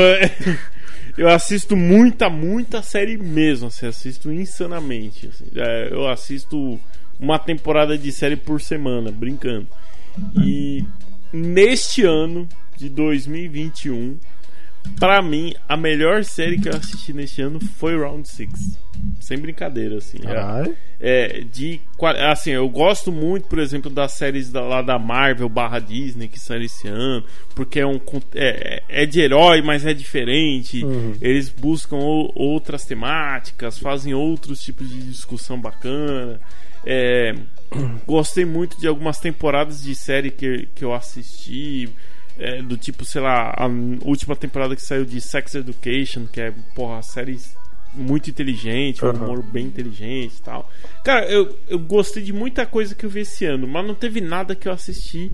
eu 1.18 1.30
assisto 1.30 1.76
muita, 1.76 2.30
muita 2.30 2.82
série 2.82 3.18
mesmo. 3.18 3.68
Assim, 3.68 3.88
assisto 3.88 4.32
insanamente. 4.32 5.28
assim. 5.28 5.46
É, 5.56 5.90
eu 5.91 6.08
assisto 6.08 6.80
uma 7.20 7.38
temporada 7.38 7.98
de 7.98 8.12
série 8.12 8.38
por 8.38 8.62
semana, 8.62 9.12
brincando. 9.12 9.68
E 10.41 10.86
neste 11.34 12.04
ano 12.04 12.48
de 12.78 12.88
2021, 12.90 14.18
pra 15.00 15.22
mim, 15.22 15.54
a 15.68 15.76
melhor 15.76 16.24
série 16.24 16.60
que 16.60 16.70
eu 16.70 16.76
assisti 16.76 17.12
neste 17.14 17.41
ano 17.41 17.60
foi 17.60 17.98
Round 17.98 18.28
6. 18.28 18.50
Sem 19.19 19.38
brincadeira, 19.38 19.97
assim. 19.97 20.17
É- 20.19 20.26
Caralho. 20.27 20.76
é, 20.99 21.41
de 21.51 21.80
assim, 22.31 22.51
eu 22.51 22.67
gosto 22.69 23.11
muito, 23.11 23.47
por 23.47 23.59
exemplo, 23.59 23.89
das 23.89 24.13
séries 24.13 24.49
da, 24.51 24.61
lá 24.61 24.81
da 24.81 24.97
Marvel 24.97 25.47
barra 25.49 25.80
Disney 25.80 26.27
que 26.27 26.39
saíram 26.39 26.65
esse 26.65 26.88
ano, 26.88 27.23
porque 27.53 27.80
é 27.80 27.85
um 27.85 27.99
é, 28.35 28.81
é 28.89 29.05
de 29.05 29.19
herói, 29.19 29.61
mas 29.61 29.85
é 29.85 29.93
diferente. 29.93 30.84
Eles 31.21 31.49
buscam 31.49 31.97
o- 31.97 32.31
outras 32.35 32.85
temáticas, 32.85 33.77
fazem 33.77 34.13
outros 34.13 34.61
tipos 34.61 34.89
de 34.89 35.01
discussão 35.03 35.59
bacana. 35.59 36.39
É, 36.85 37.35
gostei 38.07 38.45
muito 38.45 38.80
de 38.80 38.88
algumas 38.88 39.19
temporadas 39.19 39.81
de 39.84 39.93
série 39.95 40.31
que, 40.31 40.67
que 40.73 40.84
eu 40.84 40.93
assisti. 40.93 41.89
é, 42.41 42.61
do 42.61 42.77
tipo, 42.77 43.03
sei 43.03 43.19
lá, 43.21 43.53
a 43.57 43.67
última 44.05 44.34
temporada 44.34 44.73
que 44.73 44.81
saiu 44.81 45.03
de 45.03 45.19
Sex 45.19 45.55
Education, 45.55 46.26
que 46.26 46.39
é, 46.39 46.53
porra, 46.73 47.01
séries 47.01 47.53
muito 47.94 48.30
inteligente, 48.30 49.03
um 49.03 49.11
humor 49.11 49.44
bem 49.44 49.66
inteligente 49.66 50.36
e 50.38 50.41
tal. 50.41 50.70
Cara, 51.03 51.26
eu, 51.30 51.57
eu 51.68 51.80
gostei 51.80 52.24
de 52.24 52.32
muita 52.32 52.66
coisa 52.66 52.94
que 52.94 53.06
eu 53.06 53.10
vi 53.10 53.22
esse 53.22 53.45
ano, 53.45 53.68
mas 53.68 53.86
não 53.86 53.95
teve 53.95 54.22
nada 54.22 54.56
que 54.56 54.68
eu 54.68 54.72
assisti 54.72 55.32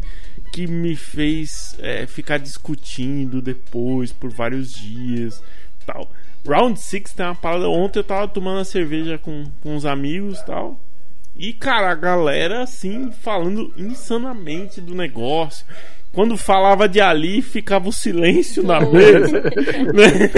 que 0.51 0.67
me 0.67 0.95
fez 0.95 1.75
é, 1.79 2.07
ficar 2.07 2.37
discutindo 2.37 3.41
depois 3.41 4.11
por 4.11 4.29
vários 4.29 4.71
dias 4.71 5.41
tal. 5.85 6.09
Round 6.47 6.79
6 6.79 7.13
tem 7.13 7.25
uma 7.25 7.35
parada. 7.35 7.67
Ontem 7.67 7.99
eu 7.99 8.03
tava 8.03 8.27
tomando 8.27 8.59
a 8.59 8.65
cerveja 8.65 9.17
com, 9.17 9.45
com 9.61 9.75
uns 9.75 9.85
amigos 9.85 10.41
tal. 10.43 10.79
E, 11.35 11.51
cara, 11.51 11.91
a 11.91 11.95
galera, 11.95 12.63
assim, 12.63 13.11
falando 13.11 13.73
insanamente 13.75 14.79
do 14.79 14.95
negócio. 14.95 15.65
Quando 16.15 16.37
falava 16.37 16.87
de 16.87 17.01
Ali, 17.01 17.41
ficava 17.41 17.89
o 17.89 17.91
silêncio 17.91 18.63
na 18.63 18.79
mesa. 18.79 19.41
né? 19.93 20.29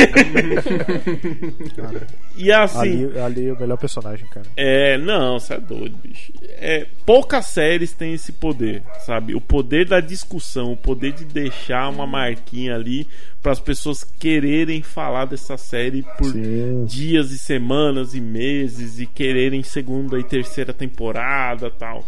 e 2.35 2.51
assim. 2.51 3.05
Ali, 3.05 3.19
ali 3.19 3.47
é 3.49 3.53
o 3.53 3.59
melhor 3.59 3.77
personagem, 3.77 4.25
cara. 4.27 4.47
É, 4.57 4.97
não, 4.97 5.39
você 5.39 5.53
é 5.53 5.59
doido, 5.59 5.95
bicho. 6.03 6.33
É, 6.59 6.87
poucas 7.05 7.45
séries 7.45 7.93
têm 7.93 8.15
esse 8.15 8.31
poder, 8.31 8.81
sabe? 9.05 9.35
O 9.35 9.39
poder 9.39 9.87
da 9.87 9.99
discussão, 9.99 10.71
o 10.71 10.77
poder 10.77 11.11
de 11.11 11.25
deixar 11.25 11.89
uma 11.89 12.07
marquinha 12.07 12.73
ali 12.73 13.07
para 13.43 13.51
as 13.51 13.59
pessoas 13.59 14.03
quererem 14.03 14.81
falar 14.81 15.25
dessa 15.25 15.57
série 15.57 16.03
por 16.17 16.33
dias 16.87 17.29
e 17.29 17.37
semanas 17.37 18.15
e 18.15 18.19
meses 18.19 18.99
e 18.99 19.05
quererem 19.05 19.61
segunda 19.61 20.19
e 20.19 20.23
terceira 20.23 20.73
temporada 20.73 21.69
tal. 21.69 22.03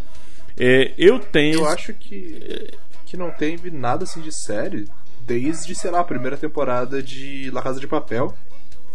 É, 0.60 0.92
eu 0.98 1.20
tenho. 1.20 1.60
Eu 1.60 1.68
acho 1.68 1.94
que, 1.94 2.72
que 3.10 3.18
não 3.18 3.32
teve 3.32 3.72
nada 3.72 4.04
assim 4.04 4.22
de 4.22 4.32
série 4.32 4.88
desde, 5.26 5.74
sei 5.76 5.92
lá, 5.92 6.00
a 6.00 6.04
primeira 6.04 6.38
temporada 6.38 7.02
de 7.04 7.50
La 7.52 7.62
Casa 7.62 7.80
de 7.80 7.88
Papel. 7.88 8.34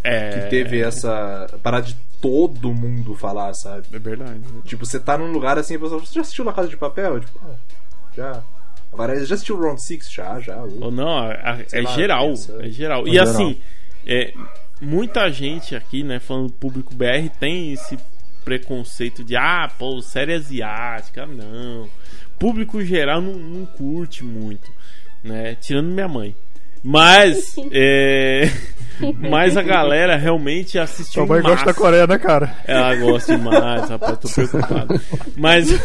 é, 0.02 0.30
Que 0.30 0.50
teve 0.50 0.80
essa 0.80 1.46
parada 1.62 1.86
de 1.86 1.94
todo 2.20 2.72
mundo 2.74 3.14
falar, 3.14 3.52
sabe? 3.54 3.86
É 3.92 3.98
verdade. 3.98 4.40
Tipo, 4.64 4.84
você 4.86 4.98
tá 5.00 5.16
num 5.18 5.30
lugar 5.32 5.58
assim, 5.58 5.76
a 5.76 5.78
pessoa, 5.78 6.00
você 6.00 6.14
já 6.14 6.20
assistiu 6.22 6.44
La 6.44 6.52
Casa 6.52 6.68
de 6.68 6.76
Papel? 6.76 7.20
Tipo, 7.20 7.38
ah, 7.44 7.54
já. 8.16 8.42
Agora, 8.92 9.24
já 9.24 9.34
assistiu 9.34 9.58
Round 9.60 9.82
Six? 9.82 10.10
Já, 10.12 10.38
já. 10.40 10.56
Ou 10.62 10.90
não, 10.90 11.08
a- 11.18 11.32
a- 11.32 11.58
é 11.72 11.80
lá, 11.82 11.90
geral. 11.92 12.28
pensa. 12.28 12.58
É 12.64 12.70
geral. 12.70 13.06
E 13.08 13.12
geral. 13.12 13.28
assim, 13.28 13.60
é, 14.06 14.32
muita 14.80 15.30
gente 15.30 15.74
aqui, 15.74 16.02
né, 16.04 16.18
falando 16.20 16.46
do 16.48 16.52
público 16.52 16.94
BR, 16.94 17.28
tem 17.40 17.72
esse 17.72 17.98
preconceito 18.44 19.24
de, 19.24 19.36
ah, 19.36 19.70
pô, 19.78 20.00
série 20.00 20.34
asiática, 20.34 21.26
não. 21.26 21.88
Público 22.38 22.82
geral 22.84 23.20
não, 23.20 23.34
não 23.34 23.66
curte 23.66 24.24
muito, 24.24 24.70
né? 25.22 25.56
Tirando 25.60 25.88
minha 25.88 26.08
mãe. 26.08 26.34
Mas, 26.86 27.56
é, 27.72 28.50
mas 29.18 29.56
a 29.56 29.62
galera 29.62 30.16
realmente 30.16 30.78
assistiu 30.78 31.24
Tua 31.24 31.36
mãe 31.36 31.42
gosta 31.42 31.56
da 31.60 31.64
massa. 31.66 31.80
Coreia, 31.80 32.06
né, 32.06 32.18
cara? 32.18 32.54
Ela 32.66 32.94
gosta 32.96 33.34
demais, 33.36 33.88
rapaz, 33.88 34.18
tô 34.18 34.28
preocupado. 34.28 35.00
Mas. 35.36 35.68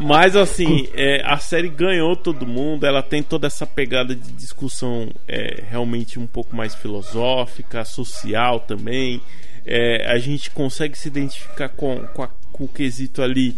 Mas 0.00 0.36
assim, 0.36 0.88
é, 0.94 1.22
a 1.24 1.38
série 1.38 1.68
ganhou 1.68 2.16
todo 2.16 2.46
mundo, 2.46 2.86
ela 2.86 3.02
tem 3.02 3.22
toda 3.22 3.46
essa 3.46 3.66
pegada 3.66 4.14
de 4.14 4.32
discussão 4.32 5.08
é, 5.28 5.62
realmente 5.68 6.18
um 6.18 6.26
pouco 6.26 6.54
mais 6.56 6.74
filosófica, 6.74 7.84
social 7.84 8.60
também. 8.60 9.20
É, 9.66 10.10
a 10.10 10.18
gente 10.18 10.50
consegue 10.50 10.96
se 10.98 11.08
identificar 11.08 11.68
com, 11.68 12.00
com, 12.14 12.22
a- 12.22 12.30
com 12.52 12.64
o 12.64 12.68
quesito 12.68 13.22
ali 13.22 13.56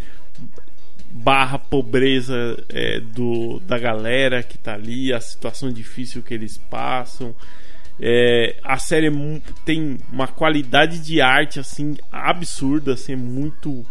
barra 1.13 1.59
pobreza 1.59 2.57
é, 2.71 2.99
do, 2.99 3.61
da 3.61 3.79
galera 3.79 4.43
que 4.43 4.57
tá 4.57 4.75
ali, 4.75 5.13
a 5.13 5.21
situação 5.21 5.71
difícil 5.71 6.23
que 6.23 6.33
eles 6.33 6.57
passam. 6.57 7.35
É, 8.01 8.57
a 8.65 8.79
série 8.79 9.09
é 9.09 9.41
tem 9.65 9.99
uma 10.11 10.27
qualidade 10.27 10.99
de 10.99 11.21
arte 11.21 11.61
assim 11.61 11.97
absurda, 12.11 12.95
assim, 12.95 13.13
é 13.13 13.17
muito 13.17 13.85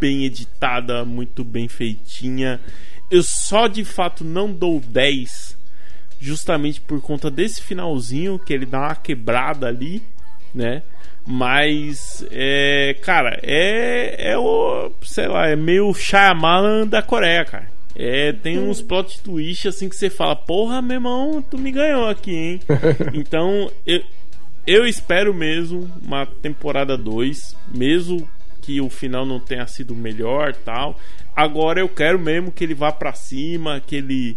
bem 0.00 0.24
editada, 0.24 1.04
muito 1.04 1.44
bem 1.44 1.68
feitinha. 1.68 2.60
Eu 3.10 3.22
só 3.22 3.68
de 3.68 3.84
fato 3.84 4.24
não 4.24 4.52
dou 4.52 4.80
10 4.80 5.56
justamente 6.20 6.80
por 6.80 7.00
conta 7.00 7.30
desse 7.30 7.62
finalzinho 7.62 8.38
que 8.38 8.52
ele 8.52 8.66
dá 8.66 8.80
uma 8.80 8.96
quebrada 8.96 9.68
ali, 9.68 10.02
né? 10.54 10.82
Mas 11.26 12.24
é, 12.30 12.96
cara, 13.00 13.40
é 13.42 14.32
é 14.32 14.38
o, 14.38 14.90
sei 15.02 15.26
lá, 15.26 15.48
é 15.48 15.56
meio 15.56 15.92
Shyamalan 15.94 16.86
da 16.86 17.02
Coreia, 17.02 17.44
cara. 17.44 17.72
É, 17.96 18.32
tem 18.32 18.58
uns 18.58 18.82
plot 18.82 19.22
twist 19.22 19.68
assim 19.68 19.88
que 19.88 19.94
você 19.94 20.10
fala, 20.10 20.34
porra, 20.34 20.82
meu 20.82 20.96
irmão, 20.96 21.40
tu 21.40 21.56
me 21.56 21.70
ganhou 21.70 22.08
aqui, 22.08 22.34
hein? 22.34 22.60
então, 23.14 23.70
eu, 23.86 24.02
eu 24.66 24.86
espero 24.86 25.32
mesmo 25.32 25.88
uma 26.02 26.26
temporada 26.26 26.96
2, 26.96 27.56
mesmo 27.72 28.28
que 28.60 28.80
o 28.80 28.90
final 28.90 29.24
não 29.24 29.38
tenha 29.38 29.66
sido 29.66 29.94
melhor, 29.94 30.54
tal. 30.54 30.98
Agora 31.36 31.80
eu 31.80 31.88
quero 31.88 32.18
mesmo 32.18 32.50
que 32.50 32.64
ele 32.64 32.74
vá 32.74 32.90
pra 32.90 33.12
cima, 33.12 33.80
que 33.80 33.96
ele 33.96 34.36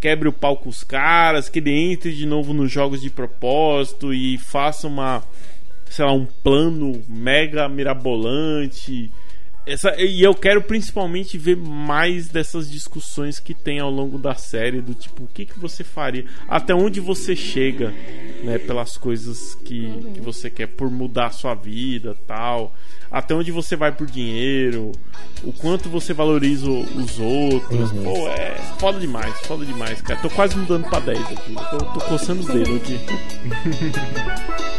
quebre 0.00 0.28
o 0.28 0.32
pau 0.32 0.56
com 0.56 0.68
os 0.68 0.82
caras, 0.82 1.48
que 1.48 1.58
ele 1.58 1.70
entre 1.70 2.12
de 2.12 2.26
novo 2.26 2.52
nos 2.52 2.70
jogos 2.70 3.00
de 3.00 3.10
propósito 3.10 4.14
e 4.14 4.38
faça 4.38 4.86
uma, 4.86 5.22
sei 5.90 6.04
lá, 6.04 6.12
um 6.12 6.26
plano 6.26 7.02
mega 7.08 7.68
mirabolante. 7.68 9.10
Essa, 9.66 9.94
e 10.00 10.22
eu 10.22 10.34
quero 10.34 10.62
principalmente 10.62 11.36
ver 11.36 11.54
mais 11.54 12.28
dessas 12.28 12.70
discussões 12.70 13.38
que 13.38 13.52
tem 13.52 13.78
ao 13.80 13.90
longo 13.90 14.16
da 14.18 14.34
série, 14.34 14.80
do 14.80 14.94
tipo, 14.94 15.24
o 15.24 15.28
que, 15.28 15.44
que 15.44 15.58
você 15.58 15.84
faria, 15.84 16.24
até 16.48 16.74
onde 16.74 17.00
você 17.00 17.36
chega, 17.36 17.92
né, 18.42 18.56
pelas 18.58 18.96
coisas 18.96 19.54
que, 19.56 19.92
que 20.14 20.22
você 20.22 20.48
quer, 20.48 20.68
por 20.68 20.90
mudar 20.90 21.26
a 21.26 21.30
sua 21.32 21.54
vida 21.54 22.16
tal, 22.26 22.74
até 23.10 23.34
onde 23.34 23.52
você 23.52 23.76
vai 23.76 23.92
por 23.92 24.06
dinheiro, 24.06 24.90
o 25.44 25.52
quanto 25.52 25.90
você 25.90 26.14
valoriza 26.14 26.70
o- 26.70 26.80
os 26.98 27.18
outros. 27.20 27.92
Pô, 27.92 28.26
é 28.26 28.54
foda 28.78 28.98
demais, 28.98 29.38
foda 29.40 29.66
demais, 29.66 30.00
cara. 30.00 30.18
Tô 30.20 30.30
quase 30.30 30.56
mudando 30.56 30.88
pra 30.88 31.00
10 31.00 31.20
aqui, 31.20 31.54
tô, 31.70 31.76
tô 31.76 32.00
coçando 32.06 32.40
os 32.40 32.46
dedos 32.46 32.74
aqui. 32.76 32.98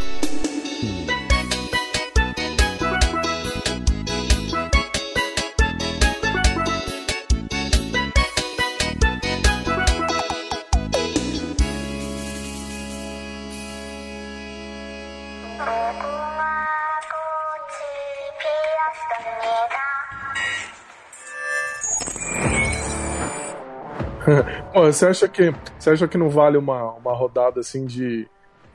Você 24.86 25.06
acha 25.06 25.28
que 25.28 25.52
você 25.78 25.90
acha 25.90 26.08
que 26.08 26.18
não 26.18 26.28
vale 26.28 26.56
uma, 26.56 26.92
uma 26.92 27.14
rodada 27.14 27.60
assim 27.60 27.86
de 27.86 28.26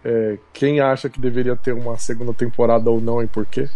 é, 0.03 0.37
quem 0.53 0.79
acha 0.79 1.09
que 1.09 1.19
deveria 1.19 1.55
ter 1.55 1.73
uma 1.73 1.97
segunda 1.97 2.33
temporada 2.33 2.89
ou 2.89 3.01
não 3.01 3.23
e 3.23 3.27
por 3.27 3.45
quê? 3.45 3.67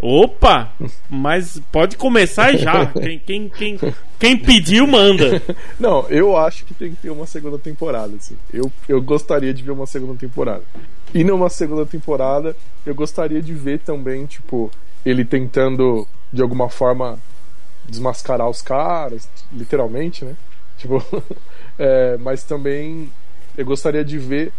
Opa! 0.00 0.72
Mas 1.10 1.60
pode 1.72 1.96
começar 1.96 2.56
já. 2.56 2.86
Quem, 2.86 3.18
quem, 3.18 3.48
quem, 3.48 3.78
quem 4.18 4.36
pediu, 4.36 4.86
manda. 4.86 5.42
Não, 5.78 6.06
eu 6.08 6.36
acho 6.36 6.64
que 6.64 6.72
tem 6.72 6.90
que 6.90 7.02
ter 7.02 7.10
uma 7.10 7.26
segunda 7.26 7.58
temporada, 7.58 8.14
assim. 8.14 8.36
Eu, 8.52 8.70
eu 8.88 9.02
gostaria 9.02 9.52
de 9.52 9.60
ver 9.62 9.72
uma 9.72 9.86
segunda 9.86 10.14
temporada. 10.16 10.62
E 11.12 11.24
numa 11.24 11.48
segunda 11.50 11.84
temporada, 11.84 12.54
eu 12.86 12.94
gostaria 12.94 13.42
de 13.42 13.52
ver 13.52 13.80
também, 13.80 14.24
tipo, 14.24 14.70
ele 15.04 15.24
tentando, 15.24 16.06
de 16.32 16.42
alguma 16.42 16.68
forma, 16.68 17.18
desmascarar 17.88 18.48
os 18.48 18.62
caras, 18.62 19.28
literalmente, 19.52 20.24
né? 20.24 20.36
Tipo, 20.76 21.02
é, 21.78 22.16
mas 22.18 22.42
também 22.42 23.10
eu 23.56 23.64
gostaria 23.64 24.04
de 24.04 24.18
ver 24.18 24.52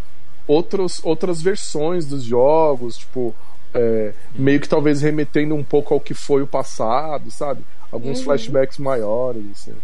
outros, 0.48 1.00
outras 1.04 1.42
versões 1.42 2.06
dos 2.06 2.24
jogos, 2.24 2.98
tipo, 2.98 3.36
é, 3.74 4.14
meio 4.34 4.60
que 4.60 4.68
talvez 4.68 5.02
remetendo 5.02 5.54
um 5.54 5.64
pouco 5.64 5.94
ao 5.94 6.00
que 6.00 6.14
foi 6.14 6.42
o 6.42 6.48
passado, 6.48 7.30
sabe? 7.32 7.64
Alguns 7.92 8.22
flashbacks 8.22 8.78
maiores, 8.78 9.44
assim. 9.52 9.76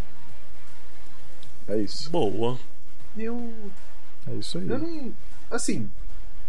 É 1.68 1.78
isso. 1.78 2.10
Boa. 2.10 2.58
Eu. 3.18 3.54
É 4.28 4.34
isso 4.36 4.58
aí. 4.58 4.70
Eu 4.70 4.80
não. 4.80 5.14
Assim, 5.50 5.90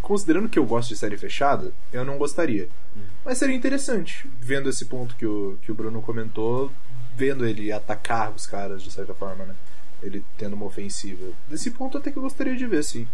considerando 0.03 0.49
que 0.49 0.59
eu 0.59 0.65
gosto 0.65 0.91
de 0.91 0.97
série 0.97 1.17
fechada, 1.17 1.73
eu 1.93 2.05
não 2.05 2.19
gostaria. 2.19 2.69
Mas 3.25 3.39
seria 3.39 3.57
interessante, 3.57 4.29
vendo 4.41 4.69
esse 4.69 4.85
ponto 4.85 5.17
que 5.17 5.27
o, 5.27 5.59
que 5.63 5.73
o 5.73 5.75
Bruno 5.75 6.01
comentou, 6.01 6.71
vendo 7.15 7.47
ele 7.47 7.73
atacar 7.73 8.31
os 8.31 8.47
caras 8.47 8.83
de 8.83 8.91
certa 8.91 9.15
forma, 9.15 9.45
né? 9.45 9.55
Ele 10.03 10.25
tendo 10.37 10.55
uma 10.55 10.67
ofensiva. 10.67 11.27
Desse 11.49 11.71
ponto 11.71 11.97
até 11.99 12.11
que 12.11 12.19
eu 12.19 12.23
gostaria 12.23 12.55
de 12.55 12.67
ver, 12.67 12.85
sim. 12.85 13.07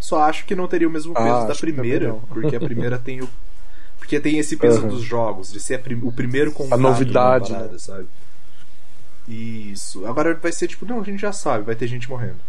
Só 0.00 0.22
acho 0.22 0.44
que 0.44 0.54
não 0.54 0.66
teria 0.68 0.88
o 0.88 0.90
mesmo 0.90 1.14
peso 1.14 1.28
Ah, 1.28 1.44
da 1.46 1.54
primeira, 1.54 2.14
porque 2.30 2.56
a 2.56 2.60
primeira 2.60 2.98
tem 2.98 3.20
o. 3.22 3.28
Porque 3.98 4.18
tem 4.18 4.38
esse 4.38 4.56
peso 4.56 4.80
Aham. 4.80 4.88
dos 4.88 5.02
jogos, 5.02 5.52
de 5.52 5.60
ser 5.60 5.76
a 5.76 5.78
prim- 5.78 6.00
o 6.02 6.12
primeiro 6.12 6.50
contato 6.52 6.78
numa 6.78 6.90
novidade, 6.90 7.52
parada, 7.52 7.72
né? 7.72 7.78
sabe? 7.78 8.08
Isso. 9.28 10.04
Agora 10.06 10.34
vai 10.34 10.52
ser 10.52 10.68
tipo, 10.68 10.84
não, 10.84 11.00
a 11.00 11.04
gente 11.04 11.20
já 11.20 11.32
sabe, 11.32 11.64
vai 11.64 11.74
ter 11.76 11.86
gente 11.86 12.08
morrendo. 12.10 12.40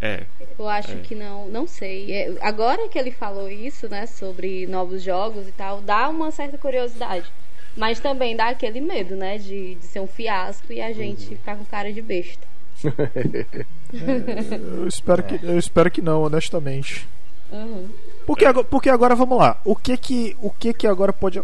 É. 0.00 0.26
Eu 0.58 0.68
acho 0.68 0.96
que 1.02 1.14
não, 1.14 1.46
não 1.48 1.66
sei. 1.66 2.12
É, 2.12 2.36
agora 2.40 2.88
que 2.88 2.98
ele 2.98 3.12
falou 3.12 3.48
isso, 3.48 3.88
né, 3.88 4.06
sobre 4.06 4.66
novos 4.66 5.02
jogos 5.02 5.46
e 5.46 5.52
tal, 5.52 5.80
dá 5.80 6.08
uma 6.08 6.32
certa 6.32 6.58
curiosidade. 6.58 7.30
Mas 7.76 8.00
também 8.00 8.36
dá 8.36 8.48
aquele 8.48 8.80
medo, 8.80 9.16
né, 9.16 9.38
de, 9.38 9.76
de 9.76 9.86
ser 9.86 10.00
um 10.00 10.06
fiasco 10.06 10.72
e 10.72 10.80
a 10.80 10.92
gente 10.92 11.26
ficar 11.26 11.56
com 11.56 11.64
cara 11.64 11.92
de 11.92 12.02
besta. 12.02 12.46
Eu 13.92 14.88
espero, 14.88 15.22
que, 15.22 15.38
eu 15.42 15.58
espero 15.58 15.90
que 15.90 16.00
não, 16.00 16.22
honestamente. 16.22 17.06
Uhum. 17.50 17.86
Porque 18.26 18.46
agora, 18.46 18.66
porque 18.66 18.88
agora 18.88 19.14
vamos 19.14 19.38
lá. 19.38 19.60
O 19.62 19.76
que 19.76 19.96
que, 19.98 20.36
o 20.40 20.50
que, 20.50 20.72
que 20.72 20.86
agora 20.86 21.12
pode, 21.12 21.40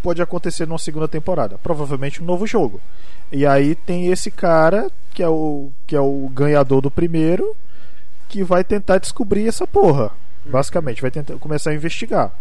pode 0.00 0.22
acontecer 0.22 0.66
numa 0.66 0.78
segunda 0.78 1.08
temporada? 1.08 1.58
Provavelmente 1.58 2.22
um 2.22 2.24
novo 2.26 2.46
jogo. 2.46 2.80
E 3.32 3.44
aí 3.44 3.74
tem 3.74 4.06
esse 4.06 4.30
cara, 4.30 4.88
que 5.12 5.22
é 5.22 5.28
o, 5.28 5.70
que 5.86 5.96
é 5.96 6.00
o 6.00 6.30
ganhador 6.32 6.80
do 6.80 6.90
primeiro, 6.90 7.56
que 8.28 8.44
vai 8.44 8.62
tentar 8.62 8.98
descobrir 8.98 9.48
essa 9.48 9.66
porra. 9.66 10.12
Basicamente, 10.44 11.02
vai 11.02 11.10
tentar 11.10 11.36
começar 11.38 11.70
a 11.70 11.74
investigar. 11.74 12.32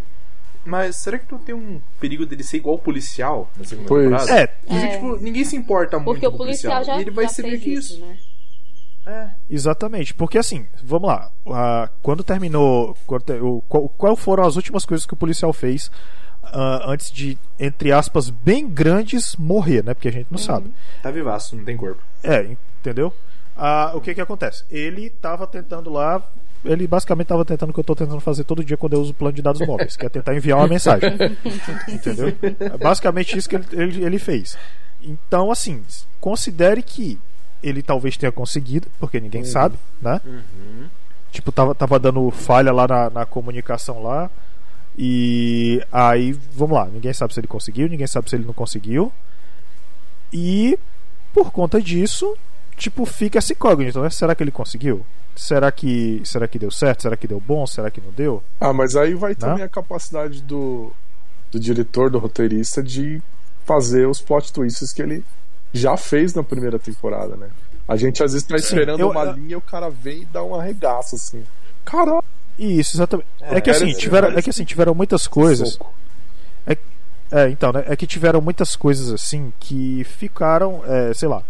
Mas 0.65 0.97
será 0.97 1.17
que 1.17 1.31
não 1.31 1.39
tem 1.39 1.55
um 1.55 1.81
perigo 1.99 2.25
dele 2.25 2.43
ser 2.43 2.57
igual 2.57 2.75
o 2.75 2.79
policial 2.79 3.49
na 3.57 3.63
segunda 3.63 3.87
Pois. 3.87 4.03
temporada? 4.03 4.39
É, 4.39 4.47
Porque, 4.47 4.73
É. 4.75 4.87
tipo, 4.89 5.15
ninguém 5.17 5.45
se 5.45 5.55
importa 5.55 5.97
muito 5.97 6.05
Porque 6.05 6.27
o 6.27 6.31
com 6.31 6.37
policial 6.37 6.83
já, 6.83 6.97
E 6.97 7.01
ele 7.01 7.11
vai 7.11 7.25
já 7.25 7.31
ser 7.31 7.41
meio 7.43 7.53
fez 7.59 7.63
que 7.63 7.73
isso, 7.73 7.93
isso. 7.93 8.05
né? 8.05 8.17
É. 9.07 9.29
Exatamente, 9.49 10.13
porque 10.13 10.37
assim, 10.37 10.67
vamos 10.83 11.07
lá. 11.07 11.31
ah, 11.47 11.89
quando 12.03 12.23
terminou. 12.23 12.95
Quando, 13.07 13.63
qual, 13.67 13.89
qual 13.89 14.15
foram 14.15 14.45
as 14.45 14.55
últimas 14.55 14.85
coisas 14.85 15.05
que 15.07 15.13
o 15.13 15.17
policial 15.17 15.51
fez 15.53 15.89
ah, 16.43 16.83
antes 16.85 17.09
de, 17.11 17.37
entre 17.57 17.91
aspas, 17.91 18.29
bem 18.29 18.67
grandes, 18.69 19.35
morrer, 19.37 19.83
né? 19.83 19.93
Porque 19.95 20.09
a 20.09 20.11
gente 20.11 20.27
não 20.29 20.37
sabe. 20.37 20.71
Tá 21.01 21.09
vivaço, 21.09 21.55
não 21.55 21.63
tem 21.63 21.75
corpo. 21.77 22.01
É, 22.21 22.55
entendeu? 22.81 23.11
Ah, 23.57 23.93
o 23.95 24.01
que 24.01 24.13
que 24.13 24.21
acontece? 24.21 24.63
Ele 24.69 25.09
tava 25.09 25.47
tentando 25.47 25.89
lá 25.89 26.21
ele 26.65 26.87
basicamente 26.87 27.25
estava 27.25 27.45
tentando 27.45 27.69
o 27.69 27.73
que 27.73 27.79
eu 27.79 27.83
estou 27.83 27.95
tentando 27.95 28.19
fazer 28.19 28.43
todo 28.43 28.63
dia 28.63 28.77
quando 28.77 28.93
eu 28.93 29.01
uso 29.01 29.11
o 29.11 29.13
plano 29.13 29.33
de 29.33 29.41
dados 29.41 29.65
móveis, 29.65 29.95
que 29.95 30.05
é 30.05 30.09
tentar 30.09 30.35
enviar 30.35 30.57
uma 30.57 30.67
mensagem. 30.67 31.09
Entendeu? 31.87 32.35
É 32.59 32.77
basicamente 32.77 33.37
isso 33.37 33.47
que 33.47 33.55
ele, 33.55 33.65
ele, 33.71 34.03
ele 34.03 34.19
fez. 34.19 34.57
Então, 35.01 35.51
assim, 35.51 35.81
considere 36.19 36.81
que 36.81 37.19
ele 37.63 37.81
talvez 37.81 38.17
tenha 38.17 38.31
conseguido, 38.31 38.87
porque 38.99 39.19
ninguém 39.19 39.43
sabe, 39.45 39.77
né? 40.01 40.19
Tipo, 41.31 41.51
tava, 41.51 41.75
tava 41.75 41.99
dando 41.99 42.29
falha 42.31 42.71
lá 42.71 42.87
na, 42.87 43.09
na 43.09 43.25
comunicação 43.25 44.01
lá. 44.01 44.29
E 44.97 45.81
aí, 45.91 46.33
vamos 46.53 46.75
lá, 46.75 46.85
ninguém 46.85 47.13
sabe 47.13 47.33
se 47.33 47.39
ele 47.39 47.47
conseguiu, 47.47 47.87
ninguém 47.87 48.07
sabe 48.07 48.29
se 48.29 48.35
ele 48.35 48.45
não 48.45 48.53
conseguiu. 48.53 49.11
E 50.33 50.77
por 51.33 51.51
conta 51.51 51.81
disso, 51.81 52.35
tipo, 52.75 53.05
fica 53.05 53.37
essa 53.37 53.53
incógnita, 53.53 54.01
né? 54.01 54.09
Será 54.09 54.35
que 54.35 54.43
ele 54.43 54.51
conseguiu? 54.51 55.05
Será 55.39 55.71
que, 55.71 56.21
será 56.25 56.47
que 56.49 56.59
deu 56.59 56.69
certo? 56.69 57.03
Será 57.03 57.15
que 57.15 57.25
deu 57.27 57.39
bom? 57.39 57.65
Será 57.65 57.89
que 57.89 58.01
não 58.01 58.11
deu? 58.11 58.43
Ah, 58.59 58.73
mas 58.73 58.95
aí 58.97 59.13
vai 59.13 59.31
Né? 59.31 59.35
também 59.35 59.63
a 59.63 59.69
capacidade 59.69 60.41
do, 60.41 60.91
do 61.49 61.57
diretor, 61.57 62.09
do 62.09 62.19
roteirista, 62.19 62.83
de 62.83 63.21
fazer 63.65 64.05
os 64.05 64.19
plot 64.19 64.51
twists 64.51 64.91
que 64.91 65.01
ele 65.01 65.23
já 65.73 65.95
fez 65.95 66.33
na 66.33 66.43
primeira 66.43 66.77
temporada, 66.77 67.37
né? 67.37 67.47
A 67.87 67.95
gente 67.95 68.21
às 68.21 68.33
vezes 68.33 68.45
tá 68.45 68.57
esperando 68.57 68.99
eu- 68.99 69.11
uma 69.11 69.23
eu- 69.23 69.31
linha 69.33 69.53
e 69.53 69.55
o 69.55 69.61
cara 69.61 69.89
vem 69.89 70.23
e 70.23 70.25
dá 70.25 70.43
um 70.43 70.53
arregaço, 70.55 71.15
assim. 71.15 71.43
Caralho! 71.85 72.21
Isso, 72.57 72.97
exatamente. 72.97 73.27
É, 73.39 73.61
que 73.61 73.71
parece- 73.71 73.85
assim, 73.85 73.93
tiveram, 73.97 74.27
é 74.27 74.31
parece 74.31 74.43
que 74.43 74.49
assim, 74.49 74.65
tiveram 74.65 74.93
muitas 74.93 75.25
coisas. 75.25 75.69
soco. 75.75 75.93
É, 77.31 77.47
então, 77.49 77.71
né? 77.71 77.83
É 77.87 77.95
que 77.95 78.07
tiveram 78.07 78.41
muitas 78.41 78.75
coisas 78.75 79.13
assim 79.13 79.53
que 79.59 80.03
ficaram, 80.03 80.81
é, 80.85 81.13
sei 81.13 81.29
lá, 81.29 81.43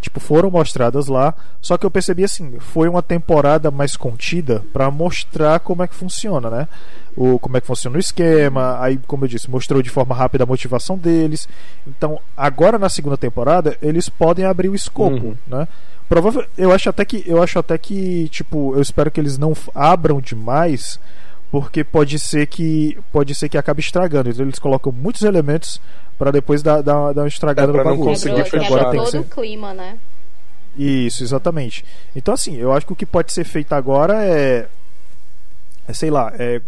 tipo, 0.00 0.20
foram 0.20 0.50
mostradas 0.50 1.06
lá. 1.08 1.34
Só 1.60 1.76
que 1.76 1.84
eu 1.84 1.90
percebi 1.90 2.24
assim, 2.24 2.58
foi 2.60 2.88
uma 2.88 3.02
temporada 3.02 3.70
mais 3.70 3.96
contida 3.96 4.62
pra 4.72 4.90
mostrar 4.90 5.60
como 5.60 5.82
é 5.82 5.88
que 5.88 5.94
funciona, 5.94 6.48
né? 6.50 6.68
O, 7.16 7.38
como 7.38 7.56
é 7.56 7.60
que 7.60 7.66
funciona 7.66 7.96
o 7.96 8.00
esquema. 8.00 8.80
Aí, 8.80 8.98
como 9.06 9.24
eu 9.24 9.28
disse, 9.28 9.50
mostrou 9.50 9.82
de 9.82 9.90
forma 9.90 10.14
rápida 10.14 10.44
a 10.44 10.46
motivação 10.46 10.96
deles. 10.96 11.48
Então, 11.86 12.20
agora 12.36 12.78
na 12.78 12.88
segunda 12.88 13.16
temporada, 13.16 13.76
eles 13.82 14.08
podem 14.08 14.44
abrir 14.44 14.68
o 14.68 14.74
escopo, 14.74 15.16
Uhum. 15.28 15.36
né? 15.46 15.66
Provável, 16.08 16.46
eu 16.56 16.72
acho 16.72 16.88
até 16.88 17.04
que 17.04 17.22
eu 17.26 17.42
acho 17.42 17.58
até 17.58 17.76
que 17.76 18.30
tipo 18.30 18.74
eu 18.74 18.80
espero 18.80 19.10
que 19.10 19.20
eles 19.20 19.36
não 19.36 19.52
abram 19.74 20.22
demais 20.22 20.98
porque 21.50 21.84
pode 21.84 22.18
ser 22.18 22.46
que 22.46 22.96
pode 23.12 23.34
ser 23.34 23.50
que 23.50 23.58
acabe 23.58 23.80
estragando 23.80 24.30
então 24.30 24.42
eles 24.46 24.58
colocam 24.58 24.90
muitos 24.90 25.20
elementos 25.20 25.78
pra 26.18 26.30
depois 26.30 26.62
dar, 26.62 26.82
dar, 26.82 27.12
dar 27.12 27.22
uma 27.22 27.28
estragada 27.28 27.70
É, 27.70 27.72
pra 27.72 27.84
no 27.84 27.90
não 27.90 27.96
bagulho 27.96 28.10
conseguir 28.10 28.42
Quebrou, 28.44 28.50
fechar, 28.50 28.66
agora 28.66 28.90
tem 28.90 29.00
que 29.00 29.04
todo 29.06 29.10
ser 29.10 29.18
o 29.18 29.24
clima, 29.24 29.72
né? 29.74 29.98
isso 30.76 31.24
exatamente 31.24 31.84
então 32.14 32.34
assim 32.34 32.56
eu 32.56 32.72
acho 32.72 32.86
que 32.86 32.92
o 32.92 32.96
que 32.96 33.06
pode 33.06 33.32
ser 33.32 33.42
feito 33.44 33.72
agora 33.72 34.22
é, 34.24 34.68
é 35.88 35.92
sei 35.92 36.10
lá 36.10 36.32
é 36.38 36.60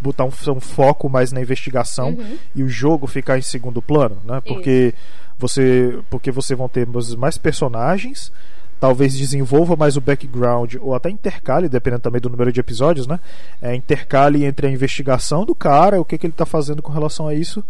botar 0.00 0.24
um, 0.24 0.30
um 0.48 0.60
foco 0.60 1.08
mais 1.08 1.32
na 1.32 1.40
investigação 1.40 2.10
Uhum. 2.10 2.36
e 2.54 2.62
o 2.62 2.68
jogo 2.68 3.06
ficar 3.06 3.38
em 3.38 3.42
segundo 3.42 3.80
plano, 3.80 4.18
né? 4.24 4.40
Porque 4.46 4.94
você, 5.38 5.98
porque 6.10 6.30
você 6.30 6.54
vão 6.54 6.68
ter 6.68 6.86
mais 7.16 7.38
personagens, 7.38 8.30
talvez 8.78 9.16
desenvolva 9.16 9.74
mais 9.74 9.96
o 9.96 10.00
background 10.00 10.74
ou 10.80 10.94
até 10.94 11.08
intercale, 11.08 11.68
dependendo 11.68 12.02
também 12.02 12.20
do 12.20 12.28
número 12.28 12.52
de 12.52 12.60
episódios, 12.60 13.06
né? 13.06 13.18
É, 13.60 13.74
intercale 13.74 14.44
entre 14.44 14.66
a 14.66 14.70
investigação 14.70 15.44
do 15.46 15.54
cara, 15.54 16.00
o 16.00 16.04
que, 16.04 16.18
que 16.18 16.26
ele 16.26 16.32
está 16.34 16.44
fazendo 16.46 16.82
com 16.82 16.92
relação 16.92 17.26
a 17.26 17.34
isso 17.34 17.64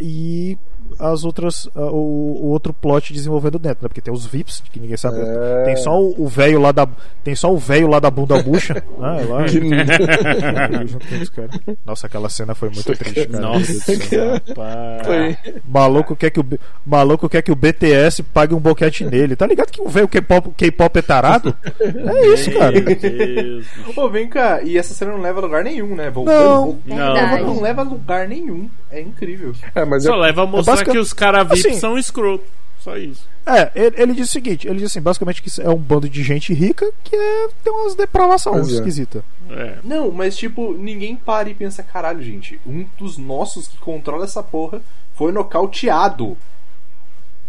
e 0.00 0.58
as 0.98 1.24
outras 1.24 1.66
o, 1.74 2.38
o 2.42 2.46
outro 2.48 2.72
plot 2.72 3.12
desenvolvendo 3.12 3.58
dentro, 3.58 3.78
né? 3.82 3.88
Porque 3.88 4.00
tem 4.00 4.12
os 4.12 4.26
VIPs 4.26 4.62
que 4.72 4.80
ninguém 4.80 4.96
sabe, 4.96 5.18
É. 5.20 5.64
tem 5.64 5.76
só 5.76 6.00
o 6.00 6.26
velho 6.26 6.60
lá 6.60 6.72
da 6.72 6.88
tem 7.22 7.34
só 7.34 7.52
o 7.52 7.58
velho 7.58 7.88
lá 7.88 8.00
da 8.00 8.10
bunda 8.10 8.42
bucha, 8.42 8.74
né? 8.98 9.26
Lá, 9.28 9.44
caras. 11.34 11.60
Nossa, 11.84 12.06
aquela 12.06 12.28
cena 12.28 12.54
foi 12.54 12.70
muito 12.70 12.92
triste, 12.94 13.26
cara. 13.26 13.28
Do 13.28 13.40
Nossa, 13.40 13.72
rapaz. 14.48 15.06
Foi. 15.06 15.36
Maluco 15.68 16.16
quer 16.16 16.30
que 16.30 16.40
o 16.40 16.46
maluco 16.84 17.28
quer 17.28 17.42
que 17.42 17.52
o 17.52 17.56
BTS 17.56 18.22
pague 18.22 18.54
um 18.54 18.58
boquete 18.60 19.04
nele. 19.04 19.36
Tá 19.36 19.46
ligado 19.46 19.70
que 19.70 19.80
o 19.80 19.88
velho 19.88 20.08
K-pop 20.08 20.50
K-pop 20.56 20.98
é 20.98 21.02
tarado? 21.02 21.54
É 21.80 22.26
isso, 22.34 22.50
cara. 22.52 22.72
Meu 22.80 22.96
Deus. 22.96 23.66
Pô, 23.94 24.08
vem 24.08 24.28
cá, 24.28 24.62
e 24.62 24.76
essa 24.78 24.94
cena 24.94 25.12
não 25.12 25.20
leva 25.20 25.40
a 25.40 25.42
lugar 25.42 25.62
nenhum, 25.64 25.94
né? 25.94 26.10
Voltando, 26.10 26.38
Não. 26.38 26.64
voltando, 26.64 26.96
Não. 26.96 27.54
Não 27.54 27.60
leva 27.62 27.82
a 27.82 27.84
lugar 27.84 28.28
nenhum. 28.28 28.68
É 28.90 29.00
incrível. 29.00 29.52
É, 29.74 29.84
mas 29.84 30.04
Só 30.04 30.14
é, 30.14 30.16
leva 30.16 30.42
a 30.42 30.46
mostrar 30.70 30.84
basica- 30.86 30.92
que 30.92 30.98
os 30.98 31.12
caras 31.12 31.48
VIP 31.48 31.68
assim- 31.68 31.80
são 31.80 31.98
escroto. 31.98 32.44
Só 32.80 32.96
isso. 32.96 33.26
É, 33.44 33.70
ele, 33.74 33.94
ele 34.02 34.14
diz 34.14 34.28
o 34.28 34.32
seguinte, 34.32 34.68
ele 34.68 34.78
diz 34.78 34.90
assim, 34.90 35.00
basicamente 35.00 35.42
que 35.42 35.50
é 35.60 35.68
um 35.70 35.76
bando 35.76 36.08
de 36.08 36.22
gente 36.22 36.52
rica 36.52 36.90
que 37.02 37.16
é, 37.16 37.48
tem 37.64 37.72
umas 37.72 37.94
depravações 37.94 38.68
é. 38.68 38.72
esquisitas. 38.72 39.22
É. 39.50 39.78
Não, 39.82 40.10
mas 40.12 40.36
tipo, 40.36 40.74
ninguém 40.74 41.16
para 41.16 41.48
e 41.48 41.54
pensa, 41.54 41.82
caralho, 41.82 42.22
gente, 42.22 42.60
um 42.66 42.84
dos 42.98 43.16
nossos 43.16 43.66
que 43.66 43.78
controla 43.78 44.24
essa 44.24 44.42
porra 44.42 44.82
foi 45.14 45.32
nocauteado. 45.32 46.36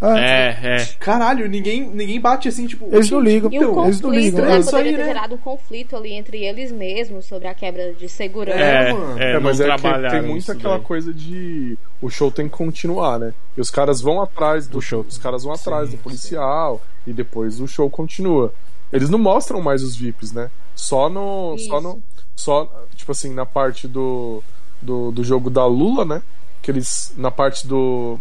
É. 0.00 0.18
É, 0.18 0.76
é. 0.76 0.84
Caralho, 0.98 1.46
ninguém, 1.48 1.82
ninguém 1.88 2.18
bate 2.18 2.48
assim, 2.48 2.66
tipo. 2.66 2.88
Eles 2.90 3.10
não 3.10 3.20
ligam, 3.20 3.50
E 3.52 3.56
eles 3.56 4.00
não 4.00 4.10
ligam. 4.10 4.44
né? 4.44 4.56
É 4.56 4.58
isso 4.60 4.74
aí, 4.74 4.92
ter 4.92 4.98
né? 4.98 5.04
gerado 5.04 5.34
um 5.34 5.38
conflito 5.38 5.94
ali 5.94 6.12
entre 6.14 6.42
eles 6.42 6.72
mesmos 6.72 7.26
sobre 7.26 7.48
a 7.48 7.54
quebra 7.54 7.92
de 7.92 8.08
segurança. 8.08 8.58
É, 8.58 8.92
mano. 8.92 9.18
é, 9.18 9.32
É, 9.32 9.38
mas 9.38 9.60
é 9.60 9.76
que 9.76 10.10
tem 10.10 10.22
muito 10.22 10.50
aquela 10.50 10.76
daí. 10.78 10.86
coisa 10.86 11.12
de 11.12 11.78
o 12.00 12.08
show 12.08 12.30
tem 12.30 12.48
que 12.48 12.56
continuar, 12.56 13.18
né? 13.18 13.34
E 13.56 13.60
os 13.60 13.70
caras 13.70 14.00
vão 14.00 14.22
atrás 14.22 14.66
do 14.66 14.80
show, 14.80 15.04
os 15.06 15.18
caras 15.18 15.44
vão 15.44 15.52
atrás 15.52 15.90
do 15.90 15.98
policial 15.98 16.80
e 17.06 17.12
depois 17.12 17.60
o 17.60 17.66
show 17.68 17.90
continua. 17.90 18.54
Eles 18.92 19.10
não 19.10 19.18
mostram 19.18 19.60
mais 19.60 19.82
os 19.82 19.94
VIPs, 19.96 20.32
né? 20.32 20.50
Só 20.74 21.08
no 21.10 21.56
só 21.58 21.78
Isso. 21.78 21.82
no 21.82 22.02
só 22.34 22.86
tipo 22.96 23.12
assim, 23.12 23.34
na 23.34 23.44
parte 23.44 23.86
do 23.86 24.42
do, 24.80 25.12
do 25.12 25.22
jogo 25.22 25.50
da 25.50 25.66
Lula, 25.66 26.06
né? 26.06 26.22
Que 26.62 26.70
eles 26.70 27.12
na 27.16 27.30
parte 27.30 27.66
do 27.66 28.18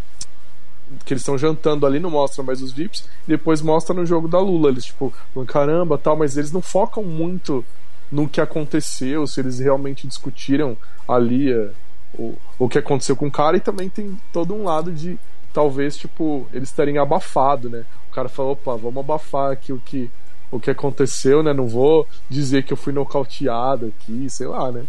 que 1.06 1.14
eles 1.14 1.22
estão 1.22 1.38
jantando 1.38 1.85
ali, 1.85 2.00
não 2.00 2.09
mostram 2.09 2.43
mais 2.45 2.61
os 2.61 2.72
VIPs, 2.72 3.08
e 3.27 3.32
depois 3.32 3.61
mostra 3.61 3.93
no 3.95 4.06
jogo 4.06 4.27
da 4.27 4.40
Lula. 4.40 4.69
Eles, 4.69 4.85
tipo, 4.85 5.14
caramba, 5.48 5.98
tal, 5.98 6.16
mas 6.16 6.38
eles 6.38 6.51
não 6.51 6.61
focam 6.61 7.03
muito 7.03 7.64
no 8.11 8.27
que 8.27 8.42
aconteceu, 8.42 9.27
se 9.27 9.40
eles 9.40 9.59
realmente 9.59 10.08
discutiram 10.08 10.76
ali 11.08 11.51
é, 11.51 11.69
o, 12.18 12.35
o 12.58 12.68
que 12.68 12.80
aconteceu 12.80 13.16
com 13.16 13.27
o 13.27 13.32
cara, 13.32 13.58
e 13.58 13.59
também 13.59 13.88
tem 13.90 14.18
todo 14.34 14.53
um 14.53 14.64
lado 14.64 14.92
de 14.92 15.18
talvez, 15.53 15.95
tipo, 15.98 16.48
eles 16.53 16.72
terem 16.72 16.98
abafado, 16.98 17.69
né? 17.69 17.84
O 18.11 18.14
cara 18.14 18.27
falou, 18.30 18.53
opa, 18.53 18.76
vamos 18.76 18.98
abafar 19.03 19.51
aqui 19.51 19.72
o 19.72 19.80
que, 19.80 20.09
o 20.51 20.59
que 20.59 20.72
aconteceu, 20.72 21.43
né? 21.43 21.53
Não 21.53 21.68
vou 21.68 22.08
dizer 22.30 22.64
que 22.64 22.74
eu 22.74 22.77
fui 22.77 22.92
nocauteado 22.93 23.93
aqui, 23.95 24.27
sei 24.30 24.48
lá, 24.48 24.72
né? 24.72 24.84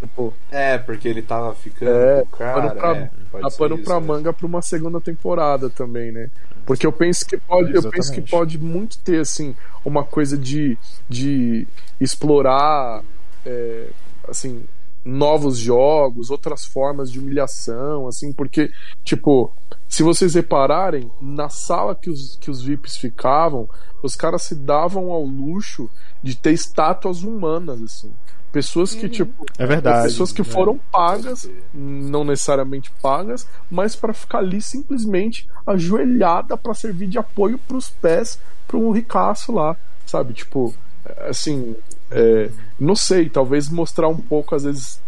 Tipo, 0.00 0.32
É, 0.50 0.76
porque 0.78 1.08
ele 1.08 1.22
tava 1.22 1.54
ficando 1.54 1.90
É, 1.90 2.20
com 2.20 2.26
o 2.26 2.38
cara. 2.38 2.70
pra- 2.74 2.96
é, 2.96 3.10
dá 3.42 3.50
ser 3.50 3.58
pano 3.58 3.76
né? 3.76 4.00
manga 4.00 4.32
pra 4.32 4.46
uma 4.46 4.62
segunda 4.62 5.00
temporada 5.00 5.70
também, 5.70 6.12
né? 6.12 6.30
Porque 6.64 6.86
eu 6.86 6.92
penso 6.92 7.24
que 7.26 7.36
pode, 7.36 7.74
eu 7.74 7.88
penso 7.90 8.12
que 8.12 8.20
pode 8.20 8.58
muito 8.58 8.98
ter 8.98 9.20
assim 9.20 9.54
uma 9.84 10.04
coisa 10.04 10.36
de, 10.36 10.76
de 11.08 11.66
explorar 12.00 13.02
é, 13.44 13.88
assim 14.28 14.64
novos 15.04 15.56
jogos, 15.56 16.30
outras 16.30 16.64
formas 16.64 17.12
de 17.12 17.20
humilhação, 17.20 18.08
assim, 18.08 18.32
porque 18.32 18.70
tipo 19.04 19.52
se 19.88 20.02
vocês 20.02 20.34
repararem 20.34 21.10
na 21.20 21.48
sala 21.48 21.94
que 21.94 22.10
os, 22.10 22.36
que 22.36 22.50
os 22.50 22.62
VIPs 22.62 22.96
ficavam, 22.96 23.68
os 24.02 24.16
caras 24.16 24.42
se 24.42 24.54
davam 24.54 25.10
ao 25.12 25.24
luxo 25.24 25.88
de 26.22 26.36
ter 26.36 26.52
estátuas 26.52 27.22
humanas 27.22 27.80
assim, 27.80 28.12
pessoas 28.56 28.94
que 28.94 29.06
tipo 29.06 29.44
É 29.58 29.66
verdade. 29.66 30.04
pessoas 30.08 30.32
que 30.32 30.40
É. 30.40 30.44
foram 30.44 30.78
pagas, 30.90 31.46
não 31.74 32.24
necessariamente 32.24 32.90
pagas, 33.02 33.46
mas 33.70 33.94
para 33.94 34.14
ficar 34.14 34.38
ali 34.38 34.62
simplesmente 34.62 35.46
ajoelhada 35.66 36.56
para 36.56 36.72
servir 36.72 37.06
de 37.08 37.18
apoio 37.18 37.58
para 37.58 37.76
os 37.76 37.90
pés 37.90 38.38
para 38.66 38.78
um 38.78 38.90
ricaço 38.92 39.52
lá, 39.52 39.76
sabe? 40.06 40.32
Tipo, 40.32 40.74
é, 41.04 41.28
assim, 41.28 41.76
é, 42.10 42.50
não 42.80 42.96
sei, 42.96 43.28
talvez 43.28 43.68
mostrar 43.68 44.08
um 44.08 44.16
pouco 44.16 44.54
às 44.54 44.64
vezes 44.64 45.00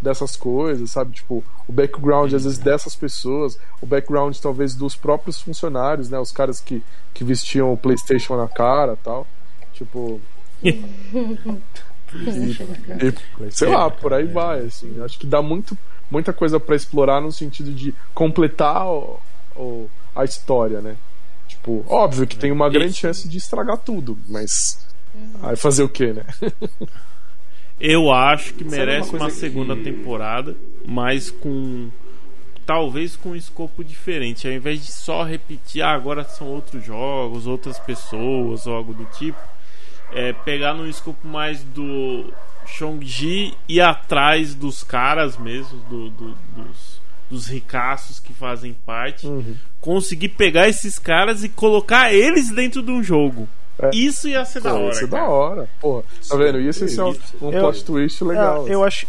dessas 0.00 0.34
coisas, 0.34 0.90
sabe? 0.90 1.12
Tipo, 1.12 1.44
o 1.68 1.72
background 1.72 2.32
às 2.32 2.44
vezes 2.44 2.58
dessas 2.58 2.96
pessoas, 2.96 3.58
o 3.82 3.86
background 3.86 4.34
talvez 4.38 4.74
dos 4.74 4.96
próprios 4.96 5.40
funcionários, 5.42 6.08
né? 6.08 6.18
Os 6.18 6.32
caras 6.32 6.58
que, 6.58 6.82
que 7.12 7.22
vestiam 7.22 7.70
o 7.70 7.76
PlayStation 7.76 8.36
na 8.36 8.48
cara, 8.48 8.96
tal. 9.04 9.26
Tipo, 9.74 10.20
e, 12.14 13.50
sei 13.50 13.68
lá, 13.68 13.90
por 13.90 14.12
aí 14.12 14.24
vai, 14.26 14.60
assim. 14.60 15.00
Acho 15.02 15.18
que 15.18 15.26
dá 15.26 15.42
muito, 15.42 15.76
muita 16.10 16.32
coisa 16.32 16.58
pra 16.60 16.76
explorar 16.76 17.20
no 17.20 17.32
sentido 17.32 17.72
de 17.72 17.94
completar 18.14 18.86
o, 18.86 19.18
o- 19.56 19.88
a 20.14 20.24
história, 20.24 20.80
né? 20.80 20.96
Tipo, 21.48 21.84
óbvio 21.88 22.26
que 22.26 22.36
tem 22.36 22.50
uma 22.52 22.68
grande 22.70 22.94
chance 22.94 23.28
de 23.28 23.38
estragar 23.38 23.78
tudo, 23.78 24.18
mas 24.28 24.86
aí 25.42 25.56
fazer 25.56 25.82
o 25.82 25.88
quê, 25.88 26.12
né? 26.12 26.24
Eu 27.80 28.12
acho 28.12 28.54
que 28.54 28.64
Sabe 28.64 28.76
merece 28.76 29.10
uma 29.10 29.24
uma, 29.24 29.30
segunda 29.30 29.74
que- 29.76 29.82
temporada, 29.82 30.56
mas 30.86 31.30
com. 31.30 31.90
Talvez 32.66 33.14
com 33.14 33.30
um 33.30 33.36
escopo 33.36 33.84
diferente. 33.84 34.46
Ao 34.48 34.52
invés 34.54 34.80
de 34.86 34.90
só 34.90 35.22
repetir, 35.22 35.82
ah, 35.82 35.92
agora 35.92 36.24
são 36.24 36.46
outros 36.46 36.82
jogos, 36.82 37.46
outras 37.46 37.78
pessoas 37.78 38.64
ou 38.66 38.74
algo 38.74 38.94
do 38.94 39.04
tipo. 39.06 39.38
É, 40.14 40.32
pegar 40.32 40.74
num 40.74 40.86
escopo 40.88 41.26
mais 41.26 41.62
do 41.62 42.32
Shang-Chi 42.66 43.54
e 43.68 43.80
atrás 43.80 44.54
dos 44.54 44.82
caras 44.82 45.36
mesmo, 45.36 45.78
do, 45.90 46.08
do- 46.10 46.34
dos, 46.56 47.00
dos 47.30 47.46
ricaços 47.46 48.18
que 48.18 48.32
fazem 48.32 48.74
parte, 48.86 49.26
Uhum. 49.26 49.56
conseguir 49.80 50.30
pegar 50.30 50.68
esses 50.68 50.98
caras 50.98 51.42
e 51.44 51.48
colocar 51.48 52.12
eles 52.12 52.50
dentro 52.50 52.82
de 52.82 52.90
um 52.90 53.02
jogo. 53.02 53.48
É. 53.78 53.90
Isso 53.92 54.28
ia 54.28 54.44
ser 54.44 54.60
da 54.62 54.70
Pô, 54.70 54.76
hora. 54.76 54.90
isso 54.90 55.04
é 55.04 55.06
da 55.08 55.24
hora. 55.28 55.68
Porra, 55.80 56.04
tá 56.28 56.36
vendo? 56.36 56.60
Isso 56.60 56.84
esse 56.84 56.98
é 57.00 57.02
um, 57.04 57.14
um 57.42 57.50
Eu- 57.52 57.60
plot 57.60 57.84
twist 57.84 58.22
legal. 58.24 58.68
É, 58.68 58.74
eu 58.74 58.84
acho. 58.84 59.06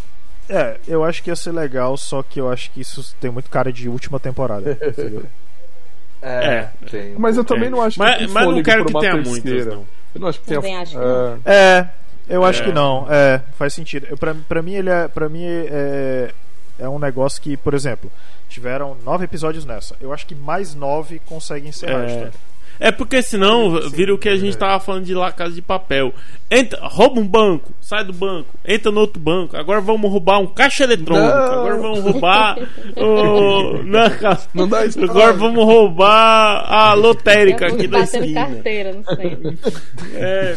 É, 0.50 0.78
eu 0.88 1.04
acho 1.04 1.22
que 1.24 1.30
ia 1.30 1.36
ser 1.36 1.52
legal, 1.52 1.96
só 1.98 2.22
que 2.24 2.40
eu 2.40 2.50
acho 2.52 2.70
que 2.72 2.82
isso 2.82 3.16
tem 3.20 3.30
muito 3.32 3.50
cara 3.50 3.72
de 3.72 3.88
última 3.90 4.20
temporada. 4.20 4.72
entendeu? 4.82 5.24
É, 6.22 6.70
tem. 6.90 7.14
Mas 7.18 7.38
eu 7.38 7.44
também 7.44 7.68
É. 7.68 7.70
não 7.70 7.82
acho 7.82 8.00
Mas, 8.00 8.18
que 8.18 8.28
mas 8.32 8.48
não 8.48 8.64
quero 8.64 8.86
que 8.86 8.94
tenha 8.94 9.14
terceira. 9.24 9.30
muitas, 9.30 9.66
não. 9.68 9.86
Eu 10.16 10.22
não 10.22 10.28
acho 10.30 10.40
que 10.40 10.48
Também 10.48 10.62
tenha. 10.72 10.82
acho 10.82 10.92
que 10.94 10.98
é, 11.46 11.54
É, 11.54 11.90
eu 12.30 12.44
acho 12.44 12.62
É. 12.62 12.66
que 12.66 12.72
não. 12.72 13.06
É, 13.10 13.42
faz 13.58 13.74
sentido. 13.74 14.08
Eu, 14.10 14.18
pra, 14.18 14.34
pra 14.48 14.62
mim, 14.62 14.74
ele 14.74 14.90
é. 14.90 15.08
Pra 15.08 15.28
mim 15.30 15.44
é, 15.46 16.32
é 16.80 16.90
um 16.90 16.98
negócio 16.98 17.42
que, 17.42 17.56
por 17.58 17.74
exemplo, 17.74 18.10
tiveram 18.50 18.96
nove 19.04 19.26
episódios 19.26 19.66
nessa. 19.66 19.96
Eu 20.02 20.12
acho 20.14 20.26
que 20.26 20.34
mais 20.34 20.74
nove 20.74 21.20
conseguem 21.26 21.70
encerrar 21.70 22.00
a 22.00 22.04
É. 22.04 22.08
história. 22.08 22.34
É 22.80 22.92
porque 22.92 23.22
senão 23.22 23.90
vira 23.90 24.14
o 24.14 24.18
que 24.18 24.28
a 24.30 24.36
gente 24.36 24.58
tava 24.58 24.80
falando 24.80 25.06
de 25.06 25.14
La 25.14 25.32
Casa 25.32 25.54
de 25.56 25.62
Papel. 25.62 26.14
Entra, 26.52 26.80
rouba 26.88 27.20
um 27.20 27.28
banco, 27.28 27.74
sai 27.82 28.04
do 28.04 28.12
banco, 28.14 28.50
entra 28.66 28.92
no 28.92 29.00
outro 29.02 29.20
banco. 29.20 29.56
Agora 29.58 29.80
vamos 29.82 30.12
roubar 30.12 30.40
um 30.40 30.48
caixa 30.48 30.84
eletrônico. 30.84 31.26
Não. 31.28 31.54
Agora 31.54 31.78
vamos 31.78 32.00
roubar 32.02 32.58
o. 32.98 33.82
na 33.88 34.10
casa- 34.10 34.48
Não 34.54 34.68
dá 34.68 34.86
spoiler. 34.86 35.10
Agora 35.12 35.34
vamos 35.34 35.64
roubar 35.64 36.66
a 36.72 36.94
lotérica 36.96 37.68
aqui 37.68 37.88
da 37.88 38.00
esquina. 38.02 38.46
carteira 38.48 38.94
no 38.94 39.04
centro. 39.04 39.54
É, 40.14 40.56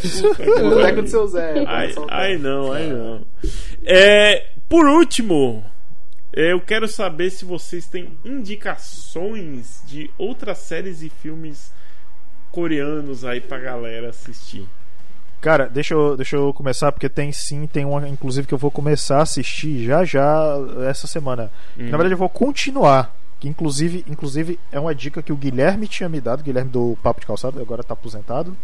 Boneco 0.61 1.03
do 1.03 1.09
seu 1.09 1.27
Zé. 1.27 1.65
Ai, 1.67 1.93
só- 1.93 2.07
ai 2.09 2.37
não, 2.39 2.73
ai 2.73 2.87
não. 2.87 3.21
É, 3.85 4.47
por 4.69 4.87
último, 4.87 5.65
eu 6.33 6.61
quero 6.61 6.87
saber 6.87 7.31
se 7.31 7.45
vocês 7.45 7.87
têm 7.87 8.09
indicações 8.25 9.83
de 9.87 10.11
outras 10.19 10.59
séries 10.59 11.03
e 11.03 11.09
filmes 11.09 11.73
coreanos 12.51 13.25
aí 13.25 13.41
pra 13.41 13.59
galera 13.59 14.09
assistir. 14.11 14.67
Cara, 15.41 15.69
deixa 15.69 15.95
eu, 15.95 16.17
deixa 16.17 16.37
eu 16.37 16.53
começar, 16.53 16.91
porque 16.91 17.09
tem 17.09 17.31
sim, 17.31 17.67
tem 17.67 17.85
uma, 17.85 18.09
inclusive, 18.09 18.47
que 18.47 18.55
eu 18.55 18.59
vou 18.59 18.71
começar 18.71 19.19
a 19.19 19.23
assistir 19.23 19.85
já 19.85 20.05
já 20.05 20.57
essa 20.89 21.07
semana. 21.07 21.51
Que, 21.77 21.85
Na 21.85 21.91
verdade, 21.97 22.15
eu 22.15 22.19
vou 22.19 22.29
continuar. 22.29 23.15
Que 23.39 23.49
inclusive, 23.49 24.05
inclusive 24.09 24.59
é 24.73 24.81
uma 24.81 24.93
dica 24.93 25.23
que 25.23 25.33
o 25.33 25.37
Guilherme 25.37 25.87
tinha 25.87 26.09
me 26.09 26.21
dado, 26.21 26.43
Guilherme 26.43 26.71
do 26.71 26.99
Papo 27.05 27.21
de 27.21 27.27
Calçado, 27.27 27.61
agora 27.61 27.85
tá 27.85 27.95
aposentado. 27.95 28.57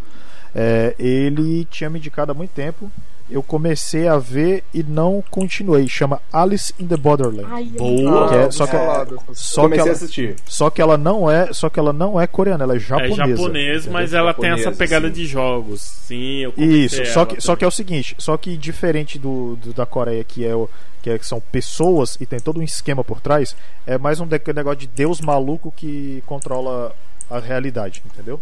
É, 0.53 0.93
ele 0.99 1.63
tinha 1.65 1.89
me 1.89 1.97
indicado 1.97 2.33
há 2.33 2.35
muito 2.35 2.51
tempo. 2.51 2.91
Eu 3.27 3.41
comecei 3.41 4.07
a 4.07 4.17
ver 4.19 4.63
e 4.71 4.83
não 4.83 5.23
continuei. 5.31 5.87
Chama 5.87 6.21
Alice 6.31 6.71
in 6.79 6.85
the 6.85 6.95
Borderland. 6.95 7.47
Ai, 7.51 7.63
Boa. 7.65 8.29
Que 8.29 8.35
é- 8.35 8.51
só 8.51 8.65
que- 8.67 8.71
falado. 8.73 9.19
Só 9.33 9.61
que, 9.61 9.67
Comecei 9.69 9.81
a 9.81 9.85
ela, 9.87 9.91
assistir. 9.93 10.35
só 10.45 10.69
que 10.69 10.79
ela 10.81 10.95
não 10.95 11.29
é, 11.31 11.51
só 11.51 11.67
que 11.67 11.79
ela 11.79 11.91
não 11.91 12.21
é 12.21 12.27
coreana, 12.27 12.63
ela 12.65 12.73
é 12.73 12.77
É 12.77 12.79
japonesa. 12.79 13.15
japonês, 13.35 13.75
entendeu? 13.81 13.93
mas 13.93 14.13
ela 14.13 14.31
tem 14.33 14.49
essa 14.51 14.57
Japonesa, 14.65 14.77
pegada 14.77 15.07
sim. 15.07 15.13
de 15.13 15.25
jogos. 15.25 15.81
Sim, 15.81 16.37
eu 16.43 16.53
Isso, 16.55 17.03
só 17.07 17.25
que, 17.25 17.41
só 17.41 17.55
que 17.55 17.65
é 17.65 17.67
também. 17.67 17.67
o 17.67 17.71
seguinte, 17.71 18.15
só 18.19 18.37
que 18.37 18.55
diferente 18.55 19.17
do, 19.17 19.55
do- 19.55 19.73
da 19.73 19.87
Coreia 19.87 20.23
que 20.23 20.45
é 20.45 20.53
o 20.55 20.69
que, 21.01 21.09
é, 21.09 21.17
que 21.17 21.25
são 21.25 21.39
pessoas 21.39 22.17
e 22.21 22.25
tem 22.27 22.39
todo 22.39 22.59
um 22.59 22.63
esquema 22.63 23.03
por 23.03 23.19
trás, 23.21 23.55
é 23.87 23.97
mais 23.97 24.19
um 24.19 24.27
de- 24.27 24.39
negócio 24.53 24.79
de 24.79 24.87
Deus 24.87 25.19
maluco 25.19 25.73
que 25.75 26.21
controla 26.27 26.95
a 27.29 27.39
realidade, 27.39 28.03
entendeu? 28.05 28.39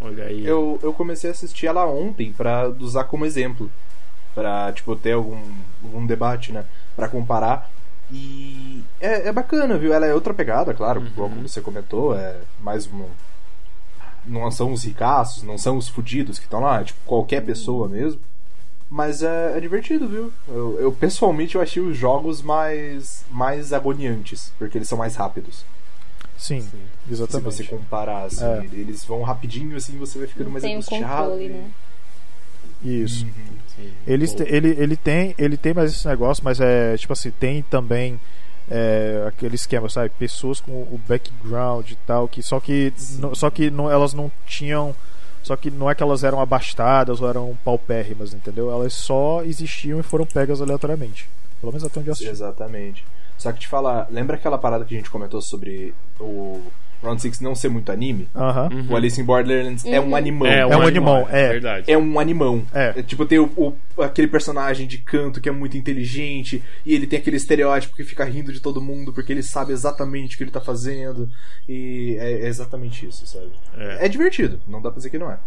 Olha 0.00 0.24
aí. 0.24 0.44
Eu, 0.44 0.78
eu 0.82 0.92
comecei 0.92 1.30
a 1.30 1.32
assistir 1.32 1.66
ela 1.68 1.86
ontem 1.86 2.32
pra 2.32 2.68
usar 2.80 3.04
como 3.04 3.24
exemplo. 3.24 3.70
Pra, 4.34 4.72
tipo, 4.72 4.96
ter 4.96 5.12
algum, 5.12 5.40
algum 5.82 6.04
debate, 6.06 6.50
né? 6.52 6.64
Pra 6.96 7.08
comparar. 7.08 7.70
E 8.10 8.82
é, 9.00 9.28
é 9.28 9.32
bacana, 9.32 9.78
viu? 9.78 9.92
Ela 9.92 10.06
é 10.06 10.14
outra 10.14 10.34
pegada, 10.34 10.74
claro, 10.74 11.00
Uhum. 11.00 11.10
como 11.14 11.48
você 11.48 11.60
comentou, 11.60 12.16
é 12.16 12.36
mais 12.60 12.86
uma. 12.86 13.06
Não 14.26 14.50
são 14.50 14.72
os 14.72 14.82
ricaços, 14.84 15.42
não 15.42 15.58
são 15.58 15.76
os 15.76 15.88
fudidos 15.88 16.38
que 16.38 16.44
estão 16.46 16.60
lá, 16.60 16.80
é 16.80 16.84
tipo 16.84 16.98
qualquer 17.04 17.42
pessoa 17.44 17.88
mesmo. 17.88 18.20
Mas 18.90 19.22
é, 19.22 19.56
é 19.56 19.60
divertido, 19.60 20.06
viu? 20.08 20.32
Eu, 20.48 20.78
eu, 20.80 20.92
pessoalmente 20.92 21.54
eu 21.56 21.60
achei 21.62 21.82
os 21.82 21.96
jogos 21.96 22.42
mais, 22.42 23.24
mais 23.30 23.72
agoniantes, 23.72 24.52
porque 24.58 24.78
eles 24.78 24.88
são 24.88 24.96
mais 24.98 25.16
rápidos. 25.16 25.64
Sim, 26.36 26.60
Se 26.60 27.12
exatamente. 27.12 27.44
você 27.44 27.64
comparar, 27.64 28.24
assim, 28.24 28.44
É. 28.44 28.64
eles 28.72 29.04
vão 29.04 29.22
rapidinho, 29.22 29.76
assim, 29.76 29.96
você 29.98 30.18
vai 30.18 30.26
ficando 30.26 30.46
Não 30.46 30.52
mais 30.52 30.62
tem 30.64 30.74
angustiado. 30.74 31.22
controle, 31.30 31.48
né? 31.48 31.70
Isso. 32.84 33.26
Eles 34.06 34.32
te- 34.34 34.44
ele, 34.44 34.68
ele 34.78 34.96
tem 34.96 35.34
ele 35.38 35.56
tem 35.56 35.74
mais 35.74 35.92
esse 35.92 36.06
negócio, 36.06 36.44
mas 36.44 36.60
é 36.60 36.96
tipo 36.96 37.12
assim, 37.12 37.30
tem 37.32 37.62
também 37.62 38.20
é, 38.70 39.24
aquele 39.26 39.54
esquema, 39.56 39.88
sabe? 39.88 40.10
Pessoas 40.18 40.60
com 40.60 40.70
o 40.72 41.00
background 41.08 41.90
e 41.90 41.96
tal, 42.06 42.28
que 42.28 42.42
só 42.42 42.60
que 42.60 42.92
só 43.34 43.50
que 43.50 43.70
não, 43.70 43.90
elas 43.90 44.14
não 44.14 44.30
tinham 44.46 44.94
só 45.42 45.56
que 45.56 45.70
não 45.70 45.90
é 45.90 45.94
que 45.94 46.02
elas 46.02 46.24
eram 46.24 46.40
abastadas 46.40 47.20
ou 47.20 47.28
eram 47.28 47.58
paupérrimas, 47.64 48.32
entendeu? 48.32 48.70
Elas 48.70 48.94
só 48.94 49.42
existiam 49.44 50.00
e 50.00 50.02
foram 50.02 50.24
pegas 50.24 50.62
aleatoriamente. 50.62 51.28
Pelo 51.60 51.72
menos 51.72 51.84
até 51.84 52.00
onde 52.00 52.08
eu 52.08 52.12
assisti. 52.12 52.30
Exatamente. 52.30 53.04
Só 53.36 53.52
que 53.52 53.60
te 53.60 53.68
falar, 53.68 54.06
lembra 54.10 54.36
aquela 54.36 54.56
parada 54.56 54.84
que 54.86 54.94
a 54.94 54.96
gente 54.96 55.10
comentou 55.10 55.42
sobre 55.42 55.92
o 56.18 56.62
Round 57.02 57.20
6 57.20 57.40
não 57.40 57.54
ser 57.54 57.68
muito 57.68 57.92
anime? 57.92 58.28
Aham. 58.34 58.68
O 58.88 58.96
Alice 58.96 59.20
in 59.20 59.24
Borderlands 59.24 59.84
é 59.84 60.00
um 60.00 60.16
animão. 60.16 60.46
É, 60.48 60.66
um 60.66 60.82
animal, 60.82 61.28
é. 61.30 61.48
Verdade. 61.48 61.90
É 61.90 61.98
um 61.98 62.18
animão. 62.18 62.64
É. 62.72 63.02
tipo, 63.02 63.26
tem 63.26 63.38
o, 63.38 63.46
o- 63.56 64.02
aquele 64.02 64.26
personagem 64.28 64.86
de 64.86 64.98
canto 64.98 65.40
que 65.40 65.48
é 65.48 65.52
muito 65.52 65.76
inteligente 65.76 66.62
e 66.84 66.94
ele 66.94 67.06
tem 67.06 67.18
aquele 67.18 67.36
estereótipo 67.36 67.94
que 67.94 68.04
fica 68.04 68.24
rindo 68.24 68.52
de 68.52 68.60
todo 68.60 68.80
mundo 68.80 69.12
porque 69.12 69.32
ele 69.32 69.42
sabe 69.42 69.72
exatamente 69.72 70.34
o 70.34 70.38
que 70.38 70.44
ele 70.44 70.50
tá 70.50 70.60
fazendo. 70.60 71.28
E 71.68 72.16
é, 72.18 72.32
é 72.42 72.46
exatamente 72.46 73.06
isso, 73.06 73.26
sabe? 73.26 73.50
É. 73.76 74.06
É. 74.06 74.08
divertido, 74.08 74.60
não 74.68 74.80
dá 74.80 74.90
pra 74.90 74.96
dizer 74.98 75.10
que 75.10 75.18
não 75.18 75.30
é. 75.30 75.38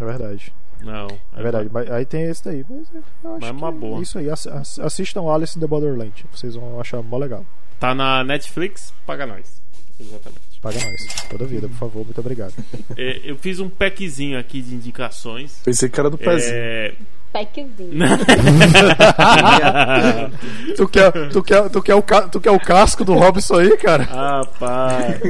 É 0.00 0.04
verdade. 0.04 0.52
Não. 0.82 1.08
É 1.36 1.42
verdade. 1.42 1.68
Mas 1.72 1.90
aí 1.90 2.04
tem 2.06 2.22
esse 2.24 2.42
daí. 2.44 2.64
Mas 2.68 2.88
eu 2.92 3.00
acho 3.00 3.40
Mas 3.40 3.50
é 3.50 3.52
uma 3.52 3.70
que 3.72 3.78
boa. 3.78 3.98
é 3.98 4.02
Isso 4.02 4.18
aí. 4.18 4.30
ass- 4.30 4.46
ass- 4.46 4.78
Assistam 4.78 5.22
Alice 5.30 5.56
in 5.56 5.60
the 5.60 5.66
Borderland. 5.66 6.24
Vocês 6.32 6.54
vão 6.54 6.80
achar 6.80 7.02
mó 7.02 7.18
legal. 7.18 7.44
Tá 7.78 7.94
na 7.94 8.24
Netflix, 8.24 8.92
paga 9.06 9.26
nós. 9.26 9.60
Exatamente. 9.98 10.49
Paga 10.62 10.78
nós. 10.84 11.06
Toda 11.30 11.46
vida, 11.46 11.68
por 11.68 11.76
favor. 11.76 12.04
Muito 12.04 12.20
obrigado. 12.20 12.52
É, 12.96 13.20
eu 13.24 13.36
fiz 13.36 13.60
um 13.60 13.68
packzinho 13.68 14.38
aqui 14.38 14.60
de 14.60 14.74
indicações. 14.74 15.60
Pensei 15.64 15.88
que 15.88 15.98
era 15.98 16.10
do 16.10 16.18
pezinho. 16.18 16.52
É, 16.54 16.94
Packzinho. 17.32 17.90
tu, 20.76 20.88
quer, 20.88 21.12
tu, 21.30 21.42
quer, 21.42 21.68
tu, 21.70 21.82
quer 21.82 21.94
o, 21.94 22.02
ca- 22.02 22.28
tu 22.28 22.40
quer 22.40 22.50
o 22.50 22.60
casco 22.60 23.04
do 23.04 23.14
Robson 23.14 23.58
aí, 23.60 23.76
cara? 23.76 24.04
rapaz. 24.04 25.20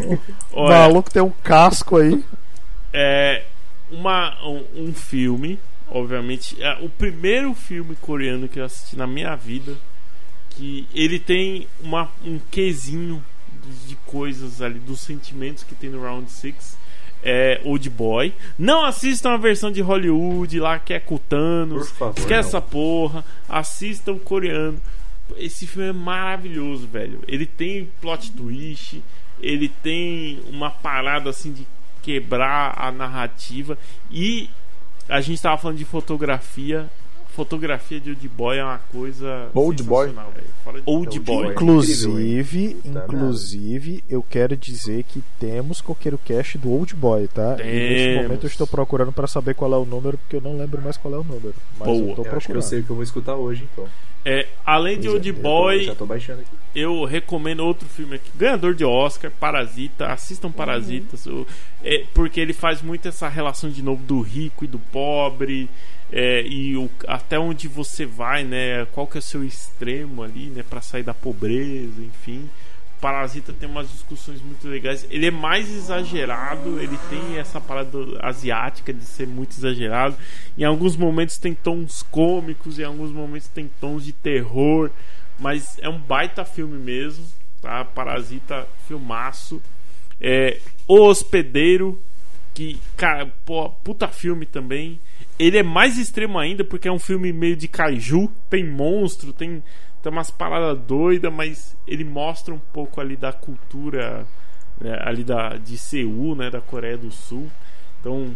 O 0.52 0.52
Olha, 0.62 0.78
maluco 0.78 1.10
tem 1.10 1.22
um 1.22 1.30
casco 1.42 1.96
aí. 1.98 2.22
é 2.92 3.44
uma, 3.90 4.36
um, 4.46 4.64
um 4.88 4.94
filme, 4.94 5.58
obviamente, 5.90 6.56
é 6.62 6.74
o 6.80 6.88
primeiro 6.88 7.54
filme 7.54 7.94
coreano 7.96 8.48
que 8.48 8.60
eu 8.60 8.64
assisti 8.64 8.96
na 8.96 9.06
minha 9.06 9.34
vida, 9.36 9.74
que 10.50 10.86
ele 10.94 11.18
tem 11.18 11.66
uma, 11.82 12.08
um 12.24 12.38
quesinho 12.50 13.22
de, 13.86 13.96
coisas 14.06 14.60
ali, 14.60 14.78
dos 14.78 15.00
sentimentos 15.00 15.62
que 15.62 15.74
tem 15.74 15.90
no 15.90 16.02
Round 16.02 16.30
6. 16.30 16.78
É 17.22 17.60
Old 17.64 17.90
Boy. 17.90 18.34
Não 18.58 18.82
assistam 18.82 19.32
a 19.32 19.36
versão 19.36 19.70
de 19.70 19.82
Hollywood 19.82 20.58
lá 20.58 20.78
que 20.78 20.94
é 20.94 21.00
com 21.00 21.16
o 21.16 21.18
Thanos. 21.18 21.90
Por 21.90 21.96
favor, 21.96 22.18
Esquece 22.18 22.52
não. 22.52 22.58
essa 22.58 22.60
porra. 22.62 23.24
Assistam 23.48 24.12
o 24.12 24.20
coreano. 24.20 24.80
Esse 25.36 25.66
filme 25.66 25.90
é 25.90 25.92
maravilhoso, 25.92 26.88
velho. 26.88 27.20
Ele 27.28 27.44
tem 27.44 27.90
plot 28.00 28.32
twist. 28.32 29.02
Ele 29.40 29.68
tem 29.68 30.40
uma 30.48 30.70
parada 30.70 31.28
assim 31.28 31.52
de 31.52 31.66
quebrar 32.02 32.74
a 32.76 32.90
narrativa. 32.90 33.76
E 34.10 34.48
a 35.08 35.20
gente 35.20 35.42
tava 35.42 35.58
falando 35.58 35.76
de 35.76 35.84
fotografia. 35.84 36.88
Fotografia 37.34 37.98
de 38.00 38.10
Old 38.10 38.28
Boy 38.28 38.58
é 38.58 38.64
uma 38.64 38.78
coisa. 38.92 39.48
Old 39.54 39.82
Boy? 39.82 40.12
Fora 40.64 40.78
de- 40.78 40.82
Old 40.86 41.08
Old 41.08 41.20
Boy. 41.20 41.52
Inclusive, 41.52 42.76
inclusive, 42.84 44.04
eu 44.08 44.22
quero 44.22 44.56
dizer 44.56 45.04
que 45.04 45.22
temos 45.38 45.80
Coqueiro 45.80 46.18
Cast 46.24 46.58
do 46.58 46.70
Old 46.70 46.94
Boy, 46.94 47.28
tá? 47.28 47.56
E 47.60 47.64
neste 47.64 48.04
Temos. 48.06 48.22
momento 48.24 48.44
eu 48.44 48.48
estou 48.48 48.66
procurando 48.66 49.12
para 49.12 49.26
saber 49.26 49.54
qual 49.54 49.72
é 49.72 49.76
o 49.76 49.84
número, 49.84 50.18
porque 50.18 50.36
eu 50.36 50.40
não 50.40 50.56
lembro 50.58 50.80
mais 50.82 50.96
qual 50.96 51.14
é 51.14 51.18
o 51.18 51.24
número. 51.24 51.54
Mas 51.78 51.88
Boa. 51.88 51.98
eu 51.98 52.02
tô 52.02 52.02
Eu 52.02 52.08
acho 52.10 52.16
que 52.22 52.26
eu 52.26 52.30
procurando. 52.30 52.62
sei 52.62 52.80
o 52.80 52.84
que 52.84 52.90
eu 52.90 52.96
vou 52.96 53.02
escutar 53.02 53.34
hoje, 53.36 53.66
então. 53.72 53.86
É, 54.22 54.46
além 54.66 54.96
de 55.00 55.08
Pois 55.08 55.14
é, 55.14 55.16
Old 55.16 55.28
Eu 55.28 55.34
Boy, 55.34 55.84
já 55.84 55.94
tô 55.94 56.04
baixando 56.04 56.40
aqui. 56.42 56.50
eu 56.74 57.04
recomendo 57.04 57.60
outro 57.60 57.88
filme 57.88 58.16
aqui, 58.16 58.30
ganhador 58.36 58.74
de 58.74 58.84
Oscar, 58.84 59.30
Parasita. 59.40 60.08
Assistam 60.08 60.50
Parasitas, 60.52 61.26
o- 61.26 61.46
é, 61.82 62.04
porque 62.12 62.38
ele 62.40 62.52
faz 62.52 62.82
muito 62.82 63.08
essa 63.08 63.28
relação 63.28 63.70
de 63.70 63.82
novo 63.82 64.02
do 64.02 64.20
rico 64.20 64.64
e 64.64 64.68
do 64.68 64.78
pobre. 64.78 65.70
É, 66.12 66.42
e 66.46 66.76
o- 66.76 66.90
até 67.06 67.38
onde 67.38 67.68
você 67.68 68.04
vai, 68.04 68.44
né? 68.44 68.84
Qual 68.92 69.06
que 69.06 69.18
é 69.18 69.20
o 69.20 69.22
seu 69.22 69.44
extremo 69.44 70.22
ali, 70.22 70.46
né? 70.46 70.62
Pra 70.68 70.80
sair 70.80 71.02
da 71.02 71.14
pobreza, 71.14 72.00
enfim. 72.02 72.48
Parasita 73.00 73.52
tem 73.52 73.66
umas 73.68 73.90
discussões 73.90 74.42
muito 74.42 74.68
legais. 74.68 75.06
Ele 75.10 75.26
é 75.26 75.30
mais 75.30 75.70
exagerado, 75.70 76.78
ele 76.78 76.98
tem 77.08 77.38
essa 77.38 77.58
parada 77.60 77.98
asiática 78.20 78.92
de 78.92 79.04
ser 79.04 79.26
muito 79.26 79.52
exagerado. 79.52 80.16
Em 80.58 80.64
alguns 80.64 80.96
momentos 80.96 81.38
tem 81.38 81.54
tons 81.54 82.02
cômicos, 82.02 82.78
em 82.78 82.84
alguns 82.84 83.10
momentos 83.10 83.48
tem 83.48 83.70
tons 83.80 84.04
de 84.04 84.12
terror. 84.12 84.90
Mas 85.38 85.78
é 85.80 85.88
um 85.88 85.98
baita 85.98 86.44
filme 86.44 86.76
mesmo, 86.78 87.24
tá? 87.62 87.82
Parasita, 87.86 88.68
filmaço. 88.86 89.62
É, 90.20 90.58
o 90.86 91.00
Hospedeiro, 91.06 91.98
que, 92.52 92.78
cara, 92.98 93.26
pô, 93.46 93.70
puta 93.70 94.08
filme 94.08 94.44
também. 94.44 95.00
Ele 95.40 95.56
é 95.56 95.62
mais 95.62 95.96
extremo 95.96 96.38
ainda 96.38 96.62
porque 96.62 96.86
é 96.86 96.92
um 96.92 96.98
filme 96.98 97.32
meio 97.32 97.56
de 97.56 97.66
kaiju, 97.66 98.30
tem 98.50 98.64
monstro, 98.64 99.32
tem 99.32 99.62
tem 100.02 100.10
umas 100.10 100.30
paradas 100.30 100.78
doidas, 100.86 101.32
mas 101.32 101.76
ele 101.86 102.04
mostra 102.04 102.54
um 102.54 102.58
pouco 102.58 103.00
ali 103.00 103.16
da 103.16 103.32
cultura 103.32 104.26
né, 104.80 104.98
ali 105.02 105.22
da, 105.22 105.56
de 105.56 105.76
Seul, 105.76 106.34
né, 106.34 106.50
da 106.50 106.60
Coreia 106.60 106.96
do 106.96 107.10
Sul. 107.10 107.50
Então, 108.00 108.34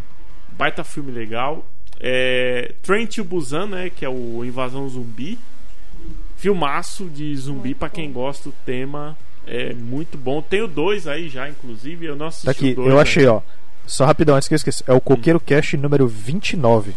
baita 0.52 0.84
filme 0.84 1.10
legal. 1.10 1.66
É, 1.99 2.74
Train 2.83 3.07
to 3.07 3.24
Busan, 3.24 3.66
né, 3.66 3.91
que 3.91 4.05
é 4.05 4.08
o 4.08 4.44
Invasão 4.44 4.89
Zumbi. 4.89 5.39
Filmaço 6.36 7.07
de 7.07 7.34
zumbi 7.36 7.74
para 7.74 7.89
quem 7.89 8.12
gosta 8.12 8.50
do 8.50 8.55
tema. 8.66 9.16
É 9.47 9.73
muito 9.73 10.18
bom. 10.18 10.42
Tem 10.42 10.60
o 10.60 10.68
2 10.68 11.07
aí 11.07 11.28
já, 11.31 11.49
inclusive. 11.49 12.05
Eu 12.05 12.16
não 12.16 12.26
assisti 12.26 12.47
Daqui, 12.47 12.73
o 12.73 12.74
dois, 12.74 12.91
eu 12.91 12.99
achei, 12.99 13.24
né? 13.24 13.31
ó. 13.31 13.41
Só 13.87 14.05
rapidão, 14.05 14.37
antes 14.37 14.49
que 14.49 14.55
eu 14.55 14.57
esqueça. 14.57 14.85
É 14.87 14.93
o 14.93 15.01
Coqueiro 15.01 15.41
Cash 15.41 15.75
número 15.75 16.07
29. 16.09 16.95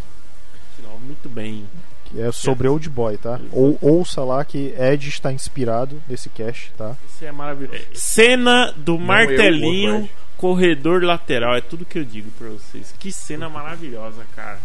Muito 1.02 1.30
bem. 1.30 1.66
Que 2.06 2.22
é 2.22 2.32
sobre 2.32 2.68
Old 2.68 2.90
Boy, 2.90 3.18
tá? 3.18 3.40
Ou 3.52 3.78
ouça 3.82 4.24
lá 4.24 4.44
que 4.44 4.74
Ed 4.78 5.08
está 5.08 5.32
inspirado 5.32 6.02
nesse 6.08 6.30
cash, 6.30 6.72
tá? 6.78 6.96
Isso 7.10 7.26
é 7.26 7.32
maravilhoso. 7.32 7.84
Cena 7.94 8.74
do 8.76 8.96
eu, 8.96 9.00
martelinho, 9.00 10.00
Boa 10.00 10.10
corredor 10.38 11.04
lateral. 11.04 11.56
É 11.56 11.62
tudo 11.62 11.84
que 11.84 12.00
eu 12.00 12.06
digo 12.06 12.32
pra 12.38 12.48
vocês. 12.50 12.94
Que 12.98 13.12
cena 13.12 13.50
maravilhosa, 13.50 14.24
cara. 14.36 14.60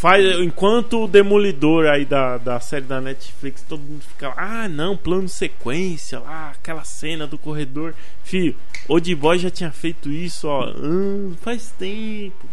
Faz, 0.00 0.24
enquanto 0.40 1.04
o 1.04 1.06
Demolidor 1.06 1.84
aí 1.84 2.06
da, 2.06 2.38
da 2.38 2.58
série 2.58 2.86
da 2.86 3.02
Netflix, 3.02 3.60
todo 3.68 3.82
mundo 3.82 4.00
fica 4.00 4.32
ah, 4.34 4.66
não, 4.66 4.96
plano 4.96 5.28
sequência, 5.28 6.18
lá, 6.20 6.52
aquela 6.52 6.84
cena 6.84 7.26
do 7.26 7.36
corredor. 7.36 7.94
Filho, 8.24 8.56
Old 8.88 9.14
Boy 9.14 9.38
já 9.38 9.50
tinha 9.50 9.70
feito 9.70 10.10
isso, 10.10 10.48
ó, 10.48 10.70
ah, 10.70 11.36
faz 11.42 11.70
tempo. 11.78 12.48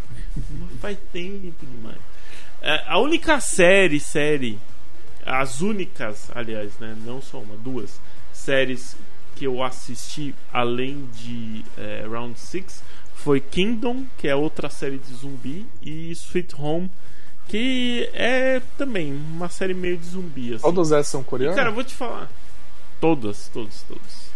Faz 0.81 0.97
tempo 1.13 1.65
demais. 1.65 1.95
É, 2.61 2.83
a 2.85 2.99
única 2.99 3.39
série, 3.39 4.01
série, 4.01 4.59
as 5.25 5.61
únicas, 5.61 6.29
aliás, 6.35 6.77
né, 6.79 6.97
não 7.05 7.21
só 7.21 7.39
uma, 7.39 7.55
duas 7.55 7.97
séries 8.33 8.97
que 9.37 9.45
eu 9.45 9.63
assisti 9.63 10.35
além 10.51 11.07
de 11.13 11.63
é, 11.77 12.05
Round 12.09 12.37
6 12.37 12.83
foi 13.15 13.39
Kingdom, 13.39 14.05
que 14.17 14.27
é 14.27 14.35
outra 14.35 14.69
série 14.69 14.97
de 14.97 15.13
zumbi, 15.13 15.65
e 15.81 16.11
Sweet 16.11 16.53
Home, 16.57 16.89
que 17.47 18.09
é 18.13 18.61
também 18.77 19.13
uma 19.13 19.49
série 19.49 19.73
meio 19.73 19.97
de 19.97 20.05
zumbi. 20.05 20.53
Assim. 20.53 20.63
Todas 20.63 20.91
essas 20.91 21.07
são 21.07 21.21
E, 21.21 21.23
coreanas? 21.23 21.55
cara, 21.55 21.69
eu 21.69 21.73
vou 21.73 21.83
te 21.83 21.93
falar. 21.93 22.29
Todas, 22.99 23.47
todas, 23.53 23.83
todas. 23.87 24.27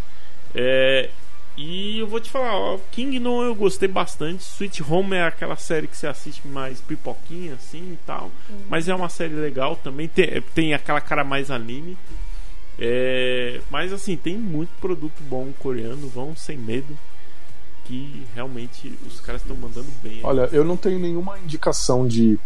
É, 0.54 1.10
e 1.58 2.00
eu 2.00 2.08
vou 2.08 2.20
te 2.20 2.30
falar, 2.30 2.56
ó, 2.56 2.80
Kingdom 2.92 3.44
eu 3.44 3.54
gostei 3.56 3.88
bastante. 3.88 4.44
Sweet 4.44 4.84
Home 4.84 5.16
é 5.16 5.24
aquela 5.24 5.56
série 5.56 5.88
que 5.88 5.98
você 5.98 6.08
assiste 6.08 6.48
mais 6.48 6.80
pipoquinha, 6.82 7.56
assim 7.56 7.94
e 7.94 8.00
tal. 8.06 8.32
Mas 8.70 8.88
é 8.88 8.96
uma 8.96 9.10
série 9.10 9.34
legal 9.34 9.76
também. 9.76 10.08
Tem, 10.08 10.42
tem 10.56 10.74
aquela 10.74 11.02
cara 11.02 11.24
mais 11.24 11.52
anime. 11.52 11.98
É, 12.80 13.60
mas 13.70 13.92
assim, 13.94 14.16
tem 14.16 14.38
muito 14.38 14.70
produto 14.80 15.22
bom 15.30 15.52
coreano. 15.60 16.08
Vão 16.08 16.36
sem 16.36 16.58
medo. 16.58 16.98
Que 17.86 18.26
realmente 18.34 18.98
os 19.06 19.20
caras 19.20 19.42
estão 19.42 19.56
mandando 19.56 19.90
bem. 20.02 20.20
Olha, 20.24 20.48
eu 20.54 20.64
não 20.64 20.78
tenho 20.78 20.98
nenhuma 21.00 21.38
indicação 21.40 22.08
de, 22.08 22.40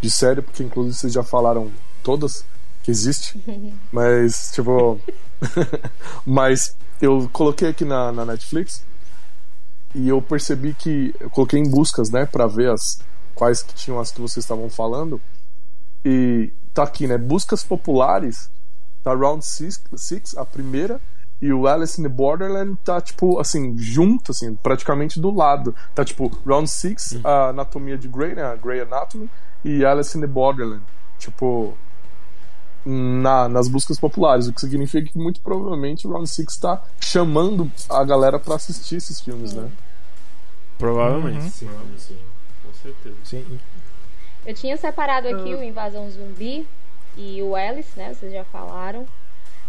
de 0.00 0.10
série, 0.10 0.42
porque 0.42 0.62
inclusive 0.62 0.96
vocês 0.96 1.12
já 1.12 1.22
falaram 1.22 1.70
todas 2.02 2.44
que 2.82 2.90
existe. 2.90 3.42
Mas, 3.90 4.50
tipo. 4.52 5.00
mas 6.24 6.74
eu 7.02 7.28
coloquei 7.30 7.68
aqui 7.68 7.84
na, 7.84 8.10
na 8.10 8.24
Netflix 8.24 8.82
e 9.94 10.08
eu 10.08 10.20
percebi 10.22 10.74
que. 10.74 11.14
Eu 11.20 11.30
coloquei 11.30 11.60
em 11.60 11.68
buscas, 11.68 12.10
né, 12.10 12.24
pra 12.24 12.46
ver 12.46 12.70
as 12.70 12.98
quais 13.34 13.62
que 13.62 13.74
tinham 13.74 14.00
as 14.00 14.10
que 14.10 14.20
vocês 14.20 14.44
estavam 14.44 14.70
falando. 14.70 15.20
E 16.04 16.52
tá 16.72 16.82
aqui, 16.82 17.06
né? 17.06 17.18
Buscas 17.18 17.62
populares. 17.64 18.50
Tá 19.02 19.14
Round 19.14 19.44
6, 19.44 19.82
a 20.36 20.44
primeira. 20.44 21.00
E 21.42 21.52
o 21.52 21.66
Alice 21.66 22.00
in 22.00 22.04
the 22.04 22.08
Borderland 22.08 22.78
tá, 22.84 23.00
tipo, 23.00 23.38
assim, 23.38 23.76
junto, 23.76 24.30
assim, 24.30 24.54
praticamente 24.54 25.20
do 25.20 25.30
lado. 25.30 25.74
Tá, 25.94 26.04
tipo, 26.04 26.28
Round 26.46 26.70
6, 26.70 27.20
a 27.22 27.48
Anatomia 27.48 27.98
de 27.98 28.08
Grey, 28.08 28.34
né? 28.34 28.42
A 28.42 28.56
Grey 28.56 28.80
Anatomy. 28.80 29.28
E 29.64 29.84
Alice 29.84 30.16
in 30.16 30.20
the 30.20 30.26
Borderland. 30.26 30.82
Tipo, 31.18 31.76
na, 32.84 33.48
nas 33.48 33.68
buscas 33.68 33.98
populares. 33.98 34.46
O 34.46 34.52
que 34.52 34.60
significa 34.60 35.10
que, 35.10 35.18
muito 35.18 35.40
provavelmente, 35.40 36.06
o 36.06 36.10
Round 36.10 36.28
6 36.28 36.56
tá 36.58 36.82
chamando 37.00 37.70
a 37.88 38.04
galera 38.04 38.38
pra 38.38 38.56
assistir 38.56 38.96
esses 38.96 39.20
filmes, 39.20 39.54
né? 39.54 39.70
Provavelmente. 40.78 41.38
Uhum. 41.38 41.50
Sim, 41.50 41.68
sim. 41.96 42.18
Com 42.62 42.72
certeza. 42.74 43.16
Sim. 43.24 43.60
Eu 44.44 44.54
tinha 44.54 44.76
separado 44.76 45.28
aqui 45.28 45.54
o 45.54 45.62
Invasão 45.62 46.10
Zumbi 46.10 46.66
e 47.16 47.40
o 47.42 47.56
Alice, 47.56 47.98
né? 47.98 48.14
Vocês 48.14 48.32
já 48.32 48.44
falaram. 48.44 49.06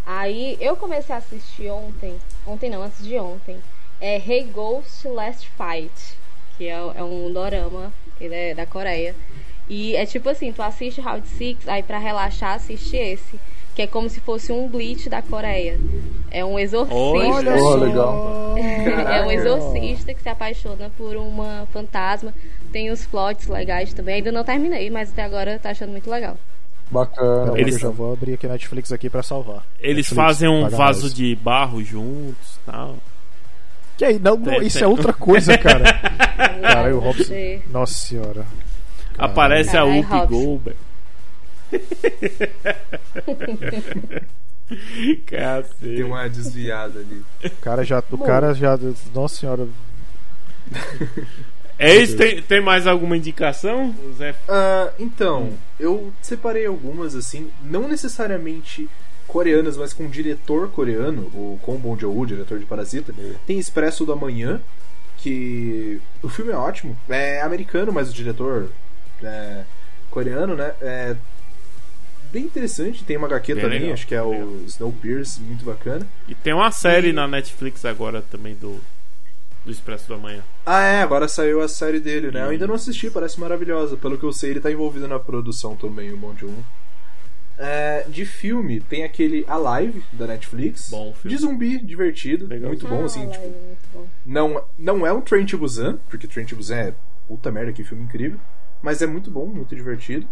Aí 0.06 0.58
eu 0.60 0.76
comecei 0.76 1.16
a 1.16 1.20
assistir 1.20 1.70
ontem. 1.72 2.20
Ontem 2.46 2.70
não, 2.70 2.84
antes 2.84 3.04
de 3.04 3.18
ontem. 3.18 3.60
É 4.02 4.18
Hey 4.18 4.44
Ghost 4.44 5.08
Last 5.08 5.50
Fight. 5.52 6.18
Que 6.58 6.68
é, 6.68 6.74
é 6.74 7.04
um 7.04 7.32
dorama. 7.32 7.94
Ele 8.20 8.36
é 8.36 8.54
da 8.54 8.66
Coreia. 8.66 9.16
E 9.70 9.96
é 9.96 10.06
tipo 10.06 10.30
assim, 10.30 10.52
tu 10.52 10.62
assiste 10.62 11.02
Round 11.02 11.28
6, 11.28 11.58
aí 11.68 11.82
pra 11.84 11.98
relaxar 11.98 12.54
assiste 12.56 12.96
esse. 12.96 13.40
Que 13.76 13.82
é 13.82 13.88
como 13.88 14.08
se 14.10 14.22
fosse 14.22 14.54
um 14.54 14.70
Bleach 14.70 15.10
da 15.10 15.22
Coreia. 15.22 15.78
É 16.32 16.46
um 16.46 16.58
exorcista. 16.58 16.96
Olha 16.98 17.56
Oh, 17.62 17.76
legal. 17.76 18.56
é 18.58 19.26
um 19.26 19.32
exorcista 19.32 20.14
que 20.14 20.22
se 20.22 20.30
apaixona 20.30 20.90
por 20.98 21.18
uma 21.18 21.68
fantasma. 21.74 22.34
Tem 22.72 22.90
os 22.90 23.06
plots 23.06 23.48
legais 23.48 23.94
também. 23.94 24.16
Ainda 24.16 24.32
não 24.32 24.46
terminei, 24.46 24.90
mas 24.90 25.10
até 25.12 25.24
agora 25.24 25.60
tá 25.60 25.72
achando 25.72 25.92
muito 25.92 26.10
legal. 26.10 26.38
Bacana. 26.90 27.60
Eles- 27.60 27.74
Eu 27.76 27.80
já 27.82 27.90
vou 27.90 28.14
abrir 28.14 28.36
aqui 28.36 28.46
a 28.46 28.50
Netflix 28.50 28.92
aqui 28.94 29.10
pra 29.10 29.24
salvar. 29.24 29.66
Eles 29.80 30.06
Netflix, 30.10 30.16
fazem 30.16 30.48
um 30.48 30.70
vaso 30.70 31.04
nós. 31.04 31.14
de 31.14 31.36
barro 31.36 31.84
juntos 31.84 32.60
tal. 32.66 32.96
Que 33.98 34.06
aí, 34.06 34.20
não, 34.20 34.40
Tem, 34.42 34.62
isso 34.66 34.78
tem. 34.78 34.86
é 34.86 34.88
outra 34.88 35.12
coisa, 35.12 35.58
cara. 35.58 35.84
Caralho, 36.62 36.98
o 36.98 37.00
Robson. 37.00 37.34
Nossa 37.72 37.94
senhora. 37.94 38.46
Aparece 39.18 39.78
a 39.78 39.84
Whoopi. 39.84 40.28
Goldberg. 40.28 40.78
Cacete. 45.26 45.76
Tem 45.80 46.04
uma 46.04 46.28
desviada 46.28 47.00
ali. 47.00 47.24
O 47.46 47.62
cara 47.62 47.84
já. 47.84 48.04
O 48.12 48.18
cara 48.18 48.54
já. 48.54 48.78
Nossa 49.14 49.38
senhora. 49.38 49.68
É 51.78 51.96
isso? 51.96 52.18
Tem, 52.18 52.42
tem 52.42 52.62
mais 52.62 52.88
alguma 52.88 53.18
indicação? 53.18 53.94
Zé 54.18 54.34
Ah, 54.48 54.92
então, 54.98 55.52
eu 55.80 56.14
separei 56.22 56.66
algumas, 56.66 57.16
assim, 57.16 57.52
não 57.64 57.88
necessariamente 57.88 58.90
coreanas, 59.28 59.76
mas 59.76 59.92
com 59.92 60.04
um 60.04 60.10
diretor 60.10 60.70
coreano, 60.70 61.24
o 61.34 61.60
Kon 61.62 61.78
Bong 61.78 62.00
Joon, 62.00 62.26
diretor 62.26 62.60
de 62.60 62.66
Parasita. 62.66 63.14
Tem 63.46 63.60
Expresso 63.60 64.06
do 64.06 64.14
Amanhã, 64.14 64.62
que 65.18 66.00
o 66.24 66.30
filme 66.30 66.52
é 66.52 66.56
ótimo. 66.56 66.98
É 67.10 67.42
americano, 67.42 67.92
mas 67.92 68.10
o 68.10 68.14
diretor 68.14 68.70
é 69.28 69.66
coreano, 70.10 70.56
né? 70.56 70.74
É 70.82 71.16
bem 72.32 72.44
interessante. 72.44 73.04
Tem 73.04 73.18
uma 73.18 73.28
HQ 73.28 73.54
Bem 73.56 73.64
também, 73.64 73.80
legal, 73.80 73.94
acho 73.94 74.08
que 74.08 74.16
é 74.16 74.22
legal. 74.22 74.48
o 74.48 74.64
Snowpiercer, 74.66 75.42
muito 75.44 75.64
bacana. 75.66 76.08
E 76.28 76.36
tem 76.36 76.54
uma 76.54 76.72
série 76.72 77.10
E- 77.10 77.14
na 77.14 77.28
Netflix 77.28 77.86
agora 77.86 78.22
também 78.22 78.56
do, 78.56 78.80
do 79.66 79.72
Expresso 79.72 80.08
do 80.08 80.14
Amanhã. 80.16 80.44
Ah, 80.66 80.84
é, 80.84 81.02
agora 81.02 81.28
saiu 81.28 81.62
a 81.62 81.68
série 81.68 82.00
dele, 82.00 82.32
né? 82.32 82.42
Eu 82.44 82.50
ainda 82.50 82.68
não 82.68 82.76
assisti, 82.76 83.10
parece 83.10 83.40
maravilhosa. 83.40 83.96
Pelo 83.98 84.18
que 84.18 84.24
eu 84.24 84.34
sei, 84.34 84.52
ele 84.52 84.60
tá 84.60 84.72
envolvido 84.72 85.08
na 85.08 85.20
produção 85.20 85.76
também, 85.76 86.12
o 86.12 86.36
Joon. 86.38 86.56
É, 87.58 88.04
de 88.10 88.26
filme, 88.26 88.82
tem 88.82 89.06
aquele 89.06 89.46
Alive, 89.48 90.04
da 90.12 90.28
Netflix. 90.28 90.90
Bom 90.90 91.14
filme. 91.14 91.38
De 91.38 91.42
zumbi, 91.42 91.78
divertido, 91.78 92.48
Legal. 92.48 92.68
muito 92.68 92.86
bom, 92.86 93.02
Ah, 93.04 93.06
assim, 93.06 93.26
lá, 93.28 93.32
tipo... 93.32 93.46
é 93.46 93.48
muito 93.50 93.90
bom. 93.94 94.08
Não, 94.26 94.64
não 94.78 95.08
é 95.08 95.14
um 95.14 95.22
Train 95.22 95.46
to 95.46 95.58
Busan, 95.58 95.98
porque 96.10 96.28
Train 96.28 96.46
to 96.46 96.58
Busan 96.58 96.76
é 96.76 96.94
puta 97.30 97.50
merda, 97.52 97.72
que 97.72 97.82
filme 97.84 98.04
incrível. 98.04 98.38
Mas 98.86 99.02
é 99.02 99.08
muito 99.08 99.32
bom, 99.32 99.48
muito 99.48 99.76
divertido. 99.76 100.28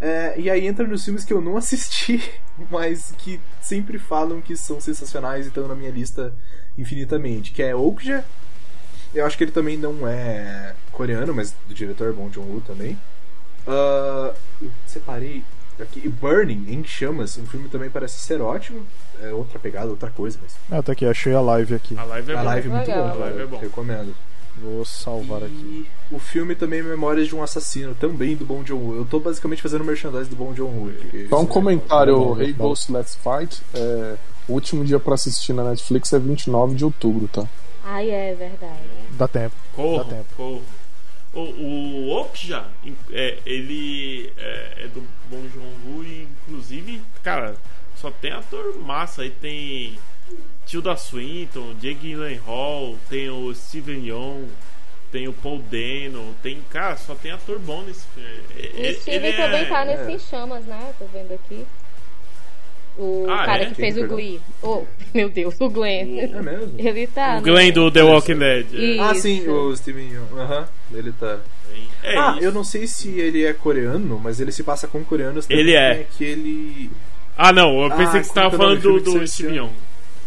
É, 0.00 0.34
e 0.36 0.50
aí 0.50 0.66
entra 0.66 0.84
nos 0.84 1.04
filmes 1.04 1.24
que 1.24 1.32
eu 1.32 1.40
não 1.40 1.56
assisti, 1.56 2.20
mas 2.68 3.14
que 3.18 3.40
sempre 3.62 4.00
falam 4.00 4.40
que 4.40 4.56
são 4.56 4.80
sensacionais 4.80 5.44
e 5.44 5.48
estão 5.48 5.68
na 5.68 5.76
minha 5.76 5.90
lista 5.92 6.34
infinitamente. 6.76 7.52
Que 7.52 7.62
é 7.62 7.76
Okja. 7.76 8.24
Eu 9.14 9.24
acho 9.24 9.38
que 9.38 9.44
ele 9.44 9.52
também 9.52 9.76
não 9.76 10.08
é 10.08 10.74
coreano, 10.90 11.32
mas 11.32 11.54
do 11.68 11.72
diretor 11.72 12.12
Bong 12.12 12.34
Joon-ho 12.34 12.60
também. 12.62 12.98
Ah, 13.64 14.34
eu 14.60 14.72
separei 14.84 15.44
Aqui, 15.80 16.08
Burning, 16.08 16.66
em 16.72 16.82
chamas, 16.82 17.36
o 17.36 17.46
filme 17.46 17.68
também 17.68 17.88
parece 17.88 18.18
ser 18.18 18.40
ótimo. 18.40 18.84
É 19.22 19.32
outra 19.32 19.60
pegada, 19.60 19.88
outra 19.88 20.10
coisa, 20.10 20.36
mas. 20.42 20.56
Ah, 20.68 20.82
tá 20.82 20.90
aqui, 20.90 21.06
achei 21.06 21.32
a 21.32 21.40
live 21.40 21.72
aqui. 21.72 21.96
A 21.96 22.02
live 22.02 22.32
é 22.32 22.34
a 22.34 22.42
live 22.42 22.68
é 22.68 22.72
muito 22.72 22.90
bom, 22.90 23.08
A 23.08 23.14
live 23.14 23.40
é 23.40 23.46
bom. 23.46 23.58
Recomendo. 23.58 24.14
Vou 24.62 24.84
salvar 24.84 25.42
aqui. 25.44 25.86
E 26.10 26.14
o 26.14 26.18
filme 26.18 26.54
também 26.54 26.80
é 26.80 26.82
Memórias 26.82 27.28
de 27.28 27.34
um 27.34 27.42
Assassino, 27.42 27.94
também 27.94 28.34
do 28.36 28.44
Bom 28.44 28.62
John 28.62 28.76
Woo. 28.76 28.96
Eu 28.96 29.04
tô 29.04 29.20
basicamente 29.20 29.62
fazendo 29.62 29.84
merchandise 29.84 30.28
do 30.28 30.36
Bom 30.36 30.52
John 30.52 30.70
Woo. 30.70 30.92
Só 31.28 31.38
um 31.38 31.42
isso 31.42 31.50
é- 31.50 31.52
comentário, 31.54 32.18
Bom, 32.18 32.40
Hey 32.40 32.54
Let's 32.90 33.16
Fight. 33.16 33.62
É, 33.74 34.16
o 34.48 34.52
último 34.54 34.84
dia 34.84 34.98
pra 34.98 35.14
assistir 35.14 35.52
na 35.52 35.64
Netflix 35.64 36.12
é 36.12 36.18
29 36.18 36.74
de 36.74 36.84
outubro, 36.84 37.28
tá? 37.28 37.46
Ai, 37.84 38.10
é 38.10 38.34
verdade. 38.34 38.80
Dá 39.12 39.26
tempo. 39.28 39.54
Corra, 39.74 40.04
Dá 40.04 40.10
tempo. 40.10 40.26
corra. 40.36 40.60
O, 41.34 41.40
o 41.40 42.10
Okja, 42.20 42.64
é, 43.12 43.38
ele 43.44 44.32
é, 44.36 44.84
é 44.84 44.88
do 44.88 45.02
Bom 45.30 45.42
Joon 45.54 45.70
Woo 45.86 46.04
e 46.04 46.26
inclusive, 46.46 47.02
cara, 47.22 47.54
só 47.96 48.10
tem 48.10 48.32
ator 48.32 48.76
massa. 48.78 49.22
Aí 49.22 49.30
tem 49.30 49.98
Tilda 50.68 50.94
Swinton, 50.96 51.74
Jake 51.80 51.94
Gyllenhaal, 52.08 52.94
tem 53.08 53.28
o 53.30 53.52
Steven 53.54 54.04
Yeun, 54.06 54.44
tem 55.10 55.26
o 55.26 55.32
Paul 55.32 55.60
Dano, 55.70 56.34
tem, 56.42 56.58
cara, 56.68 56.96
só 56.96 57.14
tem 57.14 57.30
ator 57.32 57.58
bom 57.58 57.82
nesse 57.82 58.04
filme. 58.14 58.28
O 58.74 58.76
Ele- 58.78 58.94
Steven 59.00 59.28
ele 59.30 59.36
também 59.36 59.60
é- 59.62 59.64
tá 59.64 59.84
nesse 59.84 60.12
Em 60.12 60.18
Chamas, 60.18 60.64
né? 60.66 60.92
Tô 60.98 61.06
vendo 61.06 61.32
aqui. 61.32 61.64
O 62.98 63.26
Ah, 63.30 63.44
cara 63.46 63.62
é? 63.62 63.66
que 63.66 63.74
Quem, 63.76 63.84
fez 63.84 63.96
o 63.96 64.00
perdão? 64.00 64.16
Glee. 64.16 64.40
Oh, 64.62 64.84
meu 65.14 65.28
Deus, 65.28 65.54
o 65.60 65.70
Glenn. 65.70 66.18
É 66.18 66.26
mesmo? 66.42 66.74
Ele 66.76 67.06
tá. 67.06 67.38
O 67.38 67.42
Glenn 67.42 67.72
do 67.72 67.90
The 67.90 68.02
Walking 68.02 68.38
Dead. 68.38 68.66
Isso. 68.72 69.02
Ah, 69.02 69.14
sim, 69.14 69.48
o 69.48 69.74
Steven 69.76 70.08
Yeun. 70.10 70.26
Aham, 70.36 70.68
ele 70.92 71.12
tá. 71.12 71.38
É 72.02 72.16
ah, 72.18 72.32
isso. 72.36 72.44
eu 72.44 72.52
não 72.52 72.64
sei 72.64 72.86
se 72.88 73.18
ele 73.20 73.44
é 73.44 73.52
coreano, 73.52 74.18
mas 74.22 74.40
ele 74.40 74.50
se 74.50 74.62
passa 74.64 74.88
com 74.88 75.02
coreanos. 75.04 75.46
também 75.46 75.60
Ele 75.62 75.74
é. 75.74 75.92
Aquele. 76.00 76.90
Ah, 77.36 77.52
não, 77.52 77.80
eu 77.84 77.90
pensei 77.90 78.18
Ah, 78.18 78.20
que 78.20 78.26
você 78.26 78.34
tava 78.34 78.54
é 78.54 78.56
o 78.56 78.58
falando 78.58 78.80
do 78.80 79.00
do, 79.00 79.26
Steven? 79.28 79.54
Yeun. 79.54 79.70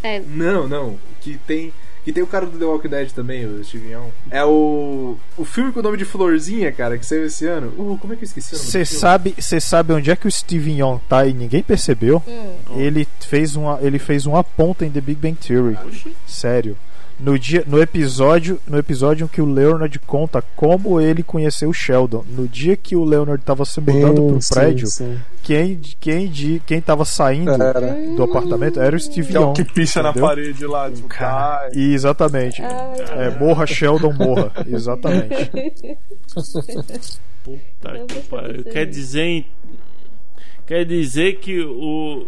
É, 0.03 0.19
Não, 0.19 0.67
não. 0.67 0.97
Que 1.19 1.38
tem. 1.45 1.73
Que 2.03 2.11
tem 2.11 2.23
o 2.23 2.27
cara 2.27 2.47
do 2.47 2.57
The 2.57 2.65
Walking 2.65 2.88
Dead 2.88 3.11
também, 3.11 3.45
o 3.45 3.63
Steven 3.63 3.89
Yeun. 3.91 4.09
É 4.31 4.43
o. 4.43 5.15
O 5.38 5.45
filme 5.45 5.71
com 5.71 5.81
o 5.81 5.83
nome 5.83 5.97
de 5.97 6.05
Florzinha, 6.05 6.71
cara, 6.71 6.97
que 6.97 7.05
saiu 7.05 7.25
esse 7.27 7.45
ano. 7.45 7.67
Uh, 7.77 7.95
como 7.99 8.13
é 8.13 8.15
que 8.15 8.23
eu 8.23 8.25
esqueci 8.25 8.55
o 8.55 8.57
nome 8.57 8.71
Você 8.71 8.85
sabe, 8.85 9.35
você 9.38 9.59
sabe 9.59 9.93
onde 9.93 10.09
é 10.09 10.15
que 10.15 10.27
o 10.27 10.31
Steven 10.31 10.77
Yeun 10.77 10.99
tá 11.07 11.27
e 11.27 11.33
ninguém 11.33 11.61
percebeu? 11.61 12.23
hum. 12.27 12.55
Ele 12.75 13.07
fez 13.19 13.55
uma, 13.55 13.77
ele 13.83 13.99
fez 13.99 14.25
uma 14.25 14.43
ponta 14.43 14.83
em 14.83 14.89
The 14.89 14.99
Big 14.99 15.21
Bang 15.21 15.35
Theory. 15.35 15.77
Oxi. 15.85 16.15
Sério. 16.25 16.75
No 17.22 17.38
dia, 17.38 17.64
no 17.67 17.80
episódio, 17.80 18.59
no 18.67 18.77
episódio 18.80 19.25
em 19.25 19.27
que 19.27 19.41
o 19.41 19.45
Leonard 19.45 20.00
conta 20.00 20.41
como 20.56 21.00
ele 21.00 21.22
conheceu 21.22 21.69
o 21.69 21.74
Sheldon. 21.74 22.25
No 22.30 22.48
dia 22.48 22.75
que 22.75 22.95
o 22.95 23.03
Leonard 23.06 23.43
tava 23.43 23.64
se 23.64 23.80
mudando 23.80 24.27
pro 24.27 24.41
Sim, 24.41 24.53
prédio, 24.53 24.88
sim. 24.88 25.19
quem 25.43 25.80
quem 26.00 26.27
de 26.27 26.61
quem 26.66 26.82
tava 26.82 27.06
saindo 27.06 27.51
Era. 27.51 27.95
do 28.16 28.24
apartamento 28.24 28.80
era 28.82 28.95
o 28.95 29.00
Steve 29.00 29.27
Que 29.30 29.38
é 29.38 29.40
o 29.40 29.53
que 29.53 29.64
picha 29.64 30.01
na 30.01 30.09
entendeu? 30.09 30.27
parede 30.27 30.66
lá, 30.66 30.90
tipo, 30.90 31.08
Cara. 31.08 31.59
cai. 31.59 31.69
E 31.75 31.93
Exatamente. 31.93 32.61
Ai, 32.64 33.27
É, 33.27 33.40
morra 33.40 33.67
Sheldon, 33.67 34.14
morra. 34.14 34.51
Exatamente. 34.67 35.51
Puta 37.43 38.06
que 38.08 38.19
pariu. 38.30 38.64
Quer 38.66 38.85
dizer, 38.85 39.45
quer 40.72 40.85
dizer 40.85 41.33
que 41.35 41.59
o, 41.59 42.25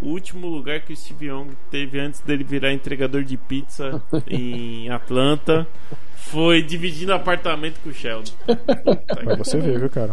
o, 0.00 0.06
último 0.06 0.46
lugar 0.46 0.82
que 0.82 0.92
o 0.92 0.96
Steve 0.96 1.26
Young 1.26 1.48
teve 1.72 1.98
antes 1.98 2.20
dele 2.20 2.44
virar 2.44 2.72
entregador 2.72 3.24
de 3.24 3.36
pizza 3.36 4.00
em 4.30 4.88
Atlanta 4.90 5.66
foi 6.14 6.62
dividindo 6.62 7.12
apartamento 7.12 7.80
com 7.82 7.88
o 7.88 7.92
Sheldon. 7.92 8.30
Pra 8.46 9.34
você 9.34 9.58
ver, 9.58 9.80
viu, 9.80 9.90
cara? 9.90 10.12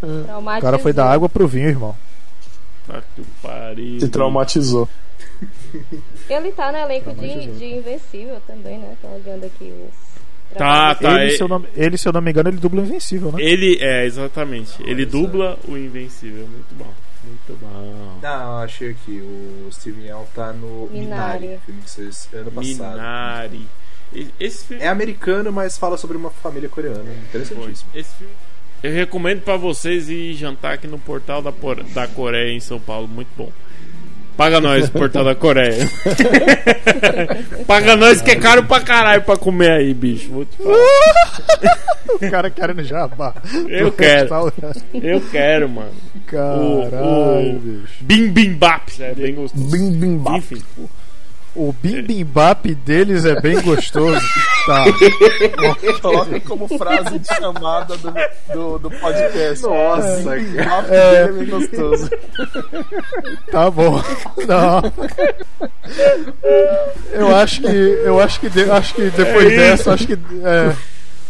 O 0.00 0.60
cara 0.60 0.78
foi 0.78 0.92
da 0.92 1.04
água 1.04 1.28
pro 1.28 1.48
vinho, 1.48 1.70
irmão. 1.70 1.96
que 3.16 3.24
pariu. 3.42 3.98
Se 3.98 4.08
traumatizou. 4.08 4.88
Ele 6.28 6.52
tá 6.52 6.70
no 6.70 6.78
elenco 6.78 7.12
de 7.12 7.46
de 7.58 7.64
Invencível 7.74 8.40
também, 8.46 8.78
né? 8.78 8.96
Tô 9.02 9.08
olhando 9.08 9.46
aqui 9.46 9.64
os. 9.64 10.09
Tá, 10.56 10.94
tá. 10.94 11.22
ele, 11.22 11.32
é- 11.32 11.36
se 11.36 11.42
eu 11.42 11.48
não, 11.48 11.64
ele, 11.76 11.96
se 11.98 12.08
eu 12.08 12.12
não 12.12 12.20
me 12.20 12.30
engano, 12.30 12.48
ele 12.50 12.56
dubla 12.58 12.80
Invencível, 12.82 13.32
né? 13.32 13.38
Ele 13.42 13.78
é, 13.80 14.04
exatamente. 14.04 14.80
Ele 14.82 15.02
Olha 15.02 15.06
dubla 15.06 15.58
o 15.68 15.76
Invencível. 15.76 16.46
Muito 16.46 16.74
bom. 16.74 16.92
Muito 17.22 17.58
bom. 17.60 18.18
Não, 18.22 18.58
achei 18.58 18.90
aqui. 18.90 19.20
O 19.20 19.68
Steven 19.72 20.04
Yeun 20.06 20.24
tá 20.34 20.52
no 20.52 20.88
Minari. 20.92 21.40
Minari, 21.46 21.60
filme 21.66 21.80
que 21.82 22.00
esse 22.02 22.34
ano 22.36 22.50
passado. 22.50 22.92
Minari. 22.96 23.66
Esse 24.40 24.64
filme. 24.64 24.82
É 24.82 24.88
americano, 24.88 25.52
mas 25.52 25.78
fala 25.78 25.96
sobre 25.96 26.16
uma 26.16 26.30
família 26.30 26.68
coreana. 26.68 27.04
Interessantíssimo. 27.28 27.90
Esse 27.94 28.10
filme. 28.16 28.32
Eu 28.82 28.92
recomendo 28.92 29.42
pra 29.42 29.56
vocês 29.56 30.08
ir 30.08 30.32
jantar 30.34 30.72
aqui 30.72 30.86
no 30.88 30.98
portal 30.98 31.42
da, 31.42 31.52
Por- 31.52 31.84
da 31.84 32.08
Coreia 32.08 32.52
em 32.52 32.60
São 32.60 32.80
Paulo, 32.80 33.06
muito 33.06 33.28
bom. 33.36 33.52
Paga 34.40 34.58
nós, 34.58 34.88
portal 34.88 35.22
da 35.22 35.34
Coreia. 35.34 35.86
Paga 37.68 37.94
nós 37.94 38.22
que 38.22 38.30
é 38.30 38.36
caro 38.36 38.64
pra 38.64 38.80
caralho 38.80 39.20
pra 39.20 39.36
comer 39.36 39.70
aí, 39.70 39.92
bicho. 39.92 40.30
Vou 40.30 40.46
te 40.46 40.56
falar. 40.56 41.74
O 42.08 42.30
cara 42.30 42.48
querendo 42.50 42.82
jabá. 42.82 43.34
Eu 43.68 43.92
quero. 43.92 44.20
restaurante. 44.20 44.82
Eu 44.94 45.20
quero, 45.30 45.68
mano. 45.68 45.90
Caralho, 46.26 46.62
O- 47.02 47.56
o- 47.56 47.58
bicho. 47.60 47.92
Bim 48.00 48.28
Bim 48.30 48.52
Bap. 48.54 48.88
É 48.98 49.12
bem 49.14 49.34
gostoso. 49.34 49.62
Bim, 49.70 49.90
bim, 49.92 50.16
bap. 50.16 50.38
Enfim. 50.38 50.62
O 51.54 51.72
bimbimbapp 51.72 52.74
deles 52.76 53.24
é 53.24 53.40
bem 53.40 53.60
gostoso. 53.60 54.20
Tá. 54.66 54.84
Coloca 56.02 56.38
como 56.40 56.68
frase 56.68 57.18
de 57.18 57.26
chamada 57.34 57.96
do, 57.96 58.12
do, 58.52 58.78
do 58.78 58.90
podcast. 58.90 59.62
Nossa, 59.64 60.34
Bim, 60.36 60.44
bim, 60.44 60.56
cara. 60.56 60.82
bap, 60.82 60.90
É. 60.92 61.14
é 61.22 61.28
bem 61.32 61.46
gostoso. 61.46 62.10
Tá 63.50 63.70
bom. 63.70 64.02
Não. 64.46 64.82
Eu 67.10 67.34
acho 67.34 67.62
que. 67.62 67.66
Eu 68.04 68.20
acho 68.20 68.38
que, 68.38 68.50
de- 68.50 68.70
acho 68.70 68.94
que 68.94 69.10
depois 69.10 69.46
É 69.50 69.56
dessa, 69.56 69.94
acho 69.94 70.06
que. 70.06 70.12
É, 70.12 70.76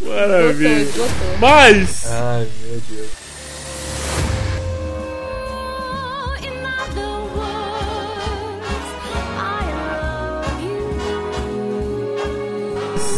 Maravilha. 0.05 0.85
Gostou, 0.87 1.05
gostou. 1.07 1.39
Mas. 1.39 2.07
Ai, 2.11 2.47
meu 2.67 2.81
Deus. 2.91 3.20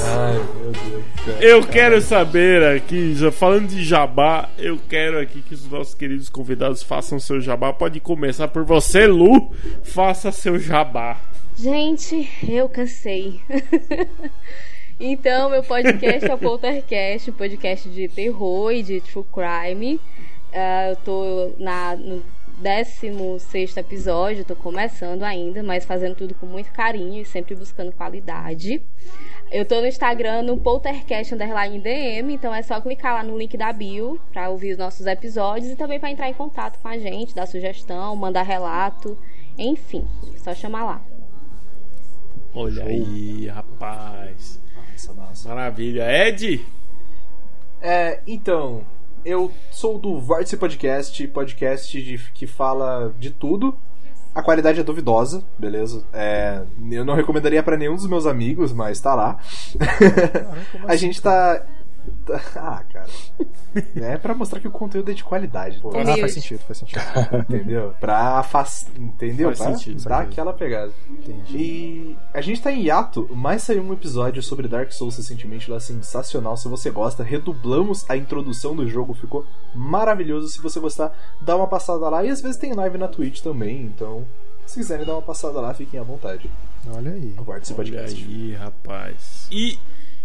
Ai, 0.05 0.35
meu 0.35 0.73
Deus. 0.73 1.02
Eu 1.41 1.67
quero 1.67 2.01
saber 2.01 2.62
aqui, 2.65 3.15
já 3.15 3.31
falando 3.31 3.69
de 3.69 3.85
jabá, 3.85 4.49
eu 4.59 4.78
quero 4.89 5.20
aqui 5.20 5.41
que 5.41 5.55
os 5.55 5.69
nossos 5.70 5.94
queridos 5.94 6.28
convidados 6.28 6.83
façam 6.83 7.20
seu 7.20 7.41
jabá. 7.41 7.73
Pode 7.73 8.01
começar 8.01 8.49
por 8.49 8.65
você, 8.65 9.07
Lu. 9.07 9.52
Faça 9.85 10.33
seu 10.33 10.59
jabá. 10.59 11.20
Gente, 11.57 12.28
eu 12.49 12.69
cansei. 12.69 13.41
então, 14.99 15.51
meu 15.51 15.62
podcast 15.62 16.28
é 16.28 16.35
o 16.35 16.39
Poltercast, 16.39 17.31
um 17.31 17.35
podcast 17.35 17.89
de 17.89 18.09
terror 18.09 18.73
e 18.73 18.83
de 18.83 19.01
true 19.01 19.25
crime. 19.33 20.01
Ah, 20.52 20.91
eu 20.91 20.97
tô 20.97 21.52
na, 21.59 21.94
no 21.94 22.23
16 22.62 23.77
episódio, 23.77 24.44
tô 24.44 24.55
começando 24.55 25.25
ainda, 25.25 25.62
mas 25.62 25.85
fazendo 25.85 26.15
tudo 26.15 26.35
com 26.35 26.47
muito 26.47 26.70
carinho 26.70 27.20
e 27.20 27.25
sempre 27.25 27.55
buscando 27.55 27.93
qualidade. 27.93 28.81
Eu 29.53 29.67
tô 29.67 29.81
no 29.83 29.87
Instagram 29.87 30.43
no 30.43 30.57
Poltercast 30.57 31.35
Underline 31.35 31.79
DM, 31.79 32.33
então 32.33 32.55
é 32.55 32.63
só 32.63 32.81
clicar 32.81 33.15
lá 33.17 33.23
no 33.23 33.37
link 33.37 33.55
da 33.57 33.71
bio 33.71 34.19
pra 34.33 34.49
ouvir 34.49 34.73
os 34.73 34.79
nossos 34.79 35.05
episódios 35.07 35.71
e 35.71 35.77
também 35.77 36.01
pra 36.01 36.11
entrar 36.11 36.29
em 36.31 36.33
contato 36.35 36.79
com 36.81 36.89
a 36.89 36.97
gente, 36.99 37.35
dar 37.35 37.47
sugestão, 37.47 38.17
mandar 38.17 38.43
relato, 38.45 39.19
enfim, 39.59 40.07
só 40.39 40.55
chamar 40.55 40.85
lá. 40.85 41.01
Olha 42.55 42.85
aí, 42.85 43.47
rapaz. 43.49 44.59
Nossa, 44.75 45.13
nossa. 45.13 45.49
Maravilha. 45.51 46.05
Ed? 46.29 46.65
É, 47.81 48.21
então, 48.27 48.83
eu 49.23 49.53
sou 49.71 49.99
do 49.99 50.19
Vórtice 50.19 50.57
Podcast, 50.57 51.27
podcast 51.29 52.03
de- 52.03 52.19
que 52.33 52.47
fala 52.47 53.15
de 53.19 53.31
tudo. 53.31 53.77
A 54.35 54.43
qualidade 54.43 54.81
é 54.81 54.83
duvidosa, 54.83 55.44
beleza? 55.59 56.05
É, 56.12 56.62
eu 56.91 57.05
não 57.05 57.15
recomendaria 57.15 57.62
pra 57.62 57.77
nenhum 57.77 57.97
dos 57.97 58.07
meus 58.07 58.27
amigos, 58.27 58.73
mas 58.73 58.99
tá 58.99 59.15
lá. 59.15 59.39
a 60.89 60.97
gente 60.97 61.20
tá. 61.20 61.62
Ah, 62.57 62.83
cara. 62.93 63.09
É 63.97 64.17
pra 64.17 64.35
mostrar 64.35 64.61
que 64.61 64.69
o 64.69 64.71
conteúdo 64.71 65.11
é 65.11 65.15
de 65.15 65.25
qualidade. 65.25 65.81
pô. 65.81 65.91
ah, 65.91 66.17
faz 66.17 66.35
sentido, 66.35 66.61
faz 66.61 66.79
sentido. 66.79 67.01
Entendeu? 67.49 67.95
Pra 68.01 68.39
afastar. 68.39 68.93
Entendeu? 68.99 69.49
Faz 69.49 69.59
pra 69.59 69.79
sentido, 69.79 70.05
dar 70.05 70.21
aquela 70.23 70.53
pegada. 70.53 70.93
Entendi. 71.11 71.57
E 71.57 72.19
a 72.33 72.41
gente 72.41 72.63
tá 72.63 72.71
em 72.71 72.83
hiato, 72.83 73.29
mas 73.35 73.63
saiu 73.63 73.83
um 73.83 73.93
episódio 73.93 74.43
sobre 74.43 74.69
Dark 74.69 74.93
Souls 74.93 75.17
recentemente 75.17 75.71
lá 75.71 75.81
sensacional. 75.81 76.57
Se 76.57 76.69
você 76.69 76.91
gosta, 76.91 77.23
redublamos 77.23 78.09
a 78.09 78.17
introdução 78.17 78.77
do 78.77 78.89
jogo, 78.89 79.15
ficou 79.15 79.47
maravilhoso. 79.75 80.49
Se 80.49 80.61
você 80.61 80.79
gostar, 80.79 81.13
dá 81.41 81.57
uma 81.57 81.67
passada 81.67 82.09
lá. 82.09 82.25
E 82.25 82.31
às 82.31 82.41
vezes 82.41 82.57
tem 82.57 82.75
live 82.75 82.99
na 82.99 83.09
Twitch 83.09 83.41
também, 83.41 83.83
então 83.83 84.27
se 84.67 84.79
quiserem 84.79 85.05
dar 85.05 85.15
uma 85.15 85.23
passada 85.23 85.61
lá, 85.61 85.75
fiquem 85.75 86.01
à 86.01 86.03
vontade. 86.03 86.51
Olha 86.91 87.13
aí. 87.13 87.35
Aguarde 87.37 87.65
esse 87.65 87.73
Olha 87.75 87.85
podcast. 87.85 88.25
aí, 88.25 88.55
rapaz. 88.55 89.47
E 89.51 89.79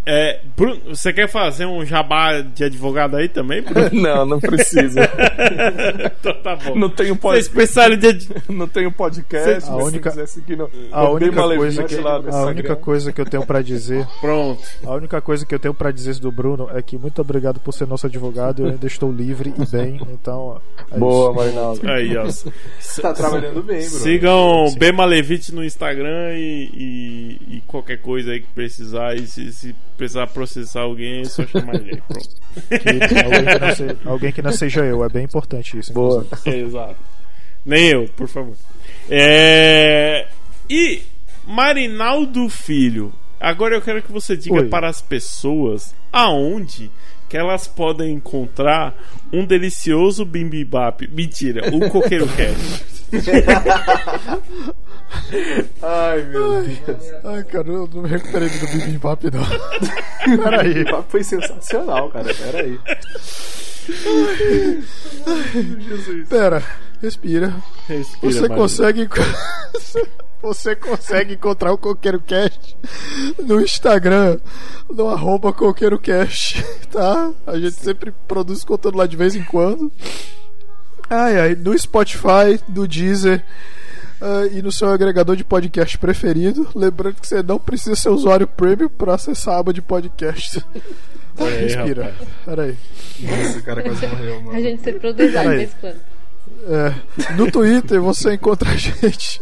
É, 0.10 0.40
Bruno, 0.56 0.80
você 0.95 1.11
quer 1.11 1.27
fazer 1.27 1.66
um 1.66 1.84
jabá 1.86 2.40
de 2.40 2.64
advogado 2.64 3.18
aí 3.18 3.27
também, 3.27 3.61
Bruno? 3.61 3.90
Não, 3.92 4.26
não 4.26 4.40
precisa. 4.40 5.02
então 6.19 6.34
tá 6.42 6.56
bom. 6.56 6.76
Não 6.76 6.90
tenho 6.90 7.14
é 7.14 7.18
podcast. 7.18 7.50
especialista 7.50 7.98
de 7.98 8.08
ad- 8.08 8.44
Não 8.50 8.68
tenho 8.68 8.92
podcast, 8.92 9.69
A 9.69 9.74
mas 9.74 9.86
única- 9.88 10.10
se 10.11 10.16
quiser 10.18 10.27
seguir 10.27 10.56
no, 10.58 10.69
A 10.92 11.03
no 11.03 11.11
única, 11.16 11.44
coisa 11.44 11.84
que, 11.84 11.95
lá 11.98 12.22
a 12.32 12.45
única 12.45 12.76
coisa 12.76 13.11
que 13.11 13.19
eu 13.22 13.26
tenho 13.26 13.45
pra 13.45 13.61
dizer, 13.61 14.08
Pronto. 14.22 14.61
a 14.86 14.94
única 14.94 15.22
coisa 15.22 15.45
que 15.45 15.53
eu 15.53 15.60
tenho 15.60 15.74
para 15.74 15.92
dizer 15.92 16.16
do 16.19 16.32
Bruno 16.32 16.69
é 16.74 16.82
que 16.82 16.98
muito 16.98 17.19
obrigado 17.22 17.60
por 17.60 17.74
ser 17.74 17.86
nosso 17.86 18.08
advogado, 18.08 18.64
eu 18.64 18.69
ainda 18.72 18.88
estou 18.88 19.11
livre 19.11 19.53
e 19.58 19.66
bem, 19.69 20.00
então 20.11 20.61
é 20.92 20.98
Boa. 20.98 21.34
Marinaldo. 21.34 21.82
Aí, 21.90 22.16
ó. 22.18 22.26
Tá 23.02 23.14
trabalhando 23.14 23.61
bem, 23.61 23.80
Bruno. 23.80 24.00
Sigam 24.03 24.76
Bema 24.77 25.06
Levite 25.06 25.53
no 25.53 25.64
Instagram 25.64 26.34
e, 26.36 26.69
e- 26.74 27.58
e 27.58 27.64
qualquer 27.68 27.98
coisa 28.02 28.32
aí 28.32 28.40
que 28.42 28.48
precisar. 28.48 29.16
E 29.16 29.27
se, 29.27 29.52
se 29.52 29.76
precisar 29.98 30.27
processar 30.27 30.82
alguém, 30.82 31.22
é 31.22 31.26
só 31.26 31.45
chamar 31.45 31.76
ele. 31.76 32.01
Pronto. 32.08 32.30
Que 32.69 33.24
alguém, 33.24 33.45
que 33.45 33.59
não 33.59 33.76
seja, 33.76 33.98
alguém 34.06 34.32
que 34.32 34.42
não 34.42 34.51
seja 34.51 34.85
eu, 34.85 35.03
é 35.03 35.09
bem 35.09 35.26
importante 35.26 35.77
isso. 35.77 35.92
Boa. 35.93 36.26
inclusive. 36.26 36.66
Exato. 36.66 36.95
Nem 37.66 37.88
eu, 37.88 38.08
por 38.16 38.27
favor. 38.27 38.56
É... 39.09 40.27
E 40.69 41.01
Marinaldo 41.45 42.48
Filho, 42.50 43.11
agora 43.40 43.76
eu 43.76 43.82
quero 43.82 44.01
que 44.01 44.11
você 44.11 44.38
diga 44.38 44.56
Oi. 44.56 44.67
para 44.69 44.88
as 44.88 45.01
pessoas 45.01 45.93
aonde 46.11 46.90
que 47.30 47.38
elas 47.38 47.67
podem 47.67 48.14
encontrar 48.14 48.95
um 49.32 49.45
delicioso 49.45 50.24
bimbibap. 50.26 51.08
Mentira, 51.09 51.69
o 51.76 51.90
coqueiro 51.90 52.27
cash. 52.27 52.97
Ai, 55.82 56.24
meu 56.24 56.64
Deus. 56.64 56.77
Ai, 57.24 57.44
cara, 57.44 57.68
eu 57.68 57.90
não 57.94 58.02
me 58.02 58.10
recuperei 58.10 58.50
do 58.50 58.68
bibimbap, 58.68 59.24
não. 59.32 59.44
Peraí. 60.44 60.82
O 60.84 60.86
papo 60.92 61.06
foi 61.11 61.24
sensacional, 61.24 62.10
cara. 62.10 62.34
Pera 62.34 62.61
aí. 62.61 62.80
Pera, 66.30 66.64
respira. 67.02 67.53
Respira, 67.88 68.32
Você 68.32 68.42
Marinaldo. 68.42 68.56
consegue. 68.61 69.10
Você 70.40 70.76
consegue 70.76 71.34
encontrar 71.34 71.72
o 71.74 71.77
Coqueiro 71.80 72.22
Cast 72.22 72.77
no 73.40 73.60
Instagram, 73.60 74.38
no 74.88 75.10
arroba 75.10 75.52
Coqueiro 75.52 75.98
Cast, 75.98 76.64
tá? 76.92 77.32
A 77.45 77.58
gente 77.58 77.72
sempre 77.74 78.14
produz 78.27 78.64
conteúdo 78.64 79.00
lá 79.00 79.08
de 79.08 79.18
vez 79.18 79.36
em 79.36 79.44
quando. 79.44 79.92
Ai, 81.10 81.40
ai, 81.40 81.56
no 81.56 81.77
Spotify, 81.77 82.60
no 82.68 82.88
Deezer 82.88 83.44
ah, 84.22 84.45
e 84.52 84.61
no 84.61 84.72
seu 84.72 84.90
agregador 84.90 85.36
de 85.36 85.44
podcast 85.44 85.98
preferido. 85.98 86.68
Lembrando 86.76 87.16
que 87.22 87.27
você 87.27 87.42
não 87.42 87.58
precisa 87.60 87.95
ser 87.95 88.10
usuário 88.10 88.48
premium 88.48 88.90
para 88.90 89.14
acessar 89.16 89.56
a 89.56 89.60
aba 89.60 89.74
de 89.74 89.82
podcast. 89.82 90.64
Olha 91.40 91.56
aí, 91.56 91.64
Respira, 91.68 92.03
rapaz. 92.03 92.27
peraí. 92.45 92.77
Nossa, 93.19 93.60
o 93.60 93.64
cara 93.64 93.84
quase 93.84 94.08
morreu, 94.08 94.42
mano. 94.42 94.58
A 94.58 94.61
gente 94.61 94.84
sempre 94.84 95.00
produz 95.00 95.27
de 95.32 95.38
Peraí. 95.38 95.58
vez. 95.58 95.76
É, 96.69 97.34
no 97.36 97.52
Twitter 97.52 98.02
você 98.02 98.34
encontra 98.34 98.72
a 98.72 98.76
gente 98.76 99.40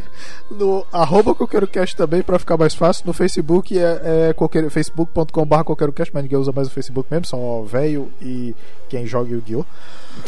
no 0.52 0.85
arroba 0.92 1.34
CoqueiroCast 1.34 1.95
também 1.95 2.22
pra 2.22 2.38
ficar 2.38 2.58
mais 2.58 2.76
fácil. 2.76 3.03
No 3.08 3.14
Facebook 3.14 3.77
é, 3.80 4.30
é 4.30 4.34
coqueiro- 4.34 4.69
facebook.com.br 4.69 5.64
CoqueiroCast, 5.64 6.14
mas 6.14 6.24
ninguém 6.24 6.38
usa 6.38 6.52
mais 6.52 6.68
o 6.68 6.72
Facebook 6.72 7.08
mesmo, 7.10 7.26
são 7.26 7.42
ó, 7.42 7.64
velho 7.64 8.11
e 8.22 8.53
quem 8.90 9.08
joga 9.08 9.32
Yu-Gi-Oh! 9.32 9.66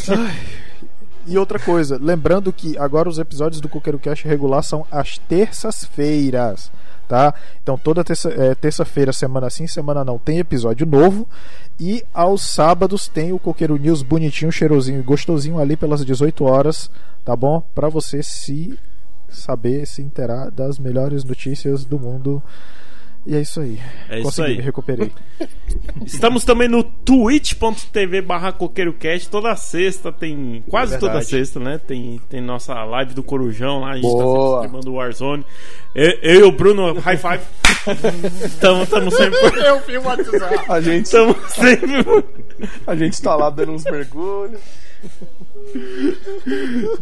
Ai. 0.09 0.35
E 1.27 1.38
outra 1.38 1.59
coisa, 1.59 1.99
lembrando 2.01 2.53
que 2.53 2.77
agora 2.77 3.09
os 3.09 3.19
episódios 3.19 3.59
do 3.59 3.67
Coqueiro 3.67 3.99
Cast 3.99 4.25
regular 4.27 4.64
são 4.64 4.85
às 4.89 5.17
terças-feiras, 5.17 6.72
tá? 7.07 7.33
Então 7.61 7.77
toda 7.77 8.03
terça- 8.03 8.30
é, 8.30 8.56
terça-feira, 8.56 9.11
semana 9.11 9.49
sim, 9.49 9.67
semana 9.67 10.06
não, 10.06 10.17
tem 10.17 10.39
episódio 10.39 10.85
novo. 10.88 11.27
E 11.80 12.03
aos 12.14 12.41
sábados 12.41 13.07
tem 13.07 13.33
o 13.33 13.39
Coqueiro 13.39 13.77
News 13.77 14.01
bonitinho, 14.01 14.51
cheirosinho 14.51 14.99
e 14.99 15.03
gostosinho 15.03 15.59
ali 15.59 15.75
pelas 15.75 16.03
18 16.06 16.45
horas, 16.45 16.89
tá 17.25 17.35
bom? 17.35 17.61
Pra 17.75 17.89
você 17.89 18.23
se 18.23 18.80
saber, 19.30 19.85
se 19.85 20.01
inteirar 20.01 20.49
das 20.49 20.80
melhores 20.80 21.23
notícias 21.25 21.83
do 21.83 21.99
mundo. 21.99 22.41
E 23.27 23.35
é 23.35 23.41
isso 23.41 23.59
aí. 23.59 23.77
É 24.09 24.15
isso 24.15 24.23
Consegui, 24.23 24.51
aí. 24.51 24.57
me 24.57 24.64
recuperei. 24.64 25.11
Estamos 26.06 26.45
também 26.45 26.69
no 26.69 26.81
twitch.tv 26.81 28.22
barra 28.22 28.53
CoqueiroCast. 28.53 29.30
Toda 29.30 29.53
sexta 29.57 30.14
tem. 30.14 30.64
Quase 30.69 30.95
É 30.95 30.97
toda 30.97 31.22
sexta, 31.22 31.59
né? 31.59 31.77
Tem, 31.77 32.22
tem 32.30 32.39
nossa 32.39 32.81
live 32.85 33.14
do 33.14 33.22
Corujão 33.22 33.81
lá. 33.81 33.91
A 33.91 33.95
gente 33.95 34.03
tá 34.03 34.11
sempre 34.11 34.23
Boa. 34.23 34.56
streamando 34.61 34.91
o 34.91 34.95
Warzone. 34.95 35.45
Eu, 35.93 36.11
eu 36.22 36.39
e 36.39 36.43
o 36.43 36.51
Bruno, 36.53 36.93
high 37.01 37.17
five. 37.17 37.43
Tamo, 38.61 38.88
tamo 38.88 39.11
sempre. 39.11 39.38
Eu 39.59 39.80
vi 39.81 39.97
o 39.97 40.03
WhatsApp. 40.03 40.65
A 40.69 40.80
gente, 40.80 41.11
Tamo 41.11 41.35
sempre. 41.49 42.25
a 42.85 42.95
gente 42.95 43.22
tá 43.22 43.35
lá 43.35 43.49
dando 43.49 43.73
uns 43.73 43.83
mergulhos. 43.83 44.61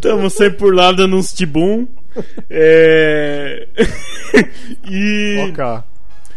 Tamo 0.02 0.28
sempre 0.32 0.58
por 0.58 0.74
lá 0.74 0.92
dando 0.92 1.16
uns 1.18 1.32
tibum. 1.32 1.88
É... 2.50 3.68
e. 4.90 5.52
Ok. 5.52 5.84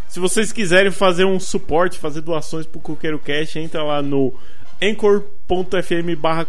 Se 0.08 0.18
vocês 0.18 0.52
quiserem 0.52 0.90
fazer 0.90 1.24
um 1.24 1.38
suporte, 1.38 1.98
fazer 1.98 2.22
doações 2.22 2.66
pro 2.66 2.80
Coqueiro 2.80 3.18
Cash, 3.18 3.56
entra 3.56 3.82
lá 3.82 4.00
no 4.00 4.34
anchor.fm 4.82 6.16
barra. 6.18 6.46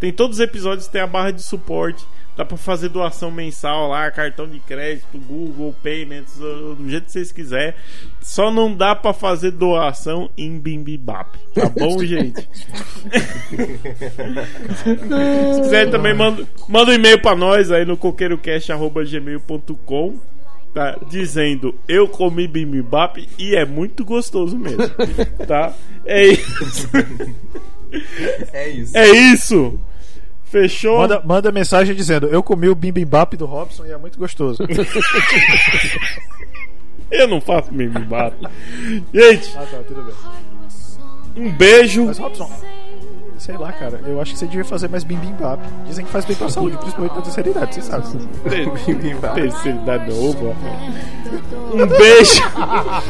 Tem 0.00 0.12
todos 0.12 0.38
os 0.38 0.42
episódios, 0.42 0.88
tem 0.88 1.00
a 1.00 1.06
barra 1.06 1.30
de 1.30 1.42
suporte. 1.42 2.04
Dá 2.36 2.44
pra 2.44 2.56
fazer 2.56 2.88
doação 2.88 3.30
mensal 3.32 3.88
lá, 3.88 4.08
cartão 4.12 4.48
de 4.48 4.60
crédito, 4.60 5.18
Google 5.18 5.74
Payments, 5.82 6.38
do 6.38 6.76
do 6.76 6.88
jeito 6.88 7.06
que 7.06 7.12
vocês 7.12 7.32
quiserem. 7.32 7.74
Só 8.22 8.52
não 8.52 8.72
dá 8.72 8.94
pra 8.94 9.12
fazer 9.12 9.50
doação 9.50 10.30
em 10.38 10.56
Bimbibap. 10.56 11.36
Tá 11.52 11.68
bom, 11.76 11.98
gente? 11.98 12.40
Se 15.52 15.60
quiser 15.62 15.90
também, 15.90 16.14
manda, 16.14 16.46
manda 16.68 16.92
um 16.92 16.94
e-mail 16.94 17.20
pra 17.20 17.34
nós 17.34 17.72
aí 17.72 17.84
no 17.84 17.96
coqueirocast.gmail.com 17.96 20.37
tá? 20.74 20.98
Dizendo, 21.08 21.74
eu 21.86 22.08
comi 22.08 22.46
bimbibap 22.46 23.28
e 23.38 23.54
é 23.54 23.64
muito 23.64 24.04
gostoso 24.04 24.58
mesmo, 24.58 24.88
tá? 25.46 25.74
É 26.04 26.26
isso. 26.26 26.88
É 28.52 28.68
isso. 28.68 28.96
É 28.96 29.08
isso. 29.08 29.80
Fechou? 30.44 30.98
Manda, 30.98 31.20
manda 31.24 31.52
mensagem 31.52 31.94
dizendo: 31.94 32.26
Eu 32.26 32.42
comi 32.42 32.68
o 32.68 32.74
bibimbap 32.74 33.36
do 33.36 33.44
Robson 33.44 33.84
e 33.84 33.92
é 33.92 33.98
muito 33.98 34.18
gostoso. 34.18 34.62
Eu 37.10 37.26
não 37.26 37.40
faço 37.40 37.72
bimbibap. 37.72 38.34
Gente, 39.12 39.50
ah, 39.56 39.66
tá, 39.70 39.78
tudo 39.86 40.02
bem. 40.02 40.14
um 41.44 41.50
beijo. 41.50 42.04
Mas 42.06 42.18
Robson, 42.18 42.50
sei 43.38 43.56
lá, 43.56 43.72
cara, 43.72 44.00
eu 44.06 44.20
acho 44.20 44.32
que 44.32 44.38
você 44.38 44.46
devia 44.46 44.64
fazer 44.64 44.88
mais 44.88 45.04
bibimbap. 45.04 45.60
Dizem 45.86 46.04
que 46.04 46.10
faz 46.10 46.24
bem 46.24 46.36
pra 46.36 46.48
saúde, 46.48 46.76
principalmente 46.76 47.14
na 47.14 47.22
terceira 47.22 47.50
idade, 47.50 47.74
você 47.74 47.82
sabe. 47.82 48.06
Terceira 49.34 49.78
idade 49.78 50.10
novo. 50.10 50.56
Um 51.72 51.86
beijo 51.86 52.42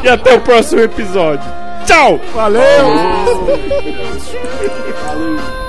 e 0.05 0.09
até 0.09 0.35
o 0.35 0.41
próximo 0.41 0.83
episódio. 0.83 1.49
Tchau! 1.87 2.21
Valeu! 2.35 2.63
In 5.19 5.68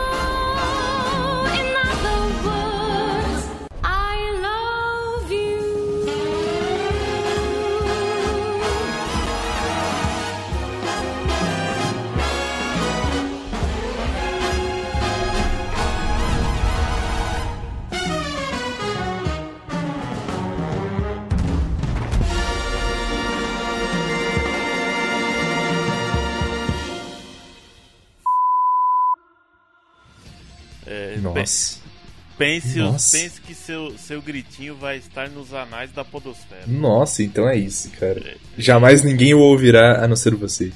Pense, 32.40 32.80
Nossa. 32.80 33.18
pense 33.18 33.42
que 33.42 33.54
seu, 33.54 33.96
seu 33.98 34.22
gritinho 34.22 34.76
vai 34.76 34.96
estar 34.98 35.30
nos 35.30 35.54
anais 35.54 35.92
da 35.92 36.06
podosfera. 36.06 36.64
Nossa, 36.66 37.22
então 37.22 37.48
é 37.50 37.58
isso, 37.58 37.92
cara. 38.00 38.38
Jamais 38.58 39.04
ninguém 39.04 39.34
o 39.34 39.40
ouvirá 39.40 40.04
a 40.04 40.08
não 40.08 40.16
ser 40.16 40.34
você. 40.36 40.72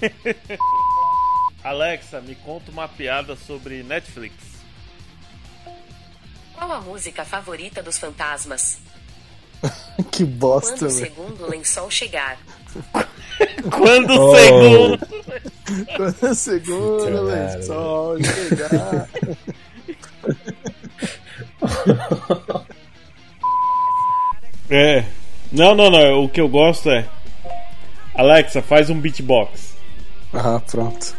Alexa, 1.64 2.20
me 2.20 2.34
conta 2.34 2.70
uma 2.70 2.86
piada 2.86 3.34
sobre 3.36 3.82
Netflix. 3.82 4.34
Qual 6.54 6.70
a 6.70 6.80
música 6.80 7.24
favorita 7.24 7.82
dos 7.82 7.98
fantasmas? 7.98 8.78
Que 10.12 10.24
bosta, 10.24 10.76
Quando 10.76 10.86
o 10.86 10.90
segundo 10.90 11.50
lençol 11.50 11.90
chegar. 11.90 12.38
Quando 13.74 14.10
o 14.10 14.30
Oh. 14.30 14.36
segundo. 14.36 14.98
Quando 15.96 16.34
segura, 16.34 17.10
Cara. 17.12 17.22
lençol, 17.22 18.16
chegar. 18.22 19.08
É. 24.68 25.04
Não, 25.52 25.74
não, 25.74 25.90
não. 25.90 26.24
O 26.24 26.28
que 26.28 26.40
eu 26.40 26.48
gosto 26.48 26.90
é. 26.90 27.06
Alexa, 28.14 28.60
faz 28.62 28.90
um 28.90 29.00
beatbox. 29.00 29.76
Ah, 30.32 30.60
pronto. 30.68 31.14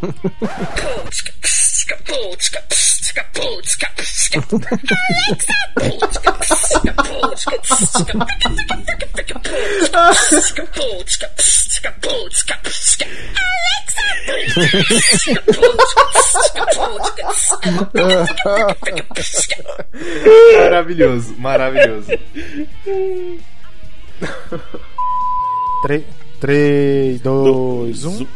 Maravilhoso, 20.59 21.33
maravilhoso. 21.37 22.11
3, 25.83 26.05
3 26.39 27.19
2, 27.23 27.93
1. 27.93 28.27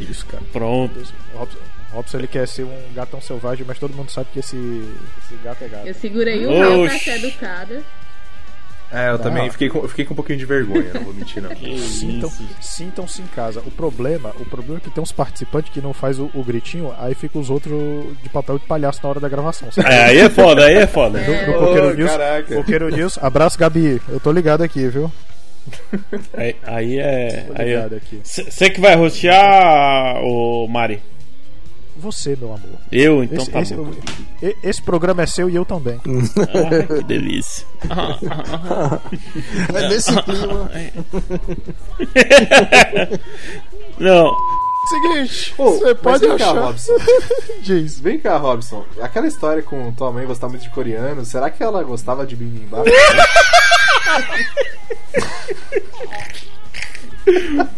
Isso, 0.00 0.26
cara. 0.26 0.42
Pronto. 0.52 1.00
Robson, 1.34 1.58
Robson 1.92 2.18
ele 2.18 2.26
quer 2.26 2.46
ser 2.46 2.64
um 2.64 2.94
gatão 2.94 3.20
selvagem, 3.20 3.64
mas 3.66 3.78
todo 3.78 3.94
mundo 3.94 4.10
sabe 4.10 4.28
que 4.32 4.38
esse, 4.40 4.56
esse 4.56 5.34
gato 5.42 5.64
é 5.64 5.68
gato. 5.68 5.86
Eu 5.86 5.94
segurei 5.94 6.46
o 6.46 6.50
réu 6.50 6.84
pra 6.84 6.98
ser 6.98 7.24
educada. 7.24 7.82
É, 8.90 9.10
eu 9.10 9.18
também 9.18 9.44
Não. 9.44 9.52
fiquei 9.52 9.68
com, 9.68 9.86
fiquei 9.86 10.06
com 10.06 10.14
um 10.14 10.16
pouquinho 10.16 10.38
de 10.38 10.46
vergonha, 10.46 10.94
não 10.94 11.04
vou 11.04 11.12
mentir 11.12 11.42
não. 11.42 11.50
Sintam, 11.78 12.32
sintam-se 12.58 13.20
em 13.20 13.26
casa. 13.26 13.60
O 13.66 13.70
problema, 13.70 14.32
o 14.40 14.46
problema 14.46 14.78
é 14.78 14.80
que 14.80 14.88
tem 14.88 15.02
uns 15.02 15.12
participantes 15.12 15.70
que 15.70 15.80
não 15.82 15.92
faz 15.92 16.18
o, 16.18 16.30
o 16.32 16.42
gritinho, 16.42 16.94
aí 16.98 17.14
fica 17.14 17.38
os 17.38 17.50
outros 17.50 17.78
de 18.22 18.30
papel 18.30 18.58
de 18.58 18.64
palhaço 18.64 19.00
na 19.02 19.10
hora 19.10 19.20
da 19.20 19.28
gravação. 19.28 19.70
sabe? 19.70 19.86
É, 19.92 20.04
aí 20.04 20.18
é 20.18 20.30
foda, 20.30 20.64
aí 20.64 20.76
é 20.76 20.86
foda. 20.86 21.20
No, 21.20 21.46
no 21.52 21.56
Ô, 21.58 21.66
Coqueiro 21.66 21.94
News. 21.98 22.10
Coqueiro 22.54 22.88
News, 22.88 23.18
abraço 23.18 23.58
Gabi, 23.58 24.00
eu 24.08 24.18
tô 24.20 24.32
ligado 24.32 24.62
aqui, 24.62 24.88
viu? 24.88 25.12
Aí, 26.36 26.56
aí 26.64 26.98
é. 26.98 27.46
Aí 27.54 27.72
é. 27.72 27.88
Você 28.24 28.68
que 28.70 28.80
vai 28.80 28.94
rostear, 28.96 30.20
ô 30.22 30.66
Mari? 30.68 31.00
Você, 31.96 32.36
meu 32.36 32.54
amor. 32.54 32.78
Eu, 32.92 33.24
então 33.24 33.38
Esse, 33.38 33.50
tá 33.50 33.60
esse- 33.60 33.74
bom. 33.74 33.90
esse 34.62 34.80
programa 34.80 35.22
é 35.22 35.26
seu 35.26 35.50
e 35.50 35.56
eu 35.56 35.64
também. 35.64 35.98
Ah, 36.06 36.86
que 36.86 37.02
delícia. 37.04 37.66
É 39.74 39.88
nesse 39.88 40.12
clima. 40.22 40.70
Não, 43.98 44.32
Seguinte, 44.88 45.54
você 45.56 45.94
pode 45.94 46.26
vem 46.26 46.36
cá, 46.38 46.50
achar. 46.50 46.60
Robson. 46.62 46.92
Diz. 47.60 48.00
Vem 48.00 48.18
cá, 48.18 48.36
Robson. 48.38 48.84
Aquela 49.00 49.26
história 49.26 49.62
com 49.62 49.92
tua 49.92 50.10
mãe 50.10 50.26
gostar 50.26 50.48
muito 50.48 50.62
de 50.62 50.70
coreano, 50.70 51.24
será 51.24 51.50
que 51.50 51.62
ela 51.62 51.82
gostava 51.82 52.26
de 52.26 52.34
bibimbap? 52.34 52.88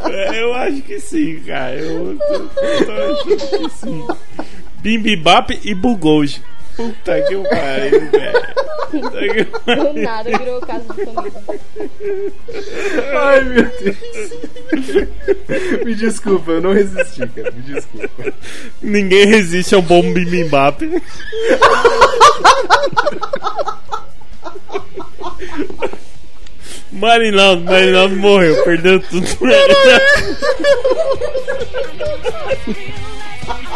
é, 0.09 0.41
eu 0.43 0.55
acho 0.55 0.83
que 0.83 1.01
sim, 1.01 1.41
cara. 1.41 1.75
Eu 1.75 2.17
tô, 2.17 2.39
tô 2.85 2.93
achando 2.93 3.59
que 3.59 3.71
sim. 3.71 4.07
Bimbibap 4.81 5.61
e 5.65 5.75
Bugoji. 5.75 6.43
Puta 6.77 7.23
que 7.23 7.37
pariu, 7.37 8.11
velho. 8.11 8.41
Puta 8.91 9.21
que 9.21 9.45
Do 9.45 9.61
pariu. 9.61 9.93
nada 9.95 10.39
virou 10.39 10.61
casa 10.61 10.95
de 10.95 11.05
comida. 11.05 11.43
Ai, 13.21 13.41
meu 13.45 13.65
Deus. 13.65 13.97
Me 15.85 15.95
desculpa, 15.95 16.51
eu 16.53 16.61
não 16.63 16.73
resisti, 16.73 17.27
cara. 17.27 17.51
Me 17.53 17.63
desculpa. 17.63 18.33
Ninguém 18.83 19.27
resiste 19.27 19.75
ao 19.75 19.83
bom 19.83 20.03
bibimbap. 20.13 20.81
Marinaldo, 26.93 27.65
Marinaldo 27.65 28.17
morreu, 28.17 28.63
perdeu 28.65 29.01
tudo. 29.01 29.27